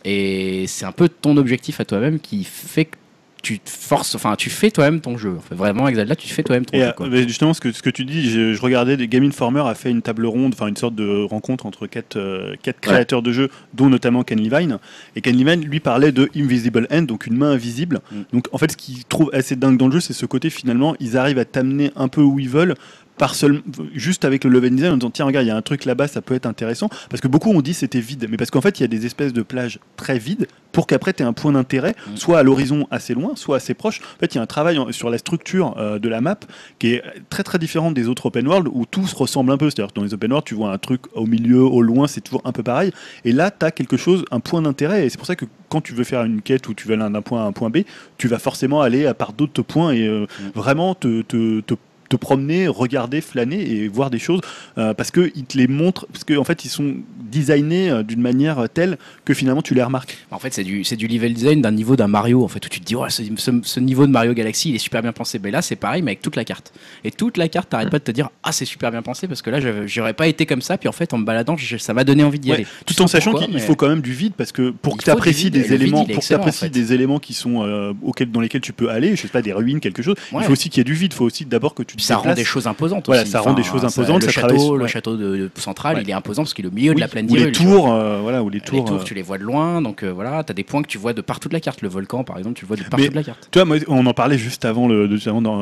Et 0.04 0.66
c'est 0.68 0.84
un 0.84 0.92
peu 0.92 1.08
ton 1.08 1.36
objectif 1.36 1.80
à 1.80 1.84
toi-même 1.84 2.20
qui 2.20 2.44
fait 2.44 2.84
que 2.84 2.96
tu 3.42 3.58
te 3.58 3.70
forces, 3.70 4.14
enfin, 4.14 4.34
tu 4.36 4.50
fais 4.50 4.70
toi-même 4.70 5.00
ton 5.00 5.16
jeu. 5.16 5.34
Enfin, 5.38 5.54
vraiment, 5.54 5.84
avec 5.84 5.96
Zelda, 5.96 6.16
tu 6.16 6.28
fais 6.28 6.42
toi-même 6.42 6.64
ton 6.66 6.76
Et 6.76 6.80
jeu. 6.80 6.86
euh, 6.88 6.92
quoi. 6.92 7.08
mais 7.08 7.22
justement, 7.26 7.54
ce 7.54 7.60
que, 7.60 7.72
ce 7.72 7.82
que 7.82 7.90
tu 7.90 8.04
dis, 8.04 8.30
je, 8.30 8.52
je 8.52 8.60
regardais, 8.60 8.96
Game 9.06 9.24
Informer 9.24 9.62
a 9.66 9.74
fait 9.74 9.90
une 9.90 10.02
table 10.02 10.26
ronde, 10.26 10.54
enfin 10.54 10.66
une 10.66 10.76
sorte 10.76 10.94
de 10.94 11.24
rencontre 11.24 11.66
entre 11.66 11.86
quatre, 11.86 12.16
euh, 12.16 12.54
quatre 12.62 12.80
créateurs 12.80 13.22
de 13.22 13.32
jeux, 13.32 13.48
dont 13.74 13.88
notamment 13.88 14.22
Ken 14.22 14.40
Levine. 14.40 14.78
Et 15.16 15.20
Ken 15.20 15.36
Levine, 15.36 15.64
lui, 15.64 15.80
parlait 15.80 16.12
de 16.12 16.28
Invisible 16.36 16.86
Hand, 16.90 17.06
donc 17.06 17.26
une 17.26 17.36
main 17.36 17.52
invisible. 17.52 18.00
Mm. 18.10 18.16
Donc 18.32 18.48
en 18.52 18.58
fait, 18.58 18.72
ce 18.72 18.76
qu'il 18.76 19.04
trouve 19.04 19.30
assez 19.32 19.56
dingue 19.56 19.78
dans 19.78 19.86
le 19.86 19.92
jeu, 19.92 20.00
c'est 20.00 20.12
ce 20.12 20.26
côté 20.26 20.50
finalement, 20.50 20.94
ils 21.00 21.16
arrivent 21.16 21.38
à 21.38 21.44
t'amener 21.44 21.92
un 21.96 22.08
peu 22.08 22.22
où 22.22 22.38
ils 22.38 22.48
veulent. 22.48 22.74
Par 23.18 23.34
seul, 23.34 23.62
juste 23.94 24.24
avec 24.24 24.44
le 24.44 24.50
level 24.50 24.74
design 24.74 24.92
en 24.92 24.96
disant 24.96 25.10
tiens 25.10 25.24
regarde 25.24 25.44
il 25.44 25.48
y 25.48 25.52
a 25.52 25.56
un 25.56 25.62
truc 25.62 25.84
là-bas 25.84 26.06
ça 26.08 26.22
peut 26.22 26.34
être 26.34 26.46
intéressant 26.46 26.88
parce 27.10 27.20
que 27.20 27.28
beaucoup 27.28 27.50
ont 27.50 27.60
dit 27.60 27.74
c'était 27.74 28.00
vide 28.00 28.26
mais 28.30 28.36
parce 28.36 28.50
qu'en 28.50 28.60
fait 28.60 28.78
il 28.78 28.82
y 28.82 28.84
a 28.84 28.88
des 28.88 29.06
espèces 29.06 29.32
de 29.32 29.42
plages 29.42 29.80
très 29.96 30.18
vides 30.18 30.46
pour 30.72 30.86
qu'après 30.86 31.12
tu 31.12 31.22
aies 31.22 31.26
un 31.26 31.32
point 31.32 31.52
d'intérêt 31.52 31.94
Mm. 32.06 32.16
soit 32.16 32.38
à 32.38 32.42
l'horizon 32.42 32.86
assez 32.90 33.14
loin 33.14 33.32
soit 33.34 33.56
assez 33.56 33.74
proche 33.74 34.00
en 34.16 34.20
fait 34.20 34.34
il 34.34 34.36
y 34.36 34.38
a 34.38 34.42
un 34.42 34.46
travail 34.46 34.78
sur 34.92 35.10
la 35.10 35.18
structure 35.18 35.74
euh, 35.78 35.98
de 35.98 36.08
la 36.08 36.20
map 36.20 36.38
qui 36.78 36.92
est 36.94 37.02
très 37.28 37.42
très 37.42 37.58
différente 37.58 37.94
des 37.94 38.06
autres 38.08 38.26
open 38.26 38.46
world 38.46 38.68
où 38.72 38.84
tout 38.86 39.06
se 39.06 39.16
ressemble 39.16 39.50
un 39.52 39.56
peu. 39.58 39.70
C'est-à-dire 39.70 39.92
que 39.92 39.98
dans 39.98 40.04
les 40.04 40.14
open 40.14 40.30
world, 40.30 40.44
tu 40.46 40.54
vois 40.54 40.70
un 40.72 40.78
truc 40.78 41.02
au 41.14 41.26
milieu, 41.26 41.62
au 41.62 41.82
loin, 41.82 42.06
c'est 42.06 42.20
toujours 42.20 42.42
un 42.44 42.52
peu 42.52 42.62
pareil. 42.62 42.92
Et 43.24 43.32
là, 43.32 43.50
tu 43.50 43.64
as 43.64 43.70
quelque 43.70 43.96
chose, 43.96 44.24
un 44.30 44.40
point 44.40 44.62
d'intérêt. 44.62 45.06
Et 45.06 45.08
c'est 45.08 45.16
pour 45.18 45.26
ça 45.26 45.34
que 45.36 45.46
quand 45.68 45.80
tu 45.80 45.94
veux 45.94 46.04
faire 46.04 46.22
une 46.24 46.42
quête 46.42 46.68
où 46.68 46.74
tu 46.74 46.86
veux 46.86 46.94
aller 46.94 47.10
d'un 47.12 47.22
point 47.22 47.42
à 47.42 47.46
un 47.46 47.52
point 47.52 47.70
B, 47.70 47.78
tu 48.18 48.28
vas 48.28 48.38
forcément 48.38 48.80
aller 48.82 49.06
à 49.06 49.14
part 49.14 49.32
d'autres 49.32 49.62
points 49.62 49.92
et 49.92 50.06
euh, 50.06 50.26
vraiment 50.54 50.94
te, 50.94 51.22
te, 51.22 51.60
te- 51.60 51.74
te 52.08 52.16
promener, 52.16 52.68
regarder, 52.68 53.20
flâner 53.20 53.60
et 53.70 53.88
voir 53.88 54.10
des 54.10 54.18
choses 54.18 54.40
euh, 54.78 54.94
parce 54.94 55.10
qu'ils 55.10 55.44
te 55.44 55.56
les 55.58 55.68
montrent, 55.68 56.06
parce 56.12 56.24
qu'en 56.24 56.44
fait 56.44 56.64
ils 56.64 56.68
sont 56.68 56.94
designés 57.30 57.90
euh, 57.90 58.02
d'une 58.02 58.20
manière 58.20 58.68
telle 58.72 58.96
que 59.24 59.34
finalement 59.34 59.62
tu 59.62 59.74
les 59.74 59.82
remarques. 59.82 60.16
En 60.30 60.38
fait, 60.38 60.52
c'est 60.54 60.64
du, 60.64 60.84
c'est 60.84 60.96
du 60.96 61.06
level 61.06 61.34
design 61.34 61.60
d'un 61.60 61.70
niveau 61.70 61.96
d'un 61.96 62.06
Mario, 62.08 62.42
en 62.44 62.48
fait, 62.48 62.64
où 62.64 62.68
tu 62.68 62.80
te 62.80 62.84
dis, 62.86 62.96
ouais, 62.96 63.10
ce, 63.10 63.22
ce- 63.36 63.50
ce 63.62 63.80
niveau 63.80 64.06
de 64.06 64.12
Mario 64.12 64.32
Galaxy, 64.32 64.70
il 64.70 64.74
est 64.76 64.78
super 64.78 65.02
bien 65.02 65.12
pensé. 65.12 65.38
Mais 65.42 65.50
là, 65.50 65.60
c'est 65.62 65.76
pareil, 65.76 66.00
mais 66.02 66.12
avec 66.12 66.22
toute 66.22 66.36
la 66.36 66.44
carte. 66.44 66.72
Et 67.04 67.10
toute 67.10 67.36
la 67.36 67.48
carte, 67.48 67.68
t'arrêtes 67.68 67.90
pas 67.90 67.98
de 67.98 68.04
te 68.04 68.10
dire, 68.12 68.30
ah, 68.42 68.52
c'est 68.52 68.64
super 68.64 68.90
bien 68.90 69.02
pensé, 69.02 69.28
parce 69.28 69.42
que 69.42 69.50
là, 69.50 69.58
j'aurais 69.86 70.14
pas 70.14 70.26
été 70.28 70.46
comme 70.46 70.62
ça, 70.62 70.78
puis 70.78 70.88
en 70.88 70.92
fait, 70.92 71.12
en 71.12 71.18
me 71.18 71.24
baladant, 71.24 71.56
ça 71.78 71.92
m'a 71.92 72.04
donné 72.04 72.24
envie 72.24 72.38
d'y 72.38 72.48
Ouais, 72.50 72.54
aller. 72.56 72.66
tout 72.86 73.00
en 73.02 73.06
sachant 73.06 73.34
qu'il 73.34 73.52
mais- 73.52 73.60
faut 73.60 73.74
quand 73.76 73.88
même 73.88 74.00
du 74.00 74.12
vide 74.12 74.32
parce 74.36 74.52
que 74.52 74.70
pour 74.70 74.94
Il 74.94 74.98
que 74.98 75.04
tu 75.04 75.10
apprécies 75.10 75.50
des 75.50 75.60
vide, 75.62 75.72
éléments 75.72 76.04
pour 76.06 76.22
que 76.26 76.34
en 76.34 76.50
fait. 76.52 76.68
des 76.70 76.92
éléments 76.94 77.18
qui 77.18 77.34
sont 77.34 77.62
euh, 77.64 77.92
auxquels, 78.02 78.30
dans 78.30 78.40
lesquels 78.40 78.60
tu 78.60 78.72
peux 78.72 78.88
aller 78.90 79.16
je 79.16 79.22
sais 79.22 79.28
pas 79.28 79.42
des 79.42 79.52
ruines 79.52 79.80
quelque 79.80 80.02
chose 80.02 80.14
Ouais. 80.32 80.40
il 80.42 80.46
faut 80.46 80.52
aussi 80.52 80.70
qu'il 80.70 80.78
y 80.78 80.82
ait 80.82 80.84
du 80.84 80.94
vide 80.94 81.12
il 81.12 81.16
faut 81.16 81.24
aussi 81.24 81.44
d'abord 81.44 81.74
que 81.74 81.82
tu 81.82 81.97
Puis 81.98 82.04
ça 82.06 82.16
rend 82.16 82.32
des 82.32 82.44
choses 82.44 82.66
imposantes 82.68 83.06
Voilà, 83.06 83.22
aussi. 83.22 83.30
ça 83.32 83.40
rend 83.40 83.52
des 83.54 83.62
choses 83.64 83.84
imposantes, 83.84 84.22
le 84.22 84.28
château, 84.30 84.56
sur- 84.58 84.76
le 84.76 84.86
château 84.86 85.16
de, 85.16 85.36
de 85.36 85.50
central, 85.56 85.96
Ouais. 85.96 86.02
il 86.04 86.10
est 86.10 86.12
imposant 86.12 86.42
parce 86.42 86.54
qu'il 86.54 86.64
est 86.64 86.68
au 86.68 86.72
milieu 86.72 86.94
de 86.94 87.00
la 87.00 87.08
plaine 87.08 87.26
ou 87.28 87.34
les 87.34 87.50
tu 87.50 87.64
tours 87.64 87.92
euh, 87.92 88.20
voilà 88.22 88.42
ou 88.44 88.48
les 88.50 88.58
Les 88.58 88.64
tours, 88.64 88.90
euh, 88.92 89.02
tu 89.04 89.14
les 89.14 89.22
vois 89.22 89.36
de 89.38 89.42
loin, 89.42 89.82
donc 89.82 90.02
euh, 90.04 90.10
voilà, 90.12 90.42
t'as 90.44 90.54
des 90.54 90.62
points 90.62 90.82
que 90.82 90.86
tu 90.88 90.96
vois 90.98 91.12
de 91.12 91.20
partout 91.20 91.48
de 91.48 91.54
la 91.54 91.60
carte. 91.60 91.82
Le 91.82 91.88
volcan, 91.88 92.22
par 92.24 92.38
exemple, 92.38 92.56
tu 92.56 92.64
le 92.64 92.68
vois 92.68 92.76
de 92.76 92.82
partout 92.82 92.96
Mais- 93.02 93.08
de 93.08 93.14
la 93.16 93.22
carte. 93.24 93.48
Tu 93.50 93.58
vois, 93.58 93.64
moi, 93.66 93.76
on 93.88 94.06
en 94.06 94.14
parlait 94.14 94.38
juste 94.38 94.64
avant, 94.64 94.88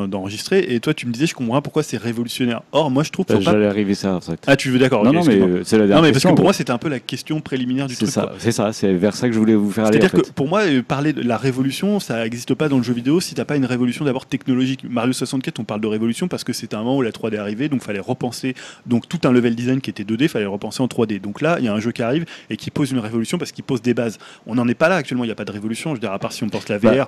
d'enregistrer, 0.07 0.65
et 0.69 0.79
toi, 0.79 0.93
tu 0.93 1.07
me 1.07 1.11
disais, 1.11 1.25
je 1.25 1.33
comprends 1.35 1.61
pourquoi 1.61 1.83
c'est 1.83 1.97
révolutionnaire. 1.97 2.61
Or, 2.71 2.91
moi, 2.91 3.03
je 3.03 3.09
trouve 3.11 3.25
pas. 3.25 3.39
J'allais 3.39 3.65
arriver 3.67 3.95
ça 3.95 4.13
en 4.15 4.21
fait. 4.21 4.39
Ah, 4.47 4.55
tu 4.55 4.69
veux 4.69 4.79
d'accord 4.79 5.03
non, 5.03 5.13
non, 5.13 5.23
mais 5.25 5.39
c'est 5.63 5.77
la 5.77 5.83
Non, 5.83 5.87
dernière 5.87 6.01
mais 6.03 6.11
parce 6.11 6.23
que 6.23 6.29
pour 6.33 6.43
moi, 6.43 6.53
c'était 6.53 6.71
un 6.71 6.77
peu 6.77 6.89
la 6.89 6.99
question 6.99 7.39
préliminaire 7.39 7.87
du 7.87 7.95
c'est 7.95 8.05
truc. 8.05 8.25
c'est 8.37 8.51
ça, 8.51 8.73
c'est 8.73 8.93
vers 8.93 9.15
ça 9.15 9.27
que 9.27 9.33
je 9.33 9.39
voulais 9.39 9.55
vous 9.55 9.71
faire 9.71 9.85
aller. 9.85 9.99
C'est-à-dire 9.99 10.23
que 10.23 10.29
pour 10.31 10.47
moi, 10.47 10.61
parler 10.87 11.13
de 11.13 11.21
la 11.21 11.37
révolution, 11.37 11.99
ça 11.99 12.23
n'existe 12.23 12.53
pas 12.53 12.69
dans 12.69 12.77
le 12.77 12.83
jeu 12.83 12.93
vidéo 12.93 13.19
si 13.19 13.33
t'as 13.35 13.45
pas 13.45 13.55
une 13.55 13.65
révolution 13.65 14.05
d'abord 14.05 14.25
technologique. 14.25 14.83
Mario 14.89 15.13
64, 15.13 15.59
on 15.59 15.63
parle 15.63 15.81
de 15.81 15.87
révolution 15.87 16.26
parce 16.29 16.43
que 16.43 16.53
c'était 16.53 16.75
un 16.75 16.79
moment 16.79 16.97
où 16.97 17.01
la 17.01 17.11
3D 17.11 17.35
est 17.35 17.37
arrivée, 17.37 17.69
donc 17.69 17.81
fallait 17.81 17.99
repenser 17.99 18.55
donc 18.85 19.07
tout 19.07 19.19
un 19.23 19.31
level 19.31 19.55
design 19.55 19.81
qui 19.81 19.89
était 19.89 20.03
2D, 20.03 20.27
fallait 20.27 20.45
le 20.45 20.49
repenser 20.49 20.81
en 20.81 20.87
3D. 20.87 21.19
Donc 21.21 21.41
là, 21.41 21.57
il 21.59 21.65
y 21.65 21.67
a 21.67 21.73
un 21.73 21.79
jeu 21.79 21.91
qui 21.91 22.03
arrive 22.03 22.25
et 22.49 22.57
qui 22.57 22.71
pose 22.71 22.91
une 22.91 22.99
révolution 22.99 23.37
parce 23.37 23.51
qu'il 23.51 23.63
pose 23.63 23.81
des 23.81 23.93
bases. 23.93 24.17
On 24.45 24.55
n'en 24.55 24.67
est 24.67 24.75
pas 24.75 24.89
là 24.89 24.95
actuellement, 24.95 25.23
il 25.23 25.27
n'y 25.27 25.31
a 25.31 25.35
pas 25.35 25.45
de 25.45 25.51
révolution. 25.51 25.91
Je 25.91 25.95
veux 25.95 25.99
dire, 26.01 26.11
à 26.11 26.19
part 26.19 26.31
si 26.31 26.43
on 26.43 26.49
pense 26.49 26.69
la 26.69 26.77
VR. 26.77 26.91
Bah, 26.91 27.07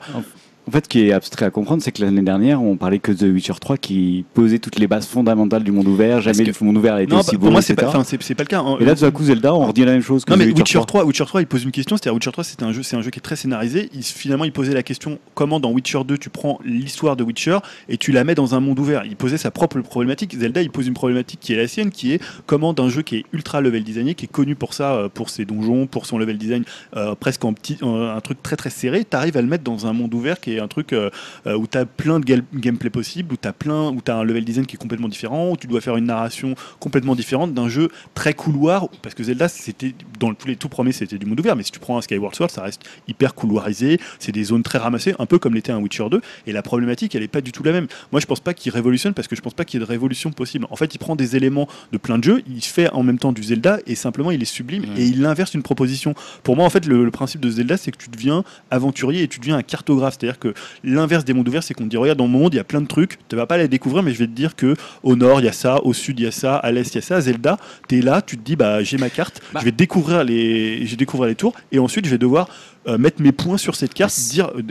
en- 0.69 0.71
fait, 0.71 0.85
ce 0.85 0.89
qui 0.89 1.01
est 1.07 1.11
abstrait 1.11 1.45
à 1.45 1.49
comprendre, 1.51 1.81
c'est 1.83 1.91
que 1.91 2.01
l'année 2.03 2.21
dernière, 2.21 2.61
on 2.61 2.77
parlait 2.77 2.99
que 2.99 3.11
de 3.11 3.17
The 3.17 3.33
Witcher 3.33 3.53
3 3.59 3.77
qui 3.77 4.25
posait 4.33 4.59
toutes 4.59 4.79
les 4.79 4.87
bases 4.87 5.05
fondamentales 5.07 5.63
du 5.63 5.71
monde 5.71 5.87
ouvert. 5.87 6.21
Jamais 6.21 6.43
que- 6.45 6.51
le 6.59 6.65
monde 6.65 6.77
ouvert 6.77 6.93
a 6.95 7.01
été 7.03 7.11
non, 7.13 7.19
aussi 7.19 7.35
beau, 7.37 7.43
pour 7.47 7.51
moi, 7.51 7.61
c'est 7.61 7.75
pas, 7.75 7.91
c'est 8.21 8.35
pas 8.35 8.43
le 8.43 8.47
cas. 8.47 8.63
Et 8.79 8.85
là, 8.85 8.95
tout 8.95 9.05
à 9.05 9.11
coup, 9.11 9.23
Zelda, 9.23 9.53
on 9.53 9.65
redit 9.67 9.83
la 9.85 9.91
même 9.91 10.01
chose 10.01 10.23
que 10.25 10.31
Non 10.31 10.35
The 10.37 10.39
mais 10.39 10.45
Witcher 10.47 10.61
Witcher 10.61 10.73
3. 10.79 10.85
3, 10.85 11.05
Witcher 11.05 11.25
3, 11.25 11.41
il 11.41 11.47
pose 11.47 11.63
une 11.63 11.71
question. 11.71 11.97
C'est-à-dire 11.97 12.13
Witcher 12.15 12.31
3, 12.31 12.43
c'est 12.43 12.63
un 12.63 12.71
jeu, 12.71 12.83
c'est 12.83 12.95
un 12.95 13.01
jeu 13.01 13.09
qui 13.11 13.19
est 13.19 13.21
très 13.21 13.35
scénarisé. 13.35 13.89
Il, 13.93 14.03
finalement, 14.03 14.45
il 14.45 14.51
posait 14.51 14.73
la 14.73 14.83
question 14.83 15.19
comment 15.33 15.59
dans 15.59 15.71
Witcher 15.71 15.99
2 16.07 16.17
tu 16.17 16.29
prends 16.29 16.59
l'histoire 16.65 17.15
de 17.15 17.23
Witcher 17.23 17.57
et 17.87 17.97
tu 17.97 18.11
la 18.11 18.23
mets 18.23 18.35
dans 18.35 18.55
un 18.55 18.59
monde 18.59 18.79
ouvert? 18.79 19.03
Il 19.05 19.15
posait 19.15 19.37
sa 19.37 19.51
propre 19.51 19.79
problématique. 19.81 20.35
Zelda, 20.37 20.61
il 20.61 20.69
pose 20.69 20.87
une 20.87 20.93
problématique 20.93 21.39
qui 21.39 21.53
est 21.53 21.57
la 21.57 21.67
sienne, 21.67 21.89
qui 21.91 22.13
est 22.13 22.21
comment 22.45 22.73
d'un 22.73 22.89
jeu 22.89 23.01
qui 23.01 23.17
est 23.17 23.25
ultra 23.33 23.61
level 23.61 23.83
designé, 23.83 24.13
qui 24.15 24.25
est 24.25 24.31
connu 24.31 24.55
pour 24.55 24.73
ça, 24.73 24.93
euh, 24.93 25.09
pour 25.11 25.29
ses 25.29 25.45
donjons, 25.45 25.87
pour 25.87 26.05
son 26.05 26.17
level 26.17 26.37
design 26.37 26.63
euh, 26.95 27.15
presque 27.15 27.43
en 27.45 27.53
petit, 27.53 27.77
un 27.81 28.19
truc 28.21 28.41
très 28.43 28.55
très 28.55 28.69
serré, 28.69 29.03
t'arrives 29.05 29.37
à 29.37 29.41
le 29.41 29.47
mettre 29.47 29.63
dans 29.63 29.87
un 29.87 29.93
monde 29.93 30.13
ouvert 30.13 30.39
qui 30.39 30.53
est 30.53 30.58
un 30.59 30.67
truc 30.67 30.93
euh, 30.93 31.09
euh, 31.47 31.55
où 31.55 31.67
t'as 31.67 31.85
plein 31.85 32.19
de 32.19 32.43
gameplay 32.53 32.89
possibles, 32.89 33.33
où 33.33 33.37
plein, 33.51 33.89
où 33.89 34.01
t'as 34.01 34.15
un 34.15 34.23
level 34.23 34.45
design 34.45 34.65
qui 34.65 34.75
est 34.75 34.79
complètement 34.79 35.07
différent, 35.07 35.51
où 35.51 35.57
tu 35.57 35.67
dois 35.67 35.81
faire 35.81 35.97
une 35.97 36.05
narration 36.05 36.55
complètement 36.79 37.15
différente 37.15 37.53
d'un 37.53 37.69
jeu 37.69 37.89
très 38.13 38.33
couloir, 38.33 38.89
parce 39.01 39.15
que 39.15 39.23
Zelda, 39.23 39.47
c'était 39.47 39.93
dans 40.19 40.33
tous 40.33 40.47
les 40.47 40.55
tout 40.55 40.69
premiers, 40.69 40.91
c'était 40.91 41.17
du 41.17 41.25
monde 41.25 41.39
ouvert, 41.39 41.55
mais 41.55 41.63
si 41.63 41.71
tu 41.71 41.79
prends 41.79 41.97
un 41.97 42.01
Skyward 42.01 42.35
Sword, 42.35 42.51
ça 42.51 42.61
reste 42.61 42.81
hyper 43.07 43.35
couloirisé, 43.35 43.99
c'est 44.19 44.31
des 44.31 44.43
zones 44.43 44.63
très 44.63 44.77
ramassées, 44.77 45.15
un 45.19 45.25
peu 45.25 45.39
comme 45.39 45.53
l'était 45.55 45.71
un 45.71 45.79
Witcher 45.79 46.07
2, 46.09 46.21
et 46.47 46.51
la 46.51 46.61
problématique, 46.61 47.15
elle 47.15 47.23
est 47.23 47.27
pas 47.27 47.41
du 47.41 47.51
tout 47.51 47.63
la 47.63 47.71
même. 47.71 47.87
Moi, 48.11 48.21
je 48.21 48.25
pense 48.25 48.39
pas 48.39 48.53
qu'il 48.53 48.71
révolutionne 48.71 49.13
parce 49.13 49.27
que 49.27 49.35
je 49.35 49.41
pense 49.41 49.53
pas 49.53 49.65
qu'il 49.65 49.79
y 49.79 49.83
ait 49.83 49.85
de 49.85 49.89
révolution 49.89 50.31
possible. 50.31 50.67
En 50.69 50.75
fait, 50.75 50.93
il 50.93 50.97
prend 50.97 51.15
des 51.15 51.35
éléments 51.35 51.67
de 51.91 51.97
plein 51.97 52.17
de 52.17 52.23
jeux, 52.23 52.41
il 52.47 52.63
fait 52.63 52.89
en 52.91 53.03
même 53.03 53.19
temps 53.19 53.31
du 53.31 53.43
Zelda 53.43 53.79
et 53.87 53.95
simplement 53.95 54.31
il 54.31 54.41
est 54.41 54.45
sublime 54.45 54.85
et 54.97 55.05
il 55.05 55.25
inverse 55.25 55.53
une 55.53 55.63
proposition. 55.63 56.13
Pour 56.43 56.55
moi, 56.55 56.65
en 56.65 56.69
fait, 56.69 56.85
le, 56.85 57.03
le 57.03 57.11
principe 57.11 57.41
de 57.41 57.49
Zelda, 57.49 57.77
c'est 57.77 57.91
que 57.91 57.97
tu 57.97 58.09
deviens 58.09 58.43
aventurier 58.71 59.23
et 59.23 59.27
tu 59.27 59.39
deviens 59.39 59.57
un 59.57 59.63
cartographe, 59.63 60.17
c'est-à-dire 60.19 60.39
que 60.39 60.48
que 60.53 60.59
l'inverse 60.83 61.25
des 61.25 61.33
mondes 61.33 61.47
ouverts, 61.47 61.63
c'est 61.63 61.73
qu'on 61.73 61.83
te 61.85 61.89
dit 61.89 61.97
regarde 61.97 62.17
dans 62.17 62.27
mon 62.27 62.39
monde 62.39 62.53
il 62.53 62.57
y 62.57 62.59
a 62.59 62.63
plein 62.63 62.81
de 62.81 62.87
trucs, 62.87 63.17
tu 63.27 63.35
vas 63.35 63.45
pas 63.45 63.57
les 63.57 63.67
découvrir, 63.67 64.03
mais 64.03 64.11
je 64.13 64.19
vais 64.19 64.27
te 64.27 64.31
dire 64.31 64.55
que 64.55 64.75
au 65.03 65.15
nord 65.15 65.39
il 65.41 65.45
y 65.45 65.49
a 65.49 65.53
ça, 65.53 65.83
au 65.83 65.93
sud 65.93 66.19
il 66.19 66.23
y 66.23 66.27
a 66.27 66.31
ça, 66.31 66.55
à 66.55 66.71
l'est 66.71 66.93
il 66.93 66.95
y 66.95 66.97
a 66.99 67.01
ça. 67.01 67.21
Zelda, 67.21 67.57
tu 67.87 67.99
es 67.99 68.01
là, 68.01 68.21
tu 68.21 68.37
te 68.37 68.43
dis 68.43 68.55
bah 68.55 68.83
j'ai 68.83 68.97
ma 68.97 69.09
carte, 69.09 69.41
Bah. 69.53 69.59
je 69.61 69.65
vais 69.65 69.71
découvrir 69.71 70.23
les, 70.23 70.85
je 70.85 70.91
vais 70.91 70.97
découvrir 70.97 71.29
les 71.29 71.35
tours, 71.35 71.53
et 71.71 71.79
ensuite 71.79 72.05
je 72.05 72.11
vais 72.11 72.17
devoir 72.17 72.49
euh, 72.87 72.97
mettre 72.97 73.21
mes 73.21 73.31
points 73.31 73.57
sur 73.57 73.75
cette 73.75 73.93
carte, 73.93 74.13
dire 74.31 74.51
euh, 74.55 74.61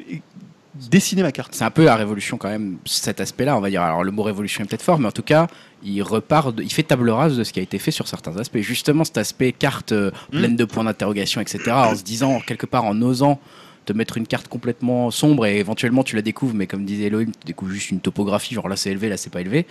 dessiner 0.90 1.22
ma 1.22 1.32
carte. 1.32 1.54
C'est 1.54 1.64
un 1.64 1.70
peu 1.70 1.84
la 1.84 1.96
révolution 1.96 2.36
quand 2.36 2.48
même, 2.48 2.76
cet 2.84 3.20
aspect-là, 3.20 3.56
on 3.56 3.60
va 3.60 3.68
dire. 3.70 3.82
Alors 3.82 4.04
le 4.04 4.12
mot 4.12 4.22
révolution 4.22 4.62
est 4.62 4.66
peut-être 4.68 4.82
fort, 4.82 4.98
mais 5.00 5.08
en 5.08 5.12
tout 5.12 5.22
cas, 5.22 5.48
il 5.82 6.00
repart, 6.02 6.54
de- 6.54 6.62
il 6.62 6.72
fait 6.72 6.84
table 6.84 7.10
rase 7.10 7.36
de 7.36 7.42
ce 7.44 7.52
qui 7.52 7.58
a 7.58 7.62
été 7.62 7.78
fait 7.78 7.90
sur 7.90 8.06
certains 8.06 8.36
aspects. 8.36 8.58
Justement, 8.60 9.04
cet 9.04 9.18
aspect 9.18 9.52
carte 9.52 9.90
euh, 9.92 10.10
Mm. 10.32 10.38
pleine 10.38 10.56
de 10.56 10.64
points 10.64 10.84
d'interrogation, 10.84 11.40
etc. 11.40 11.58
En 11.72 11.96
se 11.96 12.02
disant 12.04 12.40
quelque 12.46 12.66
part, 12.66 12.84
en 12.84 13.00
osant 13.02 13.40
te 13.88 13.92
mettre 13.94 14.16
une 14.18 14.26
carte 14.26 14.48
complètement 14.48 15.10
sombre 15.10 15.46
et 15.46 15.58
éventuellement 15.58 16.04
tu 16.04 16.14
la 16.16 16.22
découvres, 16.22 16.54
mais 16.54 16.66
comme 16.66 16.84
disait 16.84 17.04
Elohim, 17.06 17.32
tu 17.32 17.46
découvres 17.46 17.72
juste 17.72 17.90
une 17.90 18.00
topographie, 18.00 18.54
genre 18.54 18.68
là 18.68 18.76
c'est 18.76 18.90
élevé, 18.90 19.08
là 19.08 19.16
c'est 19.16 19.32
pas 19.32 19.40
élevé. 19.40 19.66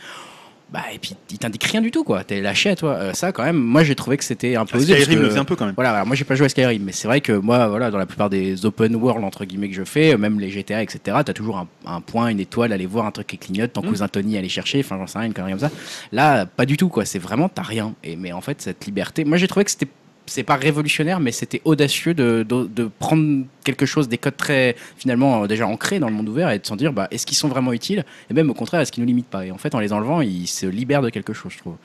Bah 0.69 0.81
et 0.93 0.99
puis 0.99 1.15
il 1.31 1.37
t'indique 1.37 1.63
rien 1.63 1.81
du 1.81 1.91
tout 1.91 2.03
quoi. 2.03 2.25
T'es 2.25 2.41
lâché 2.41 2.71
à 2.71 2.75
toi. 2.75 2.91
Euh, 2.95 3.13
ça 3.13 3.31
quand 3.31 3.43
même, 3.45 3.55
moi 3.55 3.85
j'ai 3.85 3.95
trouvé 3.95 4.17
que 4.17 4.23
c'était 4.25 4.57
un 4.57 4.65
peu 4.65 4.77
Ah, 4.77 4.81
Skyrim 4.81 5.21
le 5.21 5.29
faisait 5.29 5.39
un 5.39 5.45
peu 5.45 5.55
quand 5.55 5.65
même. 5.65 5.75
voilà, 5.75 5.91
alors 5.93 6.05
moi 6.07 6.13
j'ai 6.17 6.25
pas 6.25 6.35
joué 6.35 6.47
à 6.47 6.49
Skyrim, 6.49 6.83
mais 6.83 6.91
c'est 6.91 7.07
vrai 7.07 7.21
que 7.21 7.31
moi, 7.31 7.69
voilà, 7.69 7.89
dans 7.89 7.97
la 7.97 8.05
plupart 8.05 8.29
des 8.29 8.65
open 8.65 8.93
world 8.97 9.23
entre 9.23 9.45
guillemets 9.45 9.69
que 9.69 9.75
je 9.75 9.85
fais, 9.85 10.13
euh, 10.13 10.17
même 10.17 10.41
les 10.41 10.49
GTA, 10.49 10.83
etc., 10.83 10.99
t'as 11.25 11.31
toujours 11.33 11.57
un, 11.57 11.67
un 11.85 12.01
point, 12.01 12.27
une 12.27 12.41
étoile, 12.41 12.73
aller 12.73 12.85
voir 12.85 13.05
un 13.05 13.11
truc 13.11 13.27
qui 13.27 13.37
clignote, 13.37 13.71
ton 13.71 13.81
Mm. 13.81 13.87
cousin 13.87 14.07
Tony 14.09 14.37
aller 14.37 14.49
chercher, 14.49 14.79
enfin 14.81 14.97
j'en 14.97 15.07
sais 15.07 15.19
rien, 15.19 15.27
une 15.27 15.33
connerie 15.33 15.51
comme 15.51 15.61
ça. 15.61 15.71
Là, 16.11 16.45
pas 16.45 16.65
du 16.65 16.75
tout 16.75 16.89
quoi. 16.89 17.05
C'est 17.05 17.19
vraiment 17.19 17.47
t'as 17.47 17.61
rien. 17.61 17.93
Et 18.03 18.17
mais 18.17 18.33
en 18.33 18.41
fait 18.41 18.61
cette 18.61 18.85
liberté, 18.85 19.23
moi 19.23 19.37
j'ai 19.37 19.47
trouvé 19.47 19.63
que 19.63 19.71
c'était 19.71 19.87
c'est 20.27 20.43
pas 20.43 20.55
révolutionnaire, 20.55 21.19
mais 21.19 21.31
c'était 21.31 21.61
audacieux 21.65 22.13
de, 22.13 22.45
de, 22.47 22.65
de 22.65 22.89
prendre 22.99 23.45
quelque 23.63 23.85
chose, 23.85 24.07
des 24.07 24.17
codes 24.17 24.37
très 24.37 24.75
finalement 24.97 25.43
euh, 25.43 25.47
déjà 25.47 25.65
ancrés 25.65 25.99
dans 25.99 26.07
le 26.07 26.13
monde 26.13 26.29
ouvert 26.29 26.51
et 26.51 26.59
de 26.59 26.65
s'en 26.65 26.75
dire, 26.75 26.93
bah, 26.93 27.07
est-ce 27.11 27.25
qu'ils 27.25 27.37
sont 27.37 27.47
vraiment 27.47 27.73
utiles? 27.73 28.05
Et 28.29 28.33
même 28.33 28.49
au 28.49 28.53
contraire, 28.53 28.81
est-ce 28.81 28.91
qu'ils 28.91 29.03
nous 29.03 29.07
limitent 29.07 29.27
pas? 29.27 29.45
Et 29.45 29.51
en 29.51 29.57
fait, 29.57 29.73
en 29.73 29.79
les 29.79 29.93
enlevant, 29.93 30.21
ils 30.21 30.47
se 30.47 30.65
libèrent 30.65 31.01
de 31.01 31.09
quelque 31.09 31.33
chose, 31.33 31.53
je 31.53 31.59
trouve. 31.59 31.75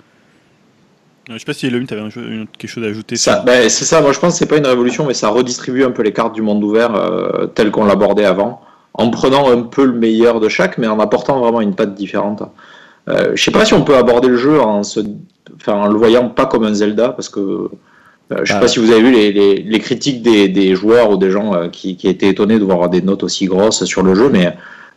Je 1.31 1.39
sais 1.39 1.44
pas 1.44 1.55
si 1.55 1.66
Elohim, 1.66 1.86
tu 1.86 1.94
avais 1.94 2.10
quelque 2.59 2.69
chose 2.70 2.85
à 2.85 2.89
ajouter. 2.89 3.16
Ça, 3.16 3.43
ben, 3.47 3.69
c'est 3.70 3.85
ça, 3.85 4.01
moi 4.01 4.12
je 4.12 4.19
pense 4.19 4.32
que 4.32 4.39
c'est 4.40 4.47
pas 4.47 4.56
une 4.59 4.66
révolution, 4.66 5.06
mais 5.06 5.14
ça 5.14 5.28
redistribue 5.28 5.85
un 5.85 5.93
peu 5.93 6.02
les 6.02 6.12
cartes 6.12 6.35
du 6.35 6.43
monde 6.43 6.62
ouvert 6.64 6.94
euh, 6.94 7.47
telles 7.47 7.70
qu'on 7.70 7.85
l'abordait 7.85 8.24
avant, 8.24 8.60
en 8.94 9.09
prenant 9.09 9.51
un 9.51 9.62
peu 9.62 9.85
le 9.86 9.93
meilleur 9.93 10.40
de 10.40 10.48
chaque, 10.48 10.78
mais 10.78 10.89
en 10.89 10.98
apportant 10.98 11.39
vraiment 11.39 11.60
une 11.60 11.77
patte 11.77 11.94
différente. 11.94 12.43
Euh, 13.09 13.32
je 13.36 13.43
sais 13.43 13.52
pas 13.52 13.64
si 13.64 13.73
on 13.73 13.85
peut 13.85 13.97
aborder 13.97 14.28
le 14.28 14.36
jeu 14.36 14.60
en, 14.60 14.82
se, 14.82 15.01
enfin, 15.55 15.74
en 15.74 15.86
le 15.86 15.97
voyant 15.97 16.28
pas 16.28 16.47
comme 16.47 16.64
un 16.64 16.74
Zelda, 16.74 17.10
parce 17.10 17.28
que 17.28 17.70
euh, 18.33 18.41
je 18.45 18.53
sais 18.53 18.59
Ah. 18.59 18.61
pas 18.61 18.69
si 18.69 18.79
vous 18.79 18.91
avez 18.91 19.03
vu 19.03 19.11
les, 19.13 19.33
les, 19.33 19.57
les 19.63 19.79
critiques 19.79 20.23
des, 20.23 20.49
des 20.49 20.75
joueurs 20.75 21.11
ou 21.11 21.17
des 21.17 21.31
gens 21.31 21.55
euh, 21.55 21.69
qui, 21.69 21.97
qui 21.97 22.09
étaient 22.09 22.29
étonnés 22.29 22.59
de 22.59 22.65
voir 22.65 22.89
des 22.91 23.03
notes 23.03 23.23
aussi 23.23 23.47
grosses 23.47 23.85
sur 23.85 24.03
le 24.03 24.15
jeu, 24.15 24.29
mais 24.31 24.55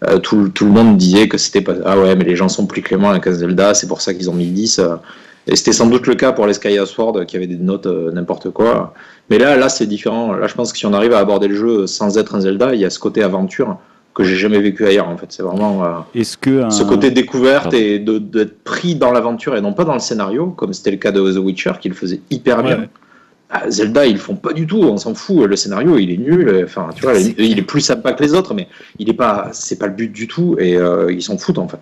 euh, 0.08 0.20
tout, 0.20 0.50
tout 0.50 0.66
le 0.66 0.72
monde 0.72 0.98
disait 0.98 1.28
que 1.28 1.38
c'était 1.38 1.62
pas. 1.62 1.74
Ah 1.86 1.98
ouais, 2.00 2.16
mais 2.16 2.24
les 2.26 2.36
gens 2.36 2.50
sont 2.50 2.66
plus 2.66 2.82
cléments 2.82 3.10
avec 3.10 3.26
un 3.28 3.32
Zelda, 3.32 3.74
c'est 3.74 3.88
pour 3.88 4.02
ça 4.02 4.14
qu'ils 4.14 4.30
ont 4.30 4.34
mis 4.34 4.48
10. 4.48 4.80
euh. 4.80 4.96
Et 5.48 5.56
c'était 5.56 5.74
sans 5.74 5.86
doute 5.88 6.08
le 6.08 6.16
cas 6.16 6.32
pour 6.32 6.48
les 6.48 6.54
Skyward 6.54 6.88
Sword 6.88 7.26
qui 7.28 7.38
avaient 7.38 7.46
des 7.48 7.56
notes 7.56 7.86
euh, 7.86 8.12
n'importe 8.12 8.50
quoi. 8.50 8.94
Mais 9.30 9.38
là, 9.38 9.56
là 9.56 9.70
c'est 9.70 9.86
différent. 9.86 10.34
Là, 10.34 10.48
je 10.48 10.56
pense 10.56 10.72
que 10.74 10.78
si 10.80 10.86
on 10.88 10.94
arrive 10.94 11.14
à 11.14 11.20
aborder 11.20 11.48
le 11.48 11.56
jeu 11.56 11.86
sans 11.88 12.18
être 12.18 12.34
un 12.36 12.42
Zelda, 12.42 12.74
il 12.74 12.82
y 12.82 12.86
a 12.86 12.90
ce 12.90 12.98
côté 13.00 13.22
aventure 13.22 13.78
que 14.16 14.24
j'ai 14.24 14.38
jamais 14.38 14.60
vécu 14.60 14.86
ailleurs. 14.88 15.08
En 15.10 15.18
fait, 15.18 15.28
c'est 15.30 15.44
vraiment 15.44 15.84
euh, 15.84 15.88
Est-ce 16.20 16.38
que 16.38 16.64
un- 16.64 16.70
ce 16.72 16.84
côté 16.84 17.12
découverte 17.12 17.64
Pardon. 17.66 17.78
et 17.78 18.00
de- 18.00 18.18
d'être 18.18 18.64
pris 18.64 18.96
dans 18.96 19.12
l'aventure 19.12 19.56
et 19.56 19.62
non 19.62 19.74
pas 19.74 19.84
dans 19.86 19.94
le 19.94 20.00
scénario, 20.00 20.48
comme 20.48 20.74
c'était 20.74 20.92
le 20.92 20.98
cas 20.98 21.12
de 21.12 21.32
The 21.32 21.38
Witcher, 21.38 21.74
qui 21.80 21.90
le 21.90 21.96
faisait 21.96 22.22
hyper 22.32 22.64
bien. 22.64 22.86
Ah, 23.50 23.70
Zelda, 23.70 24.06
ils 24.06 24.18
font 24.18 24.36
pas 24.36 24.54
du 24.54 24.66
tout. 24.66 24.82
On 24.82 24.98
s'en 24.98 25.14
fout. 25.14 25.46
Le 25.46 25.56
scénario, 25.56 25.98
il 25.98 26.12
est 26.12 26.18
nul. 26.18 26.64
Enfin, 26.66 26.90
tu 26.96 27.04
vois, 27.04 27.14
il 27.18 27.60
est 27.60 27.62
plus 27.64 27.82
sympa 27.82 28.14
que 28.14 28.24
les 28.24 28.34
autres, 28.34 28.54
mais 28.54 28.68
il 28.98 29.10
est 29.10 29.14
pas. 29.14 29.50
C'est 29.54 29.78
pas 29.78 29.88
le 29.88 29.94
but 29.94 30.12
du 30.12 30.28
tout. 30.28 30.56
Et 30.60 30.76
euh, 30.76 31.12
ils 31.12 31.22
s'en 31.22 31.38
foutent 31.38 31.60
en 31.60 31.68
fait. 31.68 31.82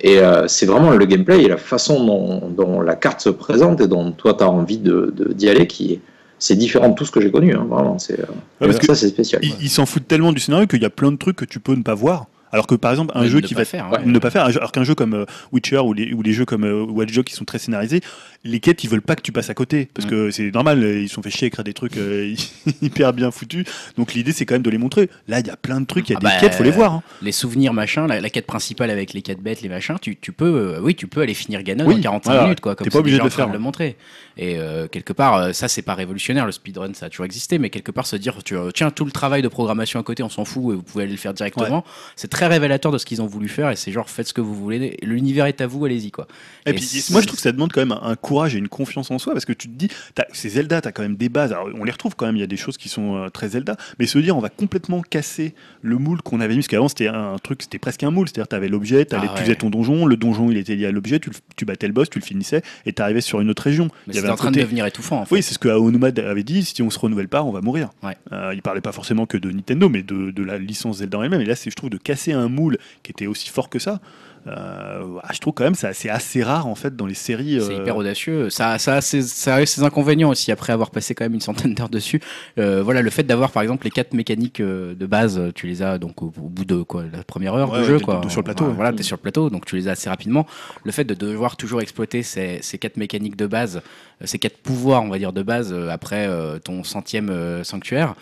Et 0.00 0.18
euh, 0.18 0.46
c'est 0.46 0.66
vraiment 0.66 0.90
le 0.90 1.06
gameplay 1.06 1.42
et 1.42 1.48
la 1.48 1.56
façon 1.56 2.04
dont, 2.04 2.48
dont 2.50 2.80
la 2.80 2.94
carte 2.94 3.20
se 3.20 3.30
présente 3.30 3.80
et 3.80 3.88
dont 3.88 4.12
toi 4.12 4.34
tu 4.34 4.44
as 4.44 4.48
envie 4.48 4.78
de 4.78 5.12
d'y 5.34 5.48
aller 5.48 5.66
qui 5.66 5.94
est. 5.94 6.00
C'est 6.40 6.54
différent 6.54 6.88
de 6.90 6.94
tout 6.94 7.04
ce 7.04 7.10
que 7.10 7.20
j'ai 7.20 7.32
connu, 7.32 7.52
hein, 7.52 7.66
vraiment. 7.68 7.98
C'est, 7.98 8.20
euh, 8.20 8.26
Ouais, 8.60 8.68
parce 8.68 8.78
que 8.78 8.86
ça, 8.86 8.94
c'est 8.94 9.08
spécial. 9.08 9.40
Ils 9.44 9.54
ils 9.60 9.68
s'en 9.68 9.86
foutent 9.86 10.06
tellement 10.06 10.32
du 10.32 10.40
scénario 10.40 10.68
qu'il 10.68 10.80
y 10.80 10.84
a 10.84 10.90
plein 10.90 11.10
de 11.10 11.16
trucs 11.16 11.34
que 11.34 11.44
tu 11.44 11.58
peux 11.58 11.74
ne 11.74 11.82
pas 11.82 11.94
voir. 11.94 12.26
Alors 12.52 12.66
que 12.66 12.74
par 12.74 12.90
exemple, 12.90 13.12
un 13.14 13.26
jeu 13.26 13.40
qui 13.40 13.54
va 13.54 13.64
faire, 13.64 13.90
ouais, 13.90 13.98
ouais. 13.98 14.06
ne 14.06 14.18
pas 14.18 14.30
faire, 14.30 14.44
alors 14.44 14.72
qu'un 14.72 14.84
jeu 14.84 14.94
comme 14.94 15.14
euh, 15.14 15.24
Witcher 15.52 15.78
ou 15.78 15.92
les, 15.92 16.12
ou 16.14 16.22
les 16.22 16.32
jeux 16.32 16.44
comme 16.44 16.64
euh, 16.64 16.82
Watch 16.84 17.12
Dogs 17.12 17.24
qui 17.24 17.34
sont 17.34 17.44
très 17.44 17.58
scénarisés, 17.58 18.00
les 18.44 18.60
quêtes 18.60 18.84
ils 18.84 18.90
veulent 18.90 19.02
pas 19.02 19.16
que 19.16 19.22
tu 19.22 19.32
passes 19.32 19.50
à 19.50 19.54
côté 19.54 19.88
parce 19.94 20.06
Mm. 20.06 20.10
que 20.10 20.30
c'est 20.30 20.50
normal, 20.52 20.82
euh, 20.82 21.00
ils 21.00 21.08
sont 21.08 21.22
fait 21.22 21.30
chier 21.30 21.46
à 21.46 21.48
écrire 21.48 21.64
des 21.64 21.74
trucs 21.74 21.96
euh, 21.96 22.34
hyper 22.82 23.12
bien 23.12 23.30
foutus. 23.30 23.64
Donc 23.96 24.14
l'idée 24.14 24.32
c'est 24.32 24.46
quand 24.46 24.54
même 24.54 24.62
de 24.62 24.70
les 24.70 24.78
montrer. 24.78 25.10
Là 25.26 25.40
il 25.40 25.46
y 25.46 25.50
a 25.50 25.56
plein 25.56 25.80
de 25.80 25.86
trucs, 25.86 26.08
il 26.08 26.12
y 26.12 26.14
a 26.14 26.18
Ah 26.18 26.20
des 26.20 26.26
bah, 26.34 26.40
quêtes, 26.40 26.54
faut 26.54 26.62
les 26.64 26.70
voir. 26.70 26.92
hein. 26.94 27.02
les 27.22 27.32
souvenirs 27.32 27.72
machin, 27.74 28.06
la, 28.06 28.20
la 28.20 28.30
quête 28.30 28.46
principale 28.46 28.90
avec 28.90 29.12
les 29.12 29.22
quêtes 29.22 29.40
bêtes, 29.42 29.60
les 29.62 29.68
machins, 29.68 29.96
tu, 30.00 30.16
tu 30.16 30.32
peux, 30.32 30.46
euh, 30.76 30.80
oui, 30.80 30.94
tu 30.94 31.06
peux 31.06 31.20
aller 31.20 31.34
finir 31.34 31.62
Ganon 31.62 31.86
Oui, 31.86 31.96
en 31.96 32.00
45 32.00 32.30
voilà. 32.30 32.42
minutes, 32.44 32.60
quoi. 32.60 32.74
Comme 32.76 32.84
T'es 32.84 32.90
pas 32.90 32.98
obligé 33.00 33.18
de 33.18 33.24
le 33.24 33.30
faire, 33.30 33.48
le 33.48 33.58
montrer. 33.58 33.96
Et 34.36 34.56
euh, 34.58 34.86
quelque 34.86 35.12
part, 35.12 35.52
ça 35.54 35.66
c'est 35.68 35.82
pas 35.82 35.94
révolutionnaire, 35.94 36.46
le 36.46 36.52
speedrun, 36.52 36.94
ça 36.94 37.06
a 37.06 37.10
toujours 37.10 37.26
existé, 37.26 37.58
mais 37.58 37.70
quelque 37.70 37.90
part 37.90 38.06
se 38.06 38.14
dire, 38.16 38.42
tu, 38.44 38.54
tiens, 38.72 38.90
tout 38.90 39.04
le 39.04 39.10
travail 39.10 39.42
de 39.42 39.48
programmation 39.48 39.98
à 39.98 40.02
côté, 40.04 40.22
on 40.22 40.28
s'en 40.28 40.44
fout, 40.44 40.72
et 40.72 40.76
vous 40.76 40.82
pouvez 40.82 41.02
aller 41.04 41.12
le 41.12 41.18
faire 41.18 41.34
directement. 41.34 41.84
C'est 42.14 42.28
très 42.38 42.46
révélateur 42.46 42.92
de 42.92 42.98
ce 42.98 43.04
qu'ils 43.04 43.20
ont 43.20 43.26
voulu 43.26 43.48
faire, 43.48 43.70
et 43.70 43.76
c'est 43.76 43.90
genre 43.90 44.08
faites 44.08 44.28
ce 44.28 44.32
que 44.32 44.40
vous 44.40 44.54
voulez. 44.54 44.96
L'univers 45.02 45.46
est 45.46 45.60
à 45.60 45.66
vous, 45.66 45.84
allez-y, 45.84 46.12
quoi. 46.12 46.28
Et, 46.66 46.70
Et 46.70 46.72
puis 46.74 46.86
moi 47.10 47.20
je 47.20 47.26
trouve 47.26 47.36
que 47.36 47.42
ça 47.42 47.50
demande 47.50 47.72
quand 47.72 47.80
même 47.80 47.98
un, 48.00 48.14
courage 48.14 48.54
et 48.54 48.58
une 48.58 48.68
confiance 48.68 49.10
en 49.10 49.18
soi 49.18 49.32
parce 49.32 49.44
que 49.44 49.52
tu 49.52 49.68
te 49.68 49.74
dis, 49.74 49.88
c'est 50.32 50.48
Zelda, 50.50 50.80
t'as 50.80 50.92
quand 50.92 51.02
même 51.02 51.16
des 51.16 51.28
bases. 51.28 51.52
Alors, 51.52 51.68
on 51.74 51.82
les 51.84 51.90
retrouve 51.90 52.14
quand 52.14 52.26
même, 52.26 52.36
il 52.36 52.40
y 52.40 52.44
a 52.44 52.46
des 52.48 52.56
choses 52.56 52.76
qui 52.76 52.88
sont 52.88 53.16
euh, 53.16 53.28
très 53.28 53.48
Zelda, 53.50 53.76
mais 53.98 54.06
se 54.06 54.18
dire 54.18 54.36
on 54.36 54.40
va 54.40 54.50
complètement 54.50 55.02
casser 55.02 55.54
le 55.82 55.98
moule 55.98 56.22
qu'on 56.22 56.40
avait 56.40 56.54
mis 56.54 56.60
parce 56.60 56.68
qu'avant 56.68 56.88
c'était 56.88 57.08
un 57.08 57.36
truc, 57.42 57.62
c'était 57.62 57.78
presque 57.78 58.02
un 58.04 58.10
moule, 58.12 58.28
c'est-à-dire 58.28 58.46
t'avais 58.48 58.68
l'objet, 58.68 59.04
t'allais- 59.04 59.24
Ah 59.26 59.28
tu 59.30 59.34
ouais. 59.34 59.40
faisais 59.42 59.56
ton 59.56 59.70
donjon, 59.70 60.06
le 60.06 60.16
donjon 60.16 60.50
il 60.50 60.56
était 60.58 60.76
lié 60.76 60.86
à 60.86 60.92
l'objet, 60.92 61.18
tu, 61.18 61.30
tu 61.56 61.64
battais 61.64 61.88
le 61.88 61.92
boss, 61.92 62.08
tu 62.08 62.20
le 62.20 62.24
finissais 62.24 62.62
et 62.86 62.92
t'arrivais 62.92 63.20
sur 63.20 63.40
une 63.40 63.50
autre 63.50 63.62
région. 63.64 63.88
Mais 64.06 64.18
en 64.28 64.36
train 64.36 64.48
côté- 64.48 64.60
de 64.60 64.64
devenir 64.64 64.86
étouffant, 64.86 65.20
en 65.20 65.24
fait. 65.24 65.34
Oui, 65.34 65.42
c'est 65.42 65.54
ce 65.54 65.58
que 65.58 65.68
Aonuma 65.68 66.08
avait 66.08 66.44
dit, 66.44 66.64
si 66.64 66.80
on 66.82 66.90
se 66.90 66.98
renouvelle 67.00 67.28
pas, 67.28 67.42
on 67.42 67.50
va 67.50 67.60
mourir. 67.60 67.90
Ouais. 68.02 68.16
Euh, 68.32 68.52
il 68.54 68.62
parlait 68.62 68.80
pas 68.80 68.92
forcément 68.92 69.26
que 69.26 69.36
de 69.36 69.50
Nintendo, 69.50 69.88
mais 69.88 70.02
de, 70.02 70.30
de 70.30 70.42
la 70.44 70.58
licence 70.58 70.98
Zelda 70.98 71.18
elle-même. 71.22 71.40
Et 71.40 71.44
là, 71.44 71.56
c'est, 71.56 71.70
je 71.70 71.76
trouve, 71.76 71.90
de 71.90 71.96
casser 71.98 72.27
un 72.32 72.48
moule 72.48 72.78
qui 73.02 73.12
était 73.12 73.26
aussi 73.26 73.48
fort 73.48 73.68
que 73.68 73.78
ça. 73.78 74.00
euh, 74.46 75.18
ah, 75.22 75.30
je 75.34 75.40
trouve 75.40 75.52
quand 75.52 75.64
même 75.64 75.74
ça 75.74 75.92
c'est 75.92 76.08
assez 76.08 76.42
rare 76.42 76.66
en 76.68 76.74
fait 76.74 76.96
dans 76.96 77.06
les 77.06 77.14
séries. 77.14 77.58
C'est 77.60 77.74
euh, 77.74 77.80
hyper 77.82 77.96
audacieux. 77.96 78.48
Ça, 78.50 78.78
ça, 78.78 78.94
a 78.94 79.00
ses, 79.00 79.20
ça 79.22 79.56
a 79.56 79.62
eu 79.62 79.66
ses 79.66 79.82
inconvénients 79.82 80.30
aussi 80.30 80.50
après 80.52 80.72
avoir 80.72 80.90
passé 80.90 81.14
quand 81.14 81.24
même 81.24 81.34
une 81.34 81.40
centaine 81.40 81.74
d'heures 81.74 81.88
dessus. 81.90 82.20
Euh, 82.58 82.82
voilà, 82.82 83.02
le 83.02 83.10
fait 83.10 83.24
d'avoir 83.24 83.50
par 83.50 83.62
exemple 83.62 83.84
les 83.84 83.90
quatre 83.90 84.14
mécaniques 84.14 84.62
de 84.62 85.06
base, 85.06 85.40
tu 85.54 85.66
les 85.66 85.82
as 85.82 85.98
donc 85.98 86.22
au, 86.22 86.26
au 86.26 86.48
bout 86.48 86.64
de 86.64 86.82
quoi, 86.82 87.02
la 87.12 87.24
première 87.24 87.54
heure 87.54 87.72
Ouais, 87.72 87.80
de 87.80 87.84
jeu, 87.84 87.98
quoi. 88.00 88.22
sur 88.28 88.40
le 88.40 88.44
plateau, 88.44 88.66
Voilà, 88.66 88.90
ouais. 88.90 88.96
t'es 88.96 89.02
sur 89.02 89.16
le 89.16 89.22
plateau, 89.22 89.50
donc 89.50 89.66
tu 89.66 89.76
les 89.76 89.88
as 89.88 89.92
assez 89.92 90.08
rapidement. 90.08 90.46
Le 90.84 90.92
fait 90.92 91.04
de 91.04 91.14
devoir 91.14 91.56
toujours 91.56 91.82
exploiter 91.82 92.22
ces, 92.22 92.60
ces 92.62 92.78
quatre 92.78 92.96
mécaniques 92.96 93.36
de 93.36 93.46
base, 93.46 93.82
ces 94.24 94.38
quatre 94.38 94.56
pouvoirs, 94.58 95.02
on 95.02 95.08
va 95.08 95.18
dire 95.18 95.32
de 95.32 95.42
base, 95.42 95.74
après 95.90 96.28
ton 96.64 96.84
centième 96.84 97.62
sanctuaire. 97.64 98.14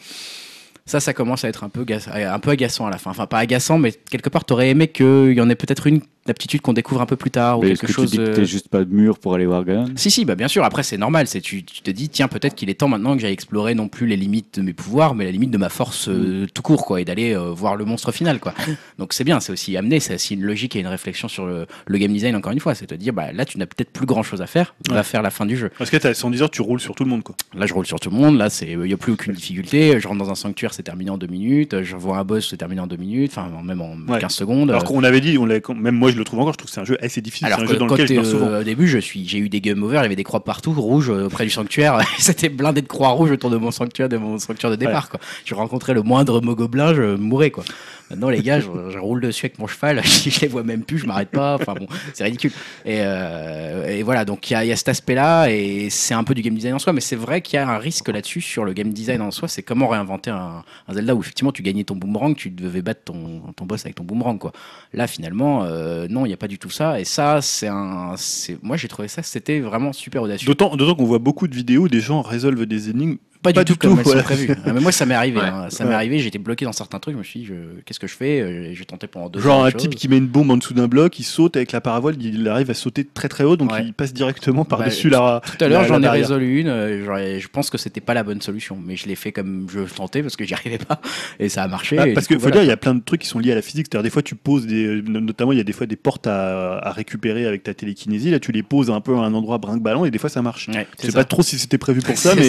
Ça, 0.86 1.00
ça 1.00 1.12
commence 1.12 1.44
à 1.44 1.48
être 1.48 1.64
un 1.64 1.68
peu, 1.68 1.84
un 2.14 2.38
peu 2.38 2.50
agaçant 2.50 2.86
à 2.86 2.90
la 2.90 2.98
fin. 2.98 3.10
Enfin, 3.10 3.26
pas 3.26 3.38
agaçant, 3.38 3.78
mais 3.78 3.92
quelque 3.92 4.30
part, 4.30 4.44
t'aurais 4.44 4.70
aimé 4.70 4.88
qu'il 4.88 5.32
y 5.32 5.40
en 5.40 5.50
ait 5.50 5.56
peut-être 5.56 5.88
une 5.88 6.00
aptitude 6.30 6.60
qu'on 6.60 6.72
découvre 6.72 7.00
un 7.00 7.06
peu 7.06 7.16
plus 7.16 7.30
tard 7.30 7.58
ou 7.58 7.62
Mais 7.62 7.68
quelque 7.70 7.86
que 7.86 7.92
chose. 7.92 8.10
tu 8.10 8.16
dis 8.18 8.24
que 8.24 8.30
euh, 8.30 8.34
t'es 8.34 8.44
juste 8.44 8.68
pas 8.68 8.84
de 8.84 8.92
mur 8.92 9.18
pour 9.18 9.34
aller 9.34 9.46
voir 9.46 9.64
Ganon 9.64 9.86
si, 9.96 10.10
si, 10.10 10.24
bah 10.24 10.34
bien 10.34 10.48
sûr. 10.48 10.64
Après, 10.64 10.82
c'est 10.82 10.96
normal. 10.98 11.26
C'est 11.26 11.40
tu, 11.40 11.64
tu 11.64 11.82
te 11.82 11.90
dis, 11.90 12.08
tiens, 12.08 12.28
peut-être 12.28 12.54
qu'il 12.54 12.70
est 12.70 12.74
temps 12.74 12.88
maintenant 12.88 13.14
que 13.14 13.22
j'aille 13.22 13.32
explorer 13.32 13.74
non 13.74 13.88
plus 13.88 14.06
les 14.06 14.16
limites 14.16 14.58
de 14.58 14.62
mes 14.62 14.72
pouvoirs, 14.72 15.14
mais 15.14 15.24
la 15.24 15.30
limite 15.30 15.50
de 15.50 15.58
ma 15.58 15.68
force 15.68 16.08
euh, 16.08 16.46
tout 16.54 16.62
court, 16.62 16.84
quoi, 16.84 17.00
et 17.00 17.04
d'aller 17.04 17.34
euh, 17.34 17.50
voir 17.50 17.76
le 17.76 17.84
monstre 17.84 18.12
final, 18.12 18.40
quoi. 18.40 18.54
Donc 18.98 19.12
c'est 19.12 19.24
bien. 19.24 19.40
C'est 19.40 19.52
aussi 19.52 19.76
amené. 19.76 20.00
C'est 20.00 20.14
aussi 20.14 20.34
une 20.34 20.42
logique 20.42 20.76
et 20.76 20.80
une 20.80 20.86
réflexion 20.86 21.28
sur 21.28 21.46
le, 21.46 21.66
le 21.86 21.98
game 21.98 22.12
design. 22.12 22.34
Encore 22.36 22.52
une 22.52 22.60
fois, 22.60 22.74
c'est 22.74 22.86
te 22.86 22.94
dire, 22.94 23.12
bah 23.12 23.32
là, 23.32 23.44
tu 23.44 23.58
n'as 23.58 23.66
peut-être 23.66 23.90
plus 23.90 24.06
grand 24.06 24.22
chose 24.22 24.42
à 24.42 24.46
faire. 24.46 24.74
Va 24.88 24.96
Ouais. 24.96 25.02
faire 25.02 25.22
la 25.22 25.30
fin 25.30 25.46
du 25.46 25.56
jeu. 25.56 25.70
Parce 25.78 25.90
que 25.90 25.96
t'as 25.96 26.14
110 26.14 26.42
heures, 26.42 26.50
tu 26.50 26.62
roules 26.62 26.80
sur 26.80 26.94
tout 26.94 27.04
le 27.04 27.10
monde 27.10 27.22
quoi. 27.22 27.34
Là, 27.54 27.66
je 27.66 27.74
roule 27.74 27.86
sur 27.86 28.00
tout 28.00 28.10
le 28.10 28.16
monde. 28.16 28.36
Là, 28.38 28.50
c'est, 28.50 28.66
il 28.72 28.86
y 28.86 28.92
a 28.92 28.96
plus 28.96 29.12
aucune 29.12 29.32
difficulté. 29.34 29.98
Je 30.00 30.08
rentre 30.08 30.18
dans 30.24 30.30
un 30.30 30.34
sanctuaire, 30.34 30.72
c'est 30.74 30.82
terminé 30.82 31.10
en 31.10 31.18
deux 31.18 31.26
minutes. 31.26 31.82
Je 31.82 31.96
vois 31.96 32.18
un 32.18 32.24
boss, 32.24 32.48
c'est 32.50 32.56
terminé 32.56 32.80
en 32.80 32.86
deux 32.86 32.96
minutes. 32.96 33.32
Enfin, 33.36 33.50
même 33.62 33.80
en 33.80 33.94
Ouais. 34.08 34.18
15 34.20 34.32
secondes. 34.34 34.70
Alors 34.70 34.84
qu'on 34.84 35.02
avait 35.04 35.20
dit, 35.20 35.38
on 35.38 35.46
l'a- 35.46 35.60
même 35.74 35.94
moi 35.96 36.10
je 36.10 36.15
le 36.18 36.24
trouve 36.24 36.40
encore, 36.40 36.52
je 36.52 36.58
trouve 36.58 36.68
que 36.68 36.74
c'est 36.74 36.80
un 36.80 36.84
jeu 36.84 36.98
assez 37.02 37.20
difficile. 37.20 37.46
Alors 37.46 37.60
un 37.60 37.66
jeu 37.66 37.76
dans 37.76 37.86
lequel 37.86 38.08
je 38.08 38.22
souvent. 38.22 38.46
euh, 38.46 38.60
au 38.60 38.64
début, 38.64 38.88
je 38.88 38.98
suis, 38.98 39.26
j'ai 39.26 39.38
eu 39.38 39.48
des 39.48 39.60
game 39.60 39.82
over, 39.82 39.98
il 39.98 40.02
y 40.02 40.04
avait 40.04 40.16
des 40.16 40.24
croix 40.24 40.42
partout, 40.44 40.72
rouges, 40.72 41.10
euh, 41.10 41.28
près 41.28 41.44
du 41.44 41.50
sanctuaire. 41.50 42.00
C'était 42.18 42.48
blindé 42.48 42.82
de 42.82 42.86
croix 42.86 43.10
rouges 43.10 43.30
autour 43.30 43.50
de 43.50 43.56
mon 43.56 43.70
sanctuaire, 43.70 44.08
de 44.08 44.16
mon 44.16 44.38
sanctuaire 44.38 44.70
de 44.70 44.76
départ. 44.76 45.08
Quoi. 45.08 45.20
Je 45.44 45.54
rencontrais 45.54 45.94
le 45.94 46.02
moindre 46.02 46.40
mogobelin, 46.40 46.94
je 46.94 47.16
mourais. 47.16 47.50
Quoi. 47.50 47.64
Maintenant, 48.10 48.28
les 48.28 48.40
gars, 48.40 48.60
je, 48.60 48.66
je 48.66 48.98
roule 48.98 49.20
dessus 49.20 49.46
avec 49.46 49.58
mon 49.58 49.66
cheval, 49.66 50.00
je 50.04 50.40
les 50.40 50.48
vois 50.48 50.62
même 50.62 50.82
plus, 50.82 50.98
je 50.98 51.06
m'arrête 51.06 51.30
pas. 51.30 51.56
Enfin 51.56 51.74
bon, 51.74 51.86
c'est 52.14 52.24
ridicule. 52.24 52.52
Et, 52.84 52.98
euh, 53.00 54.00
voilà, 54.04 54.24
donc 54.24 54.50
il 54.50 54.54
y 54.54 54.72
a, 54.72 54.76
cet 54.76 54.88
aspect-là, 54.88 55.48
et 55.50 55.88
c'est 55.90 56.14
un 56.14 56.22
peu 56.22 56.34
du 56.34 56.42
game 56.42 56.54
design 56.54 56.74
en 56.74 56.78
soi, 56.78 56.92
mais 56.92 57.00
c'est 57.00 57.16
vrai 57.16 57.40
qu'il 57.40 57.56
y 57.56 57.58
a 57.58 57.68
un 57.68 57.78
risque 57.78 58.08
là-dessus 58.08 58.40
sur 58.40 58.64
le 58.64 58.72
game 58.72 58.92
design 58.92 59.20
en 59.20 59.30
soi. 59.30 59.48
C'est 59.48 59.62
comment 59.62 59.88
réinventer 59.88 60.30
un, 60.30 60.62
Zelda 60.88 61.14
où 61.14 61.20
effectivement 61.20 61.52
tu 61.52 61.62
gagnais 61.62 61.84
ton 61.84 61.96
boomerang, 61.96 62.36
tu 62.36 62.50
devais 62.50 62.82
battre 62.82 63.02
ton, 63.04 63.42
boss 63.62 63.84
avec 63.84 63.96
ton 63.96 64.04
boomerang. 64.04 64.38
Quoi. 64.38 64.52
Là, 64.92 65.06
finalement, 65.06 65.64
euh, 65.64 66.06
non, 66.08 66.24
il 66.24 66.28
n'y 66.28 66.34
a 66.34 66.38
pas 66.38 66.48
du 66.48 66.58
tout 66.58 66.70
ça. 66.70 67.00
Et 67.00 67.04
ça, 67.04 67.40
c'est 67.42 67.68
un. 67.68 68.14
Moi, 68.62 68.76
j'ai 68.76 68.88
trouvé 68.88 69.08
ça, 69.08 69.22
c'était 69.22 69.60
vraiment 69.60 69.92
super 69.92 70.22
audacieux. 70.22 70.46
D'autant 70.46 70.94
qu'on 70.94 71.04
voit 71.04 71.18
beaucoup 71.18 71.48
de 71.48 71.54
vidéos 71.54 71.84
où 71.84 71.88
des 71.88 72.00
gens 72.00 72.22
résolvent 72.22 72.66
des 72.66 72.90
énigmes 72.90 73.16
pas, 73.52 73.60
Pas 73.60 73.64
du 73.64 73.72
du 73.72 73.78
tout 73.78 73.88
comme 73.88 73.94
tout, 73.94 73.98
elles 74.00 74.04
voilà. 74.04 74.20
sont 74.22 74.26
prévues. 74.26 74.54
Ah, 74.64 74.72
mais 74.72 74.80
moi, 74.80 74.92
ça 74.92 75.06
m'est 75.06 75.14
arrivé. 75.22 75.38
Ouais. 75.40 75.44
hein. 75.46 75.66
Ça 75.70 75.84
Ouais. 75.84 75.90
m'est 75.90 75.96
arrivé. 75.96 76.18
J'étais 76.18 76.38
bloqué 76.38 76.64
dans 76.64 76.72
certains 76.72 76.98
trucs. 76.98 77.14
Je 77.14 77.18
me 77.18 77.24
suis 77.24 77.40
dit, 77.40 77.46
je- 77.46 77.80
qu'est-ce 77.84 78.00
que 78.00 78.06
je 78.06 78.14
fais 78.14 78.40
Euh, 78.40 78.70
J'ai 78.74 78.84
tenté 78.84 79.06
pendant 79.06 79.28
deux 79.28 79.40
Genre 79.40 79.64
un 79.64 79.70
type 79.72 79.94
qui 79.94 80.08
met 80.08 80.18
une 80.18 80.26
bombe 80.26 80.50
en 80.50 80.56
dessous 80.56 80.74
d'un 80.74 80.88
bloc, 80.88 81.18
il 81.18 81.24
saute 81.24 81.56
avec 81.56 81.72
la 81.72 81.80
paravoile, 81.80 82.16
il 82.20 82.46
arrive 82.48 82.70
à 82.70 82.74
sauter 82.74 83.04
très 83.04 83.28
très 83.28 83.44
haut, 83.44 83.56
donc 83.56 83.72
Ouais. 83.72 83.84
il 83.84 83.92
passe 83.92 84.12
directement 84.12 84.64
par-dessus 84.64 85.08
Bah, 85.10 85.40
la. 85.44 85.50
Tout 85.56 85.64
à 85.64 85.68
l'heure, 85.68 85.84
j'en 85.84 86.02
ai 86.02 86.08
résolu 86.08 86.60
une. 86.60 86.68
euh, 86.68 87.38
Je 87.40 87.48
pense 87.48 87.70
que 87.70 87.78
c'était 87.78 88.00
pas 88.00 88.14
la 88.14 88.22
bonne 88.22 88.40
solution, 88.40 88.78
mais 88.84 88.96
je 88.96 89.06
l'ai 89.06 89.14
fait 89.16 89.32
comme 89.32 89.66
je 89.72 89.80
tentais 89.80 90.22
parce 90.22 90.36
que 90.36 90.44
j'y 90.44 90.54
arrivais 90.54 90.78
pas 90.78 91.00
et 91.40 91.48
ça 91.48 91.62
a 91.62 91.68
marché. 91.68 91.96
Ah, 91.98 92.08
et 92.08 92.14
parce 92.14 92.26
coup, 92.26 92.34
faut 92.34 92.40
voilà, 92.40 92.56
dire, 92.56 92.62
il 92.64 92.68
y 92.68 92.72
a 92.72 92.76
plein 92.76 92.94
de 92.94 93.02
trucs 93.04 93.22
qui 93.22 93.28
sont 93.28 93.38
liés 93.38 93.52
à 93.52 93.54
la 93.54 93.62
physique. 93.62 93.86
C'est-à-dire, 93.90 94.02
des 94.04 94.10
fois, 94.10 94.22
tu 94.22 94.34
poses 94.34 94.66
des. 94.66 95.02
Notamment, 95.02 95.52
il 95.52 95.58
y 95.58 95.60
a 95.60 95.64
des 95.64 95.72
fois 95.72 95.86
des 95.86 95.96
portes 95.96 96.26
à, 96.26 96.78
à 96.78 96.92
récupérer 96.92 97.46
avec 97.46 97.62
ta 97.62 97.74
télékinésie. 97.74 98.30
Là, 98.30 98.38
tu 98.40 98.52
les 98.52 98.62
poses 98.62 98.90
un 98.90 99.00
peu 99.00 99.14
à 99.16 99.20
un 99.20 99.34
endroit 99.34 99.58
brinque-ballon 99.58 100.04
et 100.04 100.10
des 100.10 100.18
fois, 100.18 100.30
ça 100.30 100.42
marche. 100.42 100.68
Je 101.00 101.06
sais 101.06 101.12
pas 101.12 101.24
trop 101.24 101.42
si 101.42 101.58
c'était 101.58 101.78
prévu 101.78 102.00
pour 102.00 102.16
ça, 102.18 102.34
mais. 102.34 102.48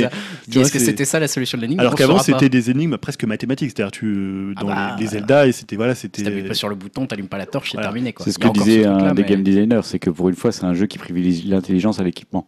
Est-ce 0.60 0.72
que 0.72 0.80
c'était 0.92 1.06
ça 1.06 1.20
la 1.20 1.28
solution 1.28 1.58
de 1.58 1.62
l'énigme 1.64 1.80
Alors 1.80 1.96
qu'avant, 1.96 2.20
c'était 2.20 2.50
des 2.50 2.70
énigmes 2.72 2.98
presque 2.98 3.24
mathématiques. 3.26 3.72
C'est-à-dire, 3.76 3.92
tu. 3.92 4.54
Ah 4.56 4.62
Dans 4.62 4.68
bah, 4.68 4.96
les, 4.98 5.04
les 5.04 5.10
Zelda, 5.12 5.48
et 5.48 5.52
c'était. 5.52 5.76
Voilà, 5.76 5.96
Si 5.96 6.02
c'était. 6.02 6.24
t'appuies 6.24 6.44
pas 6.44 6.54
sur 6.54 6.70
le 6.70 6.76
bouton, 6.76 7.06
t'allumes 7.06 7.28
pas 7.28 7.38
la 7.38 7.46
torche, 7.46 7.72
c'est 7.72 7.78
Voilà. 7.78 7.88
terminé. 7.90 8.14
quoi. 8.14 8.26
C'est 8.26 8.32
ce 8.32 8.40
que 8.40 8.48
disait 8.50 8.86
un 8.86 9.14
des 9.14 9.22
mais- 9.24 9.30
game 9.30 9.44
designers, 9.44 9.82
c'est 9.84 10.00
que 10.00 10.10
pour 10.10 10.30
une 10.30 10.36
fois, 10.36 10.52
c'est 10.52 10.66
un 10.66 10.74
jeu 10.74 10.86
qui 10.88 10.98
privilégie 10.98 11.48
l'intelligence 11.48 12.00
à 12.00 12.04
l'équipement. 12.04 12.48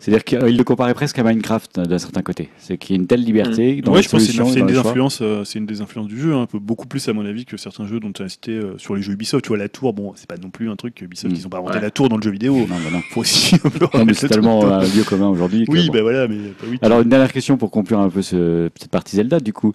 C'est-à-dire 0.00 0.24
qu'il 0.24 0.56
le 0.56 0.64
comparait 0.64 0.94
presque 0.94 1.18
à 1.18 1.22
Minecraft 1.22 1.78
d'un 1.80 1.98
certain 1.98 2.22
côté. 2.22 2.48
C'est 2.58 2.78
qu'il 2.78 2.96
y 2.96 2.98
a 2.98 3.00
une 3.02 3.06
telle 3.06 3.22
liberté 3.22 3.82
dans 3.82 3.92
Ouais, 3.92 3.98
les 3.98 4.02
je 4.02 4.08
pense 4.08 4.26
que 4.26 4.32
c'est 4.32 4.38
une, 4.38 4.60
dans 4.60 4.66
des 4.66 4.78
influences, 4.78 5.18
euh, 5.20 5.44
c'est 5.44 5.58
une 5.58 5.66
des 5.66 5.82
influences 5.82 6.08
du 6.08 6.18
jeu, 6.18 6.34
hein, 6.34 6.40
un 6.42 6.46
peu 6.46 6.58
beaucoup 6.58 6.86
plus 6.88 7.06
à 7.08 7.12
mon 7.12 7.24
avis 7.26 7.44
que 7.44 7.56
certains 7.58 7.86
jeux 7.86 8.00
dont 8.00 8.10
tu 8.10 8.22
as 8.22 8.28
cité 8.30 8.52
euh, 8.52 8.78
sur 8.78 8.96
les 8.96 9.02
jeux 9.02 9.12
Ubisoft. 9.12 9.44
Tu 9.44 9.48
vois 9.48 9.58
la 9.58 9.68
tour, 9.68 9.92
bon, 9.92 10.12
c'est 10.16 10.26
pas 10.28 10.38
non 10.42 10.48
plus 10.50 10.70
un 10.70 10.76
truc 10.76 10.94
que 10.94 11.04
Ubisoft 11.04 11.34
Mm. 11.34 11.36
ils 11.38 11.46
ont 11.46 11.50
pas 11.50 11.58
inventé 11.58 11.74
Ouais. 11.76 11.82
la 11.82 11.90
tour 11.90 12.08
dans 12.08 12.16
le 12.16 12.22
jeu 12.22 12.30
vidéo. 12.30 12.54
Non, 12.56 12.66
bah 12.68 12.90
non. 12.92 13.00
Faut 13.10 13.20
aussi 13.20 13.56
Non, 13.80 14.06
c'est 14.14 14.28
tellement 14.28 14.60
dans- 14.60 14.72
un 14.72 14.80
lieu 14.84 15.04
commun 15.06 15.28
aujourd'hui. 15.28 15.66
Oui, 15.68 15.90
ben 15.92 16.00
voilà, 16.02 16.26
mais 16.28 16.36
bah 16.36 16.66
oui. 16.70 16.78
Alors, 16.80 17.02
une 17.02 17.08
dernière 17.10 17.30
question 17.32 17.58
pour 17.58 17.70
conclure 17.70 18.00
un 18.00 18.08
peu 18.08 18.22
ce, 18.22 18.70
cette 18.80 18.90
partie 18.90 19.16
Zelda, 19.16 19.38
du 19.38 19.52
coup. 19.52 19.74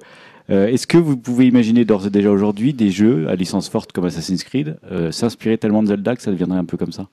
Euh, 0.49 0.67
Est-ce 0.67 0.85
que 0.87 0.97
vous 0.97 1.17
pouvez 1.17 1.47
imaginer 1.47 1.85
d'ores 1.85 2.07
et 2.07 2.09
déjà 2.11 2.29
aujourd'hui 2.31 2.73
des 2.73 2.89
jeux 2.91 3.27
à 3.29 3.35
licence 3.35 3.67
forte 3.69 3.91
comme 3.91 4.05
Assassin's 4.05 4.43
Creed 4.43 4.77
euh, 4.91 5.11
s'inspirer 5.11 5.57
tellement 5.57 5.81
de 5.83 5.87
Zelda 5.87 6.15
que 6.15 6.21
ça 6.21 6.29
deviendrait 6.31 6.57
un 6.59 6.65
peu 6.65 6.77
comme 6.77 6.91
ça? 6.91 7.07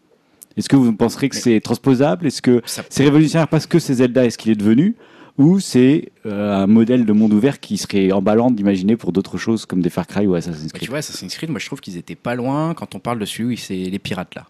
Est-ce 0.56 0.68
que 0.68 0.76
vous 0.76 0.92
penserez 0.92 1.28
que 1.28 1.36
c'est 1.36 1.60
transposable? 1.60 2.26
Est-ce 2.26 2.42
que 2.42 2.62
Ça- 2.66 2.82
c'est 2.88 3.04
révolutionnaire 3.04 3.48
parce 3.48 3.66
que 3.66 3.78
c'est 3.78 3.94
Zelda 3.94 4.24
et 4.24 4.30
ce 4.30 4.38
qu'il 4.38 4.52
est 4.52 4.56
devenu? 4.56 4.94
Ou 5.38 5.60
c'est 5.60 6.10
euh, 6.26 6.62
un 6.62 6.66
modèle 6.66 7.06
de 7.06 7.12
monde 7.14 7.32
ouvert 7.32 7.58
qui 7.58 7.78
serait 7.78 8.12
emballant 8.12 8.50
d'imaginer 8.50 8.96
pour 8.96 9.12
d'autres 9.12 9.38
choses 9.38 9.64
comme 9.64 9.80
des 9.80 9.88
Far 9.88 10.06
Cry 10.06 10.26
ou 10.26 10.34
Assassin's 10.34 10.64
Mais 10.64 10.68
tu 10.68 10.76
Creed? 10.80 10.88
vois, 10.90 10.98
Assassin's 10.98 11.34
Creed, 11.34 11.48
moi 11.48 11.58
je 11.58 11.64
trouve 11.66 11.80
qu'ils 11.80 11.96
étaient 11.96 12.14
pas 12.14 12.34
loin. 12.34 12.74
Quand 12.74 12.94
on 12.94 12.98
parle 12.98 13.18
de 13.18 13.24
celui 13.24 13.54
où 13.54 13.56
c'est 13.56 13.74
les 13.74 13.98
pirates 13.98 14.34
là. 14.34 14.46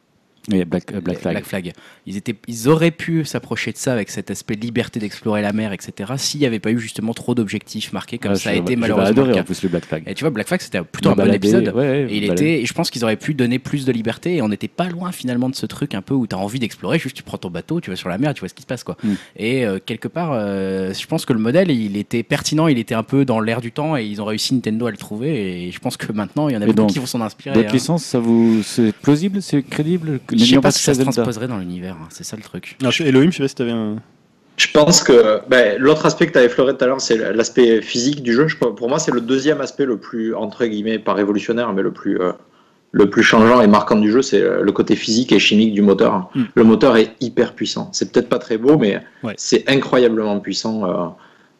Il 0.49 0.57
y 0.57 0.61
a 0.61 0.65
Black, 0.65 0.93
euh, 0.93 1.01
Black 1.01 1.45
Flag. 1.45 1.73
Ils, 2.07 2.17
étaient, 2.17 2.35
ils 2.49 2.69
auraient 2.69 2.91
pu 2.91 3.25
s'approcher 3.25 3.71
de 3.71 3.77
ça 3.77 3.93
avec 3.93 4.11
cet 4.11 4.31
aspect 4.31 4.55
liberté 4.55 4.99
d'explorer 4.99 5.41
la 5.41 5.53
mer, 5.53 5.73
etc. 5.73 6.15
S'il 6.17 6.41
n'y 6.41 6.47
avait 6.47 6.59
pas 6.59 6.73
eu 6.73 6.81
justement 6.81 7.15
trop 7.15 7.37
d'objectifs 7.37 7.93
marqués 7.93 8.19
comme 8.19 8.33
Ah, 8.33 8.37
ça 8.37 8.51
a 8.51 8.55
été 8.55 8.75
malheureusement 8.75 9.11
adorer 9.11 9.35
le 9.35 9.41
en 9.41 9.45
plus 9.45 9.63
le 9.63 9.69
Black 9.69 9.85
Flag. 9.85 10.03
Et 10.07 10.15
tu 10.15 10.25
vois, 10.25 10.31
Black 10.31 10.49
Flag 10.49 10.61
c'était 10.61 10.83
plutôt 10.83 11.11
un 11.11 11.15
bon 11.15 11.33
épisode. 11.33 11.69
ouais, 11.69 11.75
ouais, 11.75 12.07
Et 12.11 12.17
il 12.17 12.25
était, 12.25 12.61
et 12.61 12.67
je 12.67 12.75
pense 12.75 12.91
qu'ils 12.91 13.05
auraient 13.05 13.17
pu 13.17 13.35
donner 13.35 13.61
plus 13.61 13.85
de 13.85 13.93
liberté 13.93 14.37
et 14.37 14.43
on 14.43 14.49
n'était 14.49 14.69
pas 14.69 14.89
loin 14.89 15.13
finalement 15.13 15.49
de 15.49 15.55
ce 15.55 15.67
truc 15.67 15.95
un 15.95 16.03
peu 16.03 16.15
où 16.15 16.27
tu 16.27 16.35
as 16.35 16.39
envie 16.39 16.59
d'explorer, 16.59 16.99
juste 16.99 17.17
tu 17.17 17.23
prends 17.23 17.39
ton 17.39 17.51
bateau, 17.51 17.81
tu 17.81 17.91
vas 17.91 17.97
sur 17.97 18.09
la 18.09 18.19
mer, 18.19 18.35
tu 18.35 18.41
vois 18.41 18.49
ce 18.49 18.55
qui 18.55 18.63
se 18.63 18.67
passe 18.67 18.83
quoi. 18.83 18.97
Mm. 19.05 19.13
Et 19.37 19.65
euh, 19.65 19.79
quelque 19.85 20.09
part, 20.09 20.33
euh, 20.33 20.93
je 20.93 21.07
pense 21.07 21.25
que 21.25 21.33
le 21.33 21.39
modèle 21.39 21.71
il 21.71 21.97
était 21.97 22.25
pertinent, 22.25 22.67
il 22.67 22.79
était 22.79 22.97
un 22.97 23.05
peu 23.05 23.25
dans 23.25 23.39
l'air 23.39 23.61
du 23.61 23.71
temps 23.71 23.97
et 23.97 24.05
ils 24.05 24.21
ont 24.21 24.25
réussi 24.25 24.55
Nintendo 24.55 24.87
à 24.87 24.91
le 24.91 24.97
trouver 24.97 25.67
et 25.67 25.71
je 25.71 25.79
pense 25.79 25.97
que 25.97 26.13
maintenant 26.13 26.49
il 26.49 26.55
y 26.55 26.57
en 26.57 26.63
a 26.63 26.67
beaucoup 26.67 26.87
qui 26.87 26.99
vont 26.99 27.07
s'en 27.07 27.21
inspirer. 27.21 27.55
D'autres 27.55 27.69
hein. 27.69 27.73
licences, 27.73 28.05
ça 28.05 28.19
vous, 28.19 28.63
c'est 28.65 28.93
plausible, 28.93 29.41
c'est 29.41 29.63
crédible 29.63 30.19
Je 30.33 30.39
sais 30.39 30.51
N'ayant 30.51 30.61
pas 30.61 30.71
si 30.71 30.83
ça 30.83 30.95
se 30.95 31.01
transposerait 31.03 31.49
dans 31.49 31.59
l'univers, 31.59 31.97
hein, 32.01 32.07
c'est 32.11 32.25
ça 32.25 32.37
le 32.37 32.43
truc. 32.43 32.77
Non, 32.83 32.91
je- 32.91 33.03
Elohim, 33.05 33.31
je 33.31 33.37
sais 33.37 33.43
pas 33.43 33.49
si 33.49 33.55
t'avais 33.55 33.71
un. 33.73 33.97
Je 34.59 34.67
pense 34.73 35.03
que 35.03 35.41
ben, 35.49 35.79
l'autre 35.81 36.05
aspect 36.07 36.27
que 36.27 36.33
tu 36.33 36.39
as 36.39 36.45
effleuré 36.45 36.77
tout 36.77 36.85
à 36.85 36.87
l'heure, 36.89 37.01
c'est 37.01 37.33
l'aspect 37.33 37.81
physique 37.83 38.23
du 38.23 38.33
jeu. 38.35 38.49
Je- 38.49 38.57
pour 38.57 38.89
moi, 38.89 38.99
c'est 38.99 39.11
le 39.13 39.21
deuxième 39.21 39.61
aspect 39.61 39.85
le 39.87 39.97
plus, 39.97 40.35
entre 40.35 40.65
guillemets, 40.67 40.99
pas 40.99 41.15
révolutionnaire, 41.15 41.73
mais 41.73 41.83
le 41.83 41.91
plus, 41.91 42.21
euh, 42.21 42.33
le 42.93 43.09
plus 43.09 43.23
changeant 43.23 43.63
et 43.63 43.67
marquant 43.67 43.97
du 43.97 44.11
jeu, 44.13 44.21
c'est 44.21 44.43
euh, 44.43 44.63
le 44.63 44.71
côté 44.73 44.95
physique 44.95 45.33
et 45.33 45.39
chimique 45.39 45.73
du 45.73 45.81
moteur. 45.83 46.31
Mm. 46.35 46.43
Le 46.55 46.65
moteur 46.65 46.97
est 46.99 47.13
hyper 47.21 47.55
puissant. 47.55 47.89
C'est 47.93 48.13
peut-être 48.13 48.29
pas 48.29 48.39
très 48.39 48.59
beau, 48.59 48.77
mais 48.77 49.01
Ouais. 49.23 49.33
c'est 49.39 49.65
incroyablement 49.71 50.39
puissant 50.41 50.85
euh, 50.85 51.07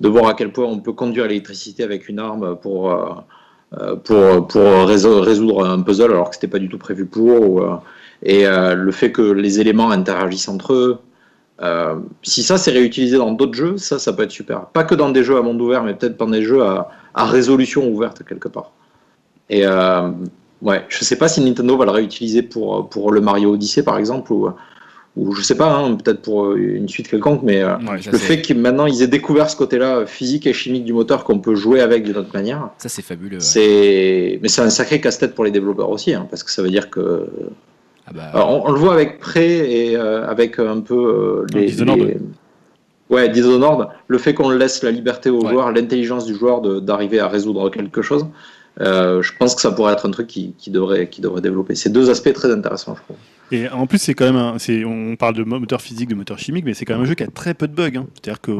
de 0.01 0.09
voir 0.09 0.27
à 0.27 0.35
quel 0.35 0.53
point 0.53 0.67
on 0.67 0.79
peut 0.79 0.93
conduire 0.93 1.27
l'électricité 1.27 1.83
avec 1.85 2.09
une 2.11 2.19
arme 2.19 2.57
pour, 2.61 2.93
euh, 2.93 3.97
pour, 4.05 4.47
pour 4.49 4.63
réso- 4.87 5.21
résoudre 5.21 5.65
un 5.65 5.81
puzzle 5.81 6.11
alors 6.13 6.29
que 6.29 6.35
c'était 6.35 6.49
pas 6.49 6.59
du 6.59 6.69
tout 6.69 6.79
prévu 6.79 7.07
pour. 7.07 7.41
ou, 7.51 7.61
euh, 7.61 7.77
et 8.23 8.47
euh, 8.47 8.75
le 8.75 8.93
fait 8.93 9.13
que 9.13 9.23
les 9.23 9.61
éléments 9.61 9.91
interagissent 9.91 10.49
entre 10.49 10.73
eux. 10.75 10.99
Euh, 11.61 11.97
si 12.23 12.43
ça 12.43 12.59
c'est 12.59 12.73
réutilisé 12.73 13.17
dans 13.19 13.31
d'autres 13.33 13.55
jeux, 13.55 13.77
ça, 13.77 13.99
ça 13.99 14.13
peut 14.13 14.23
être 14.25 14.31
super. 14.33 14.67
Pas 14.67 14.85
que 14.85 14.95
dans 14.95 15.11
des 15.11 15.23
jeux 15.23 15.37
à 15.37 15.43
monde 15.43 15.61
ouvert, 15.61 15.85
mais 15.85 15.95
peut-être 15.95 16.17
dans 16.17 16.29
des 16.29 16.43
jeux 16.43 16.63
à, 16.63 16.89
à 17.15 17.25
résolution 17.27 17.89
ouverte 17.89 18.23
quelque 18.27 18.49
part. 18.49 18.73
Et 19.51 19.67
euh, 19.67 20.09
ouais, 20.63 20.85
je 20.89 21.05
sais 21.05 21.17
pas 21.17 21.29
si 21.29 21.41
Nintendo 21.41 21.77
va 21.77 21.85
le 21.85 21.91
réutiliser 21.93 22.43
pour, 22.43 22.89
pour 22.89 23.13
le 23.13 23.21
Mario 23.21 23.53
Odyssey 23.53 23.83
par 23.85 23.99
exemple, 23.99 24.33
ou, 24.33 24.49
ou 25.15 25.35
je 25.35 25.43
sais 25.43 25.55
pas, 25.57 25.73
hein, 25.77 25.95
peut-être 25.95 26.23
pour 26.23 26.55
une 26.57 26.89
suite 26.89 27.07
quelconque, 27.09 27.43
mais 27.43 27.63
euh, 27.63 27.77
Ouais, 27.77 28.01
le 28.11 28.19
fait 28.19 28.41
que 28.43 28.55
maintenant 28.55 28.87
ils 28.87 29.03
aient 29.03 29.07
découvert 29.09 29.49
ce 29.51 29.57
côté-là 29.57 30.07
physique 30.07 30.47
et 30.47 30.53
chimique 30.55 30.85
du 30.85 30.95
moteur 30.95 31.23
qu'on 31.23 31.39
peut 31.39 31.55
jouer 31.55 31.81
avec 31.81 32.03
d'une 32.03 32.17
autre 32.17 32.31
manière, 32.35 32.71
Ça 32.79 32.89
c'est 32.89 33.03
fabuleux. 33.03 33.37
ouais. 33.37 33.41
c'est 33.43 34.39
mais 34.43 34.49
c'est 34.49 34.63
un 34.63 34.71
sacré 34.71 35.01
casse-tête 35.01 35.35
pour 35.35 35.45
les 35.45 35.51
développeurs 35.51 35.91
aussi, 35.91 36.15
hein, 36.15 36.27
parce 36.31 36.43
que 36.43 36.51
ça 36.51 36.63
veut 36.63 36.71
dire 36.71 36.89
que 36.91 37.29
Ah 38.07 38.11
bah, 38.15 38.23
alors, 38.33 38.51
on, 38.65 38.69
on 38.69 38.73
le 38.73 38.79
voit 38.79 38.95
avec 38.95 39.19
Prey 39.21 39.71
et 39.71 39.97
euh, 39.97 40.27
avec 40.29 40.59
un 40.59 40.81
peu 40.81 40.95
euh, 40.95 41.47
les, 41.55 41.67
Dishonored. 41.67 41.99
les- 42.01 42.17
Ouais, 43.11 43.29
Dishonored, 43.29 43.89
le 44.09 44.19
fait 44.19 44.33
qu'on 44.33 44.51
laisse 44.51 44.83
la 44.83 44.91
liberté 44.91 45.29
au 45.31 45.43
Ouais. 45.45 45.51
joueur, 45.51 45.71
l'intelligence 45.71 46.25
du 46.25 46.35
joueur 46.35 46.61
d'arriver 46.81 47.21
à 47.21 47.29
résoudre 47.29 47.69
quelque 47.71 48.01
chose, 48.01 48.27
euh, 48.81 49.21
je 49.21 49.33
pense 49.39 49.55
que 49.55 49.61
ça 49.61 49.71
pourrait 49.71 49.93
être 49.93 50.07
un 50.09 50.11
truc 50.11 50.27
qui, 50.29 50.55
qui 50.57 50.71
devrait, 50.71 51.09
qui 51.09 51.21
devrait 51.21 51.43
développer. 51.43 51.75
C'est 51.75 51.91
deux 51.91 52.09
aspects 52.09 52.33
très 52.33 52.51
intéressants, 52.51 52.95
je 52.97 53.03
trouve. 53.03 53.17
Et 53.53 53.69
en 53.69 53.87
plus, 53.87 53.99
c'est 53.99 54.15
quand 54.15 54.25
même 54.25 54.37
un, 54.37 54.55
c'est, 54.59 54.85
on 54.85 55.15
parle 55.17 55.35
de 55.35 55.45
moteur 55.45 55.81
physique, 55.81 56.09
de 56.09 56.15
moteur 56.15 56.39
chimique, 56.39 56.65
mais 56.65 56.75
c'est 56.75 56.85
quand 56.85 56.95
même 56.95 57.03
un 57.03 57.07
jeu 57.07 57.15
qui 57.15 57.23
a 57.23 57.27
très 57.29 57.55
peu 57.55 57.69
de 57.69 57.75
bugs. 57.75 57.91
hein. 57.97 58.07
C'est-à-dire 58.15 58.41
que 58.41 58.53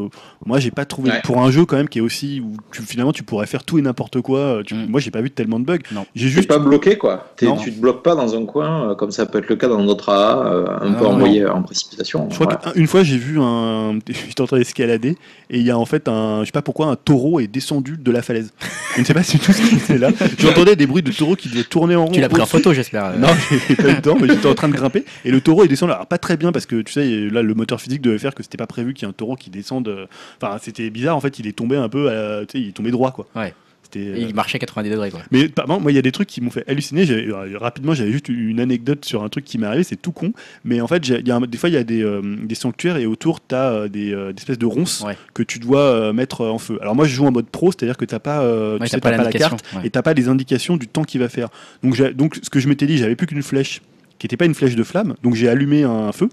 moi, 0.45 0.59
j'ai 0.59 0.71
pas 0.71 0.85
trouvé 0.85 1.09
Ouais. 1.11 1.21
pour 1.23 1.39
un 1.41 1.49
jeu 1.51 1.65
quand 1.65 1.75
même 1.77 1.89
qui 1.89 1.97
est 1.99 2.01
aussi 2.01 2.39
où 2.41 2.55
tu, 2.71 2.81
finalement 2.83 3.11
tu 3.11 3.23
pourrais 3.23 3.47
faire 3.47 3.63
tout 3.63 3.77
et 3.79 3.81
n'importe 3.81 4.21
quoi. 4.21 4.37
euh, 4.39 4.63
tu- 4.63 4.73
Mm. 4.75 4.85
Moi, 4.89 4.99
j'ai 4.99 5.11
pas 5.11 5.21
vu 5.21 5.29
tellement 5.31 5.59
de 5.59 5.65
bugs. 5.65 5.79
Non. 5.91 6.05
J'ai 6.15 6.27
Juste 6.29 6.47
pas 6.47 6.59
bloqué, 6.59 6.97
quoi. 6.97 7.33
Non. 7.41 7.57
tu 7.57 7.71
te 7.73 7.79
bloques 7.79 8.03
pas 8.03 8.15
dans 8.15 8.35
un 8.35 8.45
coin, 8.45 8.91
euh, 8.91 8.95
comme 8.95 9.11
ça 9.11 9.25
peut 9.25 9.39
être 9.39 9.49
le 9.49 9.55
cas 9.55 9.67
dans 9.67 9.81
notre 9.83 10.09
AA, 10.09 10.45
euh, 10.45 10.65
un 10.81 10.89
Non, 10.91 10.97
peu 10.99 11.03
non, 11.05 11.11
envoyé 11.11 11.45
en 11.45 11.61
précipitation. 11.63 12.27
Je 12.29 12.35
crois 12.35 12.55
qu'une 12.55 12.87
fois 12.87 13.03
j'ai 13.03 13.17
vu 13.17 13.39
un, 13.39 13.97
j'étais 14.07 14.41
en 14.41 14.45
train 14.47 14.57
d'escalader 14.57 15.17
et 15.49 15.59
il 15.59 15.63
y 15.65 15.71
a 15.71 15.77
en 15.77 15.85
fait 15.85 16.07
un, 16.07 16.41
je 16.41 16.45
sais 16.45 16.51
pas 16.51 16.61
pourquoi 16.61 16.87
un 16.87 16.95
taureau 16.95 17.39
est 17.39 17.47
descendu 17.47 17.97
de 17.97 18.11
la 18.11 18.21
falaise. 18.21 18.51
Je 18.95 19.01
ne 19.01 19.05
sais 19.05 19.13
pas 19.13 19.23
si 19.23 19.39
tout 19.39 19.51
ce 19.51 19.61
qui 19.61 19.75
était 19.75 19.97
là. 19.97 20.09
J'entendais 20.39 20.75
des 20.75 20.85
bruits 20.87 21.03
de 21.03 21.11
taureau 21.11 21.35
qui 21.35 21.49
devaient 21.49 21.63
tourner 21.63 21.95
en 21.95 22.05
rond. 22.05 22.11
tu 22.11 22.19
l'as 22.21 22.29
pris 22.29 22.41
en 22.41 22.45
photo, 22.45 22.73
j'espère. 22.73 23.17
Non, 23.17 23.27
j'ai 23.67 23.75
pas 23.75 23.89
eu 23.89 23.95
le 23.95 24.01
temps, 24.01 24.17
mais 24.19 24.27
j'étais 24.27 24.47
en 24.47 24.53
train 24.55 24.69
de 24.69 24.73
grimper 24.83 25.05
et 25.25 25.31
le 25.31 25.41
taureau 25.41 25.63
est 25.63 25.67
descendu. 25.67 25.91
Alors 25.93 26.07
pas 26.07 26.17
très 26.17 26.37
bien 26.37 26.51
parce 26.51 26.65
que 26.65 26.81
tu 26.81 26.93
sais 26.93 27.29
là 27.29 27.41
le 27.41 27.53
moteur 27.53 27.81
physique 27.81 28.01
devait 28.01 28.19
faire 28.19 28.35
que 28.35 28.43
c'était 28.43 28.57
pas 28.57 28.67
prévu 28.67 28.93
qu'il 28.93 29.05
y 29.05 29.05
ait 29.07 29.09
un 29.09 29.13
taureau 29.13 29.35
qui 29.35 29.49
descende. 29.49 29.87
euh, 29.87 30.05
Enfin 30.41 30.57
c'était 30.61 30.89
bizarre 30.89 31.15
en 31.17 31.21
fait. 31.21 31.39
Il 31.39 31.47
est 31.47 31.53
tombé 31.53 31.75
un 31.77 31.89
peu, 31.89 32.09
à- 32.09 32.45
tu 32.45 32.57
sais, 32.57 32.63
il 32.63 32.69
est 32.69 32.73
tombé 32.73 32.91
droit 32.91 33.11
quoi. 33.11 33.27
Ouais. 33.35 33.53
Et 33.95 34.07
euh, 34.07 34.17
il 34.17 34.33
marchait 34.33 34.55
à 34.55 34.59
90 34.59 34.89
degrés 34.89 35.11
quoi. 35.11 35.19
mais 35.29 35.49
moi, 35.79 35.91
il 35.91 35.95
y 35.95 35.99
a 35.99 36.01
des 36.01 36.11
trucs 36.11 36.27
qui 36.27 36.41
m'ont 36.41 36.49
fait 36.49 36.63
halluciner. 36.67 37.05
Euh, 37.11 37.59
rapidement, 37.59 37.93
j'avais 37.93 38.11
juste 38.11 38.27
une 38.27 38.59
anecdote 38.59 39.05
sur 39.05 39.21
un 39.23 39.29
truc 39.29 39.45
qui 39.45 39.59
m'est 39.59 39.67
arrivé. 39.67 39.83
C'est 39.83 40.01
tout 40.01 40.11
con. 40.11 40.33
Mais 40.65 40.81
en 40.81 40.87
fait, 40.87 41.03
j'ai- 41.03 41.19
il 41.19 41.27
y 41.27 41.31
a 41.31 41.35
un- 41.35 41.41
des 41.41 41.59
fois, 41.59 41.69
il 41.69 41.73
y 41.73 41.77
a 41.77 41.83
des, 41.83 42.01
euh, 42.03 42.21
des 42.43 42.55
sanctuaires 42.55 42.97
et 42.97 43.05
autour, 43.05 43.45
tu 43.45 43.53
as 43.53 43.87
des, 43.89 44.11
euh, 44.11 44.33
des 44.33 44.39
espèces 44.41 44.57
de 44.57 44.65
ronces 44.65 45.01
Ouais. 45.05 45.15
que 45.35 45.43
tu 45.43 45.59
dois 45.59 45.81
euh, 45.81 46.11
mettre 46.11 46.41
en 46.43 46.57
feu. 46.57 46.79
Alors, 46.81 46.95
moi, 46.95 47.05
je 47.05 47.13
joue 47.13 47.27
en 47.27 47.31
mode 47.31 47.45
pro, 47.45 47.71
c'est-à-dire 47.71 47.95
que 47.95 48.05
tu 48.05 48.15
n'as 48.15 48.19
pas, 48.19 48.41
euh, 48.41 48.79
Ouais, 48.79 48.85
tu 48.85 48.87
sais, 48.87 48.99
t'as 48.99 49.11
pas 49.11 49.23
la 49.23 49.31
carte 49.31 49.63
ouais. 49.75 49.81
et 49.85 49.89
tu 49.91 50.01
pas 50.01 50.13
les 50.15 50.27
indications 50.27 50.75
du 50.75 50.87
temps 50.87 51.03
qu'il 51.03 51.19
va 51.21 51.29
faire. 51.29 51.49
Donc, 51.83 51.95
ce 52.41 52.49
que 52.49 52.59
je 52.59 52.67
m'étais 52.67 52.87
dit, 52.87 52.97
j'avais 52.97 53.15
plus 53.15 53.27
qu'une 53.27 53.43
flèche 53.43 53.81
qui 54.23 54.27
n'était 54.27 54.37
pas 54.37 54.45
une 54.45 54.55
flèche 54.55 54.77
de 54.77 54.83
flamme. 54.83 55.15
Donc, 55.21 55.35
j'ai 55.35 55.49
allumé 55.49 55.83
un 55.83 56.13
feu. 56.13 56.29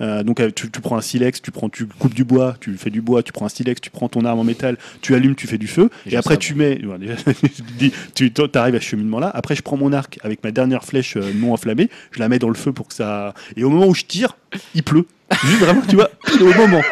Euh, 0.00 0.22
donc 0.22 0.40
euh, 0.40 0.50
tu, 0.54 0.70
tu 0.70 0.80
prends 0.80 0.96
un 0.96 1.00
silex, 1.00 1.42
tu 1.42 1.50
prends, 1.50 1.68
tu 1.68 1.86
coupes 1.86 2.14
du 2.14 2.24
bois, 2.24 2.56
tu 2.60 2.76
fais 2.76 2.90
du 2.90 3.00
bois, 3.00 3.24
tu 3.24 3.32
prends 3.32 3.46
un 3.46 3.48
silex, 3.48 3.80
tu 3.80 3.90
prends 3.90 4.08
ton 4.08 4.24
arme 4.24 4.40
en 4.40 4.44
métal, 4.44 4.76
tu 5.00 5.14
allumes, 5.14 5.36
tu 5.36 5.46
fais 5.46 5.56
du 5.56 5.68
feu, 5.68 5.88
Déjà 6.04 6.16
et 6.16 6.18
après 6.18 6.36
tu 6.36 6.56
mets, 6.56 6.80
déjà, 6.98 7.14
tu 8.14 8.32
arrives 8.54 8.74
à 8.74 8.80
ce 8.80 8.84
cheminement 8.84 9.20
là. 9.20 9.30
Après 9.32 9.54
je 9.54 9.62
prends 9.62 9.76
mon 9.76 9.92
arc 9.92 10.18
avec 10.24 10.42
ma 10.42 10.50
dernière 10.50 10.82
flèche 10.82 11.16
euh, 11.16 11.32
non 11.36 11.52
enflammée, 11.52 11.90
je 12.10 12.18
la 12.18 12.28
mets 12.28 12.40
dans 12.40 12.48
le 12.48 12.56
feu 12.56 12.72
pour 12.72 12.88
que 12.88 12.94
ça. 12.94 13.34
Et 13.56 13.62
au 13.62 13.70
moment 13.70 13.86
où 13.86 13.94
je 13.94 14.02
tire, 14.02 14.36
il 14.74 14.82
pleut. 14.82 15.06
Juste 15.44 15.60
vraiment, 15.60 15.82
tu 15.88 15.94
vois, 15.94 16.10
au 16.40 16.54
moment. 16.54 16.82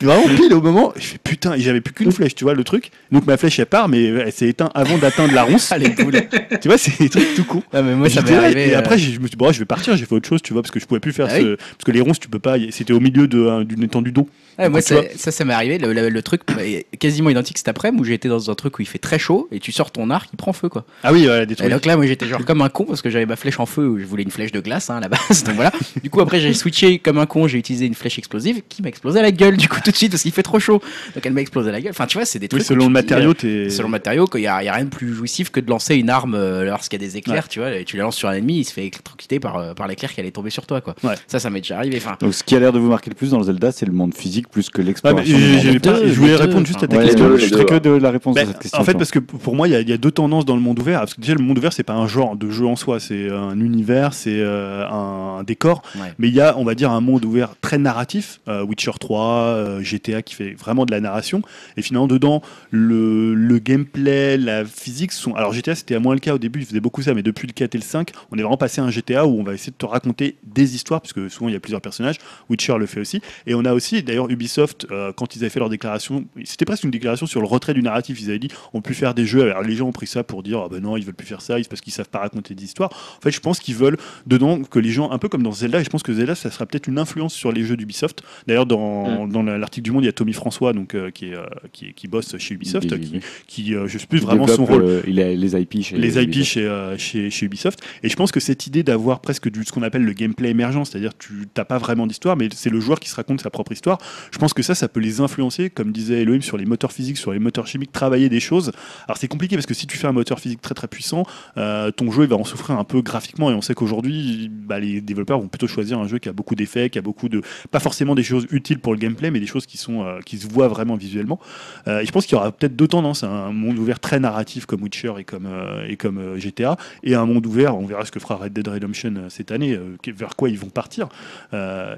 Vraiment 0.00 0.26
pile 0.36 0.52
au 0.54 0.60
moment, 0.60 0.92
je 0.96 1.02
fais 1.06 1.18
putain, 1.22 1.54
et 1.54 1.60
j'avais 1.60 1.80
plus 1.80 1.94
qu'une 1.94 2.12
flèche, 2.12 2.34
tu 2.34 2.44
vois 2.44 2.54
le 2.54 2.64
truc. 2.64 2.90
Donc 3.12 3.26
ma 3.26 3.36
flèche 3.36 3.58
elle 3.58 3.66
part, 3.66 3.88
mais 3.88 4.04
elle 4.04 4.32
s'est 4.32 4.48
éteinte 4.48 4.70
avant 4.74 4.98
d'atteindre 4.98 5.32
la 5.34 5.44
ronce. 5.44 5.70
Ah, 5.74 5.78
les 5.78 5.94
tu 5.94 6.68
vois, 6.68 6.78
c'est 6.78 6.98
des 6.98 7.08
trucs 7.08 7.34
tout 7.34 7.44
con. 7.44 7.62
Ah, 7.72 7.82
mais 7.82 7.94
moi 7.94 8.08
ça 8.08 8.20
J'étais 8.20 8.32
m'est 8.32 8.36
là, 8.38 8.44
arrivé. 8.44 8.68
Et 8.68 8.74
euh, 8.74 8.78
après, 8.78 8.98
j'ai- 8.98 9.12
je 9.12 9.18
me 9.18 9.24
suis 9.26 9.30
dit, 9.30 9.36
bon, 9.36 9.50
je 9.52 9.58
vais 9.58 9.64
partir, 9.64 9.96
j'ai 9.96 10.04
fait 10.04 10.14
autre 10.14 10.28
chose, 10.28 10.42
tu 10.42 10.52
vois, 10.52 10.62
parce 10.62 10.70
que 10.70 10.78
je 10.80 10.86
pouvais 10.86 11.00
plus 11.00 11.12
faire 11.12 11.26
Ah 11.30 11.38
ce. 11.40 11.54
Parce 11.56 11.84
que 11.84 11.90
les 11.90 12.00
ronces, 12.00 12.20
tu 12.20 12.28
peux 12.28 12.38
pas. 12.38 12.56
C'était 12.70 12.92
au 12.92 13.00
milieu 13.00 13.28
euh, 13.32 13.64
d'une 13.64 13.82
étendue 13.82 14.12
d'eau. 14.12 14.28
Ouais, 14.58 14.68
moi, 14.68 14.80
ça, 14.80 14.96
ça, 15.16 15.30
ça 15.32 15.44
m'est 15.44 15.52
arrivé. 15.54 15.78
Le, 15.78 15.92
le- 15.92 16.08
le 16.08 16.22
truc 16.22 16.42
est 16.60 16.86
quasiment 16.98 17.30
identique 17.30 17.58
cet 17.58 17.68
après-midi 17.68 18.02
où 18.10 18.12
été 18.12 18.28
dans 18.28 18.50
un 18.50 18.54
truc 18.54 18.78
où 18.78 18.82
il 18.82 18.86
fait 18.88 18.98
très 18.98 19.18
chaud 19.18 19.48
et 19.50 19.58
tu 19.58 19.72
sors 19.72 19.90
ton 19.90 20.10
arc, 20.10 20.28
il 20.32 20.36
prend 20.36 20.52
feu 20.52 20.68
quoi. 20.68 20.84
Ah 21.02 21.12
oui, 21.12 21.24
voilà, 21.24 21.44
des 21.46 21.54
Et 21.54 21.56
trucs. 21.56 21.70
donc 21.70 21.84
là, 21.86 21.96
moi 21.96 22.06
j'étais 22.06 22.26
genre 22.26 22.44
comme 22.44 22.62
un 22.62 22.68
con 22.68 22.84
parce 22.84 23.02
que 23.02 23.10
j'avais 23.10 23.26
ma 23.26 23.36
flèche 23.36 23.58
en 23.58 23.66
feu 23.66 23.86
où 23.88 23.98
je 23.98 24.04
voulais 24.04 24.22
une 24.22 24.30
flèche 24.30 24.52
de 24.52 24.60
glace 24.60 24.90
hein, 24.90 24.96
à 24.96 25.00
la 25.00 25.08
base. 25.08 25.42
Donc 25.44 25.56
voilà. 25.56 25.72
Du 26.02 26.10
coup, 26.10 26.20
après, 26.20 26.40
j'ai 26.40 26.54
switché 26.54 26.98
comme 26.98 27.18
un 27.18 27.26
con, 27.26 27.48
j'ai 27.48 27.58
utilisé 27.58 27.86
une 27.86 27.94
flèche 27.94 28.18
explosive 28.18 28.62
qui 28.68 28.82
m'a 28.82 28.88
explosé 28.88 29.18
à 29.18 29.22
la 29.22 29.32
gueule 29.32 29.56
du 29.56 29.68
coup 29.68 29.80
tout 29.84 29.90
suite 29.96 30.10
parce 30.12 30.22
qu'il 30.22 30.32
fait 30.32 30.42
trop 30.42 30.58
chaud. 30.58 30.80
Donc 31.14 31.24
elle 31.24 31.32
m'a 31.32 31.40
explosé 31.40 31.70
la 31.72 31.80
gueule. 31.80 31.90
Enfin, 31.90 32.06
tu 32.06 32.18
vois, 32.18 32.24
c'est 32.24 32.38
des 32.38 32.48
trucs. 32.48 32.62
Oui, 32.62 32.66
selon 32.66 32.84
où 32.86 32.88
le 32.88 32.88
dis, 32.88 32.92
matériau, 32.94 33.30
euh, 33.30 33.34
t'es. 33.34 33.70
Selon 33.70 33.88
le 33.88 33.92
matériau, 33.92 34.26
il 34.34 34.40
n'y 34.40 34.46
a, 34.46 34.62
y 34.64 34.68
a 34.68 34.72
rien 34.74 34.84
de 34.84 34.90
plus 34.90 35.12
jouissif 35.14 35.50
que 35.50 35.60
de 35.60 35.68
lancer 35.70 35.96
une 35.96 36.10
arme 36.10 36.34
euh, 36.34 36.64
lorsqu'il 36.64 37.00
y 37.00 37.04
a 37.04 37.06
des 37.06 37.16
éclairs, 37.16 37.48
tu 37.48 37.58
vois, 37.60 37.70
et 37.72 37.84
tu 37.84 37.96
la 37.96 38.04
lances 38.04 38.16
sur 38.16 38.28
un 38.28 38.32
ennemi, 38.32 38.58
il 38.58 38.64
se 38.64 38.72
fait 38.72 38.82
électrocuter 38.82 39.40
par, 39.40 39.56
euh, 39.56 39.74
par 39.74 39.86
l'éclair 39.88 40.12
qui 40.12 40.20
allait 40.20 40.30
tomber 40.30 40.50
sur 40.50 40.66
toi, 40.66 40.80
quoi. 40.80 40.94
Ouais. 41.02 41.14
Ça, 41.26 41.38
ça 41.38 41.50
m'est 41.50 41.60
déjà 41.60 41.78
arrivé. 41.78 41.96
Enfin, 41.98 42.16
Donc, 42.20 42.34
ce 42.34 42.42
qui 42.44 42.54
a 42.56 42.60
l'air 42.60 42.72
de 42.72 42.78
vous 42.78 42.88
marquer 42.88 43.10
le 43.10 43.16
plus 43.16 43.30
dans 43.30 43.38
le 43.38 43.44
Zelda, 43.44 43.72
c'est 43.72 43.86
le 43.86 43.92
monde 43.92 44.14
physique 44.14 44.48
plus 44.48 44.70
que 44.70 44.82
l'exploration. 44.82 45.36
je 45.36 46.12
voulais 46.14 46.36
répondre 46.36 46.66
juste 46.66 46.82
à 46.82 46.86
ta 46.88 46.96
question. 46.98 47.36
je 47.36 47.46
serais 47.46 47.64
que 47.64 47.78
de 47.78 47.90
la 47.90 48.10
réponse 48.10 48.34
Ben, 48.34 48.44
à 48.44 48.46
cette 48.52 48.58
question. 48.60 48.80
en 48.80 48.84
fait, 48.84 48.94
parce 48.94 49.10
que 49.10 49.18
pour 49.18 49.54
moi, 49.54 49.68
il 49.68 49.88
y, 49.88 49.92
a- 49.92 49.96
deux 49.96 50.10
tendances 50.10 50.44
dans 50.44 50.54
le 50.56 50.60
monde 50.60 50.78
ouvert. 50.78 51.00
Parce 51.00 51.14
que 51.14 51.20
déjà, 51.20 51.34
le 51.34 51.42
monde 51.42 51.58
ouvert, 51.58 51.72
c'est 51.72 51.82
pas 51.82 51.94
un 51.94 52.06
genre 52.08 52.36
de 52.36 52.50
jeu 52.50 52.66
en 52.66 52.76
soi, 52.76 53.00
c'est 53.00 53.30
un 53.30 53.58
univers, 53.60 54.12
c'est 54.14 54.40
euh, 54.40 54.86
un, 54.88 55.42
décor. 55.44 55.82
Mais 56.18 56.28
il 56.28 56.34
y 56.34 56.40
a, 56.40 56.56
on 56.58 56.64
va 56.64 56.74
dire, 56.74 56.90
un 56.90 57.00
monde 57.00 57.24
ouvert 57.24 57.54
très 57.60 57.78
narratif. 57.78 58.40
euh, 58.48 58.64
Witcher 58.64 58.92
3, 58.98 59.73
euh, 59.74 59.82
GTA 59.82 60.22
qui 60.22 60.34
fait 60.34 60.52
vraiment 60.54 60.86
de 60.86 60.90
la 60.92 61.00
narration. 61.00 61.42
Et 61.76 61.82
finalement, 61.82 62.06
dedans, 62.06 62.42
le, 62.70 63.34
le 63.34 63.58
gameplay, 63.58 64.36
la 64.36 64.64
physique 64.64 65.12
sont. 65.12 65.34
Alors, 65.34 65.52
GTA, 65.52 65.74
c'était 65.74 65.94
à 65.94 66.00
moins 66.00 66.14
le 66.14 66.20
cas 66.20 66.34
au 66.34 66.38
début, 66.38 66.60
il 66.60 66.66
faisait 66.66 66.80
beaucoup 66.80 67.02
ça, 67.02 67.14
mais 67.14 67.22
depuis 67.22 67.46
le 67.46 67.52
4 67.52 67.74
et 67.74 67.78
le 67.78 67.84
5, 67.84 68.10
on 68.32 68.36
est 68.38 68.42
vraiment 68.42 68.56
passé 68.56 68.80
à 68.80 68.84
un 68.84 68.90
GTA 68.90 69.26
où 69.26 69.38
on 69.38 69.42
va 69.42 69.54
essayer 69.54 69.72
de 69.72 69.76
te 69.76 69.86
raconter 69.86 70.36
des 70.44 70.74
histoires, 70.74 71.00
puisque 71.00 71.30
souvent 71.30 71.48
il 71.48 71.52
y 71.52 71.56
a 71.56 71.60
plusieurs 71.60 71.80
personnages. 71.80 72.16
Witcher 72.50 72.76
le 72.78 72.86
fait 72.86 73.00
aussi. 73.00 73.20
Et 73.46 73.54
on 73.54 73.64
a 73.64 73.72
aussi, 73.72 74.02
d'ailleurs, 74.02 74.30
Ubisoft, 74.30 74.86
euh, 74.90 75.12
quand 75.12 75.36
ils 75.36 75.40
avaient 75.40 75.50
fait 75.50 75.60
leur 75.60 75.68
déclaration, 75.70 76.24
c'était 76.44 76.64
presque 76.64 76.84
une 76.84 76.90
déclaration 76.90 77.26
sur 77.26 77.40
le 77.40 77.46
retrait 77.46 77.74
du 77.74 77.82
narratif. 77.82 78.20
Ils 78.20 78.30
avaient 78.30 78.38
dit 78.38 78.48
on 78.72 78.80
peut 78.80 78.94
faire 78.94 79.14
des 79.14 79.26
jeux. 79.26 79.42
Alors, 79.50 79.62
les 79.62 79.76
gens 79.76 79.86
ont 79.88 79.92
pris 79.92 80.06
ça 80.06 80.24
pour 80.24 80.42
dire 80.42 80.60
ah 80.64 80.68
ben 80.70 80.80
non, 80.82 80.96
ils 80.96 81.04
veulent 81.04 81.14
plus 81.14 81.26
faire 81.26 81.40
ça, 81.42 81.56
c'est 81.58 81.68
parce 81.68 81.80
qu'ils 81.80 81.92
savent 81.92 82.08
pas 82.08 82.20
raconter 82.20 82.54
des 82.54 82.64
histoires. 82.64 82.90
En 83.18 83.20
fait, 83.20 83.30
je 83.30 83.40
pense 83.40 83.60
qu'ils 83.60 83.74
veulent 83.74 83.96
dedans 84.26 84.62
que 84.62 84.78
les 84.78 84.90
gens, 84.90 85.10
un 85.10 85.18
peu 85.18 85.28
comme 85.28 85.42
dans 85.42 85.52
Zelda, 85.52 85.80
et 85.80 85.84
je 85.84 85.90
pense 85.90 86.02
que 86.02 86.12
Zelda, 86.12 86.34
ça 86.34 86.50
sera 86.50 86.66
peut-être 86.66 86.86
une 86.86 86.98
influence 86.98 87.34
sur 87.34 87.52
les 87.52 87.64
jeux 87.64 87.76
d'Ubisoft. 87.76 88.22
D'ailleurs, 88.46 88.66
dans, 88.66 89.26
dans 89.26 89.42
la- 89.42 89.63
l'article 89.64 89.84
du 89.84 89.90
Monde, 89.92 90.04
il 90.04 90.06
y 90.06 90.08
a 90.08 90.12
Tommy 90.12 90.32
François, 90.32 90.72
donc, 90.72 90.94
euh, 90.94 91.10
qui, 91.10 91.26
est, 91.26 91.34
euh, 91.34 91.44
qui, 91.72 91.86
est- 91.86 91.92
qui 91.92 92.06
bosse 92.08 92.36
chez 92.38 92.54
Ubisoft, 92.54 92.98
qui, 93.00 93.20
qui, 93.46 93.74
euh, 93.74 93.86
je 93.88 93.98
sais 93.98 94.06
plus 94.06 94.18
il 94.18 94.24
vraiment 94.24 94.46
son 94.46 94.64
rôle 94.64 95.02
il 95.06 95.20
a 95.20 95.32
les 95.34 95.60
IP 95.60 95.82
chez 95.82 95.96
les 95.96 96.16
IP 96.22 96.28
Ubisoft. 96.28 96.46
chez, 96.50 96.94
chez, 96.98 97.30
chez 97.30 97.46
Ubisoft. 97.46 97.80
Et 98.02 98.08
je 98.08 98.16
pense 98.16 98.30
que 98.32 98.40
cette 98.40 98.66
idée 98.66 98.82
d'avoir 98.82 99.20
presque 99.20 99.50
du, 99.50 99.64
ce 99.64 99.72
qu'on 99.72 99.82
appelle 99.82 100.04
le 100.04 100.12
gameplay 100.12 100.50
émergent, 100.50 100.84
c'est-à-dire 100.84 101.12
tu 101.18 101.46
n'as 101.56 101.64
pas 101.64 101.78
vraiment 101.78 102.06
d'histoire, 102.06 102.36
mais 102.36 102.48
c'est 102.54 102.70
le 102.70 102.80
joueur 102.80 103.00
qui 103.00 103.08
se 103.08 103.16
raconte 103.16 103.40
sa 103.40 103.50
propre 103.50 103.72
histoire, 103.72 103.98
je 104.30 104.38
pense 104.38 104.52
que 104.52 104.62
ça, 104.62 104.74
ça 104.74 104.88
peut 104.88 105.00
les 105.00 105.20
influencer, 105.20 105.70
comme 105.70 105.92
disait 105.92 106.22
Elohim, 106.22 106.42
sur 106.42 106.56
les 106.56 106.64
moteurs 106.66 106.92
physiques, 106.92 107.16
sur 107.18 107.32
les 107.32 107.38
moteurs 107.38 107.66
chimiques, 107.66 107.92
travailler 107.92 108.28
des 108.28 108.40
choses. 108.40 108.72
Alors 109.08 109.16
c'est 109.16 109.28
compliqué 109.28 109.56
parce 109.56 109.66
que 109.66 109.74
si 109.74 109.86
tu 109.86 109.96
fais 109.96 110.06
un 110.06 110.12
moteur 110.12 110.40
physique 110.40 110.60
très 110.60 110.74
très 110.74 110.88
puissant, 110.88 111.24
euh, 111.56 111.90
ton 111.90 112.10
jeu 112.10 112.24
il 112.24 112.28
va 112.28 112.36
en 112.36 112.44
souffrir 112.44 112.78
un 112.78 112.84
peu 112.84 113.00
graphiquement 113.02 113.50
et 113.50 113.54
on 113.54 113.62
sait 113.62 113.74
qu'aujourd'hui, 113.74 114.50
bah, 114.52 114.78
les 114.80 115.00
développeurs 115.00 115.40
vont 115.40 115.48
plutôt 115.48 115.66
choisir 115.68 115.98
un 115.98 116.08
jeu 116.08 116.18
qui 116.18 116.28
a 116.28 116.32
beaucoup 116.32 116.54
d'effets, 116.54 116.90
qui 116.90 116.98
a 116.98 117.02
beaucoup 117.02 117.28
de... 117.28 117.40
pas 117.70 117.80
forcément 117.80 118.14
des 118.14 118.22
choses 118.24 118.46
utiles 118.50 118.78
pour 118.80 118.92
le 118.92 118.98
gameplay, 118.98 119.30
mais 119.30 119.40
des 119.40 119.46
choses 119.46 119.53
qui, 119.60 119.78
sont, 119.78 120.04
euh, 120.04 120.20
qui 120.24 120.38
se 120.38 120.48
voient 120.48 120.68
vraiment 120.68 120.96
visuellement. 120.96 121.38
Euh, 121.86 122.00
et 122.00 122.06
je 122.06 122.12
pense 122.12 122.26
qu'il 122.26 122.36
y 122.36 122.40
aura 122.40 122.50
peut-être 122.52 122.76
deux 122.76 122.88
tendances, 122.88 123.22
un 123.24 123.52
monde 123.52 123.78
ouvert 123.78 124.00
très 124.00 124.20
narratif 124.20 124.66
comme 124.66 124.82
Witcher 124.82 125.14
et 125.18 125.24
comme, 125.24 125.46
euh, 125.46 126.38
GTA, 126.38 126.76
et 127.02 127.14
un 127.14 127.26
monde 127.26 127.46
ouvert, 127.46 127.76
on 127.76 127.86
verra 127.86 128.04
ce 128.04 128.10
que 128.10 128.20
fera 128.20 128.36
Red 128.36 128.52
Dead 128.52 128.66
Redemption 128.66 129.14
cette 129.28 129.50
année, 129.52 129.78
vers 130.06 130.36
quoi 130.36 130.48
ils 130.48 130.58
vont 130.58 130.68
partir. 130.68 131.08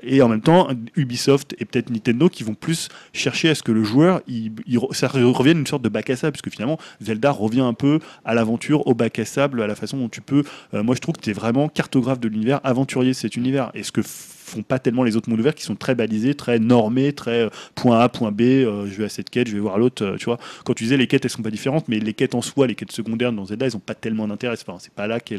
Et 0.03 0.23
en 0.23 0.29
même 0.29 0.41
temps, 0.41 0.69
Ubisoft 0.95 1.55
et 1.59 1.65
peut-être 1.65 1.91
Nintendo 1.91 2.29
qui 2.29 2.45
vont 2.45 2.55
plus 2.55 2.89
chercher 3.13 3.51
à 3.51 3.55
ce 3.55 3.63
que 3.63 3.73
le 3.73 3.83
joueur, 3.83 4.21
il, 4.27 4.53
ça 4.93 5.09
revienne 5.09 5.59
une 5.59 5.67
sorte 5.67 5.83
de 5.83 5.89
bac 5.89 6.11
à 6.11 6.17
sable, 6.17 6.33
puisque 6.33 6.55
finalement, 6.55 6.79
Zelda 7.01 7.31
revient 7.31 7.61
un 7.61 7.75
peu 7.75 8.01
à 8.25 8.35
l'aventure, 8.35 8.87
au 8.87 8.95
bac 8.95 9.19
à 9.19 9.25
sable, 9.25 9.63
à 9.63 9.67
la 9.67 9.75
façon 9.75 9.97
dont 9.97 10.09
tu 10.09 10.21
peux... 10.21 10.43
moi, 10.73 10.95
je 10.95 11.01
trouve 11.01 11.17
que 11.17 11.23
tu 11.23 11.31
es 11.31 11.35
vraiment 11.35 11.69
cartographe 11.69 12.21
de 12.21 12.29
l'univers, 12.29 12.61
aventurier 12.65 13.11
de 13.11 13.17
cet 13.17 13.37
univers. 13.37 13.71
Et 13.75 13.83
ce 13.83 13.93
que 13.93 14.03
font 14.47 14.63
pas 14.63 14.79
tellement 14.79 15.03
les 15.03 15.17
autres 15.17 15.29
mondes 15.29 15.41
ouverts 15.41 15.55
qui 15.55 15.65
sont 15.65 15.75
très 15.75 15.95
balisés, 15.95 16.35
très 16.35 16.59
normés, 16.59 17.13
très 17.13 17.43
euh, 17.43 17.49
point 17.75 18.01
A, 18.01 18.09
point 18.09 18.33
B, 18.33 18.43
euh, 18.43 18.87
je 18.87 18.97
vais 18.97 19.05
à 19.05 19.09
cette 19.09 19.31
quête, 19.31 19.49
je 19.49 19.55
vais 19.55 19.61
voir 19.61 19.79
l'autre, 19.79 20.05
euh, 20.05 20.17
tu 20.17 20.27
vois. 20.27 20.39
Quand 20.65 20.75
tu 20.75 20.85
disais 20.85 20.97
les 20.97 21.07
quêtes, 21.07 21.25
elles 21.25 21.31
sont 21.31 21.43
pas 21.43 21.51
différentes, 21.51 21.89
mais 21.89 21.99
les 21.99 22.15
quêtes 22.15 22.35
en 22.35 22.43
soi, 22.43 22.67
les 22.67 22.75
quêtes 22.75 22.93
secondaires 22.93 23.33
dans 23.33 23.45
Zelda, 23.45 23.67
elles 23.67 23.77
ont 23.77 23.81
pas 23.81 23.95
tellement 23.95 24.29
d'intérêt. 24.29 24.57
Enfin, 24.61 24.79
c'est 24.79 24.93
pas 24.93 25.07
là 25.07 25.21
qu'est 25.21 25.39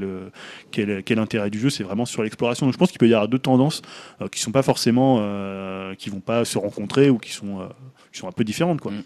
l'intérêt 1.16 1.50
du 1.50 1.60
jeu, 1.60 1.70
c'est 1.70 1.84
vraiment 1.84 2.06
sur 2.06 2.24
l'exploration. 2.24 2.66
Donc 2.66 2.74
je 2.74 2.78
pense 2.78 2.90
qu'il 2.90 3.00
peut 3.00 3.08
y 3.08 3.14
avoir 3.14 3.28
deux 3.28 3.40
tendances 3.40 3.82
qui 4.32 4.40
sont 4.40 4.52
pas 4.52 4.64
forcément, 4.64 5.18
qui 5.98 6.10
vont 6.10 6.20
pas 6.20 6.46
se 6.46 6.58
rencontrer 6.58 7.10
ou 7.10 7.18
qui 7.18 7.32
sont, 7.32 7.68
qui 8.12 8.20
sont 8.20 8.28
un 8.28 8.32
peu 8.32 8.44
différentes, 8.44 8.82
quoi. 8.82 8.92
Mm. 8.92 9.04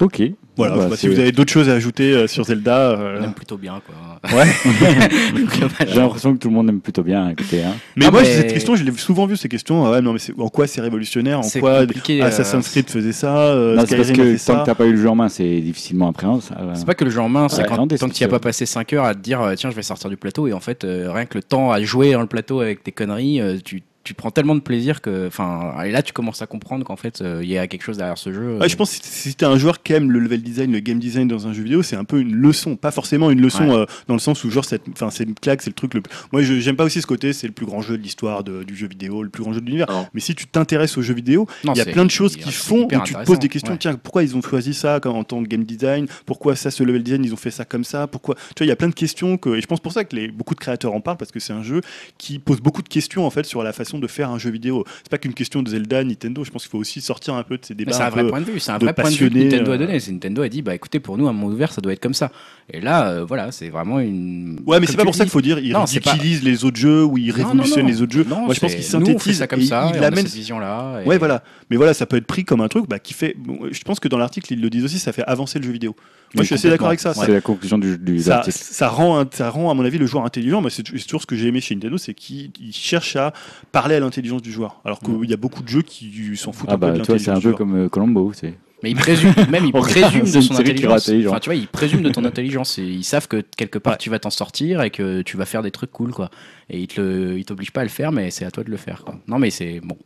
Ok. 0.00 0.22
Voilà, 0.56 0.88
Bah, 0.88 0.96
si 0.96 1.08
vous 1.08 1.18
avez 1.18 1.32
d'autres 1.32 1.52
choses 1.52 1.68
à 1.68 1.72
ajouter 1.72 2.12
euh, 2.12 2.26
sur 2.28 2.44
Zelda. 2.44 2.90
euh, 2.90 3.18
On 3.20 3.24
aime 3.24 3.32
plutôt 3.32 3.56
bien, 3.56 3.80
quoi. 3.84 4.36
Ouais. 4.36 4.46
J'ai 5.86 5.94
l'impression 5.98 6.32
que 6.34 6.38
tout 6.38 6.48
le 6.48 6.54
monde 6.54 6.68
aime 6.68 6.80
plutôt 6.80 7.02
bien 7.02 7.28
écouter. 7.30 7.62
Hein. 7.64 7.72
Mais 7.96 8.06
Ah, 8.06 8.10
moi, 8.10 8.22
mais- 8.22 8.34
cette 8.34 8.52
question, 8.52 8.76
je 8.76 8.84
l'ai 8.84 8.92
souvent 8.92 9.26
vu 9.26 9.36
ces 9.36 9.48
questions. 9.48 9.84
Ah 9.86 9.92
ouais, 9.92 10.00
non, 10.00 10.12
mais 10.12 10.20
en 10.38 10.48
quoi 10.48 10.66
c'est 10.66 10.80
révolutionnaire 10.80 11.40
En 11.40 11.48
quoi 11.60 11.82
euh, 11.82 12.22
Assassin's 12.22 12.68
Creed 12.68 12.88
faisait 12.88 13.12
ça 13.12 13.36
euh, 13.36 13.76
Non, 13.76 13.84
c'est 13.86 13.96
parce 13.96 14.10
que 14.12 14.32
tant 14.32 14.38
ça 14.38 14.54
que 14.60 14.66
t'as 14.66 14.74
pas 14.74 14.86
eu 14.86 14.92
le 14.92 15.00
jeu 15.00 15.08
en 15.08 15.14
main, 15.16 15.28
c'est 15.28 15.60
difficilement 15.60 16.08
appréhensible. 16.08 16.56
C'est 16.74 16.86
pas 16.86 16.94
que 16.94 17.04
le 17.04 17.10
jeu 17.10 17.20
en 17.20 17.28
main, 17.28 17.48
c'est 17.48 17.62
Ouais, 17.62 17.68
quand 17.68 17.76
tant 17.76 18.08
que 18.08 18.12
tu 18.14 18.22
n'y 18.22 18.26
as 18.26 18.28
pas 18.28 18.38
passé 18.40 18.66
5 18.66 18.92
heures 18.92 19.04
à 19.04 19.14
te 19.14 19.20
dire 19.20 19.40
euh, 19.40 19.54
tiens 19.56 19.70
je 19.70 19.76
vais 19.76 19.82
sortir 19.82 20.10
du 20.10 20.16
plateau 20.16 20.46
et 20.46 20.52
en 20.52 20.60
fait 20.60 20.84
euh, 20.84 21.10
rien 21.12 21.24
que 21.26 21.36
le 21.38 21.42
temps 21.42 21.70
à 21.72 21.80
jouer 21.82 22.12
dans 22.12 22.20
le 22.20 22.26
plateau 22.26 22.60
avec 22.60 22.82
tes 22.82 22.92
conneries, 22.92 23.40
euh, 23.40 23.58
tu, 23.64 23.82
tu 24.04 24.14
prends 24.14 24.30
tellement 24.30 24.54
de 24.54 24.60
plaisir 24.60 25.00
que 25.00 25.26
enfin 25.26 25.74
et 25.84 25.90
là 25.90 26.02
tu 26.02 26.12
commences 26.12 26.42
à 26.42 26.46
comprendre 26.46 26.84
qu'en 26.84 26.96
fait 26.96 27.20
euh, 27.22 27.40
il 27.42 27.48
y 27.50 27.56
a 27.58 27.66
quelque 27.66 27.82
chose 27.82 27.96
derrière 27.96 28.18
ce 28.18 28.32
jeu. 28.32 28.58
Ouais, 28.58 28.68
je 28.68 28.76
pense 28.76 28.96
que 28.98 29.04
si 29.04 29.34
t'es 29.34 29.46
un 29.46 29.56
joueur 29.56 29.82
qui 29.82 29.94
aime 29.94 30.10
le 30.12 30.18
level 30.20 30.42
design, 30.42 30.70
le 30.72 30.80
game 30.80 30.98
design 30.98 31.26
dans 31.26 31.46
un 31.48 31.52
jeu 31.52 31.62
vidéo, 31.62 31.82
c'est 31.82 31.96
un 31.96 32.04
peu 32.04 32.20
une 32.20 32.34
leçon, 32.34 32.76
pas 32.76 32.90
forcément 32.90 33.30
une 33.30 33.40
leçon 33.40 33.68
Ouais. 33.68 33.74
euh, 33.74 33.86
dans 34.06 34.14
le 34.14 34.20
sens 34.20 34.44
où 34.44 34.50
genre 34.50 34.64
cette- 34.64 34.82
enfin 34.92 35.10
c'est 35.10 35.24
une 35.24 35.34
claque, 35.34 35.62
c'est 35.62 35.70
le 35.70 35.74
truc 35.74 35.94
le. 35.94 36.02
Moi, 36.32 36.42
je- 36.42 36.60
j'aime 36.60 36.76
pas 36.76 36.84
aussi 36.84 37.00
ce 37.00 37.06
côté, 37.06 37.32
c'est 37.32 37.46
le 37.46 37.52
plus 37.54 37.66
grand 37.66 37.80
jeu 37.80 37.96
de 37.96 38.02
l'histoire 38.02 38.44
du 38.44 38.76
jeu 38.76 38.86
vidéo, 38.86 39.22
le 39.22 39.30
plus 39.30 39.42
grand 39.42 39.52
jeu 39.52 39.60
de 39.60 39.66
l'univers. 39.66 39.86
Mais 40.12 40.20
si 40.20 40.34
tu 40.34 40.46
t'intéresses 40.46 40.98
aux 40.98 41.02
jeux 41.02 41.14
vidéo, 41.14 41.46
il 41.64 41.74
y 41.76 41.80
a 41.80 41.84
plein 41.86 42.04
de 42.04 42.10
choses 42.10 42.36
qui 42.36 42.52
font 42.52 42.84
où 42.86 43.00
tu 43.04 43.14
te 43.14 43.24
poses 43.24 43.38
des 43.38 43.48
questions. 43.48 43.72
ouais. 43.72 43.78
Tiens, 43.78 43.94
pourquoi 43.94 44.22
ils 44.22 44.36
ont 44.36 44.42
choisi 44.42 44.74
ça 44.74 45.00
en 45.04 45.24
tant 45.24 45.42
que 45.42 45.48
game 45.48 45.64
design? 45.64 46.06
Pourquoi 46.26 46.56
ça, 46.56 46.70
ce 46.70 46.82
level 46.82 47.02
design, 47.02 47.24
ils 47.24 47.32
ont 47.32 47.36
fait 47.38 47.50
ça 47.50 47.64
comme 47.64 47.84
ça? 47.84 48.06
Pourquoi 48.06 48.34
Tu 48.34 48.42
vois, 48.58 48.66
il 48.66 48.68
y 48.68 48.72
a 48.72 48.76
plein 48.76 48.88
de 48.88 48.94
questions 48.94 49.38
que 49.38 49.54
et 49.56 49.60
je 49.62 49.66
pense 49.66 49.80
pour 49.80 49.92
ça 49.92 50.04
que 50.04 50.14
les, 50.14 50.28
beaucoup 50.28 50.54
de 50.54 50.60
créateurs 50.60 50.92
en 50.94 51.00
parlent 51.00 51.16
parce 51.16 51.30
que 51.32 51.40
c'est 51.40 51.52
un 51.54 51.62
jeu 51.62 51.80
qui 52.18 52.38
pose 52.38 52.60
beaucoup 52.60 52.82
de 52.82 52.88
questions 52.88 53.24
en 53.26 53.30
fait 53.30 53.44
sur 53.44 53.62
la 53.62 53.72
façon 53.72 53.93
de 53.98 54.06
faire 54.06 54.30
un 54.30 54.38
jeu 54.38 54.50
vidéo. 54.50 54.84
C'est 55.02 55.10
pas 55.10 55.18
qu'une 55.18 55.34
question 55.34 55.62
de 55.62 55.68
Zelda, 55.68 56.02
Nintendo. 56.04 56.44
Je 56.44 56.50
pense 56.50 56.62
qu'il 56.62 56.70
faut 56.70 56.78
aussi 56.78 57.00
sortir 57.00 57.34
un 57.34 57.42
peu 57.42 57.58
de 57.58 57.64
ces 57.64 57.74
débats. 57.74 57.92
c'est 57.92 58.02
un 58.02 58.06
un 58.06 58.10
vrai 58.10 58.26
point 58.28 58.40
de 58.40 58.46
vue, 58.46 58.60
c'est 58.60 58.70
un 58.72 58.78
vrai 58.78 58.92
point 58.92 59.10
de 59.10 59.14
vue 59.16 59.30
que 59.30 59.34
Nintendo 59.34 59.70
a 59.72 59.74
euh. 59.74 59.78
donné. 59.78 59.98
Nintendo 60.10 60.42
a 60.42 60.48
dit 60.48 60.62
bah 60.62 60.74
écoutez 60.74 61.00
pour 61.00 61.18
nous 61.18 61.28
un 61.28 61.32
monde 61.32 61.52
ouvert 61.52 61.72
ça 61.72 61.80
doit 61.80 61.92
être 61.92 62.00
comme 62.00 62.14
ça. 62.14 62.30
Et 62.72 62.80
là 62.80 63.08
euh, 63.08 63.24
voilà 63.24 63.52
c'est 63.52 63.70
vraiment 63.70 64.00
une. 64.00 64.60
Ouais, 64.66 64.80
mais 64.80 64.86
c'est 64.86 64.96
pas 64.96 65.04
pour 65.04 65.14
ça 65.14 65.24
qu'il 65.24 65.32
faut 65.32 65.40
dire 65.40 65.58
il 65.58 65.72
Non, 65.72 65.86
c'est 65.86 66.00
pas- 66.00 66.14
les 66.16 66.64
autres 66.64 66.76
jeux 66.76 67.04
ou 67.04 67.18
il 67.18 67.28
Non, 67.28 67.36
non, 67.38 67.44
révolutionne 67.50 67.82
non. 67.82 67.88
les 67.88 68.02
autres 68.02 68.12
jeux. 68.12 68.24
Non, 68.28 68.44
Moi, 68.46 68.54
je 68.54 68.60
pense 68.60 68.70
c'est- 68.72 68.78
qu'il 68.78 68.98
nous, 68.98 69.06
on 69.06 69.18
fait 69.18 69.32
synthétise 69.32 69.38
ça 69.38 69.46
comme 69.46 69.62
ça, 69.62 69.90
il 69.90 69.96
et 69.96 70.00
on 70.00 70.02
a 70.02 70.06
amène 70.06 70.26
cette 70.26 70.34
vision 70.34 70.58
là. 70.58 71.02
Ouais, 71.04 71.18
voilà. 71.18 71.42
Mais 71.70 71.76
voilà, 71.76 71.94
ça 71.94 72.06
peut 72.06 72.16
être 72.16 72.26
pris 72.26 72.44
comme 72.44 72.60
un 72.60 72.68
truc 72.68 72.88
bah, 72.88 72.98
qui 72.98 73.14
fait. 73.14 73.36
je 73.70 73.82
pense 73.82 74.00
que 74.00 74.08
dans 74.08 74.18
l'article, 74.18 74.52
ils 74.52 74.60
le 74.60 74.70
disent 74.70 74.84
aussi, 74.84 74.98
ça 74.98 75.12
fait 75.12 75.24
avancer 75.24 75.58
le 75.58 75.64
jeu 75.64 75.72
vidéo. 75.72 75.96
Moi, 76.34 76.42
je 76.42 76.46
suis 76.46 76.54
assez 76.54 76.70
d'accord 76.70 76.88
avec 76.88 77.00
ça. 77.00 77.14
C'est 77.14 77.32
la 77.32 77.40
conclusion 77.40 77.78
du, 77.78 77.98
du 77.98 78.18
Ça, 78.20 78.42
ça, 78.48 78.88
rend, 78.88 79.24
ça 79.30 79.50
rend, 79.50 79.70
à 79.70 79.74
mon 79.74 79.84
avis, 79.84 79.98
le 79.98 80.06
joueur 80.06 80.24
intelligent. 80.24 80.60
Moi, 80.60 80.70
c'est 80.70 80.82
toujours 80.82 81.22
ce 81.22 81.26
que 81.26 81.36
j'ai 81.36 81.48
aimé 81.48 81.60
chez 81.60 81.74
Nintendo, 81.74 81.96
c'est 81.98 82.14
qu'ils 82.14 82.50
ils 82.60 82.72
cherchent 82.72 83.16
à 83.16 83.32
parler 83.72 83.94
à 83.96 84.00
l'intelligence 84.00 84.42
du 84.42 84.52
joueur. 84.52 84.80
Alors 84.84 85.00
qu'il 85.00 85.30
y 85.30 85.32
a 85.34 85.36
beaucoup 85.36 85.62
de 85.62 85.68
jeux 85.68 85.82
qui 85.82 86.36
s'en 86.36 86.52
foutent 86.52 86.68
Ah 86.70 86.74
un 86.74 86.78
peu 86.78 86.86
bah 86.86 86.92
de 86.92 86.96
toi 87.02 87.18
c'est 87.18 87.26
l'intelligence 87.30 87.44
un 87.44 87.50
peu 87.50 87.56
comme 87.56 87.76
euh, 87.84 87.88
Colombo. 87.88 88.32
c'est- 88.34 88.54
Mais 88.82 88.90
ils 88.90 88.96
présument, 88.96 89.32
même 89.50 89.70
présument 89.72 90.26
c'est 90.26 90.36
de 90.36 90.40
son 90.42 90.56
intelligence. 90.56 91.10
Enfin, 91.26 91.38
tu 91.40 91.48
vois, 91.48 91.54
ils 91.54 91.68
présument 91.68 92.02
de 92.02 92.10
ton 92.10 92.24
intelligence. 92.24 92.78
Et 92.78 92.82
ils 92.84 93.04
savent 93.04 93.28
que 93.28 93.42
quelque 93.56 93.78
part 93.78 93.96
tu 93.98 94.10
vas 94.10 94.18
t'en 94.18 94.30
sortir 94.30 94.82
et 94.82 94.90
que 94.90 95.22
tu 95.22 95.36
vas 95.36 95.46
faire 95.46 95.62
des 95.62 95.70
trucs 95.70 95.90
cool, 95.90 96.10
quoi. 96.12 96.30
Et 96.70 96.80
ils 96.80 96.86
te 96.86 97.42
t'obligent 97.42 97.72
pas 97.72 97.82
à 97.82 97.84
le 97.84 97.90
faire, 97.90 98.10
mais 98.10 98.30
c'est 98.30 98.44
à 98.44 98.50
toi 98.50 98.64
de 98.64 98.70
le 98.70 98.76
faire, 98.76 99.02
quoi. 99.04 99.16
Non, 99.28 99.38
mais 99.38 99.50
c'est 99.50 99.80
bon. 99.80 99.96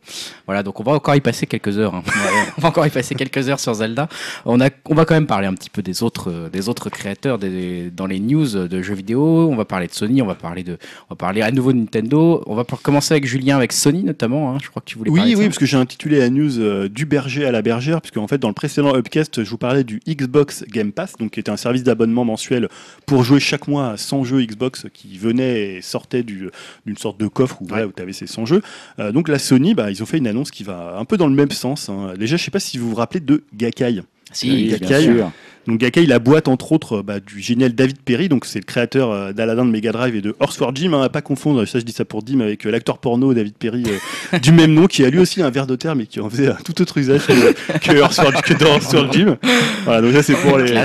Voilà, 0.45 0.61
donc 0.61 0.79
on 0.79 0.83
va 0.83 0.91
encore 0.91 1.15
y 1.15 1.21
passer 1.21 1.45
quelques 1.47 1.77
heures. 1.77 1.95
hein. 1.95 2.03
on 2.57 2.61
va 2.61 2.67
encore 2.69 2.85
y 2.85 2.89
passer 2.89 3.15
quelques 3.15 3.47
heures 3.49 3.59
sur 3.59 3.73
Zelda. 3.73 4.09
On 4.45 4.59
a, 4.59 4.69
on 4.85 4.93
va 4.95 5.05
quand 5.05 5.13
même 5.13 5.25
parler 5.27 5.47
un 5.47 5.53
petit 5.53 5.69
peu 5.69 5.81
des 5.81 6.03
autres, 6.03 6.29
euh, 6.29 6.49
des 6.49 6.67
autres 6.67 6.89
créateurs 6.89 7.37
des, 7.37 7.89
dans 7.91 8.07
les 8.07 8.19
news 8.19 8.45
de 8.67 8.81
jeux 8.81 8.93
vidéo. 8.95 9.47
On 9.49 9.55
va 9.55 9.63
parler 9.65 9.87
de 9.87 9.93
Sony, 9.93 10.21
on 10.21 10.25
va 10.25 10.35
parler 10.35 10.63
de, 10.63 10.73
on 11.09 11.13
va 11.13 11.15
parler 11.15 11.41
à 11.41 11.51
nouveau 11.51 11.71
de 11.71 11.77
Nintendo. 11.77 12.43
On 12.45 12.55
va 12.55 12.63
pour- 12.65 12.81
commencer 12.81 13.13
avec 13.13 13.25
Julien, 13.25 13.55
avec 13.55 13.71
Sony 13.71 14.03
notamment. 14.03 14.53
hein. 14.53 14.57
Je 14.61 14.69
crois 14.69 14.81
que 14.81 14.89
tu 14.89 14.97
voulais. 14.97 15.11
parler 15.11 15.23
Oui, 15.23 15.31
de 15.31 15.37
oui, 15.37 15.43
ça. 15.43 15.49
parce 15.49 15.59
que 15.59 15.65
j'ai 15.65 15.77
intitulé 15.77 16.19
la 16.19 16.29
news 16.29 16.59
euh, 16.59 16.89
du 16.89 17.05
berger 17.05 17.45
à 17.45 17.51
la 17.51 17.61
bergère, 17.61 18.01
puisque 18.01 18.17
en 18.17 18.27
fait, 18.27 18.37
dans 18.37 18.49
le 18.49 18.53
précédent 18.53 18.93
Upcast, 18.95 19.43
je 19.43 19.49
vous 19.49 19.57
parlais 19.57 19.83
du 19.85 20.01
Xbox 20.07 20.65
Game 20.67 20.91
Pass, 20.91 21.13
donc 21.17 21.31
qui 21.31 21.39
était 21.39 21.51
un 21.51 21.57
service 21.57 21.83
d'abonnement 21.83 22.25
mensuel 22.25 22.67
pour 23.05 23.23
jouer 23.23 23.39
chaque 23.39 23.67
mois 23.67 23.91
à 23.91 23.97
100 23.97 24.23
jeux 24.25 24.41
Xbox 24.43 24.87
qui 24.93 25.17
venaient 25.17 25.75
et 25.77 25.81
sortaient 25.81 26.23
du- 26.23 26.48
d'une 26.85 26.97
sorte 26.97 27.19
de 27.19 27.27
coffre 27.27 27.61
où, 27.61 27.67
tu 27.67 28.01
avais 28.01 28.13
ces 28.13 28.27
100 28.27 28.45
jeux. 28.45 28.61
Euh, 28.99 29.11
donc 29.11 29.27
la 29.27 29.39
Sony, 29.39 29.73
bah, 29.73 29.91
ils 29.91 30.01
ont 30.03 30.05
fait 30.05 30.17
une 30.17 30.27
annonce 30.27 30.51
qui 30.51 30.63
va 30.63 30.95
un 30.97 31.05
peu 31.05 31.17
dans 31.17 31.27
le 31.27 31.35
même 31.35 31.51
sens. 31.51 31.89
hein. 31.89 32.13
Déjà, 32.17 32.37
je 32.37 32.43
sais 32.43 32.51
pas 32.51 32.59
si 32.59 32.77
vous 32.77 32.89
vous 32.89 32.95
rappelez 32.95 33.19
de 33.19 33.43
Gakai. 33.55 34.01
Si, 34.31 34.49
Oui, 34.49 34.67
Gakai, 34.67 34.85
bien 34.85 35.01
sûr. 35.01 35.31
Donc 35.67 35.79
Gakai, 35.79 36.05
la 36.07 36.17
boîte 36.19 36.47
entre 36.47 36.71
autres 36.71 37.01
bah, 37.03 37.19
du 37.19 37.41
génial 37.41 37.73
David 37.73 37.99
Perry, 38.01 38.27
donc 38.27 38.45
c'est 38.45 38.57
le 38.59 38.65
créateur 38.65 39.11
euh, 39.11 39.33
d'Aladdin 39.33 39.65
de 39.65 39.71
Mega 39.71 39.91
Drive 39.91 40.15
et 40.15 40.21
de 40.21 40.35
Horse 40.39 40.57
for 40.57 40.75
Jim, 40.75 40.93
hein, 40.93 41.03
à 41.03 41.09
pas 41.09 41.21
confondre, 41.21 41.63
ça 41.67 41.79
je 41.79 41.85
dis 41.85 41.91
ça 41.91 42.05
pour 42.05 42.23
Dim 42.23 42.39
avec 42.39 42.65
euh, 42.65 42.71
l'acteur 42.71 42.97
porno 42.97 43.35
David 43.35 43.53
Perry 43.55 43.83
euh, 43.85 44.39
du 44.41 44.51
même 44.51 44.73
nom, 44.73 44.87
qui 44.87 45.05
a 45.05 45.11
lui 45.11 45.19
aussi 45.19 45.43
un 45.43 45.49
verre 45.51 45.67
de 45.67 45.75
terre 45.75 45.95
mais 45.95 46.07
qui 46.07 46.19
en 46.21 46.29
faisait 46.29 46.47
un 46.47 46.57
tout 46.65 46.81
autre 46.81 46.97
usage 46.97 47.27
que, 47.27 47.77
que, 47.77 47.99
Horse 47.99 48.15
for, 48.15 48.31
que 48.41 48.53
dans 48.55 48.71
Horse 48.71 48.91
for 48.91 49.11
Jim. 49.11 49.37
Voilà, 49.85 50.01
donc 50.01 50.13
ça 50.13 50.23
c'est 50.23 50.35
pour 50.35 50.57
les. 50.57 50.73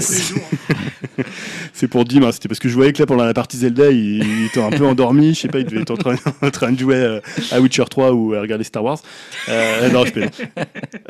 C'est 1.72 1.88
pour 1.88 2.04
Dim, 2.04 2.22
hein, 2.22 2.32
c'était 2.32 2.48
parce 2.48 2.60
que 2.60 2.68
je 2.68 2.74
voyais 2.74 2.92
que 2.92 3.00
là 3.00 3.06
pendant 3.06 3.24
la 3.24 3.34
partie 3.34 3.56
Zelda, 3.56 3.90
il, 3.90 4.24
il 4.24 4.46
était 4.46 4.62
un 4.62 4.70
peu 4.70 4.84
endormi, 4.84 5.34
je 5.34 5.40
sais 5.40 5.48
pas, 5.48 5.58
il 5.58 5.66
devait 5.66 5.82
être 5.82 5.90
en 5.90 5.96
train, 5.96 6.16
en 6.42 6.50
train 6.50 6.72
de 6.72 6.78
jouer 6.78 6.96
euh, 6.96 7.20
à 7.50 7.60
Witcher 7.60 7.84
3 7.88 8.12
ou 8.12 8.34
à 8.34 8.40
regarder 8.40 8.64
Star 8.64 8.84
Wars. 8.84 8.98
Euh, 9.48 9.90
non, 9.90 10.04
je 10.04 10.12
plaisante. 10.12 10.40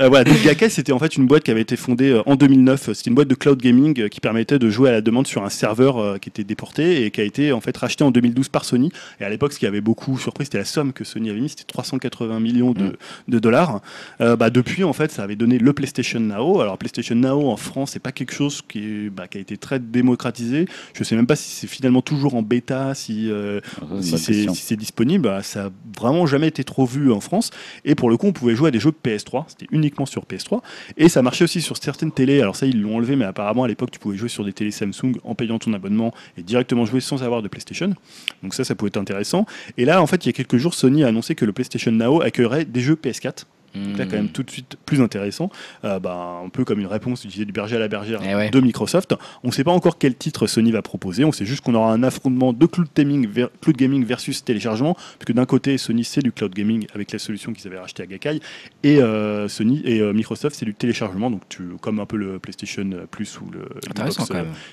Euh, 0.00 0.08
voilà, 0.08 0.24
donc 0.24 0.42
Gakkai, 0.42 0.68
c'était 0.70 0.92
en 0.92 0.98
fait 0.98 1.16
une 1.16 1.26
boîte 1.26 1.44
qui 1.44 1.50
avait 1.50 1.60
été 1.60 1.76
fondée 1.76 2.10
euh, 2.10 2.22
en 2.26 2.36
2009. 2.36 2.92
C'était 2.92 3.10
une 3.10 3.14
boîte 3.14 3.28
de 3.28 3.34
cloud 3.34 3.60
gaming 3.60 4.08
qui 4.08 4.20
permettait 4.20 4.58
de 4.58 4.68
jouer 4.70 4.88
à 4.88 4.92
la 4.92 5.00
demande 5.00 5.26
sur 5.26 5.44
un 5.44 5.50
serveur 5.50 6.18
qui 6.20 6.28
était 6.28 6.44
déporté 6.44 7.04
et 7.04 7.10
qui 7.10 7.20
a 7.20 7.24
été 7.24 7.52
en 7.52 7.60
fait 7.60 7.76
racheté 7.76 8.04
en 8.04 8.10
2012 8.10 8.48
par 8.48 8.64
Sony. 8.64 8.90
Et 9.20 9.24
à 9.24 9.28
l'époque, 9.28 9.52
ce 9.52 9.58
qui 9.58 9.66
avait 9.66 9.80
beaucoup 9.80 10.18
surpris, 10.18 10.44
c'était 10.44 10.58
la 10.58 10.64
somme 10.64 10.92
que 10.92 11.04
Sony 11.04 11.30
avait 11.30 11.40
mis, 11.40 11.48
c'était 11.48 11.64
380 11.64 12.40
millions 12.40 12.72
de, 12.72 12.96
de 13.28 13.38
dollars. 13.38 13.80
Bah, 14.18 14.50
depuis, 14.50 14.84
en 14.84 14.92
fait, 14.92 15.10
ça 15.10 15.22
avait 15.22 15.36
donné 15.36 15.58
le 15.58 15.72
PlayStation 15.72 16.20
Now. 16.20 16.60
Alors, 16.60 16.78
PlayStation 16.78 17.14
Now 17.14 17.48
en 17.48 17.56
France, 17.56 17.92
c'est 17.92 18.02
pas 18.02 18.12
quelque 18.12 18.32
chose 18.32 18.62
qui, 18.66 19.10
bah, 19.10 19.28
qui 19.28 19.38
a 19.38 19.40
été 19.40 19.56
très 19.56 19.78
démocratisé. 19.94 20.66
Je 20.92 21.04
sais 21.04 21.16
même 21.16 21.26
pas 21.26 21.36
si 21.36 21.50
c'est 21.50 21.66
finalement 21.66 22.02
toujours 22.02 22.34
en 22.34 22.42
bêta, 22.42 22.94
si, 22.94 23.30
euh, 23.30 23.60
Ah, 23.80 23.84
c'est 24.00 24.18
si 24.18 24.48
si 24.54 24.76
disponible. 24.76 25.24
Bah, 25.24 25.42
ça 25.42 25.66
a 25.66 25.70
vraiment 25.98 26.26
jamais 26.26 26.48
été 26.48 26.64
trop 26.64 26.84
vu 26.84 27.12
en 27.12 27.20
France. 27.20 27.50
Et 27.84 27.94
pour 27.94 28.10
le 28.10 28.16
coup, 28.16 28.26
on 28.26 28.32
pouvait 28.32 28.54
jouer 28.54 28.68
à 28.68 28.70
des 28.70 28.80
jeux 28.80 28.92
PS3. 28.92 29.44
C'était 29.48 29.66
uniquement 29.70 30.06
sur 30.06 30.24
PS3. 30.24 30.60
Et 30.96 31.08
ça 31.08 31.22
marchait 31.22 31.44
aussi 31.44 31.62
sur 31.62 31.76
certaines 31.76 32.12
télés. 32.12 32.40
Alors 32.40 32.56
ça, 32.56 32.66
ils 32.66 32.80
l'ont 32.80 32.96
enlevé, 32.96 33.16
mais 33.16 33.24
apparemment, 33.24 33.64
à 33.64 33.68
l'époque, 33.68 33.90
tu 33.90 33.98
pouvais 33.98 34.16
jouer 34.16 34.28
sur 34.28 34.44
des 34.44 34.52
télés 34.52 34.72
Samsung 34.72 35.14
en 35.22 35.34
payant 35.34 35.58
ton 35.58 35.72
abonnement 35.72 36.12
et 36.36 36.42
directement 36.42 36.84
jouer 36.84 37.00
sans 37.00 37.22
avoir 37.22 37.40
de 37.42 37.48
PlayStation. 37.48 37.94
Donc 38.42 38.54
ça, 38.54 38.64
ça 38.64 38.74
pouvait 38.74 38.88
être 38.88 38.96
intéressant. 38.96 39.46
Et 39.78 39.84
là, 39.84 40.02
en 40.02 40.06
fait, 40.06 40.24
il 40.26 40.28
y 40.28 40.30
a 40.30 40.32
quelques 40.32 40.56
jours, 40.56 40.74
Sony 40.74 41.04
a 41.04 41.08
annoncé 41.08 41.34
que 41.34 41.44
le 41.44 41.52
PlayStation 41.52 41.92
Now 41.92 42.20
accueillerait 42.20 42.64
des 42.64 42.80
jeux 42.80 42.96
PS4. 42.96 43.44
Donc 43.74 43.98
là, 43.98 44.04
quand 44.06 44.16
même, 44.16 44.28
tout 44.28 44.42
de 44.42 44.50
suite 44.50 44.76
plus 44.86 45.00
intéressant. 45.00 45.50
Euh, 45.84 45.98
bah, 45.98 46.40
un 46.44 46.48
peu 46.48 46.64
comme 46.64 46.80
une 46.80 46.86
réponse, 46.86 47.26
disais, 47.26 47.44
du 47.44 47.52
berger 47.52 47.76
à 47.76 47.78
la 47.78 47.88
bergère 47.88 48.20
Eh 48.24 48.34
ouais. 48.34 48.50
de 48.50 48.60
Microsoft. 48.60 49.14
On 49.42 49.48
ne 49.48 49.52
sait 49.52 49.64
pas 49.64 49.72
encore 49.72 49.98
quel 49.98 50.14
titre 50.14 50.46
Sony 50.46 50.70
va 50.72 50.82
proposer. 50.82 51.24
On 51.24 51.32
sait 51.32 51.44
juste 51.46 51.62
qu'on 51.62 51.74
aura 51.74 51.92
un 51.92 52.02
affrontement 52.02 52.52
de 52.52 52.66
cloud 52.66 52.88
gaming, 52.96 53.26
ver- 53.28 53.50
cloud 53.60 53.76
gaming 53.76 54.04
versus 54.04 54.44
téléchargement. 54.44 54.96
Puisque 55.18 55.32
d'un 55.36 55.46
côté, 55.46 55.76
Sony, 55.78 56.04
c'est 56.04 56.22
du 56.22 56.32
cloud 56.32 56.54
gaming 56.54 56.86
avec 56.94 57.10
la 57.12 57.18
solution 57.18 57.52
qu'ils 57.52 57.66
avaient 57.66 57.78
rachetée 57.78 58.02
à 58.02 58.06
Gakkai. 58.06 58.40
Et 58.82 59.00
euh, 59.02 59.48
Sony 59.48 59.82
et 59.84 60.00
euh, 60.00 60.12
Microsoft, 60.12 60.56
c'est 60.56 60.64
du 60.66 60.74
téléchargement. 60.74 61.30
Donc, 61.30 61.42
tu, 61.48 61.62
comme 61.80 62.00
un 62.00 62.06
peu 62.06 62.16
le 62.16 62.38
PlayStation 62.38 62.88
Plus 63.10 63.40
ou 63.40 63.50
le 63.50 63.64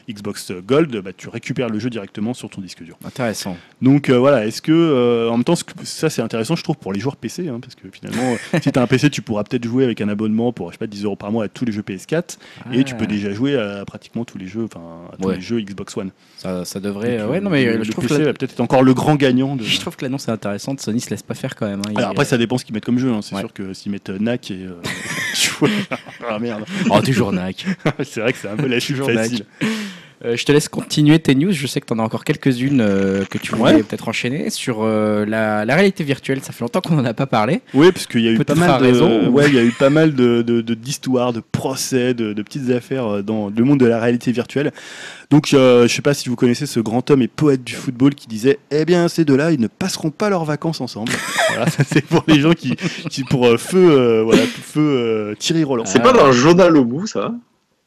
Xbox, 0.10 0.52
Gold, 0.66 0.96
bah, 1.02 1.12
tu 1.16 1.30
récupères 1.30 1.70
le 1.70 1.80
jeu 1.80 1.90
directement 1.90 2.34
sur 2.34 2.50
ton 2.50 2.62
disque 2.62 2.84
dur. 2.84 2.98
Intéressant. 3.06 3.58
Donc 3.82 4.10
voilà, 4.10 4.46
est-ce 4.46 4.62
que 4.62 5.30
en 5.30 5.38
même 5.38 5.44
temps 5.44 5.56
ça 5.84 6.10
c'est 6.10 6.22
intéressant 6.22 6.56
je 6.56 6.64
trouve 6.64 6.78
pour 6.78 6.94
les 6.94 7.00
joueurs 7.00 7.16
PC 7.16 7.48
hein, 7.48 7.60
parce 7.62 7.76
que 7.76 7.88
finalement 7.92 8.36
si 8.62 8.72
tu 8.72 8.78
as 8.80 8.82
un 8.82 8.88
PC 8.92 9.10
tu 9.10 9.22
pourras 9.22 9.44
peut-être 9.44 9.64
jouer 9.66 9.84
avec 9.84 10.00
un 10.02 10.10
abonnement 10.10 10.52
pour 10.54 10.68
je 10.70 10.74
sais 10.74 10.78
pas 10.80 10.88
10 10.88 11.04
euros 11.06 11.16
par 11.16 11.32
mois 11.32 11.46
à 11.46 11.48
tous 11.48 11.66
les 11.66 11.72
jeux 11.72 11.82
PS4 11.82 12.38
et 12.74 12.84
tu 12.84 12.94
peux 12.96 13.06
Ah. 13.06 13.08
déjà 13.08 13.34
jouer 13.34 13.58
à 13.58 13.84
pratiquement 13.86 14.24
tous 14.26 14.38
les 14.38 14.48
jeux 14.48 14.66
enfin 14.66 14.82
à 15.12 15.18
tous 15.18 15.28
Ouais. 15.28 15.36
les 15.36 15.42
jeux 15.42 15.60
Xbox 15.62 15.98
One. 15.98 16.12
Ça, 16.38 16.64
ça 16.66 16.80
devrait. 16.80 17.18
Donc, 17.20 17.32
ouais, 17.32 17.38
euh, 17.38 17.42
non, 17.42 17.50
mais 17.50 17.66
le, 17.66 17.72
euh, 17.80 17.84
je 17.84 17.92
trouve 17.92 18.06
PC 18.08 18.20
la- 18.20 18.26
va 18.26 18.34
peut-être 18.34 18.54
être 18.54 18.60
encore 18.62 18.84
le 18.84 18.94
grand 18.94 19.16
gagnant 19.16 19.56
de 19.56 19.64
Je 19.72 19.80
trouve 19.80 19.96
que 19.96 20.04
l'annonce 20.06 20.28
est 20.28 20.32
intéressante. 20.32 20.80
Sony 20.82 21.00
se 21.02 21.10
laisse 21.10 21.24
pas 21.24 21.34
faire 21.34 21.56
quand 21.56 21.68
même. 21.68 21.82
hein. 21.88 21.94
Alors 21.96 22.12
après 22.12 22.26
ça 22.26 22.38
dépend 22.38 22.58
ce 22.58 22.66
qu'ils 22.66 22.74
mettent 22.76 22.86
comme 22.86 23.00
jeu 23.00 23.12
hein. 23.12 23.22
c'est 23.22 23.36
Ouais. 23.36 23.42
sûr 23.42 23.54
que 23.54 23.74
s'ils 23.74 23.92
mettent 23.92 24.10
euh, 24.10 24.20
NAC 24.20 24.52
et 24.52 24.68
ah 26.30 26.40
merde 26.40 26.64
Oh, 26.90 27.00
toujours 27.02 27.32
Nac. 27.32 27.66
c'est 28.04 28.22
vrai 28.22 28.34
que 28.34 28.40
c'est 28.40 28.50
un 28.50 28.56
peu 28.56 28.68
la 28.68 28.80
chute 28.80 28.98
facile. 28.98 29.46
Euh, 30.24 30.38
je 30.38 30.46
te 30.46 30.52
laisse 30.52 30.70
continuer 30.70 31.18
tes 31.18 31.34
news. 31.34 31.52
Je 31.52 31.66
sais 31.66 31.82
que 31.82 31.88
tu 31.88 31.94
en 31.94 32.00
as 32.00 32.04
encore 32.04 32.24
quelques-unes 32.24 32.80
euh, 32.82 33.26
que 33.26 33.40
tu 33.40 33.56
voulais 33.56 33.74
Ouais. 33.76 33.84
peut-être 33.84 34.08
enchaîner 34.08 34.52
sur 34.52 34.84
euh, 34.84 35.26
la, 35.26 35.66
la 35.66 35.74
réalité 35.76 36.04
virtuelle. 36.04 36.42
Ça 36.44 36.52
fait 36.54 36.62
longtemps 36.62 36.82
qu'on 36.82 36.94
n'en 36.96 37.06
a 37.06 37.16
pas 37.16 37.26
parlé. 37.26 37.62
Oui, 37.74 37.92
parce 37.92 38.06
qu'il 38.06 38.22
y 38.22 38.28
a 38.28 38.32
eu 38.32 38.38
pas 38.44 38.54
mal 38.54 38.80
de, 38.80 38.86
raison, 38.86 39.28
ou- 39.28 39.32
ouais, 39.32 39.46
il 39.48 39.56
y 39.56 39.58
a 39.58 39.64
eu 39.64 39.72
pas 39.72 39.90
mal 39.90 40.14
de 40.14 40.44
de- 40.44 40.62
de- 40.62 40.74
d'histoires, 40.76 41.34
de, 41.34 41.40
procès, 41.52 42.14
de, 42.14 42.34
de 42.34 42.42
petites 42.44 42.70
affaires 42.70 43.24
dans 43.24 43.50
le 43.56 43.64
monde 43.64 43.80
de 43.80 43.86
la 43.88 44.00
réalité 44.00 44.32
virtuelle. 44.32 44.72
Donc, 45.32 45.54
euh, 45.54 45.88
je 45.88 45.96
sais 45.96 46.02
pas 46.04 46.14
si 46.14 46.30
vous 46.30 46.36
connaissez 46.36 46.66
ce 46.68 46.80
grand 46.80 47.10
homme 47.10 47.22
et 47.24 47.28
poète 47.28 47.64
du 47.64 47.74
football 47.74 48.14
qui 48.14 48.28
disait, 48.28 48.60
eh 48.70 48.86
bien, 48.86 49.08
ces 49.08 49.26
deux-là, 49.26 49.52
ils 49.52 49.60
ne 49.62 49.68
passeront 49.68 50.12
pas 50.12 50.30
leurs 50.30 50.46
vacances 50.46 50.82
ensemble. 50.82 51.12
voilà, 51.50 51.66
c'est 51.88 52.06
pour 52.06 52.24
les 52.28 52.40
gens 52.42 52.54
qui, 52.54 52.76
qui 53.10 53.24
pour 53.24 53.48
euh, 53.48 53.58
feu, 53.58 53.90
euh, 53.92 54.24
voilà, 54.24 54.44
feu 54.44 54.82
euh, 54.82 55.36
Thierry 55.36 55.64
Roland. 55.64 55.86
C'est 55.86 56.00
Ah. 56.00 56.04
pas 56.04 56.14
dans 56.14 56.28
le 56.28 56.32
journal 56.34 56.76
au 56.78 56.84
bout, 56.86 57.08
ça? 57.08 57.34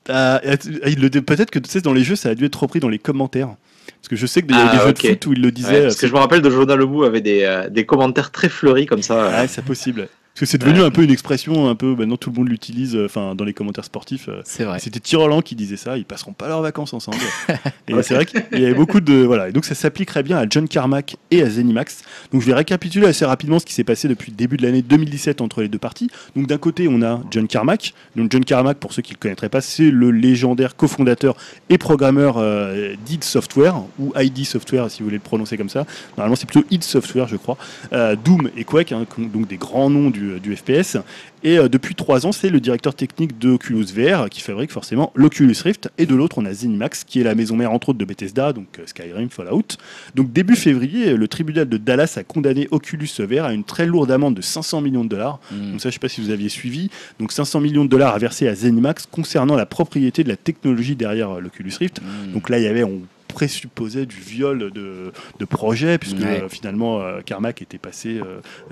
Dit- 0.06 1.20
peut-être 1.22 1.51
que 1.51 1.59
tu 1.59 1.70
sais, 1.70 1.81
dans 1.81 1.93
les 1.93 2.05
jeux, 2.05 2.16
ça 2.16 2.31
a 2.31 2.35
dû 2.35 2.44
être 2.44 2.60
repris 2.62 2.81
dans 2.81 2.89
les 2.89 2.98
commentaires. 2.98 3.55
Parce 4.01 4.09
que 4.09 4.16
je 4.16 4.26
sais 4.26 4.43
qu'il 4.43 4.51
y 4.52 4.59
a 4.59 4.68
Ah, 4.70 4.76
des 4.76 4.82
jeux 4.82 4.93
de 4.93 4.98
foot 4.98 5.26
où 5.26 5.32
il 5.32 5.40
le 5.43 5.51
disait. 5.51 5.68
Ouais, 5.70 5.82
Parce 5.85 5.97
euh, 5.97 6.01
que 6.01 6.06
je 6.06 6.12
me 6.12 6.18
rappelle 6.18 6.43
de 6.43 6.51
Journal 6.51 6.81
au 6.82 6.89
bout 6.89 7.05
avait 7.05 7.20
des, 7.22 7.43
euh, 7.44 7.68
des 7.70 7.86
commentaires 7.86 8.31
très 8.31 8.48
fleuris 8.51 8.86
comme 8.86 9.02
ça. 9.02 9.31
Ah, 9.35 9.47
c'est 9.48 9.64
possible. 9.64 10.09
Parce 10.35 10.40
que 10.40 10.47
c'est 10.47 10.59
devenu 10.59 10.81
un 10.82 10.90
peu 10.90 11.05
une 11.05 11.12
expression, 11.12 11.69
un 11.69 11.77
peu 11.77 11.94
maintenant 11.94 12.16
tout 12.16 12.31
le 12.31 12.36
monde 12.36 12.48
l'utilise, 12.48 12.97
euh, 12.97 13.05
enfin 13.05 13.36
dans 13.36 13.44
les 13.44 13.52
commentaires 13.52 13.85
sportifs. 13.85 14.28
euh, 14.28 14.40
C'est 14.44 14.65
vrai. 14.65 14.81
C'était 14.81 14.98
Tyroland 14.98 15.43
qui 15.43 15.55
disait 15.55 15.77
ça, 15.77 15.97
ils 15.97 16.05
passeront 16.05 16.32
pas 16.32 16.48
leurs 16.48 16.61
vacances 16.61 16.93
ensemble. 16.93 17.19
et 17.86 18.02
c'est 18.02 18.15
vrai 18.15 18.27
qu'il 18.27 18.43
y 18.61 18.65
avait 18.65 18.74
beaucoup 18.74 19.01
de 19.01 19.15
voilà, 19.15 19.48
et 19.51 19.52
donc 19.52 19.65
ça 19.65 19.77
s'appliquerait 19.77 20.24
bien 20.24 20.36
à 20.39 20.47
John 20.51 20.66
Carmack 20.66 21.19
et 21.31 21.40
à 21.40 21.48
Zenimax. 21.48 22.02
Donc 22.32 22.40
je 22.40 22.47
vais 22.47 22.55
récapituler 22.55 23.06
assez 23.06 23.24
rapidement 23.24 23.61
ce 23.61 23.65
qui 23.65 23.74
s'est 23.74 23.85
passé 23.85 24.09
depuis 24.09 24.32
le 24.32 24.36
début 24.36 24.56
de 24.56 24.65
l'année 24.65 24.82
2017 24.82 25.40
entre 25.40 25.62
les 25.62 25.69
deux 25.69 25.78
parties. 25.78 26.11
Donc 26.35 26.48
d'un 26.48 26.59
côté, 26.59 26.89
on 26.89 27.01
a 27.02 27.23
John 27.31 27.47
Carmack. 27.47 27.94
Donc 28.16 28.32
John 28.32 28.44
Carmack, 28.44 28.78
pour 28.78 28.93
ceux 28.93 29.02
qui 29.02 29.12
le 29.12 29.19
connaîtraient 29.19 29.48
pas, 29.48 29.61
c'est 29.61 29.93
le 29.93 30.11
légendaire 30.11 30.74
cofondateur 30.74 31.36
et 31.69 31.78
programmeur 31.78 32.39
euh, 32.39 32.97
d'id 33.06 33.23
Software 33.23 33.77
ou 34.01 34.12
ID 34.16 34.44
Software 34.44 34.90
si 34.90 34.98
vous 34.98 35.05
voulez 35.05 35.19
le 35.19 35.23
prononcer 35.23 35.56
comme 35.56 35.69
ça. 35.69 35.86
Normalement, 36.16 36.35
c'est 36.35 36.47
plutôt 36.47 36.66
id 36.73 36.82
Software, 36.82 37.28
je 37.28 37.36
crois. 37.36 37.56
Euh, 37.93 38.16
Doom 38.16 38.51
et 38.56 38.65
Quake, 38.65 38.90
hein, 38.90 39.06
donc 39.16 39.47
des 39.47 39.59
grands 39.59 39.90
noms 39.90 40.11
du, 40.11 40.23
du 40.42 40.56
FPS. 40.56 40.98
Et 41.44 41.59
euh, 41.59 41.68
depuis 41.68 41.94
trois 41.94 42.26
ans, 42.26 42.32
c'est 42.32 42.48
le 42.48 42.59
directeur 42.59 42.94
technique 42.94 43.38
de 43.38 43.51
Oculus 43.51 43.84
VR 43.94 44.30
qui 44.30 44.40
fabrique 44.40 44.72
forcément 44.72 45.12
l'Oculus 45.14 45.55
Rift. 45.62 45.90
Et 45.98 46.06
de 46.06 46.14
l'autre, 46.14 46.38
on 46.38 46.46
a 46.46 46.52
Zenimax 46.52 47.05
qui 47.05 47.20
est 47.20 47.22
la 47.22 47.34
maison 47.34 47.55
mère 47.55 47.70
entre 47.72 47.90
autres 47.90 47.98
de 47.98 48.05
Bethesda, 48.05 48.55
donc 48.55 48.66
euh, 48.78 48.86
Skyrim, 48.86 49.28
Fallout. 49.28 49.76
Donc 50.14 50.32
début 50.32 50.56
février, 50.56 51.14
le 51.14 51.28
tribunal 51.28 51.68
de 51.68 51.76
Dallas 51.76 52.14
a 52.16 52.24
condamné 52.24 52.66
Oculus 52.70 53.10
VR 53.18 53.44
à 53.44 53.52
une 53.52 53.64
très 53.64 53.84
lourde 53.84 54.10
amende 54.10 54.34
de 54.34 54.42
500 54.42 54.80
millions 54.80 55.05
de 55.05 55.10
dollars. 55.10 55.38
Mm. 55.52 55.72
Donc 55.72 55.80
ça, 55.82 55.90
je 55.90 55.94
sais 55.94 56.01
pas 56.01 56.09
si 56.09 56.22
vous 56.22 56.30
aviez 56.30 56.48
suivi. 56.48 56.88
Donc 57.20 57.30
500 57.30 57.60
millions 57.60 57.84
de 57.84 57.90
dollars 57.90 58.14
à 58.14 58.18
verser 58.18 58.48
à 58.48 58.55
Zenimax 58.55 59.06
concernant 59.06 59.55
la 59.55 59.66
propriété 59.66 60.24
de 60.24 60.30
la 60.30 60.36
technologie 60.36 60.96
derrière 60.96 61.30
euh, 61.30 61.40
l'Oculus 61.40 61.72
Rift. 61.78 62.01
Mm. 62.01 62.32
Donc 62.32 62.48
là, 62.48 62.59
il 62.59 62.64
y 62.64 62.68
avait, 62.68 62.84
on 62.84 63.02
présupposait 63.35 64.06
du 64.06 64.16
viol 64.16 64.70
de, 64.73 65.12
de 65.39 65.44
projet, 65.44 65.98
puisque 65.98 66.15
Ouais. 66.20 66.43
euh, 66.43 66.48
finalement, 66.48 67.01
euh, 67.01 67.20
Carmack 67.20 67.61
était 67.61 67.77
passé 67.78 68.20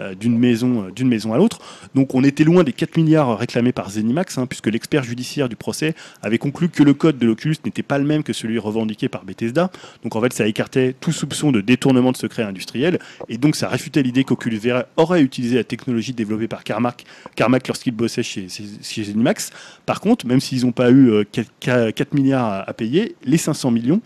euh, 0.01 0.15
d'une 0.15 0.39
maison, 0.39 0.89
d'une 0.95 1.09
maison 1.09 1.35
à 1.35 1.37
l'autre. 1.37 1.59
Donc 1.95 2.15
on 2.15 2.25
était 2.25 2.45
loin 2.45 2.65
des 2.65 2.73
4 2.73 2.97
milliards 2.97 3.37
réclamés 3.39 3.73
par 3.73 3.91
Zenimax, 3.91 4.39
hein, 4.39 4.47
puisque 4.47 4.69
l'expert 4.69 5.03
judiciaire 5.05 5.49
du 5.49 5.57
procès 5.57 5.95
avait 6.23 6.39
conclu 6.39 6.69
que 6.71 6.83
le 6.83 6.95
code 6.95 7.19
de 7.19 7.27
l'Oculus 7.27 7.57
n'était 7.65 7.83
pas 7.83 7.99
le 7.99 8.05
même 8.05 8.23
que 8.23 8.33
celui 8.33 8.59
revendiqué 8.59 9.09
par 9.11 9.25
Bethesda. 9.25 9.71
Donc 10.03 10.17
en 10.17 10.21
fait, 10.23 10.33
ça 10.33 10.47
écartait 10.47 10.95
tout 10.99 11.13
soupçon 11.13 11.53
de 11.53 11.61
détournement 11.61 12.13
de 12.13 12.17
secret 12.17 12.45
industriel, 12.45 12.99
et 13.29 13.37
donc 13.39 13.57
ça 13.57 13.69
réfutait 13.69 14.03
l'idée 14.03 14.25
qu'Oculus 14.25 14.59
VR 14.59 14.85
aurait 14.97 15.23
utilisé 15.23 15.57
la 15.57 15.65
technologie 15.65 16.13
développée 16.15 16.49
par 16.49 16.65
Carmack, 16.65 17.05
Carmack 17.35 17.67
lorsqu'il 17.69 17.93
bossait 17.93 18.23
chez, 18.23 18.47
chez, 18.49 19.05
Zenimax. 19.05 19.51
Par 19.85 20.01
contre, 20.01 20.27
même 20.27 20.41
s'ils 20.41 20.65
n'ont 20.65 20.73
pas 20.73 20.91
eu 20.91 21.11
euh, 21.11 21.25
4, 21.61 21.91
4 21.91 22.15
milliards 22.15 22.47
à, 22.47 22.71
à 22.71 22.73
payer, 22.73 23.17
les 23.25 23.39
500 23.39 23.71
millions, 23.73 24.01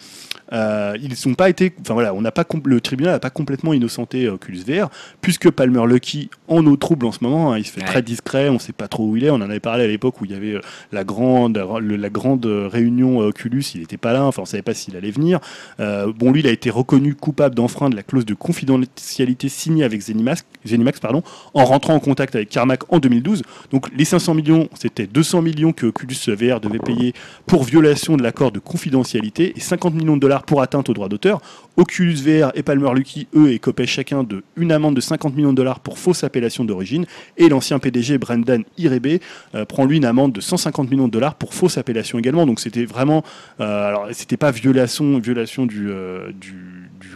euh, 0.52 0.96
ils 1.02 1.16
sont 1.16 1.34
pas 1.34 1.48
été, 1.50 1.72
enfin 1.80 1.94
voilà, 1.94 2.14
on 2.14 2.20
n'a 2.20 2.30
pas 2.32 2.44
le 2.64 2.80
tribunal 2.80 3.12
n'a 3.14 3.18
pas 3.20 3.30
complètement 3.30 3.72
innocenté 3.72 4.26
euh, 4.26 4.34
Oculus 4.34 4.62
VR, 4.66 4.88
puisque 5.20 5.50
Palmer 5.50 5.82
Lucky 5.86 6.30
en 6.48 6.64
eau 6.66 6.76
trouble 6.76 7.06
en 7.06 7.12
ce 7.12 7.18
moment, 7.22 7.52
hein, 7.52 7.58
il 7.58 7.66
se 7.66 7.72
fait 7.72 7.80
Ouais. 7.80 7.86
très 7.86 8.02
discret, 8.02 8.48
on 8.48 8.54
ne 8.54 8.58
sait 8.58 8.72
pas 8.72 8.88
trop 8.88 9.04
où 9.06 9.16
il 9.16 9.24
est. 9.24 9.30
On 9.30 9.34
en 9.36 9.40
avait 9.42 9.60
parlé 9.60 9.84
à 9.84 9.86
l'époque 9.86 10.20
où 10.20 10.24
il 10.24 10.30
y 10.30 10.34
avait 10.34 10.54
euh, 10.54 10.60
la 10.92 11.04
grande, 11.04 11.62
le- 11.80 11.96
la 11.96 12.08
grande 12.10 12.46
euh, 12.46 12.68
réunion 12.68 13.20
euh, 13.22 13.28
Oculus, 13.28 13.64
il 13.74 13.80
n'était 13.80 13.96
pas 13.96 14.12
là, 14.12 14.24
enfin 14.24 14.42
on 14.42 14.46
savait 14.46 14.62
pas 14.62 14.74
s'il 14.74 14.96
allait 14.96 15.10
venir. 15.10 15.40
Euh, 15.80 16.12
bon, 16.16 16.30
lui, 16.32 16.40
il 16.40 16.46
a 16.46 16.50
été 16.52 16.70
reconnu 16.70 17.14
coupable 17.14 17.54
d'enfreindre 17.54 17.96
la 17.96 18.02
clause 18.02 18.24
de 18.24 18.34
confidentialité 18.34 19.48
signée 19.48 19.84
avec 19.84 20.00
Zenimax, 20.00 20.44
Zenimax 20.66 21.00
pardon, 21.00 21.22
en 21.54 21.64
rentrant 21.64 21.94
en 21.94 22.00
contact 22.00 22.34
avec 22.36 22.48
Carmack 22.48 22.92
en 22.92 22.98
2012. 22.98 23.42
Donc 23.72 23.88
les 23.96 24.04
500 24.04 24.34
millions, 24.34 24.68
c'était 24.78 25.06
200 25.06 25.42
millions 25.42 25.72
que 25.72 25.86
Oculus 25.86 26.16
VR 26.28 26.60
devait 26.60 26.78
payer 26.78 27.14
pour 27.46 27.64
violation 27.64 28.16
de 28.16 28.22
l'accord 28.22 28.52
de 28.52 28.58
confidentialité 28.58 29.52
et 29.56 29.60
50 29.60 29.94
millions 29.94 30.16
de 30.16 30.20
dollars 30.20 30.35
pour 30.44 30.62
atteinte 30.62 30.88
aux 30.88 30.94
droits 30.94 31.08
d'auteur. 31.08 31.40
Oculus 31.76 32.14
VR 32.14 32.52
et 32.54 32.62
Palmer 32.62 32.92
Lucky, 32.94 33.26
eux, 33.34 33.50
écopaient 33.52 33.86
chacun 33.86 34.22
de 34.22 34.42
une 34.56 34.72
amende 34.72 34.96
de 34.96 35.00
50 35.00 35.36
millions 35.36 35.50
de 35.50 35.56
dollars 35.56 35.80
pour 35.80 35.98
fausse 35.98 36.24
appellation 36.24 36.64
d'origine. 36.64 37.06
Et 37.36 37.48
l'ancien 37.48 37.78
PDG 37.78 38.18
Brendan 38.18 38.64
Irebe 38.78 39.20
euh, 39.54 39.64
prend 39.64 39.84
lui 39.84 39.96
une 39.96 40.04
amende 40.04 40.32
de 40.32 40.40
150 40.40 40.90
millions 40.90 41.06
de 41.06 41.12
dollars 41.12 41.34
pour 41.34 41.54
fausse 41.54 41.78
appellation 41.78 42.18
également. 42.18 42.46
Donc 42.46 42.60
c'était 42.60 42.84
vraiment, 42.84 43.24
euh, 43.60 43.88
alors 43.88 44.08
c'était 44.12 44.36
pas 44.36 44.50
violation, 44.50 45.18
violation 45.18 45.66
du, 45.66 45.88
euh, 45.90 46.32
du, 46.32 46.56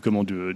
comment 0.02 0.24
du, 0.24 0.54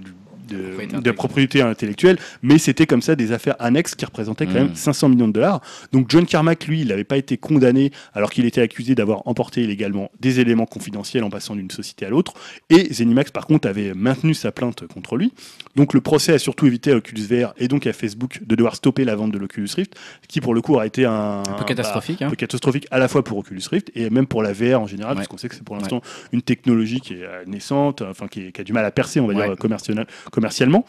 de, 0.48 1.00
de 1.00 1.10
propriété 1.10 1.60
intellectuelle, 1.62 2.18
mais 2.42 2.58
c'était 2.58 2.86
comme 2.86 3.02
ça 3.02 3.16
des 3.16 3.32
affaires 3.32 3.56
annexes 3.58 3.94
qui 3.94 4.04
représentaient 4.04 4.46
quand 4.46 4.52
Mm. 4.54 4.66
même 4.68 4.74
500 4.74 5.08
millions 5.08 5.28
de 5.28 5.32
dollars. 5.32 5.60
Donc 5.92 6.06
John 6.10 6.26
Carmack, 6.26 6.66
lui, 6.66 6.80
il 6.82 6.88
n'avait 6.88 7.04
pas 7.04 7.16
été 7.16 7.36
condamné 7.36 7.90
alors 8.12 8.30
qu'il 8.30 8.44
était 8.44 8.60
accusé 8.60 8.94
d'avoir 8.94 9.26
emporté 9.26 9.62
illégalement 9.62 10.10
des 10.20 10.40
éléments 10.40 10.66
confidentiels 10.66 11.24
en 11.24 11.30
passant 11.30 11.56
d'une 11.56 11.70
société 11.70 12.06
à 12.06 12.10
l'autre. 12.10 12.34
Et 12.70 12.92
Zenimax, 12.92 13.30
par 13.30 13.46
contre, 13.46 13.68
avait 13.68 13.94
maintenu 13.94 14.34
sa 14.34 14.52
plainte 14.52 14.86
contre 14.86 15.16
lui. 15.16 15.32
Donc 15.76 15.92
le 15.92 16.00
procès 16.00 16.32
a 16.34 16.38
surtout 16.38 16.66
évité 16.66 16.92
à 16.92 16.96
Oculus 16.96 17.22
VR 17.28 17.52
et 17.58 17.66
donc 17.68 17.86
à 17.86 17.92
Facebook 17.92 18.40
de 18.46 18.54
devoir 18.54 18.76
stopper 18.76 19.04
la 19.04 19.16
vente 19.16 19.32
de 19.32 19.38
l'Oculus 19.38 19.68
Rift, 19.74 19.94
qui 20.28 20.40
pour 20.40 20.54
le 20.54 20.60
coup 20.60 20.78
a 20.78 20.86
été 20.86 21.04
un, 21.04 21.42
Un 21.48 21.52
peu 21.58 21.64
catastrophique. 21.64 22.22
un 22.22 22.26
hein. 22.26 22.30
peu 22.30 22.36
catastrophique 22.36 22.86
à 22.92 22.98
la 22.98 23.08
fois 23.08 23.24
pour 23.24 23.38
Oculus 23.38 23.62
Rift 23.70 23.90
et 23.96 24.08
même 24.10 24.26
pour 24.26 24.42
la 24.42 24.52
VR 24.52 24.80
en 24.80 24.86
général, 24.86 25.12
Ouais. 25.12 25.16
parce 25.16 25.28
qu'on 25.28 25.36
sait 25.38 25.48
que 25.48 25.54
c'est 25.56 25.64
pour 25.64 25.76
l'instant 25.76 26.00
une 26.32 26.42
technologie 26.42 27.00
qui 27.00 27.14
est 27.14 27.24
euh, 27.24 27.44
naissante, 27.46 28.02
enfin 28.02 28.28
qui, 28.28 28.42
est- 28.46 28.52
qui 28.52 28.60
a 28.60 28.64
du 28.64 28.72
mal 28.72 28.84
à 28.84 28.90
percer, 28.92 29.18
on 29.20 29.26
va 29.26 29.34
Ouais. 29.34 29.46
dire, 29.48 29.56
commercial- 29.56 30.06
commercialement. 30.30 30.84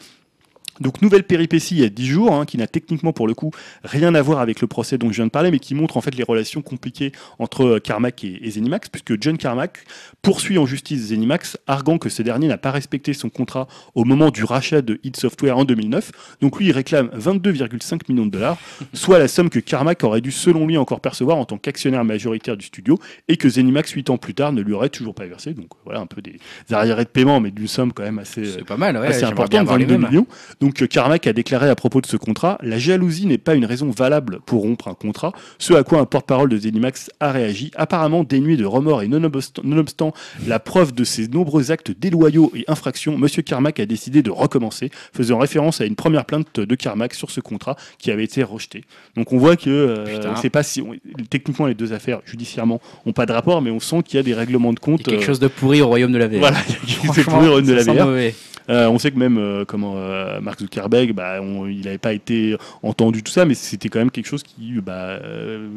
Donc 0.78 1.00
nouvelle 1.00 1.22
péripétie 1.24 1.74
il 1.76 1.80
y 1.80 1.84
a 1.84 1.88
10 1.88 2.04
jours, 2.06 2.34
hein, 2.34 2.44
qui 2.44 2.58
n'a 2.58 2.66
techniquement 2.66 3.14
pour 3.14 3.26
le 3.26 3.32
coup 3.32 3.50
rien 3.82 4.14
à 4.14 4.20
voir 4.20 4.40
avec 4.40 4.60
le 4.60 4.66
procès 4.66 4.98
dont 4.98 5.08
je 5.10 5.14
viens 5.16 5.24
de 5.24 5.30
parler, 5.30 5.50
mais 5.50 5.58
qui 5.58 5.74
montre 5.74 5.96
en 5.96 6.02
fait 6.02 6.14
les 6.14 6.22
relations 6.22 6.60
compliquées 6.60 7.12
entre 7.38 7.64
euh, 7.64 7.78
Carmack 7.80 8.22
et, 8.24 8.46
et 8.46 8.50
Zenimax, 8.50 8.90
puisque 8.90 9.18
John 9.22 9.38
Carmack 9.38 9.86
poursuit 10.26 10.58
en 10.58 10.66
justice 10.66 11.10
Zenimax, 11.10 11.56
arguant 11.68 11.98
que 11.98 12.08
ce 12.08 12.20
dernier 12.20 12.48
n'a 12.48 12.58
pas 12.58 12.72
respecté 12.72 13.12
son 13.12 13.28
contrat 13.28 13.68
au 13.94 14.02
moment 14.02 14.30
du 14.30 14.42
rachat 14.42 14.82
de 14.82 14.98
id 15.04 15.16
Software 15.16 15.56
en 15.56 15.64
2009. 15.64 16.10
Donc 16.40 16.58
lui, 16.58 16.66
il 16.66 16.72
réclame 16.72 17.10
22,5 17.16 18.00
millions 18.08 18.26
de 18.26 18.32
dollars, 18.32 18.58
soit 18.92 19.20
la 19.20 19.28
somme 19.28 19.50
que 19.50 19.60
Carmack 19.60 20.02
aurait 20.02 20.20
dû 20.20 20.32
selon 20.32 20.66
lui 20.66 20.78
encore 20.78 20.98
percevoir 20.98 21.36
en 21.36 21.44
tant 21.44 21.58
qu'actionnaire 21.58 22.02
majoritaire 22.04 22.56
du 22.56 22.66
studio, 22.66 22.98
et 23.28 23.36
que 23.36 23.48
Zenimax, 23.48 23.92
8 23.92 24.10
ans 24.10 24.18
plus 24.18 24.34
tard, 24.34 24.52
ne 24.52 24.62
lui 24.62 24.72
aurait 24.72 24.88
toujours 24.88 25.14
pas 25.14 25.26
versé. 25.26 25.54
Donc 25.54 25.68
voilà, 25.84 26.00
un 26.00 26.06
peu 26.06 26.20
des 26.20 26.40
arriérés 26.72 27.04
de 27.04 27.10
paiement, 27.10 27.38
mais 27.38 27.52
d'une 27.52 27.68
somme 27.68 27.92
quand 27.92 28.02
même 28.02 28.18
assez, 28.18 28.64
pas 28.66 28.76
mal, 28.76 28.96
ouais. 28.96 29.06
assez 29.06 29.20
j'aimerais 29.20 29.30
important, 29.30 29.48
bien 29.48 29.60
avoir 29.60 29.78
les 29.78 29.84
22 29.84 29.98
mêmes. 29.98 30.10
millions. 30.10 30.26
Donc 30.58 30.82
euh, 30.82 30.88
Carmack 30.88 31.28
a 31.28 31.32
déclaré 31.34 31.70
à 31.70 31.76
propos 31.76 32.00
de 32.00 32.06
ce 32.06 32.16
contrat, 32.16 32.58
la 32.62 32.80
jalousie 32.80 33.26
n'est 33.26 33.38
pas 33.38 33.54
une 33.54 33.64
raison 33.64 33.90
valable 33.90 34.40
pour 34.44 34.62
rompre 34.62 34.88
un 34.88 34.94
contrat, 34.94 35.32
ce 35.60 35.72
à 35.74 35.84
quoi 35.84 36.00
un 36.00 36.04
porte-parole 36.04 36.48
de 36.48 36.58
Zenimax 36.58 37.12
a 37.20 37.30
réagi, 37.30 37.70
apparemment 37.76 38.24
dénué 38.24 38.56
de 38.56 38.64
remords 38.64 39.02
et 39.02 39.06
nonobstant 39.06 40.14
la 40.46 40.58
preuve 40.58 40.94
de 40.94 41.04
ses 41.04 41.28
nombreux 41.28 41.70
actes 41.70 41.90
déloyaux 41.98 42.52
et 42.54 42.64
infractions, 42.68 43.16
Monsieur 43.18 43.42
Carmack 43.42 43.80
a 43.80 43.86
décidé 43.86 44.22
de 44.22 44.30
recommencer, 44.30 44.90
faisant 45.14 45.38
référence 45.38 45.80
à 45.80 45.84
une 45.84 45.96
première 45.96 46.24
plainte 46.24 46.60
de 46.60 46.74
Carmack 46.74 47.14
sur 47.14 47.30
ce 47.30 47.40
contrat 47.40 47.76
qui 47.98 48.10
avait 48.10 48.24
été 48.24 48.42
rejeté. 48.42 48.84
Donc 49.16 49.32
on 49.32 49.38
voit 49.38 49.56
que 49.56 49.70
euh, 49.70 50.34
c'est 50.40 50.50
pas 50.50 50.62
si 50.62 50.80
on- 50.82 50.94
techniquement 51.30 51.66
les 51.66 51.74
deux 51.74 51.92
affaires 51.92 52.20
judiciairement 52.26 52.80
ont 53.04 53.12
pas 53.12 53.26
de 53.26 53.32
rapport, 53.32 53.62
mais 53.62 53.70
on 53.70 53.80
sent 53.80 54.02
qu'il 54.04 54.16
y 54.16 54.20
a 54.20 54.22
des 54.22 54.34
règlements 54.34 54.72
de 54.72 54.78
Il 54.80 54.82
y 54.82 54.96
compte. 54.96 55.00
a 55.08 55.10
quelque 55.10 55.24
chose 55.24 55.40
de 55.40 55.48
pourri 55.48 55.80
au 55.82 55.88
royaume 55.88 56.12
de 56.12 56.18
la 56.18 56.28
VR. 56.28 56.38
voilà, 56.38 56.58
il 56.68 56.72
y 56.72 56.76
a 56.76 56.78
quelque 56.78 56.88
chose 57.06 57.16
de 57.16 57.22
Franchement, 57.22 57.32
pourri 57.40 57.48
au 57.48 57.60
de 57.60 57.72
la 57.72 57.82
VR. 57.82 58.32
Euh, 58.68 58.88
on 58.88 58.98
sait 58.98 59.10
que 59.12 59.18
même 59.18 59.38
euh, 59.38 59.64
comment 59.64 59.94
euh, 59.96 60.40
Mark 60.40 60.58
Zuckerberg, 60.60 61.12
bah, 61.12 61.38
il 61.40 61.82
n'avait 61.84 61.98
pas 61.98 62.12
été 62.12 62.56
entendu 62.82 63.22
tout 63.22 63.30
ça, 63.32 63.44
mais 63.44 63.54
c'était 63.54 63.88
quand 63.88 64.00
même 64.00 64.10
quelque 64.10 64.26
chose 64.26 64.42
qui 64.42 64.80
bah, 64.80 64.92
euh, 65.22 65.68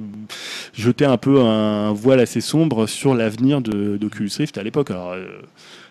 jetait 0.74 1.06
un 1.06 1.18
peu 1.18 1.40
un 1.42 1.94
voile 1.94 2.20
assez 2.20 2.42
sombre 2.42 2.88
sur 2.88 3.14
l'avenir 3.14 3.62
de- 3.62 3.98
d'Oculus 3.98 4.32
Rift 4.38 4.58
à 4.58 4.64
l'époque. 4.64 4.92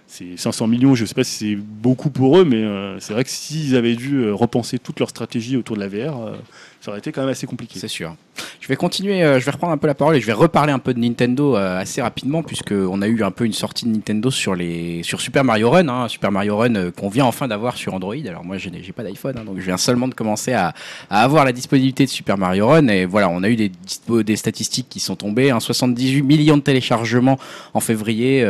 C'est 0.09 0.39
500 0.39 0.67
millions, 0.67 0.95
je 0.95 1.03
ne 1.03 1.07
sais 1.07 1.15
pas 1.15 1.23
si 1.23 1.33
c'est 1.33 1.57
beaucoup 1.57 2.09
pour 2.09 2.39
eux, 2.39 2.45
mais 2.45 2.57
euh, 2.57 2.99
c'est 2.99 3.13
vrai 3.13 3.25
que 3.25 3.31
s'ils 3.31 3.77
avaient 3.77 3.95
dû 3.95 4.17
euh, 4.17 4.33
repenser 4.33 4.79
toute 4.79 5.01
leur 5.01 5.11
stratégie 5.11 5.55
autour 5.59 5.77
de 5.77 5.83
la 5.83 5.89
VR, 5.89 6.17
euh, 6.17 6.33
ça 6.81 6.91
aurait 6.91 7.01
été 7.01 7.13
quand 7.13 7.21
même 7.21 7.29
assez 7.29 7.47
compliqué. 7.47 7.79
C'est 7.79 7.89
sûr. 7.89 8.17
Je 8.59 8.69
vais 8.69 8.77
continuer, 8.77 9.21
je 9.39 9.45
vais 9.45 9.51
reprendre 9.51 9.73
un 9.73 9.77
peu 9.77 9.87
la 9.87 9.95
parole 9.95 10.17
et 10.17 10.21
je 10.21 10.27
vais 10.27 10.33
reparler 10.33 10.73
un 10.73 10.79
peu 10.79 10.95
de 10.95 10.99
Nintendo 10.99 11.57
assez 11.57 12.01
rapidement 12.01 12.43
puisque 12.43 12.73
on 12.73 13.03
a 13.03 13.09
eu 13.09 13.23
un 13.23 13.31
peu 13.31 13.45
une 13.45 13.53
sortie 13.53 13.85
de 13.85 13.91
Nintendo 13.91 14.31
sur 14.31 14.55
les 14.55 15.03
sur 15.03 15.21
Super 15.21 15.43
Mario 15.43 15.71
Run, 15.71 15.89
hein, 15.89 16.07
Super 16.09 16.31
Mario 16.31 16.57
Run 16.57 16.91
qu'on 16.93 17.09
vient 17.09 17.25
enfin 17.25 17.49
d'avoir 17.49 17.77
sur 17.77 17.95
Android. 17.95 18.15
Alors 18.29 18.45
moi 18.45 18.59
j'ai 18.59 18.71
j'ai 18.81 18.93
pas 18.93 19.03
d'iPhone, 19.03 19.37
hein, 19.39 19.45
donc 19.45 19.59
je 19.59 19.65
viens 19.65 19.77
seulement 19.77 20.07
de 20.07 20.15
commencer 20.15 20.53
à, 20.53 20.73
avoir 21.11 21.45
la 21.45 21.53
disponibilité 21.53 22.05
de 22.05 22.11
Super 22.11 22.39
Mario 22.39 22.69
Run 22.69 22.89
et 22.89 23.07
voilà, 23.07 23.29
on 23.29 23.43
a 23.43 23.49
eu 23.49 23.57
des 23.57 23.73
des 24.09 24.37
statistiques 24.37 24.89
qui 24.89 25.01
sont 25.01 25.17
tombées, 25.17 25.51
hein, 25.51 25.61
78 25.61 26.23
millions 26.23 26.57
de 26.59 26.63
téléchargements 26.63 27.39
en 27.75 27.81
février. 27.81 28.45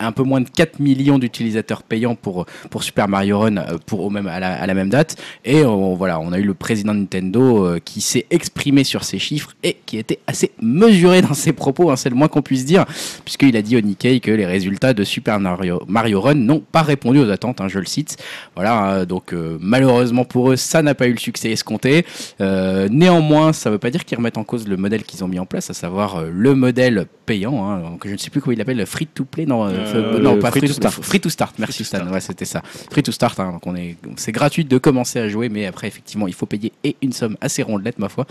Euh, 0.00 0.06
un 0.06 0.12
peu 0.12 0.22
moins 0.22 0.40
de 0.40 0.48
4 0.48 0.80
millions 0.80 1.18
d'utilisateurs 1.18 1.82
payants 1.82 2.14
pour, 2.14 2.46
pour 2.70 2.82
Super 2.82 3.08
Mario 3.08 3.38
Run 3.40 3.56
euh, 3.58 3.78
pour, 3.86 4.00
au 4.04 4.10
même, 4.10 4.26
à, 4.26 4.40
la, 4.40 4.54
à 4.60 4.66
la 4.66 4.74
même 4.74 4.88
date. 4.90 5.16
Et 5.44 5.64
on, 5.64 5.94
voilà, 5.94 6.20
on 6.20 6.32
a 6.32 6.38
eu 6.38 6.44
le 6.44 6.54
président 6.54 6.94
de 6.94 7.00
Nintendo 7.00 7.66
euh, 7.66 7.78
qui 7.84 8.00
s'est 8.00 8.26
exprimé 8.30 8.84
sur 8.84 9.04
ces 9.04 9.18
chiffres 9.18 9.54
et 9.62 9.76
qui 9.86 9.98
était 9.98 10.18
assez 10.26 10.52
mesuré 10.60 11.22
dans 11.22 11.34
ses 11.34 11.52
propos, 11.52 11.90
hein, 11.90 11.96
c'est 11.96 12.10
le 12.10 12.16
moins 12.16 12.28
qu'on 12.28 12.42
puisse 12.42 12.64
dire, 12.64 12.84
puisqu'il 13.24 13.56
a 13.56 13.62
dit 13.62 13.76
au 13.76 13.80
Nikkei 13.80 14.20
que 14.20 14.30
les 14.30 14.46
résultats 14.46 14.94
de 14.94 15.04
Super 15.04 15.38
Mario, 15.40 15.82
Mario 15.86 16.20
Run 16.20 16.34
n'ont 16.34 16.60
pas 16.60 16.82
répondu 16.82 17.20
aux 17.20 17.30
attentes, 17.30 17.60
hein, 17.60 17.68
je 17.68 17.78
le 17.78 17.86
cite. 17.86 18.16
Voilà, 18.54 18.78
hein, 18.78 19.04
donc 19.04 19.32
euh, 19.32 19.58
malheureusement 19.60 20.24
pour 20.24 20.50
eux, 20.50 20.56
ça 20.56 20.82
n'a 20.82 20.94
pas 20.94 21.06
eu 21.06 21.12
le 21.12 21.18
succès 21.18 21.50
escompté. 21.50 22.04
Euh, 22.40 22.88
néanmoins, 22.90 23.52
ça 23.52 23.70
ne 23.70 23.74
veut 23.74 23.78
pas 23.78 23.90
dire 23.90 24.04
qu'ils 24.04 24.18
remettent 24.18 24.38
en 24.38 24.44
cause 24.44 24.66
le 24.68 24.76
modèle 24.76 25.02
qu'ils 25.02 25.24
ont 25.24 25.28
mis 25.28 25.38
en 25.38 25.46
place, 25.46 25.70
à 25.70 25.74
savoir 25.74 26.16
euh, 26.16 26.30
le 26.32 26.54
modèle 26.54 27.06
payant. 27.26 27.64
hein, 27.64 27.80
donc 27.80 28.06
je 28.06 28.12
ne 28.12 28.16
sais 28.16 28.30
plus 28.30 28.40
comment 28.40 28.52
il 28.52 28.58
l'appelle, 28.58 28.84
free 28.86 29.06
to 29.06 29.24
play, 29.24 29.46
non, 29.46 29.68
euh, 29.94 30.14
Euh, 30.14 30.18
non 30.20 30.38
pas 30.38 30.50
free 30.50 30.60
free, 30.60 30.68
to 30.68 30.74
start. 30.74 30.92
start. 30.94 31.06
Free 31.06 31.20
to 31.20 31.28
start, 31.28 31.54
merci 31.58 31.78
to 31.78 31.84
Stan. 31.84 32.06
Ouais, 32.10 32.20
c'était 32.20 32.44
ça. 32.44 32.62
Free 32.90 33.02
to 33.02 33.12
start. 33.12 33.38
hein, 33.40 33.52
donc 33.52 33.66
on 33.66 33.74
est, 33.76 33.96
c'est 34.16 34.32
gratuit 34.32 34.64
de 34.64 34.78
commencer 34.78 35.18
à 35.18 35.28
jouer, 35.28 35.48
mais 35.48 35.66
après 35.66 35.86
effectivement, 35.88 36.26
il 36.26 36.34
faut 36.34 36.46
payer 36.46 36.72
et 36.84 36.96
une 37.02 37.12
somme 37.12 37.36
assez 37.40 37.62
rondelette 37.62 37.98
ma 37.98 38.08
foi. 38.08 38.26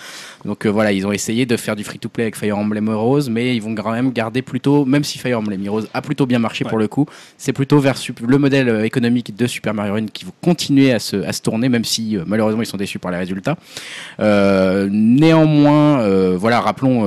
Donc 0.45 0.65
euh, 0.65 0.69
voilà, 0.69 0.91
ils 0.91 1.05
ont 1.05 1.11
essayé 1.11 1.45
de 1.45 1.57
faire 1.57 1.75
du 1.75 1.83
free 1.83 1.99
to 1.99 2.09
play 2.09 2.23
avec 2.23 2.35
Fire 2.35 2.57
Emblem 2.57 2.87
Heroes, 2.87 3.29
mais 3.29 3.55
ils 3.55 3.61
vont 3.61 3.73
quand 3.75 3.91
même 3.91 4.11
garder 4.11 4.41
plutôt, 4.41 4.85
même 4.85 5.03
si 5.03 5.17
Fire 5.17 5.39
Emblem 5.39 5.63
Heroes 5.65 5.83
a 5.93 6.01
plutôt 6.01 6.25
bien 6.25 6.39
marché 6.39 6.65
pour 6.65 6.77
le 6.77 6.87
coup, 6.87 7.05
c'est 7.37 7.53
plutôt 7.53 7.79
vers 7.79 7.95
le 8.25 8.37
modèle 8.37 8.83
économique 8.85 9.35
de 9.35 9.47
Super 9.47 9.73
Mario 9.73 9.93
Run 9.93 10.05
qui 10.07 10.25
vont 10.25 10.33
continuer 10.41 10.91
à 10.93 10.99
se, 10.99 11.15
à 11.17 11.31
se 11.33 11.41
tourner, 11.41 11.69
même 11.69 11.85
si 11.85 12.17
euh, 12.17 12.23
malheureusement 12.25 12.61
ils 12.61 12.65
sont 12.67 12.77
déçus 12.77 12.99
par 12.99 13.11
les 13.11 13.17
résultats. 13.17 13.55
Néanmoins, 14.89 16.35
voilà, 16.35 16.59
rappelons 16.61 17.03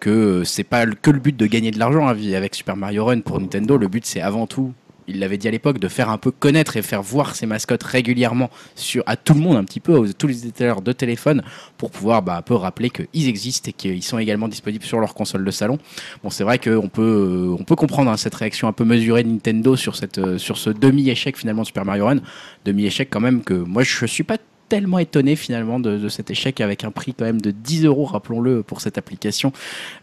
que 0.00 0.42
c'est 0.44 0.64
pas 0.64 0.86
que 0.86 1.10
le 1.10 1.18
but 1.18 1.36
de 1.36 1.46
gagner 1.46 1.70
de 1.70 1.78
l'argent 1.78 2.08
hein, 2.08 2.16
avec 2.34 2.54
Super 2.54 2.76
Mario 2.76 3.04
Run 3.06 3.20
pour 3.20 3.40
Nintendo. 3.40 3.78
Le 3.84 3.88
but, 3.88 4.06
c'est 4.06 4.22
avant 4.22 4.46
tout, 4.46 4.72
il 5.08 5.18
l'avait 5.18 5.36
dit 5.36 5.46
à 5.46 5.50
l'époque, 5.50 5.78
de 5.78 5.88
faire 5.88 6.08
un 6.08 6.16
peu 6.16 6.30
connaître 6.30 6.78
et 6.78 6.80
faire 6.80 7.02
voir 7.02 7.36
ses 7.36 7.44
mascottes 7.44 7.82
régulièrement 7.82 8.48
sur 8.76 9.02
à 9.04 9.14
tout 9.14 9.34
le 9.34 9.40
monde 9.40 9.58
un 9.58 9.64
petit 9.64 9.78
peu, 9.78 9.94
aux 9.94 10.10
tous 10.14 10.26
les 10.26 10.38
éditeurs 10.38 10.80
de 10.80 10.90
téléphone, 10.92 11.42
pour 11.76 11.90
pouvoir 11.90 12.22
bah, 12.22 12.38
un 12.38 12.40
peu 12.40 12.54
rappeler 12.54 12.88
qu'ils 12.88 13.28
existent 13.28 13.68
et 13.68 13.74
qu'ils 13.74 14.02
sont 14.02 14.18
également 14.18 14.48
disponibles 14.48 14.86
sur 14.86 15.00
leur 15.00 15.12
console 15.12 15.44
de 15.44 15.50
salon. 15.50 15.78
Bon, 16.22 16.30
c'est 16.30 16.44
vrai 16.44 16.58
qu'on 16.58 16.88
peut, 16.88 17.02
euh, 17.52 17.56
on 17.60 17.64
peut 17.64 17.76
comprendre 17.76 18.10
hein, 18.10 18.16
cette 18.16 18.36
réaction 18.36 18.68
un 18.68 18.72
peu 18.72 18.86
mesurée 18.86 19.22
de 19.22 19.28
Nintendo 19.28 19.76
sur, 19.76 19.96
cette, 19.96 20.16
euh, 20.16 20.38
sur 20.38 20.56
ce 20.56 20.70
demi-échec 20.70 21.36
finalement 21.36 21.60
de 21.60 21.66
Super 21.66 21.84
Mario 21.84 22.06
Run. 22.06 22.20
Demi-échec 22.64 23.10
quand 23.10 23.20
même 23.20 23.44
que 23.44 23.52
moi 23.52 23.82
je 23.82 24.06
suis 24.06 24.24
pas 24.24 24.38
tellement 24.74 24.98
étonné 24.98 25.36
finalement 25.36 25.78
de, 25.78 25.98
de 25.98 26.08
cet 26.08 26.32
échec 26.32 26.60
avec 26.60 26.82
un 26.82 26.90
prix 26.90 27.14
quand 27.14 27.24
même 27.24 27.40
de 27.40 27.52
10 27.52 27.84
euros, 27.84 28.06
rappelons-le, 28.06 28.64
pour 28.64 28.80
cette 28.80 28.98
application. 28.98 29.52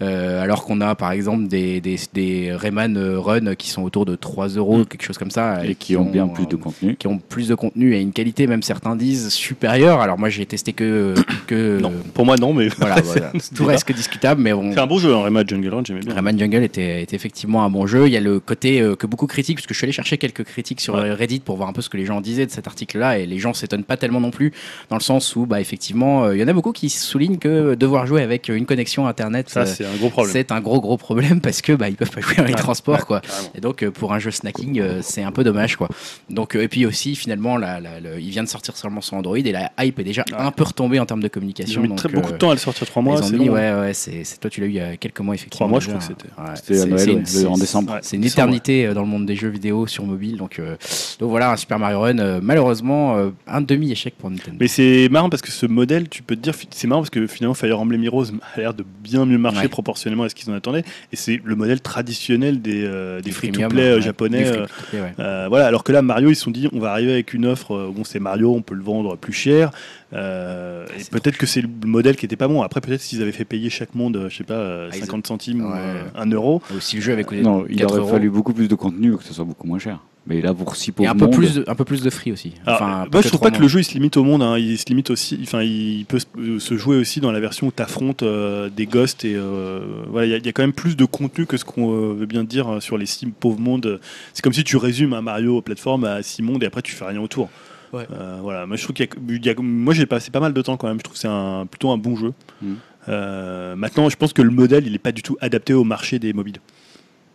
Euh, 0.02 0.42
alors 0.42 0.64
qu'on 0.64 0.80
a 0.80 0.96
par 0.96 1.12
exemple 1.12 1.48
des, 1.50 1.82
des, 1.82 1.98
des 2.14 2.54
Rayman 2.54 2.96
euh, 2.96 3.20
Run 3.20 3.56
qui 3.56 3.70
sont 3.70 3.84
autour 3.84 4.06
de 4.06 4.16
3 4.16 4.48
euros, 4.50 4.78
Mm. 4.80 4.86
quelque 4.86 5.04
chose 5.04 5.18
comme 5.18 5.30
ça. 5.32 5.66
Et 5.66 5.76
qui 5.76 5.98
ont 5.98 6.06
bien 6.10 6.26
euh, 6.26 6.34
plus 6.34 6.46
de 6.48 6.56
contenu. 6.56 6.96
qui 6.96 7.08
ont 7.08 7.18
plus 7.18 7.50
de 7.50 7.56
contenu 7.56 7.94
et 7.96 8.00
une 8.00 8.14
qualité, 8.14 8.48
même 8.48 8.64
certains 8.64 8.96
disent, 8.96 9.28
supérieure. 9.30 10.00
Alors 10.00 10.18
moi 10.18 10.30
j'ai 10.30 10.46
testé 10.46 10.72
que... 10.72 11.16
que 11.48 11.80
Non, 11.82 11.92
pour 12.14 12.26
moi 12.26 12.38
non, 12.38 12.54
mais 12.54 12.70
Voilà, 12.78 12.96
tout 13.56 13.66
reste 13.66 13.84
que 13.84 13.92
discutable, 13.94 14.42
mais 14.42 14.54
C'est 14.74 14.80
un 14.80 14.88
bon 14.88 15.00
jeu, 15.00 15.14
hein, 15.14 15.24
Rayman 15.24 15.46
Jungle 15.50 15.68
Run, 15.74 15.84
j'aimais 15.86 16.00
bien. 16.00 16.14
Rayman 16.16 16.40
Jungle 16.40 16.64
était, 16.64 17.02
était 17.04 17.16
effectivement 17.18 17.66
un 17.66 17.70
bon 17.70 17.86
jeu. 17.88 18.08
Il 18.08 18.14
y 18.14 18.18
a 18.18 18.22
le 18.22 18.40
côté 18.40 18.80
euh, 18.82 18.96
que 18.96 19.06
beaucoup 19.06 19.28
critiquent, 19.28 19.58
parce 19.58 19.68
que 19.68 19.74
je 19.74 19.80
suis 19.80 19.86
allé 19.86 19.92
chercher 19.92 20.18
quelques 20.18 20.46
critiques 20.46 20.80
sur 20.80 20.96
Ouais. 20.96 21.10
euh, 21.10 21.16
Reddit 21.16 21.40
pour 21.42 21.58
voir 21.58 21.68
un 21.68 21.74
peu 21.74 21.82
ce 21.82 21.90
que 21.90 21.98
les 21.98 22.06
gens 22.06 22.22
disaient 22.22 22.46
de 22.46 22.52
cet 22.52 22.68
article-là, 22.68 23.18
et 23.20 23.26
les 23.26 23.40
gens 23.40 23.54
s'étonnent 23.54 23.84
pas 23.84 23.98
tellement 23.98 24.22
non 24.22 24.32
plus, 24.32 24.54
dans 24.90 24.96
le 24.98 25.02
sens 25.02 25.36
où, 25.36 25.46
bah, 25.46 25.62
effectivement, 25.62 26.26
euh, 26.26 26.36
il 26.36 26.42
y 26.42 26.44
en 26.44 26.48
a 26.48 26.54
beaucoup 26.54 26.72
qui 26.72 26.90
soulignent 26.90 27.38
que 27.38 27.76
devoir 27.76 28.06
jouer 28.08 28.22
avec 28.22 28.50
une 28.50 28.66
connexion 28.66 29.08
Internet, 29.08 29.50
Ça, 29.50 29.62
euh, 29.62 29.66
c'est 29.66 29.86
un 29.86 29.96
gros 29.96 30.10
problème. 30.10 30.34
c'est 30.34 30.52
un 30.52 30.60
gros 30.62 30.82
gros 30.82 30.98
problème 30.98 31.42
parce 31.42 31.62
que 31.62 31.74
bah, 31.74 31.90
ils 31.90 31.96
peuvent 31.96 32.12
pas 32.12 32.22
jouer 32.22 32.36
dans 32.36 32.44
les 32.44 32.54
Ouais, 32.54 32.60
transports, 32.60 32.96
ouais, 32.96 33.02
quoi. 33.06 33.20
carrément. 33.22 33.50
Et 33.56 33.62
donc 33.62 33.84
euh, 33.84 33.92
pour 33.92 34.14
un 34.14 34.20
jeu 34.20 34.32
snacking, 34.32 34.80
euh, 34.80 35.00
c'est 35.02 35.24
un 35.24 35.32
peu 35.32 35.44
dommage 35.44 35.76
quoi. 35.76 35.88
Donc 36.30 36.56
euh, 36.56 36.62
et 36.64 36.68
puis 36.68 36.86
aussi 36.86 37.16
finalement, 37.16 37.58
la- 37.58 37.80
il 38.20 38.30
vient 38.30 38.44
de 38.44 38.50
sortir 38.50 38.76
seulement 38.78 39.02
sur 39.02 39.16
Android 39.18 39.38
et 39.38 39.52
la 39.52 39.72
hype 39.80 40.00
est 40.00 40.04
déjà 40.04 40.24
un 40.38 40.52
peu 40.52 40.64
retombée 40.64 41.00
en 41.00 41.06
termes 41.06 41.22
de 41.22 41.28
Ils 41.28 41.30
communication. 41.30 41.80
ont 41.80 41.84
mis 41.84 41.90
donc, 41.90 41.98
très 41.98 42.10
beaucoup 42.10 42.30
euh, 42.30 42.34
de 42.34 42.38
temps 42.38 42.50
à 42.50 42.54
le 42.54 42.60
sortir, 42.60 42.86
3 42.88 43.02
mois. 43.02 43.20
ils 43.20 43.24
ont 43.26 43.30
mis, 43.38 43.46
long. 43.46 43.54
ouais, 43.54 43.74
ouais, 43.74 43.94
c'est, 43.94 44.24
toi 44.40 44.50
tu 44.50 44.62
l'as 44.62 44.68
eu 44.68 44.70
il 44.70 44.76
y 44.76 44.80
a 44.80 44.98
quelques 44.98 45.20
mois 45.22 45.36
effectivement. 45.36 45.68
mois, 45.68 45.80
je 45.80 45.88
crois 45.88 46.00
que 46.00 46.06
c'était. 46.06 46.28
Ouais, 46.38 46.56
C'était 46.56 46.82
à 46.82 46.86
Noël, 46.86 47.24
en 47.48 47.58
décembre. 47.58 47.98
C'est 48.02 48.18
une 48.18 48.24
éternité 48.26 48.86
euh, 48.88 48.94
dans 48.94 49.02
le 49.02 49.08
monde 49.08 49.26
des 49.26 49.36
jeux 49.36 49.50
vidéo 49.50 49.88
sur 49.88 50.06
mobile, 50.06 50.38
donc, 50.38 50.60
euh, 50.60 50.76
donc 51.20 51.30
voilà, 51.30 51.52
un 51.52 51.58
Super 51.58 51.80
Mario 51.80 52.00
Run, 52.02 52.20
euh, 52.20 52.40
malheureusement, 52.42 53.18
euh, 53.18 53.30
un 53.48 53.62
demi-échec 53.62 54.16
pour 54.18 54.30
Nintendo. 54.30 54.51
Mais 54.60 54.68
c'est 54.68 55.08
marrant 55.10 55.30
parce 55.30 55.42
que 55.42 55.52
ce 55.52 55.66
modèle, 55.66 56.08
tu 56.10 56.22
peux 56.24 56.36
te 56.36 56.42
dire, 56.42 56.54
c'est 56.70 56.88
marrant 56.88 57.02
parce 57.02 57.10
que 57.10 57.26
finalement 57.28 57.54
Fire 57.54 57.80
Emblem 57.80 58.04
Heroes 58.04 58.26
a 58.56 58.60
l'air 58.60 58.74
de 58.74 58.84
bien 59.04 59.26
mieux 59.26 59.38
marcher 59.38 59.62
Ouais. 59.62 59.68
proportionnellement 59.68 60.24
à 60.24 60.30
ce 60.30 60.36
qu'ils 60.36 60.50
en 60.52 60.54
attendaient. 60.56 60.84
Et 61.12 61.16
c'est 61.16 61.42
le 61.44 61.56
modèle 61.56 61.82
traditionnel 61.82 62.62
des, 62.62 62.84
euh, 62.86 63.22
des 63.22 63.32
free-to-play 63.32 63.82
euh, 63.84 63.96
ouais, 63.96 64.02
japonais. 64.02 64.46
euh, 64.48 64.66
ouais. 64.94 65.14
euh, 65.20 65.48
voilà, 65.50 65.66
alors 65.68 65.84
que 65.84 65.92
là, 65.92 66.02
Mario, 66.02 66.30
ils 66.30 66.36
se 66.36 66.44
sont 66.44 66.52
dit, 66.52 66.68
on 66.74 66.80
va 66.80 66.92
arriver 66.92 67.12
avec 67.14 67.34
une 67.34 67.46
offre. 67.46 67.92
bon, 67.96 68.04
c'est 68.04 68.20
Mario, 68.20 68.54
on 68.54 68.62
peut 68.62 68.76
le 68.76 68.84
vendre 68.84 69.16
plus 69.18 69.34
cher. 69.34 69.72
euh, 70.14 70.86
et 70.96 71.00
c'est 71.04 71.12
peut-être 71.12 71.38
que 71.38 71.46
c'est 71.46 71.62
le 71.62 71.70
modèle 71.86 72.16
qui 72.16 72.26
était 72.26 72.36
pas 72.36 72.48
bon. 72.48 72.62
Après, 72.62 72.82
peut-être 72.82 73.02
s'ils 73.02 73.22
avaient 73.22 73.32
fait 73.32 73.46
payer 73.46 73.70
chaque 73.70 73.96
monde, 73.96 74.28
je 74.30 74.36
sais 74.36 74.44
pas, 74.44 74.54
euh, 74.56 74.90
Ah, 74.92 74.96
ils 74.96 75.00
50 75.02 75.28
centimes 75.28 75.62
ou 75.66 75.72
Ouais. 75.72 75.78
euh, 75.80 76.04
1 76.16 76.30
euro. 76.32 76.62
Ou 76.76 76.80
si 76.80 76.98
le 76.98 77.02
jeu 77.02 77.14
avait 77.14 77.24
coûté 77.24 77.42
Non, 77.42 77.66
il 77.70 77.78
4 77.78 77.90
aurait 77.90 78.00
euros. 78.00 78.10
fallu 78.10 78.30
beaucoup 78.30 78.54
plus 78.54 78.68
de 78.68 78.76
contenu 78.76 79.12
pour 79.12 79.20
que 79.22 79.26
ce 79.26 79.34
soit 79.34 79.46
beaucoup 79.46 79.68
moins 79.68 79.80
cher. 79.80 80.00
Mais 80.28 80.40
là, 80.40 80.54
pour 80.54 80.76
si 80.76 80.92
Et 80.92 80.94
pauvre 80.94 81.10
un 81.10 81.16
peu, 81.16 81.26
monde, 81.26 81.34
plus 81.34 81.56
de, 81.56 81.64
un 81.68 81.74
peu 81.74 81.84
plus 81.84 82.04
de 82.04 82.10
free 82.12 82.32
aussi. 82.32 82.54
Alors, 82.68 82.82
Enfin, 82.82 82.98
moi, 82.98 83.08
parce 83.12 83.24
je 83.26 83.30
trouve 83.30 83.42
pas 83.42 83.50
que 83.50 83.60
le 83.60 83.68
jeu 83.68 83.80
il 83.80 83.84
se 83.84 83.94
limite 83.96 84.18
au 84.18 84.24
monde. 84.24 84.44
hein. 84.44 84.56
Il 84.60 84.78
se 84.78 84.86
limite 84.86 85.10
aussi. 85.10 85.40
Enfin, 85.42 85.64
il 85.64 86.06
peut 86.08 86.20
se- 86.20 86.26
euh, 86.38 86.60
se 86.60 86.78
jouer 86.78 86.96
aussi 86.98 87.22
dans 87.22 87.32
la 87.32 87.40
version 87.40 87.68
où 87.68 87.72
tu 87.76 87.82
affrontes 87.82 88.24
des 88.24 88.86
ghosts 88.86 89.26
et 89.26 89.34
euh, 89.36 89.80
voilà, 90.10 90.28
il 90.28 90.30
y, 90.30 90.34
a- 90.36 90.38
il 90.38 90.46
y 90.46 90.50
a 90.50 90.52
quand 90.52 90.62
même 90.62 90.74
plus 90.74 90.96
de 90.96 91.06
contenu 91.06 91.48
que 91.48 91.58
ce 91.58 91.66
qu'on 91.66 91.92
euh, 91.92 92.14
veut 92.14 92.28
bien 92.28 92.44
dire 92.44 92.70
euh, 92.72 92.80
sur 92.80 93.00
les 93.00 93.08
six 93.08 93.26
pauvres 93.26 93.60
mondes. 93.60 94.00
C'est 94.34 94.44
comme 94.44 94.54
si 94.54 94.64
tu 94.64 94.78
résumes 94.78 95.14
un 95.14 95.22
Mario 95.22 95.60
plateforme 95.62 96.04
à 96.06 96.22
six 96.22 96.44
mondes 96.44 96.62
et 96.62 96.68
après 96.68 96.84
tu 96.84 96.92
fais 96.94 97.06
rien 97.06 97.20
autour. 97.20 97.50
Ouais. 97.92 98.06
Euh, 98.14 98.38
voilà, 98.44 98.68
moi 98.68 98.78
je 98.78 98.84
trouve 98.84 98.94
qu'il 98.96 99.08
y 99.08 99.10
a- 99.10 99.36
il 99.36 99.46
y 99.46 99.50
a, 99.50 99.56
moi 99.60 99.96
j'ai 99.96 100.06
passé 100.06 100.30
pas 100.30 100.40
mal 100.40 100.54
de 100.54 100.62
temps 100.62 100.78
quand 100.78 100.88
même. 100.88 101.00
Je 101.00 101.04
trouve 101.04 101.16
que 101.16 101.20
c'est 101.20 101.28
un, 101.28 101.66
plutôt 101.66 101.90
un 101.90 101.98
bon 101.98 102.16
jeu. 102.16 102.32
Mm. 102.62 102.74
Euh, 103.10 103.76
maintenant, 103.76 104.08
je 104.08 104.16
pense 104.18 104.34
que 104.34 104.44
le 104.44 104.52
modèle 104.52 104.86
il 104.86 104.94
est 104.94 105.00
pas 105.00 105.12
du 105.12 105.24
tout 105.24 105.36
adapté 105.42 105.74
au 105.74 105.84
marché 105.84 106.20
des 106.20 106.32
mobiles. 106.34 106.58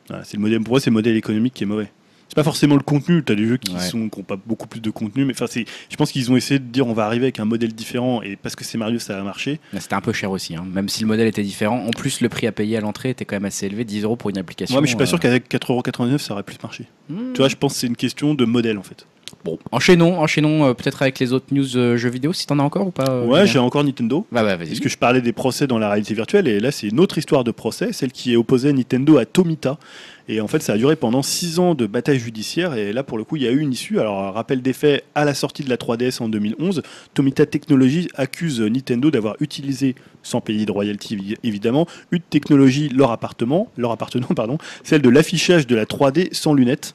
Voilà, 0.08 0.22
c'est 0.22 0.36
le 0.36 0.42
modèle, 0.42 0.60
pour 0.60 0.74
moi, 0.74 0.80
c'est 0.80 0.90
le 0.90 0.94
modèle 0.94 1.16
économique 1.16 1.52
qui 1.54 1.64
est 1.64 1.66
mauvais. 1.66 1.90
Pas 2.36 2.44
forcément 2.44 2.76
le 2.76 2.82
contenu, 2.82 3.24
tu 3.24 3.32
as 3.32 3.34
des 3.34 3.46
jeux 3.46 3.56
qui 3.56 3.74
Ouais. 3.74 3.80
sont 3.80 4.08
qui 4.08 4.20
ont 4.20 4.22
pas 4.22 4.36
beaucoup 4.36 4.68
plus 4.68 4.80
de 4.80 4.90
contenu, 4.90 5.24
mais 5.24 5.32
enfin 5.32 5.46
c'est 5.48 5.64
je 5.90 5.96
pense 5.96 6.12
qu'ils 6.12 6.30
ont 6.30 6.36
essayé 6.36 6.60
de 6.60 6.64
dire 6.64 6.86
on 6.86 6.92
va 6.92 7.06
arriver 7.06 7.24
avec 7.24 7.40
un 7.40 7.44
modèle 7.46 7.72
différent 7.74 8.22
et 8.22 8.36
parce 8.36 8.54
que 8.54 8.62
c'est 8.64 8.78
Mario 8.78 8.98
ça 8.98 9.18
a 9.18 9.22
marché. 9.22 9.58
C'était 9.78 9.94
un 9.94 10.00
peu 10.00 10.12
cher 10.12 10.30
aussi, 10.30 10.54
hein. 10.54 10.64
même 10.72 10.88
si 10.88 11.00
le 11.00 11.08
modèle 11.08 11.26
était 11.26 11.42
différent. 11.42 11.84
En 11.86 11.90
plus, 11.90 12.20
le 12.20 12.28
prix 12.28 12.46
à 12.46 12.52
payer 12.52 12.76
à 12.76 12.80
l'entrée 12.80 13.10
était 13.10 13.24
quand 13.24 13.36
même 13.36 13.46
assez 13.46 13.66
élevé, 13.66 13.84
10 13.84 14.04
euros 14.04 14.16
pour 14.16 14.30
une 14.30 14.38
application. 14.38 14.74
Moi 14.74 14.82
mais 14.82 14.86
je 14.86 14.90
suis 14.90 14.96
pas 14.96 15.04
euh, 15.04 15.06
sûr 15.06 15.18
qu'avec 15.18 15.50
4,99€ 15.50 16.18
ça 16.18 16.34
aurait 16.34 16.42
plus 16.42 16.58
marché. 16.62 16.84
hmm. 17.08 17.32
Tu 17.32 17.38
vois, 17.38 17.48
je 17.48 17.56
pense 17.56 17.72
que 17.72 17.78
c'est 17.80 17.86
une 17.86 17.96
question 17.96 18.34
de 18.34 18.44
modèle 18.44 18.78
en 18.78 18.82
fait. 18.82 19.06
Bon, 19.44 19.58
enchaînons, 19.72 20.18
enchaînons 20.20 20.66
euh, 20.66 20.74
peut-être 20.74 21.02
avec 21.02 21.18
les 21.18 21.32
autres 21.32 21.46
news 21.52 21.76
euh, 21.76 21.96
jeux 21.96 22.08
vidéo, 22.08 22.32
si 22.32 22.46
t'en 22.46 22.58
as 22.58 22.62
encore 22.62 22.86
ou 22.86 22.90
pas. 22.90 23.08
euh, 23.08 23.26
ouais, 23.26 23.46
j'ai 23.46 23.58
encore 23.58 23.84
Nintendo. 23.84 24.26
Bah, 24.32 24.42
bah, 24.42 24.56
vas-y. 24.56 24.68
Parce 24.68 24.80
que 24.80 24.88
je 24.88 24.98
parlais 24.98 25.20
des 25.20 25.32
procès 25.32 25.66
dans 25.66 25.78
la 25.78 25.88
réalité 25.88 26.14
virtuelle 26.14 26.48
et 26.48 26.58
là 26.60 26.70
c'est 26.70 26.88
une 26.88 27.00
autre 27.00 27.18
histoire 27.18 27.44
de 27.44 27.50
procès, 27.50 27.92
celle 27.92 28.12
qui 28.12 28.32
est 28.32 28.36
opposée 28.36 28.72
Nintendo 28.72 29.18
à 29.18 29.24
Tomita. 29.24 29.78
Et 30.28 30.40
en 30.40 30.48
fait 30.48 30.60
ça 30.60 30.72
a 30.72 30.76
duré 30.76 30.96
pendant 30.96 31.22
6 31.22 31.58
ans 31.60 31.74
de 31.74 31.86
bataille 31.86 32.18
judiciaire 32.18 32.74
et 32.74 32.92
là 32.92 33.04
pour 33.04 33.16
le 33.16 33.22
coup 33.22 33.36
il 33.36 33.42
y 33.42 33.46
a 33.46 33.52
eu 33.52 33.60
une 33.60 33.72
issue. 33.72 34.00
Alors 34.00 34.34
rappel 34.34 34.60
des 34.60 34.72
faits, 34.72 35.04
à 35.14 35.24
la 35.24 35.34
sortie 35.34 35.62
de 35.62 35.70
la 35.70 35.76
3DS 35.76 36.20
en 36.22 36.28
2011, 36.28 36.82
Tomita 37.14 37.46
Technologies 37.46 38.08
accuse 38.14 38.60
Nintendo 38.60 39.10
d'avoir 39.10 39.36
utilisé, 39.40 39.94
sans 40.22 40.40
payer 40.40 40.66
de 40.66 40.72
royalty 40.72 41.16
évi- 41.16 41.36
évidemment, 41.44 41.86
une 42.10 42.20
technologie 42.22 42.88
leur 42.88 43.12
appartement, 43.12 43.70
leur 43.76 43.92
appartenant 43.92 44.26
pardon, 44.36 44.58
celle 44.82 45.02
de 45.02 45.08
l'affichage 45.08 45.66
de 45.66 45.76
la 45.76 45.84
3D 45.84 46.34
sans 46.34 46.54
lunettes. 46.54 46.94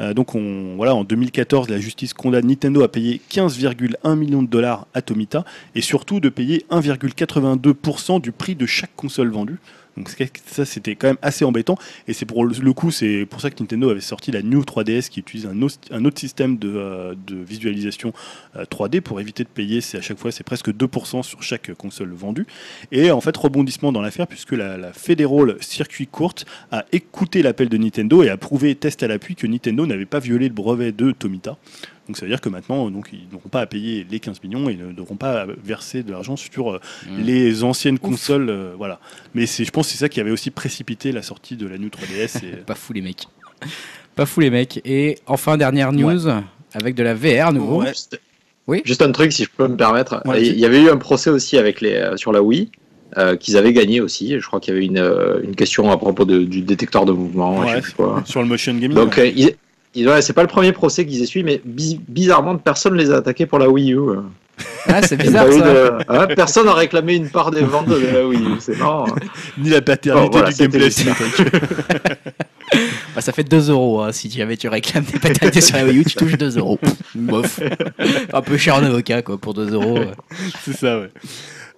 Euh, 0.00 0.14
donc 0.14 0.34
on, 0.34 0.74
voilà, 0.76 0.94
en 0.94 1.04
2014, 1.04 1.68
la 1.68 1.78
justice 1.78 2.14
condamne 2.14 2.46
Nintendo 2.46 2.82
à 2.82 2.88
payer 2.88 3.20
15,1 3.30 4.16
millions 4.16 4.42
de 4.42 4.48
dollars 4.48 4.86
à 4.94 5.02
Tomita 5.02 5.44
et 5.74 5.82
surtout 5.82 6.18
de 6.18 6.30
payer 6.30 6.64
1,82% 6.70 8.20
du 8.20 8.32
prix 8.32 8.54
de 8.54 8.64
chaque 8.64 8.94
console 8.96 9.30
vendue. 9.30 9.58
Donc 9.96 10.10
ça 10.46 10.64
c'était 10.64 10.96
quand 10.96 11.08
même 11.08 11.18
assez 11.22 11.44
embêtant. 11.44 11.76
Et 12.08 12.12
c'est 12.12 12.26
pour 12.26 12.44
le 12.44 12.72
coup 12.72 12.90
c'est 12.90 13.26
pour 13.28 13.40
ça 13.40 13.50
que 13.50 13.60
Nintendo 13.60 13.90
avait 13.90 14.00
sorti 14.00 14.30
la 14.30 14.42
New 14.42 14.62
3DS 14.62 15.08
qui 15.08 15.20
utilise 15.20 15.46
un 15.46 15.60
autre, 15.62 16.18
système 16.18 16.56
de, 16.56 16.72
euh, 16.74 17.14
visualisation 17.30 18.12
euh, 18.56 18.64
3D 18.64 19.00
pour 19.00 19.20
éviter 19.20 19.44
de 19.44 19.48
payer 19.48 19.80
c'est 19.80 19.98
à 19.98 20.00
chaque 20.00 20.18
fois 20.18 20.30
c'est 20.32 20.44
presque 20.44 20.70
2% 20.70 21.22
sur 21.22 21.42
chaque 21.42 21.74
console 21.74 22.12
vendue. 22.12 22.46
Et 22.90 23.10
en 23.10 23.20
fait 23.20 23.36
rebondissement 23.36 23.92
dans 23.92 24.02
l'affaire 24.02 24.26
puisque 24.26 24.52
la, 24.52 24.76
la 24.76 24.92
Federal 24.92 25.56
Circuit 25.60 26.06
Court 26.06 26.34
a 26.70 26.84
écouté 26.92 27.42
l'appel 27.42 27.68
de 27.68 27.76
Nintendo 27.76 28.22
et 28.22 28.30
a 28.30 28.36
prouvé 28.36 28.74
test 28.74 29.02
à 29.02 29.08
l'appui 29.08 29.34
que 29.34 29.46
Nintendo 29.46 29.86
n'avait 29.86 30.06
pas 30.06 30.20
violé 30.20 30.48
le 30.48 30.54
brevet 30.54 30.92
de 30.92 31.10
Tomita 31.12 31.56
donc 32.08 32.16
ça 32.16 32.24
veut 32.24 32.30
dire 32.30 32.40
que 32.40 32.48
maintenant, 32.48 32.90
donc, 32.90 33.08
ils 33.12 33.26
n'auront 33.32 33.48
pas 33.48 33.60
à 33.60 33.66
payer 33.66 34.06
les 34.10 34.18
15 34.20 34.42
millions 34.42 34.68
et 34.68 34.74
ne 34.74 34.92
devront 34.92 35.16
pas 35.16 35.46
verser 35.64 36.02
de 36.02 36.10
l'argent 36.10 36.36
sur 36.36 36.72
euh, 36.72 36.80
Mm. 37.08 37.22
les 37.22 37.62
anciennes 37.64 37.98
consoles. 37.98 38.48
euh, 38.50 38.72
voilà. 38.76 38.98
Mais 39.34 39.46
c'est, 39.46 39.64
je 39.64 39.70
pense 39.70 39.86
que 39.86 39.92
c'est 39.92 39.98
ça 39.98 40.08
qui 40.08 40.20
avait 40.20 40.30
aussi 40.32 40.50
précipité 40.50 41.12
la 41.12 41.22
sortie 41.22 41.56
de 41.56 41.66
la 41.66 41.78
New 41.78 41.88
3DS. 41.88 42.44
Et... 42.44 42.56
Pas 42.66 42.74
fou 42.74 42.92
les 42.92 43.02
mecs. 43.02 43.24
Pas 44.16 44.26
fou 44.26 44.40
les 44.40 44.50
mecs. 44.50 44.80
Et 44.84 45.18
enfin, 45.26 45.56
dernière 45.56 45.92
news 45.92 46.26
avec 46.74 46.94
de 46.94 47.02
la 47.02 47.14
VR 47.14 47.48
à 47.48 47.52
nouveau. 47.52 47.82
Ouais. 47.82 47.92
Oui. 48.68 48.80
juste 48.84 49.02
un 49.02 49.10
truc, 49.10 49.32
si 49.32 49.44
je 49.44 49.50
peux 49.56 49.66
me 49.68 49.76
permettre. 49.76 50.22
Ouais, 50.24 50.40
il 50.46 50.58
y 50.58 50.64
avait 50.64 50.80
eu 50.82 50.88
un 50.88 50.96
procès 50.96 51.30
aussi 51.30 51.58
avec 51.58 51.80
les, 51.80 51.94
euh, 51.94 52.16
sur 52.16 52.32
la 52.32 52.42
Wii. 52.42 52.70
euh, 53.18 53.36
qu'ils 53.36 53.58
avaient 53.58 53.74
gagné 53.74 54.00
aussi. 54.00 54.40
Je 54.40 54.46
crois 54.46 54.58
qu'il 54.58 54.72
y 54.72 54.76
avait 54.78 54.86
une, 54.86 54.96
euh, 54.96 55.40
une 55.42 55.54
question 55.54 55.90
à 55.90 55.98
propos 55.98 56.24
de- 56.24 56.44
du 56.44 56.62
détecteur 56.62 57.04
de 57.04 57.12
mouvement. 57.12 57.58
Ouais, 57.58 57.68
je 57.82 57.86
sais 57.86 57.92
pas 57.94 58.04
quoi. 58.04 58.22
Sur 58.24 58.40
le 58.40 58.48
motion 58.48 58.72
gaming. 58.72 58.94
Donc, 58.96 59.16
ouais. 59.18 59.24
euh, 59.24 59.26
il- 59.36 59.38
il- 59.48 59.54
ouais, 59.96 60.22
c'est 60.22 60.32
pas 60.32 60.42
le 60.42 60.48
premier 60.48 60.72
procès 60.72 61.04
qu'ils 61.06 61.22
essuient, 61.22 61.42
mais 61.44 61.60
bi- 61.64 62.00
bizarrement, 62.08 62.56
personne 62.56 62.94
les 62.96 63.10
a 63.10 63.16
attaqués 63.16 63.46
pour 63.46 63.58
la 63.58 63.68
Wii 63.68 63.92
U. 63.92 63.96
euh. 63.98 64.20
Ah, 64.86 65.02
c'est 65.02 65.16
bizarre 65.16 65.50
ça. 65.50 65.58
de- 65.60 65.92
Ah, 66.08 66.26
personne 66.26 66.66
n'a 66.66 66.74
réclamé 66.74 67.14
une 67.14 67.28
part 67.30 67.50
des 67.50 67.62
ventes 67.62 67.88
de 67.88 67.96
la 67.96 68.26
Wii 68.26 68.40
U. 68.40 68.48
C'est 68.60 68.78
marrant. 68.78 69.06
hein. 69.08 69.14
Ni 69.58 69.70
la 69.70 69.80
paternité 69.80 70.26
Bon, 70.28 70.30
voilà, 70.32 70.50
du 70.52 70.56
gameplay. 70.58 70.88
Bah, 73.14 73.20
ça 73.20 73.32
fait 73.32 73.44
2 73.44 73.68
euros. 73.70 74.00
hein. 74.02 74.12
Si 74.12 74.30
jamais 74.30 74.56
tu 74.56 74.66
réclames 74.68 75.04
des 75.04 75.18
patentes 75.18 75.60
sur 75.60 75.76
la 75.76 75.84
Wii 75.84 75.98
U, 75.98 76.04
tu 76.04 76.14
touches 76.16 76.38
2 76.38 76.56
euros. 76.58 76.78
Bof. 77.14 77.60
Un 78.32 78.40
peu 78.42 78.56
cher 78.56 78.76
en 78.76 78.82
avocat 78.84 79.20
quoi 79.22 79.36
pour 79.38 79.52
2 79.52 79.72
euros. 79.74 79.98
c'est 80.64 80.74
ça, 80.76 81.00
ouais. 81.00 81.10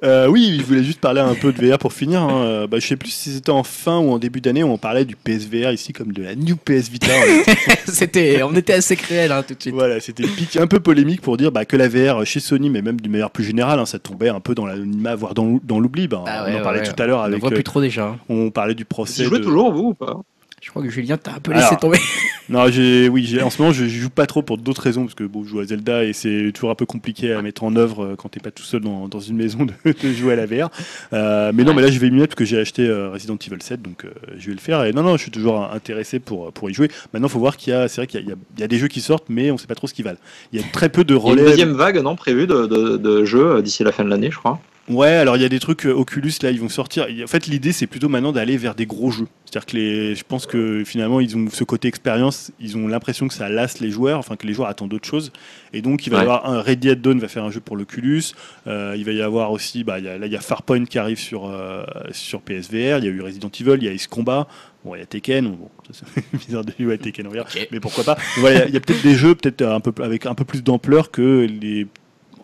Euh, 0.02 0.26
oui, 0.28 0.56
je 0.60 0.64
voulais 0.64 0.82
juste 0.82 1.00
parler 1.00 1.20
un 1.20 1.34
peu 1.34 1.52
de 1.52 1.66
VR 1.66 1.78
pour 1.78 1.92
finir. 1.92 2.20
hein. 2.22 2.44
Euh, 2.44 2.66
Bah, 2.66 2.78
je 2.80 2.86
sais 2.86 2.96
plus 2.96 3.10
si 3.10 3.30
c'était 3.32 3.50
en 3.50 3.62
fin 3.62 3.98
ou 3.98 4.10
en 4.10 4.18
début 4.18 4.40
d'année 4.40 4.62
où 4.62 4.68
on 4.68 4.76
parlait 4.78 5.04
du 5.04 5.16
PSVR 5.16 5.70
ici 5.72 5.92
comme 5.92 6.12
de 6.12 6.22
la 6.22 6.34
New 6.34 6.56
PS 6.56 6.88
Vita. 6.90 7.06
C'était, 7.86 8.42
on 8.42 8.54
était 8.56 8.72
assez 8.74 8.96
cruel 8.96 9.30
hein, 9.32 9.42
tout 9.46 9.54
de 9.54 9.60
suite. 9.62 9.74
Voilà, 9.74 10.00
c'était 10.00 10.24
un 10.58 10.66
peu 10.66 10.80
polémique 10.80 11.20
pour 11.20 11.36
dire 11.36 11.52
bah, 11.52 11.64
que 11.64 11.76
la 11.76 11.88
VR 11.88 12.24
chez 12.26 12.40
Sony, 12.40 12.70
mais 12.70 12.82
même 12.82 13.00
d'une 13.00 13.12
manière 13.12 13.30
plus 13.30 13.44
générale, 13.44 13.78
hein, 13.78 13.86
ça 13.86 13.98
tombait 13.98 14.28
un 14.28 14.40
peu 14.40 14.54
dans 14.54 14.66
l'anonymat, 14.66 15.14
voire 15.14 15.34
dans 15.34 15.44
l'ou- 15.44 15.60
dans 15.62 15.78
l'oubli. 15.80 16.08
Bah, 16.08 16.24
Ah 16.26 16.44
on 16.46 16.52
ouais, 16.52 16.60
en 16.60 16.62
parlait 16.62 16.80
ouais, 16.80 16.92
tout 16.92 17.02
à 17.02 17.06
l'heure 17.06 17.18
On 17.18 17.22
en 17.22 17.24
avec. 17.26 17.40
voit 17.40 17.50
euh, 17.50 17.54
plus 17.54 17.64
trop 17.64 17.80
déjà. 17.80 18.06
hein. 18.08 18.18
on 18.28 18.50
parlait 18.50 18.74
du 18.74 18.82
Vous 18.84 18.88
procès. 18.88 19.22
y 19.22 19.26
jouez 19.26 19.38
de- 19.38 19.44
toujours, 19.44 19.72
vous 19.72 19.88
ou 19.90 19.94
pas? 19.94 20.20
Je 20.64 20.70
crois 20.70 20.82
que 20.82 20.88
Julien 20.88 21.18
t'a 21.18 21.32
un 21.34 21.40
peu 21.40 21.52
Alors, 21.52 21.62
laissé 21.62 21.76
tomber. 21.76 21.98
Non, 22.50 22.68
j'ai, 22.70 23.08
oui, 23.08 23.24
j'ai, 23.24 23.40
en 23.40 23.48
ce 23.48 23.60
moment, 23.60 23.72
je, 23.72 23.84
je 23.86 24.00
joue 24.00 24.10
pas 24.10 24.26
trop 24.26 24.42
pour 24.42 24.58
d'autres 24.58 24.82
raisons, 24.82 25.02
parce 25.04 25.14
que 25.14 25.24
bon, 25.24 25.44
je 25.44 25.48
joue 25.48 25.60
à 25.60 25.64
Zelda 25.64 26.04
et 26.04 26.12
c'est 26.12 26.50
toujours 26.54 26.70
un 26.70 26.74
peu 26.74 26.84
compliqué 26.84 27.32
à 27.32 27.40
mettre 27.40 27.64
en 27.64 27.74
œuvre 27.76 28.04
euh, 28.04 28.16
quand 28.16 28.28
t'es 28.30 28.40
pas 28.40 28.50
tout 28.50 28.62
seul 28.64 28.80
dans, 28.82 29.08
dans 29.08 29.20
une 29.20 29.36
maison 29.36 29.64
de, 29.66 29.72
de 29.84 30.12
jouer 30.12 30.34
à 30.34 30.36
la 30.36 30.44
VR. 30.46 30.68
Euh, 31.14 31.52
mais 31.54 31.64
non, 31.64 31.72
mais 31.74 31.80
là, 31.82 31.90
je 31.90 31.98
vais 31.98 32.10
m'y 32.10 32.16
mettre 32.16 32.28
parce 32.34 32.38
que 32.38 32.44
j'ai 32.44 32.58
acheté 32.58 32.86
euh, 32.86 33.10
Resident 33.10 33.36
Evil 33.46 33.62
7, 33.62 33.80
donc 33.82 34.04
euh, 34.04 34.10
je 34.38 34.46
vais 34.48 34.52
le 34.52 34.58
faire. 34.60 34.84
Et 34.84 34.92
non, 34.92 35.02
non, 35.02 35.16
je 35.16 35.22
suis 35.22 35.30
toujours 35.30 35.62
intéressé 35.72 36.18
pour, 36.18 36.52
pour 36.52 36.68
y 36.70 36.74
jouer. 36.74 36.88
Maintenant, 37.14 37.28
faut 37.28 37.38
voir 37.38 37.56
qu'il 37.56 37.72
y 37.72 37.76
a, 37.76 37.88
c'est 37.88 38.00
vrai 38.02 38.06
qu'il 38.06 38.20
y 38.20 38.22
a, 38.22 38.26
il 38.26 38.28
y 38.28 38.32
a- 38.32 38.36
il 38.56 38.60
y 38.60 38.64
a 38.64 38.68
des 38.68 38.78
jeux 38.78 38.88
qui 38.88 39.00
sortent, 39.00 39.26
mais 39.30 39.50
on 39.50 39.56
sait 39.58 39.66
pas 39.66 39.74
trop 39.74 39.86
ce 39.86 39.94
qu'ils 39.94 40.04
valent. 40.04 40.18
Il 40.52 40.60
y 40.60 40.62
a 40.62 40.66
très 40.70 40.88
peu 40.90 41.04
de 41.04 41.14
Il 41.14 41.16
y 41.16 41.20
a 41.20 41.22
une 41.32 41.38
relais. 41.38 41.44
deuxième 41.50 41.72
vague, 41.72 41.98
non, 42.02 42.14
prévue 42.16 42.46
de, 42.46 42.66
de, 42.66 42.96
de 42.98 43.24
jeux 43.24 43.62
d'ici 43.62 43.84
la 43.84 43.92
fin 43.92 44.04
de 44.04 44.10
l'année, 44.10 44.30
je 44.30 44.36
crois. 44.38 44.60
Ouais, 44.86 45.08
alors 45.08 45.36
il 45.36 45.42
y 45.42 45.46
a 45.46 45.48
des 45.48 45.60
trucs 45.60 45.86
euh, 45.86 45.92
Oculus 45.94 46.32
là, 46.42 46.50
ils 46.50 46.60
vont 46.60 46.68
sortir. 46.68 47.06
En 47.22 47.26
fait, 47.26 47.46
l'idée 47.46 47.72
c'est 47.72 47.86
plutôt 47.86 48.10
maintenant 48.10 48.32
d'aller 48.32 48.58
vers 48.58 48.74
des 48.74 48.84
gros 48.84 49.10
jeux. 49.10 49.28
C'est-à-dire 49.46 49.64
que 49.66 49.76
les, 49.78 50.14
je 50.14 50.24
pense 50.28 50.44
que 50.44 50.84
finalement 50.84 51.20
ils 51.20 51.34
ont 51.38 51.48
ce 51.50 51.64
côté 51.64 51.88
expérience, 51.88 52.52
ils 52.60 52.76
ont 52.76 52.86
l'impression 52.86 53.26
que 53.26 53.32
ça 53.32 53.48
lasse 53.48 53.80
les 53.80 53.90
joueurs, 53.90 54.18
enfin 54.18 54.36
que 54.36 54.46
les 54.46 54.52
joueurs 54.52 54.68
attendent 54.68 54.90
d'autres 54.90 55.08
choses. 55.08 55.32
Et 55.72 55.80
donc 55.80 56.06
il 56.06 56.10
va 56.10 56.18
y 56.18 56.20
avoir 56.20 56.44
un 56.50 56.60
Red 56.60 56.80
Dead 56.80 57.00
Dawn 57.00 57.18
va 57.18 57.28
faire 57.28 57.44
un 57.44 57.50
jeu 57.50 57.60
pour 57.60 57.76
l'Oculus. 57.78 58.24
Euh, 58.66 58.94
il 58.94 59.06
va 59.06 59.12
y 59.12 59.22
avoir 59.22 59.52
aussi, 59.52 59.84
bah, 59.84 60.00
y 60.00 60.08
a, 60.08 60.18
là 60.18 60.26
il 60.26 60.32
y 60.32 60.36
a 60.36 60.40
Farpoint 60.40 60.84
qui 60.84 60.98
arrive 60.98 61.18
sur 61.18 61.46
euh, 61.48 61.82
sur 62.12 62.42
PSVR. 62.42 62.98
Il 62.98 63.04
y 63.04 63.08
a 63.08 63.10
eu 63.10 63.22
Resident 63.22 63.50
Evil, 63.58 63.76
il 63.78 63.84
y 63.84 63.88
a 63.88 63.92
Ace 63.92 64.06
Combat. 64.06 64.46
Bon, 64.84 64.94
il 64.94 64.98
y 64.98 65.02
a 65.02 65.06
Tekken. 65.06 65.46
Bon, 65.48 65.70
c'est 65.92 66.04
bizarre 66.46 66.62
de 66.64 66.72
jouer 66.78 66.92
à 66.94 66.98
Tekken 66.98 67.26
Ok. 67.28 67.68
mais 67.72 67.80
pourquoi 67.80 68.04
pas. 68.04 68.18
Voilà, 68.36 68.66
il 68.68 68.74
y 68.74 68.76
a- 68.76 68.80
peut-être 68.80 69.02
des 69.02 69.14
jeux 69.14 69.34
peut-être 69.34 69.62
un 69.62 69.80
peu 69.80 69.94
avec 70.02 70.26
un 70.26 70.34
peu 70.34 70.44
plus 70.44 70.62
d'ampleur 70.62 71.10
que 71.10 71.46
les 71.48 71.86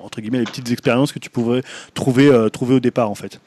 entre 0.02 0.20
guillemets 0.20 0.38
les 0.38 0.44
petites 0.44 0.70
expériences 0.70 1.12
que 1.12 1.18
tu 1.18 1.30
pourrais 1.30 1.62
trouver 1.94 2.28
euh, 2.28 2.48
trouver 2.48 2.74
au 2.74 2.80
départ 2.80 3.10
en 3.10 3.14
fait. 3.14 3.40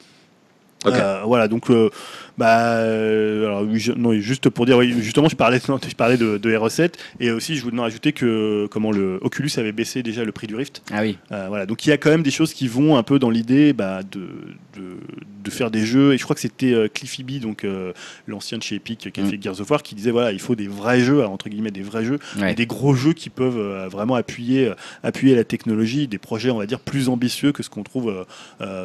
Euh, 0.86 1.22
voilà, 1.24 1.48
donc, 1.48 1.70
euh, 1.70 1.90
bah, 2.38 2.78
euh, 2.78 3.46
alors, 3.46 3.66
je- 3.74 3.92
non, 3.92 4.12
juste 4.14 4.48
pour 4.48 4.66
dire, 4.66 4.76
oui, 4.78 4.92
justement, 5.00 5.28
je 5.28 5.36
parlais, 5.36 5.60
non, 5.68 5.78
je 5.86 5.94
parlais 5.94 6.16
de, 6.16 6.38
de 6.38 6.50
R7 6.50 6.92
et 7.20 7.30
aussi, 7.30 7.56
je 7.56 7.62
voulais 7.62 7.80
rajouter 7.80 8.12
que 8.12 8.66
comment 8.70 8.90
le 8.90 9.18
Oculus 9.22 9.50
avait 9.56 9.72
baissé 9.72 10.02
déjà 10.02 10.24
le 10.24 10.32
prix 10.32 10.46
du 10.46 10.56
Rift. 10.56 10.82
Ah 10.92 11.02
oui. 11.02 11.16
Euh, 11.32 11.46
voilà, 11.48 11.66
donc 11.66 11.86
il 11.86 11.90
y 11.90 11.92
a 11.92 11.96
quand 11.96 12.10
même 12.10 12.22
des 12.22 12.30
choses 12.30 12.52
qui 12.54 12.66
vont 12.68 12.96
un 12.96 13.02
peu 13.02 13.18
dans 13.18 13.30
l'idée 13.30 13.72
bah, 13.72 14.00
de, 14.02 14.28
de, 14.76 14.96
de 15.44 15.50
faire 15.50 15.70
des 15.70 15.84
jeux. 15.86 16.12
Et 16.14 16.18
je 16.18 16.24
crois 16.24 16.34
que 16.34 16.40
c'était 16.40 16.72
euh, 16.72 16.88
Cliffy 16.88 17.22
B, 17.22 17.40
donc 17.40 17.64
euh, 17.64 17.92
l'ancien 18.26 18.58
de 18.58 18.62
chez 18.62 18.76
Epic 18.76 19.10
qui 19.12 19.20
a 19.20 19.22
Mm. 19.24 19.26
fait 19.30 19.42
Gears 19.42 19.60
of 19.60 19.70
War, 19.70 19.82
qui 19.82 19.94
disait 19.94 20.10
voilà, 20.10 20.32
il 20.32 20.40
faut 20.40 20.54
des 20.54 20.66
vrais 20.68 21.00
jeux, 21.00 21.20
alors, 21.20 21.30
entre 21.32 21.48
guillemets, 21.48 21.70
des 21.70 21.82
vrais 21.82 22.04
jeux, 22.04 22.18
Ouais. 22.40 22.52
et 22.52 22.54
des 22.54 22.66
gros 22.66 22.94
jeux 22.94 23.12
qui 23.12 23.30
peuvent 23.30 23.88
vraiment 23.90 24.14
appuyer, 24.16 24.72
appuyer 25.02 25.34
la 25.36 25.44
technologie, 25.44 26.08
des 26.08 26.18
projets, 26.18 26.50
on 26.50 26.58
va 26.58 26.66
dire, 26.66 26.80
plus 26.80 27.08
ambitieux 27.08 27.52
que 27.52 27.62
ce 27.62 27.70
qu'on 27.70 27.82
trouve 27.84 28.26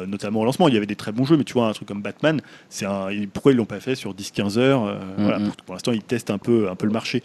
notamment 0.06 0.40
au 0.40 0.44
lancement. 0.44 0.68
Il 0.68 0.74
y 0.74 0.76
avait 0.76 0.86
des 0.86 0.96
très 0.96 1.12
bons 1.12 1.24
jeux, 1.24 1.36
mais 1.36 1.44
tu 1.44 1.54
vois, 1.54 1.66
un 1.68 1.72
truc 1.72 1.88
comme 1.88 2.02
Batman, 2.02 2.40
c'est 2.68 2.86
un, 2.86 3.08
pourquoi 3.40 3.52
ils 3.52 3.56
l'ont 3.56 3.64
pas 3.64 3.80
fait 3.80 3.94
sur 3.94 4.14
10-15 4.14 4.58
heures 4.58 4.84
euh, 4.84 4.98
Mm, 5.16 5.22
voilà, 5.22 5.38
mm. 5.38 5.46
pour, 5.46 5.56
pour 5.56 5.74
l'instant, 5.74 5.92
ils 5.92 6.02
testent 6.02 6.30
un 6.30 6.36
peu, 6.36 6.68
un 6.68 6.74
peu 6.74 6.84
le 6.84 6.92
marché. 6.92 7.22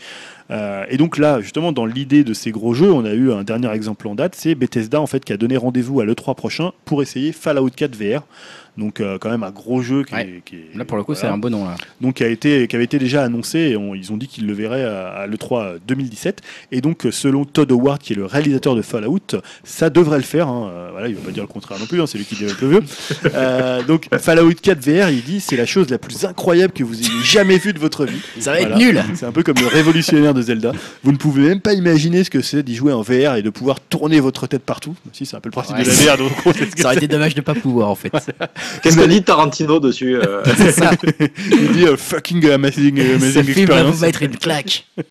Euh, 0.52 0.86
et 0.90 0.98
donc 0.98 1.18
là, 1.18 1.42
justement, 1.42 1.72
dans 1.72 1.86
l'idée 1.86 2.24
de 2.24 2.34
ces 2.34 2.52
gros 2.52 2.74
jeux, 2.74 2.92
on 2.92 3.04
a 3.06 3.14
eu 3.14 3.32
un 3.32 3.44
dernier 3.44 3.72
exemple 3.72 4.08
en 4.08 4.16
date, 4.16 4.36
c'est 4.36 4.54
Bethesda 4.56 5.02
en 5.02 5.08
fait 5.08 5.26
qui 5.26 5.34
a 5.34 5.38
donné 5.38 5.58
rendez-vous 5.58 6.02
à 6.02 6.06
l'E3 6.06 6.36
prochain 6.36 6.72
pour 6.86 7.02
essayer 7.02 7.32
Fallout 7.32 7.70
4 7.76 7.96
VR. 7.96 8.22
Donc 8.78 9.00
euh, 9.00 9.18
quand 9.18 9.30
même 9.30 9.44
un 9.44 9.52
gros 9.52 9.82
jeu 9.82 10.04
qui, 10.04 10.14
Ouais. 10.14 10.24
est, 10.24 10.42
qui 10.44 10.56
est- 10.58 10.78
Là, 10.78 10.84
pour 10.84 10.98
le 10.98 11.04
coup, 11.06 11.16
c'est 11.16 11.28
un 11.28 11.38
beau 11.38 11.50
nom. 11.50 11.64
Là. 11.64 11.76
donc 12.02 12.16
qui 12.16 12.26
a 12.26 12.28
été 12.28 12.68
qui 12.68 12.76
avait 12.76 12.84
été 12.84 13.00
déjà 13.00 13.24
annoncé 13.24 13.58
et 13.60 13.78
on- 13.78 13.96
ils 13.96 14.12
ont 14.12 14.18
dit 14.18 14.28
qu'ils 14.28 14.46
le 14.46 14.52
verraient 14.52 14.84
à, 14.84 15.08
à 15.12 15.28
l'E3 15.28 15.76
2017 15.88 16.42
et 16.74 16.82
donc 16.82 17.06
euh, 17.06 17.12
selon 17.12 17.46
Todd 17.46 17.72
Howard 17.72 18.00
qui 18.02 18.12
est 18.12 18.18
le 18.18 18.26
réalisateur 18.26 18.76
de 18.76 18.82
Fallout 18.82 19.38
ça 19.64 19.90
devrait 19.90 20.18
le 20.18 20.24
faire 20.24 20.50
hein. 20.50 20.90
Voilà 20.92 21.08
il 21.08 21.16
va 21.16 21.22
pas 21.22 21.32
dire 21.32 21.44
le 21.44 21.48
contraire 21.48 21.80
non 21.80 21.86
plus 21.86 22.02
hein, 22.02 22.06
c'est 22.06 22.18
lui 22.18 22.26
qui 22.26 22.36
développe 22.36 22.60
le 22.62 22.72
jeu 22.74 22.84
Euh, 23.34 23.82
donc 23.84 24.10
Fallout 24.20 24.52
4 24.62 24.80
VR 24.80 25.10
il 25.10 25.24
dit 25.24 25.40
c'est 25.40 25.56
la 25.56 25.66
chose 25.66 25.90
la 25.90 25.98
plus 25.98 26.26
incroyable 26.26 26.74
que 26.74 26.84
vous 26.84 27.00
ayez 27.00 27.24
jamais 27.24 27.58
vue 27.58 27.72
de 27.72 27.80
votre 27.80 28.04
vie 28.06 28.20
Ça 28.42 28.52
va 28.52 28.60
être 28.60 28.78
nul 28.78 29.02
c'est 29.14 29.26
un 29.26 29.32
peu 29.32 29.42
comme 29.44 29.56
le 29.62 29.68
révolutionnaire 29.68 30.34
de 30.36 30.42
Zelda 30.44 30.72
vous 31.04 31.12
ne 31.12 31.18
pouvez 31.18 31.48
même 31.50 31.60
pas 31.62 31.74
imaginer 31.74 32.24
ce 32.24 32.30
que 32.30 32.42
c'est 32.42 32.62
d'y 32.64 32.76
jouer 32.76 32.94
en 32.94 33.02
VR 33.02 33.36
et 33.38 33.42
de 33.42 33.50
pouvoir 33.50 33.80
tourner 33.80 34.20
votre 34.20 34.46
tête 34.48 34.62
partout 34.64 34.96
si 35.14 35.26
c'est 35.26 35.36
un 35.36 35.40
peu 35.40 35.50
le 35.50 35.52
principe 35.54 35.76
Ouais, 35.78 35.84
de 35.84 35.90
la 35.90 35.94
VR 36.16 36.18
donc 36.18 36.32
on 36.46 36.54
sait 36.54 36.66
ce 36.70 36.76
que 36.76 36.82
Ça 36.82 36.88
aurait 36.88 36.98
été 36.98 37.08
dommage 37.08 37.34
de 37.36 37.42
pas 37.42 37.56
pouvoir 37.56 37.90
en 37.90 37.96
fait. 37.96 38.12
Qu'est-ce 38.84 38.98
que 38.98 39.06
dit 39.06 39.24
Tarantino 39.24 39.80
dessus 39.80 40.16
euh, 40.16 40.44
C'est 40.58 40.72
ça. 40.72 40.92
il 41.52 41.72
dit 41.72 41.86
euh, 41.88 41.98
fucking 41.98 42.50
amazing, 42.50 42.98
Ce 42.98 43.16
amazing 43.16 43.44
film 43.54 43.68
va 43.70 43.84
vous 43.84 44.00
mettre 44.02 44.22
une 44.24 44.38
claque. 44.38 44.86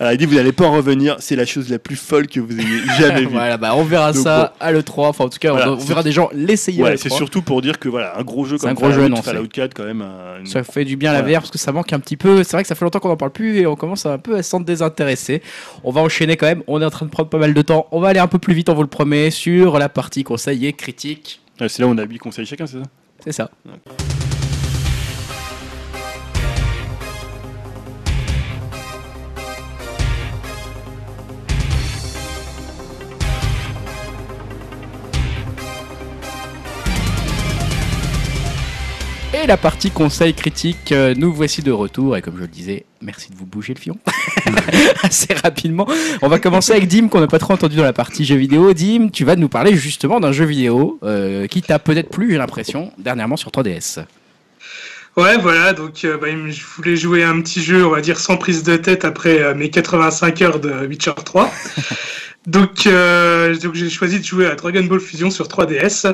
Alors, 0.00 0.12
il 0.12 0.18
dit 0.18 0.26
vous 0.26 0.34
n'allez 0.34 0.52
pas 0.52 0.66
en 0.66 0.72
revenir, 0.72 1.16
c'est 1.20 1.36
la 1.36 1.46
chose 1.46 1.68
la 1.70 1.78
plus 1.78 1.96
folle 1.96 2.26
que 2.28 2.40
vous 2.40 2.52
ayez 2.58 2.82
jamais 2.98 3.20
vue. 3.22 3.26
voilà, 3.32 3.56
bah 3.56 3.74
on 3.74 3.84
verra 3.84 4.12
Donc, 4.12 4.22
ça 4.22 4.54
à 4.60 4.72
l'E3. 4.72 5.06
Enfin, 5.08 5.24
en 5.24 5.28
tout 5.28 5.38
cas, 5.38 5.50
on- 5.50 5.56
Voilà, 5.56 5.72
on, 5.72 5.78
c'est- 5.80 5.88
verra 5.88 6.02
des 6.02 6.12
gens 6.12 6.28
l'essayer 6.34 6.80
à 6.80 6.84
Ouais, 6.84 6.92
l'E3. 6.94 6.98
c'est 7.02 7.12
surtout 7.12 7.42
pour 7.42 7.62
dire 7.62 7.78
que 7.78 7.88
voilà, 7.88 8.16
un 8.18 8.22
gros 8.22 8.44
jeu 8.44 8.58
comme 8.58 8.70
un 8.70 8.74
gros 8.74 8.86
jeu 8.90 8.94
Fallout, 9.02 9.06
annoncé. 9.06 9.22
Fallout 9.22 9.48
4 9.48 9.74
quand 9.74 9.84
même. 9.84 10.04
une- 10.40 10.46
Ça 10.46 10.62
fait 10.62 10.84
du 10.84 10.96
bien 10.96 11.12
à 11.12 11.14
la. 11.14 11.22
VR 11.22 11.40
parce 11.40 11.50
que 11.50 11.58
ça 11.58 11.72
manque 11.72 11.92
un 11.92 12.00
petit 12.00 12.16
peu. 12.16 12.42
C'est 12.44 12.52
vrai 12.52 12.62
que 12.62 12.68
ça 12.68 12.74
fait 12.74 12.84
longtemps 12.84 13.00
qu'on 13.00 13.08
n'en 13.08 13.16
parle 13.16 13.32
plus 13.32 13.58
et 13.58 13.66
on 13.66 13.76
commence 13.76 13.97
un 14.06 14.18
peu 14.18 14.36
à 14.36 14.42
s'en 14.42 14.60
désintéresser. 14.60 15.42
On 15.84 15.90
va 15.90 16.00
enchaîner 16.00 16.36
quand 16.36 16.46
même. 16.46 16.62
On 16.66 16.80
est 16.80 16.84
en 16.84 16.90
train 16.90 17.06
de 17.06 17.10
prendre 17.10 17.28
pas 17.28 17.38
mal 17.38 17.54
de 17.54 17.62
temps. 17.62 17.86
On 17.90 18.00
va 18.00 18.08
aller 18.08 18.20
un 18.20 18.28
peu 18.28 18.38
plus 18.38 18.54
vite, 18.54 18.68
on 18.68 18.74
vous 18.74 18.82
le 18.82 18.88
promet, 18.88 19.30
sur 19.30 19.78
la 19.78 19.88
partie 19.88 20.24
conseil 20.24 20.66
et 20.66 20.72
critique. 20.72 21.40
C'est 21.58 21.80
là 21.80 21.86
où 21.86 21.90
on 21.90 21.98
a 21.98 22.04
8 22.04 22.18
conseils 22.18 22.46
chacun, 22.46 22.66
c'est 22.66 22.78
ça? 22.78 22.84
C'est 23.24 23.32
ça. 23.32 23.50
Et 39.42 39.46
la 39.46 39.56
partie 39.56 39.90
conseil 39.90 40.34
critique, 40.34 40.90
euh, 40.90 41.14
nous 41.16 41.32
voici 41.32 41.62
de 41.62 41.70
retour. 41.70 42.16
Et 42.16 42.22
comme 42.22 42.34
je 42.36 42.42
le 42.42 42.48
disais, 42.48 42.84
merci 43.00 43.30
de 43.30 43.36
vous 43.36 43.46
bouger 43.46 43.74
le 43.74 43.80
fion 43.80 43.96
assez 45.02 45.32
rapidement. 45.34 45.86
On 46.22 46.28
va 46.28 46.38
commencer 46.38 46.72
avec 46.72 46.88
Dim, 46.88 47.08
qu'on 47.08 47.20
n'a 47.20 47.28
pas 47.28 47.38
trop 47.38 47.52
entendu 47.52 47.76
dans 47.76 47.84
la 47.84 47.92
partie 47.92 48.24
jeux 48.24 48.36
vidéo. 48.36 48.72
Dim, 48.74 49.10
tu 49.10 49.24
vas 49.24 49.36
nous 49.36 49.48
parler 49.48 49.76
justement 49.76 50.18
d'un 50.18 50.32
jeu 50.32 50.44
vidéo 50.44 50.98
euh, 51.04 51.46
qui 51.46 51.62
t'a 51.62 51.78
peut-être 51.78 52.10
plu, 52.10 52.32
j'ai 52.32 52.38
l'impression, 52.38 52.92
dernièrement 52.98 53.36
sur 53.36 53.50
3DS. 53.50 54.00
Ouais, 55.18 55.36
voilà, 55.36 55.72
donc 55.72 56.04
euh, 56.04 56.16
bah, 56.16 56.28
je 56.48 56.64
voulais 56.76 56.94
jouer 56.94 57.24
un 57.24 57.40
petit 57.40 57.60
jeu, 57.60 57.84
on 57.84 57.90
va 57.90 58.00
dire, 58.00 58.20
sans 58.20 58.36
prise 58.36 58.62
de 58.62 58.76
tête 58.76 59.04
après 59.04 59.42
euh, 59.42 59.52
mes 59.52 59.68
85 59.68 60.42
heures 60.42 60.60
de 60.60 60.86
Witcher 60.86 61.10
3. 61.24 61.52
donc, 62.46 62.86
euh, 62.86 63.54
donc 63.58 63.74
j'ai 63.74 63.90
choisi 63.90 64.18
de 64.20 64.24
jouer 64.24 64.46
à 64.46 64.54
Dragon 64.54 64.82
Ball 64.84 65.00
Fusion 65.00 65.30
sur 65.30 65.48
3DS. 65.48 66.06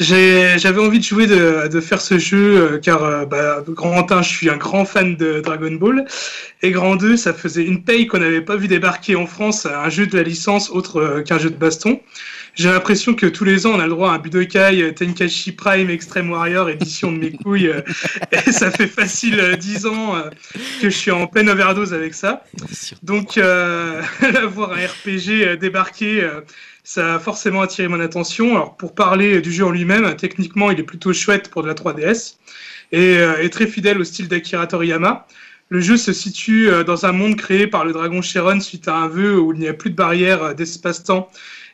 J'ai- 0.00 0.58
J'avais 0.58 0.80
envie 0.80 0.98
de 0.98 1.04
jouer, 1.04 1.26
de, 1.28 1.80
faire 1.80 2.00
ce 2.00 2.18
jeu, 2.18 2.56
euh, 2.74 2.78
car 2.78 3.04
euh, 3.04 3.24
bah, 3.24 3.62
grand 3.68 4.10
1, 4.10 4.22
je 4.22 4.28
suis 4.28 4.50
un 4.50 4.56
grand 4.56 4.84
fan 4.84 5.16
de 5.16 5.40
Dragon 5.40 5.70
Ball. 5.72 6.04
Et 6.62 6.72
grand 6.72 6.96
2, 6.96 7.16
ça 7.16 7.32
faisait 7.32 7.62
une 7.64 7.84
paye 7.84 8.06
qu'on 8.08 8.18
n'avait 8.18 8.40
pas 8.40 8.56
vu 8.56 8.66
débarquer 8.66 9.14
en 9.14 9.26
France, 9.26 9.66
un 9.66 9.88
jeu 9.90 10.06
de 10.06 10.16
la 10.16 10.24
licence 10.24 10.70
autre 10.70 11.22
qu'un 11.26 11.38
jeu 11.38 11.50
de 11.50 11.56
baston. 11.56 12.00
J'ai 12.56 12.70
l'impression 12.70 13.12
que 13.12 13.26
tous 13.26 13.44
les 13.44 13.66
ans, 13.66 13.72
on 13.74 13.80
a 13.80 13.84
le 13.84 13.90
droit 13.90 14.12
à 14.12 14.14
un 14.14 14.18
Budokai 14.18 14.82
euh, 14.82 14.90
Tenkaichi 14.90 15.52
Prime 15.52 15.90
Extreme 15.90 16.30
Warrior 16.30 16.70
édition 16.70 17.12
de 17.12 17.18
mes 17.18 17.30
couilles. 17.30 17.68
euh, 17.68 17.82
et 18.32 18.50
ça 18.50 18.70
fait 18.70 18.86
facile 18.86 19.38
euh, 19.38 19.56
10 19.56 19.84
ans 19.84 20.16
euh, 20.16 20.30
que 20.80 20.88
je 20.88 20.96
suis 20.96 21.10
en 21.10 21.26
pleine 21.26 21.50
overdose 21.50 21.92
avec 21.92 22.14
ça. 22.14 22.44
Donc, 23.02 23.36
euh, 23.36 24.00
voir 24.48 24.72
un 24.72 24.86
RPG 24.86 25.58
débarquer, 25.60 26.26
ça 26.82 27.16
a 27.16 27.18
forcément 27.18 27.60
attiré 27.60 27.88
mon 27.88 28.00
attention. 28.00 28.52
Alors, 28.52 28.76
pour 28.78 28.94
parler 28.94 29.42
du 29.42 29.52
jeu 29.52 29.66
en 29.66 29.70
lui-même, 29.70 30.16
techniquement, 30.16 30.70
il 30.70 30.80
est 30.80 30.84
plutôt 30.84 31.12
chouette 31.12 31.50
pour 31.50 31.62
de 31.62 31.68
la 31.68 31.74
3DS 31.74 32.36
et 32.92 33.16
est 33.16 33.52
très 33.52 33.66
fidèle 33.66 34.00
au 34.00 34.04
style 34.04 34.28
d'Akira 34.28 34.66
Toriyama. 34.66 35.26
Le 35.68 35.80
jeu 35.80 35.96
se 35.96 36.12
situe 36.12 36.70
dans 36.86 37.04
un 37.04 37.12
monde 37.12 37.36
créé 37.36 37.66
par 37.66 37.84
le 37.84 37.92
dragon 37.92 38.22
Sharon 38.22 38.60
suite 38.60 38.88
à 38.88 38.94
un 38.94 39.08
vœu 39.08 39.38
où 39.38 39.52
il 39.52 39.58
n'y 39.58 39.68
a 39.68 39.74
plus 39.74 39.90
de 39.90 39.96
barrière 39.96 40.54
d'espace-temps 40.54 41.28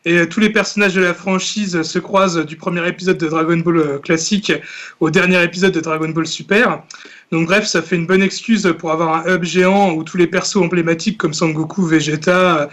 et 0.05 0.19
euh, 0.19 0.27
tous 0.27 0.41
les 0.41 0.51
personnages 0.51 0.95
de 0.95 1.01
la 1.01 1.15
franchise 1.15 1.83
se 1.83 1.99
croisent 1.99 2.45
du 2.45 2.57
premier 2.57 2.87
épisode 2.89 3.19
de 3.19 3.29
Dragon 3.29 3.57
Ball 3.59 3.77
euh, 3.77 3.99
classique 3.99 4.53
au 5.01 5.11
dernier 5.11 5.43
épisode 5.43 5.73
de 5.73 5.81
Dragon 5.81 6.09
Ball 6.09 6.27
Super. 6.27 6.83
Donc 7.31 7.47
bref, 7.47 7.67
ça 7.67 7.83
fait 7.83 7.97
une 7.97 8.07
bonne 8.07 8.23
excuse 8.23 8.75
pour 8.79 8.91
avoir 8.91 9.15
un 9.15 9.35
hub 9.35 9.45
géant 9.45 9.93
où 9.93 10.03
tous 10.03 10.17
les 10.17 10.27
persos 10.27 10.57
emblématiques 10.57 11.19
comme 11.19 11.33
Sangoku, 11.33 11.87
Vegeta 11.87 12.69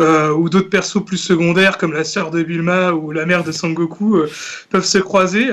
euh, 0.00 0.30
ou 0.32 0.48
d'autres 0.48 0.68
persos 0.68 1.04
plus 1.04 1.16
secondaires 1.16 1.78
comme 1.78 1.92
la 1.92 2.04
sœur 2.04 2.30
de 2.30 2.42
Bulma 2.42 2.92
ou 2.92 3.12
la 3.12 3.24
mère 3.26 3.44
de 3.44 3.52
Sangoku 3.52 4.22
peuvent 4.70 4.84
se 4.84 4.98
croiser. 4.98 5.50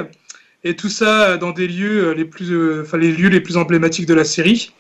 Et 0.64 0.76
tout 0.76 0.90
ça 0.90 1.38
dans 1.38 1.52
des 1.52 1.68
lieux 1.68 2.12
les 2.12 2.26
plus, 2.26 2.82
enfin 2.82 2.98
les 2.98 3.12
lieux 3.12 3.30
les 3.30 3.42
plus 3.42 3.58
emblématiques 3.58 4.06
de 4.06 4.14
la 4.14 4.26
série. 4.26 4.72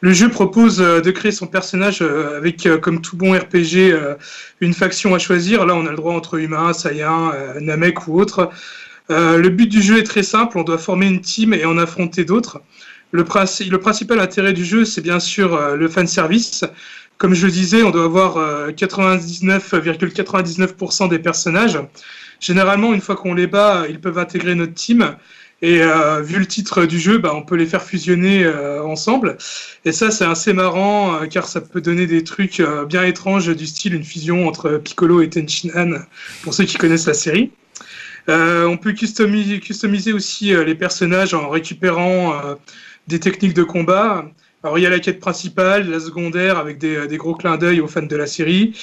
Le 0.00 0.12
jeu 0.12 0.28
propose 0.28 0.80
euh, 0.80 1.00
de 1.00 1.10
créer 1.10 1.32
son 1.32 1.46
personnage 1.46 1.98
euh, 2.02 2.36
avec, 2.36 2.66
euh, 2.66 2.78
comme 2.78 3.00
tout 3.00 3.16
bon 3.16 3.36
RPG, 3.36 3.94
une 4.60 4.74
faction 4.74 5.14
à 5.14 5.18
choisir. 5.18 5.66
Là, 5.66 5.74
on 5.74 5.86
a 5.86 5.90
le 5.90 5.96
droit 5.96 6.14
entre 6.14 6.36
humains, 6.38 6.72
Saiyans, 6.72 7.32
Namek 7.60 8.06
ou 8.08 8.20
autres. 8.20 8.50
Le 9.10 9.48
but 9.48 9.66
du 9.68 9.80
jeu 9.80 9.98
est 9.98 10.02
très 10.04 10.22
simple, 10.22 10.58
on 10.58 10.64
doit 10.64 10.76
former 10.78 11.06
une 11.06 11.20
team 11.22 11.54
et 11.54 11.64
en 11.64 11.78
affronter 11.78 12.24
d'autres. 12.24 12.60
Le, 13.12 13.24
princi- 13.24 13.68
le 13.70 13.78
principal 13.78 14.20
intérêt 14.20 14.52
du 14.52 14.64
jeu, 14.64 14.84
c'est 14.84 15.00
bien 15.00 15.18
sûr 15.18 15.58
le 15.76 15.88
fan 15.88 16.06
service. 16.06 16.64
Comme 17.16 17.34
je 17.34 17.46
le 17.46 17.52
disais, 17.52 17.82
on 17.82 17.90
doit 17.90 18.04
avoir 18.04 18.36
euh, 18.36 18.70
99,99% 18.70 21.08
des 21.08 21.18
personnages. 21.18 21.78
Généralement, 22.38 22.92
une 22.94 23.00
fois 23.00 23.16
qu'on 23.16 23.34
les 23.34 23.46
bat, 23.46 23.86
ils 23.88 24.00
peuvent 24.00 24.18
intégrer 24.18 24.54
notre 24.54 24.74
team. 24.74 25.16
Et 25.60 25.82
euh, 25.82 26.20
vu 26.22 26.38
le 26.38 26.46
titre 26.46 26.86
du 26.86 27.00
jeu, 27.00 27.18
bah, 27.18 27.32
on 27.34 27.42
peut 27.42 27.56
les 27.56 27.66
faire 27.66 27.82
fusionner 27.82 28.44
euh, 28.44 28.82
ensemble. 28.84 29.36
Et 29.84 29.90
ça, 29.90 30.10
c'est 30.10 30.24
assez 30.24 30.52
marrant, 30.52 31.16
euh, 31.16 31.26
car 31.26 31.48
ça 31.48 31.60
peut 31.60 31.80
donner 31.80 32.06
des 32.06 32.22
trucs 32.22 32.60
euh, 32.60 32.84
bien 32.84 33.02
étranges, 33.02 33.48
du 33.48 33.66
style 33.66 33.94
une 33.94 34.04
fusion 34.04 34.46
entre 34.46 34.78
Piccolo 34.78 35.20
et 35.20 35.28
Tenshinhan, 35.28 35.98
pour 36.42 36.54
ceux 36.54 36.64
qui 36.64 36.76
connaissent 36.76 37.06
la 37.06 37.14
série. 37.14 37.50
Euh, 38.28 38.66
on 38.66 38.76
peut 38.76 38.92
customiser, 38.92 39.58
customiser 39.58 40.12
aussi 40.12 40.54
euh, 40.54 40.62
les 40.62 40.74
personnages 40.76 41.34
en 41.34 41.48
récupérant 41.48 42.40
des 43.08 43.18
techniques 43.18 43.54
de 43.54 43.64
combat. 43.64 44.30
Alors 44.64 44.76
il 44.78 44.82
y 44.82 44.86
a 44.86 44.90
la 44.90 44.98
quête 44.98 45.20
principale, 45.20 45.88
la 45.88 46.00
secondaire 46.00 46.58
avec 46.58 46.78
des, 46.78 47.06
des 47.06 47.16
gros 47.16 47.34
clins 47.34 47.56
d'œil 47.56 47.80
aux 47.80 47.86
fans 47.86 48.02
de 48.02 48.16
la 48.16 48.26
série. 48.26 48.76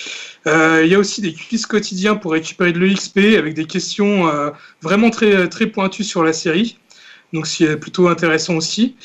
Euh, 0.47 0.81
il 0.85 0.91
y 0.91 0.95
a 0.95 0.99
aussi 0.99 1.21
des 1.21 1.33
quiz 1.33 1.65
quotidiens 1.65 2.15
pour 2.15 2.31
récupérer 2.31 2.71
de 2.71 2.79
l'EXP 2.79 3.17
avec 3.37 3.53
des 3.55 3.65
questions 3.65 4.27
euh, 4.27 4.51
vraiment 4.81 5.09
très, 5.09 5.49
très 5.49 5.67
pointues 5.67 6.05
sur 6.05 6.23
la 6.23 6.31
série. 6.31 6.77
Donc 7.33 7.47
c'est 7.47 7.77
plutôt 7.77 8.07
intéressant 8.07 8.55
aussi. 8.55 8.95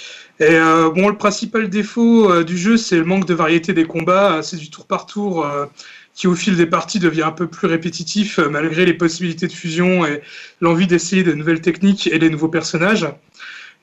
Et 0.40 0.54
euh, 0.54 0.90
bon, 0.90 1.08
le 1.08 1.16
principal 1.16 1.68
défaut 1.68 2.30
euh, 2.30 2.44
du 2.44 2.56
jeu, 2.56 2.78
c'est 2.78 2.96
le 2.96 3.04
manque 3.04 3.26
de 3.26 3.34
variété 3.34 3.74
des 3.74 3.84
combats. 3.84 4.42
C'est 4.42 4.56
du 4.56 4.70
tour 4.70 4.86
par 4.86 5.04
tour 5.04 5.44
euh, 5.44 5.66
qui, 6.14 6.26
au 6.28 6.34
fil 6.34 6.56
des 6.56 6.66
parties, 6.66 6.98
devient 6.98 7.24
un 7.24 7.32
peu 7.32 7.46
plus 7.46 7.66
répétitif 7.66 8.38
euh, 8.38 8.48
malgré 8.48 8.86
les 8.86 8.94
possibilités 8.94 9.48
de 9.48 9.52
fusion 9.52 10.06
et 10.06 10.22
l'envie 10.62 10.86
d'essayer 10.86 11.24
de 11.24 11.32
nouvelles 11.34 11.60
techniques 11.60 12.06
et 12.06 12.18
les 12.18 12.30
nouveaux 12.30 12.48
personnages. 12.48 13.06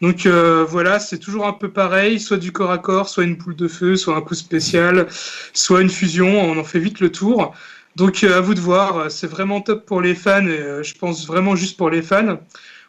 Donc 0.01 0.25
euh, 0.25 0.63
voilà, 0.63 0.99
c'est 0.99 1.17
toujours 1.17 1.47
un 1.47 1.53
peu 1.53 1.69
pareil, 1.71 2.19
soit 2.19 2.37
du 2.37 2.51
corps 2.51 2.71
à 2.71 2.77
corps, 2.77 3.09
soit 3.09 3.23
une 3.23 3.35
boule 3.35 3.55
de 3.55 3.67
feu, 3.67 3.95
soit 3.95 4.15
un 4.15 4.21
coup 4.21 4.35
spécial, 4.35 5.07
soit 5.53 5.81
une 5.81 5.89
fusion, 5.89 6.39
on 6.39 6.59
en 6.59 6.63
fait 6.63 6.79
vite 6.79 6.99
le 6.99 7.11
tour. 7.11 7.55
Donc 7.95 8.23
euh, 8.23 8.37
à 8.37 8.41
vous 8.41 8.53
de 8.53 8.59
voir, 8.59 9.09
c'est 9.09 9.27
vraiment 9.27 9.59
top 9.61 9.85
pour 9.85 10.01
les 10.01 10.13
fans 10.13 10.45
et 10.45 10.59
euh, 10.59 10.83
je 10.83 10.93
pense 10.93 11.25
vraiment 11.25 11.55
juste 11.55 11.77
pour 11.77 11.89
les 11.89 12.03
fans. 12.03 12.37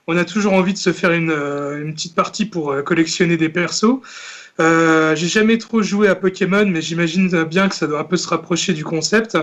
On 0.06 0.16
a 0.16 0.24
toujours 0.24 0.54
envie 0.54 0.72
de 0.74 0.78
se 0.78 0.92
faire 0.92 1.12
une, 1.12 1.30
euh, 1.30 1.82
une 1.82 1.94
petite 1.94 2.14
partie 2.14 2.46
pour 2.46 2.72
euh, 2.72 2.82
collectionner 2.82 3.36
des 3.36 3.48
persos. 3.48 4.00
Euh, 4.60 5.14
J'ai 5.16 5.28
jamais 5.28 5.58
trop 5.58 5.82
joué 5.82 6.08
à 6.08 6.14
Pokémon, 6.14 6.66
mais 6.66 6.82
j'imagine 6.82 7.44
bien 7.44 7.68
que 7.68 7.74
ça 7.74 7.86
doit 7.86 8.00
un 8.00 8.04
peu 8.04 8.16
se 8.16 8.28
rapprocher 8.28 8.72
du 8.74 8.84
concept. 8.84 9.38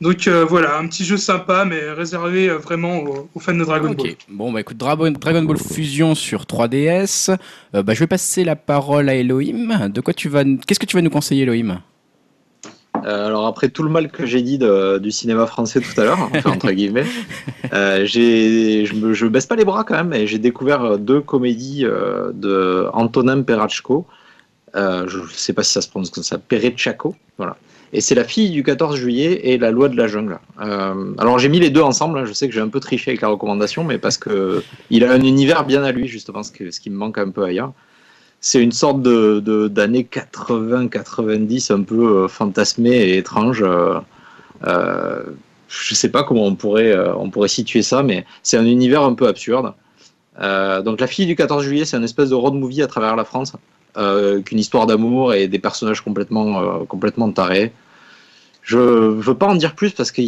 Donc 0.00 0.28
euh, 0.28 0.44
voilà, 0.44 0.78
un 0.78 0.86
petit 0.86 1.04
jeu 1.04 1.16
sympa, 1.16 1.64
mais 1.64 1.90
réservé 1.90 2.48
euh, 2.48 2.58
vraiment 2.58 2.98
aux, 2.98 3.28
aux 3.34 3.40
fans 3.40 3.54
de 3.54 3.64
Dragon 3.64 3.90
Ball. 3.90 4.14
Bon 4.28 4.52
bah 4.52 4.60
écoute, 4.60 4.76
Dragon, 4.76 5.10
Dragon 5.10 5.42
Ball 5.42 5.58
Fusion 5.58 6.14
sur 6.14 6.42
3DS. 6.44 7.36
Euh, 7.74 7.82
bah, 7.82 7.94
je 7.94 8.00
vais 8.00 8.06
passer 8.06 8.44
la 8.44 8.54
parole 8.54 9.08
à 9.08 9.14
Elohim. 9.16 9.88
De 9.88 10.00
quoi 10.00 10.14
tu 10.14 10.28
vas, 10.28 10.44
qu'est-ce 10.44 10.78
que 10.78 10.86
tu 10.86 10.94
vas 10.96 11.02
nous 11.02 11.10
conseiller, 11.10 11.42
Elohim? 11.42 11.80
Euh, 13.04 13.26
alors 13.26 13.46
après 13.46 13.68
tout 13.68 13.82
le 13.82 13.90
mal 13.90 14.10
que 14.10 14.24
j'ai 14.26 14.42
dit 14.42 14.58
de- 14.58 14.98
du 14.98 15.10
cinéma 15.12 15.46
français 15.46 15.80
tout 15.80 16.00
à 16.00 16.04
l'heure, 16.04 16.18
enfin, 16.34 16.50
entre 16.50 16.70
guillemets, 16.72 17.04
euh, 17.72 18.04
j'ai, 18.06 18.86
je, 18.86 18.94
me, 18.94 19.12
je 19.14 19.26
baisse 19.26 19.46
pas 19.46 19.54
les 19.56 19.64
bras 19.64 19.84
quand 19.84 19.94
même 19.96 20.12
et 20.12 20.26
j'ai 20.26 20.38
découvert 20.38 20.98
deux 20.98 21.20
comédies 21.20 21.84
euh, 21.84 22.30
de 22.34 22.86
Antonin 22.92 23.42
Perachko. 23.42 24.06
Euh, 24.74 25.06
je 25.08 25.18
sais 25.32 25.52
pas 25.52 25.62
si 25.62 25.72
ça 25.72 25.80
se 25.80 25.88
prononce 25.88 26.10
comme 26.10 26.24
ça, 26.24 26.38
Perechako, 26.38 27.14
voilà. 27.36 27.56
Et 27.92 28.00
c'est 28.00 28.14
La 28.14 28.24
fille 28.24 28.50
du 28.50 28.62
14 28.62 28.96
juillet 28.96 29.40
et 29.44 29.58
La 29.58 29.70
loi 29.70 29.88
de 29.88 29.96
la 29.96 30.06
jungle. 30.08 30.38
Euh, 30.60 31.12
alors 31.18 31.38
j'ai 31.38 31.48
mis 31.48 31.60
les 31.60 31.70
deux 31.70 31.80
ensemble, 31.80 32.18
hein. 32.18 32.24
je 32.26 32.32
sais 32.32 32.48
que 32.48 32.54
j'ai 32.54 32.60
un 32.60 32.68
peu 32.68 32.80
triché 32.80 33.12
avec 33.12 33.22
la 33.22 33.28
recommandation, 33.28 33.84
mais 33.84 33.98
parce 33.98 34.18
que 34.18 34.62
il 34.90 35.04
a 35.04 35.12
un 35.12 35.22
univers 35.22 35.64
bien 35.64 35.82
à 35.84 35.92
lui, 35.92 36.06
justement, 36.06 36.42
ce, 36.42 36.52
qui 36.52 36.90
me 36.90 36.96
manque 36.96 37.18
un 37.18 37.30
peu 37.30 37.44
ailleurs. 37.44 37.72
C'est 38.40 38.62
une 38.62 38.72
sorte 38.72 39.02
de, 39.02 39.68
d'années 39.68 40.08
80-90 40.10 41.72
un 41.72 41.82
peu 41.82 42.24
euh, 42.24 42.28
fantasmé 42.28 42.90
et 42.90 43.16
étrange. 43.16 43.62
Euh, 43.62 43.98
euh, 44.66 45.24
je 45.68 45.94
sais 45.94 46.10
pas 46.10 46.24
comment 46.24 46.44
on 46.44 46.54
pourrait, 46.54 46.92
euh, 46.92 47.14
on 47.16 47.30
pourrait 47.30 47.48
situer 47.48 47.82
ça, 47.82 48.02
mais 48.02 48.24
c'est 48.42 48.56
un 48.56 48.64
univers 48.64 49.02
un 49.02 49.14
peu 49.14 49.26
absurde. 49.26 49.74
Donc 50.40 51.00
La 51.00 51.08
fille 51.08 51.26
du 51.26 51.34
14 51.34 51.64
juillet, 51.64 51.84
c'est 51.84 51.96
une 51.96 52.04
espèce 52.04 52.30
de 52.30 52.34
road 52.36 52.54
movie 52.54 52.82
à 52.82 52.86
travers 52.86 53.16
la 53.16 53.24
France, 53.24 53.54
euh, 53.96 54.34
avec 54.34 54.52
une 54.52 54.58
histoire 54.58 54.86
d'amour 54.86 55.34
et 55.34 55.48
des 55.48 55.58
personnages 55.58 56.00
complètement, 56.00 56.60
euh, 56.60 56.84
complètement 56.84 57.30
tarés. 57.32 57.72
Je 58.62 58.78
ne 58.78 59.20
veux 59.22 59.34
pas 59.34 59.46
en 59.46 59.54
dire 59.54 59.74
plus 59.74 59.92
parce 59.92 60.12
que 60.12 60.20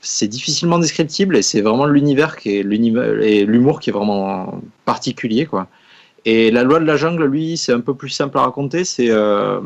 c'est 0.00 0.26
difficilement 0.26 0.80
descriptible 0.80 1.36
et 1.36 1.42
c'est 1.42 1.60
vraiment 1.60 1.86
l'univers 1.86 2.36
qui 2.36 2.56
est 2.56 2.60
et 2.60 3.44
l'humour 3.46 3.78
qui 3.78 3.90
est 3.90 3.92
vraiment 3.92 4.60
particulier 4.84 5.46
quoi. 5.46 5.68
Et 6.24 6.50
la 6.50 6.62
loi 6.62 6.80
de 6.80 6.84
la 6.84 6.96
jungle, 6.96 7.24
lui, 7.24 7.56
c'est 7.56 7.72
un 7.72 7.80
peu 7.80 7.94
plus 7.94 8.08
simple 8.08 8.38
à 8.38 8.42
raconter. 8.42 8.84
C'est 8.84 9.10
euh, 9.10 9.60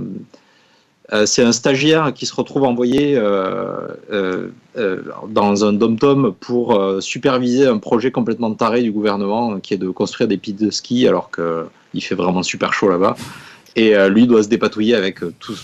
c'est 1.25 1.43
un 1.43 1.53
stagiaire 1.53 2.13
qui 2.13 2.27
se 2.27 2.35
retrouve 2.35 2.65
envoyé 2.65 3.17
euh, 3.17 3.89
euh, 4.13 4.49
euh, 4.77 5.03
dans 5.29 5.65
un 5.65 5.73
dom-tom 5.73 6.35
pour 6.39 6.79
euh, 6.79 7.01
superviser 7.01 7.67
un 7.67 7.79
projet 7.79 8.11
complètement 8.11 8.53
taré 8.53 8.83
du 8.83 8.93
gouvernement 8.93 9.59
qui 9.59 9.73
est 9.73 9.79
de 9.79 9.89
construire 9.89 10.29
des 10.29 10.37
pistes 10.37 10.61
de 10.61 10.71
ski 10.71 11.09
alors 11.09 11.31
qu'il 11.31 12.03
fait 12.03 12.15
vraiment 12.15 12.43
super 12.43 12.75
chaud 12.75 12.91
là-bas. 12.91 13.17
Et 13.75 13.97
euh, 13.97 14.09
lui 14.11 14.27
doit 14.27 14.43
se 14.43 14.49
dépatouiller 14.49 14.95
avec 14.97 15.23
euh, 15.23 15.33
tout, 15.39 15.55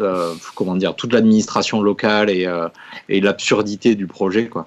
euh, 0.00 0.32
comment 0.56 0.74
dire, 0.74 0.96
toute 0.96 1.12
l'administration 1.12 1.80
locale 1.80 2.28
et, 2.28 2.46
euh, 2.46 2.68
et 3.08 3.20
l'absurdité 3.20 3.94
du 3.94 4.08
projet. 4.08 4.48
Quoi. 4.48 4.66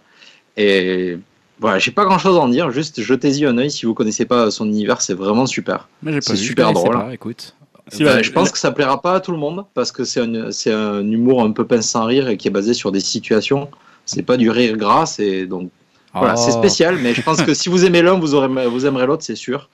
Et 0.56 1.18
voilà, 1.60 1.78
j'ai 1.78 1.92
pas 1.92 2.06
grand-chose 2.06 2.38
à 2.38 2.40
en 2.40 2.48
dire, 2.48 2.72
juste 2.72 3.02
jetez-y 3.02 3.46
un 3.46 3.58
œil 3.58 3.70
si 3.70 3.86
vous 3.86 3.94
connaissez 3.94 4.26
pas 4.26 4.50
son 4.50 4.66
univers, 4.66 5.02
c'est 5.02 5.14
vraiment 5.14 5.46
super. 5.46 5.90
C'est 6.22 6.36
super 6.38 6.72
drôle. 6.72 6.94
pas, 6.94 7.14
écoute. 7.14 7.56
Si, 7.92 8.04
Bah, 8.04 8.16
bah, 8.16 8.22
je 8.22 8.32
pense 8.32 8.52
que 8.52 8.58
ça 8.58 8.72
plaira 8.72 9.02
pas 9.02 9.16
à 9.16 9.20
tout 9.20 9.32
le 9.32 9.38
monde 9.38 9.66
parce 9.74 9.92
que 9.92 10.04
c'est 10.04 10.22
un, 10.22 10.52
c'est 10.52 10.72
un 10.72 11.02
humour 11.06 11.44
un 11.44 11.52
peu 11.52 11.66
pince 11.66 11.90
sans 11.90 12.06
rire 12.06 12.30
et 12.30 12.38
qui 12.38 12.48
est 12.48 12.52
basé 12.52 12.74
sur 12.74 12.92
des 12.92 13.00
situations. 13.02 13.70
C'est 14.06 14.24
pas 14.24 14.38
du 14.38 14.50
rire 14.50 14.78
gras, 14.78 15.06
c'est 15.06 15.46
donc 15.46 15.70
voilà, 16.14 16.36
Oh. 16.38 16.42
c'est 16.44 16.52
spécial. 16.52 16.98
Mais 17.02 17.14
je 17.14 17.22
pense 17.22 17.42
que 17.42 17.54
si 17.62 17.70
vous 17.70 17.86
aimez 17.86 18.02
l'un, 18.02 18.18
vous 18.18 18.34
aurez, 18.34 18.48
vous 18.68 18.86
aimerez 18.86 19.06
l'autre, 19.08 19.24
c'est 19.24 19.36
sûr. 19.36 19.70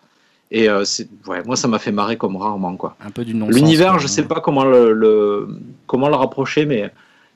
Et 0.50 0.70
euh, 0.70 0.84
c'est, 0.86 1.08
ouais, 1.28 1.44
moi, 1.46 1.56
ça 1.56 1.68
m'a 1.68 1.78
fait 1.78 1.92
marrer 1.92 2.16
comme 2.18 2.38
rarement 2.38 2.76
quoi. 2.76 2.96
Un 3.06 3.12
peu 3.12 3.24
du 3.26 3.34
non 3.36 3.48
L'univers, 3.50 4.00
je 4.00 4.08
sais 4.08 4.24
pas 4.24 4.40
comment 4.40 4.64
le, 4.64 4.94
le- 4.94 5.48
comment 5.88 6.08
le 6.10 6.16
rapprocher, 6.16 6.66
mais 6.66 6.90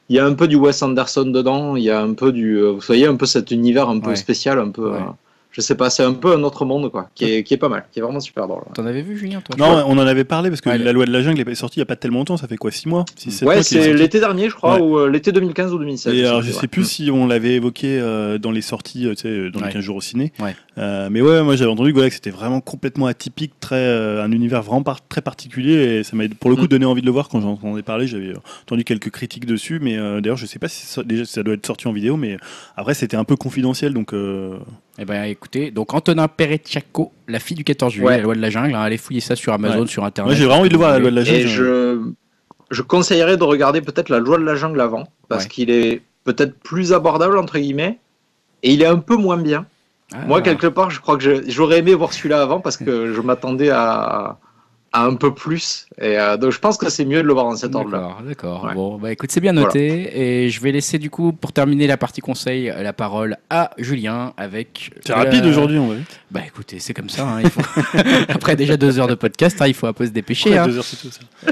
il 0.09 0.15
y 0.15 0.19
a 0.19 0.25
un 0.25 0.33
peu 0.33 0.47
du 0.47 0.55
Wes 0.55 0.81
Anderson 0.81 1.25
dedans. 1.25 1.75
Il 1.75 1.83
y 1.83 1.89
a 1.91 2.01
un 2.01 2.13
peu 2.13 2.31
du, 2.31 2.55
euh, 2.57 2.71
vous 2.71 2.79
voyez, 2.79 3.05
un 3.07 3.15
peu 3.17 3.25
cet 3.25 3.51
univers 3.51 3.89
un 3.89 3.99
peu 3.99 4.11
Ouais. 4.11 4.15
spécial, 4.15 4.59
un 4.59 4.69
peu. 4.69 4.91
Ouais. 4.91 4.97
euh, 4.97 5.11
je 5.51 5.61
sais 5.61 5.75
pas, 5.75 5.89
c'est 5.89 6.03
un 6.03 6.13
peu 6.13 6.33
un 6.33 6.43
autre 6.43 6.63
monde 6.65 6.89
quoi, 6.91 7.09
qui 7.13 7.25
est, 7.25 7.43
qui 7.43 7.53
est 7.53 7.57
pas 7.57 7.67
mal, 7.69 7.85
qui 7.91 7.99
est 7.99 8.01
vraiment 8.01 8.19
super 8.19 8.47
drôle. 8.47 8.63
T'en 8.73 8.85
avais 8.85 9.01
vu, 9.01 9.17
Julien, 9.17 9.41
toi? 9.41 9.55
Non, 9.57 9.83
on 9.87 9.97
en 9.97 10.07
avait 10.07 10.23
parlé 10.23 10.49
parce 10.49 10.61
que 10.61 10.69
Ouais, 10.69 10.77
la 10.77 10.93
loi 10.93 11.05
de 11.05 11.11
la 11.11 11.21
jungle 11.21 11.41
est 11.49 11.55
sortie 11.55 11.77
il 11.77 11.81
y 11.81 11.83
a 11.83 11.85
pas 11.85 11.95
tellement 11.97 12.19
longtemps, 12.19 12.37
ça 12.37 12.47
fait 12.47 12.57
quoi 12.57 12.71
6 12.71 12.87
mois? 12.87 13.05
6, 13.17 13.31
7 13.31 13.47
Ouais, 13.47 13.61
c'est 13.63 13.93
l'été 13.93 14.19
dernier, 14.19 14.49
je 14.49 14.55
crois, 14.55 14.75
Ouais. 14.75 14.81
ou 14.81 14.97
euh, 14.97 15.09
l'été 15.09 15.31
2015 15.31 15.73
ou 15.73 15.77
2016. 15.79 16.13
Et 16.13 16.25
alors, 16.25 16.41
je 16.41 16.51
sais 16.51 16.61
ouais. 16.61 16.67
plus 16.67 16.85
si 16.85 17.11
on 17.11 17.27
l'avait 17.27 17.55
évoqué 17.55 17.99
euh, 17.99 18.37
dans 18.37 18.51
les 18.51 18.61
sorties, 18.61 19.07
euh, 19.07 19.11
tu 19.15 19.21
sais, 19.23 19.49
dans 19.49 19.59
Ouais. 19.59 19.67
les 19.67 19.73
15 19.73 19.83
jours 19.83 19.97
au 19.97 20.01
ciné. 20.01 20.31
Ouais. 20.39 20.55
Euh, 20.77 21.09
mais 21.11 21.21
ouais, 21.21 21.43
moi 21.43 21.55
j'avais 21.57 21.69
entendu 21.71 21.89
que, 21.89 21.95
voilà, 21.95 22.07
que 22.09 22.15
c'était 22.15 22.29
vraiment 22.29 22.61
complètement 22.61 23.07
atypique, 23.07 23.51
très, 23.59 23.75
euh, 23.75 24.23
un 24.23 24.31
univers 24.31 24.61
vraiment 24.61 24.83
par- 24.83 25.05
très 25.07 25.21
particulier. 25.21 25.73
Et 25.99 26.03
ça 26.03 26.15
m'a 26.15 26.23
pour 26.39 26.49
le 26.49 26.55
coup 26.55 26.63
Mm. 26.63 26.67
donné 26.67 26.85
envie 26.85 27.01
de 27.01 27.05
le 27.07 27.11
voir 27.11 27.27
quand 27.27 27.41
j'en 27.41 27.49
entendais 27.51 27.81
parler. 27.83 28.07
J'avais 28.07 28.33
entendu 28.63 28.83
quelques 28.85 29.09
critiques 29.09 29.45
dessus. 29.45 29.79
Mais 29.81 29.97
euh, 29.97 30.21
d'ailleurs, 30.21 30.37
je 30.37 30.45
sais 30.45 30.59
pas 30.59 30.69
si 30.69 30.85
ça, 30.85 31.03
déjà, 31.03 31.25
si 31.25 31.33
ça 31.33 31.43
doit 31.43 31.55
être 31.55 31.65
sorti 31.67 31.87
en 31.89 31.91
vidéo. 31.93 32.15
Mais 32.15 32.37
après, 32.77 32.93
c'était 32.93 33.17
un 33.17 33.25
peu 33.25 33.35
confidentiel. 33.35 33.93
Donc, 33.93 34.13
euh, 34.13 34.57
Eh 34.97 35.05
ben 35.05 35.23
écoutez, 35.41 35.71
donc 35.71 35.93
Antonin 35.93 36.27
Perecciacco, 36.27 37.11
la 37.27 37.39
fille 37.39 37.57
du 37.57 37.63
14 37.63 37.93
juillet, 37.93 38.07
Ouais. 38.07 38.17
la 38.17 38.23
loi 38.23 38.35
de 38.35 38.41
la 38.41 38.49
jungle, 38.51 38.75
hein, 38.75 38.81
allez 38.81 38.97
fouiller 38.97 39.21
ça 39.21 39.35
sur 39.35 39.53
Amazon, 39.53 39.81
Ouais. 39.81 39.87
sur 39.87 40.03
internet. 40.05 40.29
moi 40.29 40.35
j'ai 40.37 40.45
vraiment 40.45 40.59
envie 40.61 40.69
de 40.69 40.73
le 40.73 40.79
voir, 40.79 40.91
la 40.91 40.99
loi 40.99 41.09
de 41.09 41.15
la 41.15 41.23
jungle. 41.23 41.39
Et 41.39 41.47
je, 41.47 41.99
je 42.69 42.81
conseillerais 42.83 43.37
de 43.37 43.43
regarder 43.43 43.81
peut-être 43.81 44.09
la 44.09 44.19
loi 44.19 44.37
de 44.37 44.43
la 44.43 44.55
jungle 44.55 44.79
avant, 44.79 45.07
parce 45.29 45.43
Ouais. 45.45 45.49
qu'il 45.49 45.69
est 45.71 46.01
peut-être 46.25 46.57
plus 46.59 46.93
abordable, 46.93 47.37
entre 47.39 47.57
guillemets, 47.57 47.97
et 48.61 48.71
il 48.73 48.81
est 48.83 48.85
un 48.87 48.99
peu 48.99 49.15
moins 49.15 49.37
bien. 49.37 49.65
Ah. 50.13 50.17
Moi, 50.27 50.41
quelque 50.41 50.67
part, 50.67 50.91
je 50.91 50.99
crois 51.01 51.17
que 51.17 51.41
j'aurais 51.49 51.79
aimé 51.79 51.95
voir 51.95 52.13
celui-là 52.13 52.41
avant, 52.41 52.59
parce 52.59 52.77
que 52.77 53.11
je 53.13 53.21
m'attendais 53.21 53.69
à, 53.71 54.37
à 54.93 55.05
un 55.05 55.15
peu 55.15 55.33
plus. 55.33 55.85
Et 55.99 56.17
euh, 56.19 56.37
donc, 56.37 56.51
je 56.51 56.59
pense 56.59 56.77
que 56.77 56.89
c'est 56.89 57.05
mieux 57.05 57.21
de 57.21 57.27
le 57.27 57.33
voir 57.33 57.45
dans 57.45 57.55
cet 57.55 57.75
ordre-là. 57.75 57.99
D'accord, 57.99 58.21
d'accord. 58.27 58.63
Ouais. 58.65 58.73
Bon, 58.73 58.97
bah 58.97 59.11
écoute, 59.11 59.31
c'est 59.31 59.39
bien 59.39 59.53
noté. 59.53 60.43
Et 60.43 60.49
je 60.49 60.59
vais 60.61 60.71
laisser 60.71 60.99
du 60.99 61.09
coup, 61.09 61.31
pour 61.31 61.53
terminer 61.53 61.87
la 61.87 61.97
partie 61.97 62.21
conseil, 62.21 62.73
la 62.77 62.93
parole 62.93 63.37
à 63.49 63.71
Julien 63.77 64.33
avec. 64.37 64.91
C'est 65.05 65.13
rapide 65.13 65.45
euh, 65.45 65.49
aujourd'hui, 65.49 65.77
on 65.79 65.87
va 65.87 65.95
vite. 65.95 66.19
Bah 66.29 66.41
écoutez, 66.45 66.79
c'est 66.79 66.93
comme 66.93 67.09
ça. 67.09 67.27
hein, 67.27 67.41
il 67.43 67.49
faut... 67.49 67.61
Après 68.29 68.55
déjà 68.55 68.75
deux 68.77 68.99
heures 68.99 69.07
de 69.07 69.15
podcast, 69.15 69.61
hein, 69.61 69.67
il 69.67 69.73
faut 69.73 69.87
un 69.87 69.93
peu 69.93 70.05
se 70.05 70.11
dépêcher. 70.11 70.51
Ouais, 70.51 70.57
hein. 70.57 70.67
deux 70.67 70.77
heures, 70.77 70.83
c'est 70.83 70.97
tout 70.97 71.11
ça. 71.11 71.21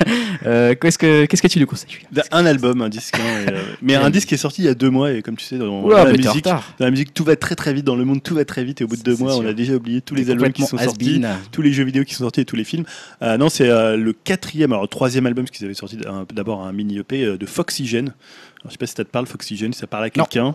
Euh, 0.46 0.74
qu'est-ce 0.80 0.98
que 0.98 1.26
qu'est-ce 1.26 1.42
que 1.42 1.48
tu 1.48 1.58
nous 1.58 1.66
conseilles, 1.66 1.98
Un 2.30 2.46
album, 2.46 2.80
un 2.80 2.88
disque. 2.88 3.16
hein, 3.16 3.44
et, 3.48 3.52
euh, 3.52 3.62
mais 3.82 3.94
un 3.96 4.08
disque 4.08 4.28
qui 4.28 4.34
est 4.34 4.38
sorti 4.38 4.62
il 4.62 4.66
y 4.66 4.68
a 4.68 4.74
deux 4.74 4.88
mois. 4.88 5.12
Et 5.12 5.20
comme 5.20 5.36
tu 5.36 5.44
sais, 5.44 5.58
dans, 5.58 5.82
Oula, 5.82 6.04
dans 6.04 6.04
la 6.04 6.16
musique, 6.16 6.44
dans 6.44 6.60
la 6.78 6.90
musique, 6.90 7.12
tout 7.12 7.24
va 7.24 7.34
très 7.34 7.56
très 7.56 7.74
vite. 7.74 7.84
Dans 7.84 7.96
le 7.96 8.04
monde, 8.04 8.22
tout 8.22 8.36
va 8.36 8.44
très 8.44 8.62
vite. 8.62 8.80
Et 8.80 8.84
au 8.84 8.86
bout 8.86 8.96
de 8.96 9.02
deux 9.02 9.16
mois, 9.16 9.36
on 9.36 9.44
a 9.44 9.52
déjà 9.52 9.74
oublié 9.74 10.00
tous 10.00 10.14
les 10.14 10.30
albums 10.30 10.52
qui 10.52 10.62
sont 10.62 10.78
sortis. 10.78 11.20
tous 11.50 11.62
les 11.62 11.72
jeux 11.72 11.84
vidéo 11.84 12.04
qui 12.04 12.14
sont 12.14 12.24
sortis 12.24 12.42
et 12.42 12.44
tous 12.44 12.56
les 12.56 12.64
films. 12.64 12.84
Euh, 13.22 13.36
non, 13.36 13.48
c'est 13.48 13.66
le 13.68 14.12
quatrième, 14.12 14.72
alors 14.72 14.88
troisième 14.88 15.26
album, 15.26 15.44
parce 15.44 15.56
qu'ils 15.56 15.66
avaient 15.66 15.74
sorti 15.74 15.98
d'abord 16.32 16.64
un 16.64 16.72
mini 16.72 16.98
EP 16.98 17.36
de 17.36 17.46
Foxygen. 17.46 18.14
Alors, 18.60 18.70
je 18.70 18.72
sais 18.72 18.78
pas 18.78 18.86
si 18.86 18.94
ça 18.94 19.04
te 19.04 19.10
parle, 19.10 19.26
Foxygen, 19.26 19.72
si 19.72 19.78
ça 19.78 19.86
parle 19.86 20.04
à 20.04 20.10
quelqu'un. 20.10 20.54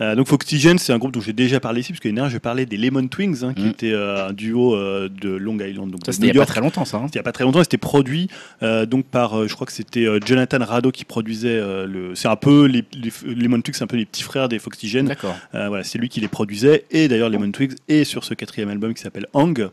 Euh, 0.00 0.14
donc 0.14 0.26
Foxygen, 0.26 0.76
c'est 0.78 0.92
un 0.92 0.98
groupe 0.98 1.12
dont 1.12 1.20
j'ai 1.20 1.32
déjà 1.32 1.58
parlé 1.60 1.80
ici, 1.80 1.92
parce 1.92 2.00
que 2.00 2.08
dernière, 2.08 2.28
je 2.28 2.38
parlais 2.38 2.66
des 2.66 2.76
Lemon 2.76 3.06
Twins, 3.08 3.44
hein, 3.44 3.54
qui 3.54 3.62
Mm. 3.62 3.68
était 3.68 3.92
euh, 3.92 4.28
un 4.28 4.32
duo 4.32 4.74
euh, 4.74 5.08
de 5.08 5.28
Long 5.30 5.58
Island. 5.58 5.90
Donc 5.90 6.00
Ça 6.04 6.12
c'était 6.12 6.26
il 6.26 6.30
y 6.30 6.34
New 6.34 6.40
a 6.42 6.44
pas 6.44 6.52
très 6.52 6.60
longtemps, 6.60 6.84
ça. 6.84 6.96
hein. 6.98 7.02
C'était 7.06 7.18
il 7.18 7.20
n'y 7.20 7.20
a 7.20 7.24
pas 7.24 7.32
très 7.32 7.44
longtemps, 7.44 7.62
c'était 7.62 7.78
produit 7.78 8.28
euh, 8.62 8.84
donc 8.84 9.06
par, 9.06 9.46
je 9.48 9.54
crois 9.54 9.66
que 9.66 9.72
c'était 9.72 10.06
Jonathan 10.26 10.58
Rado 10.60 10.90
qui 10.90 11.04
produisait 11.04 11.60
le. 11.86 12.14
C'est 12.14 12.28
un 12.28 12.36
peu 12.36 12.66
les, 12.66 12.84
les 12.94 13.12
Lemon 13.34 13.60
Twigs, 13.60 13.76
c'est 13.76 13.84
un 13.84 13.86
peu 13.86 13.96
les 13.96 14.06
petits 14.06 14.22
frères 14.24 14.48
des 14.48 14.58
Foxygen. 14.58 15.04
D'accord. 15.06 15.36
Voilà, 15.52 15.84
c'est 15.84 15.98
lui 15.98 16.08
qui 16.08 16.20
les 16.20 16.28
produisait 16.28 16.84
et 16.90 17.08
d'ailleurs 17.08 17.30
Lemon 17.30 17.50
Twigs 17.52 17.72
est 17.88 18.04
sur 18.04 18.24
ce 18.24 18.34
quatrième 18.34 18.68
album 18.68 18.92
qui 18.92 19.02
s'appelle 19.02 19.26
Hang. 19.34 19.68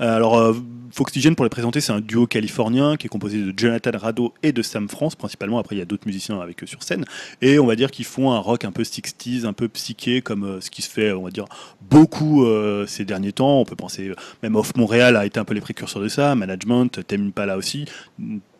Alors 0.00 0.54
Foxygen 0.90 1.34
pour 1.34 1.44
les 1.44 1.50
présenter, 1.50 1.80
c'est 1.80 1.92
un 1.92 2.00
duo 2.00 2.26
californien 2.26 2.96
qui 2.96 3.06
est 3.06 3.08
composé 3.08 3.38
de 3.38 3.54
Jonathan 3.56 3.92
Rado 3.98 4.34
et 4.42 4.52
de 4.52 4.60
Sam 4.62 4.88
France 4.88 5.14
principalement. 5.14 5.58
Après 5.58 5.74
il 5.74 5.78
y 5.78 5.82
a 5.82 5.86
d'autres 5.86 6.06
musiciens 6.06 6.38
avec 6.40 6.62
eux 6.62 6.66
sur 6.66 6.82
scène 6.82 7.04
et 7.40 7.58
on 7.58 7.66
va 7.66 7.76
dire 7.76 7.90
qu'ils 7.90 8.04
font 8.04 8.32
un 8.32 8.38
rock 8.38 8.64
un 8.64 8.72
peu 8.72 8.82
60s, 8.82 9.44
un 9.46 9.52
peu 9.52 9.68
psyché 9.68 10.22
comme 10.22 10.44
euh, 10.44 10.60
ce 10.60 10.70
qui 10.70 10.82
se 10.82 10.90
fait 10.90 11.12
on 11.12 11.22
va 11.22 11.30
dire 11.30 11.44
beaucoup 11.90 12.44
euh, 12.44 12.86
ces 12.86 13.04
derniers 13.04 13.32
temps. 13.32 13.60
On 13.60 13.64
peut 13.64 13.76
penser 13.76 14.08
euh, 14.08 14.14
même 14.42 14.56
Off 14.56 14.74
Montréal 14.76 15.16
a 15.16 15.26
été 15.26 15.38
un 15.40 15.44
peu 15.44 15.54
les 15.54 15.60
précurseurs 15.60 16.02
de 16.02 16.08
ça, 16.08 16.34
Management, 16.34 17.06
Tame 17.06 17.28
Impala 17.28 17.56
aussi. 17.56 17.86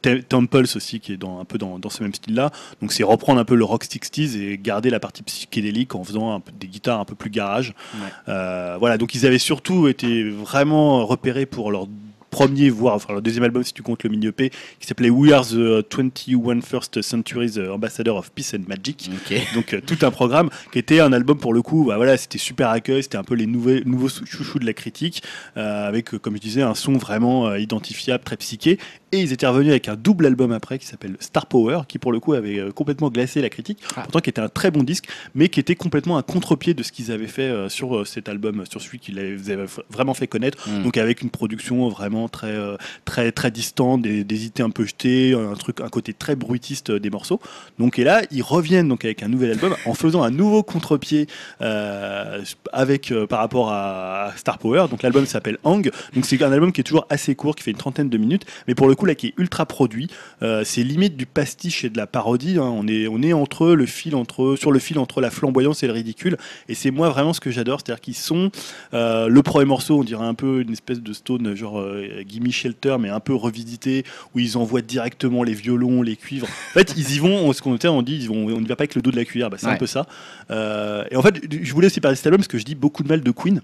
Te- 0.02 0.20
Temples 0.20 0.64
aussi 0.74 0.98
qui 0.98 1.12
est 1.12 1.16
dans, 1.16 1.38
un 1.38 1.44
peu 1.44 1.58
dans, 1.58 1.78
dans 1.78 1.88
ce 1.88 2.02
même 2.02 2.12
style 2.12 2.34
là 2.34 2.50
donc 2.80 2.92
c'est 2.92 3.04
reprendre 3.04 3.38
un 3.40 3.44
peu 3.44 3.54
le 3.54 3.62
rock 3.64 3.84
60s 3.84 4.36
et 4.36 4.58
garder 4.58 4.90
la 4.90 4.98
partie 4.98 5.22
psychédélique 5.22 5.94
en 5.94 6.02
faisant 6.02 6.34
un 6.34 6.42
des 6.58 6.66
guitares 6.66 6.98
un 6.98 7.04
peu 7.04 7.14
plus 7.14 7.30
garage 7.30 7.72
Ouais. 7.94 8.00
Euh, 8.28 8.76
voilà 8.80 8.98
donc 8.98 9.14
ils 9.14 9.26
avaient 9.26 9.38
surtout 9.38 9.86
été 9.86 10.28
vraiment 10.28 11.06
repérés 11.06 11.46
pour 11.46 11.70
leur 11.70 11.86
premier 12.32 12.70
voire 12.70 12.96
enfin 12.96 13.12
leur 13.12 13.22
deuxième 13.22 13.44
album 13.44 13.62
si 13.62 13.72
tu 13.72 13.82
comptes 13.82 14.02
le 14.02 14.10
mini 14.10 14.26
EP 14.26 14.50
qui 14.80 14.86
s'appelait 14.88 15.10
We 15.10 15.32
Are 15.32 15.46
the 15.46 15.86
21st 15.88 17.02
Century's 17.02 17.58
Ambassador 17.58 18.16
of 18.16 18.32
Peace 18.32 18.54
and 18.54 18.64
Magic 18.66 19.10
donc 19.54 19.74
euh, 19.74 19.80
tout 19.84 19.98
un 20.02 20.10
programme 20.10 20.50
qui 20.72 20.78
était 20.78 21.00
un 21.00 21.12
album 21.12 21.38
pour 21.38 21.54
le 21.54 21.62
coup, 21.62 21.84
bah, 21.86 21.96
voilà, 21.96 22.16
c'était 22.16 22.38
super 22.38 22.68
accueil, 22.68 23.02
c'était 23.02 23.18
un 23.18 23.24
peu 23.24 23.34
les 23.34 23.46
nouveaux, 23.46 23.80
nouveaux 23.84 24.08
chouchous 24.08 24.58
de 24.58 24.66
la 24.66 24.72
critique, 24.72 25.22
euh, 25.56 25.88
avec 25.88 26.14
euh, 26.14 26.18
comme 26.18 26.36
je 26.36 26.40
disais 26.40 26.62
un 26.62 26.74
son 26.74 26.94
vraiment 26.94 27.54
identifiable, 27.54 28.24
très 28.24 28.36
psyché. 28.36 28.78
Et 29.12 29.20
ils 29.20 29.32
étaient 29.32 29.46
revenus 29.46 29.70
avec 29.70 29.88
un 29.88 29.94
double 29.96 30.26
album 30.26 30.52
après 30.52 30.78
qui 30.78 30.86
s'appelle 30.86 31.16
Star 31.20 31.46
Power, 31.46 31.80
qui 31.86 31.98
pour 31.98 32.12
le 32.12 32.20
coup 32.20 32.32
avait 32.32 32.58
euh, 32.58 32.70
complètement 32.72 33.10
glacé 33.10 33.42
la 33.42 33.50
critique, 33.50 33.78
Ah. 33.96 34.02
pourtant 34.02 34.20
qui 34.20 34.30
était 34.30 34.40
un 34.40 34.48
très 34.48 34.70
bon 34.70 34.82
disque, 34.82 35.06
mais 35.34 35.48
qui 35.48 35.60
était 35.60 35.74
complètement 35.74 36.16
un 36.16 36.22
contre-pied 36.22 36.72
de 36.72 36.82
ce 36.82 36.92
qu'ils 36.92 37.12
avaient 37.12 37.26
fait 37.26 37.42
euh, 37.42 37.68
sur 37.68 37.96
euh, 37.96 38.04
cet 38.04 38.28
album, 38.28 38.64
sur 38.70 38.80
celui 38.80 38.98
qu'ils 38.98 39.18
avaient 39.18 39.66
vraiment 39.90 40.14
fait 40.14 40.26
connaître. 40.26 40.68
Mm. 40.68 40.82
Donc 40.84 40.96
avec 40.96 41.20
une 41.20 41.30
production 41.30 41.88
vraiment 41.88 42.28
très 42.28 42.56
très 43.04 43.32
très 43.32 43.50
distante, 43.50 44.02
des, 44.02 44.24
des 44.24 44.46
idées 44.46 44.62
un 44.62 44.70
peu 44.70 44.84
jetées, 44.84 45.34
un 45.34 45.54
truc, 45.54 45.80
un 45.80 45.88
côté 45.88 46.14
très 46.14 46.34
bruitiste 46.34 46.90
des 46.90 47.10
morceaux. 47.10 47.40
Donc 47.78 47.98
et 47.98 48.04
là 48.04 48.22
ils 48.30 48.42
reviennent 48.42 48.88
donc 48.88 49.04
avec 49.04 49.22
un 49.22 49.28
nouvel 49.28 49.50
album 49.52 49.74
en 49.84 49.94
faisant 49.94 50.22
un 50.22 50.30
nouveau 50.30 50.62
contre-pied 50.62 51.26
euh, 51.60 52.42
avec 52.72 53.12
euh, 53.12 53.26
par 53.26 53.40
rapport 53.40 53.70
à 53.70 54.32
Star 54.36 54.58
Power. 54.58 54.86
Donc 54.90 55.02
l'album 55.02 55.26
s'appelle 55.26 55.58
Hang. 55.64 55.90
Donc 56.14 56.24
c'est 56.24 56.42
un 56.42 56.52
album 56.52 56.72
qui 56.72 56.80
est 56.80 56.84
toujours 56.84 57.06
assez 57.10 57.34
court, 57.34 57.54
qui 57.56 57.62
fait 57.62 57.70
une 57.72 57.76
trentaine 57.76 58.08
de 58.08 58.18
minutes, 58.18 58.44
mais 58.66 58.74
pour 58.74 58.88
le 58.88 58.94
coup 58.94 59.01
coup 59.02 59.06
là 59.06 59.14
qui 59.14 59.28
est 59.28 59.34
ultra 59.38 59.66
produit. 59.66 60.08
Euh, 60.42 60.62
c'est 60.64 60.82
limite 60.82 61.16
du 61.16 61.26
pastiche 61.26 61.84
et 61.84 61.90
de 61.90 61.96
la 61.96 62.06
parodie. 62.06 62.58
hein. 62.58 62.62
On 62.74 62.86
est 62.88 63.06
on 63.08 63.20
est 63.22 63.32
entre 63.32 63.68
le 63.68 63.86
fil 63.86 64.14
entre 64.14 64.56
sur 64.58 64.72
le 64.72 64.78
fil 64.78 64.98
entre 64.98 65.20
la 65.20 65.30
flamboyance 65.30 65.82
et 65.82 65.86
le 65.86 65.92
ridicule. 65.92 66.36
Et 66.68 66.74
c'est 66.74 66.90
moi 66.90 67.08
vraiment 67.10 67.32
ce 67.32 67.40
que 67.40 67.50
j'adore, 67.50 67.80
c'est-à-dire 67.84 68.00
qu'ils 68.00 68.14
sont 68.14 68.50
euh, 68.94 69.28
le 69.28 69.42
premier 69.42 69.64
morceau, 69.66 69.98
on 70.00 70.04
dirait 70.04 70.24
un 70.26 70.34
peu 70.34 70.60
une 70.60 70.72
espèce 70.72 71.00
de 71.00 71.12
stone 71.12 71.54
genre 71.54 71.80
euh, 71.80 72.22
Gimme 72.28 72.50
Shelter, 72.50 72.96
mais 73.00 73.08
un 73.08 73.20
peu 73.20 73.34
revisité, 73.34 74.04
où 74.34 74.38
ils 74.38 74.56
envoient 74.56 74.82
directement 74.82 75.42
les 75.42 75.54
violons, 75.54 76.02
les 76.02 76.16
cuivres. 76.16 76.46
En 76.46 76.72
fait, 76.74 76.94
ils 76.96 77.14
y 77.14 77.18
vont, 77.18 77.48
on- 77.48 77.52
ce 77.52 77.60
qu'on 77.62 77.78
on 77.84 78.02
dit, 78.02 78.16
ils 78.16 78.28
vont, 78.28 78.46
on 78.46 78.60
ne 78.60 78.66
va 78.68 78.76
pas 78.76 78.82
avec 78.82 78.94
le 78.94 79.02
dos 79.02 79.10
de 79.10 79.16
la 79.16 79.24
cuillère. 79.24 79.50
Bah, 79.50 79.56
c'est 79.58 79.66
un 79.66 79.76
peu 79.78 79.86
ça. 79.86 80.06
Euh, 80.50 81.04
et 81.10 81.16
en 81.16 81.22
fait, 81.22 81.40
je 81.50 81.72
voulais 81.72 81.86
aussi 81.88 82.00
parler 82.00 82.14
de 82.14 82.18
cet 82.18 82.26
album 82.26 82.38
parce 82.38 82.48
que 82.48 82.58
je 82.58 82.64
dis 82.64 82.74
beaucoup 82.74 83.02
de 83.02 83.08
mal 83.08 83.20
de 83.22 83.30
Queen. 83.30 83.60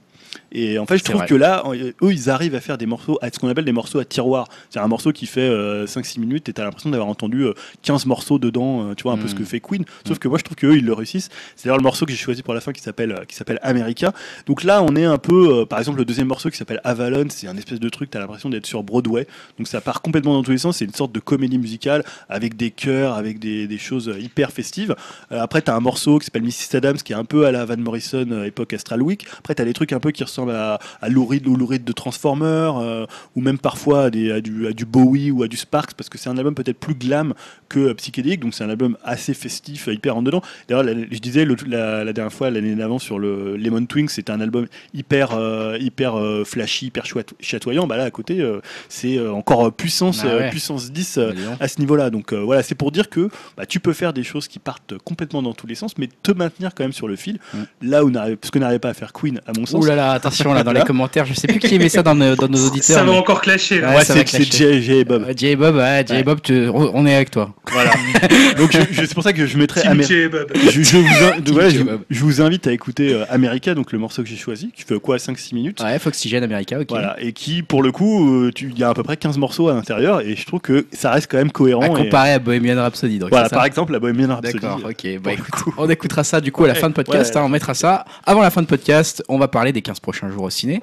Et 0.52 0.78
en 0.78 0.86
fait, 0.86 0.98
je 0.98 1.04
trouve 1.04 1.16
vrai. 1.16 1.26
que 1.26 1.34
là, 1.34 1.62
euh, 1.66 1.92
eux, 2.02 2.12
ils 2.12 2.30
arrivent 2.30 2.54
à 2.54 2.60
faire 2.60 2.78
des 2.78 2.86
morceaux, 2.86 3.18
à 3.20 3.30
ce 3.30 3.38
qu'on 3.38 3.48
appelle 3.48 3.64
des 3.64 3.72
morceaux 3.72 3.98
à 3.98 4.04
tiroir. 4.04 4.48
C'est 4.70 4.78
un 4.78 4.86
morceau 4.88 5.12
qui 5.12 5.26
fait 5.26 5.40
euh, 5.40 5.86
5-6 5.86 6.20
minutes 6.20 6.48
et 6.48 6.52
t'as 6.52 6.64
l'impression 6.64 6.90
d'avoir 6.90 7.08
entendu 7.08 7.42
euh, 7.42 7.54
15 7.82 8.06
morceaux 8.06 8.38
dedans, 8.38 8.90
euh, 8.90 8.94
tu 8.94 9.02
vois, 9.02 9.12
un 9.12 9.18
peu 9.18 9.28
ce 9.28 9.34
que 9.34 9.44
fait 9.44 9.60
Queen. 9.60 9.84
Sauf 10.06 10.18
que 10.18 10.28
moi, 10.28 10.38
je 10.38 10.44
trouve 10.44 10.56
qu'eux, 10.56 10.76
ils 10.76 10.84
le 10.84 10.92
réussissent. 10.92 11.28
C'est 11.56 11.64
d'ailleurs 11.64 11.76
le 11.76 11.82
morceau 11.82 12.06
que 12.06 12.12
j'ai 12.12 12.18
choisi 12.18 12.42
pour 12.42 12.54
la 12.54 12.60
fin 12.60 12.72
qui 12.72 12.80
s'appelle 12.80 13.12
euh, 13.12 13.24
qui 13.26 13.36
s'appelle 13.36 13.58
America. 13.62 14.12
Donc 14.46 14.64
là, 14.64 14.82
on 14.82 14.96
est 14.96 15.04
un 15.04 15.18
peu, 15.18 15.66
par 15.66 15.78
exemple, 15.78 15.98
le 15.98 16.04
deuxième 16.04 16.28
morceau 16.28 16.50
qui 16.50 16.56
s'appelle 16.56 16.80
Avalon, 16.84 17.26
c'est 17.28 17.46
un 17.48 17.56
espèce 17.56 17.80
de 17.80 17.88
truc, 17.88 18.10
t'as 18.10 18.20
l'impression 18.20 18.48
d'être 18.48 18.66
sur 18.66 18.82
Broadway. 18.82 19.26
Donc 19.58 19.68
ça 19.68 19.80
part 19.80 20.00
complètement 20.00 20.32
dans 20.32 20.42
tous 20.42 20.50
les 20.50 20.58
sens. 20.58 20.78
C'est 20.78 20.84
une 20.84 20.94
sorte 20.94 21.12
de 21.12 21.20
comédie 21.20 21.58
musicale 21.58 22.04
avec 22.28 22.56
des 22.56 22.70
chœurs, 22.70 23.14
avec 23.14 23.38
des, 23.38 23.66
des 23.66 23.78
choses 23.78 24.14
hyper 24.18 24.50
festives. 24.52 24.94
Après, 25.30 25.60
t'as 25.62 25.74
un 25.74 25.80
morceau 25.80 26.18
qui 26.18 26.26
s'appelle 26.26 26.42
Mrs. 26.42 26.76
Adams 26.76 26.96
qui 26.96 27.12
est 27.12 27.16
un 27.16 27.24
peu 27.24 27.46
à 27.46 27.52
la 27.52 27.64
Van 27.64 27.76
Morrison 27.76 28.44
époque 28.44 28.72
Astral 28.72 29.02
Week. 29.02 29.26
Après, 29.38 29.54
t'as 29.54 29.64
des 29.64 29.72
trucs 29.72 29.92
un 29.92 30.00
peu 30.00 30.10
qui 30.10 30.24
ressemblent 30.24 30.37
à, 30.46 30.78
à 31.00 31.08
Lou 31.08 31.24
Reed 31.24 31.46
ou 31.46 31.56
Lou 31.56 31.66
Reed 31.66 31.84
de 31.84 31.92
Transformers 31.92 32.76
euh, 32.78 33.06
ou 33.34 33.40
même 33.40 33.58
parfois 33.58 34.04
à, 34.04 34.10
des- 34.10 34.30
à 34.30 34.40
du, 34.40 34.66
à 34.66 34.72
du 34.72 34.84
Bowie 34.84 35.30
ou 35.30 35.42
à 35.42 35.48
du 35.48 35.56
Sparks 35.56 35.94
parce 35.94 36.08
que 36.08 36.18
c'est 36.18 36.28
un 36.28 36.36
album 36.38 36.54
peut-être 36.54 36.78
plus 36.78 36.94
glam 36.94 37.34
que 37.68 37.78
euh, 37.80 37.94
psychédélique. 37.94 38.40
Donc 38.40 38.54
c'est 38.54 38.64
un 38.64 38.70
album 38.70 38.96
assez 39.04 39.34
festif, 39.34 39.88
euh, 39.88 39.94
hyper 39.94 40.16
en 40.16 40.22
dedans. 40.22 40.42
D'ailleurs, 40.68 40.84
je 41.10 41.18
disais 41.18 41.46
la, 41.66 42.04
la 42.04 42.12
dernière 42.12 42.32
fois, 42.32 42.50
l'année 42.50 42.74
d'avant 42.74 42.98
sur 42.98 43.18
le 43.18 43.56
Lemon 43.56 43.84
Twink, 43.86 44.10
c'était 44.10 44.32
un 44.32 44.40
album 44.40 44.66
hyper, 44.94 45.32
euh, 45.34 45.76
hyper 45.80 46.16
euh, 46.18 46.44
flashy, 46.44 46.86
hyper 46.86 47.04
chatoyant. 47.40 47.86
Bah 47.86 47.96
là, 47.96 48.04
à 48.04 48.10
côté, 48.10 48.44
c'est 48.88 49.18
encore 49.28 49.72
puissance, 49.72 50.22
Ah 50.24 50.36
ouais. 50.36 50.50
puissance 50.50 50.92
10 50.92 51.18
euh, 51.18 51.32
Bah, 51.32 51.56
à 51.60 51.68
ce 51.68 51.78
niveau-là. 51.80 52.10
Donc 52.10 52.32
voilà, 52.32 52.62
c'est 52.62 52.74
pour 52.74 52.92
dire 52.92 53.08
que 53.08 53.28
bah, 53.56 53.66
tu 53.66 53.80
peux 53.80 53.92
faire 53.92 54.12
des 54.12 54.22
choses 54.24 54.48
qui 54.48 54.58
partent 54.58 54.96
complètement 54.98 55.42
dans 55.42 55.52
tous 55.54 55.66
les 55.66 55.74
sens, 55.74 55.96
mais 55.98 56.08
te 56.22 56.32
maintenir 56.32 56.74
quand 56.74 56.84
même 56.84 56.92
sur 56.92 57.08
le 57.08 57.16
fil. 57.16 57.38
Mm. 57.54 57.58
Là 57.82 58.04
où 58.04 58.10
n'arrive- 58.10 58.38
ce 58.42 58.50
que 58.50 58.58
n'arrivait 58.58 58.78
pas 58.78 58.90
à 58.90 58.94
faire 58.94 59.12
Queen, 59.12 59.40
à 59.46 59.52
mon 59.56 59.66
sens. 59.66 59.82
Ouh 59.84 59.86
là 59.88 59.96
là, 59.96 60.18
attention 60.28 60.52
là 60.52 60.62
dans 60.64 60.72
les 60.72 60.82
commentaires, 60.82 61.26
je 61.26 61.34
sais 61.34 61.46
plus 61.48 61.58
qui 61.58 61.74
aimait 61.74 61.88
ça 61.88 62.02
dans 62.02 62.14
nos, 62.14 62.36
dans 62.36 62.48
nos 62.48 62.66
auditeurs. 62.66 62.96
Ça 62.96 63.04
va 63.04 63.12
mais- 63.12 63.18
encore 63.18 63.40
clasher. 63.40 63.80
là. 63.80 63.96
Ouais, 63.96 64.04
c'est. 64.04 64.52
Jay, 64.52 64.98
et 65.00 65.04
Bob. 65.04 65.24
Euh, 65.28 65.32
Jay 65.36 65.56
Bob, 65.56 65.76
ouais, 65.76 66.04
Jay 66.06 66.14
Ouais. 66.16 66.22
Bob, 66.22 66.40
tu- 66.42 66.68
on 66.72 67.06
est 67.06 67.14
avec 67.14 67.30
toi. 67.30 67.54
Voilà. 67.72 67.90
Donc 68.58 68.72
je- 68.72 68.80
je- 68.92 69.04
c'est 69.06 69.14
pour 69.14 69.22
ça 69.22 69.32
que 69.32 69.46
je 69.46 69.56
mettrais 69.58 69.82
Team 69.82 69.92
Amer- 69.92 70.04
je, 70.06 70.82
je 70.82 70.96
vous, 70.96 71.06
in- 71.06 71.40
Team 71.44 71.54
voilà, 71.54 71.68
je- 71.70 71.78
J-Bob. 71.78 72.00
je 72.10 72.20
vous 72.24 72.40
invite 72.40 72.66
à 72.66 72.72
écouter 72.72 73.12
euh, 73.12 73.24
America, 73.30 73.74
donc 73.74 73.92
le 73.92 73.98
morceau 73.98 74.22
que 74.22 74.28
j'ai 74.28 74.36
choisi, 74.36 74.70
qui 74.74 74.82
fait 74.82 74.98
quoi 74.98 75.16
5-6 75.18 75.54
minutes. 75.54 75.80
Ouais, 75.82 75.98
Foxygen 75.98 76.42
America, 76.42 76.78
ok. 76.80 76.86
Voilà, 76.88 77.16
et 77.20 77.32
qui, 77.32 77.62
pour 77.62 77.82
le 77.82 77.92
coup, 77.92 78.44
euh, 78.44 78.50
tu- 78.54 78.70
il 78.72 78.78
y 78.78 78.84
a 78.84 78.88
à 78.90 78.94
peu 78.94 79.02
près 79.02 79.16
15 79.16 79.38
morceaux 79.38 79.68
à 79.68 79.74
l'intérieur, 79.74 80.20
et 80.20 80.34
je 80.36 80.46
trouve 80.46 80.60
que 80.60 80.86
ça 80.92 81.10
reste 81.12 81.30
quand 81.30 81.38
même 81.38 81.52
cohérent. 81.52 81.82
À 81.82 81.86
et- 81.86 82.04
comparer 82.04 82.32
à 82.32 82.38
Bohemian 82.38 82.76
Rhapsody. 82.76 83.18
Donc 83.18 83.30
voilà, 83.30 83.48
par 83.48 83.64
exemple, 83.64 83.92
la 83.92 83.98
Bohemian 84.00 84.28
Rhapsody. 84.34 84.58
D'accord, 84.60 84.80
ok. 84.84 85.04
Bah 85.04 85.20
pour 85.22 85.32
le 85.32 85.38
écoute, 85.38 85.74
on 85.78 85.90
écoutera 85.90 86.24
ça 86.24 86.40
du 86.40 86.52
coup 86.52 86.64
à 86.64 86.68
la 86.68 86.74
fin 86.74 86.88
de 86.88 86.94
podcast. 86.94 87.36
hein, 87.36 87.42
on 87.44 87.48
mettra 87.48 87.74
ça 87.74 88.04
avant 88.26 88.42
la 88.42 88.50
fin 88.50 88.62
de 88.62 88.66
podcast. 88.66 89.22
On 89.28 89.38
va 89.38 89.48
parler 89.48 89.72
des 89.72 89.82
15 89.82 90.00
prochains 90.00 90.17
jours 90.30 90.42
au 90.44 90.50
ciné. 90.50 90.82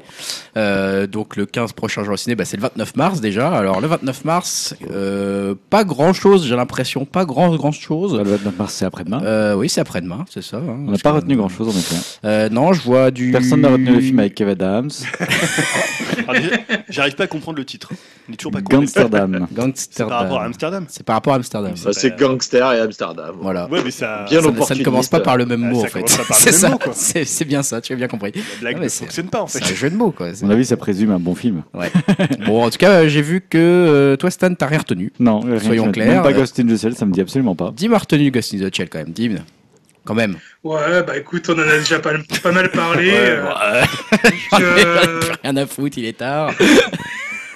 Euh, 0.58 1.08
donc 1.08 1.36
le 1.36 1.46
15 1.46 1.74
prochains 1.74 2.04
jours 2.04 2.14
au 2.14 2.18
ciné, 2.18 2.36
bah, 2.36 2.46
c'est 2.46 2.56
le 2.58 2.64
29 2.64 2.96
mars 2.96 3.20
déjà. 3.22 3.50
Alors 3.50 3.82
le 3.82 3.88
29 3.88 4.24
mars, 4.26 4.76
euh, 4.92 5.54
pas 5.70 5.84
grand 5.84 6.14
chose, 6.14 6.48
j'ai 6.48 6.56
l'impression, 6.56 7.04
pas 7.06 7.26
grand 7.26 7.54
grand 7.56 7.72
chose. 7.74 8.16
Le 8.18 8.24
29 8.24 8.58
mars, 8.58 8.74
c'est 8.74 8.86
après-demain. 8.86 9.22
Euh, 9.24 9.56
oui, 9.56 9.68
c'est 9.68 9.82
après-demain, 9.82 10.26
c'est 10.30 10.44
ça. 10.44 10.58
hein, 10.58 10.62
On 10.88 10.92
n'a 10.92 10.98
pas 10.98 11.12
que- 11.12 11.16
retenu 11.18 11.36
grand-chose, 11.36 11.68
en 11.68 11.78
effet. 11.78 11.96
Euh, 12.24 12.48
non, 12.50 12.72
je 12.74 12.82
vois 12.82 13.12
du. 13.12 13.32
Personne 13.32 13.62
n'a 13.62 13.70
retenu 13.70 13.92
le 13.94 14.00
film 14.00 14.20
avec 14.20 14.36
Kev 14.36 14.52
Adams. 14.52 14.90
J'arrive 16.90 17.16
pas 17.16 17.24
à 17.26 17.28
comprendre 17.28 17.58
le 17.58 17.66
titre. 17.66 17.92
On 18.30 18.34
est 18.34 18.36
toujours 18.36 18.52
pas. 18.52 18.62
Gangsterdam. 18.64 19.48
C'est 19.50 19.56
Gangsterdam. 19.56 20.10
par 20.10 20.20
rapport 20.22 20.42
à 20.42 20.46
Amsterdam. 20.46 20.86
C'est 20.90 21.04
par 21.04 21.16
rapport 21.16 21.34
à 21.34 21.36
Amsterdam. 21.38 21.72
C'est 21.76 21.86
Bah, 21.86 21.92
c'est 21.94 22.10
pas- 22.12 22.16
gangster 22.18 22.72
et 22.74 22.80
Amsterdam. 22.80 23.36
Voilà. 23.42 23.68
Ouais, 23.70 23.82
mais 23.84 23.92
ça. 23.92 24.26
Bien 24.30 24.42
Ça, 24.42 24.52
ne- 24.52 24.62
ça 24.62 24.76
ne 24.76 24.84
commence 24.84 25.08
pas 25.08 25.20
par 25.20 25.38
le 25.38 25.46
même 25.46 25.64
Ah, 25.64 25.72
mot 25.72 25.82
en 25.84 25.88
fait. 25.88 26.04
C'est 26.34 26.52
ça. 27.26 27.46
bien 27.46 27.64
ça. 27.64 27.82
Tu 27.82 27.94
as 27.94 27.96
bien 27.96 28.08
compris. 28.08 28.32
La 28.36 28.42
blague 28.74 28.78
Ah, 28.82 28.90
fonctionne 29.26 29.30
pas 29.30 29.42
en 29.42 29.48
fait. 29.48 29.60
C'est 29.60 29.72
un 29.72 29.76
jeu 29.76 29.90
de 29.90 29.96
mots 29.96 30.12
quoi. 30.12 30.28
À 30.28 30.32
mon 30.42 30.50
avis, 30.52 30.66
ça 30.66 30.78
présume 30.78 31.12
un 31.12 31.20
bon 31.20 31.36
film. 31.36 31.64
Bon, 32.46 32.64
en 32.64 32.70
tout 32.70 32.78
cas, 32.78 33.02
euh, 33.04 33.08
j'ai 33.08 33.22
vu 33.22 33.42
que 33.42 33.58
euh, 33.58 34.16
toi, 34.18 34.30
Stan, 34.30 34.54
t'as 34.54 34.68
rien 34.68 34.80
retenu. 34.80 35.12
Non, 35.20 35.40
rien 35.40 35.60
Soyons 35.60 35.92
clairs, 35.92 36.08
Même 36.08 36.24
pas 36.24 36.34
Ghost 36.34 36.60
in 36.60 36.68
the 36.68 36.78
Shell, 36.78 36.96
ça 36.96 37.06
me 37.06 37.12
dit 37.12 37.22
absolument 37.22 37.56
pas. 37.56 37.72
Dim 37.76 37.94
a 37.94 37.98
retenu 37.98 38.30
Ghost 38.32 38.54
in 38.54 38.58
the 38.60 38.76
Shell 38.76 38.90
quand 38.90 39.00
même. 39.00 39.12
Dim, 39.12 39.38
quand 40.06 40.14
même. 40.14 40.38
Ouais, 40.64 41.04
bah 41.04 41.18
écoute, 41.18 41.50
on 41.50 41.54
en 41.54 41.68
a 41.68 41.78
déjà 41.78 42.00
pas, 42.00 42.14
pas 42.42 42.52
mal 42.52 42.72
parlé. 42.72 43.12
Ouais, 43.12 44.62
euh, 44.62 44.62
euh, 44.62 45.22
rien 45.44 45.58
à 45.58 45.66
foutre, 45.66 45.98
il 45.98 46.06
est 46.06 46.18
tard. 46.18 46.54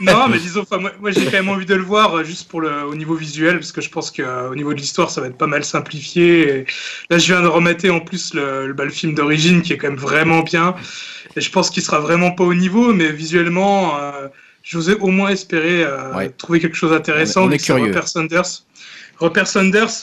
non, 0.02 0.28
mais 0.28 0.38
disons, 0.40 0.62
enfin, 0.62 0.78
moi, 0.78 0.92
moi, 1.00 1.12
j'ai 1.12 1.26
quand 1.26 1.32
même 1.32 1.50
envie 1.50 1.66
de 1.66 1.76
le 1.76 1.84
voir 1.84 2.16
euh, 2.16 2.24
juste 2.24 2.50
pour 2.50 2.62
le, 2.62 2.86
au 2.86 2.96
niveau 2.96 3.16
visuel, 3.16 3.60
parce 3.60 3.72
que 3.72 3.82
je 3.82 3.90
pense 3.90 4.12
qu'au 4.12 4.56
niveau 4.56 4.74
de 4.74 4.80
l'histoire, 4.80 5.10
ça 5.10 5.22
va 5.22 5.28
être 5.28 5.38
pas 5.38 5.48
mal 5.48 5.64
simplifié. 5.64 6.50
Et 6.50 6.66
là, 7.10 7.18
je 7.18 7.26
viens 7.32 7.42
de 7.42 7.48
remater 7.48 7.90
en 7.90 8.00
plus 8.00 8.34
le, 8.34 8.68
le, 8.68 8.74
bah, 8.74 8.84
le 8.86 8.92
film 8.92 9.14
d'origine 9.14 9.62
qui 9.62 9.74
est 9.74 9.78
quand 9.78 9.88
même 9.88 9.98
vraiment 9.98 10.42
bien. 10.42 10.76
Et 11.36 11.42
je 11.42 11.52
pense 11.52 11.70
qu'il 11.70 11.84
sera 11.84 12.00
vraiment 12.00 12.32
pas 12.32 12.44
au 12.44 12.54
niveau, 12.54 12.94
mais 12.94 13.12
visuellement, 13.12 13.98
euh, 14.00 14.28
j'osais 14.64 14.96
au 14.96 15.08
moins 15.08 15.30
espérer 15.30 15.84
euh, 15.84 16.14
Ouais. 16.16 16.30
trouver 16.30 16.60
quelque 16.60 16.76
chose 16.76 16.92
d'intéressant. 16.92 17.44
On 17.46 17.52
est- 17.52 17.56
on 17.56 17.58
que 17.58 17.64
curieux. 17.64 17.86
Rupert 17.86 18.08
Sanders. 18.08 18.64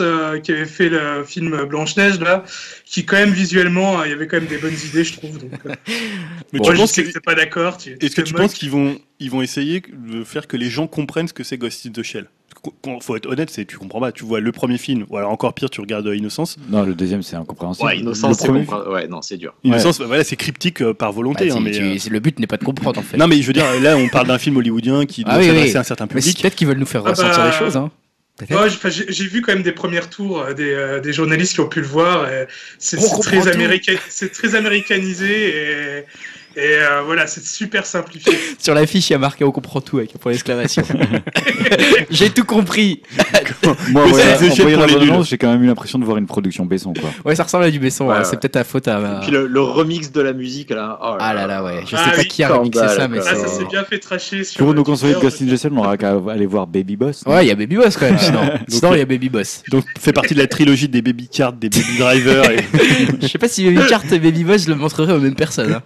Euh, 0.02 0.38
qui 0.40 0.52
avait 0.52 0.66
fait 0.66 0.90
le 0.90 1.24
film 1.24 1.64
Blanche-Neige 1.64 2.20
là, 2.20 2.44
qui 2.84 3.06
quand 3.06 3.16
même 3.16 3.30
visuellement, 3.32 4.00
euh, 4.00 4.06
il 4.06 4.10
y 4.10 4.12
avait 4.12 4.26
quand 4.26 4.36
même 4.36 4.46
des 4.46 4.58
bonnes 4.58 4.76
idées, 4.90 5.04
je 5.04 5.14
trouve. 5.14 5.38
Donc, 5.38 5.52
euh, 5.64 5.70
Mais 6.52 6.60
tu 6.60 6.74
penses 6.74 6.92
sais 6.92 7.02
que- 7.02 7.08
que 7.08 7.12
t'es 7.14 7.20
pas 7.20 7.34
d'accord. 7.34 7.78
Est-ce 8.00 8.14
que 8.14 8.20
te 8.20 8.26
tu 8.26 8.34
penses 8.34 8.52
qu'ils 8.52 8.70
vont, 8.70 8.98
ils 9.18 9.30
vont 9.30 9.40
essayer 9.40 9.82
de 9.90 10.22
faire 10.22 10.46
que 10.46 10.58
les 10.58 10.68
gens 10.68 10.86
comprennent 10.86 11.28
ce 11.28 11.32
que 11.32 11.44
c'est 11.44 11.56
Ghost 11.56 11.86
in 11.86 11.92
the 11.92 12.02
Shell? 12.02 12.26
Faut 13.02 13.16
être 13.16 13.26
honnête, 13.26 13.50
c'est 13.50 13.64
tu 13.64 13.76
comprends 13.78 14.00
pas. 14.00 14.12
Tu 14.12 14.24
vois 14.24 14.40
le 14.40 14.52
premier 14.52 14.78
film, 14.78 15.04
ou 15.10 15.16
alors 15.16 15.30
encore 15.30 15.52
pire, 15.54 15.70
tu 15.70 15.80
regardes 15.80 16.06
euh, 16.06 16.16
Innocence. 16.16 16.56
Non, 16.68 16.82
le 16.84 16.94
deuxième, 16.94 17.22
c'est 17.22 17.36
incompréhensible. 17.36 17.86
Ouais, 17.86 17.98
innocence, 17.98 18.38
c'est 18.38 18.46
premier- 18.46 18.64
compre- 18.64 18.90
Ouais, 18.92 19.06
non, 19.08 19.22
c'est 19.22 19.36
dur. 19.36 19.54
Innocence, 19.64 19.98
bah, 19.98 20.06
voilà, 20.06 20.24
c'est 20.24 20.36
cryptique 20.36 20.82
euh, 20.82 20.94
par 20.94 21.12
volonté. 21.12 21.48
Bah, 21.48 21.54
hein, 21.54 21.58
tu- 21.58 21.62
mais, 21.64 21.70
tu- 21.72 21.82
euh, 21.82 21.98
c'est- 21.98 22.10
le 22.10 22.20
but 22.20 22.38
n'est 22.38 22.46
pas 22.46 22.56
de 22.56 22.64
comprendre 22.64 22.98
en 23.00 23.02
fait. 23.02 23.16
Non, 23.16 23.26
mais 23.28 23.40
je 23.42 23.46
veux 23.46 23.52
dire, 23.52 23.66
là, 23.82 23.96
on 23.96 24.08
parle 24.08 24.26
d'un 24.28 24.38
film 24.38 24.56
hollywoodien 24.56 25.06
qui 25.06 25.24
doit 25.24 25.34
Ah 25.34 25.38
oui, 25.38 25.46
s'adresser 25.46 25.70
oui. 25.72 25.76
à 25.76 25.80
un 25.80 25.84
certain 25.84 26.06
public. 26.06 26.40
peut-être 26.40 26.54
qu'ils 26.54 26.66
veulent 26.68 26.78
nous 26.78 26.86
faire 26.86 27.02
Ah 27.06 27.10
ressentir 27.10 27.36
bah, 27.36 27.50
des 27.50 27.56
choses. 27.56 27.76
Hein. 27.76 27.90
Ouais, 28.50 28.68
j'ai- 28.90 29.26
vu 29.28 29.40
quand 29.40 29.54
même 29.54 29.62
des 29.62 29.72
premiers 29.72 30.00
tours 30.10 30.44
des, 30.54 30.70
euh, 30.70 31.00
des 31.00 31.14
journalistes 31.14 31.54
qui 31.54 31.60
ont 31.60 31.68
pu 31.68 31.80
le 31.80 31.86
voir. 31.86 32.28
C'est 32.78 32.98
très, 32.98 33.40
tout. 33.40 33.48
américa- 33.48 33.92
c'est 34.10 34.30
très 34.30 34.54
américanisé 34.54 35.48
et, 35.48 36.04
et 36.56 36.78
euh, 36.78 37.02
voilà, 37.04 37.26
c'est 37.26 37.44
super 37.44 37.84
simplifié. 37.86 38.32
Sur 38.58 38.74
l'affiche, 38.74 39.10
il 39.10 39.12
y 39.12 39.16
a 39.16 39.18
marqué 39.18 39.44
on 39.44 39.50
comprend 39.50 39.80
tout 39.80 39.98
avec 39.98 40.14
un 40.14 40.18
point 40.18 40.32
d'exclamation. 40.32 40.82
J'ai 42.10 42.30
tout 42.30 42.44
compris. 42.44 43.02
Moi, 43.90 44.04
Mais 44.06 44.12
ouais, 44.12 44.76
bande-annonce, 44.76 45.28
j'ai 45.28 45.38
quand 45.38 45.50
même 45.52 45.62
eu 45.62 45.66
l'impression 45.66 45.98
de 45.98 46.04
voir 46.04 46.16
une 46.18 46.26
production 46.26 46.64
Besson, 46.66 46.92
quoi. 46.92 47.10
Ouais, 47.24 47.34
ça 47.34 47.42
ressemble 47.44 47.64
à 47.64 47.70
du 47.70 47.78
Besson. 47.78 48.06
Ouais, 48.06 48.18
ouais. 48.18 48.24
C'est 48.24 48.38
peut-être 48.40 48.56
la 48.56 48.64
faute 48.64 48.88
à. 48.88 48.98
Et 48.98 49.22
puis 49.24 49.30
le, 49.32 49.46
le 49.46 49.60
remix 49.60 50.10
de 50.12 50.20
la 50.20 50.32
musique, 50.32 50.70
là. 50.70 50.98
oh 51.02 51.16
Ah 51.18 51.34
là 51.34 51.46
là, 51.46 51.62
ouais. 51.64 51.80
Je 51.84 51.90
sais 51.90 51.96
Ah 51.98 52.10
pas 52.10 52.16
oui, 52.18 52.28
qui 52.28 52.42
a 52.42 52.48
remixé 52.48 52.80
ça, 52.88 53.08
mais 53.08 53.18
quoi. 53.18 53.28
Ah, 53.30 53.36
ça 53.36 53.48
s'est 53.48 53.64
bien 53.64 53.84
fait 53.84 53.98
tracher 53.98 54.44
sur. 54.44 54.58
Pour 54.64 54.74
nos 54.74 54.84
consoler 54.84 55.14
de. 55.14 55.18
Ghost 55.20 55.42
in 55.42 55.46
the 55.46 55.58
Shell, 55.60 55.72
on 55.74 55.78
aura 55.78 55.96
qu'à 55.96 56.14
aller 56.30 56.46
voir 56.46 56.66
Baby 56.66 56.96
Boss. 56.96 57.22
Ouais, 57.26 57.44
il 57.44 57.48
y 57.48 57.50
a 57.50 57.54
Baby 57.54 57.76
Boss 57.76 57.96
quand 57.96 58.06
même, 58.06 58.18
sinon. 58.18 58.40
sinon, 58.68 58.94
il 58.94 58.98
y 58.98 59.02
a 59.02 59.06
Baby 59.06 59.28
Boss. 59.28 59.62
Donc, 59.70 59.84
fait 59.98 60.12
partie 60.12 60.34
de 60.34 60.38
la 60.40 60.46
trilogie 60.46 60.88
des 60.88 61.02
Baby 61.02 61.28
Card, 61.28 61.52
des 61.52 61.68
Baby 61.68 61.98
Driver. 61.98 62.44
Je 63.20 63.26
sais 63.26 63.38
pas 63.38 63.48
si 63.48 63.64
Baby 63.64 63.86
Cart 63.88 64.02
et 64.12 64.18
Baby 64.18 64.44
Boss, 64.44 64.64
je 64.64 64.68
le 64.68 64.76
montrerai 64.76 65.12
aux 65.12 65.20
mêmes 65.20 65.34
personnes. 65.34 65.72
hein. 65.72 65.82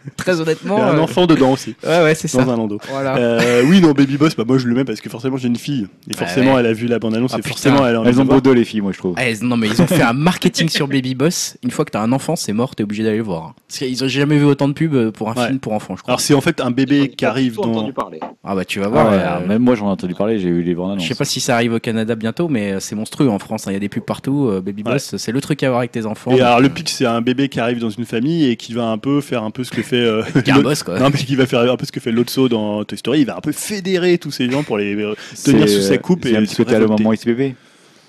Il 0.65 0.69
y 0.69 0.73
a 0.73 0.89
un 0.91 0.97
euh, 0.99 1.01
enfant 1.01 1.27
dedans 1.27 1.53
aussi, 1.53 1.74
Ouais, 1.85 2.03
ouais, 2.03 2.15
c'est 2.15 2.28
ça. 2.28 2.45
dans 2.45 2.53
un 2.53 2.57
landau. 2.57 2.78
Voilà. 2.91 3.16
Euh, 3.16 3.62
oui, 3.66 3.81
non, 3.81 3.93
Baby 3.93 4.16
Boss, 4.16 4.37
bah, 4.37 4.45
moi 4.47 4.59
je 4.59 4.66
le 4.66 4.74
mets 4.74 4.85
parce 4.85 5.01
que 5.01 5.09
forcément 5.09 5.37
j'ai 5.37 5.49
une 5.49 5.57
fille. 5.57 5.87
Et 6.11 6.15
forcément 6.15 6.55
ouais. 6.55 6.61
elle 6.61 6.66
a 6.66 6.73
vu 6.73 6.87
la 6.87 6.99
bande-annonce 6.99 7.32
Ah, 7.35 7.39
et 7.39 7.49
forcément 7.49 7.87
elle 7.87 7.99
Elles 8.05 8.20
ont 8.20 8.24
beau 8.24 8.41
dos, 8.41 8.55
les 8.55 8.65
filles, 8.65 8.81
moi, 8.81 8.93
je 8.93 8.99
trouve. 8.99 9.15
Ah, 9.16 9.24
non, 9.43 9.57
mais 9.57 9.69
ils 9.69 9.81
ont 9.82 9.87
fait 9.87 10.03
un 10.03 10.12
marketing 10.12 10.69
sur 10.69 10.89
Baby 10.89 11.15
Boss. 11.15 11.57
Une 11.62 11.70
fois 11.70 11.85
que 11.85 11.91
t'as 11.91 12.01
un 12.03 12.12
enfant, 12.12 12.37
c'est 12.37 12.53
mort, 12.53 12.74
t'es 12.77 12.82
obligé 12.82 13.03
d'aller 13.05 13.19
le 13.19 13.23
voir. 13.23 13.55
Parce 13.69 13.78
qu'ils 13.78 14.05
ont 14.05 14.09
jamais 14.09 14.37
vu 14.39 14.45
autant 14.45 14.69
de 14.69 14.73
pubs 14.74 15.11
pour 15.11 15.31
un 15.31 15.35
Ouais. 15.35 15.47
film 15.47 15.59
pour 15.61 15.73
enfants, 15.73 15.95
je 15.97 16.03
crois. 16.03 16.12
Alors 16.12 16.20
c'est 16.20 16.35
en 16.35 16.41
fait 16.41 16.61
un 16.61 16.70
bébé 16.70 17.09
qui 17.09 17.24
arrive 17.24 17.55
J'ai 17.55 17.61
entendu 17.61 17.93
dans. 17.93 17.93
parler. 17.93 18.19
Ah 18.45 18.55
bah 18.55 18.65
tu 18.65 18.81
vas 18.81 18.87
Ah 18.87 18.89
voir. 18.89 19.11
ouais, 19.11 19.19
euh, 19.19 19.47
même 19.47 19.62
moi, 19.62 19.74
j'en 19.74 19.87
ai 19.87 19.91
entendu 19.91 20.15
parler, 20.15 20.39
j'ai 20.39 20.49
eu 20.49 20.62
les 20.62 20.74
bandes 20.74 20.91
annonces. 20.93 21.03
Je 21.05 21.09
sais 21.09 21.15
pas 21.15 21.24
si 21.24 21.41
ça 21.41 21.55
arrive 21.55 21.73
au 21.74 21.78
Canada 21.78 22.15
bientôt, 22.16 22.49
mais 22.49 22.81
c'est 22.81 22.95
monstrueux 22.97 23.28
en 23.31 23.39
France. 23.39 23.66
hein. 23.66 23.70
Il 23.70 23.74
y 23.74 23.77
a 23.77 23.81
des 23.81 23.89
pubs 23.89 24.03
partout. 24.05 24.51
Baby. 24.65 24.82
Boss, 24.82 25.16
c'est 25.16 25.32
le 25.32 25.41
truc 25.41 25.62
à 25.62 25.69
voir 25.69 25.81
avec 25.81 25.93
tes 25.93 26.07
enfants. 26.07 26.31
Et 26.32 26.41
alors 26.41 26.61
le 26.61 26.69
pitch 26.69 26.91
c'est 26.91 27.07
un 27.07 27.20
bébé 27.20 27.49
qui 27.49 27.61
arrive 27.61 27.78
dans 27.81 27.91
une 27.91 28.05
famille 28.07 28.49
et 28.49 28.57
qui 28.57 28.73
va 28.73 28.85
un 28.87 28.99
peu 28.99 29.20
faire 29.20 29.43
un 29.45 29.51
peu 29.51 29.62
ce 29.65 29.70
que 29.70 29.82
fait. 29.82 30.05
qui 30.51 30.52
a 30.52 30.55
un 30.55 30.56
l'autre- 30.59 30.68
boss 30.70 30.82
quoi. 30.82 30.98
Non 30.98 31.10
mais 31.12 31.18
qui 31.18 31.36
va 31.36 31.47
faire 31.47 31.60
un 31.60 31.77
peu 31.77 31.86
ce 31.86 31.93
que 31.93 32.01
fait 32.01 32.12
Lotso 32.12 32.48
dans 32.48 32.85
Toy 32.85 32.98
Story. 32.98 33.20
Il 33.20 33.27
va 33.27 33.36
un 33.36 33.40
peu 33.40 33.52
fédérer 33.52 34.18
tous 34.18 34.31
ces 34.31 34.51
gens 34.51 34.62
pour 34.62 34.78
les 34.78 34.94
euh, 34.94 35.14
tenir 35.44 35.68
sous 35.68 35.81
sa 35.81 35.94
euh, 35.94 35.98
coupe 35.98 36.20
c'est 36.24 36.32
et 36.32 36.36
un 36.36 36.43
petit 36.43 36.56
côté 36.56 36.74
à 36.74 36.78
le 36.78 36.86
moment 36.86 37.12
XBB. 37.12 37.55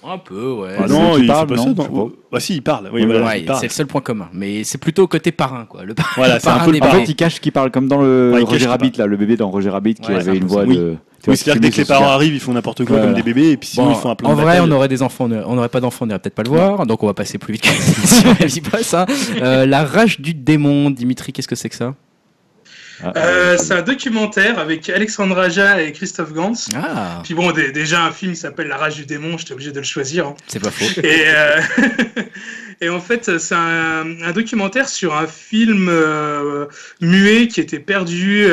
Un 0.04 0.18
peu, 0.18 0.54
ouais. 0.54 0.74
Ah 0.80 0.88
non, 0.88 1.16
il 1.20 1.28
pas 1.28 1.46
non 1.46 1.64
ça. 1.64 1.74
Dans-. 1.74 2.12
Bah 2.32 2.40
si, 2.40 2.56
il 2.56 2.64
parle. 2.64 2.90
Oui, 2.92 3.02
Ouais, 3.02 3.06
voilà, 3.06 3.24
Ouais, 3.28 3.40
il 3.42 3.46
parle. 3.46 3.60
c'est 3.60 3.68
le 3.68 3.72
seul 3.72 3.86
point 3.86 4.02
commun. 4.02 4.30
Mais 4.34 4.64
c'est 4.64 4.80
plutôt 4.80 5.06
côté 5.06 5.32
parrain, 5.32 5.66
quoi. 5.70 5.84
Le 5.84 5.94
par- 5.94 6.12
Voilà, 6.16 6.34
le 6.36 6.40
c'est 6.40 6.48
un 6.48 6.54
parrain 6.58 6.72
peu 6.72 6.80
En 6.82 6.90
fait, 6.90 7.04
il 7.04 7.16
cache 7.16 7.40
qui 7.40 7.52
parle 7.52 7.70
comme 7.70 7.88
dans 7.88 8.02
le 8.02 8.32
Ouais, 8.34 8.42
Roger 8.42 8.66
Rabbit, 8.66 8.90
parle. 8.90 9.02
là, 9.02 9.06
le 9.12 9.18
bébé 9.18 9.38
dans 9.38 9.52
Roger 9.52 9.70
Rabbit 9.70 9.94
qui 9.94 10.10
Ouais, 10.10 10.16
avait 10.18 10.36
une 10.38 10.46
un 10.46 10.48
voix 10.48 10.66
de. 10.66 10.70
tu 10.74 10.74
Oui, 10.80 10.98
vois, 11.28 11.36
c'est-à-dire 11.36 11.54
que 11.54 11.60
dès 11.60 11.70
que 11.70 11.78
les 11.78 11.86
parents 11.86 12.08
arrivent, 12.10 12.34
ils 12.34 12.40
font 12.40 12.54
n'importe 12.54 12.84
quoi 12.84 12.98
comme 13.00 13.14
des 13.14 13.22
bébés, 13.22 13.52
et 13.52 13.58
puis 13.58 13.70
sinon 13.70 13.86
Bon, 13.86 13.92
ils 13.92 13.96
font 14.02 14.10
un 14.10 14.16
plan 14.16 14.32
en 14.32 14.36
de 14.36 14.42
vrai, 14.42 14.60
on 14.60 14.72
aurait 14.72 14.88
des 14.88 15.04
enfants, 15.04 15.30
on 15.30 15.54
n'aurait 15.56 15.70
pas 15.70 15.82
d'enfants, 15.82 16.06
on 16.06 16.08
n'irait 16.08 16.18
peut-être 16.18 16.34
pas 16.34 16.42
le 16.42 16.50
voir, 16.50 16.88
donc 16.88 17.04
on 17.04 17.06
va 17.06 17.14
passer 17.14 17.38
plus 17.38 17.54
vite 17.54 17.62
que 17.62 18.58
y 18.58 18.62
passe, 18.62 18.96
hein. 18.96 19.06
Euh, 19.40 19.68
La 19.68 19.86
rage 19.86 20.20
du 20.20 20.34
démon, 20.34 20.90
Dimitri, 20.90 21.32
qu'est-ce 21.32 21.48
que 21.48 21.56
c'est 21.56 21.70
que 21.70 21.76
ça 21.76 21.94
Ah, 23.04 23.14
Euh, 23.16 23.52
ouais, 23.52 23.58
c'est 23.58 23.74
un 23.74 23.82
documentaire 23.82 24.60
avec 24.60 24.90
Alexandre 24.90 25.38
Aja 25.40 25.82
et 25.82 25.92
Christophe 25.92 26.34
Gans. 26.34 26.54
Ah, 26.76 27.22
Puis 27.24 27.34
bon, 27.34 27.52
dé- 27.52 27.72
déjà 27.72 28.04
un 28.06 28.12
film 28.12 28.34
qui 28.34 28.40
s'appelle 28.40 28.68
La 28.68 28.78
rage 28.78 28.96
du 28.96 29.06
démon, 29.06 29.38
j'étais 29.38 29.54
obligé 29.54 29.72
de 29.72 29.80
le 29.80 29.86
choisir. 29.86 30.28
hein. 30.28 30.36
c'est 30.48 30.62
pas 30.62 30.72
faux. 30.72 30.86
Et, 31.04 31.24
euh, 31.28 31.62
et 32.82 32.90
en 32.90 33.00
fait, 33.00 33.38
c'est 33.40 33.56
un, 33.56 34.22
un 34.24 34.32
documentaire 34.32 34.90
sur 34.90 35.16
un 35.16 35.28
film 35.28 35.88
euh, 35.90 36.66
muet 37.02 37.48
qui 37.48 37.60
était 37.62 37.80
perdu 37.80 38.46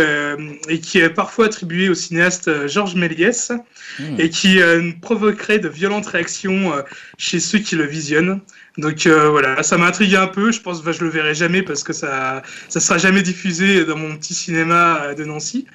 et 0.69 0.81
qui 0.81 0.99
est 0.99 1.11
parfois 1.11 1.47
attribué 1.47 1.89
au 1.89 1.95
cinéaste 1.95 2.67
Georges 2.69 2.95
Méliès 2.95 3.53
Hmm. 3.99 4.17
et 4.21 4.29
qui 4.29 4.59
provoquerait 5.01 5.59
de 5.59 5.69
violentes 5.69 6.07
réactions 6.07 6.73
chez 7.17 7.41
ceux 7.41 7.59
qui 7.59 7.75
le 7.75 7.85
visionnent. 7.85 8.41
Donc 8.79 9.07
euh, 9.07 9.29
voilà, 9.29 9.63
ça 9.63 9.77
m'a 9.77 9.87
intrigué 9.87 10.17
un 10.17 10.29
peu. 10.29 10.53
Je 10.53 10.61
pense 10.61 10.81
que 10.81 10.93
je 10.93 11.03
le 11.05 11.11
verrai 11.11 11.35
jamais 11.35 11.63
parce 11.63 11.83
que 11.83 11.93
ça 11.93 12.43
ça 12.69 12.81
sera 12.81 12.97
jamais 12.97 13.23
diffusé 13.23 13.85
dans 13.85 13.97
mon 13.97 14.17
petit 14.17 14.35
cinéma 14.35 15.01
euh, 15.03 15.15
de 15.15 15.25
Nancy. 15.25 15.67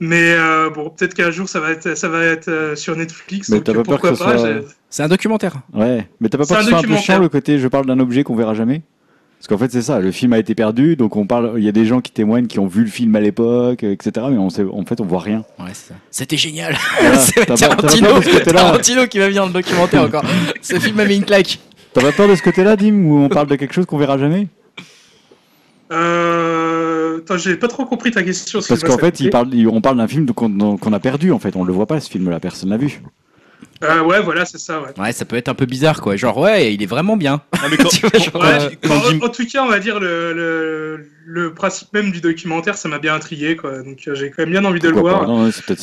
Mais 0.00 0.32
euh, 0.32 0.70
bon, 0.70 0.90
peut-être 0.90 1.12
qu'un 1.14 1.30
jour 1.30 1.48
ça 1.48 1.60
va 1.60 1.70
être 1.72 1.96
ça 1.96 2.08
va 2.08 2.24
être 2.24 2.48
euh, 2.48 2.74
sur 2.74 2.96
Netflix. 2.96 3.48
Mais 3.50 3.60
t'as 3.60 3.72
pas 3.74 3.82
peur 3.82 3.98
pourquoi 4.00 4.10
que 4.12 4.16
ce 4.16 4.24
pas 4.24 4.38
soit- 4.38 4.74
C'est 4.88 5.02
un 5.02 5.08
documentaire. 5.08 5.56
Ouais, 5.74 6.08
mais 6.20 6.28
t'as 6.28 6.38
pas 6.38 6.46
peur 6.46 6.56
un 6.56 6.60
que 6.60 6.64
ce 6.64 6.70
soit 6.70 6.78
un 6.78 6.82
peu 6.82 6.96
chiant 6.96 7.18
le 7.18 7.28
côté 7.28 7.58
je 7.58 7.68
parle 7.68 7.84
d'un 7.86 7.98
objet 8.00 8.24
qu'on 8.24 8.34
verra 8.36 8.54
jamais? 8.54 8.82
Parce 9.38 9.46
qu'en 9.46 9.58
fait, 9.58 9.70
c'est 9.70 9.82
ça, 9.82 10.00
le 10.00 10.10
film 10.10 10.32
a 10.32 10.38
été 10.40 10.56
perdu, 10.56 10.96
donc 10.96 11.14
on 11.14 11.24
parle, 11.24 11.52
il 11.58 11.64
y 11.64 11.68
a 11.68 11.72
des 11.72 11.86
gens 11.86 12.00
qui 12.00 12.10
témoignent 12.10 12.48
qui 12.48 12.58
ont 12.58 12.66
vu 12.66 12.82
le 12.82 12.90
film 12.90 13.14
à 13.14 13.20
l'époque, 13.20 13.84
etc. 13.84 14.10
Mais 14.30 14.36
on 14.36 14.50
sait, 14.50 14.64
en 14.64 14.84
fait, 14.84 15.00
on 15.00 15.04
voit 15.04 15.20
rien. 15.20 15.44
Ouais, 15.60 15.66
c'est 15.74 15.90
ça. 15.90 15.94
C'était 16.10 16.36
génial. 16.36 16.76
Voilà, 17.00 17.18
c'est 17.18 17.46
Tarantino, 17.46 18.20
Tarantino 18.44 19.06
qui 19.06 19.20
va 19.20 19.28
venir 19.28 19.42
dans 19.42 19.46
le 19.48 19.52
documentaire 19.54 20.02
encore. 20.02 20.24
Ce 20.60 20.80
film 20.80 20.96
m'a 20.96 21.04
mis 21.04 21.14
une 21.18 21.24
claque. 21.24 21.60
T'as 21.98 22.04
pas 22.04 22.12
peur 22.12 22.28
de 22.28 22.34
ce 22.36 22.42
côté-là, 22.42 22.76
Dim, 22.76 22.94
où 23.06 23.18
on 23.18 23.28
parle 23.28 23.48
de 23.48 23.56
quelque 23.56 23.74
chose 23.74 23.86
qu'on 23.86 23.98
verra 23.98 24.18
jamais? 24.18 24.46
Euh... 25.90 27.18
Attends, 27.18 27.36
j'ai 27.38 27.56
pas 27.56 27.66
trop 27.68 27.84
compris 27.86 28.10
ta 28.12 28.22
question. 28.22 28.60
Parce 28.68 28.82
qu'en 28.84 28.98
fait, 28.98 29.18
il 29.20 29.30
parle, 29.30 29.52
il- 29.52 29.66
on 29.68 29.80
parle 29.80 29.96
d'un 29.96 30.06
film 30.06 30.26
qu'on 30.32 30.92
a 30.92 31.00
perdu, 31.00 31.32
en 31.32 31.38
fait. 31.38 31.56
On 31.56 31.64
le 31.64 31.72
voit 31.72 31.86
pas, 31.86 31.98
ce 32.00 32.08
film-là, 32.10 32.38
personne 32.40 32.70
l'a 32.70 32.76
vu. 32.76 33.00
Euh, 33.82 34.02
ouais, 34.02 34.20
voilà, 34.22 34.44
c'est 34.44 34.58
ça, 34.58 34.80
ouais. 34.80 34.88
Ouais, 34.96 35.12
ça 35.12 35.24
peut 35.24 35.36
être 35.36 35.48
un 35.48 35.54
peu 35.54 35.66
bizarre, 35.66 36.00
quoi. 36.00 36.14
Genre, 36.14 36.36
ouais, 36.38 36.72
il 36.74 36.82
est 36.82 36.86
vraiment 36.86 37.16
bien. 37.16 37.42
Non, 37.60 37.68
mais 37.70 37.76
quand- 37.76 37.88
Tu 37.90 38.00
vois, 38.06 38.18
genre, 38.18 38.32
quand- 38.32 38.42
euh, 38.44 38.70
quand 39.20 39.26
En, 39.26 39.28
tout 39.30 39.46
cas, 39.46 39.62
on 39.64 39.68
va 39.68 39.80
dire 39.80 39.98
le, 39.98 40.32
le, 40.32 41.08
le 41.26 41.54
principe 41.54 41.92
même 41.92 42.12
du 42.12 42.20
documentaire, 42.20 42.76
ça 42.76 42.88
m'a 42.88 42.98
bien 43.00 43.14
intrigué, 43.14 43.56
quoi. 43.56 43.82
Donc 43.82 43.98
euh, 44.06 44.14
j'ai 44.14 44.30
quand 44.30 44.42
même 44.42 44.50
bien 44.50 44.64
envie 44.64 44.78
de 44.80 44.88
le 44.88 44.94
voir. 45.00 45.26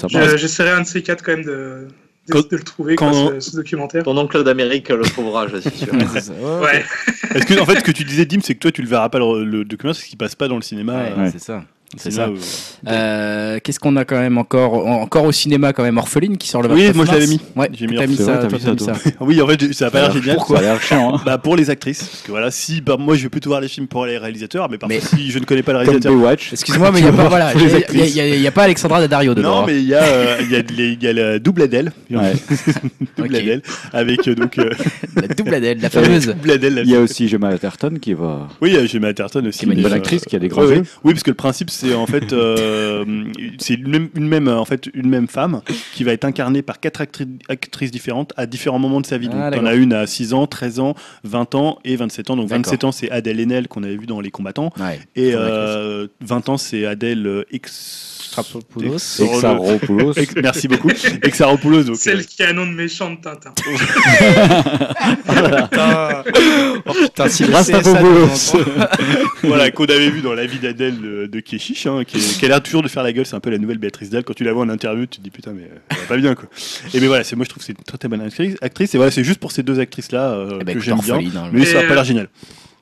pas? 0.07 0.37
J'essaierai 0.37 0.71
un 0.71 0.81
de 0.81 0.87
ces 0.87 1.01
quatre 1.03 1.23
quand 1.23 1.33
même 1.33 1.45
de, 1.45 1.87
Quand- 2.31 2.49
de 2.49 2.55
le 2.57 2.63
trouver, 2.63 2.95
quand- 2.95 3.11
quoi, 3.11 3.39
ce, 3.39 3.51
ce 3.51 3.55
documentaire. 3.55 4.03
Ton 4.03 4.17
oncle 4.17 4.43
d'Amérique 4.43 4.89
le 4.89 5.03
trouvera, 5.03 5.47
je 5.47 5.57
suis 5.57 5.69
sûr. 5.71 5.93
ouais. 6.61 6.83
Est-ce 7.35 7.45
que, 7.45 7.59
en 7.59 7.65
fait, 7.65 7.75
ce 7.79 7.83
que 7.83 7.91
tu 7.91 8.03
disais, 8.03 8.25
Dim, 8.25 8.39
c'est 8.43 8.55
que 8.55 8.59
toi, 8.59 8.71
tu 8.71 8.81
le 8.81 8.87
verras 8.87 9.09
pas 9.09 9.19
le, 9.19 9.43
le 9.45 9.63
documentaire, 9.65 9.99
parce 9.99 10.03
qu'il 10.03 10.17
passe 10.17 10.35
pas 10.35 10.47
dans 10.47 10.55
le 10.55 10.61
cinéma. 10.61 10.93
ouais, 10.95 11.13
euh, 11.17 11.21
Ouais. 11.23 11.29
c'est 11.31 11.39
ça. 11.41 11.63
C'est 11.97 12.11
ça. 12.11 12.29
Euh, 12.87 13.59
Qu'est-ce 13.63 13.79
qu'on 13.79 13.95
a 13.95 14.05
quand 14.05 14.19
même 14.19 14.37
encore 14.37 14.85
Encore 14.85 15.25
au 15.25 15.31
cinéma, 15.31 15.73
quand 15.73 15.83
même, 15.83 15.97
Orpheline 15.97 16.37
qui 16.37 16.47
sort 16.49 16.61
le 16.61 16.69
29 16.69 16.87
Oui, 16.91 16.95
moi, 16.95 17.05
je 17.05 17.11
mars. 17.11 17.19
l'avais 17.19 17.31
mis. 17.31 17.41
Ouais, 17.55 17.69
J'ai 17.73 17.87
mis 17.87 17.95
t'as 17.95 18.07
mis 18.07 18.15
C'est 18.15 18.23
vrai, 18.23 18.33
ça. 18.33 18.39
toi, 18.47 18.59
t'as 18.63 18.71
mis 18.73 18.79
ça, 18.79 18.93
ça. 18.93 18.99
Oui, 19.21 19.41
en 19.41 19.47
fait, 19.47 19.73
ça 19.73 19.87
a 19.87 19.89
pas 19.91 20.01
l'air 20.01 20.11
génial. 20.11 20.37
Ça 20.47 20.57
a 20.57 20.61
l'air 20.61 20.81
chiant, 20.81 21.15
hein. 21.15 21.21
Bah 21.25 21.37
pour 21.37 21.55
les 21.55 21.69
actrices, 21.69 22.03
parce 22.03 22.21
que 22.21 22.31
voilà, 22.31 22.51
si 22.51 22.81
bah, 22.81 22.97
moi 22.99 23.15
je 23.15 23.23
vais 23.23 23.29
plutôt 23.29 23.49
voir 23.49 23.61
les 23.61 23.67
films 23.67 23.87
pour 23.87 24.05
les 24.05 24.17
réalisateurs, 24.17 24.69
mais 24.69 24.77
parfois 24.77 24.97
Mais- 25.01 25.17
si 25.17 25.31
je 25.31 25.39
ne 25.39 25.45
connais 25.45 25.63
pas 25.63 25.71
le 25.73 25.79
réalisateur. 25.79 26.13
Excuse-moi, 26.51 26.91
mais 26.91 26.99
il 26.99 27.03
n'y 27.03 27.09
a 27.09 27.13
pas, 27.13 27.27
voilà, 27.29 27.53
il 27.53 27.61
y 28.15 28.19
a- 28.19 28.27
y, 28.35 28.41
y 28.43 28.51
pas 28.51 28.63
Alexandra 28.63 28.99
Daddario 28.99 29.33
dedans. 29.33 29.55
Non, 29.55 29.61
hein. 29.61 29.65
mais 29.67 29.77
il 29.77 29.87
y 29.87 29.93
a, 29.95 30.03
euh, 30.03 30.37
il 30.41 30.51
y 30.51 30.55
a, 30.55 30.61
les- 30.61 30.91
il 30.93 31.03
y 31.03 31.07
a 31.07 31.13
la 31.13 31.39
double 31.39 31.63
Adèle, 31.63 31.91
double. 33.17 33.35
Adèle, 33.35 33.61
avec 33.93 34.27
euh, 34.27 34.35
donc 34.35 34.57
La 35.15 35.27
double 35.27 35.53
Adèle, 35.55 35.79
la 35.81 35.89
fameuse. 35.89 36.27
double 36.27 36.51
Adèle. 36.51 36.81
Il 36.85 36.91
y 36.91 36.95
a 36.95 36.99
aussi 36.99 37.27
Gemma 37.27 37.49
Atherton 37.49 37.93
qui 38.01 38.13
va. 38.13 38.47
Oui, 38.61 38.75
mis 38.87 39.07
Atherton 39.09 39.43
aussi. 39.45 39.59
Qui 39.65 39.71
est 39.71 39.73
une 39.75 39.81
bonne 39.81 39.93
actrice, 39.93 40.23
qui 40.25 40.35
a 40.35 40.39
des 40.39 40.47
grands 40.47 40.63
yeux. 40.69 40.83
Oui, 41.03 41.13
parce 41.13 41.23
que 41.23 41.31
le 41.31 41.35
principe 41.35 41.69
c'est 41.89 41.95
en 41.95 42.05
fait, 42.05 42.33
euh, 42.33 43.05
c'est 43.59 43.75
une 43.75 43.87
même, 43.89 44.09
une 44.15 44.27
même, 44.27 44.47
en 44.47 44.65
fait, 44.65 44.89
une 44.93 45.09
même 45.09 45.27
femme 45.27 45.61
qui 45.93 46.03
va 46.03 46.11
être 46.13 46.25
incarnée 46.25 46.61
par 46.61 46.79
quatre 46.79 47.01
actri- 47.01 47.27
actrices 47.49 47.91
différentes 47.91 48.33
à 48.37 48.45
différents 48.45 48.79
moments 48.79 49.01
de 49.01 49.05
sa 49.05 49.17
vie. 49.17 49.27
Donc, 49.27 49.37
Ah, 49.39 49.51
t'en 49.51 49.57
d'accord. 49.57 49.67
as 49.69 49.75
une 49.75 49.93
à 49.93 50.07
6 50.07 50.33
ans, 50.33 50.47
13 50.47 50.79
ans, 50.79 50.95
20 51.23 51.55
ans 51.55 51.79
et 51.85 51.95
27 51.95 52.29
ans. 52.29 52.35
Donc, 52.35 52.47
D'accord. 52.49 52.63
27 52.65 52.83
ans, 52.83 52.91
c'est 52.91 53.09
Adèle 53.11 53.39
Haenel 53.39 53.67
qu'on 53.67 53.83
avait 53.83 53.97
vu 53.97 54.05
dans 54.05 54.21
Les 54.21 54.31
Combattants. 54.31 54.71
Ouais. 54.79 54.99
Et 55.15 55.31
Bonne 55.33 55.41
euh, 55.41 56.07
20 56.21 56.49
ans, 56.49 56.57
c'est 56.57 56.85
Adèle 56.85 57.45
X. 57.51 58.14
Strapopoulos. 58.43 58.95
Ex- 58.95 59.19
Exaropoulos. 59.21 60.13
Ex- 60.17 60.35
Merci 60.41 60.67
beaucoup. 60.67 60.89
Exaropoulos. 61.23 61.83
Donc, 61.83 61.95
euh, 61.95 61.99
Celle 61.99 62.25
qui 62.25 62.43
a 62.43 62.49
un 62.49 62.53
nom 62.53 62.65
de 62.67 62.73
méchant 62.73 63.11
de 63.11 63.17
Tintin. 63.21 63.53
Oh 66.87 66.93
putain, 66.93 67.27
si 67.29 67.43
le 67.45 67.53
Rastapopoulos. 67.53 68.53
Voilà, 69.43 69.71
qu'on 69.71 69.85
avait 69.85 70.09
vu 70.09 70.21
dans 70.21 70.33
La 70.33 70.45
vie 70.45 70.59
d'Adèle 70.59 70.99
de, 70.99 71.25
de 71.27 71.39
Keshish, 71.39 71.85
hein, 71.87 72.03
qui, 72.05 72.17
a 72.45 72.47
l'air 72.47 72.61
toujours 72.61 72.81
de 72.83 72.87
faire 72.87 73.03
la 73.03 73.13
gueule. 73.13 73.25
C'est 73.25 73.35
un 73.35 73.39
peu 73.39 73.49
la 73.49 73.57
nouvelle 73.57 73.77
Béatrice 73.77 74.09
Dalle. 74.09 74.23
Quand 74.23 74.33
tu 74.33 74.43
la 74.43 74.53
vois 74.53 74.63
en 74.63 74.69
interview, 74.69 75.05
tu 75.05 75.19
te 75.19 75.23
dis 75.23 75.29
putain, 75.29 75.51
mais 75.53 75.63
euh, 75.63 75.95
pas 76.07 76.17
bien 76.17 76.35
quoi. 76.35 76.45
Et 76.93 76.99
mais 76.99 77.07
voilà, 77.07 77.23
c'est 77.23 77.35
moi 77.35 77.45
je 77.45 77.49
trouve 77.49 77.61
que 77.61 77.65
c'est 77.65 77.77
une 77.77 77.83
très 77.83 77.97
très 77.97 78.07
bonne 78.07 78.21
actrice. 78.21 78.55
actrice 78.61 78.93
et 78.93 78.97
voilà, 78.97 79.11
c'est 79.11 79.23
juste 79.23 79.39
pour 79.39 79.51
ces 79.51 79.63
deux 79.63 79.79
actrices 79.79 80.11
là 80.11 80.37
Eh 80.59 80.63
ben, 80.63 80.73
que 80.75 80.79
j'aime 80.81 80.99
bien. 80.99 81.15
Hein. 81.17 81.49
Mais 81.51 81.65
ça 81.65 81.79
a 81.79 81.83
pas 81.83 81.89
l'air 81.89 81.99
euh, 81.99 82.03
génial. 82.03 82.27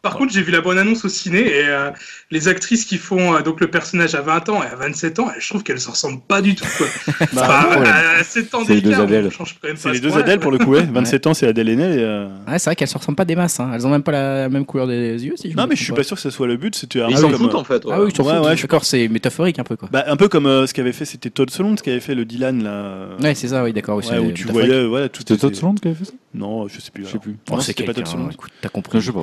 Par 0.03 0.17
contre, 0.17 0.33
j'ai 0.33 0.41
vu 0.41 0.51
la 0.51 0.59
bonne 0.59 0.77
annonce 0.77 1.05
au 1.05 1.07
ciné 1.07 1.39
et 1.39 1.63
euh, 1.65 1.89
les 2.29 2.49
actrices 2.49 2.83
qui 2.83 2.97
font 2.97 3.35
euh, 3.35 3.41
donc 3.41 3.61
le 3.61 3.67
personnage 3.67 4.15
à 4.15 4.21
20 4.21 4.49
ans 4.49 4.61
et 4.61 4.67
à 4.67 4.75
27 4.75 5.17
ans, 5.19 5.29
je 5.39 5.47
trouve 5.47 5.63
qu'elles 5.63 5.79
se 5.79 5.89
ressemblent 5.89 6.19
pas 6.27 6.41
du 6.41 6.55
tout. 6.55 6.65
Quoi. 6.77 6.87
Bah, 7.33 7.67
Enfin, 7.69 7.79
ouais. 7.79 7.87
à 8.19 8.21
7 8.21 8.53
ans 8.53 8.59
C'est 8.67 8.73
les 8.75 8.81
deux 8.81 8.89
d'écart, 8.89 9.03
Adèle. 9.03 9.27
on 9.27 9.29
change 9.29 9.55
quand 9.61 9.67
même 9.69 9.77
c'est 9.77 9.93
les 9.93 10.01
deux 10.01 10.09
point-là, 10.09 10.23
Adèle 10.25 10.39
quoi. 10.39 10.41
pour 10.41 10.51
le 10.51 10.57
coup, 10.57 10.71
ouais. 10.71 10.83
27 10.91 11.27
ans, 11.27 11.33
c'est 11.33 11.47
Adèle. 11.47 11.69
Et, 11.69 11.77
euh, 11.79 12.27
Ouais, 12.49 12.59
c'est 12.59 12.65
vrai 12.69 12.75
qu'elles 12.75 12.89
se 12.89 12.97
ressemblent 12.97 13.15
pas 13.15 13.23
des 13.23 13.37
masses. 13.37 13.61
Hein. 13.61 13.71
Elles 13.73 13.87
ont 13.87 13.89
même 13.89 14.03
pas 14.03 14.11
la 14.11 14.49
même 14.49 14.65
couleur 14.65 14.87
des 14.87 15.25
yeux, 15.25 15.35
si 15.37 15.49
je 15.49 15.55
Non, 15.55 15.67
mais 15.69 15.75
je 15.77 15.83
suis 15.83 15.85
trompe 15.93 15.99
pas 15.99 16.03
sûr 16.03 16.17
que 16.17 16.21
ce 16.21 16.29
soit 16.31 16.47
le 16.47 16.57
but. 16.57 16.75
C'était 16.75 17.01
un 17.01 17.07
Ils 17.07 17.15
peu 17.15 17.21
s'en 17.21 17.29
comme, 17.31 17.37
foutent 17.39 17.53
euh, 17.53 17.57
en 17.59 17.63
fait. 17.63 17.83
Ah 17.89 18.01
oui, 18.01 18.11
fous. 18.13 18.23
ouais, 18.23 18.57
je- 18.57 18.61
D'accord, 18.63 18.83
c'est 18.83 19.07
métaphorique 19.07 19.59
un 19.59 19.63
peu 19.63 19.77
quoi. 19.77 19.87
bah, 19.89 20.03
un 20.07 20.17
peu 20.17 20.27
comme 20.27 20.47
euh, 20.47 20.67
ce 20.67 20.73
qu'avait 20.73 20.91
fait, 20.91 21.05
c'était 21.05 21.29
Todd 21.29 21.49
Solondz 21.49 21.81
qui 21.81 21.89
avait 21.91 22.01
fait 22.01 22.13
le 22.15 22.25
Dylan 22.25 22.61
là. 22.61 23.07
Ouais, 23.21 23.35
c'est 23.35 23.47
ça, 23.47 23.63
oui, 23.63 23.71
d'accord. 23.71 23.95
Oui, 23.99 24.03
Ouais, 24.03 24.09
c'est 24.11 24.19
où 24.19 24.31
tu 24.33 24.43
métaphorique. 24.47 24.67
voyais, 24.69 24.85
voilà, 24.85 25.07
tout 25.07 25.21
C'était 25.25 25.37
Todd 25.39 25.55
Solondz 25.55 25.79
qui 25.79 25.87
avait 25.87 25.95
fait 25.95 26.05
ça? 26.05 26.11
Non, 26.35 26.67
je 26.67 26.81
sais 26.81 26.91
plus. 26.91 27.05
Je 27.05 27.11
sais 27.11 27.19
plus. 27.19 27.37
Oh, 27.51 27.59
c'est 27.59 27.67
c'était 27.67 27.83
pas 27.85 27.93
quelqu'un. 27.93 28.09
Todd 28.09 28.19
Solondz. 28.19 28.33
Écoute, 28.33 28.51
t'as 28.59 28.69
compris. 28.69 28.99
Je 28.99 29.05
sais 29.05 29.11
pas. 29.13 29.21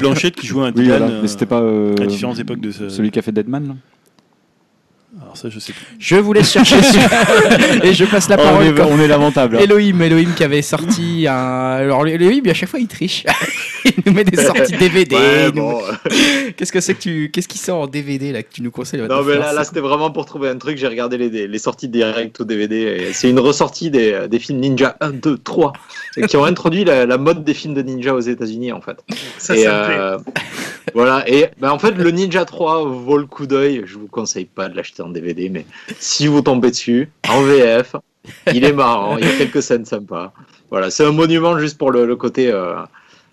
Oui, 0.00 0.06
on- 0.06 0.14
T'avais 0.14 0.20
Kate 0.20 0.30
Blanchett 0.30 0.34
qui 0.36 0.46
jouait 0.46 0.62
un 0.64 0.66
Oui, 0.68 0.82
Dylan. 0.82 0.98
voilà. 0.98 1.12
euh, 1.14 1.22
Mais 1.22 1.28
c'était 1.28 1.46
pas. 1.46 1.60
euh, 1.60 1.94
à 2.00 2.06
différentes 2.06 2.38
époques 2.38 2.60
de 2.60 2.70
ce. 2.70 2.88
Celui 2.88 3.10
qui 3.10 3.18
a 3.18 3.22
fait 3.22 3.32
Deadman, 3.32 3.68
là 3.68 3.74
Alors 5.22 5.36
ça, 5.36 5.48
je 5.48 5.58
sais 5.58 5.72
plus. 5.72 5.84
Je 5.98 6.16
vous 6.16 6.32
laisse 6.34 6.52
chercher 6.52 6.82
sur... 6.82 7.00
et 7.82 7.94
je 7.94 8.04
passe 8.04 8.28
la 8.28 8.36
Oh, 8.38 8.42
on, 8.42 8.44
parole. 8.44 8.66
est, 8.66 8.74
quand- 8.74 8.88
on 8.90 8.98
est 9.00 9.08
lamentable. 9.08 9.56
hein. 9.56 9.60
Elohim, 9.60 10.00
Elohim 10.02 10.32
qui 10.36 10.44
avait 10.44 10.60
sorti 10.62 11.26
un. 11.26 11.32
Alors 11.34 12.06
Elohim, 12.06 12.42
à 12.48 12.54
chaque 12.54 12.68
fois 12.68 12.78
il 12.78 12.88
triche. 12.88 13.24
il 13.86 13.92
nous 14.04 14.12
met 14.12 14.24
des 14.24 14.36
sorties 14.36 14.76
DVD. 14.76 15.16
Ouais, 15.16 15.48
il 15.48 15.54
nous 15.54 15.62
bon. 15.62 15.80
met- 16.10 16.52
Qu'est-ce 16.52 16.70
que 16.72 16.80
c'est 16.80 16.94
que 16.94 17.00
tu, 17.00 17.30
qu'est-ce 17.32 17.48
qui 17.48 17.56
sort 17.58 17.80
en 17.80 17.86
DVD 17.86 18.32
là 18.32 18.42
que 18.42 18.52
tu 18.52 18.60
nous 18.62 18.70
conseilles 18.70 19.00
Non, 19.08 19.22
mais 19.24 19.36
là, 19.38 19.52
là 19.54 19.64
c'était 19.64 19.80
vraiment 19.80 20.10
pour 20.10 20.26
trouver 20.26 20.50
un 20.50 20.58
truc. 20.58 20.76
J'ai 20.76 20.86
regardé 20.88 21.16
les, 21.16 21.48
les 21.48 21.58
sorties 21.58 21.88
direct 21.88 22.40
au 22.40 22.44
DVD. 22.44 23.08
C'est 23.12 23.30
une 23.30 23.40
ressortie 23.40 23.90
des, 23.90 24.28
des 24.28 24.38
films 24.38 24.60
Ninja 24.60 24.96
1, 25.00 25.10
2, 25.12 25.38
3 25.38 25.72
et 26.18 26.26
qui 26.26 26.36
ont 26.36 26.44
introduit 26.44 26.84
la, 26.84 27.06
la 27.06 27.16
mode 27.18 27.44
des 27.44 27.54
films 27.54 27.74
de 27.74 27.82
ninja 27.82 28.12
aux 28.14 28.20
États-Unis 28.20 28.72
en 28.72 28.80
fait. 28.82 28.98
Ça, 29.38 29.56
et, 29.56 29.64
ça 29.64 29.80
me 29.80 29.86
plaît. 29.86 29.96
euh, 29.98 30.18
voilà. 30.94 31.24
Et 31.28 31.46
ben, 31.60 31.70
en 31.70 31.78
fait, 31.78 31.92
le 31.92 32.10
Ninja 32.10 32.44
3 32.44 32.84
vaut 32.84 33.18
le 33.18 33.26
coup 33.26 33.46
d'œil. 33.46 33.82
Je 33.86 33.94
vous 33.98 34.06
conseille 34.08 34.46
pas 34.46 34.68
de 34.68 34.76
l'acheter 34.76 35.02
en 35.02 35.07
DVD, 35.08 35.48
mais 35.48 35.64
si 35.98 36.26
vous 36.26 36.40
tombez 36.42 36.70
dessus, 36.70 37.10
en 37.28 37.42
VF, 37.42 37.96
il 38.52 38.64
est 38.64 38.72
marrant. 38.72 39.16
Il 39.18 39.26
y 39.26 39.28
a 39.28 39.36
quelques 39.36 39.62
scènes 39.62 39.84
sympas. 39.84 40.32
Voilà, 40.70 40.90
c'est 40.90 41.04
un 41.04 41.12
monument 41.12 41.58
juste 41.58 41.78
pour 41.78 41.90
le, 41.90 42.06
le 42.06 42.16
côté. 42.16 42.50
euh, 42.52 42.74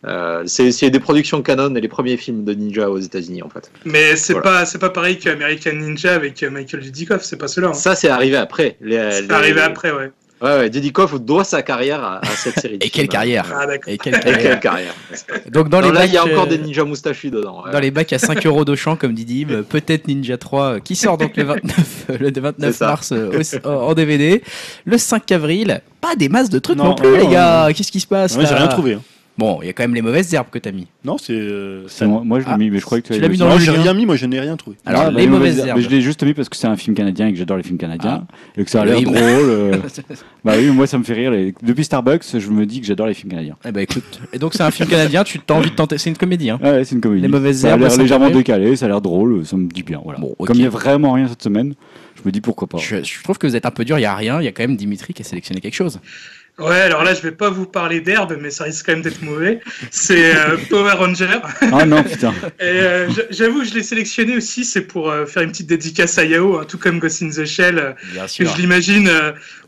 euh, 0.05 0.43
c'est 0.45 0.89
des 0.91 0.99
productions 0.99 1.41
canon 1.41 1.73
et 1.75 1.81
les 1.81 1.87
premiers 1.87 2.15
films 2.17 2.43
de 2.45 2.53
ninja 2.53 2.89
aux 2.91 2.99
États-Unis 2.99 3.41
en 3.41 3.49
fait. 3.49 3.71
Mais 3.85 4.15
c'est 4.15 4.33
Voilà. 4.33 4.49
pas 4.59 4.65
c'est 4.65 4.77
pas 4.77 4.91
pareil 4.91 5.17
qu'American 5.17 5.73
Ninja 5.73 6.13
avec 6.13 6.43
euh, 6.43 6.51
Michael 6.51 6.81
Dudikoff, 6.83 7.23
c'est 7.23 7.37
pas 7.37 7.47
cela. 7.47 7.69
Hein. 7.69 7.73
Ça, 7.73 7.95
c'est 7.95 8.09
arrivé 8.09 8.37
après. 8.37 8.77
C'est 8.81 8.87
les- 9.21 9.31
arrivé 9.31 9.61
après, 9.61 9.91
ouais. 9.91 10.11
Ouais, 10.45 10.69
ouais, 10.69 11.19
doit 11.19 11.43
sa 11.43 11.61
carrière 11.61 12.03
à, 12.03 12.17
à 12.19 12.25
cette 12.35 12.59
série. 12.59 12.77
de 12.77 12.85
Et 12.85 12.89
quelle 12.89 13.07
carrière 13.07 13.45
Ah. 13.53 13.65
Et 13.87 13.97
quelle 13.97 14.15
Et 14.15 14.19
carrière 14.19 14.41
quelle 14.41 14.59
carrière. 14.59 14.93
Donc 15.51 15.69
dans 15.69 15.81
Non, 15.81 15.87
les 15.87 15.93
là, 15.93 15.99
bacs, 16.01 16.09
il 16.09 16.13
y 16.13 16.17
a 16.17 16.23
encore 16.25 16.43
euh, 16.45 16.49
des 16.49 16.57
ninjas 16.59 16.83
moustachus 16.83 17.31
dedans. 17.31 17.63
ouais. 17.65 17.71
dans 17.71 17.79
les 17.79 17.91
bacs 17.91 18.13
à 18.13 18.19
5 18.19 18.45
euros 18.45 18.63
d'Auchan 18.65 18.95
comme 18.95 19.13
dit 19.13 19.25
Dim, 19.25 19.51
euh, 19.53 19.61
peut-être 19.63 20.07
Ninja 20.07 20.37
3 20.37 20.63
euh, 20.63 20.79
qui 20.79 20.95
sort 20.95 21.17
donc 21.17 21.35
le 21.37 21.43
29 21.43 22.05
euh, 22.11 22.17
le 22.19 22.31
29 22.41 22.71
C'est 22.71 22.77
ça. 22.77 22.85
mars 22.87 23.11
euh, 23.11 23.41
au- 23.63 23.67
en 23.69 23.93
DVD, 23.93 24.41
le 24.85 24.97
5 24.97 25.31
avril. 25.31 25.81
Pas 26.01 26.15
des 26.15 26.29
masses 26.29 26.49
de 26.49 26.59
trucs 26.59 26.77
non, 26.77 26.85
Non, 26.89 26.95
plus 26.95 27.09
non, 27.09 27.17
les 27.17 27.27
gars. 27.27 27.69
Qu'est-ce 27.75 27.91
qui 27.91 27.99
se 27.99 28.07
passe 28.07 28.37
j'ai 28.39 28.45
rien 28.53 28.67
trouvé. 28.67 28.93
hein. 28.93 29.01
Bon, 29.37 29.59
il 29.61 29.65
y 29.65 29.69
a 29.69 29.73
quand 29.73 29.83
même 29.83 29.93
les 29.93 30.01
mauvaises 30.01 30.33
herbes 30.33 30.47
que 30.49 30.59
t'as 30.59 30.71
mis. 30.71 30.87
Non, 31.03 31.17
c'est. 31.17 31.33
euh, 31.33 31.87
ça- 31.89 32.05
moi, 32.07 32.21
moi, 32.23 32.39
je 32.39 32.45
l'ai 32.45 32.51
Ah. 32.53 32.57
mis, 32.57 32.69
mais 32.69 32.79
je 32.79 32.85
crois 32.85 33.01
que 33.01 33.03
tu 33.07 33.07
Tu 33.09 33.13
avais 33.15 33.23
l'as 33.23 33.27
mis 33.27 33.33
aussi. 33.33 33.39
dans 33.41 33.49
Non, 33.49 33.55
le 33.55 33.59
j'ai 33.59 33.71
lien. 33.73 33.81
rien 33.81 33.93
mis, 33.93 34.05
moi 34.05 34.15
je 34.15 34.25
n'ai 34.27 34.39
rien 34.39 34.55
trouvé. 34.55 34.77
Alors, 34.85 35.01
Ah, 35.07 35.11
bah, 35.11 35.19
les 35.19 35.27
mauvaises 35.27 35.59
herbes. 35.59 35.77
Mais 35.77 35.83
je 35.83 35.89
l'ai 35.89 35.99
juste 35.99 36.23
mis 36.23 36.33
parce 36.33 36.47
que 36.47 36.55
c'est 36.55 36.67
un 36.67 36.77
film 36.77 36.95
canadien 36.95 37.27
et 37.27 37.33
que 37.33 37.37
j'adore 37.37 37.57
les 37.57 37.63
films 37.63 37.77
canadiens. 37.77 38.25
Et 38.57 38.63
que 38.63 38.69
ça 38.71 38.79
a 38.79 38.81
Ah. 38.83 38.85
Le 38.85 38.91
l'air 38.91 38.99
hymne. 39.01 39.11
drôle. 39.13 39.19
euh. 39.49 39.77
bah 40.45 40.53
oui, 40.57 40.67
moi 40.67 40.87
ça 40.87 40.97
me 40.97 41.03
fait 41.03 41.13
rire. 41.15 41.31
les- 41.31 41.53
Depuis 41.61 41.83
Starbucks, 41.83 42.23
je 42.39 42.49
me 42.49 42.65
dis 42.65 42.79
que 42.79 42.87
j'adore 42.87 43.07
les 43.07 43.13
films 43.13 43.31
canadiens. 43.31 43.57
Eh 43.67 43.73
ben 43.73 43.81
écoute, 43.81 44.21
et 44.31 44.39
donc 44.39 44.53
c'est 44.53 44.63
un 44.63 44.71
film 44.71 44.87
canadien, 44.87 45.25
tu 45.25 45.39
as 45.49 45.53
envie 45.53 45.69
de 45.69 45.75
tenter. 45.75 45.97
C'est 45.97 46.09
une 46.09 46.17
comédie, 46.17 46.49
hein. 46.49 46.59
Ouais, 46.63 46.71
ouais, 46.71 46.83
c'est 46.85 46.95
une 46.95 47.01
comédie. 47.01 47.21
Les 47.23 47.27
mauvaises 47.27 47.59
ça 47.59 47.67
a 47.67 47.71
herbes, 47.71 47.81
l'air 47.81 47.91
ça 47.91 48.01
légèrement 48.01 48.29
décalé, 48.29 48.75
ça 48.77 48.85
a 48.85 48.87
l'air 48.87 49.01
drôle, 49.01 49.45
ça 49.45 49.57
me 49.57 49.67
dit 49.67 49.83
bien. 49.83 49.99
Voilà. 50.01 50.19
Bon, 50.19 50.33
ok. 50.39 50.47
Comme 50.47 50.55
il 50.55 50.61
n'y 50.61 50.65
a 50.67 50.69
vraiment 50.69 51.11
rien 51.11 51.27
cette 51.27 51.43
semaine, 51.43 51.73
je 52.15 52.21
me 52.25 52.31
dis 52.31 52.39
pourquoi 52.39 52.67
pas. 52.69 52.77
Je, 52.77 53.03
je 53.03 53.21
trouve 53.23 53.37
que 53.37 53.47
vous 53.47 53.55
êtes 53.57 53.65
un 53.65 53.71
peu 53.71 53.83
dur, 53.83 53.99
il 53.99 54.03
y 54.03 54.05
a 54.05 54.15
rien, 54.15 54.39
il 54.41 54.45
y 54.45 54.47
a 54.47 54.53
quand 54.53 54.63
même 54.63 54.77
Dimitri 54.77 55.13
qui 55.13 55.21
a 55.23 55.25
sélectionné 55.25 55.59
quelque 55.59 55.75
chose. 55.75 55.99
Ouais, 56.57 56.79
alors 56.79 57.03
là, 57.03 57.13
je 57.13 57.21
vais 57.21 57.31
pas 57.33 57.49
vous 57.49 57.65
parler 57.65 57.99
d'herbe, 57.99 58.37
mais 58.39 58.49
ça 58.49 58.63
risque 58.63 58.85
quand 58.85 58.93
même 58.93 59.01
d'être 59.01 59.21
mauvais. 59.21 59.59
C'est 59.91 60.33
euh, 60.35 60.55
Power 60.69 60.93
Ranger. 60.93 61.39
Ah 61.73 61.85
non, 61.85 62.01
putain. 62.01 62.33
Euh, 62.61 63.09
j'avoue 63.29 63.61
que 63.61 63.67
je 63.67 63.73
l'ai 63.73 63.83
sélectionné 63.83 64.37
aussi, 64.37 64.63
c'est 64.63 64.81
pour 64.81 65.09
euh, 65.11 65.25
faire 65.25 65.43
une 65.43 65.51
petite 65.51 65.67
dédicace 65.67 66.17
à 66.17 66.23
Yao, 66.23 66.57
hein, 66.57 66.65
tout 66.65 66.77
comme 66.77 66.99
Ghost 66.99 67.21
in 67.23 67.29
the 67.29 67.43
Shell. 67.45 67.77
euh, 67.77 67.91
Bien 68.13 68.25
que 68.25 68.45
je 68.45 68.55
l'imagine, 68.57 69.09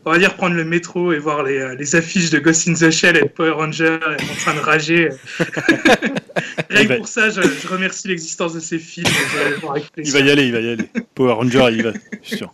on 0.08 0.12
va 0.12 0.18
dire, 0.18 0.34
prendre 0.34 0.54
le 0.56 0.64
métro 0.64 1.12
et 1.12 1.18
voir 1.18 1.42
les, 1.42 1.58
euh, 1.58 1.74
les 1.78 1.94
affiches 1.96 2.30
de 2.30 2.38
Ghost 2.38 2.66
in 2.68 2.74
the 2.74 2.90
Shell 2.90 3.16
et 3.16 3.20
de 3.22 3.28
Power 3.28 3.50
Ranger 3.50 3.98
et 4.18 4.22
en 4.22 4.34
train 4.40 4.54
de 4.54 4.60
rager. 4.60 5.10
Rien 6.70 6.82
que 6.84 6.88
va- 6.88 6.96
pour 6.96 7.08
ça, 7.08 7.30
je, 7.30 7.40
je 7.42 7.68
remercie 7.68 8.08
l'existence 8.08 8.54
de 8.54 8.60
ces 8.60 8.78
films. 8.78 9.06
Il 9.96 10.12
va 10.12 10.20
y 10.20 10.30
aller, 10.30 10.46
il 10.46 10.52
va 10.52 10.60
y 10.60 10.68
aller. 10.70 10.84
Power 11.14 11.32
Ranger, 11.34 11.66
il 11.72 11.82
va, 11.82 11.92
je 12.22 12.28
suis 12.28 12.36
sûr. 12.38 12.52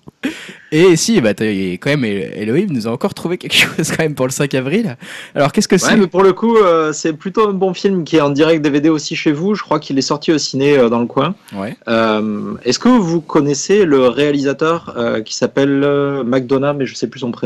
Et 0.73 0.97
si, 0.97 1.21
bah, 1.21 1.35
quand 1.35 1.87
même, 1.87 2.05
Elohim 2.05 2.67
nous 2.71 2.89
a 2.89 2.91
encore 2.91 3.15
trouvé 3.15 3.39
quelque 3.39 3.55
chose 3.55 3.91
quand 3.91 4.03
même 4.03 4.15
pour 4.17 4.27
le 4.27 4.33
5 4.33 4.53
avril. 4.55 4.97
Alors 5.35 5.53
qu'est-ce 5.53 5.69
que 5.69 5.79
c'est 5.79 5.95
Ouais, 5.95 6.07
pour 6.09 6.23
le 6.23 6.33
coup, 6.33 6.57
euh, 6.57 6.93
c'est 6.93 7.13
plutôt 7.13 7.49
un 7.49 7.53
bon 7.53 7.75
film 7.75 8.03
qui 8.05 8.17
est 8.17 8.21
en 8.21 8.31
direct 8.31 8.63
DVD 8.63 8.89
aussi 8.89 9.15
chez 9.15 9.31
vous. 9.33 9.55
Je 9.55 9.63
crois 9.63 9.79
qu'il 9.79 9.97
est 9.99 10.03
sorti 10.03 10.33
au 10.33 10.39
ciné 10.39 10.77
euh, 10.77 10.89
dans 10.89 10.99
le 11.01 11.07
coin. 11.07 11.35
Ouais. 11.55 11.77
Euh, 11.87 12.55
Est-ce 12.65 12.79
que 12.79 12.89
vous 12.89 13.21
connaissez 13.21 13.85
le 13.85 14.09
réalisateur 14.09 14.95
euh, 14.97 15.21
qui 15.21 15.37
s'appelle 15.37 15.83
euh, 15.85 16.25
McDonough, 16.25 16.75
mais 16.77 16.87
je 16.87 16.95
sais 16.95 17.07
plus 17.07 17.21
son 17.21 17.31
prénom, 17.31 17.44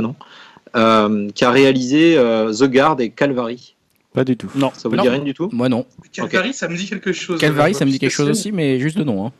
euh, 0.76 1.28
qui 1.34 1.44
a 1.44 1.50
réalisé 1.50 2.16
euh, 2.18 2.52
The 2.52 2.64
Guard 2.64 3.00
et 3.00 3.10
Calvary 3.10 3.74
Pas 4.14 4.24
du 4.24 4.36
tout. 4.36 4.50
Non, 4.54 4.70
Ça 4.74 4.88
vous 4.88 4.96
Non. 4.96 5.02
dit 5.02 5.08
rien 5.08 5.20
du 5.20 5.34
tout? 5.34 5.48
Moi 5.52 5.68
non. 5.68 5.86
Calvary, 6.12 6.52
ça 6.52 6.68
me 6.68 6.76
dit 6.76 6.86
quelque 6.86 7.12
chose. 7.12 7.40
Calvary, 7.40 7.74
ça 7.74 7.84
me 7.84 7.90
dit 7.90 7.98
quelque 7.98 8.10
chose 8.10 8.28
aussi, 8.28 8.52
mais 8.52 8.78
juste 8.78 8.98
de 8.98 9.04
nom. 9.04 9.26
Hein. 9.26 9.32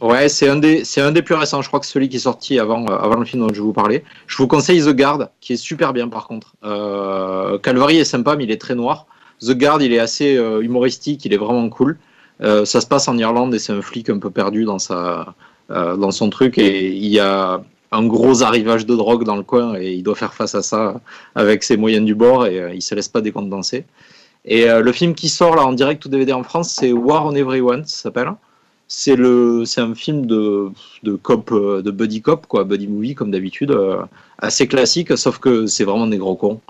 Ouais, 0.00 0.28
c'est 0.28 0.48
un 0.48 0.56
des 0.56 0.84
c'est 0.84 1.00
un 1.00 1.10
des 1.10 1.22
plus 1.22 1.34
récents. 1.34 1.62
Je 1.62 1.68
crois 1.68 1.80
que 1.80 1.86
celui 1.86 2.08
qui 2.10 2.16
est 2.16 2.20
sorti 2.20 2.58
avant 2.58 2.86
euh, 2.86 2.96
avant 2.96 3.16
le 3.16 3.24
film 3.24 3.42
dont 3.42 3.48
je 3.48 3.54
vais 3.54 3.60
vous 3.60 3.72
parler. 3.72 4.04
Je 4.26 4.36
vous 4.36 4.46
conseille 4.46 4.82
The 4.82 4.90
Guard, 4.94 5.28
qui 5.40 5.54
est 5.54 5.56
super 5.56 5.92
bien 5.94 6.08
par 6.08 6.26
contre. 6.28 6.54
Euh, 6.64 7.58
Calvary 7.58 7.96
est 7.96 8.04
sympa, 8.04 8.36
mais 8.36 8.44
il 8.44 8.50
est 8.50 8.60
très 8.60 8.74
noir. 8.74 9.06
The 9.40 9.52
Guard, 9.52 9.80
il 9.82 9.92
est 9.92 9.98
assez 9.98 10.36
euh, 10.36 10.60
humoristique, 10.62 11.24
il 11.24 11.32
est 11.32 11.38
vraiment 11.38 11.66
cool. 11.70 11.98
Euh, 12.42 12.66
ça 12.66 12.82
se 12.82 12.86
passe 12.86 13.08
en 13.08 13.16
Irlande 13.16 13.54
et 13.54 13.58
c'est 13.58 13.72
un 13.72 13.80
flic 13.80 14.10
un 14.10 14.18
peu 14.18 14.28
perdu 14.30 14.64
dans 14.64 14.78
sa 14.78 15.34
euh, 15.70 15.96
dans 15.96 16.10
son 16.10 16.28
truc 16.28 16.58
et 16.58 16.90
il 16.90 17.06
y 17.06 17.18
a 17.18 17.62
un 17.92 18.06
gros 18.06 18.42
arrivage 18.42 18.86
de 18.86 18.94
drogue 18.94 19.24
dans 19.24 19.36
le 19.36 19.42
coin 19.42 19.76
et 19.78 19.92
il 19.92 20.02
doit 20.02 20.14
faire 20.14 20.34
face 20.34 20.54
à 20.54 20.62
ça 20.62 21.00
avec 21.34 21.62
ses 21.62 21.76
moyens 21.76 22.04
du 22.04 22.14
bord 22.14 22.46
et 22.46 22.60
euh, 22.60 22.74
il 22.74 22.82
se 22.82 22.94
laisse 22.94 23.08
pas 23.08 23.20
décontenancer. 23.20 23.84
Et 24.44 24.68
euh, 24.68 24.80
le 24.80 24.92
film 24.92 25.14
qui 25.14 25.28
sort 25.28 25.56
là 25.56 25.64
en 25.64 25.72
direct 25.72 26.04
ou 26.04 26.08
DVD 26.08 26.32
en 26.32 26.42
France, 26.42 26.70
c'est 26.70 26.92
War 26.92 27.26
on 27.26 27.34
Everyone, 27.34 27.84
ça 27.84 28.02
s'appelle. 28.02 28.32
C'est 28.88 29.16
le, 29.16 29.64
c'est 29.64 29.80
un 29.80 29.94
film 29.94 30.26
de, 30.26 30.70
de 31.02 31.16
cop, 31.16 31.50
euh, 31.52 31.82
de 31.82 31.90
buddy 31.90 32.22
cop, 32.22 32.46
quoi, 32.46 32.64
buddy 32.64 32.86
movie 32.86 33.14
comme 33.14 33.32
d'habitude, 33.32 33.76
assez 34.38 34.68
classique, 34.68 35.16
sauf 35.18 35.38
que 35.38 35.66
c'est 35.66 35.84
vraiment 35.84 36.06
des 36.06 36.18
gros 36.18 36.36
cons. 36.36 36.60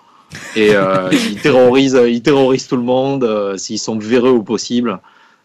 Et 0.55 0.75
euh, 0.75 1.09
ils 1.13 1.41
terrorisent, 1.41 2.01
ils 2.07 2.23
terrorisent 2.23 2.69
tout 2.69 2.77
le 2.77 2.83
monde, 2.83 3.25
euh, 3.25 3.57
s'ils 3.57 3.79
sont 3.79 3.99
véreux 3.99 4.31
au 4.31 4.43
possible. 4.43 5.01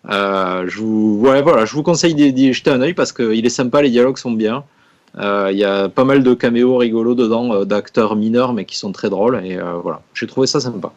Euh, 0.10 0.66
je 0.68 0.80
vous, 0.80 1.20
ouais, 1.22 1.42
voilà, 1.42 1.66
je 1.66 1.76
vous 1.76 1.84
conseille 1.84 2.16
d'y 2.16 2.34
d'y 2.34 2.54
jeter 2.54 2.72
un 2.72 2.82
œil 2.82 2.94
parce 2.94 3.12
qu'il 3.12 3.46
est 3.46 3.50
sympa, 3.50 3.82
les 3.82 3.90
dialogues 3.90 4.18
sont 4.18 4.32
bien. 4.32 4.64
Euh, 5.18 5.50
Il 5.52 5.58
y 5.58 5.64
a 5.66 5.90
pas 5.90 6.04
mal 6.06 6.24
de 6.24 6.34
caméos 6.34 6.78
rigolos 6.78 7.16
dedans, 7.16 7.54
euh, 7.54 7.66
d'acteurs 7.66 8.16
mineurs 8.16 8.54
mais 8.54 8.66
qui 8.66 8.78
sont 8.78 8.92
très 8.92 9.10
drôles. 9.10 9.42
Et 9.46 9.58
euh, 9.58 9.74
voilà, 9.82 10.02
j'ai 10.14 10.28
trouvé 10.28 10.48
ça 10.48 10.60
sympa. 10.60 10.92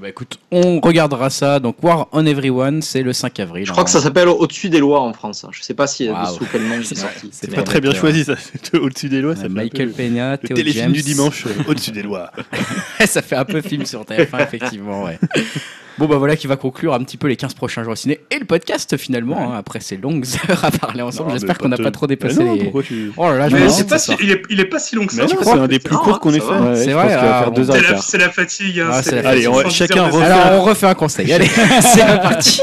Ben, 0.00 0.08
écoute, 0.08 0.38
on 0.50 0.80
regardera 0.80 1.28
ça. 1.28 1.60
Donc 1.60 1.76
War 1.82 2.08
on 2.12 2.24
Everyone, 2.24 2.80
c'est 2.80 3.02
le 3.02 3.12
5 3.12 3.40
avril. 3.40 3.66
Je 3.66 3.72
crois 3.72 3.84
que 3.84 3.90
ça 3.90 4.00
s'appelle 4.00 4.28
Au-dessus 4.28 4.70
des 4.70 4.78
lois 4.78 5.00
en 5.02 5.12
France. 5.12 5.44
Je 5.50 5.62
sais 5.62 5.74
pas 5.74 5.86
si 5.86 6.08
Waouh. 6.08 6.34
sous 6.34 6.46
quel 6.50 6.62
nom 6.66 6.82
c'est 6.82 6.94
sorti. 6.94 7.28
c'est 7.30 7.54
pas 7.54 7.62
très 7.62 7.80
bien 7.80 7.92
choisi 7.92 8.24
ça, 8.24 8.34
au-dessus 8.80 9.10
des 9.10 9.20
lois. 9.20 9.36
Ça 9.36 9.42
fait 9.42 9.48
Michael 9.50 9.88
peu 9.90 9.94
Peña, 9.96 10.32
le 10.32 10.38
Théo 10.38 10.56
téléfilm 10.56 10.84
James. 10.84 10.92
du 10.92 11.02
dimanche, 11.02 11.46
au-dessus 11.68 11.90
des 11.90 12.02
lois. 12.02 12.30
ça 13.06 13.20
fait 13.20 13.36
un 13.36 13.44
peu 13.44 13.60
film 13.60 13.84
sur 13.84 14.02
TF1, 14.02 14.42
effectivement, 14.42 15.04
ouais. 15.04 15.18
Bon, 15.98 16.06
bah 16.06 16.16
voilà 16.16 16.36
qui 16.36 16.46
va 16.46 16.56
conclure 16.56 16.94
un 16.94 17.00
petit 17.04 17.16
peu 17.16 17.28
les 17.28 17.36
15 17.36 17.54
prochains 17.54 17.82
jours 17.82 17.92
au 17.92 17.96
ciné 17.96 18.20
et 18.30 18.38
le 18.38 18.44
podcast 18.44 18.96
finalement, 18.96 19.52
hein, 19.52 19.56
après 19.58 19.80
ces 19.80 19.96
longues 19.96 20.24
heures 20.50 20.64
à 20.64 20.70
parler 20.70 21.02
ensemble. 21.02 21.32
J'espère 21.32 21.58
qu'on 21.58 21.68
n'a 21.68 21.76
pas 21.76 21.90
trop 21.90 22.06
dépassé 22.06 22.42
non, 22.42 22.54
les. 22.54 22.72
tu... 22.82 23.12
Oh 23.16 23.30
là 23.30 23.36
là, 23.38 23.48
je 23.48 23.56
Mais 23.56 23.84
pas 23.84 23.98
si, 23.98 24.12
il, 24.20 24.30
est, 24.30 24.42
il 24.50 24.60
est 24.60 24.64
pas 24.64 24.78
si 24.78 24.96
long 24.96 25.06
que 25.06 25.12
ça. 25.14 25.26
C'est 25.28 25.48
un 25.50 25.68
des 25.68 25.78
plus 25.78 25.96
courts 25.96 26.20
qu'on 26.20 26.32
ait 26.32 26.40
fait. 26.40 26.46
Ouais, 26.46 26.76
C'est 26.76 26.92
vrai, 26.92 27.12
ah, 27.14 27.18
faire 27.40 27.50
bon. 27.50 27.56
deux 27.60 27.70
heures 27.70 28.02
C'est 28.02 28.18
la, 28.18 28.30
fatigue. 28.30 28.80
hein, 28.80 28.90
Ah, 28.92 29.28
Allez, 29.28 29.48
chacun 29.70 30.08
refait- 30.08 30.24
Alors 30.24 30.60
on 30.60 30.64
refait 30.64 30.86
un 30.86 30.94
conseil. 30.94 31.32
Allez, 31.32 31.46
c'est 31.80 32.02
reparti. 32.04 32.62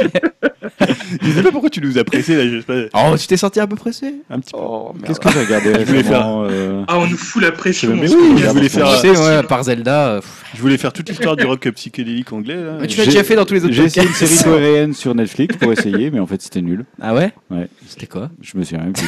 Je 1.21 1.31
sais 1.31 1.43
pas 1.43 1.51
pourquoi 1.51 1.69
tu 1.69 1.81
nous 1.81 1.97
as 1.97 2.03
pressé 2.03 2.35
là, 2.35 2.47
je 2.47 2.59
sais 2.59 2.65
pas, 2.89 3.11
Oh, 3.11 3.15
tu 3.17 3.27
t'es 3.27 3.37
sorti 3.37 3.59
un 3.59 3.67
peu 3.67 3.75
pressé 3.75 4.15
un 4.29 4.39
petit 4.39 4.53
peu. 4.53 4.59
Qu'est-ce 5.05 5.19
que 5.19 5.29
j'ai 5.31 5.39
regardé 5.41 5.73
Je 5.79 5.85
voulais 5.85 6.01
récemment 6.01 6.45
euh, 6.49 6.83
Ah, 6.87 6.97
on 6.99 7.07
nous 7.07 7.17
fout 7.17 7.41
la 7.41 7.51
pression. 7.51 7.95
Mais 7.95 8.07
on 8.07 8.11
se 8.11 8.15
oui, 8.15 8.37
je 8.37 8.45
voulais 8.47 8.61
Tu 8.63 8.69
faire- 8.69 8.95
sais, 8.97 9.09
ouais, 9.11 9.35
à 9.35 9.43
part 9.43 9.63
Zelda. 9.63 10.07
euh, 10.09 10.19
pff. 10.21 10.43
Je 10.55 10.61
voulais 10.61 10.77
faire 10.77 10.91
toute 10.93 11.07
l'histoire 11.09 11.35
du 11.35 11.45
rock 11.45 11.69
psychédélique 11.75 12.33
anglais 12.33 12.55
là. 12.55 12.77
Mais 12.81 12.87
tu 12.87 12.97
l'as 12.97 13.03
J'ai- 13.05 13.11
déjà 13.11 13.23
fait 13.23 13.35
dans 13.35 13.45
tous 13.45 13.53
les 13.53 13.65
autres 13.65 13.73
J'ai 13.73 13.83
essayé 13.83 14.05
une 14.07 14.11
podcasts. 14.11 14.33
série 14.35 14.43
coréenne 14.51 14.93
sur 14.93 15.13
Netflix 15.13 15.55
pour 15.57 15.71
essayer, 15.71 16.09
mais 16.11 16.19
en 16.19 16.25
fait 16.27 16.41
c'était 16.41 16.61
nul. 16.61 16.85
Ah 17.01 17.13
ouais 17.13 17.31
Ouais, 17.51 17.67
C'était 17.87 18.07
quoi 18.07 18.29
je 18.41 18.57
me 18.57 18.63
suis 18.63 18.75
même 18.77 18.93
plus. 18.93 19.07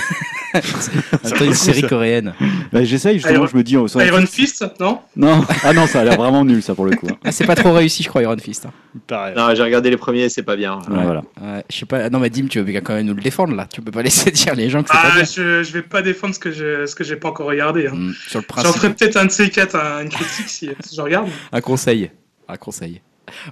Attends, 0.53 1.45
une 1.45 1.53
série 1.53 1.81
coréenne. 1.83 2.33
Bah, 2.71 2.83
J'essaye 2.83 3.15
justement, 3.15 3.35
Iron- 3.35 3.47
je 3.47 3.57
me 3.57 3.63
dis. 3.63 3.77
oh, 3.77 3.87
ça- 3.87 4.03
Iron 4.05 4.25
Fist, 4.25 4.65
non 4.79 4.99
Non, 5.15 5.43
ah 5.63 5.73
non, 5.73 5.87
ça 5.87 6.01
a 6.01 6.03
l'air 6.03 6.15
vraiment 6.17 6.43
nul 6.45 6.61
ça 6.61 6.75
pour 6.75 6.85
le 6.85 6.95
coup. 6.95 7.07
hein. 7.09 7.15
Ah, 7.23 7.31
c'est 7.31 7.45
pas 7.45 7.55
trop 7.55 7.71
réussi, 7.73 8.03
je 8.03 8.09
crois, 8.09 8.21
Iron 8.21 8.35
Fist. 8.37 8.65
hein. 8.65 8.71
Pareil. 9.07 9.33
Non, 9.35 9.47
j'ai 9.55 9.63
regardé 9.63 9.89
les 9.89 9.97
premiers, 9.97 10.29
c'est 10.29 10.43
pas 10.43 10.55
bien. 10.55 10.75
Ouais, 10.89 11.03
voilà. 11.03 11.21
Ouais, 11.41 11.63
je 11.71 11.77
sais 11.79 11.85
pas. 11.85 12.09
Non, 12.09 12.19
mais 12.19 12.29
Dim, 12.29 12.47
tu 12.47 12.59
veux 12.61 12.71
quand 12.81 12.93
même 12.93 13.05
nous 13.07 13.13
le 13.15 13.21
défendre 13.21 13.55
là. 13.55 13.67
Tu 13.73 13.81
peux 13.81 13.91
pas 13.91 14.01
laisser 14.03 14.29
dire 14.31 14.53
les 14.55 14.69
gens 14.69 14.83
que 14.83 14.89
c'est 14.89 14.97
pas 14.97 15.11
Ah, 15.11 15.15
bien. 15.15 15.23
je, 15.23 15.63
je 15.63 15.71
vais 15.73 15.81
pas 15.81 16.01
défendre 16.01 16.35
ce 16.35 16.39
que 16.39 16.51
je, 16.51 16.85
ce 16.85 16.93
que 16.95 17.03
j'ai 17.03 17.15
pas 17.15 17.29
encore 17.29 17.47
regardé. 17.47 17.87
hein. 17.87 17.93
Hmm, 17.95 18.13
sur 18.27 18.39
le 18.39 18.45
J'en 18.47 18.53
principe. 18.53 18.75
ferai 18.75 18.93
peut-être 18.93 19.17
un 19.17 19.25
de 19.25 19.31
ces 19.31 19.49
quatre, 19.49 19.75
un- 19.75 20.03
une 20.03 20.09
critique 20.09 20.49
si, 20.49 20.69
si 20.81 20.95
je 20.95 21.01
regarde. 21.01 21.29
Un 21.51 21.61
conseil. 21.61 22.11
Un 22.47 22.57
conseil. 22.57 23.01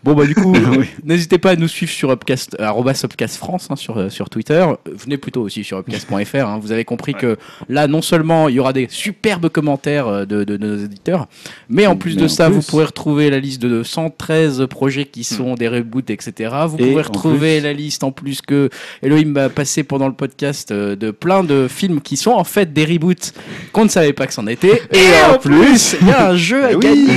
Bon 0.03 0.13
bah 0.13 0.25
du 0.25 0.35
coup, 0.35 0.53
Oui. 0.77 0.85
n'hésitez 1.05 1.37
pas 1.37 1.51
à 1.51 1.55
nous 1.55 1.67
suivre 1.67 1.91
sur 1.91 2.11
Upcast, 2.11 2.57
euh, 2.59 2.67
Upcast 3.03 3.37
France 3.37 3.67
hein, 3.69 3.75
sur, 3.75 3.97
euh, 3.97 4.09
sur 4.09 4.29
Twitter. 4.29 4.65
Venez 4.85 5.17
plutôt 5.17 5.41
aussi 5.41 5.63
sur 5.63 5.77
upcast.fr. 5.77 6.35
hein. 6.45 6.59
Vous 6.61 6.71
avez 6.71 6.83
compris 6.85 7.13
que 7.13 7.37
là, 7.69 7.87
non 7.87 8.01
seulement 8.01 8.49
il 8.49 8.55
y 8.55 8.59
aura 8.59 8.73
des 8.73 8.87
superbes 8.89 9.47
commentaires 9.49 10.07
euh, 10.07 10.25
de, 10.25 10.43
de 10.43 10.57
nos 10.57 10.75
éditeurs, 10.77 11.27
mais 11.69 11.87
en 11.87 11.95
plus 11.95 12.15
Mais 12.15 12.21
de 12.21 12.25
en 12.25 12.29
ça, 12.29 12.47
plus- 12.47 12.55
vous 12.55 12.61
pourrez 12.63 12.85
retrouver 12.85 13.29
la 13.29 13.39
liste 13.39 13.61
de 13.61 13.83
113 13.83 14.65
projets 14.69 15.05
qui 15.05 15.23
sont 15.23 15.55
des 15.55 15.67
reboots, 15.69 16.09
etc. 16.09 16.53
Vous 16.67 16.75
Et 16.77 16.89
pourrez 16.91 17.03
en 17.03 17.07
retrouver 17.07 17.57
plus- 17.59 17.63
la 17.63 17.73
liste 17.73 18.03
en 18.03 18.11
plus 18.11 18.41
que 18.41 18.69
Elohim 19.01 19.35
a 19.37 19.49
passé 19.49 19.83
pendant 19.83 20.07
le 20.07 20.13
podcast 20.13 20.73
de 20.73 21.11
plein 21.11 21.43
de 21.43 21.67
films 21.69 22.01
qui 22.01 22.17
sont 22.17 22.31
en 22.31 22.43
fait 22.43 22.73
des 22.73 22.83
reboots 22.85 23.33
qu'on 23.71 23.85
ne 23.85 23.89
savait 23.89 24.13
pas 24.13 24.27
que 24.27 24.33
c'en 24.33 24.47
était. 24.47 24.81
Et, 24.91 25.31
en 25.33 25.37
plus, 25.37 25.95
il 26.01 26.07
y 26.07 26.11
a 26.11 26.29
un 26.31 26.35
jeu 26.35 26.65
à 26.65 26.71
Eh 26.71 26.75
oui. 26.75 26.81
gagner. 26.81 27.09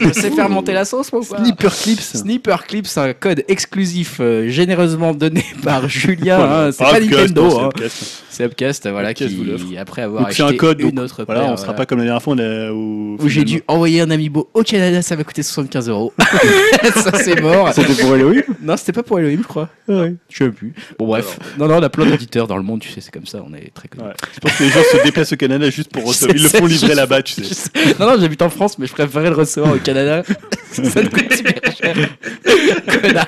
Je 0.00 0.12
sais 0.12 0.30
faire 0.30 0.48
monter 0.48 0.72
la 0.72 0.84
pas 0.92 1.38
Sniper 1.38 1.74
Clips. 1.74 2.00
Sniper 2.00 2.66
Clips, 2.66 2.98
un 2.98 3.12
code 3.14 3.44
exclusif 3.48 4.18
euh, 4.20 4.48
généreusement 4.48 5.14
donné 5.14 5.44
par 5.62 5.88
Julien. 5.88 6.36
Voilà. 6.36 6.66
hein, 6.66 6.72
c'est 6.72 6.84
pas 6.84 6.98
Upcast, 6.98 7.10
Nintendo, 7.12 7.42
non, 7.42 7.50
c'est 7.50 7.56
hein. 7.60 7.66
Upcast. 7.68 8.24
c'est 8.30 8.44
Upcast, 8.44 8.88
voilà, 8.90 9.10
Upcast 9.10 9.34
vous 9.34 9.44
l'offre. 9.44 9.66
qui 9.66 9.76
après 9.78 10.02
avoir 10.02 10.22
Donc 10.22 10.32
c'est 10.32 10.42
acheté 10.42 10.54
un 10.54 10.58
code, 10.58 10.80
une 10.80 10.90
donc, 10.92 11.04
autre 11.06 11.24
Voilà, 11.24 11.42
paire, 11.42 11.50
on 11.52 11.56
sera 11.56 11.66
voilà, 11.66 11.78
pas 11.78 11.86
comme 11.86 11.98
la 11.98 12.04
dernière 12.04 12.22
fois, 12.22 12.34
on 12.38 12.70
où, 12.72 13.16
où 13.20 13.28
j'ai 13.28 13.44
dû 13.44 13.62
envoyer 13.68 14.00
un 14.00 14.10
amiibo 14.10 14.48
au 14.54 14.62
Canada, 14.62 15.02
ça 15.02 15.16
m'a 15.16 15.24
coûté 15.24 15.42
75 15.42 15.88
euros. 15.88 16.12
ça 16.94 17.12
c'est 17.18 17.40
mort. 17.40 17.72
C'était 17.72 18.02
pour 18.02 18.14
Elohim 18.14 18.42
Non, 18.62 18.76
c'était 18.76 18.92
pas 18.92 19.02
pour 19.02 19.18
Elohim, 19.18 19.40
je 19.42 19.48
crois. 19.48 19.68
Je 19.88 20.14
sais 20.30 20.50
plus. 20.50 20.74
Bon 20.98 21.06
bref, 21.06 21.38
non 21.58 21.68
non, 21.68 21.76
on 21.76 21.82
a 21.82 21.88
plein 21.88 22.06
d'auditeurs 22.06 22.46
dans 22.46 22.56
le 22.56 22.62
monde, 22.62 22.80
tu 22.80 22.90
sais, 22.90 23.00
c'est 23.00 23.12
comme 23.12 23.26
ça, 23.26 23.42
on 23.46 23.54
est 23.54 23.72
très 23.74 23.88
connus. 23.88 24.04
Ouais. 24.04 24.14
Je 24.34 24.40
pense 24.40 24.52
que 24.52 24.62
les 24.64 24.70
gens 24.70 24.80
se 24.92 25.02
déplacent 25.04 25.32
au 25.32 25.36
Canada 25.36 25.70
juste 25.70 25.90
pour 25.90 26.04
recevoir. 26.06 26.36
Ils 26.36 26.42
le 26.42 26.48
font 26.48 26.66
livrer 26.66 26.94
là-bas, 26.94 27.22
tu 27.22 27.42
sais. 27.42 27.70
Non, 27.98 28.06
non, 28.06 28.20
j'habite 28.20 28.42
en 28.42 28.50
France, 28.50 28.78
mais 28.78 28.86
je 28.86 28.92
préférais 28.92 29.30
le 29.30 29.36
recevoir 29.36 29.74
au 29.74 29.78
Canada. 29.78 30.22
ça 30.90 31.02
me 31.02 31.08
coûte 31.08 31.32
super 31.32 31.76
cher. 31.76 31.94
Connard. 33.02 33.26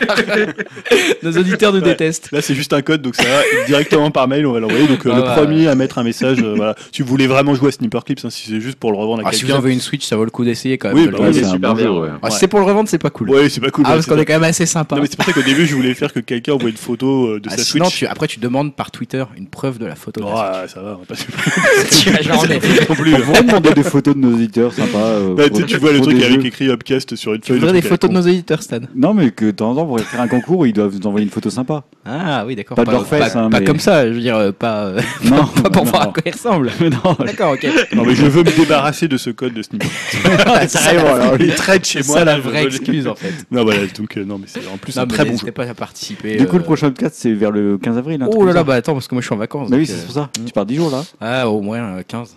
Nos 1.22 1.32
auditeurs 1.38 1.72
nous 1.72 1.80
Ouais. 1.80 1.88
détestent. 1.90 2.30
Là, 2.32 2.40
c'est 2.42 2.54
juste 2.54 2.72
un 2.72 2.82
code, 2.82 3.02
donc 3.02 3.14
ça 3.16 3.24
va 3.24 3.40
directement 3.66 4.10
par 4.10 4.28
mail, 4.28 4.46
on 4.46 4.52
va 4.52 4.60
l'envoyer. 4.60 4.86
Donc, 4.86 5.04
euh, 5.06 5.12
Ah 5.14 5.34
le 5.36 5.42
premier 5.42 5.68
à 5.68 5.74
mettre 5.74 5.98
un 5.98 6.02
message, 6.04 6.38
euh, 6.42 6.54
voilà. 6.56 6.74
Si 6.92 7.02
vous 7.02 7.08
voulez 7.08 7.26
vraiment 7.26 7.54
jouer 7.54 7.68
à 7.68 7.72
Sniper 7.72 8.04
Clips, 8.04 8.24
hein, 8.24 8.30
si 8.30 8.48
c'est 8.50 8.60
juste 8.60 8.78
pour 8.78 8.92
le 8.92 8.98
revendre 8.98 9.24
à 9.24 9.28
Ah, 9.28 9.32
si 9.32 9.42
vous 9.42 9.46
quelqu'un. 9.48 9.62
avez 9.62 9.72
une 9.72 9.80
Switch, 9.80 10.04
ça 10.06 10.16
vaut 10.16 10.24
le 10.24 10.30
coup 10.30 10.44
d'essayer 10.44 10.78
quand 10.78 10.88
même. 10.88 10.96
Oui, 10.96 11.08
bah 11.10 11.18
oui, 11.20 11.34
c'est 11.34 11.44
super 11.44 11.74
bien. 11.74 12.18
Ah, 12.22 12.30
si 12.30 12.38
c'est 12.38 12.48
pour 12.48 12.60
le 12.60 12.64
revendre, 12.66 12.88
c'est 12.88 12.98
pas 12.98 13.10
cool. 13.10 13.30
Ouais, 13.30 13.48
c'est 13.48 13.60
pas 13.60 13.70
cool. 13.70 13.84
ah, 13.86 13.94
parce 13.94 14.06
qu'on 14.06 14.18
est 14.18 14.24
quand 14.24 14.34
même 14.34 14.44
assez 14.44 14.66
sympa. 14.66 14.96
Non, 14.96 15.02
mais 15.02 15.08
c'est 15.10 15.16
pour 15.16 15.24
ça 15.26 15.32
qu'au 15.32 15.42
début, 15.42 15.66
je 15.66 15.74
voulais 15.74 15.94
faire 15.94 16.12
que 16.12 16.20
quelqu'un 16.20 16.52
envoie 16.54 16.70
une 16.70 16.76
photo 16.76 17.26
euh, 17.28 17.40
de 17.40 17.48
Ah, 17.50 17.56
sa 17.56 17.64
Switch. 17.64 17.96
tu, 17.98 18.06
après, 18.06 18.26
tu 18.28 18.38
demandes 18.40 18.74
par 18.74 18.90
Twitter 18.90 19.24
une 19.36 19.46
preuve 19.46 19.78
de 19.78 19.86
la 19.86 19.94
photo. 19.96 20.20
de 20.20 20.26
la 20.26 20.32
Ouais, 20.62 20.68
ça 20.68 20.80
va, 20.80 20.96
on 20.96 21.00
va 21.00 21.04
pas. 21.06 21.14
On 23.38 23.42
demander 23.42 23.72
des 23.74 23.82
photos 23.82 24.14
de 24.14 24.20
nos 24.20 24.32
auditeurs 24.34 24.72
sympas. 24.72 24.98
euh, 24.98 25.34
Bah, 25.34 25.44
tu 25.50 25.76
vois 25.76 25.92
le 25.92 26.00
truc 26.00 26.22
avec 26.22 26.44
écrit 26.44 26.70
Upcast 26.70 27.14
sur 27.16 27.24
sur 27.24 27.32
une 27.34 27.42
Tu 27.44 27.52
voudrais 27.52 27.72
des 27.72 27.82
photos 27.82 28.08
de 28.10 28.14
nos 28.14 28.22
éditeurs, 28.22 28.62
Stan 28.62 28.78
Non, 28.94 29.12
mais 29.14 29.30
que 29.30 29.44
de 29.46 29.50
temps 29.50 29.70
en 29.72 29.74
temps, 29.74 29.86
pour 29.86 30.00
faire 30.00 30.20
un 30.20 30.28
concours, 30.28 30.66
ils 30.66 30.72
doivent 30.72 30.94
nous 30.98 31.06
envoyer 31.06 31.24
une 31.26 31.30
photo 31.30 31.50
sympa. 31.50 31.84
Ah 32.06 32.44
oui, 32.46 32.56
d'accord. 32.56 32.74
Pas 32.76 32.84
de 32.84 32.90
leur 32.90 33.04
pas, 33.04 33.38
hein, 33.38 33.50
pas 33.50 33.60
mais- 33.60 33.64
comme 33.66 33.78
ça, 33.80 34.06
je 34.08 34.12
veux 34.14 34.20
dire, 34.20 34.36
euh, 34.36 34.50
pas, 34.52 34.84
euh, 34.86 35.00
Non, 35.24 35.44
pas 35.62 35.68
pour 35.70 35.84
non. 35.84 35.90
voir 35.90 36.02
à 36.02 36.06
quoi 36.06 36.22
il 36.24 36.32
ressemble. 36.32 36.70
non, 36.80 37.16
D'accord, 37.24 37.52
ok. 37.52 37.66
Non, 37.94 38.04
mais 38.06 38.14
je 38.14 38.24
veux 38.26 38.42
me 38.42 38.56
débarrasser 38.56 39.08
de 39.08 39.16
ce 39.18 39.30
code 39.30 39.52
de 39.52 39.62
c'est 40.10 40.68
ça, 40.68 40.78
carrément, 40.92 41.14
alors, 41.14 41.40
Il 41.40 41.54
traite 41.54 41.84
chez 41.86 42.02
c'est 42.02 42.08
moi. 42.08 42.18
ça 42.18 42.24
la 42.24 42.38
vraie 42.38 42.62
veux- 42.64 42.68
excuse 42.68 43.06
en 43.06 43.14
fait. 43.14 43.32
Non, 43.50 43.62
voilà, 43.64 43.80
donc 43.86 44.16
euh, 44.16 44.24
non, 44.24 44.38
mais 44.38 44.46
c'est 44.46 44.60
en 44.72 44.76
plus 44.78 44.96
un 44.98 45.06
très 45.06 45.24
bon 45.24 45.36
jeu. 45.36 45.50
pas 45.52 45.64
à 45.68 45.74
participer. 45.74 46.36
Du 46.36 46.46
coup, 46.46 46.56
le 46.56 46.64
prochain 46.64 46.88
podcast, 46.88 47.14
c'est 47.18 47.32
vers 47.32 47.50
le 47.50 47.76
15 47.78 47.98
avril. 47.98 48.20
truc 48.20 48.32
Oh 48.34 48.44
là 48.46 48.52
là, 48.52 48.64
bah 48.64 48.74
attends, 48.74 48.94
parce 48.94 49.06
que 49.08 49.14
moi 49.14 49.20
je 49.20 49.26
suis 49.26 49.34
en 49.34 49.38
vacances. 49.38 49.68
Bah 49.70 49.76
oui, 49.78 49.86
c'est 49.86 50.04
pour 50.04 50.14
ça. 50.14 50.30
Tu 50.46 50.52
pars 50.52 50.64
10 50.66 50.76
jours 50.76 50.90
là? 50.90 51.02
Ah, 51.20 51.48
au 51.48 51.60
moins 51.60 51.78
euh, 51.98 52.02
15. 52.06 52.36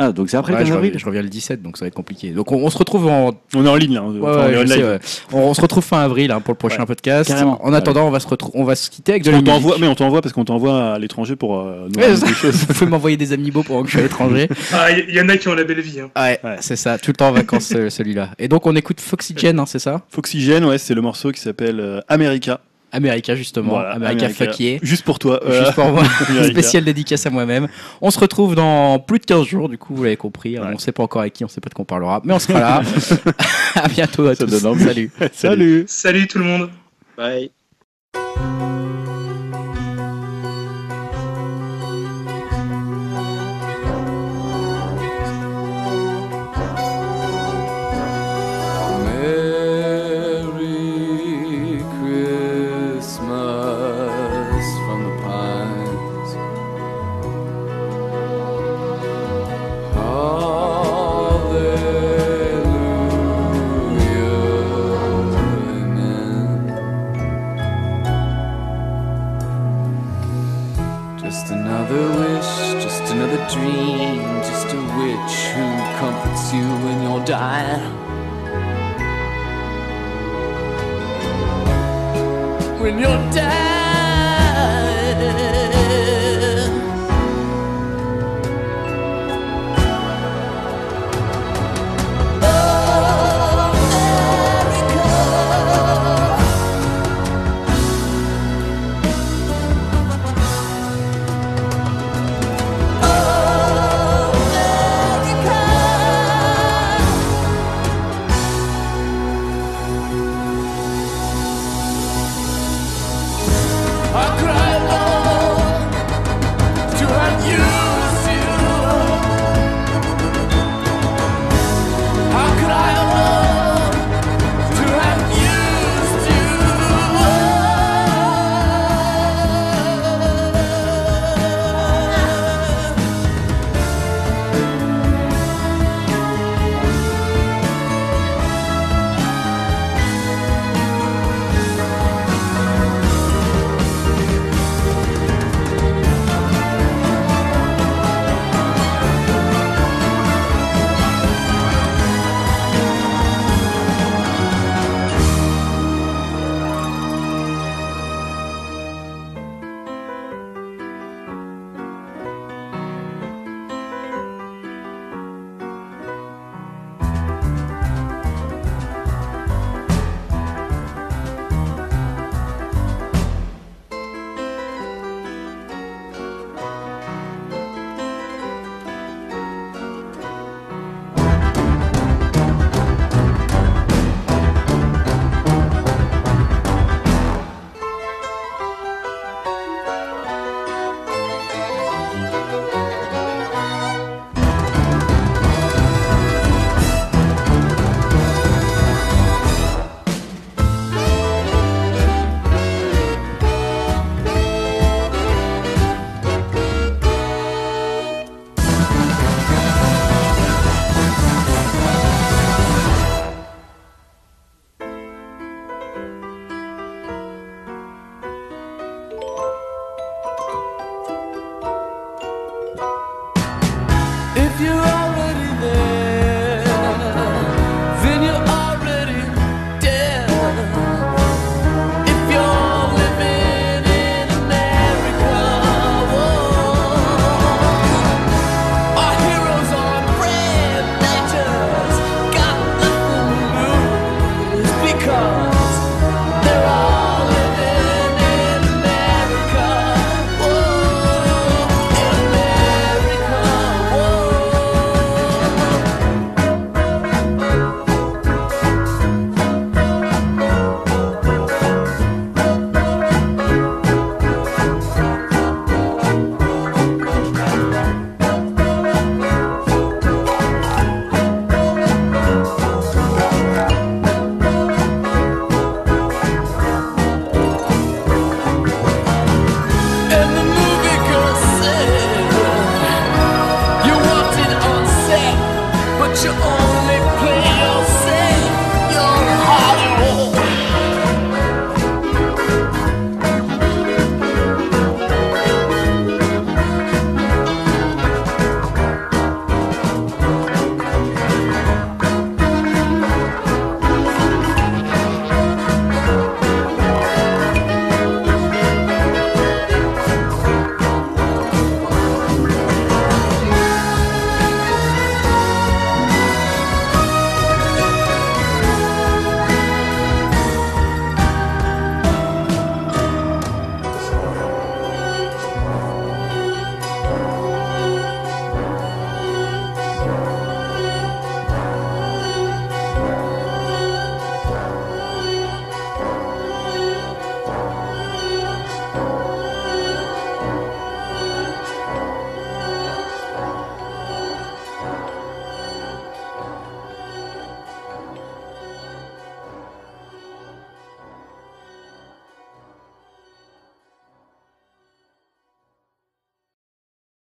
Ah, 0.00 0.12
donc 0.12 0.30
c'est 0.30 0.36
après 0.36 0.52
Ouais, 0.52 0.60
le 0.60 0.64
je, 0.64 0.70
15 0.70 0.76
reviens, 0.76 0.88
avril 0.90 1.00
je 1.00 1.06
reviens 1.06 1.22
le 1.22 1.28
17, 1.28 1.60
donc 1.60 1.76
ça 1.76 1.84
va 1.84 1.88
être 1.88 1.94
compliqué. 1.94 2.30
Donc 2.30 2.52
on, 2.52 2.56
on 2.64 2.70
se 2.70 2.78
retrouve 2.78 3.08
en. 3.08 3.32
On 3.54 3.66
est 3.66 3.68
en 3.68 3.74
ligne 3.74 3.94
là. 3.94 4.02
hein. 4.02 4.12
Ouais, 4.12 4.20
on 4.22 4.48
est 4.50 4.62
en 4.62 4.66
sais, 4.66 4.82
ouais. 4.84 4.98
on, 5.32 5.38
on 5.40 5.54
se 5.54 5.60
retrouve 5.60 5.82
fin 5.84 5.98
avril 6.00 6.30
hein, 6.30 6.40
pour 6.40 6.52
le 6.52 6.58
prochain 6.58 6.80
Ouais. 6.80 6.86
podcast. 6.86 7.28
Carrément. 7.28 7.58
En 7.64 7.72
attendant, 7.72 8.06
on 8.06 8.10
va 8.10 8.20
se 8.20 8.26
on 8.54 8.62
va 8.64 8.76
se 8.76 8.88
quitter 8.90 9.12
avec 9.12 9.24
de 9.24 9.30
la 9.32 9.38
On 9.38 9.40
musique. 9.40 9.52
t'envoie, 9.54 9.76
mais 9.80 9.88
on 9.88 9.94
t'envoie 9.96 10.22
parce 10.22 10.32
qu'on 10.32 10.44
t'envoie 10.44 10.92
à 10.94 10.98
l'étranger 11.00 11.34
pour 11.34 11.58
euh, 11.60 11.88
nous 11.88 12.00
des 12.00 12.32
choses. 12.34 12.54
Vous 12.68 12.74
pouvez 12.74 12.86
m'envoyer 12.90 13.16
des 13.16 13.32
amiibo 13.32 13.62
pendant 13.64 13.80
que 13.82 13.88
je 13.88 13.92
suis 13.92 13.98
à 14.00 14.02
l'étranger. 14.02 14.48
Ah, 14.72 14.90
il 14.92 15.14
y, 15.14 15.20
en 15.20 15.28
a 15.28 15.36
qui 15.36 15.48
ont 15.48 15.54
la 15.54 15.64
belle 15.64 15.80
vie. 15.80 15.98
hein. 16.00 16.10
Ouais, 16.16 16.38
Ouais. 16.44 16.56
c'est 16.60 16.76
ça, 16.76 16.98
tout 16.98 17.10
le 17.10 17.16
temps 17.16 17.28
en 17.28 17.32
vacances 17.32 17.72
celui-là. 17.88 18.30
Et 18.38 18.46
donc 18.48 18.66
on 18.66 18.76
écoute 18.76 19.00
Foxygen, 19.00 19.58
hein, 19.58 19.64
c'est 19.66 19.78
ça? 19.80 20.02
Foxygène, 20.10 20.64
ouais, 20.64 20.78
c'est 20.78 20.94
le 20.94 21.00
morceau 21.02 21.32
qui 21.32 21.40
s'appelle 21.40 21.80
euh, 21.80 22.00
America. 22.08 22.60
America 22.92 23.34
justement, 23.34 23.70
Voilà, 23.70 23.92
America, 23.92 24.28
fuck 24.28 24.58
yeah. 24.60 24.78
Juste 24.82 25.04
pour 25.04 25.18
toi. 25.18 25.40
Juste 25.46 25.56
voilà. 25.58 25.72
pour 25.72 25.92
moi, 25.92 26.04
spécial 26.44 26.84
dédicace 26.84 27.26
à 27.26 27.30
moi-même. 27.30 27.68
On 28.00 28.10
se 28.10 28.18
retrouve 28.18 28.54
dans 28.54 28.98
plus 28.98 29.18
de 29.18 29.24
15 29.24 29.46
jours, 29.46 29.68
du 29.68 29.78
coup, 29.78 29.94
vous 29.94 30.04
l'avez 30.04 30.16
compris. 30.16 30.58
Ouais. 30.58 30.66
On 30.72 30.78
sait 30.78 30.92
pas 30.92 31.02
encore 31.02 31.22
avec 31.22 31.34
qui, 31.34 31.44
on 31.44 31.48
sait 31.48 31.60
pas 31.60 31.68
de 31.68 31.74
quoi 31.74 31.82
on 31.82 31.86
parlera, 31.86 32.20
mais 32.24 32.32
on 32.32 32.38
sera 32.38 32.58
là. 32.58 32.82
à 33.74 33.88
bientôt 33.88 34.26
à 34.26 34.34
Ça 34.34 34.46
tous. 34.46 34.58
Salut. 34.58 35.10
Salut. 35.32 35.84
Salut 35.86 36.26
tout 36.26 36.38
le 36.38 36.44
monde. 36.44 36.70
Bye. 37.16 37.50
You 76.52 76.62
when 76.84 77.02
you're 77.02 77.24
dying. 77.24 77.82
When 82.80 82.98
you're 82.98 83.30
dying. 83.32 83.77